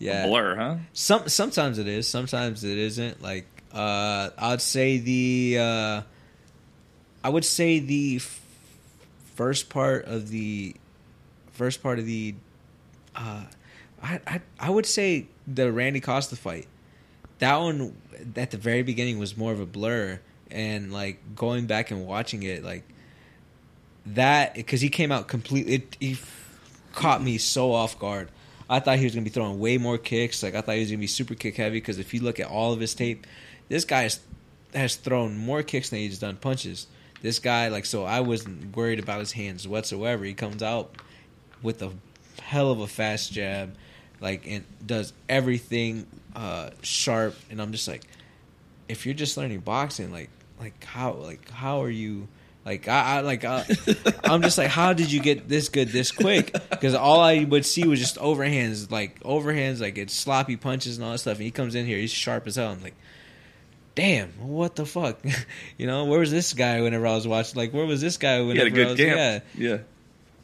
Yeah. 0.00 0.26
Blur, 0.26 0.56
huh? 0.56 0.76
Some 0.94 1.28
sometimes 1.28 1.78
it 1.78 1.86
is, 1.86 2.08
sometimes 2.08 2.64
it 2.64 2.78
isn't. 2.78 3.22
Like 3.22 3.46
uh 3.72 4.30
I'd 4.36 4.62
say 4.62 4.98
the 4.98 5.58
uh 5.60 6.02
I 7.22 7.28
would 7.28 7.44
say 7.44 7.78
the 7.78 8.16
f- 8.16 8.40
first 9.36 9.68
part 9.68 10.06
of 10.06 10.30
the 10.30 10.74
first 11.52 11.82
part 11.82 11.98
of 11.98 12.06
the 12.06 12.34
uh 13.14 13.44
I 14.02 14.20
I 14.26 14.40
I 14.58 14.70
would 14.70 14.86
say 14.86 15.26
the 15.46 15.70
Randy 15.70 16.00
Costa 16.00 16.34
fight. 16.34 16.66
That 17.38 17.56
one 17.56 17.94
at 18.36 18.50
the 18.50 18.56
very 18.56 18.82
beginning 18.82 19.18
was 19.18 19.36
more 19.36 19.52
of 19.52 19.60
a 19.60 19.66
blur 19.66 20.18
and 20.50 20.92
like 20.92 21.36
going 21.36 21.66
back 21.66 21.90
and 21.90 22.06
watching 22.06 22.42
it 22.42 22.64
like 22.64 22.84
that 24.06 24.54
because 24.54 24.80
he 24.80 24.88
came 24.88 25.12
out 25.12 25.28
completely 25.28 25.74
it, 25.74 25.96
he 26.00 26.18
caught 26.92 27.22
me 27.22 27.38
so 27.38 27.72
off 27.72 27.98
guard 27.98 28.30
i 28.70 28.80
thought 28.80 28.98
he 28.98 29.04
was 29.04 29.14
going 29.14 29.24
to 29.24 29.30
be 29.30 29.34
throwing 29.34 29.58
way 29.58 29.76
more 29.76 29.98
kicks. 29.98 30.42
Like 30.42 30.54
i 30.54 30.60
thought 30.62 30.76
he 30.76 30.80
was 30.80 30.88
going 30.90 30.98
to 30.98 31.02
be 31.02 31.06
super 31.06 31.34
kick 31.34 31.56
heavy 31.56 31.76
because 31.76 31.98
if 31.98 32.14
you 32.14 32.20
look 32.22 32.40
at 32.40 32.46
all 32.46 32.72
of 32.72 32.80
his 32.80 32.94
tape 32.94 33.26
this 33.68 33.84
guy 33.84 34.02
has, 34.02 34.20
has 34.74 34.96
thrown 34.96 35.36
more 35.36 35.62
kicks 35.62 35.90
than 35.90 36.00
he's 36.00 36.18
done 36.18 36.36
punches. 36.36 36.86
This 37.20 37.38
guy 37.38 37.68
like 37.68 37.84
so 37.84 38.04
i 38.04 38.20
wasn't 38.20 38.74
worried 38.74 38.98
about 38.98 39.18
his 39.18 39.32
hands 39.32 39.68
whatsoever. 39.68 40.24
He 40.24 40.34
comes 40.34 40.62
out 40.62 40.94
with 41.62 41.82
a 41.82 41.92
hell 42.40 42.70
of 42.70 42.80
a 42.80 42.86
fast 42.86 43.32
jab 43.32 43.74
like 44.20 44.46
and 44.46 44.64
does 44.86 45.12
everything 45.28 46.06
uh 46.34 46.70
sharp. 46.80 47.36
And 47.50 47.60
i'm 47.60 47.72
just 47.72 47.88
like 47.88 48.04
if 48.90 49.06
you're 49.06 49.14
just 49.14 49.36
learning 49.36 49.60
boxing, 49.60 50.10
like 50.10 50.30
like 50.58 50.84
how 50.84 51.12
like 51.12 51.48
how 51.50 51.82
are 51.82 51.90
you 51.90 52.28
like 52.64 52.88
I, 52.88 53.16
I 53.18 53.20
like 53.20 53.44
uh, 53.44 53.64
I'm 54.24 54.42
just 54.42 54.58
like 54.58 54.68
how 54.68 54.92
did 54.92 55.10
you 55.10 55.20
get 55.20 55.48
this 55.48 55.68
good 55.68 55.88
this 55.88 56.12
quick? 56.12 56.52
Because 56.70 56.94
all 56.94 57.20
I 57.20 57.44
would 57.44 57.64
see 57.64 57.86
was 57.86 57.98
just 57.98 58.16
overhands, 58.16 58.90
like 58.90 59.20
overhands, 59.22 59.80
like 59.80 59.96
it's 59.98 60.14
sloppy 60.14 60.56
punches 60.56 60.96
and 60.96 61.04
all 61.04 61.12
that 61.12 61.18
stuff. 61.18 61.36
And 61.36 61.44
he 61.44 61.50
comes 61.50 61.74
in 61.74 61.86
here, 61.86 61.98
he's 61.98 62.10
sharp 62.12 62.46
as 62.46 62.56
hell. 62.56 62.70
I'm 62.70 62.82
like, 62.82 62.94
damn, 63.94 64.28
what 64.46 64.76
the 64.76 64.86
fuck? 64.86 65.18
you 65.78 65.86
know, 65.86 66.04
where 66.04 66.20
was 66.20 66.30
this 66.30 66.52
guy 66.52 66.80
whenever 66.80 67.06
I 67.06 67.14
was 67.14 67.26
watching? 67.26 67.56
Like, 67.58 67.72
where 67.72 67.86
was 67.86 68.00
this 68.00 68.16
guy 68.16 68.40
whenever 68.40 68.68
had 68.68 68.78
a 68.78 68.80
I 68.80 68.84
good 68.84 68.88
was? 68.90 68.98
camp. 68.98 69.44
Yeah, 69.56 69.68
Yeah. 69.70 69.78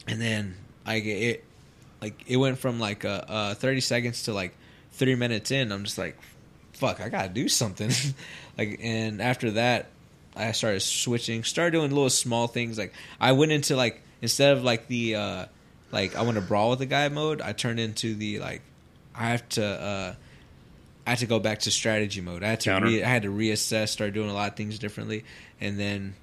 and 0.09 0.20
then 0.20 0.55
I 0.84 1.01
get 1.01 1.22
it 1.22 1.44
like 2.01 2.24
it 2.26 2.36
went 2.36 2.59
from 2.59 2.78
like 2.78 3.05
uh, 3.05 3.22
uh 3.26 3.55
30 3.55 3.80
seconds 3.80 4.22
to 4.24 4.32
like 4.34 4.55
three 4.93 5.14
minutes 5.14 5.51
in 5.51 5.72
i'm 5.72 5.82
just 5.84 5.97
like 5.97 6.16
fuck 6.74 7.01
i 7.01 7.09
gotta 7.09 7.28
do 7.30 7.48
something 7.48 7.90
like 8.59 8.78
and 8.82 9.20
after 9.22 9.52
that 9.52 9.86
i 10.37 10.53
started 10.53 10.81
switching 10.81 11.43
started 11.45 11.73
doing 11.73 11.91
little 11.91 12.11
small 12.11 12.47
things 12.47 12.79
like 12.79 12.93
i 13.21 13.33
went 13.33 13.53
into 13.53 13.77
like 13.77 14.03
instead 14.23 14.57
of 14.57 14.63
like 14.63 14.87
the 14.89 15.15
uh 15.15 15.47
like 15.93 16.15
i 16.17 16.23
want 16.23 16.37
to 16.37 16.43
brawl 16.43 16.71
with 16.71 16.79
the 16.79 16.87
guy 16.87 17.09
mode 17.09 17.41
i 17.41 17.53
turned 17.53 17.81
into 17.81 18.15
the 18.15 18.39
like 18.39 18.63
i 19.15 19.31
have 19.31 19.49
to 19.49 19.65
uh 19.65 20.15
I 21.07 21.11
had 21.11 21.21
to 21.21 21.27
go 21.27 21.39
back 21.39 21.61
to 21.61 21.71
strategy 21.71 22.21
mode. 22.21 22.43
I 22.43 22.49
had 22.49 22.61
to 22.63 22.81
re- 22.81 23.05
I 23.05 23.09
had 23.09 23.23
to 23.23 23.29
reassess, 23.29 23.91
start 23.91 24.13
doing 24.13 24.29
a 24.29 24.35
lot 24.35 24.51
of 24.51 24.57
things 24.57 24.77
differently, 24.77 25.25
and 25.61 25.79
then 25.79 26.15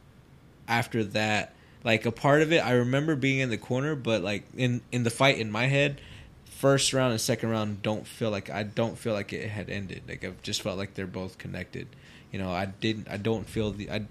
after 0.67 1.05
that, 1.05 1.53
like 1.85 2.05
a 2.05 2.11
part 2.11 2.41
of 2.41 2.51
it, 2.51 2.59
I 2.59 2.73
remember 2.73 3.15
being 3.15 3.39
in 3.39 3.49
the 3.49 3.57
corner, 3.57 3.95
but 3.95 4.21
like 4.23 4.43
in 4.57 4.81
in 4.91 5.03
the 5.03 5.09
fight 5.09 5.37
in 5.37 5.49
my 5.51 5.67
head, 5.67 6.01
first 6.45 6.91
round 6.91 7.11
and 7.11 7.21
second 7.21 7.49
round 7.49 7.81
don't 7.81 8.05
feel 8.05 8.29
like 8.29 8.49
I 8.49 8.63
don't 8.63 8.97
feel 8.97 9.13
like 9.13 9.31
it 9.31 9.49
had 9.49 9.69
ended. 9.69 10.03
Like 10.07 10.25
I 10.25 10.33
just 10.41 10.61
felt 10.61 10.77
like 10.77 10.95
they're 10.95 11.07
both 11.07 11.37
connected. 11.37 11.87
You 12.33 12.39
know, 12.39 12.51
I 12.51 12.65
didn't. 12.65 13.07
I 13.09 13.15
don't 13.15 13.47
feel 13.47 13.71
the. 13.71 13.89
I 13.89 14.05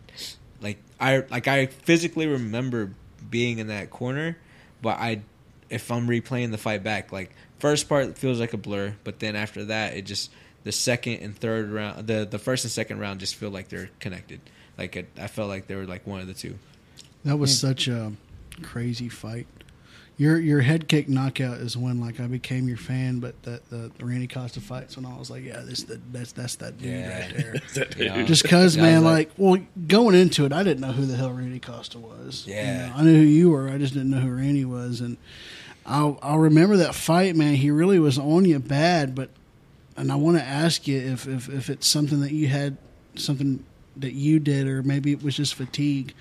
like 0.62 0.78
I 0.98 1.24
like 1.28 1.48
I 1.48 1.66
physically 1.66 2.26
remember 2.26 2.94
being 3.28 3.58
in 3.58 3.66
that 3.66 3.90
corner, 3.90 4.38
but 4.80 4.98
I 4.98 5.20
if 5.68 5.90
I'm 5.90 6.06
replaying 6.06 6.52
the 6.52 6.58
fight 6.58 6.82
back, 6.82 7.12
like 7.12 7.34
first 7.58 7.88
part 7.88 8.16
feels 8.16 8.40
like 8.40 8.52
a 8.52 8.56
blur, 8.56 8.94
but 9.04 9.18
then 9.18 9.36
after 9.36 9.64
that, 9.66 9.94
it 9.94 10.02
just 10.02 10.30
the 10.64 10.72
second 10.72 11.14
and 11.14 11.36
third 11.36 11.70
round, 11.70 12.06
the 12.06 12.24
the 12.24 12.38
first 12.38 12.64
and 12.64 12.70
second 12.70 13.00
round 13.00 13.20
just 13.20 13.34
feel 13.34 13.50
like 13.50 13.68
they're 13.68 13.90
connected. 13.98 14.40
Like 14.78 14.96
it, 14.96 15.08
I 15.18 15.26
felt 15.26 15.48
like 15.48 15.66
they 15.66 15.74
were 15.74 15.84
like 15.84 16.06
one 16.06 16.20
of 16.20 16.26
the 16.26 16.34
two. 16.34 16.58
That 17.24 17.36
was 17.36 17.50
hmm. 17.50 17.66
such 17.66 17.88
a 17.88 18.12
crazy 18.62 19.08
fight. 19.08 19.46
Your 20.18 20.38
your 20.38 20.60
head 20.60 20.88
kick 20.88 21.08
knockout 21.08 21.56
is 21.58 21.76
when 21.76 22.00
like 22.00 22.20
I 22.20 22.26
became 22.26 22.68
your 22.68 22.76
fan, 22.76 23.18
but 23.18 23.42
that 23.44 23.68
the, 23.70 23.90
the 23.96 24.04
Randy 24.04 24.26
Costa 24.28 24.60
fights 24.60 24.94
when 24.96 25.06
I 25.06 25.18
was 25.18 25.30
like, 25.30 25.42
yeah, 25.42 25.60
this 25.64 25.82
the 25.84 26.00
that's 26.12 26.32
that's 26.32 26.56
that 26.56 26.78
dude 26.78 26.90
Yeah. 26.90 27.18
right 27.20 27.34
there. 27.74 27.86
You 27.98 28.08
know? 28.10 28.22
Just 28.24 28.42
because, 28.42 28.76
Yeah, 28.76 28.82
man, 28.82 29.04
was 29.04 29.12
like, 29.12 29.30
well, 29.38 29.60
going 29.88 30.14
into 30.14 30.44
it, 30.44 30.52
I 30.52 30.62
didn't 30.62 30.80
know 30.80 30.92
who 30.92 31.06
the 31.06 31.16
hell 31.16 31.32
Randy 31.32 31.58
Costa 31.60 31.98
was. 31.98 32.44
You 32.46 32.54
Yeah. 32.54 32.88
know, 32.88 32.94
I 32.96 33.02
knew 33.04 33.14
who 33.16 33.22
you 33.22 33.50
were. 33.50 33.68
I 33.70 33.78
just 33.78 33.94
didn't 33.94 34.10
know 34.10 34.18
who 34.20 34.30
Randy 34.30 34.64
was, 34.66 35.00
and 35.00 35.16
I'll 35.86 36.18
I'll 36.22 36.38
remember 36.38 36.76
that 36.76 36.94
fight, 36.94 37.34
man. 37.34 37.54
He 37.56 37.70
really 37.70 37.98
was 37.98 38.18
on 38.18 38.44
you 38.44 38.58
bad, 38.58 39.14
but 39.14 39.30
and 39.96 40.12
I 40.12 40.16
want 40.16 40.36
to 40.36 40.44
ask 40.44 40.86
you 40.86 40.98
if, 40.98 41.26
if 41.26 41.48
if 41.48 41.70
it's 41.70 41.86
something 41.86 42.20
that 42.20 42.32
you 42.32 42.48
had 42.48 42.76
something 43.16 43.64
that 43.96 44.12
you 44.12 44.38
did, 44.38 44.66
or 44.68 44.82
maybe 44.82 45.10
it 45.12 45.22
was 45.22 45.36
just 45.36 45.54
fatigue. 45.54 46.14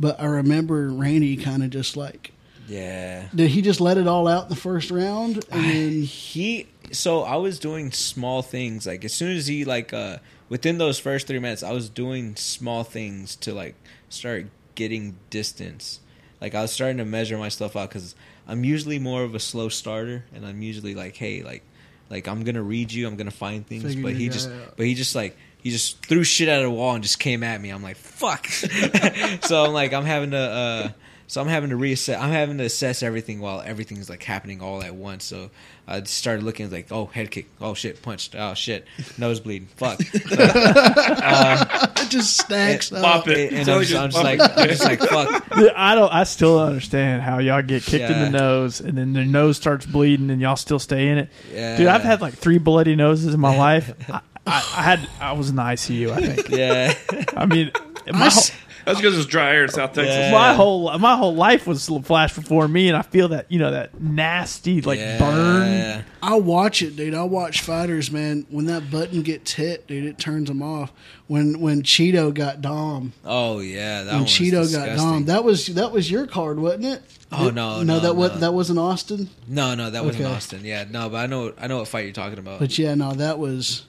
But 0.00 0.18
I 0.20 0.24
remember 0.24 0.88
Randy 0.90 1.36
kind 1.36 1.62
of 1.62 1.70
just 1.70 1.96
like 1.96 2.32
yeah. 2.68 3.28
did 3.34 3.50
he 3.50 3.62
just 3.62 3.80
let 3.80 3.98
it 3.98 4.06
all 4.06 4.26
out 4.28 4.48
the 4.48 4.56
first 4.56 4.90
round, 4.90 5.44
and 5.50 5.64
then 5.64 6.02
he 6.02 6.68
so 6.92 7.22
I 7.22 7.36
was 7.36 7.58
doing 7.58 7.92
small 7.92 8.42
things 8.42 8.86
like 8.86 9.04
as 9.04 9.12
soon 9.12 9.36
as 9.36 9.46
he 9.46 9.64
like 9.64 9.92
uh 9.92 10.18
within 10.48 10.78
those 10.78 10.98
first 10.98 11.26
three 11.26 11.38
minutes 11.38 11.62
I 11.62 11.72
was 11.72 11.88
doing 11.88 12.36
small 12.36 12.84
things 12.84 13.36
to 13.36 13.52
like 13.52 13.74
start 14.08 14.46
getting 14.74 15.16
distance. 15.30 16.00
Like 16.40 16.54
I 16.54 16.62
was 16.62 16.72
starting 16.72 16.98
to 16.98 17.04
measure 17.04 17.38
myself 17.38 17.76
out 17.76 17.88
because 17.88 18.14
I'm 18.46 18.64
usually 18.64 18.98
more 18.98 19.22
of 19.22 19.34
a 19.34 19.40
slow 19.40 19.68
starter, 19.68 20.24
and 20.34 20.44
I'm 20.44 20.60
usually 20.62 20.94
like, 20.94 21.16
hey, 21.16 21.42
like, 21.42 21.62
like 22.10 22.28
I'm 22.28 22.44
gonna 22.44 22.62
read 22.62 22.92
you, 22.92 23.06
I'm 23.06 23.16
gonna 23.16 23.30
find 23.30 23.66
things, 23.66 23.84
Figure 23.84 24.02
but 24.02 24.12
he 24.14 24.28
just, 24.28 24.50
out. 24.50 24.76
but 24.76 24.86
he 24.86 24.94
just 24.94 25.14
like 25.14 25.36
he 25.58 25.70
just 25.70 26.04
threw 26.04 26.24
shit 26.24 26.48
at 26.48 26.62
a 26.62 26.70
wall 26.70 26.94
and 26.94 27.02
just 27.02 27.18
came 27.18 27.42
at 27.42 27.60
me. 27.60 27.70
I'm 27.70 27.82
like, 27.82 27.96
fuck. 27.96 28.46
so 29.40 29.64
I'm 29.64 29.72
like, 29.72 29.92
I'm 29.92 30.04
having 30.04 30.32
to. 30.32 30.38
uh 30.38 30.88
so 31.26 31.40
I'm 31.40 31.48
having 31.48 31.70
to 31.70 31.76
reassess. 31.76 32.18
I'm 32.20 32.30
having 32.30 32.58
to 32.58 32.64
assess 32.64 33.02
everything 33.02 33.40
while 33.40 33.60
everything's 33.60 34.08
like 34.10 34.22
happening 34.22 34.60
all 34.60 34.82
at 34.82 34.94
once. 34.94 35.24
So 35.24 35.50
I 35.88 36.02
started 36.04 36.44
looking 36.44 36.70
like, 36.70 36.92
oh, 36.92 37.06
head 37.06 37.30
kick. 37.30 37.48
Oh 37.60 37.74
shit, 37.74 38.02
punched. 38.02 38.34
Oh 38.36 38.54
shit, 38.54 38.86
nose 39.18 39.40
bleeding. 39.40 39.68
Fuck. 39.76 40.00
it 40.04 42.10
just 42.10 42.36
stacks 42.38 42.90
And- 42.92 43.04
up. 43.04 43.26
It. 43.28 43.52
And 43.52 43.68
I'm 43.68 43.80
just, 43.82 43.90
just 43.90 44.02
I'm 44.02 44.10
just 44.10 44.24
like. 44.24 44.40
I'm 44.58 44.68
just 44.68 44.84
like, 44.84 45.00
fuck. 45.00 45.44
I 45.76 45.94
don't. 45.94 46.12
I 46.12 46.24
still 46.24 46.58
don't 46.58 46.68
understand 46.68 47.22
how 47.22 47.38
y'all 47.38 47.62
get 47.62 47.82
kicked 47.82 48.10
in 48.10 48.20
the 48.20 48.30
nose 48.30 48.80
and 48.80 48.96
then 48.98 49.12
the 49.12 49.24
nose 49.24 49.56
starts 49.56 49.86
bleeding 49.86 50.30
and 50.30 50.40
y'all 50.40 50.56
still 50.56 50.78
stay 50.78 51.08
in 51.08 51.18
it. 51.18 51.28
Yeah. 51.52 51.76
Dude, 51.76 51.86
I've 51.86 52.02
had 52.02 52.20
like 52.20 52.34
three 52.34 52.58
bloody 52.58 52.96
noses 52.96 53.34
in 53.34 53.40
my 53.40 53.56
life. 53.64 53.92
I, 54.10 54.20
I, 54.46 54.56
I 54.76 54.82
had. 54.82 55.08
I 55.20 55.32
was 55.32 55.50
in 55.50 55.56
the 55.56 55.62
ICU. 55.62 56.10
I 56.10 56.20
think. 56.20 56.48
Yeah. 56.50 56.94
I 57.36 57.46
mean, 57.46 57.70
my 58.12 58.26
s- 58.26 58.50
whole, 58.50 58.58
That's 58.84 58.98
because 59.00 59.16
it's 59.16 59.26
dry 59.26 59.54
air 59.54 59.64
in 59.64 59.70
South 59.70 59.92
Texas. 59.92 60.14
Yeah. 60.14 60.30
My 60.32 60.54
whole 60.54 60.96
my 60.98 61.16
whole 61.16 61.34
life 61.34 61.66
was 61.66 61.86
flashed 62.04 62.36
before 62.36 62.68
me, 62.68 62.88
and 62.88 62.96
I 62.96 63.02
feel 63.02 63.28
that 63.28 63.50
you 63.50 63.58
know 63.58 63.70
that 63.70 64.00
nasty 64.00 64.80
like 64.82 64.98
Yeah. 64.98 65.18
burn. 65.18 66.04
I 66.22 66.34
watch 66.36 66.82
it, 66.82 66.96
dude. 66.96 67.14
I 67.14 67.22
watch 67.24 67.60
fighters, 67.62 68.10
man. 68.10 68.46
When 68.50 68.66
that 68.66 68.90
button 68.90 69.22
gets 69.22 69.52
hit, 69.52 69.86
dude, 69.86 70.04
it 70.04 70.18
turns 70.18 70.48
them 70.48 70.62
off. 70.62 70.92
When 71.26 71.60
when 71.60 71.82
Chito 71.82 72.32
got 72.34 72.60
Dom, 72.60 73.12
Oh 73.24 73.60
yeah, 73.60 74.02
that 74.02 74.06
when 74.06 74.14
one 74.14 74.22
was 74.24 74.30
Chito 74.32 74.52
got 74.52 74.62
disgusting. 74.86 74.96
Dom, 74.96 75.24
that 75.26 75.44
was 75.44 75.66
that 75.68 75.92
was 75.92 76.10
your 76.10 76.26
card, 76.26 76.58
wasn't 76.60 76.84
it? 76.86 77.02
Oh, 77.32 77.48
It- 77.48 77.54
no, 77.54 77.78
no, 77.82 77.94
no, 77.94 78.00
that 78.00 78.14
was 78.16 78.32
no. 78.32 78.38
that 78.38 78.52
wasn't 78.54 78.78
Austin. 78.78 79.30
No, 79.48 79.74
no, 79.74 79.90
that 79.90 80.04
wasn't 80.04 80.24
Okay. 80.26 80.34
Austin. 80.34 80.60
Yeah, 80.64 80.84
no, 80.90 81.08
but 81.08 81.16
I 81.18 81.26
know 81.26 81.52
I 81.60 81.66
know 81.66 81.78
what 81.78 81.88
fight 81.88 82.04
you're 82.04 82.12
talking 82.12 82.38
about. 82.38 82.58
But 82.58 82.78
yeah, 82.78 82.94
no, 82.94 83.12
that 83.14 83.38
was 83.38 83.84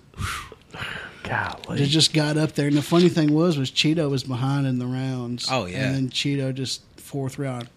Golly. 1.27 1.81
it. 1.81 1.87
Just 1.87 2.13
got 2.13 2.37
up 2.37 2.53
there, 2.53 2.67
and 2.67 2.75
the 2.77 2.81
funny 2.81 3.09
thing 3.09 3.33
was, 3.33 3.57
was 3.57 3.71
Chito 3.71 4.09
was 4.09 4.23
behind 4.23 4.67
in 4.67 4.79
the 4.79 4.85
rounds. 4.85 5.47
Oh, 5.49 5.65
yeah. 5.65 5.85
and 5.85 5.95
then 5.95 6.09
Chito 6.09 6.53
just 6.53 6.81
fourth 6.97 7.37
round. 7.39 7.69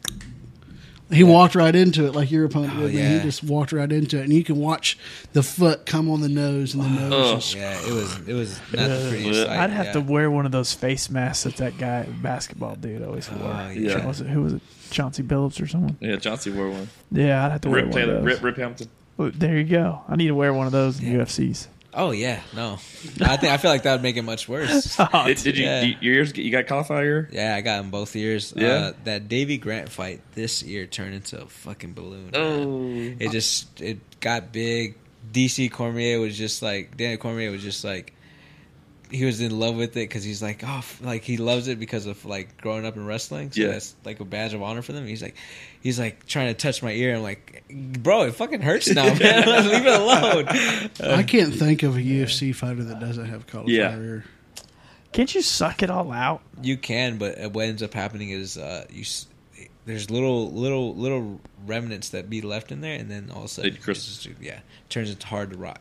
He 1.11 1.25
walked 1.25 1.55
right 1.55 1.75
into 1.75 2.05
it 2.05 2.15
like 2.15 2.31
your 2.31 2.45
opponent 2.45 2.75
Oh, 2.77 2.83
did. 2.83 2.95
man. 2.95 3.13
yeah. 3.13 3.19
He 3.19 3.25
just 3.25 3.43
walked 3.43 3.73
right 3.73 3.91
into 3.91 4.19
it, 4.19 4.25
and 4.25 4.33
you 4.33 4.45
can 4.45 4.57
watch 4.57 4.99
the 5.33 5.43
foot 5.43 5.87
come 5.87 6.11
on 6.11 6.21
the 6.21 6.29
nose, 6.29 6.75
and 6.75 6.83
the 6.85 6.89
nose. 6.89 7.13
Ugh. 7.13 7.41
just- 7.41 7.55
yeah, 7.55 7.81
it 7.89 7.93
was 7.95 8.29
it 8.29 8.35
was 8.35 8.61
not 8.75 8.89
the 8.89 9.07
prettiest. 9.09 9.47
Sight, 9.47 9.59
I'd 9.59 9.71
have 9.71 9.87
yeah. 9.87 9.93
to 9.93 10.01
wear 10.03 10.31
one 10.31 10.45
of 10.45 10.53
those 10.53 10.75
face 10.75 11.09
masks 11.09 11.45
that 11.45 11.57
that 11.57 11.79
guy 11.79 12.03
basketball 12.03 12.77
dude 12.77 13.03
always 13.03 13.31
oh, 13.33 13.37
wore. 13.39 13.53
Oh, 13.53 13.71
yeah. 13.71 14.05
Was 14.07 14.21
it, 14.21 14.27
who 14.27 14.43
was 14.43 14.53
it? 14.55 14.63
Chauncey 14.91 15.23
Billups 15.23 15.63
or 15.63 15.67
someone? 15.67 15.97
Yeah, 16.01 16.17
Chauncey 16.17 16.51
wore 16.51 16.71
one. 16.71 16.89
Yeah, 17.11 17.45
I'd 17.45 17.53
have 17.53 17.61
to 17.63 17.71
wear 17.71 17.85
Rip 17.85 17.93
one 17.93 18.03
Taylor, 18.03 18.15
of 18.17 18.25
Rip, 18.25 18.35
those. 18.37 18.43
Rip 18.43 18.57
Hamilton. 18.57 18.89
Oh, 19.19 19.31
there 19.31 19.57
you 19.57 19.65
go. 19.65 20.03
I 20.09 20.17
need 20.17 20.29
to 20.29 20.35
wear 20.35 20.53
one 20.53 20.67
of 20.67 20.73
those 20.73 21.01
in 21.01 21.15
UFCs. 21.15 21.69
Oh 21.95 22.11
yeah, 22.11 22.43
no, 22.55 22.75
I 23.23 23.37
think 23.39 23.53
I 23.53 23.57
feel 23.57 23.71
like 23.71 23.85
that 23.85 23.93
would 23.93 24.03
make 24.03 24.17
it 24.17 24.23
much 24.23 24.47
worse. 24.49 24.97
Oh, 25.13 25.25
Did, 25.27 25.39
did 25.39 25.57
you, 25.59 25.65
yeah. 25.65 25.83
you 25.83 25.97
your 26.01 26.15
ears? 26.17 26.37
You 26.37 26.51
got 26.51 26.67
cauliflower 26.67 27.03
ear? 27.05 27.29
Yeah, 27.33 27.55
I 27.57 27.63
got 27.63 27.81
him 27.83 27.91
both 27.91 28.15
ears. 28.15 28.53
Yeah? 28.55 28.69
Uh, 28.69 28.93
that 29.05 29.29
Davey 29.29 29.57
Grant 29.57 29.89
fight 29.89 30.21
this 30.35 30.63
year 30.63 30.87
turned 30.87 31.15
into 31.15 31.41
a 31.41 31.47
fucking 31.47 31.95
balloon. 31.95 32.31
man. 32.33 33.17
It 33.21 33.31
just 33.33 33.81
it 33.81 33.99
got 34.21 34.53
big. 34.53 34.97
DC 35.33 35.71
Cormier 35.71 36.21
was 36.21 36.37
just 36.37 36.63
like 36.63 36.97
Daniel 36.97 37.19
Cormier 37.19 37.51
was 37.51 37.63
just 37.63 37.85
like 37.85 38.13
he 39.11 39.25
was 39.25 39.41
in 39.41 39.59
love 39.59 39.77
with 39.77 39.91
it 39.91 40.09
because 40.09 40.23
he's 40.25 40.43
like 40.43 40.63
oh 40.65 40.79
f- 40.79 41.01
like 41.03 41.23
he 41.23 41.39
loves 41.39 41.69
it 41.69 41.79
because 41.81 42.05
of 42.07 42.23
like 42.27 42.59
growing 42.61 42.85
up 42.87 42.97
in 42.97 43.07
wrestling. 43.07 43.51
So 43.51 43.63
Yeah. 43.63 43.69
that's 43.69 43.95
like 44.05 44.21
a 44.21 44.25
badge 44.27 44.53
of 44.55 44.63
honor 44.63 44.83
for 44.83 44.93
them. 44.93 45.07
He's 45.07 45.23
like 45.23 45.37
he's 45.83 45.99
like 45.99 46.27
trying 46.27 46.49
to 46.49 46.55
touch 46.55 46.83
my 46.83 46.93
ear. 46.93 47.17
I'm 47.17 47.23
like, 47.23 47.65
bro, 47.71 48.23
it 48.23 48.35
fucking 48.35 48.61
hurts 48.63 48.89
now, 48.93 49.05
man. 49.15 49.47
Leave 49.69 49.87
it 49.87 50.01
alone. 50.01 50.49
I 51.19 51.23
can't 51.23 51.55
think 51.55 51.83
of 51.83 51.97
a 51.97 52.01
UFC 52.01 52.55
fighter 52.55 52.85
that 52.85 53.01
doesn't 53.01 53.27
have 53.27 53.47
cauliflower. 53.47 53.71
Yeah. 53.75 53.97
ear. 53.97 54.25
Can't 55.13 55.35
you 55.35 55.41
suck 55.43 55.83
it 55.83 55.91
all 55.91 56.13
out? 56.13 56.43
You 56.63 56.77
can, 56.77 57.17
but 57.19 57.53
what 57.53 57.65
ends 57.67 57.83
up 57.83 57.95
happening 57.95 58.31
is 58.31 58.59
uh, 58.59 58.85
you 58.91 59.05
there's 59.87 60.11
little 60.11 60.51
little 60.53 60.95
little 60.95 61.41
remnants 61.67 62.11
that 62.11 62.29
be 62.29 62.43
left 62.43 62.71
in 62.73 62.83
there, 62.83 62.99
and 62.99 63.11
then 63.11 63.31
all 63.33 63.39
of 63.39 63.45
a 63.47 63.49
sudden, 63.49 63.73
They 63.73 63.79
crystal- 63.79 64.13
it's 64.13 64.23
just- 64.25 64.43
yeah, 64.43 64.61
turns 64.91 65.09
into 65.11 65.27
hard 65.27 65.51
to 65.53 65.57
rock. 65.57 65.81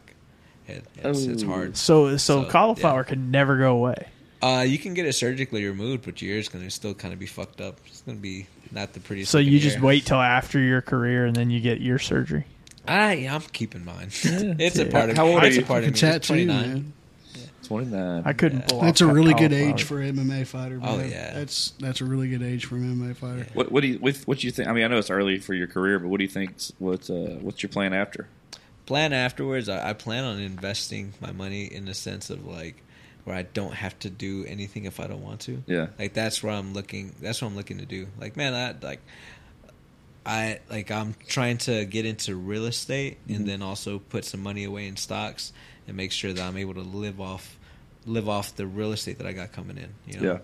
It, 0.66 0.86
it's, 0.96 1.24
it's 1.24 1.44
Oh. 1.44 1.48
hard. 1.48 1.76
So, 1.78 2.12
so, 2.18 2.44
So, 2.44 2.50
cauliflower 2.50 3.02
yeah. 3.02 3.10
can 3.10 3.32
never 3.32 3.58
go 3.58 3.72
away. 3.76 4.08
Uh, 4.42 4.64
you 4.68 4.78
can 4.78 4.94
get 4.94 5.06
it 5.06 5.14
surgically 5.14 5.66
removed, 5.66 6.06
but 6.06 6.22
your 6.22 6.36
ear's 6.38 6.48
gonna 6.48 6.70
still 6.70 6.94
kind 6.94 7.14
of 7.14 7.20
be 7.20 7.26
fucked 7.26 7.60
up. 7.60 7.80
It's 7.86 8.02
gonna 8.02 8.18
be 8.18 8.48
not 8.72 8.94
the 8.94 9.00
prettiest. 9.00 9.32
So 9.32 9.38
you 9.38 9.60
just 9.60 9.78
ear. 9.78 9.84
wait 9.84 10.06
till 10.06 10.22
after 10.22 10.60
your 10.60 10.82
career 10.82 11.26
and 11.26 11.36
then 11.36 11.50
you 11.50 11.60
get 11.60 11.82
ear 11.82 12.00
surgery. 12.00 12.46
I 12.88 13.28
I'm 13.30 13.42
keeping 13.42 13.84
mine. 13.84 14.10
it's 14.24 14.78
a 14.80 14.86
part 14.86 15.10
of 15.10 15.18
How 15.18 15.28
old 15.28 15.44
are 15.44 15.48
it's 15.48 15.58
you? 15.58 15.64
a 15.64 15.66
part 15.66 15.84
A 15.84 15.88
of 15.88 15.90
me. 15.90 15.90
It's 15.92 16.00
tattoo, 16.00 16.46
29. 16.46 16.74
man. 16.74 16.94
29. 17.64 18.24
I 18.26 18.32
couldn't 18.32 18.68
pull. 18.70 18.80
That's 18.80 19.02
off 19.02 19.10
a 19.10 19.14
really 19.14 19.34
good 19.34 19.52
age 19.52 19.84
for 19.84 20.00
an 20.02 20.16
MMA 20.16 20.48
fighter. 20.48 20.80
Man. 20.80 20.88
Oh, 20.88 21.04
yeah. 21.04 21.34
that's 21.34 21.72
that's 21.80 22.00
a 22.00 22.06
really 22.06 22.30
good 22.30 22.42
age 22.42 22.66
for 22.66 22.76
an 22.76 22.96
MMA 22.96 23.16
fighter. 23.18 23.46
What, 23.54 23.72
what 23.74 23.82
do 23.82 23.88
you 23.88 24.00
what, 24.00 24.16
what 24.26 24.40
do 24.40 24.48
you 24.48 24.52
think? 24.52 24.70
I 24.70 24.74
mean, 24.74 24.86
I 24.86 24.88
know 24.88 24.98
it's 24.98 25.10
early 25.10 25.40
for 25.40 25.54
your 25.54 25.68
career, 25.68 26.00
but 26.00 26.08
what 26.08 26.18
do 26.20 26.24
you 26.24 26.30
think? 26.30 26.54
What's 26.80 27.10
uh, 27.10 27.38
what's 27.42 27.62
your 27.62 27.70
plan 27.70 27.94
after? 27.94 28.28
plan 28.88 29.12
afterwards 29.14 29.70
I, 29.70 29.90
I 29.90 29.94
plan 29.94 30.24
on 30.24 30.40
investing 30.40 31.14
my 31.20 31.32
money 31.34 31.66
in 31.66 31.86
the 31.86 31.94
sense 31.94 32.30
of 32.30 32.46
like 32.48 32.82
where 33.28 33.36
i 33.36 33.42
don't 33.44 33.74
have 33.74 33.98
to 34.00 34.10
do 34.10 34.46
anything 34.48 34.86
if 34.86 35.02
i 35.02 35.06
don't 35.08 35.22
want 35.22 35.42
to 35.42 35.62
Yeah. 35.68 35.88
like 36.00 36.14
that's 36.14 36.42
where 36.42 36.54
i'm 36.54 36.74
looking 36.74 37.14
that's 37.22 37.42
what 37.42 37.50
i'm 37.50 37.58
looking 37.58 37.80
to 37.80 37.86
do 37.86 38.08
like 38.18 38.38
man 38.38 38.54
i 38.54 38.74
like 38.86 39.02
i 40.26 40.60
like 40.70 40.92
i'm 40.92 41.14
trying 41.28 41.58
to 41.60 41.86
get 41.86 42.06
into 42.06 42.36
real 42.36 42.66
estate 42.66 43.18
Mm-hmm. 43.28 43.36
and 43.36 43.48
then 43.50 43.62
also 43.62 44.00
put 44.00 44.24
some 44.26 44.42
money 44.42 44.64
away 44.64 44.88
in 44.88 44.96
stocks 44.98 45.52
and 45.88 45.98
make 45.98 46.12
sure 46.12 46.32
that 46.34 46.42
i'm 46.42 46.58
able 46.58 46.74
to 46.76 46.82
live 46.82 47.20
off 47.22 47.58
live 48.06 48.30
off 48.30 48.56
the 48.56 48.66
real 48.66 48.94
estate 48.94 49.18
that 49.18 49.28
i 49.28 49.34
got 49.34 49.52
coming 49.52 49.78
in 49.78 49.90
you 50.06 50.20
know 50.22 50.34
Yeah. 50.34 50.40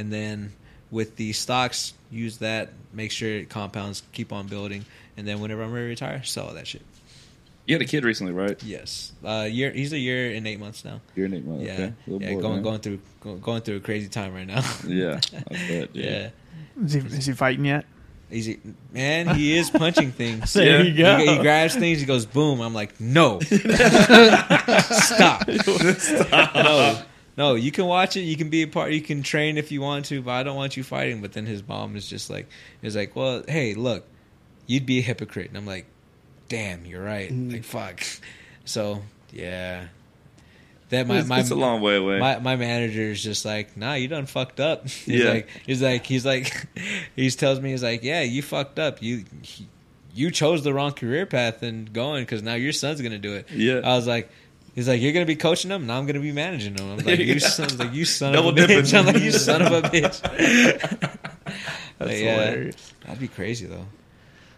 and 0.00 0.12
then 0.12 0.52
with 0.90 1.16
the 1.16 1.32
stocks 1.32 1.92
use 2.10 2.38
that 2.38 2.70
make 2.92 3.10
sure 3.10 3.28
it 3.28 3.48
compounds 3.50 4.02
keep 4.12 4.32
on 4.32 4.46
building 4.46 4.84
and 5.16 5.26
then 5.26 5.40
whenever 5.40 5.62
i'm 5.62 5.72
ready 5.72 5.86
to 5.86 5.90
retire 5.90 6.22
sell 6.24 6.46
all 6.46 6.54
that 6.54 6.66
shit 6.68 6.82
You 7.68 7.74
had 7.74 7.82
a 7.82 7.84
kid 7.84 8.02
recently, 8.02 8.32
right? 8.32 8.60
Yes, 8.64 9.12
uh, 9.22 9.46
year. 9.48 9.70
He's 9.70 9.92
a 9.92 9.98
year 9.98 10.30
and 10.34 10.46
eight 10.46 10.58
months 10.58 10.84
now. 10.86 11.02
You're 11.14 11.26
an 11.26 11.34
eight 11.34 11.44
month. 11.44 11.60
yeah, 11.60 11.72
okay. 11.72 11.92
Yeah, 12.06 12.32
boy, 12.34 12.40
going 12.40 12.54
man. 12.54 12.62
going 12.62 12.80
through 12.80 12.98
go- 13.20 13.36
going 13.36 13.60
through 13.60 13.76
a 13.76 13.80
crazy 13.80 14.08
time 14.08 14.32
right 14.34 14.46
now. 14.46 14.62
Yeah, 14.86 15.20
bet. 15.50 15.90
yeah. 15.94 16.30
Is 16.82 16.92
he, 16.94 17.00
is 17.00 17.26
he 17.26 17.32
fighting 17.34 17.66
yet? 17.66 17.84
He's 18.30 18.56
man, 18.92 19.34
he 19.36 19.56
is 19.56 19.68
punching 19.70 20.12
things. 20.12 20.52
There 20.54 20.82
Yeah. 20.82 20.82
you 20.82 20.96
go. 20.96 21.16
He, 21.18 21.26
he 21.36 21.38
grabs 21.42 21.74
things. 21.76 22.00
He 22.00 22.06
goes 22.06 22.24
boom. 22.26 22.60
I'm 22.60 22.72
like, 22.74 22.98
no, 23.00 23.38
stop, 24.90 25.46
no, 26.54 27.02
no. 27.36 27.54
You 27.54 27.70
can 27.70 27.86
watch 27.86 28.16
it. 28.16 28.20
You 28.22 28.36
can 28.36 28.48
be 28.50 28.62
a 28.62 28.66
part. 28.66 28.92
You 28.92 29.00
can 29.02 29.22
train 29.22 29.58
if 29.58 29.70
you 29.72 29.80
want 29.80 30.06
to, 30.06 30.22
but 30.22 30.32
I 30.32 30.42
don't 30.42 30.56
want 30.56 30.76
you 30.76 30.82
fighting. 30.84 31.20
But 31.20 31.32
then 31.32 31.46
his 31.46 31.66
mom 31.66 31.96
is 31.96 32.08
just 32.08 32.30
like, 32.30 32.46
is 32.82 32.96
like, 32.96 33.14
well, 33.16 33.42
hey, 33.48 33.74
look, 33.74 34.06
you'd 34.66 34.86
be 34.86 34.98
a 34.98 35.02
hypocrite. 35.02 35.48
And 35.48 35.56
I'm 35.58 35.66
like, 35.66 35.86
damn, 36.48 36.84
you're 36.86 37.02
right. 37.02 37.30
Mm-hmm. 37.30 37.50
Like 37.52 37.64
fuck. 37.64 38.02
So 38.64 39.00
yeah, 39.32 39.86
that 40.90 41.06
my 41.06 41.20
it's, 41.20 41.28
my 41.28 41.40
it's 41.40 41.50
a 41.50 41.54
long 41.54 41.80
way 41.80 41.96
away. 41.96 42.18
my 42.18 42.38
my 42.38 42.56
manager 42.56 43.00
is 43.00 43.22
just 43.22 43.46
like, 43.46 43.76
nah, 43.78 43.94
you 43.94 44.08
done 44.08 44.26
fucked 44.26 44.60
up. 44.60 44.86
He's 44.88 45.06
Yeah. 45.24 45.30
like, 45.30 45.48
he's 45.64 45.80
like, 45.80 46.04
he's 46.04 46.26
like, 46.26 46.66
he 47.16 47.30
tells 47.30 47.60
me, 47.60 47.70
he's 47.70 47.82
like, 47.82 48.02
yeah, 48.02 48.20
you 48.22 48.42
fucked 48.42 48.78
up. 48.78 49.02
You 49.02 49.24
he- 49.42 49.68
you 50.14 50.30
chose 50.30 50.64
the 50.64 50.74
wrong 50.74 50.92
career 50.92 51.26
path 51.26 51.62
and 51.62 51.92
going 51.92 52.22
because 52.24 52.42
now 52.42 52.54
your 52.54 52.72
son's 52.72 53.00
gonna 53.00 53.18
do 53.18 53.34
it. 53.34 53.48
Yeah. 53.50 53.80
I 53.84 53.94
was 53.96 54.06
like. 54.06 54.28
He's 54.74 54.86
like, 54.86 55.00
you're 55.00 55.12
gonna 55.12 55.26
be 55.26 55.34
coaching 55.34 55.70
them, 55.70 55.88
now 55.88 55.98
I'm 55.98 56.06
gonna 56.06 56.20
be 56.20 56.30
managing 56.30 56.74
them. 56.74 56.90
I'm 56.92 56.98
like, 57.04 57.18
you 57.18 57.40
son, 57.40 57.68
like, 57.78 57.92
you 57.94 58.04
son 58.04 58.32
Double 58.32 58.50
of 58.50 58.58
a 58.58 58.60
dipping. 58.60 58.84
bitch. 58.84 58.96
I'm 58.96 59.06
like, 59.06 59.16
you 59.20 59.32
son 59.32 59.60
of 59.62 59.72
a 59.72 59.82
bitch. 59.88 60.20
That's 60.20 61.98
Like, 61.98 62.18
yeah. 62.18 62.34
hilarious. 62.44 62.94
That'd 63.04 63.18
be 63.18 63.26
crazy 63.26 63.66
though. 63.66 63.86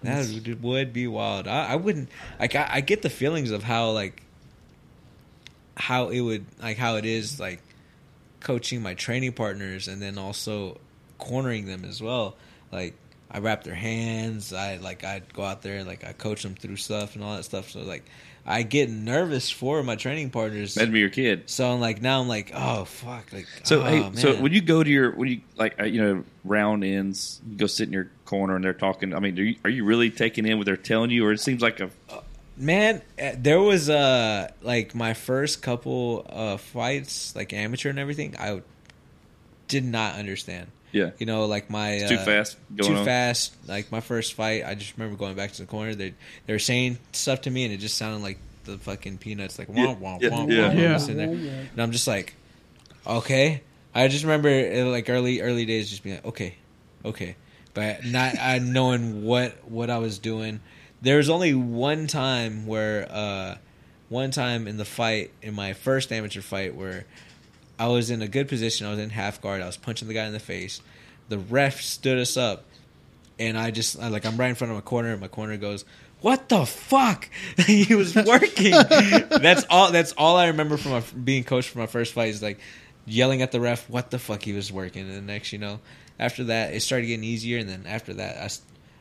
That 0.02 0.27
would, 0.28 0.62
would 0.62 0.93
be 0.93 1.06
wild. 1.06 1.47
I, 1.47 1.72
I 1.72 1.77
wouldn't 1.77 2.09
like. 2.39 2.55
I, 2.55 2.68
I 2.74 2.81
get 2.81 3.02
the 3.02 3.10
feelings 3.10 3.51
of 3.51 3.62
how 3.62 3.90
like 3.90 4.22
how 5.77 6.09
it 6.09 6.20
would 6.20 6.47
like 6.62 6.77
how 6.77 6.97
it 6.97 7.05
is 7.05 7.40
like 7.40 7.60
coaching 8.40 8.82
my 8.82 8.94
training 8.94 9.32
partners 9.32 9.89
and 9.89 10.01
then 10.01 10.18
also 10.18 10.78
cornering 11.18 11.66
them 11.66 11.85
as 11.85 12.02
well. 12.02 12.36
Like 12.72 12.94
I 13.31 13.39
wrap 13.39 13.64
their 13.64 13.74
hands. 13.74 14.52
I 14.52 14.77
like 14.77 15.05
I'd 15.05 15.32
go 15.32 15.43
out 15.43 15.62
there 15.62 15.78
and 15.78 15.86
like 15.86 16.05
I 16.05 16.12
coach 16.12 16.43
them 16.43 16.55
through 16.55 16.77
stuff 16.77 17.14
and 17.14 17.24
all 17.24 17.36
that 17.36 17.44
stuff. 17.44 17.70
So 17.70 17.81
like 17.81 18.05
I 18.44 18.62
get 18.62 18.90
nervous 18.90 19.51
for 19.51 19.82
my 19.82 19.97
training 19.97 20.31
partners. 20.31 20.74
That'd 20.74 20.93
be 20.93 21.01
your 21.01 21.10
kid. 21.10 21.48
So 21.48 21.70
I'm 21.70 21.81
like 21.81 22.02
now 22.02 22.20
I'm 22.20 22.28
like 22.28 22.52
oh 22.55 22.85
fuck 22.85 23.32
like 23.32 23.47
So 23.64 23.82
oh, 23.82 23.85
hey, 23.85 24.10
so 24.14 24.35
when 24.36 24.52
you 24.52 24.60
go 24.60 24.82
to 24.82 24.90
your 24.90 25.12
when 25.12 25.28
you 25.28 25.40
like 25.56 25.81
uh, 25.81 25.85
you 25.85 26.02
know 26.02 26.24
round 26.44 26.85
ends, 26.85 27.40
you 27.48 27.56
go 27.56 27.66
sit 27.66 27.86
in 27.86 27.93
your 27.93 28.10
corner 28.31 28.55
and 28.57 28.65
they're 28.65 28.73
talking. 28.86 29.12
I 29.15 29.19
mean, 29.19 29.39
are 29.39 29.43
you, 29.43 29.57
are 29.65 29.70
you 29.70 29.85
really 29.85 30.11
taking 30.11 30.47
in 30.47 30.57
what 30.59 30.65
they're 30.66 30.77
telling 30.93 31.11
you, 31.11 31.27
or 31.27 31.32
it 31.32 31.40
seems 31.40 31.61
like 31.61 31.81
a 31.81 31.90
Man, 32.57 33.01
uh, 33.20 33.32
there 33.39 33.61
was 33.61 33.89
uh 33.89 34.51
like 34.62 34.94
my 34.94 35.15
first 35.15 35.62
couple 35.62 36.27
uh 36.28 36.57
fights, 36.59 37.35
like 37.35 37.52
amateur 37.52 37.89
and 37.90 37.98
everything. 37.98 38.35
I 38.39 38.61
did 39.69 39.85
not 39.85 40.16
understand. 40.16 40.66
yeah, 40.93 41.11
You 41.19 41.27
know, 41.27 41.47
like 41.47 41.70
my 41.70 41.93
it's 41.93 42.11
too 42.11 42.16
uh, 42.16 42.24
fast 42.24 42.57
going 42.77 42.93
too 42.93 42.98
on? 42.98 43.05
fast. 43.07 43.55
Like 43.66 43.90
my 43.90 44.01
first 44.01 44.35
fight, 44.35 44.65
I 44.66 44.74
just 44.74 44.97
remember 44.98 45.16
going 45.16 45.36
back 45.36 45.52
to 45.52 45.62
the 45.62 45.66
corner. 45.66 45.94
They 45.94 46.12
they 46.47 46.52
were 46.52 46.59
saying 46.59 46.98
stuff 47.12 47.40
to 47.43 47.51
me, 47.51 47.65
and 47.65 47.73
it 47.73 47.78
just 47.78 47.97
sounded 47.97 48.23
like 48.23 48.39
the 48.65 48.77
fucking 48.78 49.19
peanuts, 49.19 49.59
like 49.59 49.69
Yeah, 49.69 49.94
womp 49.94 50.01
womp 50.01 50.20
yeah, 50.20 50.28
womp 50.31 50.48
yeah. 50.51 50.69
womp. 50.69 50.70
I'm 50.73 50.78
Yeah. 50.78 50.93
just 50.94 51.07
there, 51.07 51.28
and 51.73 51.81
I'm 51.82 51.93
just 51.93 52.07
like, 52.07 52.35
okay. 53.07 53.62
I 53.94 54.07
just 54.09 54.23
remember 54.24 54.48
uh, 54.51 54.85
like 54.90 55.09
early 55.09 55.40
early 55.40 55.65
days, 55.65 55.89
just 55.89 56.02
being 56.05 56.16
like, 56.16 56.27
okay, 56.27 56.55
okay, 57.05 57.36
but 57.74 58.05
not 58.05 58.38
I 58.38 58.59
knowing 58.59 59.24
what 59.24 59.68
what 59.68 59.90
I 59.90 59.98
was 59.98 60.18
doing. 60.18 60.60
There 61.02 61.16
was 61.16 61.30
only 61.30 61.55
one 61.55 62.06
time 62.06 62.66
where, 62.66 63.10
uh, 63.10 63.56
one 64.10 64.30
time 64.30 64.66
in 64.66 64.76
the 64.76 64.84
fight 64.84 65.30
in 65.40 65.55
my 65.55 65.72
first 65.72 66.12
amateur 66.12 66.42
fight 66.42 66.74
where 66.74 67.06
I 67.78 67.86
was 67.88 68.10
in 68.10 68.20
a 68.20 68.28
good 68.28 68.48
position. 68.48 68.86
I 68.86 68.90
was 68.90 68.98
in 68.98 69.10
half 69.10 69.40
guard. 69.40 69.62
I 69.62 69.66
was 69.66 69.78
punching 69.78 70.09
the 70.09 70.14
guy 70.14 70.26
in 70.26 70.32
the 70.32 70.40
face. 70.40 70.82
The 71.28 71.38
ref 71.38 71.80
stood 71.80 72.18
us 72.18 72.36
up, 72.36 72.64
and 73.38 73.56
I 73.56 73.70
just 73.70 73.98
I, 73.98 74.09
like 74.09 74.26
I'm 74.26 74.36
right 74.36 74.51
in 74.51 74.56
front 74.56 74.72
of 74.72 74.76
my 74.76 74.82
corner. 74.82 75.12
And 75.12 75.20
my 75.20 75.28
corner 75.28 75.56
goes, 75.56 75.84
"What 76.20 76.48
the 76.48 76.66
fuck?" 76.66 77.30
he 77.66 77.94
was 77.94 78.14
working. 78.14 78.72
that's 79.30 79.64
all. 79.70 79.92
That's 79.92 80.12
all 80.12 80.36
I 80.36 80.48
remember 80.48 80.76
from 80.76 80.92
my, 80.92 81.02
being 81.24 81.44
coached 81.44 81.70
for 81.70 81.78
my 81.78 81.86
first 81.86 82.12
fight. 82.12 82.28
Is 82.30 82.42
like 82.42 82.59
yelling 83.06 83.42
at 83.42 83.52
the 83.52 83.60
ref 83.60 83.88
what 83.88 84.10
the 84.10 84.18
fuck 84.18 84.42
he 84.42 84.52
was 84.52 84.72
working. 84.72 85.09
And 85.09 85.16
the 85.16 85.20
next, 85.20 85.52
you 85.52 85.59
know, 85.59 85.80
after 86.20 86.44
that, 86.44 86.72
it 86.74 86.80
started 86.82 87.06
getting 87.06 87.24
easier. 87.24 87.59
And 87.59 87.68
then 87.68 87.84
after 87.88 88.14
that, 88.14 88.36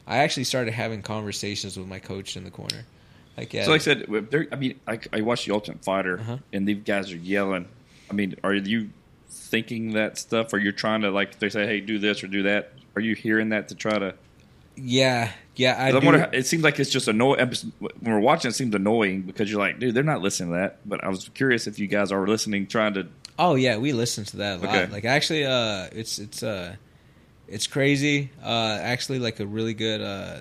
I, 0.08 0.16
I 0.16 0.18
actually 0.20 0.46
started 0.46 0.74
having 0.74 1.04
conversations 1.04 1.78
with 1.78 1.88
my 1.88 2.00
coach 2.00 2.36
in 2.36 2.44
the 2.46 2.50
corner. 2.52 2.86
Like, 3.38 3.54
yeah, 3.54 3.66
So, 3.66 3.72
like 3.72 3.82
I 3.82 3.84
said, 3.84 4.48
I 4.52 4.56
mean, 4.56 4.80
I, 4.88 5.00
I 5.14 5.22
watched 5.22 5.46
the 5.46 5.54
Ultimate 5.54 5.84
Fighter, 5.86 6.20
Uh-huh. 6.20 6.38
and 6.52 6.68
these 6.68 6.82
guys 6.84 7.12
are 7.12 7.18
yelling. 7.18 7.68
I 8.10 8.14
mean, 8.14 8.36
are 8.44 8.54
you 8.56 8.90
thinking 9.30 9.94
that 9.94 10.18
stuff, 10.18 10.52
or 10.54 10.58
you're 10.58 10.72
trying 10.72 11.02
to 11.02 11.12
like 11.12 11.38
they 11.40 11.50
say, 11.50 11.66
"Hey, 11.68 11.80
do 11.80 12.00
this 12.00 12.24
or 12.24 12.28
do 12.28 12.44
that"? 12.44 12.72
Are 12.96 13.02
you 13.02 13.14
hearing 13.16 13.50
that 13.50 13.68
to 13.70 13.76
try 13.76 13.98
to? 14.00 14.16
yeah, 14.76 15.32
yeah. 15.56 15.76
I 15.78 15.92
do. 15.92 16.00
wondering- 16.06 16.34
it 16.34 16.48
seems 16.48 16.64
like 16.64 16.80
it's 16.80 16.90
just 16.90 17.08
annoying. 17.08 17.40
When 17.80 17.92
we're 18.02 18.20
watching, 18.20 18.50
it 18.50 18.54
seems 18.56 18.74
annoying 18.74 19.22
because 19.24 19.50
you're 19.52 19.60
like, 19.60 19.78
dude, 19.80 19.94
they're 19.94 20.04
not 20.04 20.22
listening 20.22 20.52
to 20.54 20.60
that. 20.60 20.78
But 20.88 21.04
I 21.04 21.10
was 21.10 21.30
curious 21.34 21.68
if 21.68 21.80
you 21.80 21.88
guys 21.88 22.12
are 22.12 22.26
listening, 22.28 22.66
trying 22.68 22.94
to. 22.96 23.08
Oh 23.38 23.56
yeah, 23.56 23.78
we 23.78 23.94
listen 23.94 24.24
to 24.26 24.38
that 24.38 24.60
a 24.60 24.66
lot. 24.66 24.76
Okay. 24.76 24.92
Like 24.92 25.06
actually, 25.06 25.46
uh, 25.46 25.88
it's 25.92 26.18
it's 26.20 26.42
uh, 26.44 26.76
it's 27.52 27.68
crazy. 27.68 28.30
Uh, 28.44 28.78
actually, 28.82 29.20
like 29.20 29.40
a 29.40 29.46
really 29.46 29.74
good 29.74 30.02
uh, 30.02 30.40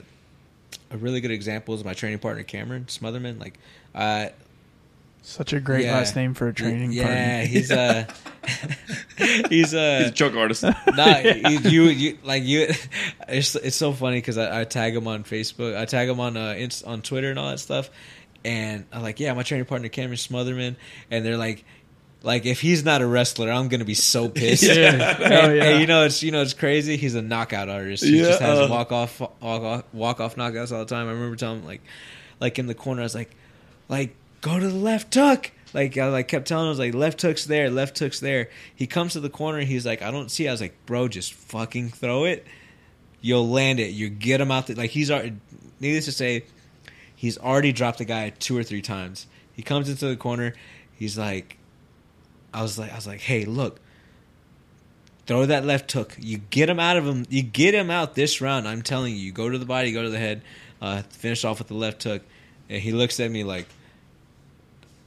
a 0.90 0.97
really 0.97 1.20
good 1.20 1.30
example 1.30 1.74
is 1.74 1.85
my 1.85 1.94
training 1.94 2.18
partner 2.18 2.43
Cameron 2.43 2.85
Smotherman. 2.86 3.39
Like, 3.40 3.59
uh, 3.94 4.28
Such 5.22 5.52
a 5.52 5.60
great 5.60 5.85
Yeah. 5.85 5.97
last 5.97 6.16
name 6.16 6.35
for 6.35 6.48
a 6.48 6.55
training 6.55 6.93
yeah, 6.93 7.02
partner. 7.05 7.47
he's 7.47 7.70
uh, 7.70 8.05
he's 9.51 9.74
uh, 9.74 9.98
He's 10.01 10.09
a 10.09 10.10
choke 10.12 10.35
artist. 10.36 10.62
nah, 10.94 11.18
you, 11.48 11.59
you, 11.60 11.82
you 11.85 12.18
like 12.24 12.44
you. 12.44 12.68
It's 13.28 13.55
it's 13.56 13.76
so 13.76 13.93
funny 13.93 14.18
because 14.18 14.39
I, 14.39 14.60
I 14.60 14.64
tag 14.64 14.94
him 14.97 15.06
on 15.06 15.24
Facebook, 15.24 15.76
I 15.76 15.85
tag 15.85 16.09
him 16.09 16.20
on 16.20 16.36
uh, 16.36 16.55
Inst- 16.56 16.85
on 16.85 17.02
Twitter 17.02 17.30
and 17.30 17.39
all 17.39 17.51
that 17.51 17.59
stuff, 17.60 17.90
and 18.44 18.86
I'm 18.93 19.02
like, 19.02 19.20
yeah, 19.20 19.32
my 19.35 19.43
training 19.43 19.66
partner 19.66 19.89
Cameron 19.89 20.16
Smotherman, 20.18 20.76
and 21.10 21.24
they're 21.24 21.36
like. 21.39 21.64
Like 22.23 22.47
if 22.47 22.61
he's 22.61 22.85
not 22.85 23.01
a 23.01 23.07
wrestler, 23.07 23.51
I'm 23.51 23.69
gonna 23.69 23.85
be 23.85 23.95
so 23.95 24.28
pissed. 24.28 24.62
Yeah. 24.65 24.90
And, 25.20 25.32
Oh, 25.32 25.53
yeah. 25.55 25.65
and 25.65 25.81
you 25.81 25.86
know 25.86 26.05
it's 26.05 26.23
you 26.23 26.32
know 26.32 26.43
it's 26.43 26.55
crazy. 26.55 26.97
He's 26.97 27.15
a 27.15 27.23
knockout 27.23 27.69
artist. 27.69 28.03
He 28.05 28.19
Yeah, 28.19 28.24
just 28.24 28.40
has 28.40 28.69
walk 28.69 28.90
off 28.93 29.20
walk 29.20 29.32
off 29.62 29.85
walk 29.93 30.20
off 30.20 30.36
knockouts 30.36 30.73
all 30.73 30.81
the 30.81 30.85
time. 30.95 31.07
I 31.09 31.12
remember 31.12 31.36
telling 31.36 31.61
him 31.61 31.66
like 31.66 31.82
like 32.40 32.59
in 32.59 32.66
the 32.66 32.74
corner, 32.74 33.03
I 33.03 33.05
was 33.05 33.15
like, 33.15 33.35
like 33.89 34.15
go 34.40 34.59
to 34.59 34.69
the 34.69 34.74
left 34.74 35.15
hook. 35.15 35.53
Like 35.74 35.97
I 35.99 36.09
like 36.09 36.28
kept 36.28 36.49
telling 36.49 36.65
him, 36.65 36.69
I 36.69 36.70
was 36.70 36.78
like 36.78 36.95
left 36.95 37.20
hook's 37.23 37.45
there, 37.45 37.70
left 37.70 37.99
hook's 37.99 38.20
there. 38.20 38.49
He 38.74 38.86
comes 38.86 39.12
to 39.12 39.20
the 39.20 39.28
corner, 39.31 39.59
and 39.59 39.69
he's 39.69 39.85
like, 39.86 40.01
I 40.03 40.11
don't 40.11 40.31
see. 40.31 40.49
I 40.49 40.51
was 40.51 40.61
like, 40.62 40.74
bro, 40.86 41.09
just 41.09 41.35
fucking 41.35 41.90
throw 41.90 42.24
it. 42.24 42.47
You'll 43.20 43.49
land 43.49 43.78
it. 43.78 43.90
You 43.93 44.09
get 44.09 44.40
him 44.40 44.51
out. 44.51 44.66
The, 44.69 44.74
like 44.74 44.90
he's 44.90 45.11
already. 45.11 45.35
Needless 45.78 46.07
to 46.07 46.12
say, 46.12 46.45
he's 47.15 47.36
already 47.39 47.73
dropped 47.73 47.99
the 47.99 48.05
guy 48.07 48.31
two 48.31 48.57
or 48.57 48.65
three 48.65 48.81
times. 48.82 49.27
He 49.53 49.62
comes 49.62 49.89
into 49.90 50.07
the 50.09 50.16
corner. 50.16 50.55
He's 50.95 51.19
like, 51.19 51.57
I 52.53 52.62
was 52.62 52.79
like, 52.79 52.93
I 52.93 52.97
was 52.97 53.07
like, 53.07 53.20
hey, 53.20 53.45
look. 53.45 53.81
Throw 55.27 55.45
that 55.45 55.65
left 55.66 55.93
hook. 55.93 56.16
You 56.19 56.39
get 56.39 56.70
him 56.70 56.81
out 56.81 56.97
of 56.97 57.07
him. 57.07 57.27
You 57.29 57.43
get 57.43 57.75
him 57.75 57.91
out 57.91 58.15
this 58.15 58.41
round. 58.41 58.66
I'm 58.66 58.81
telling 58.81 59.15
you. 59.15 59.20
You 59.20 59.33
go 59.33 59.49
to 59.51 59.59
the 59.59 59.66
body, 59.66 59.93
go 59.93 60.03
to 60.03 60.09
the 60.09 60.19
head. 60.19 60.41
Uh, 60.81 61.03
finish 61.03 61.45
off 61.45 61.59
with 61.59 61.69
the 61.69 61.75
left 61.75 62.03
hook. 62.03 62.23
And 62.70 62.81
he 62.81 62.93
looks 62.93 63.20
at 63.20 63.31
me 63.31 63.45
like, 63.45 63.66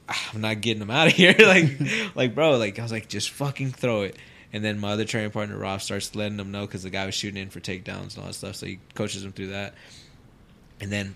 "Ah, 0.08 0.30
I'm 0.32 0.40
not 0.40 0.60
getting 0.60 0.80
him 0.80 0.90
out 0.90 1.08
of 1.08 1.12
here. 1.14 1.34
like, 1.38 1.70
like, 2.14 2.34
bro, 2.36 2.56
like, 2.56 2.78
I 2.78 2.82
was 2.82 2.92
like, 2.92 3.08
just 3.08 3.30
fucking 3.30 3.72
throw 3.72 4.02
it. 4.02 4.16
And 4.52 4.62
then 4.62 4.78
my 4.78 4.92
other 4.92 5.04
training 5.04 5.30
partner, 5.30 5.56
Rob, 5.56 5.80
starts 5.80 6.14
letting 6.14 6.38
him 6.38 6.52
know 6.52 6.66
because 6.66 6.82
the 6.84 6.90
guy 6.90 7.06
was 7.06 7.14
shooting 7.14 7.42
in 7.42 7.50
for 7.50 7.58
takedowns 7.58 8.14
and 8.14 8.18
all 8.18 8.26
that 8.26 8.34
stuff. 8.34 8.54
So 8.56 8.66
he 8.66 8.78
coaches 8.94 9.24
him 9.24 9.32
through 9.32 9.48
that. 9.48 9.74
And 10.80 10.92
then, 10.92 11.14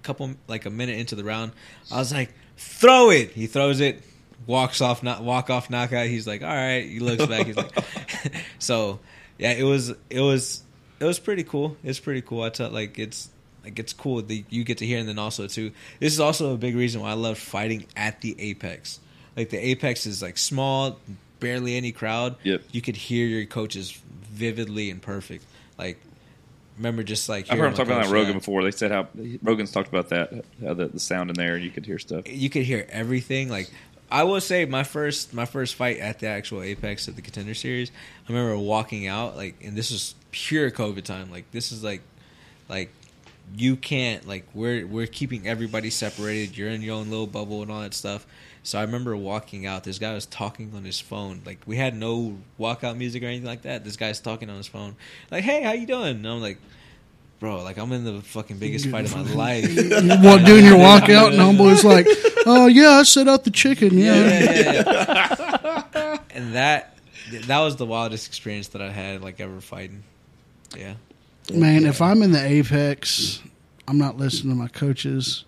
a 0.00 0.04
couple, 0.04 0.30
like 0.46 0.66
a 0.66 0.70
minute 0.70 0.98
into 0.98 1.16
the 1.16 1.24
round, 1.24 1.52
I 1.90 1.98
was 1.98 2.12
like, 2.12 2.32
throw 2.58 3.10
it. 3.10 3.30
He 3.30 3.46
throws 3.46 3.80
it, 3.80 4.02
walks 4.46 4.80
off, 4.80 5.02
not 5.02 5.22
walk 5.22 5.50
off 5.50 5.70
knockout. 5.70 6.06
He's 6.06 6.26
like, 6.26 6.42
all 6.42 6.48
right. 6.48 6.84
He 6.84 7.00
looks 7.00 7.26
back. 7.26 7.46
He's 7.46 7.56
like, 7.56 7.72
so 8.58 9.00
yeah, 9.38 9.52
it 9.52 9.64
was, 9.64 9.90
it 10.10 10.20
was, 10.20 10.62
it 11.00 11.04
was 11.04 11.18
pretty 11.18 11.44
cool. 11.44 11.76
It's 11.84 12.00
pretty 12.00 12.22
cool. 12.22 12.42
I 12.42 12.50
tell 12.50 12.70
like 12.70 12.98
it's 12.98 13.28
like 13.64 13.78
it's 13.78 13.92
cool 13.92 14.22
that 14.22 14.44
you 14.48 14.64
get 14.64 14.78
to 14.78 14.86
hear, 14.86 14.98
and 14.98 15.08
then 15.08 15.18
also 15.18 15.46
too, 15.46 15.72
this 16.00 16.12
is 16.12 16.20
also 16.20 16.54
a 16.54 16.56
big 16.56 16.74
reason 16.76 17.00
why 17.00 17.10
I 17.10 17.14
love 17.14 17.38
fighting 17.38 17.86
at 17.96 18.20
the 18.20 18.40
apex. 18.40 19.00
Like 19.36 19.50
the 19.50 19.58
apex 19.58 20.06
is 20.06 20.22
like 20.22 20.38
small, 20.38 20.98
barely 21.40 21.76
any 21.76 21.92
crowd. 21.92 22.36
Yep. 22.44 22.62
You 22.72 22.80
could 22.80 22.96
hear 22.96 23.26
your 23.26 23.44
coaches 23.44 23.90
vividly 24.30 24.90
and 24.90 25.02
perfect. 25.02 25.44
Like 25.78 25.98
remember 26.76 27.02
just 27.02 27.28
like 27.28 27.50
I've 27.50 27.58
heard 27.58 27.68
him 27.68 27.74
hearing 27.74 27.76
talk 27.76 27.86
about 27.86 28.04
that 28.06 28.14
Rogan 28.14 28.34
before. 28.34 28.62
They 28.62 28.70
said 28.70 28.90
how 28.90 29.08
Rogan's 29.42 29.72
talked 29.72 29.88
about 29.88 30.10
that, 30.10 30.44
how 30.62 30.74
the, 30.74 30.88
the 30.88 31.00
sound 31.00 31.30
in 31.30 31.36
there, 31.36 31.56
and 31.56 31.64
you 31.64 31.70
could 31.70 31.86
hear 31.86 31.98
stuff. 31.98 32.28
you 32.28 32.50
could 32.50 32.62
hear 32.62 32.86
everything. 32.88 33.48
Like 33.48 33.70
I 34.10 34.22
will 34.22 34.40
say, 34.40 34.64
my 34.64 34.84
first 34.84 35.34
my 35.34 35.46
first 35.46 35.74
fight 35.74 35.98
at 35.98 36.20
the 36.20 36.28
actual 36.28 36.62
Apex 36.62 37.08
of 37.08 37.16
the 37.16 37.22
Contender 37.22 37.54
Series, 37.54 37.90
I 38.28 38.32
remember 38.32 38.58
walking 38.58 39.06
out 39.06 39.36
like, 39.36 39.56
and 39.62 39.76
this 39.76 39.90
was 39.90 40.14
pure 40.30 40.70
COVID 40.70 41.04
time. 41.04 41.30
Like 41.30 41.50
this 41.50 41.72
is 41.72 41.82
like, 41.82 42.02
like 42.68 42.90
you 43.56 43.76
can't 43.76 44.26
like 44.26 44.46
we're 44.54 44.86
we're 44.86 45.06
keeping 45.06 45.46
everybody 45.46 45.90
separated. 45.90 46.56
You're 46.56 46.70
in 46.70 46.82
your 46.82 46.96
own 46.96 47.10
little 47.10 47.26
bubble 47.26 47.62
and 47.62 47.70
all 47.70 47.80
that 47.80 47.94
stuff. 47.94 48.26
So 48.62 48.78
I 48.78 48.82
remember 48.82 49.16
walking 49.16 49.66
out. 49.66 49.84
This 49.84 49.98
guy 49.98 50.12
was 50.12 50.26
talking 50.26 50.72
on 50.74 50.84
his 50.84 51.00
phone. 51.00 51.42
Like 51.44 51.60
we 51.66 51.76
had 51.76 51.96
no 51.96 52.38
walkout 52.58 52.96
music 52.96 53.22
or 53.22 53.26
anything 53.26 53.46
like 53.46 53.62
that. 53.62 53.84
This 53.84 53.96
guy's 53.96 54.20
talking 54.20 54.50
on 54.50 54.56
his 54.56 54.66
phone. 54.66 54.96
Like, 55.30 55.44
hey, 55.44 55.62
how 55.62 55.72
you 55.72 55.86
doing? 55.86 56.16
And 56.16 56.26
I'm 56.26 56.40
like, 56.40 56.58
bro, 57.38 57.62
like 57.62 57.76
I'm 57.76 57.92
in 57.92 58.04
the 58.04 58.20
fucking 58.22 58.58
biggest 58.58 58.88
fight 58.88 59.04
of 59.04 59.14
my 59.14 59.22
life. 59.34 59.64
Well, 60.22 60.44
doing 60.44 60.64
your 60.64 60.78
walkout, 60.78 61.28
and 61.28 61.38
homeboy's 61.58 61.84
like, 61.84 62.06
"Oh 62.46 62.66
yeah, 62.66 62.90
I 62.90 63.02
set 63.02 63.28
out 63.28 63.44
the 63.44 63.50
chicken." 63.50 63.96
Yeah, 63.98 64.14
yeah, 64.14 64.52
yeah, 64.52 65.86
yeah. 65.94 66.18
and 66.30 66.54
that 66.54 66.96
that 67.46 67.60
was 67.60 67.76
the 67.76 67.86
wildest 67.86 68.26
experience 68.26 68.68
that 68.68 68.82
I 68.82 68.90
had 68.90 69.22
like 69.22 69.40
ever 69.40 69.60
fighting. 69.60 70.02
Yeah. 70.76 70.94
man. 71.52 71.86
If 71.86 72.02
I'm 72.02 72.22
in 72.22 72.32
the 72.32 72.44
apex, 72.44 73.40
I'm 73.88 73.98
not 73.98 74.16
listening 74.16 74.52
to 74.54 74.58
my 74.60 74.68
coaches. 74.68 75.44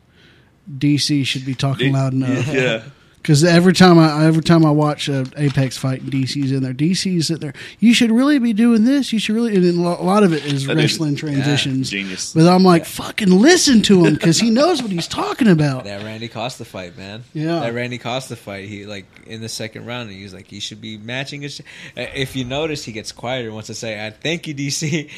DC 0.70 1.24
should 1.26 1.46
be 1.46 1.54
talking 1.54 1.92
loud 1.92 2.12
enough. 2.12 2.46
Yeah. 2.52 2.82
Because 3.22 3.44
every 3.44 3.72
time 3.74 3.98
I 3.98 4.24
every 4.26 4.42
time 4.42 4.64
I 4.64 4.70
watch 4.70 5.08
a 5.08 5.26
Apex 5.36 5.76
fight, 5.76 6.02
DC's 6.06 6.50
in 6.52 6.62
there. 6.62 6.72
DC's 6.72 7.30
in 7.30 7.40
there. 7.40 7.52
You 7.78 7.92
should 7.92 8.10
really 8.10 8.38
be 8.38 8.52
doing 8.54 8.84
this. 8.84 9.12
You 9.12 9.18
should 9.18 9.34
really. 9.34 9.54
And 9.54 9.64
then 9.64 9.76
a 9.76 10.00
lot 10.02 10.22
of 10.22 10.32
it 10.32 10.46
is 10.46 10.64
That 10.66 10.78
is- 10.78 10.92
wrestling 10.92 11.16
transitions. 11.16 11.90
Genius. 11.90 12.32
But 12.32 12.46
I'm 12.48 12.62
like, 12.64 12.86
fucking 12.86 13.30
listen 13.30 13.82
to 13.82 14.04
him 14.06 14.14
because 14.14 14.38
he 14.40 14.50
knows 14.50 14.82
what 14.82 14.90
he's 14.92 15.08
talking 15.08 15.48
about. 15.48 15.84
That 15.84 16.02
Randy 16.04 16.28
Costa 16.28 16.64
fight, 16.64 16.96
man. 16.96 17.24
Yeah. 17.34 17.60
That 17.60 17.74
Randy 17.74 17.98
Costa 17.98 18.36
fight. 18.36 18.66
He 18.68 18.86
like 18.86 19.04
in 19.26 19.40
the 19.42 19.48
second 19.48 19.84
round, 19.84 20.10
he 20.10 20.22
was 20.22 20.32
like, 20.32 20.46
he 20.46 20.60
should 20.60 20.80
be 20.80 20.96
matching 20.96 21.42
his. 21.42 21.60
Uh, 21.96 22.06
if 22.14 22.34
you 22.36 22.44
notice, 22.44 22.84
he 22.84 22.92
gets 22.92 23.12
quieter. 23.12 23.52
Wants 23.52 23.66
to 23.66 23.74
say, 23.74 24.04
"I 24.06 24.10
thank 24.10 24.46
you, 24.46 24.54
DC." 24.54 25.10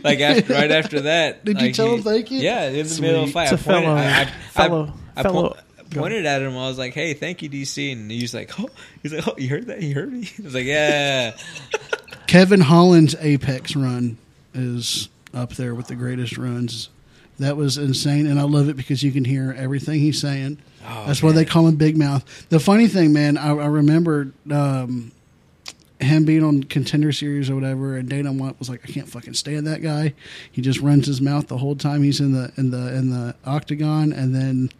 like 0.04 0.20
after, 0.20 0.52
right 0.54 0.70
after 0.70 1.00
that. 1.02 1.44
Did 1.44 1.60
you 1.60 1.72
tell 1.72 1.88
he- 1.88 1.94
him 1.96 2.02
thank 2.02 2.30
you? 2.30 2.40
Yeah, 2.40 2.68
in 2.68 2.86
the 2.86 2.98
middle 3.00 3.22
of 3.22 3.26
the 3.28 3.32
fight. 3.32 3.52
It's 3.52 3.66
I 3.66 3.70
a 3.72 3.74
pointed, 3.74 3.84
fellow- 3.84 3.96
I, 3.96 4.20
I, 4.20 4.24
fellow- 4.52 4.92
I, 5.16 5.20
I, 5.20 5.22
fellow- 5.22 5.48
po- 5.50 5.56
I 5.58 5.60
pointed 5.90 6.26
at 6.26 6.42
him. 6.42 6.56
I 6.56 6.68
was 6.68 6.78
like, 6.78 6.94
"Hey, 6.94 7.14
thank 7.14 7.42
you, 7.42 7.50
DC," 7.50 7.92
and 7.92 8.10
he 8.10 8.22
was 8.22 8.34
like, 8.34 8.58
"Oh," 8.58 8.68
he's 9.02 9.12
like, 9.12 9.26
"Oh, 9.26 9.34
you 9.38 9.48
heard 9.48 9.66
that? 9.66 9.82
He 9.82 9.92
heard 9.92 10.12
me." 10.12 10.28
I 10.38 10.42
was 10.42 10.54
like, 10.54 10.64
"Yeah." 10.66 11.36
Kevin 12.26 12.60
Holland's 12.60 13.14
Apex 13.20 13.76
run 13.76 14.18
is 14.52 15.08
up 15.32 15.52
there 15.54 15.74
with 15.74 15.86
the 15.86 15.94
greatest 15.94 16.36
runs. 16.36 16.88
That 17.38 17.56
was 17.56 17.76
insane, 17.76 18.26
and 18.26 18.40
I 18.40 18.44
love 18.44 18.68
it 18.68 18.76
because 18.76 19.02
you 19.02 19.12
can 19.12 19.24
hear 19.24 19.54
everything 19.56 20.00
he's 20.00 20.20
saying. 20.20 20.58
Oh, 20.86 21.04
That's 21.06 21.22
why 21.22 21.32
they 21.32 21.44
call 21.44 21.66
him 21.66 21.76
Big 21.76 21.96
Mouth. 21.96 22.48
The 22.48 22.60
funny 22.60 22.88
thing, 22.88 23.12
man, 23.12 23.36
I, 23.36 23.50
I 23.50 23.66
remember 23.66 24.32
um, 24.50 25.12
him 26.00 26.24
being 26.24 26.42
on 26.42 26.62
Contender 26.64 27.12
Series 27.12 27.50
or 27.50 27.54
whatever, 27.54 27.96
and 27.96 28.08
Dana 28.08 28.32
White 28.32 28.58
was 28.58 28.70
like, 28.70 28.80
"I 28.88 28.92
can't 28.92 29.08
fucking 29.08 29.34
stand 29.34 29.66
that 29.66 29.82
guy. 29.82 30.14
He 30.50 30.62
just 30.62 30.80
runs 30.80 31.06
his 31.06 31.20
mouth 31.20 31.48
the 31.48 31.58
whole 31.58 31.76
time 31.76 32.02
he's 32.02 32.20
in 32.20 32.32
the 32.32 32.52
in 32.56 32.70
the 32.70 32.94
in 32.96 33.10
the 33.10 33.34
octagon." 33.44 34.12
And 34.12 34.34
then 34.34 34.70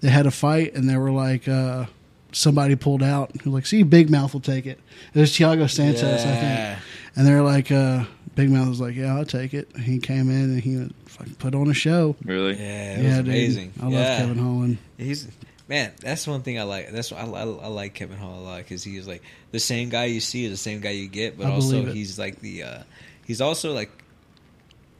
they 0.00 0.08
had 0.08 0.26
a 0.26 0.30
fight, 0.30 0.74
and 0.74 0.88
they 0.88 0.96
were 0.96 1.10
like. 1.10 1.48
Uh, 1.48 1.86
Somebody 2.30 2.76
pulled 2.76 3.02
out. 3.02 3.30
He 3.32 3.48
was 3.48 3.54
like, 3.54 3.64
"See, 3.64 3.82
Big 3.84 4.10
Mouth 4.10 4.34
will 4.34 4.40
take 4.40 4.66
it." 4.66 4.78
It 5.14 5.18
was 5.18 5.32
Thiago 5.32 5.68
Santos, 5.68 6.02
I 6.02 6.36
think. 6.36 6.78
And 7.16 7.26
they're 7.26 7.42
like, 7.42 7.72
uh, 7.72 8.04
Big 8.38 8.50
Mouth 8.50 8.68
was 8.68 8.80
like, 8.80 8.94
yeah, 8.94 9.16
I'll 9.16 9.24
take 9.24 9.52
it. 9.52 9.76
He 9.76 9.98
came 9.98 10.30
in 10.30 10.42
and 10.42 10.60
he 10.60 10.88
fucking 11.06 11.34
put 11.34 11.56
on 11.56 11.68
a 11.68 11.74
show. 11.74 12.14
Really? 12.24 12.54
Yeah, 12.54 12.94
it 12.94 13.02
yeah, 13.02 13.08
was 13.08 13.16
dude. 13.16 13.26
amazing. 13.26 13.72
I 13.80 13.82
love 13.82 13.92
yeah. 13.94 14.18
Kevin 14.18 14.38
Holland. 14.38 14.78
He's 14.96 15.26
man. 15.66 15.90
That's 16.00 16.24
one 16.24 16.42
thing 16.42 16.60
I 16.60 16.62
like. 16.62 16.92
That's 16.92 17.10
why 17.10 17.18
I, 17.18 17.24
I, 17.24 17.42
I 17.42 17.66
like 17.66 17.94
Kevin 17.94 18.16
Hall 18.16 18.38
a 18.38 18.42
lot 18.42 18.58
because 18.58 18.84
he's 18.84 19.08
like 19.08 19.24
the 19.50 19.58
same 19.58 19.88
guy 19.88 20.04
you 20.04 20.20
see 20.20 20.44
is 20.44 20.52
the 20.52 20.56
same 20.56 20.80
guy 20.80 20.90
you 20.90 21.08
get, 21.08 21.36
but 21.36 21.48
I 21.48 21.50
also 21.50 21.84
he's 21.86 22.16
like 22.16 22.38
the 22.40 22.62
uh, 22.62 22.82
he's 23.26 23.40
also 23.40 23.72
like 23.72 23.90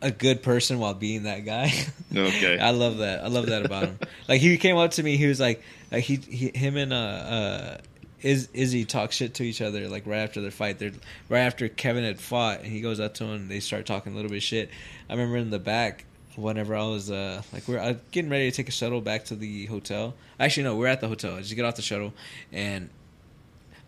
a 0.01 0.11
good 0.11 0.43
person 0.43 0.79
while 0.79 0.95
being 0.95 1.25
that 1.25 1.45
guy. 1.45 1.73
Okay. 2.17 2.59
I 2.59 2.71
love 2.71 2.99
that. 2.99 3.23
I 3.23 3.29
love 3.29 3.47
that 3.47 3.67
about 3.67 3.85
him. 3.85 3.99
Like 4.29 4.41
he 4.41 4.57
came 4.57 4.79
up 4.79 4.93
to 4.93 5.03
me, 5.03 5.19
he 5.19 5.27
was 5.27 5.39
like, 5.39 5.63
like 5.93 6.05
he, 6.05 6.17
he 6.17 6.51
him 6.55 6.77
and 6.77 6.93
uh 6.93 6.97
uh. 6.97 7.79
Is 8.21 8.49
Izzy 8.53 8.85
talk 8.85 9.13
shit 9.13 9.35
to 9.35 9.45
each 9.45 9.61
other 9.63 9.89
like 9.89 10.05
right 10.05 10.19
after 10.19 10.41
their 10.41 10.51
fight. 10.51 10.79
They're 10.81 10.91
right 11.29 11.41
after 11.43 11.69
Kevin 11.69 12.03
had 12.03 12.19
fought, 12.19 12.61
and 12.63 12.67
he 12.73 12.81
goes 12.81 12.99
up 12.99 13.15
to 13.15 13.25
him. 13.25 13.31
and 13.33 13.49
They 13.49 13.61
start 13.61 13.87
talking 13.87 14.13
a 14.13 14.17
little 14.17 14.31
bit 14.31 14.43
shit. 14.43 14.71
I 15.09 15.13
remember 15.13 15.37
in 15.37 15.51
the 15.51 15.61
back, 15.61 16.05
whenever 16.35 16.75
I 16.75 16.85
was 16.85 17.11
uh 17.11 17.43
like 17.53 17.69
we're 17.69 17.79
uh, 17.79 17.95
getting 18.11 18.31
ready 18.31 18.51
to 18.51 18.57
take 18.57 18.69
a 18.69 18.73
shuttle 18.73 19.01
back 19.01 19.27
to 19.27 19.37
the 19.37 19.67
hotel. 19.67 20.15
Actually, 20.41 20.65
no, 20.65 20.77
we're 20.77 20.87
at 20.89 21.01
the 21.01 21.09
hotel. 21.09 21.37
I 21.37 21.43
just 21.43 21.55
get 21.55 21.65
off 21.65 21.77
the 21.77 21.83
shuttle, 21.83 22.13
and 22.53 22.89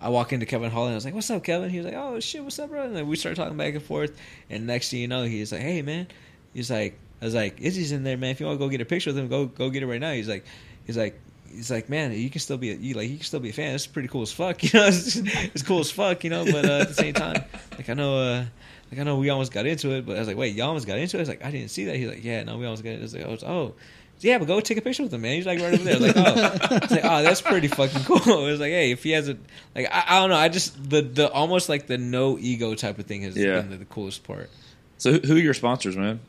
I 0.01 0.09
walk 0.09 0.33
into 0.33 0.47
Kevin 0.47 0.70
Holland. 0.70 0.89
And 0.89 0.95
I 0.95 0.97
was 0.97 1.05
like, 1.05 1.15
"What's 1.15 1.31
up, 1.31 1.45
Kevin?" 1.45 1.70
He 1.70 1.79
was 1.79 1.87
like, 1.87 1.95
"Oh 1.95 2.19
shit, 2.20 2.43
what's 2.43 2.59
up, 2.59 2.70
bro?" 2.70 2.85
And 2.85 2.97
then 2.97 3.07
we 3.07 3.17
started 3.17 3.37
talking 3.37 3.57
back 3.57 3.75
and 3.75 3.83
forth. 3.83 4.17
And 4.49 4.67
next 4.67 4.91
thing 4.91 5.01
you 5.01 5.09
know, 5.09 5.25
he's 5.25 5.53
like, 5.53 5.61
"Hey, 5.61 5.83
man," 5.83 6.07
he's 6.55 6.70
like, 6.70 6.99
"I 7.20 7.27
was 7.27 7.35
like, 7.35 7.61
Izzy's 7.61 7.93
in 7.93 8.03
there, 8.03 8.17
man. 8.17 8.31
If 8.31 8.41
you 8.41 8.47
want 8.47 8.59
to 8.59 8.65
go 8.65 8.69
get 8.70 8.81
a 8.81 8.85
picture 8.87 9.11
with 9.11 9.19
him, 9.19 9.29
go 9.29 9.47
go 9.47 9.70
get 9.70 9.83
it 9.83 9.87
right 9.87 10.01
now." 10.01 10.12
He's 10.12 10.29
like, 10.29 10.45
he's 10.87 10.97
like. 10.97 11.19
He's 11.53 11.69
like, 11.69 11.89
man, 11.89 12.12
you 12.12 12.31
can 12.31 12.41
still 12.41 12.59
be 12.59 12.70
a, 12.70 12.77
you 12.77 12.95
like 12.95 13.11
you 13.11 13.17
can 13.17 13.25
still 13.25 13.41
be 13.41 13.51
a 13.51 13.53
fan. 13.53 13.75
It's 13.75 13.85
pretty 13.85 14.07
cool 14.07 14.23
as 14.23 14.31
fuck, 14.31 14.62
you 14.73 14.79
know. 14.79 14.87
It's, 14.87 15.17
it's 15.17 15.65
cool 15.65 15.81
as 15.81 15.91
fuck, 15.91 16.23
you 16.23 16.31
know. 16.31 16.45
But 16.45 16.65
uh, 16.65 16.83
at 16.83 16.89
the 16.89 16.95
same 16.95 17.12
time, 17.12 17.43
like 17.77 17.91
I 17.91 17.95
know, 17.95 18.20
uh, 18.20 18.45
like 18.93 19.01
I 19.01 19.03
know 19.03 19.17
we 19.17 19.31
almost 19.31 19.51
got 19.51 19.67
into 19.67 19.91
it, 19.97 20.07
but 20.07 20.15
I 20.15 20.20
was 20.20 20.29
like, 20.29 20.37
wait, 20.37 20.55
y'all 20.55 20.69
almost 20.69 20.87
got 20.87 20.99
into 20.99 21.17
it. 21.17 21.19
I 21.19 21.23
was 21.23 21.29
like, 21.29 21.45
I 21.45 21.51
didn't 21.51 21.70
see 21.70 21.87
that. 21.87 21.97
He's 21.97 22.09
like, 22.09 22.23
yeah, 22.23 22.45
no, 22.45 22.57
we 22.57 22.67
almost 22.67 22.85
got 22.85 22.91
into 22.91 23.03
it. 23.03 23.25
I 23.25 23.29
was 23.29 23.43
like, 23.43 23.51
oh, 23.51 23.75
yeah, 24.21 24.39
but 24.39 24.47
go 24.47 24.61
take 24.61 24.79
a 24.79 24.83
picture 24.83 25.03
with 25.03 25.13
him, 25.15 25.23
man. 25.23 25.35
He's 25.37 25.47
like 25.47 25.61
right 25.61 25.73
over 25.75 25.83
there. 25.83 25.99
Like, 25.99 26.17
oh, 26.17 26.59
like, 26.91 27.05
oh, 27.05 27.23
that's 27.23 27.41
pretty 27.41 27.69
fucking 27.69 28.03
cool. 28.05 28.19
It 28.47 28.51
was 28.51 28.61
like, 28.61 28.71
hey, 28.71 28.91
if 28.93 29.03
he 29.03 29.11
has 29.13 29.29
a 29.29 29.37
like, 29.75 29.87
I, 29.91 30.05
I 30.09 30.21
don't 30.21 30.31
know, 30.31 30.37
I 30.37 30.49
just 30.49 30.91
the 30.91 31.03
the 31.03 31.31
almost 31.31 31.69
like 31.69 31.87
the 31.87 31.99
no 31.99 32.39
ego 32.39 32.75
type 32.75 32.99
of 32.99 33.07
thing 33.07 33.23
has 33.23 33.37
Yeah. 33.37 33.61
been 33.61 33.71
the, 33.71 33.77
the 33.79 33.85
coolest 33.85 34.25
part. 34.25 34.51
So 34.99 35.13
who, 35.13 35.19
who 35.21 35.35
are 35.37 35.39
your 35.41 35.55
sponsors, 35.55 35.97
man? 35.97 36.21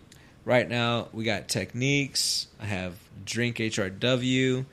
Right 0.45 0.67
now, 0.67 1.09
we 1.13 1.23
got 1.23 1.47
Techniques. 1.49 2.47
I 2.59 2.65
have 2.65 2.95
Drink 3.25 3.57
HRW. 3.57 4.65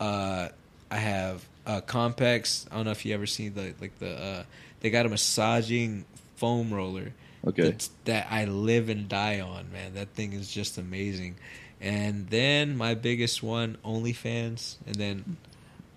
Uh, 0.00 0.48
I 0.90 0.96
have 0.96 1.44
uh, 1.66 1.80
Compex. 1.82 2.66
I 2.70 2.76
don't 2.76 2.84
know 2.84 2.90
if 2.92 3.04
you 3.04 3.14
ever 3.14 3.26
seen 3.26 3.54
the 3.54 3.74
like 3.80 3.98
the 3.98 4.10
uh, 4.14 4.42
they 4.80 4.90
got 4.90 5.06
a 5.06 5.08
massaging 5.08 6.04
foam 6.36 6.72
roller. 6.72 7.12
Okay. 7.46 7.62
That's, 7.70 7.90
that 8.06 8.26
I 8.30 8.44
live 8.46 8.88
and 8.88 9.08
die 9.08 9.40
on, 9.40 9.70
man. 9.72 9.94
That 9.94 10.08
thing 10.10 10.32
is 10.32 10.50
just 10.50 10.78
amazing. 10.78 11.36
And 11.80 12.28
then 12.28 12.76
my 12.76 12.94
biggest 12.94 13.42
one, 13.42 13.76
OnlyFans, 13.84 14.76
and 14.86 14.94
then 14.96 15.36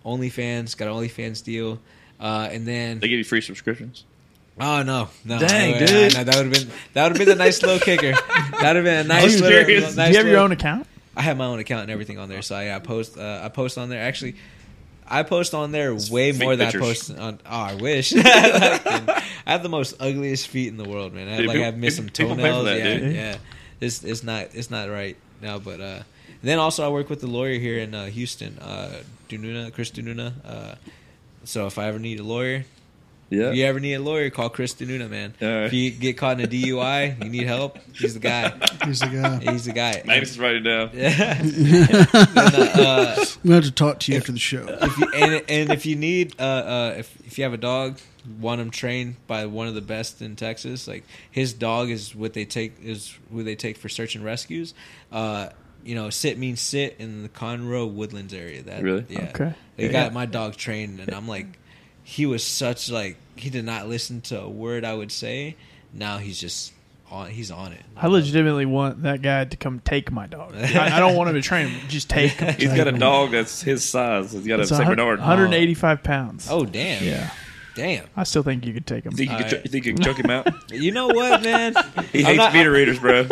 OnlyFans 0.05 0.75
got 0.77 0.87
an 0.87 0.93
OnlyFans 0.93 1.43
deal, 1.43 1.79
uh, 2.19 2.49
and 2.51 2.67
then 2.67 2.99
They 2.99 3.07
give 3.07 3.17
you 3.17 3.23
free 3.23 3.41
subscriptions. 3.41 4.03
oh 4.59 4.83
no, 4.83 5.09
no, 5.23 5.39
Dang, 5.39 5.79
no, 5.79 5.85
dude. 5.85 6.13
no, 6.15 6.23
that 6.25 6.35
would 6.35 6.45
have 6.45 6.53
been 6.53 6.69
that 6.93 7.03
would 7.07 7.17
have 7.17 7.27
been 7.27 7.35
a 7.35 7.37
nice 7.39 7.61
little 7.61 7.79
kicker. 7.79 8.11
That 8.59 8.75
would 8.75 8.75
have 8.77 8.83
been 8.85 9.05
a 9.05 9.07
nice. 9.07 9.23
was 9.23 9.41
little, 9.41 9.63
curious. 9.63 9.95
nice 9.95 10.07
Do 10.07 10.11
you 10.13 10.17
have 10.17 10.27
your 10.27 10.39
own 10.39 10.51
account? 10.51 10.85
I 11.15 11.21
have 11.21 11.37
my 11.37 11.45
own 11.45 11.59
account 11.59 11.83
and 11.83 11.91
everything 11.91 12.17
on 12.19 12.27
there, 12.27 12.41
so 12.41 12.55
I, 12.55 12.75
I 12.75 12.79
post. 12.79 13.17
Uh, 13.17 13.41
I 13.43 13.47
post 13.47 13.77
on 13.77 13.87
there. 13.89 14.01
Actually, 14.01 14.35
I 15.07 15.23
post 15.23 15.53
on 15.53 15.71
there 15.71 15.95
way 16.11 16.33
more 16.33 16.57
than 16.57 16.67
I 16.67 16.71
post 16.71 17.09
on. 17.17 17.39
Oh, 17.45 17.49
I 17.49 17.75
wish. 17.75 18.13
I 18.17 19.21
have 19.45 19.63
the 19.63 19.69
most 19.69 19.95
ugliest 20.01 20.47
feet 20.49 20.67
in 20.67 20.75
the 20.77 20.87
world, 20.87 21.13
man. 21.13 21.27
I 21.27 21.31
have, 21.31 21.37
Dude, 21.39 21.47
like 21.47 21.55
people- 21.55 21.67
I've 21.67 21.77
missed 21.77 21.97
some 21.97 22.09
people 22.09 22.35
pay 22.35 22.41
for 22.41 22.47
toenails. 22.49 22.65
that, 22.65 22.77
yeah, 22.79 22.97
dude. 22.97 23.15
yeah. 23.15 23.37
It's 23.79 24.03
it's 24.03 24.23
not 24.23 24.49
it's 24.53 24.69
not 24.69 24.89
right 24.89 25.15
now, 25.41 25.59
but 25.59 25.79
uh, 25.81 26.03
then 26.41 26.59
also 26.59 26.85
I 26.85 26.89
work 26.89 27.09
with 27.09 27.21
the 27.21 27.27
lawyer 27.27 27.59
here 27.59 27.79
in 27.79 27.93
uh, 27.93 28.05
Houston, 28.05 28.57
uh, 28.59 29.01
Dununa, 29.27 29.73
Chris 29.73 29.91
Dununa. 29.91 30.33
Uh, 30.45 30.75
so 31.43 31.67
if 31.67 31.77
I 31.77 31.87
ever 31.87 31.99
need 31.99 32.19
a 32.19 32.23
lawyer, 32.23 32.65
Yeah. 33.29 33.49
if 33.49 33.55
you 33.55 33.65
ever 33.65 33.79
need 33.79 33.93
a 33.93 33.99
lawyer, 33.99 34.29
call 34.31 34.49
Chris 34.49 34.73
Dununa, 34.73 35.09
man. 35.09 35.33
All 35.41 35.47
right. 35.47 35.65
If 35.65 35.73
you 35.73 35.91
get 35.91 36.17
caught 36.17 36.39
in 36.39 36.45
a 36.45 36.47
DUI, 36.49 37.23
you 37.23 37.29
need 37.29 37.45
help, 37.45 37.77
he's 37.93 38.15
the 38.15 38.19
guy. 38.19 38.51
He's 38.85 38.99
the 39.01 39.07
guy. 39.07 39.51
He's 39.51 39.65
the 39.65 39.71
guy. 39.73 40.01
Magnus 40.05 40.31
is 40.31 40.39
writing 40.39 40.65
it 40.65 40.69
down. 40.69 40.89
Yeah. 40.93 41.41
Then, 41.43 42.35
uh, 42.35 43.15
uh, 43.19 43.25
We 43.43 43.51
have 43.53 43.63
to 43.65 43.71
talk 43.71 43.99
to 44.01 44.11
you 44.11 44.17
after 44.17 44.31
the 44.31 44.39
show. 44.39 44.65
if 44.67 44.97
you, 44.97 45.07
and, 45.15 45.43
and 45.49 45.71
if 45.71 45.85
you 45.85 45.95
need 45.95 46.35
uh, 46.39 46.43
uh, 46.43 46.95
if 46.97 47.15
if 47.27 47.37
you 47.37 47.43
have 47.43 47.53
a 47.53 47.57
dog, 47.57 47.99
want 48.39 48.61
him 48.61 48.69
trained 48.71 49.15
by 49.27 49.45
one 49.45 49.67
of 49.67 49.75
the 49.75 49.81
best 49.81 50.21
in 50.21 50.35
Texas. 50.35 50.87
Like 50.87 51.03
his 51.29 51.53
dog 51.53 51.89
is 51.89 52.15
what 52.15 52.33
they 52.33 52.45
take 52.45 52.81
is 52.83 53.15
who 53.31 53.43
they 53.43 53.55
take 53.55 53.77
for 53.77 53.89
search 53.89 54.15
and 54.15 54.23
rescues. 54.25 54.73
Uh, 55.11 55.49
you 55.83 55.95
know, 55.95 56.09
sit 56.09 56.37
means 56.37 56.59
sit 56.61 56.95
in 56.99 57.23
the 57.23 57.29
Conroe 57.29 57.89
Woodlands 57.91 58.33
area. 58.33 58.63
That 58.63 58.83
Really? 58.83 59.05
yeah. 59.09 59.29
Okay. 59.35 59.53
They 59.77 59.85
Yeah. 59.85 59.91
got 59.91 60.13
my 60.13 60.25
dog 60.25 60.55
trained, 60.57 60.99
and 60.99 61.13
I'm 61.13 61.27
like, 61.27 61.45
he 62.09 62.25
was 62.25 62.43
such 62.43 62.89
like 62.89 63.17
he 63.35 63.49
did 63.51 63.65
not 63.65 63.87
listen 63.87 64.19
to 64.21 64.41
a 64.41 64.49
word 64.49 64.83
I 64.83 64.95
would 64.95 65.11
say. 65.11 65.55
Now 65.93 66.17
he's 66.17 66.39
just 66.39 66.73
on. 67.11 67.29
He's 67.29 67.51
on 67.51 67.71
it. 67.71 67.81
I 67.95 68.07
legitimately 68.07 68.65
want 68.65 69.03
that 69.03 69.21
guy 69.21 69.45
to 69.45 69.57
come 69.57 69.79
take 69.79 70.11
my 70.11 70.25
dog. 70.27 70.55
I, 70.57 70.97
I 70.97 70.99
don't 70.99 71.15
want 71.15 71.29
him 71.29 71.35
to 71.35 71.41
train 71.41 71.67
him. 71.67 71.87
Just 71.87 72.09
take 72.09 72.31
him. 72.31 72.53
He's 72.55 72.73
got 72.73 72.87
a 72.87 72.91
dog 72.91 73.31
that's 73.31 73.61
his 73.61 73.83
size. 73.83 74.31
He's 74.31 74.47
got 74.47 74.59
a 74.59 74.61
It's 74.63 74.69
Saint 74.69 74.81
a 74.81 74.85
hun- 74.85 74.95
Bernard. 74.95 75.19
185 75.19 76.03
pounds. 76.03 76.47
Oh 76.49 76.65
damn! 76.65 77.03
yeah. 77.03 77.29
damn. 77.75 78.05
I 78.17 78.23
still 78.23 78.43
think 78.43 78.65
you 78.65 78.73
could 78.73 78.87
take 78.87 79.05
him. 79.05 79.11
You 79.13 79.17
think 79.17 79.31
you, 79.31 79.37
could, 79.37 79.45
Alright. 79.45 79.65
you 79.65 79.71
think 79.71 79.85
you 79.85 79.93
can 79.93 80.03
choke 80.03 80.17
him 80.19 80.29
out? 80.31 80.47
You 80.73 80.91
know 80.91 81.07
what, 81.07 81.43
man? 81.43 81.73
He 82.11 82.19
I'm 82.19 82.25
hates 82.25 82.37
not- 82.37 82.53
meter 82.53 82.71
readers, 82.71 82.99
bro. 82.99 83.27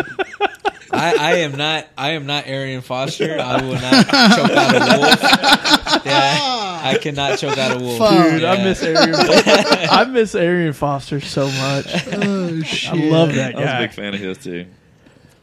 I, 0.92 1.16
I 1.18 1.32
am 1.40 1.54
not. 1.58 1.88
I 1.98 2.12
am 2.12 2.26
not 2.26 2.48
Arian 2.48 2.82
Foster. 2.82 3.40
I 3.40 3.62
will 3.62 3.74
not 3.74 4.06
choke 4.08 4.52
out 4.52 4.76
a 4.76 5.00
wolf. 5.00 5.22
Yeah, 6.06 6.82
I 6.84 6.98
cannot 7.02 7.38
choke 7.40 7.58
out 7.58 7.80
a 7.80 7.84
wolf. 7.84 7.98
Fuck. 7.98 8.32
Dude, 8.32 8.44
I 8.44 8.64
miss 8.64 8.82
Arian. 8.84 9.16
I 9.16 10.06
miss 10.06 10.36
Arian 10.36 10.74
Foster 10.74 11.20
so 11.20 11.48
much. 11.48 11.88
Oh 12.14 12.62
shit! 12.62 12.94
I 12.94 12.96
love 13.10 13.34
that 13.36 13.56
I 13.56 13.60
was 13.60 13.70
a 13.70 13.78
big 13.80 13.92
fan 13.94 14.14
of 14.14 14.20
his 14.20 14.38
too. 14.38 14.66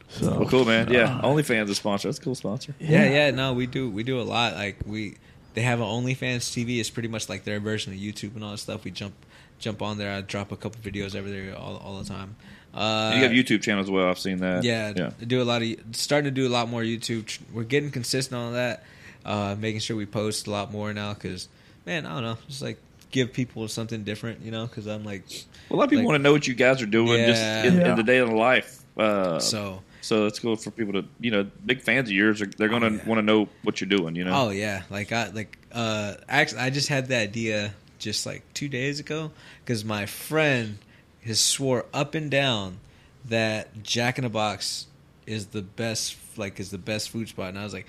So, 0.09 0.39
Well, 0.39 0.49
cool, 0.49 0.65
man. 0.65 0.91
Yeah, 0.91 1.17
uh, 1.17 1.23
OnlyFans 1.27 1.65
is 1.65 1.69
a 1.71 1.75
sponsor. 1.75 2.07
That's 2.07 2.19
a 2.19 2.21
cool 2.21 2.35
sponsor. 2.35 2.73
Yeah, 2.79 3.05
yeah. 3.09 3.31
No, 3.31 3.53
we 3.53 3.67
do. 3.67 3.89
We 3.89 4.03
do 4.03 4.19
a 4.21 4.23
lot. 4.23 4.53
Like 4.53 4.77
we, 4.85 5.17
they 5.55 5.61
have 5.61 5.79
an 5.81 5.85
OnlyFans 5.87 6.37
TV. 6.51 6.79
It's 6.79 6.89
pretty 6.89 7.09
much 7.09 7.27
like 7.27 7.43
their 7.43 7.59
version 7.59 7.91
of 7.93 7.99
YouTube 7.99 8.35
and 8.35 8.43
all 8.43 8.51
that 8.51 8.59
stuff. 8.59 8.83
We 8.85 8.91
jump, 8.91 9.13
jump 9.59 9.81
on 9.81 9.97
there. 9.97 10.11
I 10.15 10.21
drop 10.21 10.51
a 10.53 10.55
couple 10.55 10.79
videos 10.81 11.15
over 11.15 11.29
there 11.29 11.55
all, 11.57 11.77
all 11.77 11.97
the 12.01 12.07
time. 12.07 12.35
Uh, 12.75 13.13
you 13.15 13.23
have 13.23 13.31
YouTube 13.31 13.61
channel 13.61 13.81
as 13.81 13.89
well. 13.89 14.09
I've 14.09 14.19
seen 14.19 14.37
that. 14.39 14.63
Yeah, 14.63 14.91
yeah. 14.95 15.11
do 15.25 15.41
a 15.41 15.45
lot 15.45 15.61
of 15.61 15.69
starting 15.93 16.25
to 16.25 16.31
do 16.31 16.45
a 16.47 16.49
lot 16.49 16.67
more 16.69 16.81
YouTube. 16.81 17.39
We're 17.53 17.63
getting 17.63 17.89
consistent 17.89 18.37
on 18.39 18.53
that, 18.53 18.83
uh, 19.23 19.55
making 19.57 19.79
sure 19.79 19.95
we 19.95 20.05
post 20.05 20.47
a 20.47 20.51
lot 20.51 20.71
more 20.71 20.93
now. 20.93 21.13
Because 21.13 21.47
man, 21.85 22.05
I 22.05 22.13
don't 22.15 22.23
know, 22.23 22.37
just 22.47 22.61
like 22.61 22.77
give 23.11 23.31
people 23.31 23.67
something 23.69 24.03
different, 24.03 24.41
you 24.41 24.51
know. 24.51 24.67
Because 24.67 24.87
I'm 24.87 25.05
like, 25.05 25.23
Well, 25.69 25.77
a 25.77 25.79
lot 25.79 25.83
of 25.85 25.89
people 25.91 26.03
Like- 26.03 26.07
want 26.09 26.19
to 26.19 26.23
know 26.23 26.33
what 26.33 26.47
you 26.47 26.53
guys 26.53 26.81
are 26.81 26.85
doing 26.85 27.25
just 27.25 27.41
in, 27.41 27.77
Yeah. 27.77 27.91
in 27.91 27.95
the 27.95 28.03
day 28.03 28.17
of 28.17 28.29
life. 28.29 28.81
Uh, 28.97 29.39
so 29.39 29.81
so 30.01 30.25
it's 30.27 30.37
cool 30.39 30.55
for 30.55 30.69
people 30.71 30.93
to, 31.01 31.05
you 31.19 31.31
know, 31.31 31.47
big 31.65 31.81
fans 31.81 32.09
of 32.09 32.13
yours. 32.15 32.41
Are, 32.41 32.45
they're 32.45 32.67
going 32.69 32.81
to 32.83 32.89
Oh, 32.89 32.91
yeah. 32.91 33.05
want 33.05 33.17
to 33.19 33.23
know 33.23 33.47
what 33.63 33.79
you're 33.81 33.89
doing. 33.89 34.15
You 34.15 34.25
know. 34.25 34.47
Oh 34.47 34.49
yeah, 34.49 34.83
like 34.89 35.11
I 35.13 35.29
like 35.29 35.57
uh 35.71 36.15
actually 36.27 36.59
I 36.59 36.69
just 36.71 36.89
had 36.89 37.07
the 37.07 37.15
idea 37.17 37.73
just 37.99 38.25
like 38.25 38.43
2 38.53 38.67
days 38.67 38.99
ago 38.99 39.31
cuz 39.65 39.85
my 39.85 40.05
friend 40.05 40.77
has 41.25 41.39
swore 41.39 41.85
up 41.93 42.15
and 42.15 42.29
down 42.29 42.79
that 43.25 43.83
Jack 43.83 44.17
in 44.17 44.23
the 44.23 44.29
Box 44.29 44.87
is 45.25 45.47
the 45.47 45.61
best 45.61 46.15
like 46.37 46.59
is 46.59 46.69
the 46.71 46.77
best 46.77 47.09
food 47.09 47.27
spot 47.27 47.49
and 47.49 47.59
I 47.59 47.63
was 47.63 47.73
like 47.73 47.87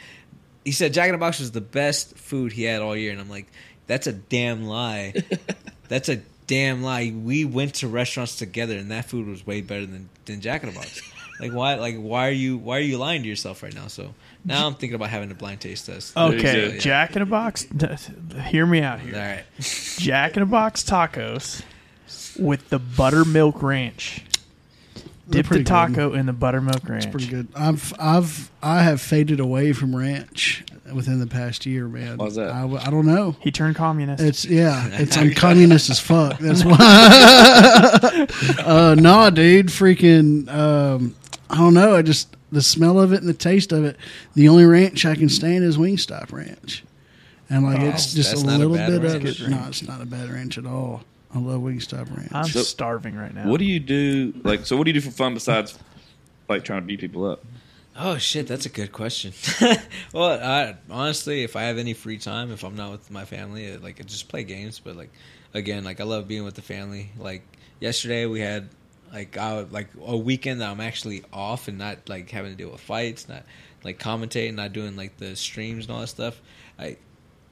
he 0.64 0.72
said 0.72 0.92
Jack 0.94 1.08
in 1.08 1.12
the 1.12 1.18
Box 1.18 1.38
was 1.38 1.50
the 1.50 1.60
best 1.60 2.16
food 2.16 2.52
he 2.52 2.64
had 2.64 2.82
all 2.82 2.96
year 2.96 3.12
and 3.12 3.20
I'm 3.20 3.30
like 3.30 3.46
that's 3.86 4.06
a 4.06 4.12
damn 4.12 4.64
lie. 4.64 5.14
that's 5.88 6.08
a 6.08 6.20
damn 6.48 6.82
lie. 6.82 7.12
We 7.14 7.44
went 7.44 7.74
to 7.76 7.88
restaurants 7.88 8.36
together 8.36 8.76
and 8.76 8.90
that 8.90 9.04
food 9.04 9.28
was 9.28 9.46
way 9.46 9.60
better 9.60 9.86
than 9.86 10.08
than 10.24 10.40
Jack 10.40 10.62
in 10.62 10.70
the 10.70 10.74
Box. 10.74 11.02
Like 11.38 11.52
why 11.52 11.74
like 11.74 11.96
why 11.96 12.28
are 12.28 12.32
you 12.32 12.56
why 12.56 12.78
are 12.78 12.80
you 12.80 12.96
lying 12.96 13.22
to 13.22 13.28
yourself 13.28 13.62
right 13.62 13.74
now? 13.74 13.88
So 13.88 14.14
now 14.44 14.66
I'm 14.66 14.74
thinking 14.74 14.94
about 14.94 15.10
having 15.10 15.30
a 15.30 15.34
blind 15.34 15.60
taste 15.60 15.86
test. 15.86 16.14
There 16.14 16.32
you 16.32 16.38
okay. 16.38 16.78
Jack 16.78 17.14
in 17.14 17.22
a 17.22 17.26
Box. 17.26 17.66
Hear 18.46 18.64
me 18.64 18.80
out 18.80 19.00
here. 19.00 19.14
right. 19.14 19.44
Jack 19.98 20.36
in 20.36 20.42
a 20.42 20.46
Box 20.46 20.82
tacos 20.82 21.62
with 22.38 22.68
the 22.70 22.78
buttermilk 22.78 23.62
ranch. 23.62 24.22
They're 25.28 25.42
Dip 25.42 25.46
the 25.46 25.48
pretty 25.48 25.64
good. 25.64 25.68
taco 25.70 26.12
in 26.12 26.26
the 26.26 26.32
buttermilk 26.32 26.88
ranch. 26.88 27.04
It's 27.06 27.10
pretty 27.10 27.26
good. 27.26 27.48
I've 27.56 27.92
I've 27.98 28.50
I 28.62 28.82
have 28.82 29.00
faded 29.00 29.40
away 29.40 29.72
from 29.72 29.94
ranch 29.96 30.64
within 30.94 31.18
the 31.18 31.26
past 31.26 31.66
year, 31.66 31.88
man. 31.88 32.18
Why's 32.18 32.36
that? 32.36 32.50
I, 32.52 32.60
w- 32.60 32.80
I 32.80 32.90
don't 32.90 33.06
know. 33.06 33.34
He 33.40 33.50
turned 33.50 33.74
communist. 33.74 34.22
It's 34.22 34.44
yeah, 34.44 34.86
it's 34.92 35.16
I'm 35.16 35.32
communist 35.34 35.90
as 35.90 35.98
fuck. 35.98 36.38
That's 36.38 36.64
why. 36.64 36.76
uh, 38.64 38.94
nah, 38.96 39.30
dude, 39.30 39.66
freaking. 39.66 40.48
Um, 40.48 41.16
I 41.50 41.56
don't 41.56 41.74
know. 41.74 41.96
I 41.96 42.02
just 42.02 42.36
the 42.52 42.62
smell 42.62 43.00
of 43.00 43.12
it 43.12 43.20
and 43.20 43.28
the 43.28 43.34
taste 43.34 43.72
of 43.72 43.84
it. 43.84 43.96
The 44.34 44.48
only 44.48 44.64
ranch 44.64 45.04
I 45.04 45.16
can 45.16 45.28
stand 45.28 45.64
is 45.64 45.76
Wingstop 45.76 46.32
Ranch, 46.32 46.84
and 47.50 47.64
like 47.64 47.80
it's 47.80 48.14
just 48.14 48.32
a 48.32 48.46
not 48.46 48.60
a 48.60 48.66
little 48.66 48.76
bit 48.76 49.02
ranch. 49.02 49.40
of 49.40 49.46
it. 49.46 49.50
No, 49.50 49.64
it's 49.66 49.82
not 49.82 50.00
a 50.00 50.06
bad 50.06 50.30
ranch 50.30 50.56
at 50.56 50.66
all. 50.66 51.02
I 51.36 51.38
love 51.40 51.60
Wingstop 51.60 52.16
Ranch. 52.16 52.30
I'm 52.32 52.44
So- 52.46 52.62
starving 52.62 53.14
right 53.16 53.34
now. 53.34 53.48
What 53.48 53.58
do 53.58 53.64
you 53.66 53.78
do? 53.80 54.32
Like, 54.42 54.64
so 54.66 54.76
what 54.76 54.84
do 54.84 54.90
you 54.90 55.00
do 55.00 55.00
for 55.00 55.10
fun 55.14 55.34
besides 55.34 55.78
like 56.48 56.64
trying 56.64 56.80
to 56.80 56.86
beat 56.86 57.00
people 57.00 57.24
up? 57.30 57.44
Oh 57.98 58.18
shit, 58.18 58.46
that's 58.46 58.66
a 58.66 58.68
good 58.68 58.92
question. 58.92 59.32
well, 60.12 60.38
I, 60.42 60.76
honestly, 60.90 61.44
if 61.44 61.56
I 61.56 61.62
have 61.62 61.78
any 61.78 61.94
free 61.94 62.18
time, 62.18 62.50
if 62.52 62.62
I'm 62.62 62.76
not 62.76 62.90
with 62.92 63.10
my 63.10 63.24
family, 63.24 63.72
I, 63.72 63.76
like 63.76 64.00
I 64.00 64.04
just 64.04 64.28
play 64.28 64.44
games. 64.44 64.78
But 64.80 64.96
like 64.96 65.10
again, 65.54 65.82
like 65.84 66.00
I 66.00 66.04
love 66.04 66.28
being 66.28 66.44
with 66.44 66.54
the 66.54 66.62
family. 66.62 67.10
Like 67.18 67.42
yesterday, 67.80 68.26
we 68.26 68.40
had 68.40 68.68
like 69.12 69.36
I 69.38 69.54
would- 69.56 69.72
like 69.72 69.88
a 70.04 70.16
weekend 70.16 70.60
that 70.60 70.70
I'm 70.70 70.80
actually 70.80 71.22
off 71.32 71.68
and 71.68 71.78
not 71.78 72.08
like 72.08 72.30
having 72.30 72.50
to 72.52 72.56
deal 72.56 72.70
with 72.70 72.80
fights, 72.82 73.28
not 73.30 73.44
like 73.82 73.98
commentating, 73.98 74.54
not 74.56 74.72
doing 74.74 74.94
like 74.96 75.16
the 75.16 75.34
streams 75.36 75.86
and 75.86 75.94
all 75.94 76.00
that 76.00 76.08
stuff. 76.08 76.40
I 76.78 76.96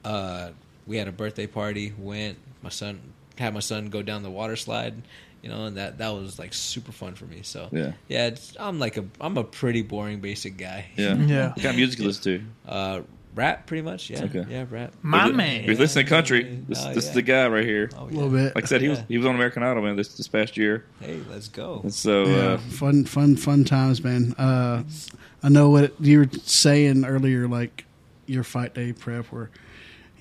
uh, 0.03 0.51
we 0.85 0.97
had 0.97 1.07
a 1.07 1.11
birthday 1.11 1.47
party. 1.47 1.93
Went 1.97 2.37
my 2.61 2.69
son 2.69 3.01
had 3.37 3.53
my 3.53 3.59
son 3.59 3.87
go 3.87 4.01
down 4.01 4.23
the 4.23 4.29
water 4.31 4.55
slide, 4.55 4.95
you 5.41 5.49
know, 5.49 5.65
and 5.65 5.77
that 5.77 5.97
that 5.99 6.09
was 6.09 6.39
like 6.39 6.53
super 6.53 6.91
fun 6.91 7.15
for 7.15 7.25
me. 7.25 7.39
So 7.43 7.69
Yeah. 7.71 7.91
yeah, 8.07 8.27
it's, 8.27 8.55
I'm 8.59 8.79
like 8.79 8.97
a 8.97 9.05
I'm 9.21 9.37
a 9.37 9.43
pretty 9.43 9.81
boring 9.81 10.19
basic 10.21 10.57
guy. 10.57 10.85
Yeah. 10.95 11.15
Yeah. 11.15 11.47
What 11.49 11.55
kind 11.57 11.67
of 11.67 11.75
music 11.75 11.99
you 11.99 12.05
listen 12.05 12.23
to? 12.23 12.71
Uh, 12.71 13.01
rap, 13.35 13.67
pretty 13.67 13.81
much. 13.81 14.09
Yeah, 14.09 14.23
Okay. 14.23 14.45
yeah, 14.49 14.65
rap. 14.69 14.93
My 15.01 15.23
If 15.25 15.27
you- 15.27 15.33
man. 15.33 15.59
If 15.61 15.65
you're 15.67 15.75
listening 15.75 16.05
to 16.05 16.09
country, 16.09 16.63
this, 16.69 16.79
Oh, 16.85 16.93
this 16.93 17.05
is 17.09 17.13
the 17.13 17.21
guy 17.21 17.47
right 17.47 17.65
here. 17.65 17.89
Oh, 17.97 18.03
A 18.03 18.05
little 18.05 18.29
bit. 18.29 18.55
Like 18.55 18.63
I 18.63 18.67
said, 18.67 18.81
he 18.81 18.87
was 18.87 18.99
he 19.09 19.17
was 19.17 19.25
on 19.27 19.35
American 19.35 19.61
Idol 19.63 19.83
man 19.83 19.95
this 19.97 20.15
this 20.15 20.27
past 20.27 20.55
year. 20.57 20.85
Hey, 21.01 21.19
let's 21.29 21.47
go. 21.49 21.81
And 21.83 21.93
so 21.93 22.25
Yeah, 22.25 22.35
uh, 22.53 22.57
fun, 22.57 23.03
fun, 23.05 23.35
fun 23.35 23.65
times, 23.65 24.03
man. 24.03 24.33
Uh, 24.37 24.83
I 25.43 25.49
know 25.49 25.69
what 25.69 25.93
you 25.99 26.19
were 26.19 26.29
saying 26.43 27.05
earlier, 27.05 27.47
like 27.47 27.85
your 28.25 28.43
fight 28.43 28.73
day 28.73 28.91
prep, 28.93 29.25
where 29.27 29.51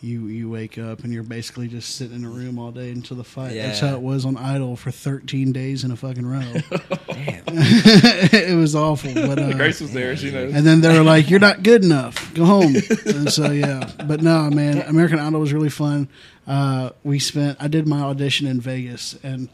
you 0.04 0.26
you 0.26 0.48
wake 0.50 0.78
up 0.78 1.02
and 1.02 1.12
you're 1.12 1.22
basically 1.22 1.66
just 1.66 1.96
sitting 1.96 2.16
in 2.16 2.24
a 2.24 2.28
room 2.28 2.58
all 2.58 2.70
day 2.70 2.90
until 2.90 3.16
the 3.16 3.24
fight. 3.24 3.54
That's 3.54 3.80
how 3.80 3.94
it 3.94 4.02
was 4.02 4.24
on 4.24 4.36
Idol 4.36 4.76
for 4.76 4.90
13 4.90 5.52
days 5.52 5.82
in 5.84 5.90
a 5.90 5.96
fucking 5.96 6.26
row. 6.26 6.40
Damn. 7.08 7.42
it 7.48 8.56
was 8.56 8.74
awful, 8.74 9.14
but 9.14 9.38
uh, 9.38 9.52
Grace 9.52 9.80
was 9.80 9.92
there. 9.92 10.16
She 10.16 10.30
knows. 10.30 10.54
and 10.54 10.66
then 10.66 10.80
they 10.80 10.96
were 10.96 11.04
like, 11.04 11.30
"You're 11.30 11.40
not 11.40 11.62
good 11.62 11.84
enough. 11.84 12.32
Go 12.34 12.44
home." 12.44 12.74
and 13.06 13.32
so 13.32 13.50
yeah, 13.50 13.90
but 14.06 14.22
no, 14.22 14.50
man, 14.50 14.78
American 14.86 15.18
Idol 15.18 15.40
was 15.40 15.52
really 15.52 15.70
fun. 15.70 16.08
Uh, 16.46 16.90
we 17.02 17.18
spent. 17.18 17.56
I 17.60 17.68
did 17.68 17.88
my 17.88 18.00
audition 18.00 18.46
in 18.46 18.60
Vegas, 18.60 19.18
and 19.22 19.48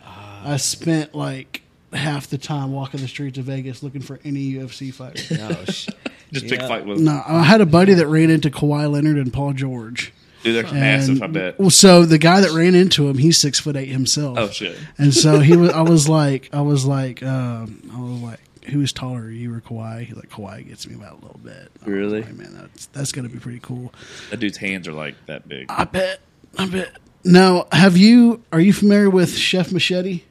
I 0.44 0.56
spent 0.56 1.14
like 1.14 1.62
half 1.92 2.28
the 2.28 2.38
time 2.38 2.72
walking 2.72 3.00
the 3.00 3.08
streets 3.08 3.38
of 3.38 3.44
Vegas 3.44 3.82
looking 3.82 4.00
for 4.00 4.20
any 4.24 4.54
UFC 4.54 4.92
fighter. 4.92 5.34
No, 5.36 5.64
sh- 5.66 5.88
Just 6.32 6.46
yeah. 6.46 6.50
pick 6.50 6.60
fight 6.60 6.86
with 6.86 7.00
no, 7.00 7.22
I 7.26 7.42
had 7.42 7.60
a 7.60 7.66
buddy 7.66 7.94
that 7.94 8.06
ran 8.06 8.30
into 8.30 8.50
Kawhi 8.50 8.90
Leonard 8.90 9.16
and 9.16 9.32
Paul 9.32 9.52
George. 9.52 10.12
Dude, 10.42 10.54
they're 10.56 10.64
And, 10.66 10.80
massive. 10.80 11.22
I 11.22 11.26
bet. 11.26 11.58
Well, 11.58 11.70
so 11.70 12.04
the 12.04 12.18
guy 12.18 12.40
that 12.40 12.50
ran 12.52 12.74
into 12.74 13.08
him, 13.08 13.18
he's 13.18 13.38
six 13.38 13.60
foot 13.60 13.76
eight 13.76 13.88
himself. 13.88 14.38
Oh 14.38 14.48
shit. 14.48 14.76
And 14.98 15.12
so 15.14 15.40
he 15.40 15.56
was. 15.56 15.70
I 15.70 15.82
was 15.82 16.08
like, 16.08 16.48
I 16.52 16.60
was 16.62 16.84
like, 16.86 17.22
um, 17.22 17.82
I 17.94 18.00
was 18.00 18.20
like, 18.20 18.40
who's 18.70 18.92
taller, 18.92 19.28
you 19.30 19.52
or 19.54 19.60
Kawhi? 19.60 20.04
He's 20.04 20.16
like, 20.16 20.30
Kawhi 20.30 20.66
gets 20.68 20.86
me 20.86 20.94
about 20.94 21.12
a 21.20 21.22
little 21.26 21.40
bit. 21.42 21.70
I 21.84 21.88
Really? 21.90 22.22
like, 22.22 22.34
man, 22.34 22.54
that's 22.54 22.86
that's 22.86 23.12
gonna 23.12 23.28
be 23.28 23.38
pretty 23.38 23.60
cool. 23.60 23.92
That 24.30 24.38
dude's 24.40 24.56
hands 24.58 24.88
are 24.88 24.92
like 24.92 25.14
that 25.26 25.46
big. 25.48 25.66
I 25.70 25.84
bet. 25.84 26.20
I 26.58 26.66
bet. 26.66 26.96
Now, 27.22 27.66
have 27.72 27.96
you? 27.98 28.42
Are 28.52 28.60
you 28.60 28.72
familiar 28.72 29.10
with 29.10 29.36
Chef 29.36 29.72
Machete? 29.72 30.22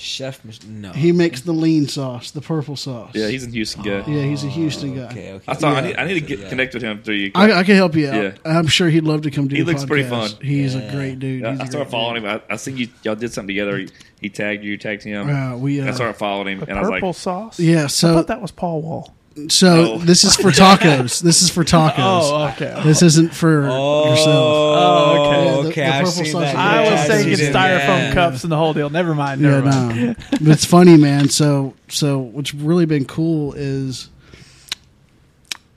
Chef. 0.00 0.44
Mich- 0.44 0.64
No. 0.64 0.92
He 0.92 1.10
makes 1.10 1.40
the 1.40 1.52
lean 1.52 1.88
sauce, 1.88 2.30
the 2.30 2.40
purple 2.40 2.76
sauce. 2.76 3.10
Yeah, 3.14 3.28
he's 3.28 3.44
a 3.44 3.50
Houston. 3.50 3.82
Guy. 3.82 4.04
yeah, 4.06 4.22
he's 4.22 4.44
a 4.44 4.48
Houston 4.48 4.94
guy. 4.96 5.02
Okay. 5.06 5.32
Okay. 5.32 5.44
I 5.48 5.54
thought 5.54 5.74
I 5.76 5.80
Yeah. 5.80 5.86
need 5.88 5.96
I 5.96 6.06
need 6.06 6.14
to 6.14 6.20
get 6.20 6.38
Yeah. 6.38 6.48
connect 6.48 6.74
with 6.74 6.82
him 6.84 7.02
through 7.02 7.14
you. 7.16 7.30
I, 7.34 7.52
I 7.52 7.62
can 7.64 7.74
help 7.74 7.96
you 7.96 8.08
out. 8.08 8.14
Yeah. 8.22 8.30
I'm 8.44 8.68
sure 8.68 8.88
he'd 8.88 9.02
love 9.04 9.22
to 9.22 9.30
come 9.32 9.48
do. 9.48 9.56
He 9.56 9.62
the 9.62 9.72
looks 9.72 9.84
pretty 9.84 10.08
podcast. 10.08 10.34
fun. 10.36 10.44
He's 10.46 10.74
a 10.76 10.78
Yeah. 10.78 10.94
great 10.94 11.18
dude. 11.18 11.42
Yeah, 11.42 11.50
He's 11.50 11.60
a 11.60 11.62
I 11.62 11.66
started 11.66 11.84
great 11.86 11.90
following 11.90 12.22
dude. 12.22 12.30
him. 12.30 12.40
I, 12.48 12.52
I 12.54 12.56
seen 12.56 12.76
you 12.76 12.88
y'all 13.02 13.16
did 13.16 13.32
something 13.32 13.48
together. 13.48 13.76
He, 13.78 13.88
he 14.20 14.28
tagged 14.28 14.62
you, 14.64 14.70
you 14.72 14.78
tagged 14.78 15.02
him. 15.02 15.28
Uh, 15.28 15.56
we 15.56 15.80
And 15.80 15.88
I 15.88 15.92
uh, 15.92 15.94
started 15.96 16.16
following 16.18 16.46
him, 16.54 16.60
The 16.60 16.68
and 16.70 16.78
I 16.78 16.82
was 16.82 16.90
purple 16.90 17.08
like, 17.08 17.16
sauce. 17.16 17.58
yeah. 17.60 17.84
I 17.84 17.86
So 17.88 18.14
thought 18.14 18.28
that 18.28 18.40
was 18.40 18.50
Paul 18.52 18.82
Wall. 18.82 19.14
So 19.48 19.94
Oh. 19.94 19.98
this 19.98 20.24
is 20.24 20.36
for 20.36 20.50
tacos. 20.50 21.20
this 21.20 21.42
is 21.42 21.50
for 21.50 21.60
oh, 21.62 21.64
tacos. 21.64 21.94
Oh, 21.98 22.48
okay. 22.54 22.80
This 22.84 23.02
isn't 23.02 23.32
for 23.34 23.68
oh, 23.70 24.10
yourself. 24.10 24.26
Oh, 24.28 25.26
okay. 25.28 25.44
Yeah, 25.44 25.62
the- 25.62 25.68
okay. 25.68 25.80
the 25.82 25.86
I've 25.86 25.98
purple 26.00 26.10
seen 26.12 26.24
sauce 26.26 26.42
that. 26.42 26.50
is 26.50 26.56
I 26.56 26.80
was 26.90 27.00
I've 27.00 27.06
thinking 27.08 27.36
seen 27.36 27.52
styrofoam 27.52 27.98
Yeah. 28.08 28.14
cups 28.14 28.42
and 28.44 28.52
the 28.52 28.56
whole 28.56 28.72
deal. 28.74 28.90
Never 28.90 29.14
mind. 29.14 29.40
Yeah, 29.40 29.50
Never 29.50 29.66
mind. 29.66 29.96
no. 30.06 30.14
but 30.32 30.48
it's 30.48 30.64
funny, 30.64 30.96
man. 30.96 31.28
So, 31.28 31.74
so 31.88 32.18
what's 32.18 32.52
really 32.54 32.86
been 32.86 33.04
cool 33.04 33.52
is 33.54 34.08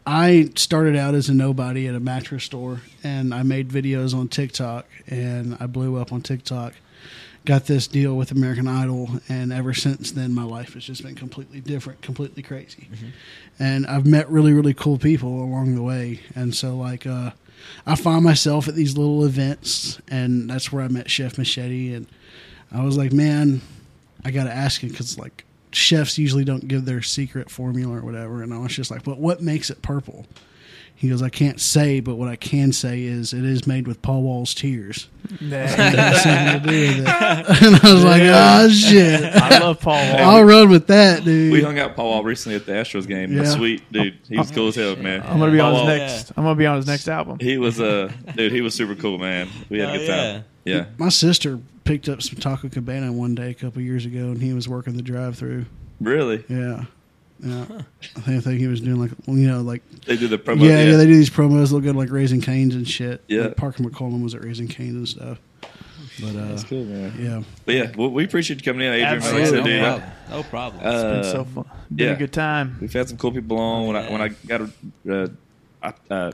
I 0.06 0.50
started 0.56 0.96
out 0.96 1.14
as 1.14 1.30
a 1.30 1.34
nobody 1.34 1.88
at 1.88 1.94
a 1.96 2.00
mattress 2.00 2.44
store, 2.44 2.82
and 3.04 3.34
I 3.34 3.44
made 3.44 3.70
videos 3.70 4.16
on 4.16 4.28
TikTok, 4.28 4.86
and 5.08 5.56
I 5.60 5.68
blew 5.68 5.98
up 5.98 6.12
on 6.12 6.22
TikTok. 6.22 6.74
Got 7.44 7.66
this 7.66 7.88
deal 7.88 8.16
with 8.16 8.32
American 8.32 8.68
Idol, 8.68 9.10
and 9.28 9.52
ever 9.52 9.74
since 9.74 10.12
then, 10.12 10.34
my 10.34 10.44
life 10.44 10.76
has 10.76 10.86
just 10.86 11.02
been 11.02 11.16
completely 11.16 11.60
different, 11.60 12.02
completely 12.04 12.44
crazy. 12.44 12.88
And 13.58 13.88
I've 13.88 14.06
met 14.06 14.30
really, 14.30 14.54
really 14.54 14.76
cool 14.76 15.00
people 15.00 15.44
along 15.44 15.74
the 15.74 15.82
way, 15.82 16.20
and 16.36 16.54
so 16.54 16.76
like, 16.76 17.08
uh, 17.08 17.32
I 17.86 17.96
find 17.96 18.24
myself 18.24 18.68
at 18.68 18.76
these 18.76 18.96
little 18.96 19.26
events, 19.26 20.00
and 20.08 20.50
that's 20.50 20.72
where 20.72 20.84
I 20.84 20.88
met 20.88 21.10
Chef 21.10 21.40
Machete, 21.40 21.96
and 21.96 22.06
I 22.72 22.84
was 22.84 22.96
like, 22.96 23.12
man, 23.12 23.62
I 24.24 24.32
got 24.32 24.44
to 24.44 24.54
ask 24.54 24.82
him 24.82 24.90
because 24.90 25.18
like 25.18 25.44
chefs 25.72 26.18
usually 26.18 26.44
don't 26.44 26.68
give 26.68 26.86
their 26.86 27.02
secret 27.02 27.50
formula 27.50 27.98
or 27.98 28.02
whatever. 28.02 28.44
And 28.44 28.54
I 28.54 28.60
was 28.60 28.76
just 28.76 28.92
like, 28.92 29.04
but 29.04 29.18
what 29.18 29.42
makes 29.42 29.70
it 29.70 29.82
purple? 29.82 30.26
He 31.02 31.10
goes, 31.10 31.24
I 31.24 31.30
can't 31.30 31.60
say, 31.60 32.00
but 32.00 32.14
what 32.14 32.28
I 32.28 32.36
can 32.36 32.72
say 32.72 33.02
is 33.02 33.34
it 33.34 33.44
is 33.44 33.66
made 33.66 33.88
with 33.88 34.04
Paul 34.04 34.22
Wall's 34.22 34.54
tears. 34.54 35.08
Nah. 35.42 35.58
It 35.58 35.68
has 35.70 36.22
something 36.22 36.62
to 36.62 36.70
do 36.70 36.88
with 36.90 37.08
it. 37.08 37.08
and 37.64 37.76
I 37.84 37.92
was 37.94 38.04
like, 38.04 38.22
oh 38.24 38.70
shit, 38.70 39.24
I 39.36 39.58
love 39.58 39.80
Paul 39.80 39.96
Wall. 39.96 40.18
I'll 40.20 40.44
run 40.44 40.70
with 40.70 40.86
that, 40.88 41.24
dude. 41.24 41.52
we 41.54 41.64
hung 41.64 41.80
out 41.80 41.88
with 41.90 41.96
Paul 41.96 42.10
Wall 42.12 42.24
recently 42.24 42.56
at 42.56 42.68
the 42.68 42.74
Astros 42.74 43.08
game. 43.08 43.36
Yeah. 43.36 43.46
Sweet 43.46 43.82
dude. 43.92 44.20
He 44.30 44.38
was 44.38 44.52
cool 44.52 44.68
as 44.68 44.76
hell, 44.76 44.96
man. 44.96 45.24
I'm 45.26 45.40
gonna 45.40 45.52
be 45.52 45.60
on 45.60 45.72
his 45.74 45.80
Wall, 45.80 45.88
next. 45.88 46.32
I'm 46.38 46.44
gonna 46.44 46.54
be 46.54 46.68
on 46.68 46.76
his 46.78 46.86
next 46.86 47.08
album. 47.08 47.40
He 47.40 47.58
was 47.58 47.80
uh 47.82 48.12
dude. 48.36 48.52
He 48.52 48.62
was 48.62 48.76
super 48.76 48.94
cool, 48.94 49.18
man. 49.18 49.50
We 49.70 49.80
had 49.80 49.90
a 49.90 49.94
Oh, 49.94 49.98
good 49.98 50.08
time. 50.08 50.46
Yeah. 50.66 50.86
My 51.00 51.10
sister 51.10 51.60
picked 51.84 52.10
up 52.10 52.22
some 52.22 52.38
Taco 52.40 52.70
Cabana 52.70 53.12
one 53.12 53.34
day 53.34 53.50
a 53.50 53.56
couple 53.56 53.82
years 53.82 54.06
ago, 54.06 54.20
and 54.26 54.40
he 54.40 54.54
was 54.54 54.70
working 54.70 54.96
the 54.96 55.02
drive-through. 55.02 55.66
Really? 56.00 56.44
Yeah, 56.48 56.86
yeah. 57.44 57.64
I 58.16 58.20
think, 58.22 58.38
I 58.38 58.40
think 58.42 58.60
he 58.60 58.68
was 58.68 58.82
doing 58.82 59.00
like 59.00 59.12
you 59.28 59.48
know 59.48 59.62
like 59.62 59.82
They 60.06 60.18
do 60.18 60.28
the 60.28 60.38
promo. 60.38 60.62
yeah, 60.62 60.84
yeah, 60.84 60.98
They 60.98 61.06
do 61.06 61.16
these 61.16 61.30
promos 61.30 61.70
they 61.70 61.76
look 61.76 61.84
good 61.84 61.96
like 61.96 62.12
Raising 62.12 62.42
Canes 62.42 62.76
and 62.76 62.88
shit. 62.88 63.24
Yeah. 63.28 63.42
like 63.44 63.58
Parker 63.58 63.84
McCollum 63.84 64.24
was 64.24 64.36
at 64.36 64.44
Raising 64.44 64.68
Canes 64.68 64.96
and 64.96 65.08
stuff. 65.08 65.40
But 66.20 66.36
uh, 66.36 66.46
That's 66.50 66.64
cool, 66.66 66.84
man. 66.86 67.14
yeah, 67.20 67.42
But 67.66 67.76
yeah, 67.76 67.92
well, 67.96 68.10
we 68.12 68.26
appreciate 68.26 68.58
you 68.64 68.72
coming 68.72 68.86
in, 68.88 68.94
Adrian. 68.94 69.22
Like 69.22 69.34
I 69.34 69.40
Absolutely. 69.42 69.50
said, 69.50 69.58
no 69.58 69.64
dude, 69.64 69.82
I- 69.82 69.90
problem. 69.90 70.12
No 70.32 70.44
problem. 70.44 70.86
uh, 70.86 70.90
It's 70.90 71.04
been 71.04 71.24
so 71.32 71.46
fun. 71.46 71.66
Been 71.96 72.08
yeah. 72.08 72.14
a 72.14 72.18
good 72.18 72.34
time. 72.34 72.78
We've 72.82 72.94
had 72.94 73.10
some 73.10 73.18
cool 73.18 73.32
people 73.32 73.58
on. 73.60 73.88
When 73.88 73.96
I 73.96 74.12
when 74.12 74.22
I 74.22 74.28
got 74.30 74.62
a 75.08 75.32
uh, 75.84 75.92
uh, 76.10 76.32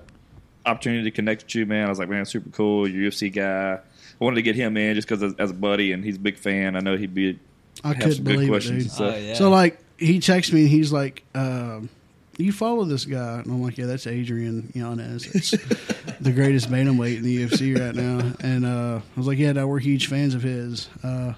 opportunity 0.65 1.03
to 1.03 1.11
connect 1.11 1.43
with 1.43 1.55
you, 1.55 1.65
man, 1.65 1.85
I 1.85 1.89
was 1.89 1.99
like, 1.99 2.09
man, 2.09 2.25
super 2.25 2.49
cool. 2.49 2.87
You're 2.87 3.07
a 3.07 3.11
UFC 3.11 3.31
guy. 3.33 3.73
I 3.75 4.23
wanted 4.23 4.35
to 4.35 4.41
get 4.41 4.55
him 4.55 4.75
in 4.77 4.95
just 4.95 5.07
because 5.07 5.23
as, 5.23 5.33
as 5.35 5.51
a 5.51 5.53
buddy, 5.53 5.91
and 5.93 6.03
he's 6.03 6.17
a 6.17 6.19
big 6.19 6.37
fan. 6.37 6.75
I 6.75 6.79
know 6.79 6.97
he'd 6.97 7.13
be 7.13 7.39
I 7.83 7.89
have 7.89 7.97
couldn't 7.97 8.11
some 8.15 8.23
good 8.25 8.31
believe 8.33 8.47
it, 8.49 8.51
questions. 8.51 8.75
dude. 8.75 8.81
and 8.83 8.91
stuff. 8.91 9.13
Oh, 9.15 9.17
yeah. 9.19 9.33
So 9.35 9.49
like 9.49 9.79
he 9.97 10.19
texts 10.19 10.53
me 10.53 10.61
and 10.61 10.69
he's 10.69 10.91
like, 10.91 11.23
um, 11.35 11.89
"You 12.37 12.51
follow 12.51 12.83
this 12.85 13.05
guy?" 13.05 13.39
And 13.39 13.47
I'm 13.47 13.61
like, 13.61 13.77
"Yeah, 13.77 13.85
that's 13.87 14.07
Adrian 14.07 14.71
Yanez. 14.75 15.25
It's 15.35 15.51
the 16.21 16.31
greatest 16.31 16.69
bantamweight 16.69 17.17
in 17.17 17.23
the 17.23 17.45
UFC 17.45 17.77
right 17.79 17.95
now." 17.95 18.33
And 18.41 18.65
uh, 18.65 18.99
I 18.99 19.17
was 19.19 19.27
like, 19.27 19.37
"Yeah, 19.37 19.53
no, 19.53 19.67
we're 19.67 19.79
huge 19.79 20.07
fans 20.07 20.33
of 20.35 20.43
his." 20.43 20.89
Uh, 21.03 21.33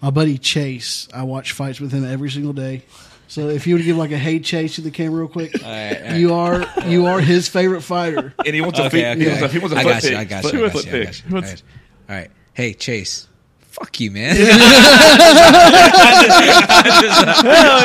my 0.00 0.10
buddy 0.10 0.38
Chase, 0.38 1.08
I 1.14 1.22
watch 1.22 1.52
fights 1.52 1.80
with 1.80 1.92
him 1.92 2.04
every 2.04 2.30
single 2.30 2.52
day. 2.52 2.82
So 3.26 3.48
if 3.48 3.66
you 3.66 3.74
would 3.74 3.84
give 3.84 3.96
like 3.96 4.12
a 4.12 4.18
hey 4.18 4.38
Chase 4.38 4.74
to 4.76 4.80
the 4.82 4.90
camera 4.90 5.20
real 5.20 5.28
quick, 5.28 5.54
All 5.64 5.70
right, 5.70 5.96
all 5.96 6.02
right. 6.08 6.16
you 6.18 6.34
are 6.34 6.66
you 6.86 7.06
are 7.06 7.20
his 7.20 7.48
favorite 7.48 7.80
fighter. 7.80 8.34
And 8.44 8.54
he 8.54 8.60
wants 8.60 8.78
a 8.78 8.84
Okay, 8.86 9.14
feet. 9.14 9.22
He 9.22 9.28
wants 9.28 9.42
a, 9.42 9.48
he 9.48 9.58
wants 9.60 9.74
a 9.74 9.78
I 9.78 9.82
foot 9.82 9.88
got 9.92 10.02
you. 10.04 10.08
pick. 10.10 10.18
I 10.18 10.24
got 10.24 10.52
you. 10.52 10.66
I 10.66 10.68
foot 10.68 10.84
got 10.84 10.92
you. 10.92 11.00
I 11.00 11.04
pick. 11.04 11.06
got 11.06 11.30
you. 11.30 11.36
All 11.36 11.42
right. 11.42 11.62
All 12.10 12.16
right. 12.16 12.30
Hey, 12.52 12.74
Chase. 12.74 13.28
Fuck 13.74 13.98
you, 13.98 14.12
man. 14.12 14.36
Hell 14.36 14.46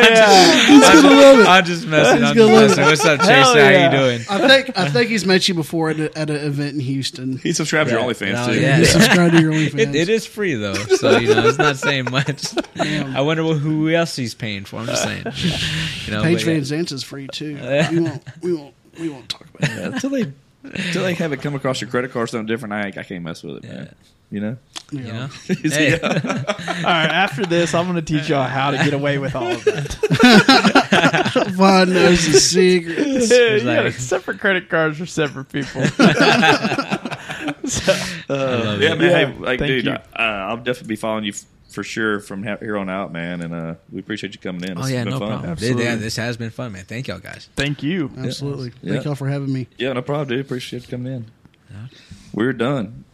yeah! 0.04 0.68
He's 0.68 1.02
gonna 1.02 1.16
love 1.16 1.40
it. 1.40 1.48
I'm 1.48 1.66
just 1.66 1.88
messing. 1.88 2.18
He's 2.22 2.30
I'm 2.30 2.36
just 2.36 2.52
messing. 2.52 2.84
What's 2.84 3.06
up, 3.06 3.20
Chase? 3.22 3.28
Hell 3.28 3.54
How 3.56 3.60
yeah. 3.60 3.92
you 3.92 3.98
doing? 3.98 4.22
I 4.30 4.48
think 4.48 4.78
I 4.78 4.88
think 4.90 5.10
he's 5.10 5.26
met 5.26 5.48
you 5.48 5.56
before 5.56 5.90
at, 5.90 6.00
a, 6.00 6.16
at 6.16 6.30
an 6.30 6.36
event 6.36 6.76
in 6.76 6.80
Houston. 6.82 7.38
He 7.38 7.54
subscribes 7.54 7.90
to 7.90 7.96
your 7.96 8.06
OnlyFans 8.06 8.34
No, 8.34 8.54
too. 8.54 8.62
yeah. 8.62 8.78
You 8.78 8.86
subscribe 8.86 9.32
to 9.32 9.42
your 9.42 9.52
OnlyFans. 9.52 9.80
It, 9.80 9.96
it 9.96 10.10
is 10.10 10.28
free 10.28 10.54
though, 10.54 10.76
so 10.76 11.18
you 11.18 11.34
know 11.34 11.48
it's 11.48 11.58
not 11.58 11.78
saying 11.78 12.12
much. 12.12 12.54
I 12.78 13.22
wonder 13.22 13.42
who 13.42 13.90
else 13.90 14.16
he's 14.16 14.36
paying 14.36 14.66
for. 14.66 14.78
I'm 14.78 14.86
just 14.86 15.02
saying. 15.04 15.26
You 16.06 16.16
know, 16.16 16.24
Paige 16.24 16.40
but, 16.40 16.46
Van 16.46 16.64
Zandt 16.64 16.92
is 16.92 17.04
free 17.04 17.28
too. 17.28 17.56
We 17.92 18.00
won't. 18.00 18.24
We 18.42 18.54
won't. 18.54 18.74
We 19.00 19.10
won't 19.10 19.30
talk 19.30 19.46
about 19.54 19.70
that. 19.70 19.94
Until 19.94 20.10
they 20.12 20.34
until 20.64 21.04
they 21.04 21.14
have 21.16 21.34
it 21.34 21.42
come 21.42 21.56
across 21.56 21.82
your 21.82 21.90
credit 21.90 22.12
card 22.12 22.26
or 22.26 22.28
something 22.28 22.48
different, 22.48 22.74
I, 22.74 22.88
I 22.88 23.04
can't 23.04 23.24
mess 23.24 23.42
with 23.44 23.58
it, 23.58 23.64
man. 23.64 23.96
You 24.32 24.40
know. 24.42 24.58
you 24.92 25.00
know. 25.12 25.28
Hey. 25.48 26.00
All 26.04 26.10
right, 26.14 27.10
after 27.10 27.46
this, 27.46 27.74
I'm 27.74 27.86
going 27.92 27.96
to 27.96 28.02
teach 28.02 28.30
y'all 28.30 28.44
how 28.48 28.72
to 28.72 28.78
get 28.78 28.94
away 28.94 29.18
with 29.18 29.36
all 29.36 29.52
of 29.52 29.64
that. 29.66 31.48
Vaughn 31.56 31.92
knows 31.94 32.26
the 32.32 32.40
secret. 32.40 32.98
Yeah, 32.98 33.56
you 33.56 33.64
got 33.64 33.86
like- 33.86 33.94
separate 33.96 34.40
credit 34.40 34.70
cards 34.70 34.98
for 35.00 35.06
separate 35.08 35.50
people. 35.50 35.82
Uh, 38.30 38.62
love 38.64 38.82
yeah, 38.82 38.94
it. 38.94 39.00
man. 39.00 39.02
Yeah, 39.02 39.18
hey, 39.18 39.26
like, 39.40 39.60
thank 39.60 39.70
dude, 39.72 39.86
you. 39.86 39.92
uh, 39.94 40.02
I'll 40.18 40.58
definitely 40.58 40.88
be 40.90 40.96
following 40.96 41.24
you 41.26 41.32
f- 41.34 41.46
for 41.70 41.84
sure 41.84 42.20
from 42.20 42.44
ha- 42.44 42.58
here 42.60 42.78
on 42.78 42.90
out, 42.90 43.12
man. 43.12 43.42
And 43.42 43.54
uh, 43.54 43.76
we 43.92 44.00
appreciate 44.00 44.34
you 44.34 44.40
coming 44.40 44.64
in. 44.70 44.78
Oh 44.78 44.82
It's 44.82 44.92
yeah, 44.92 45.04
been 45.04 45.14
no 45.14 45.20
fun. 45.20 45.30
problem. 45.30 45.52
Absolutely. 45.52 45.84
Yeah, 45.84 45.96
this 45.96 46.16
has 46.18 46.38
been 46.38 46.50
fun, 46.52 46.72
man. 46.74 46.86
Thank 46.86 47.08
y'all 47.08 47.20
guys. 47.20 47.50
Thank 47.56 47.82
you. 47.84 48.12
Absolutely. 48.18 48.72
Yeah. 48.82 48.94
Thank 48.94 49.06
y'all 49.06 49.16
for 49.16 49.28
having 49.28 49.52
me. 49.52 49.68
Yeah, 49.78 49.94
no 49.94 50.02
problem, 50.02 50.28
dude. 50.30 50.42
Appreciate 50.46 50.84
you 50.84 50.88
coming 50.90 51.12
in. 51.14 51.26
We're 52.34 52.54
done. 52.54 53.06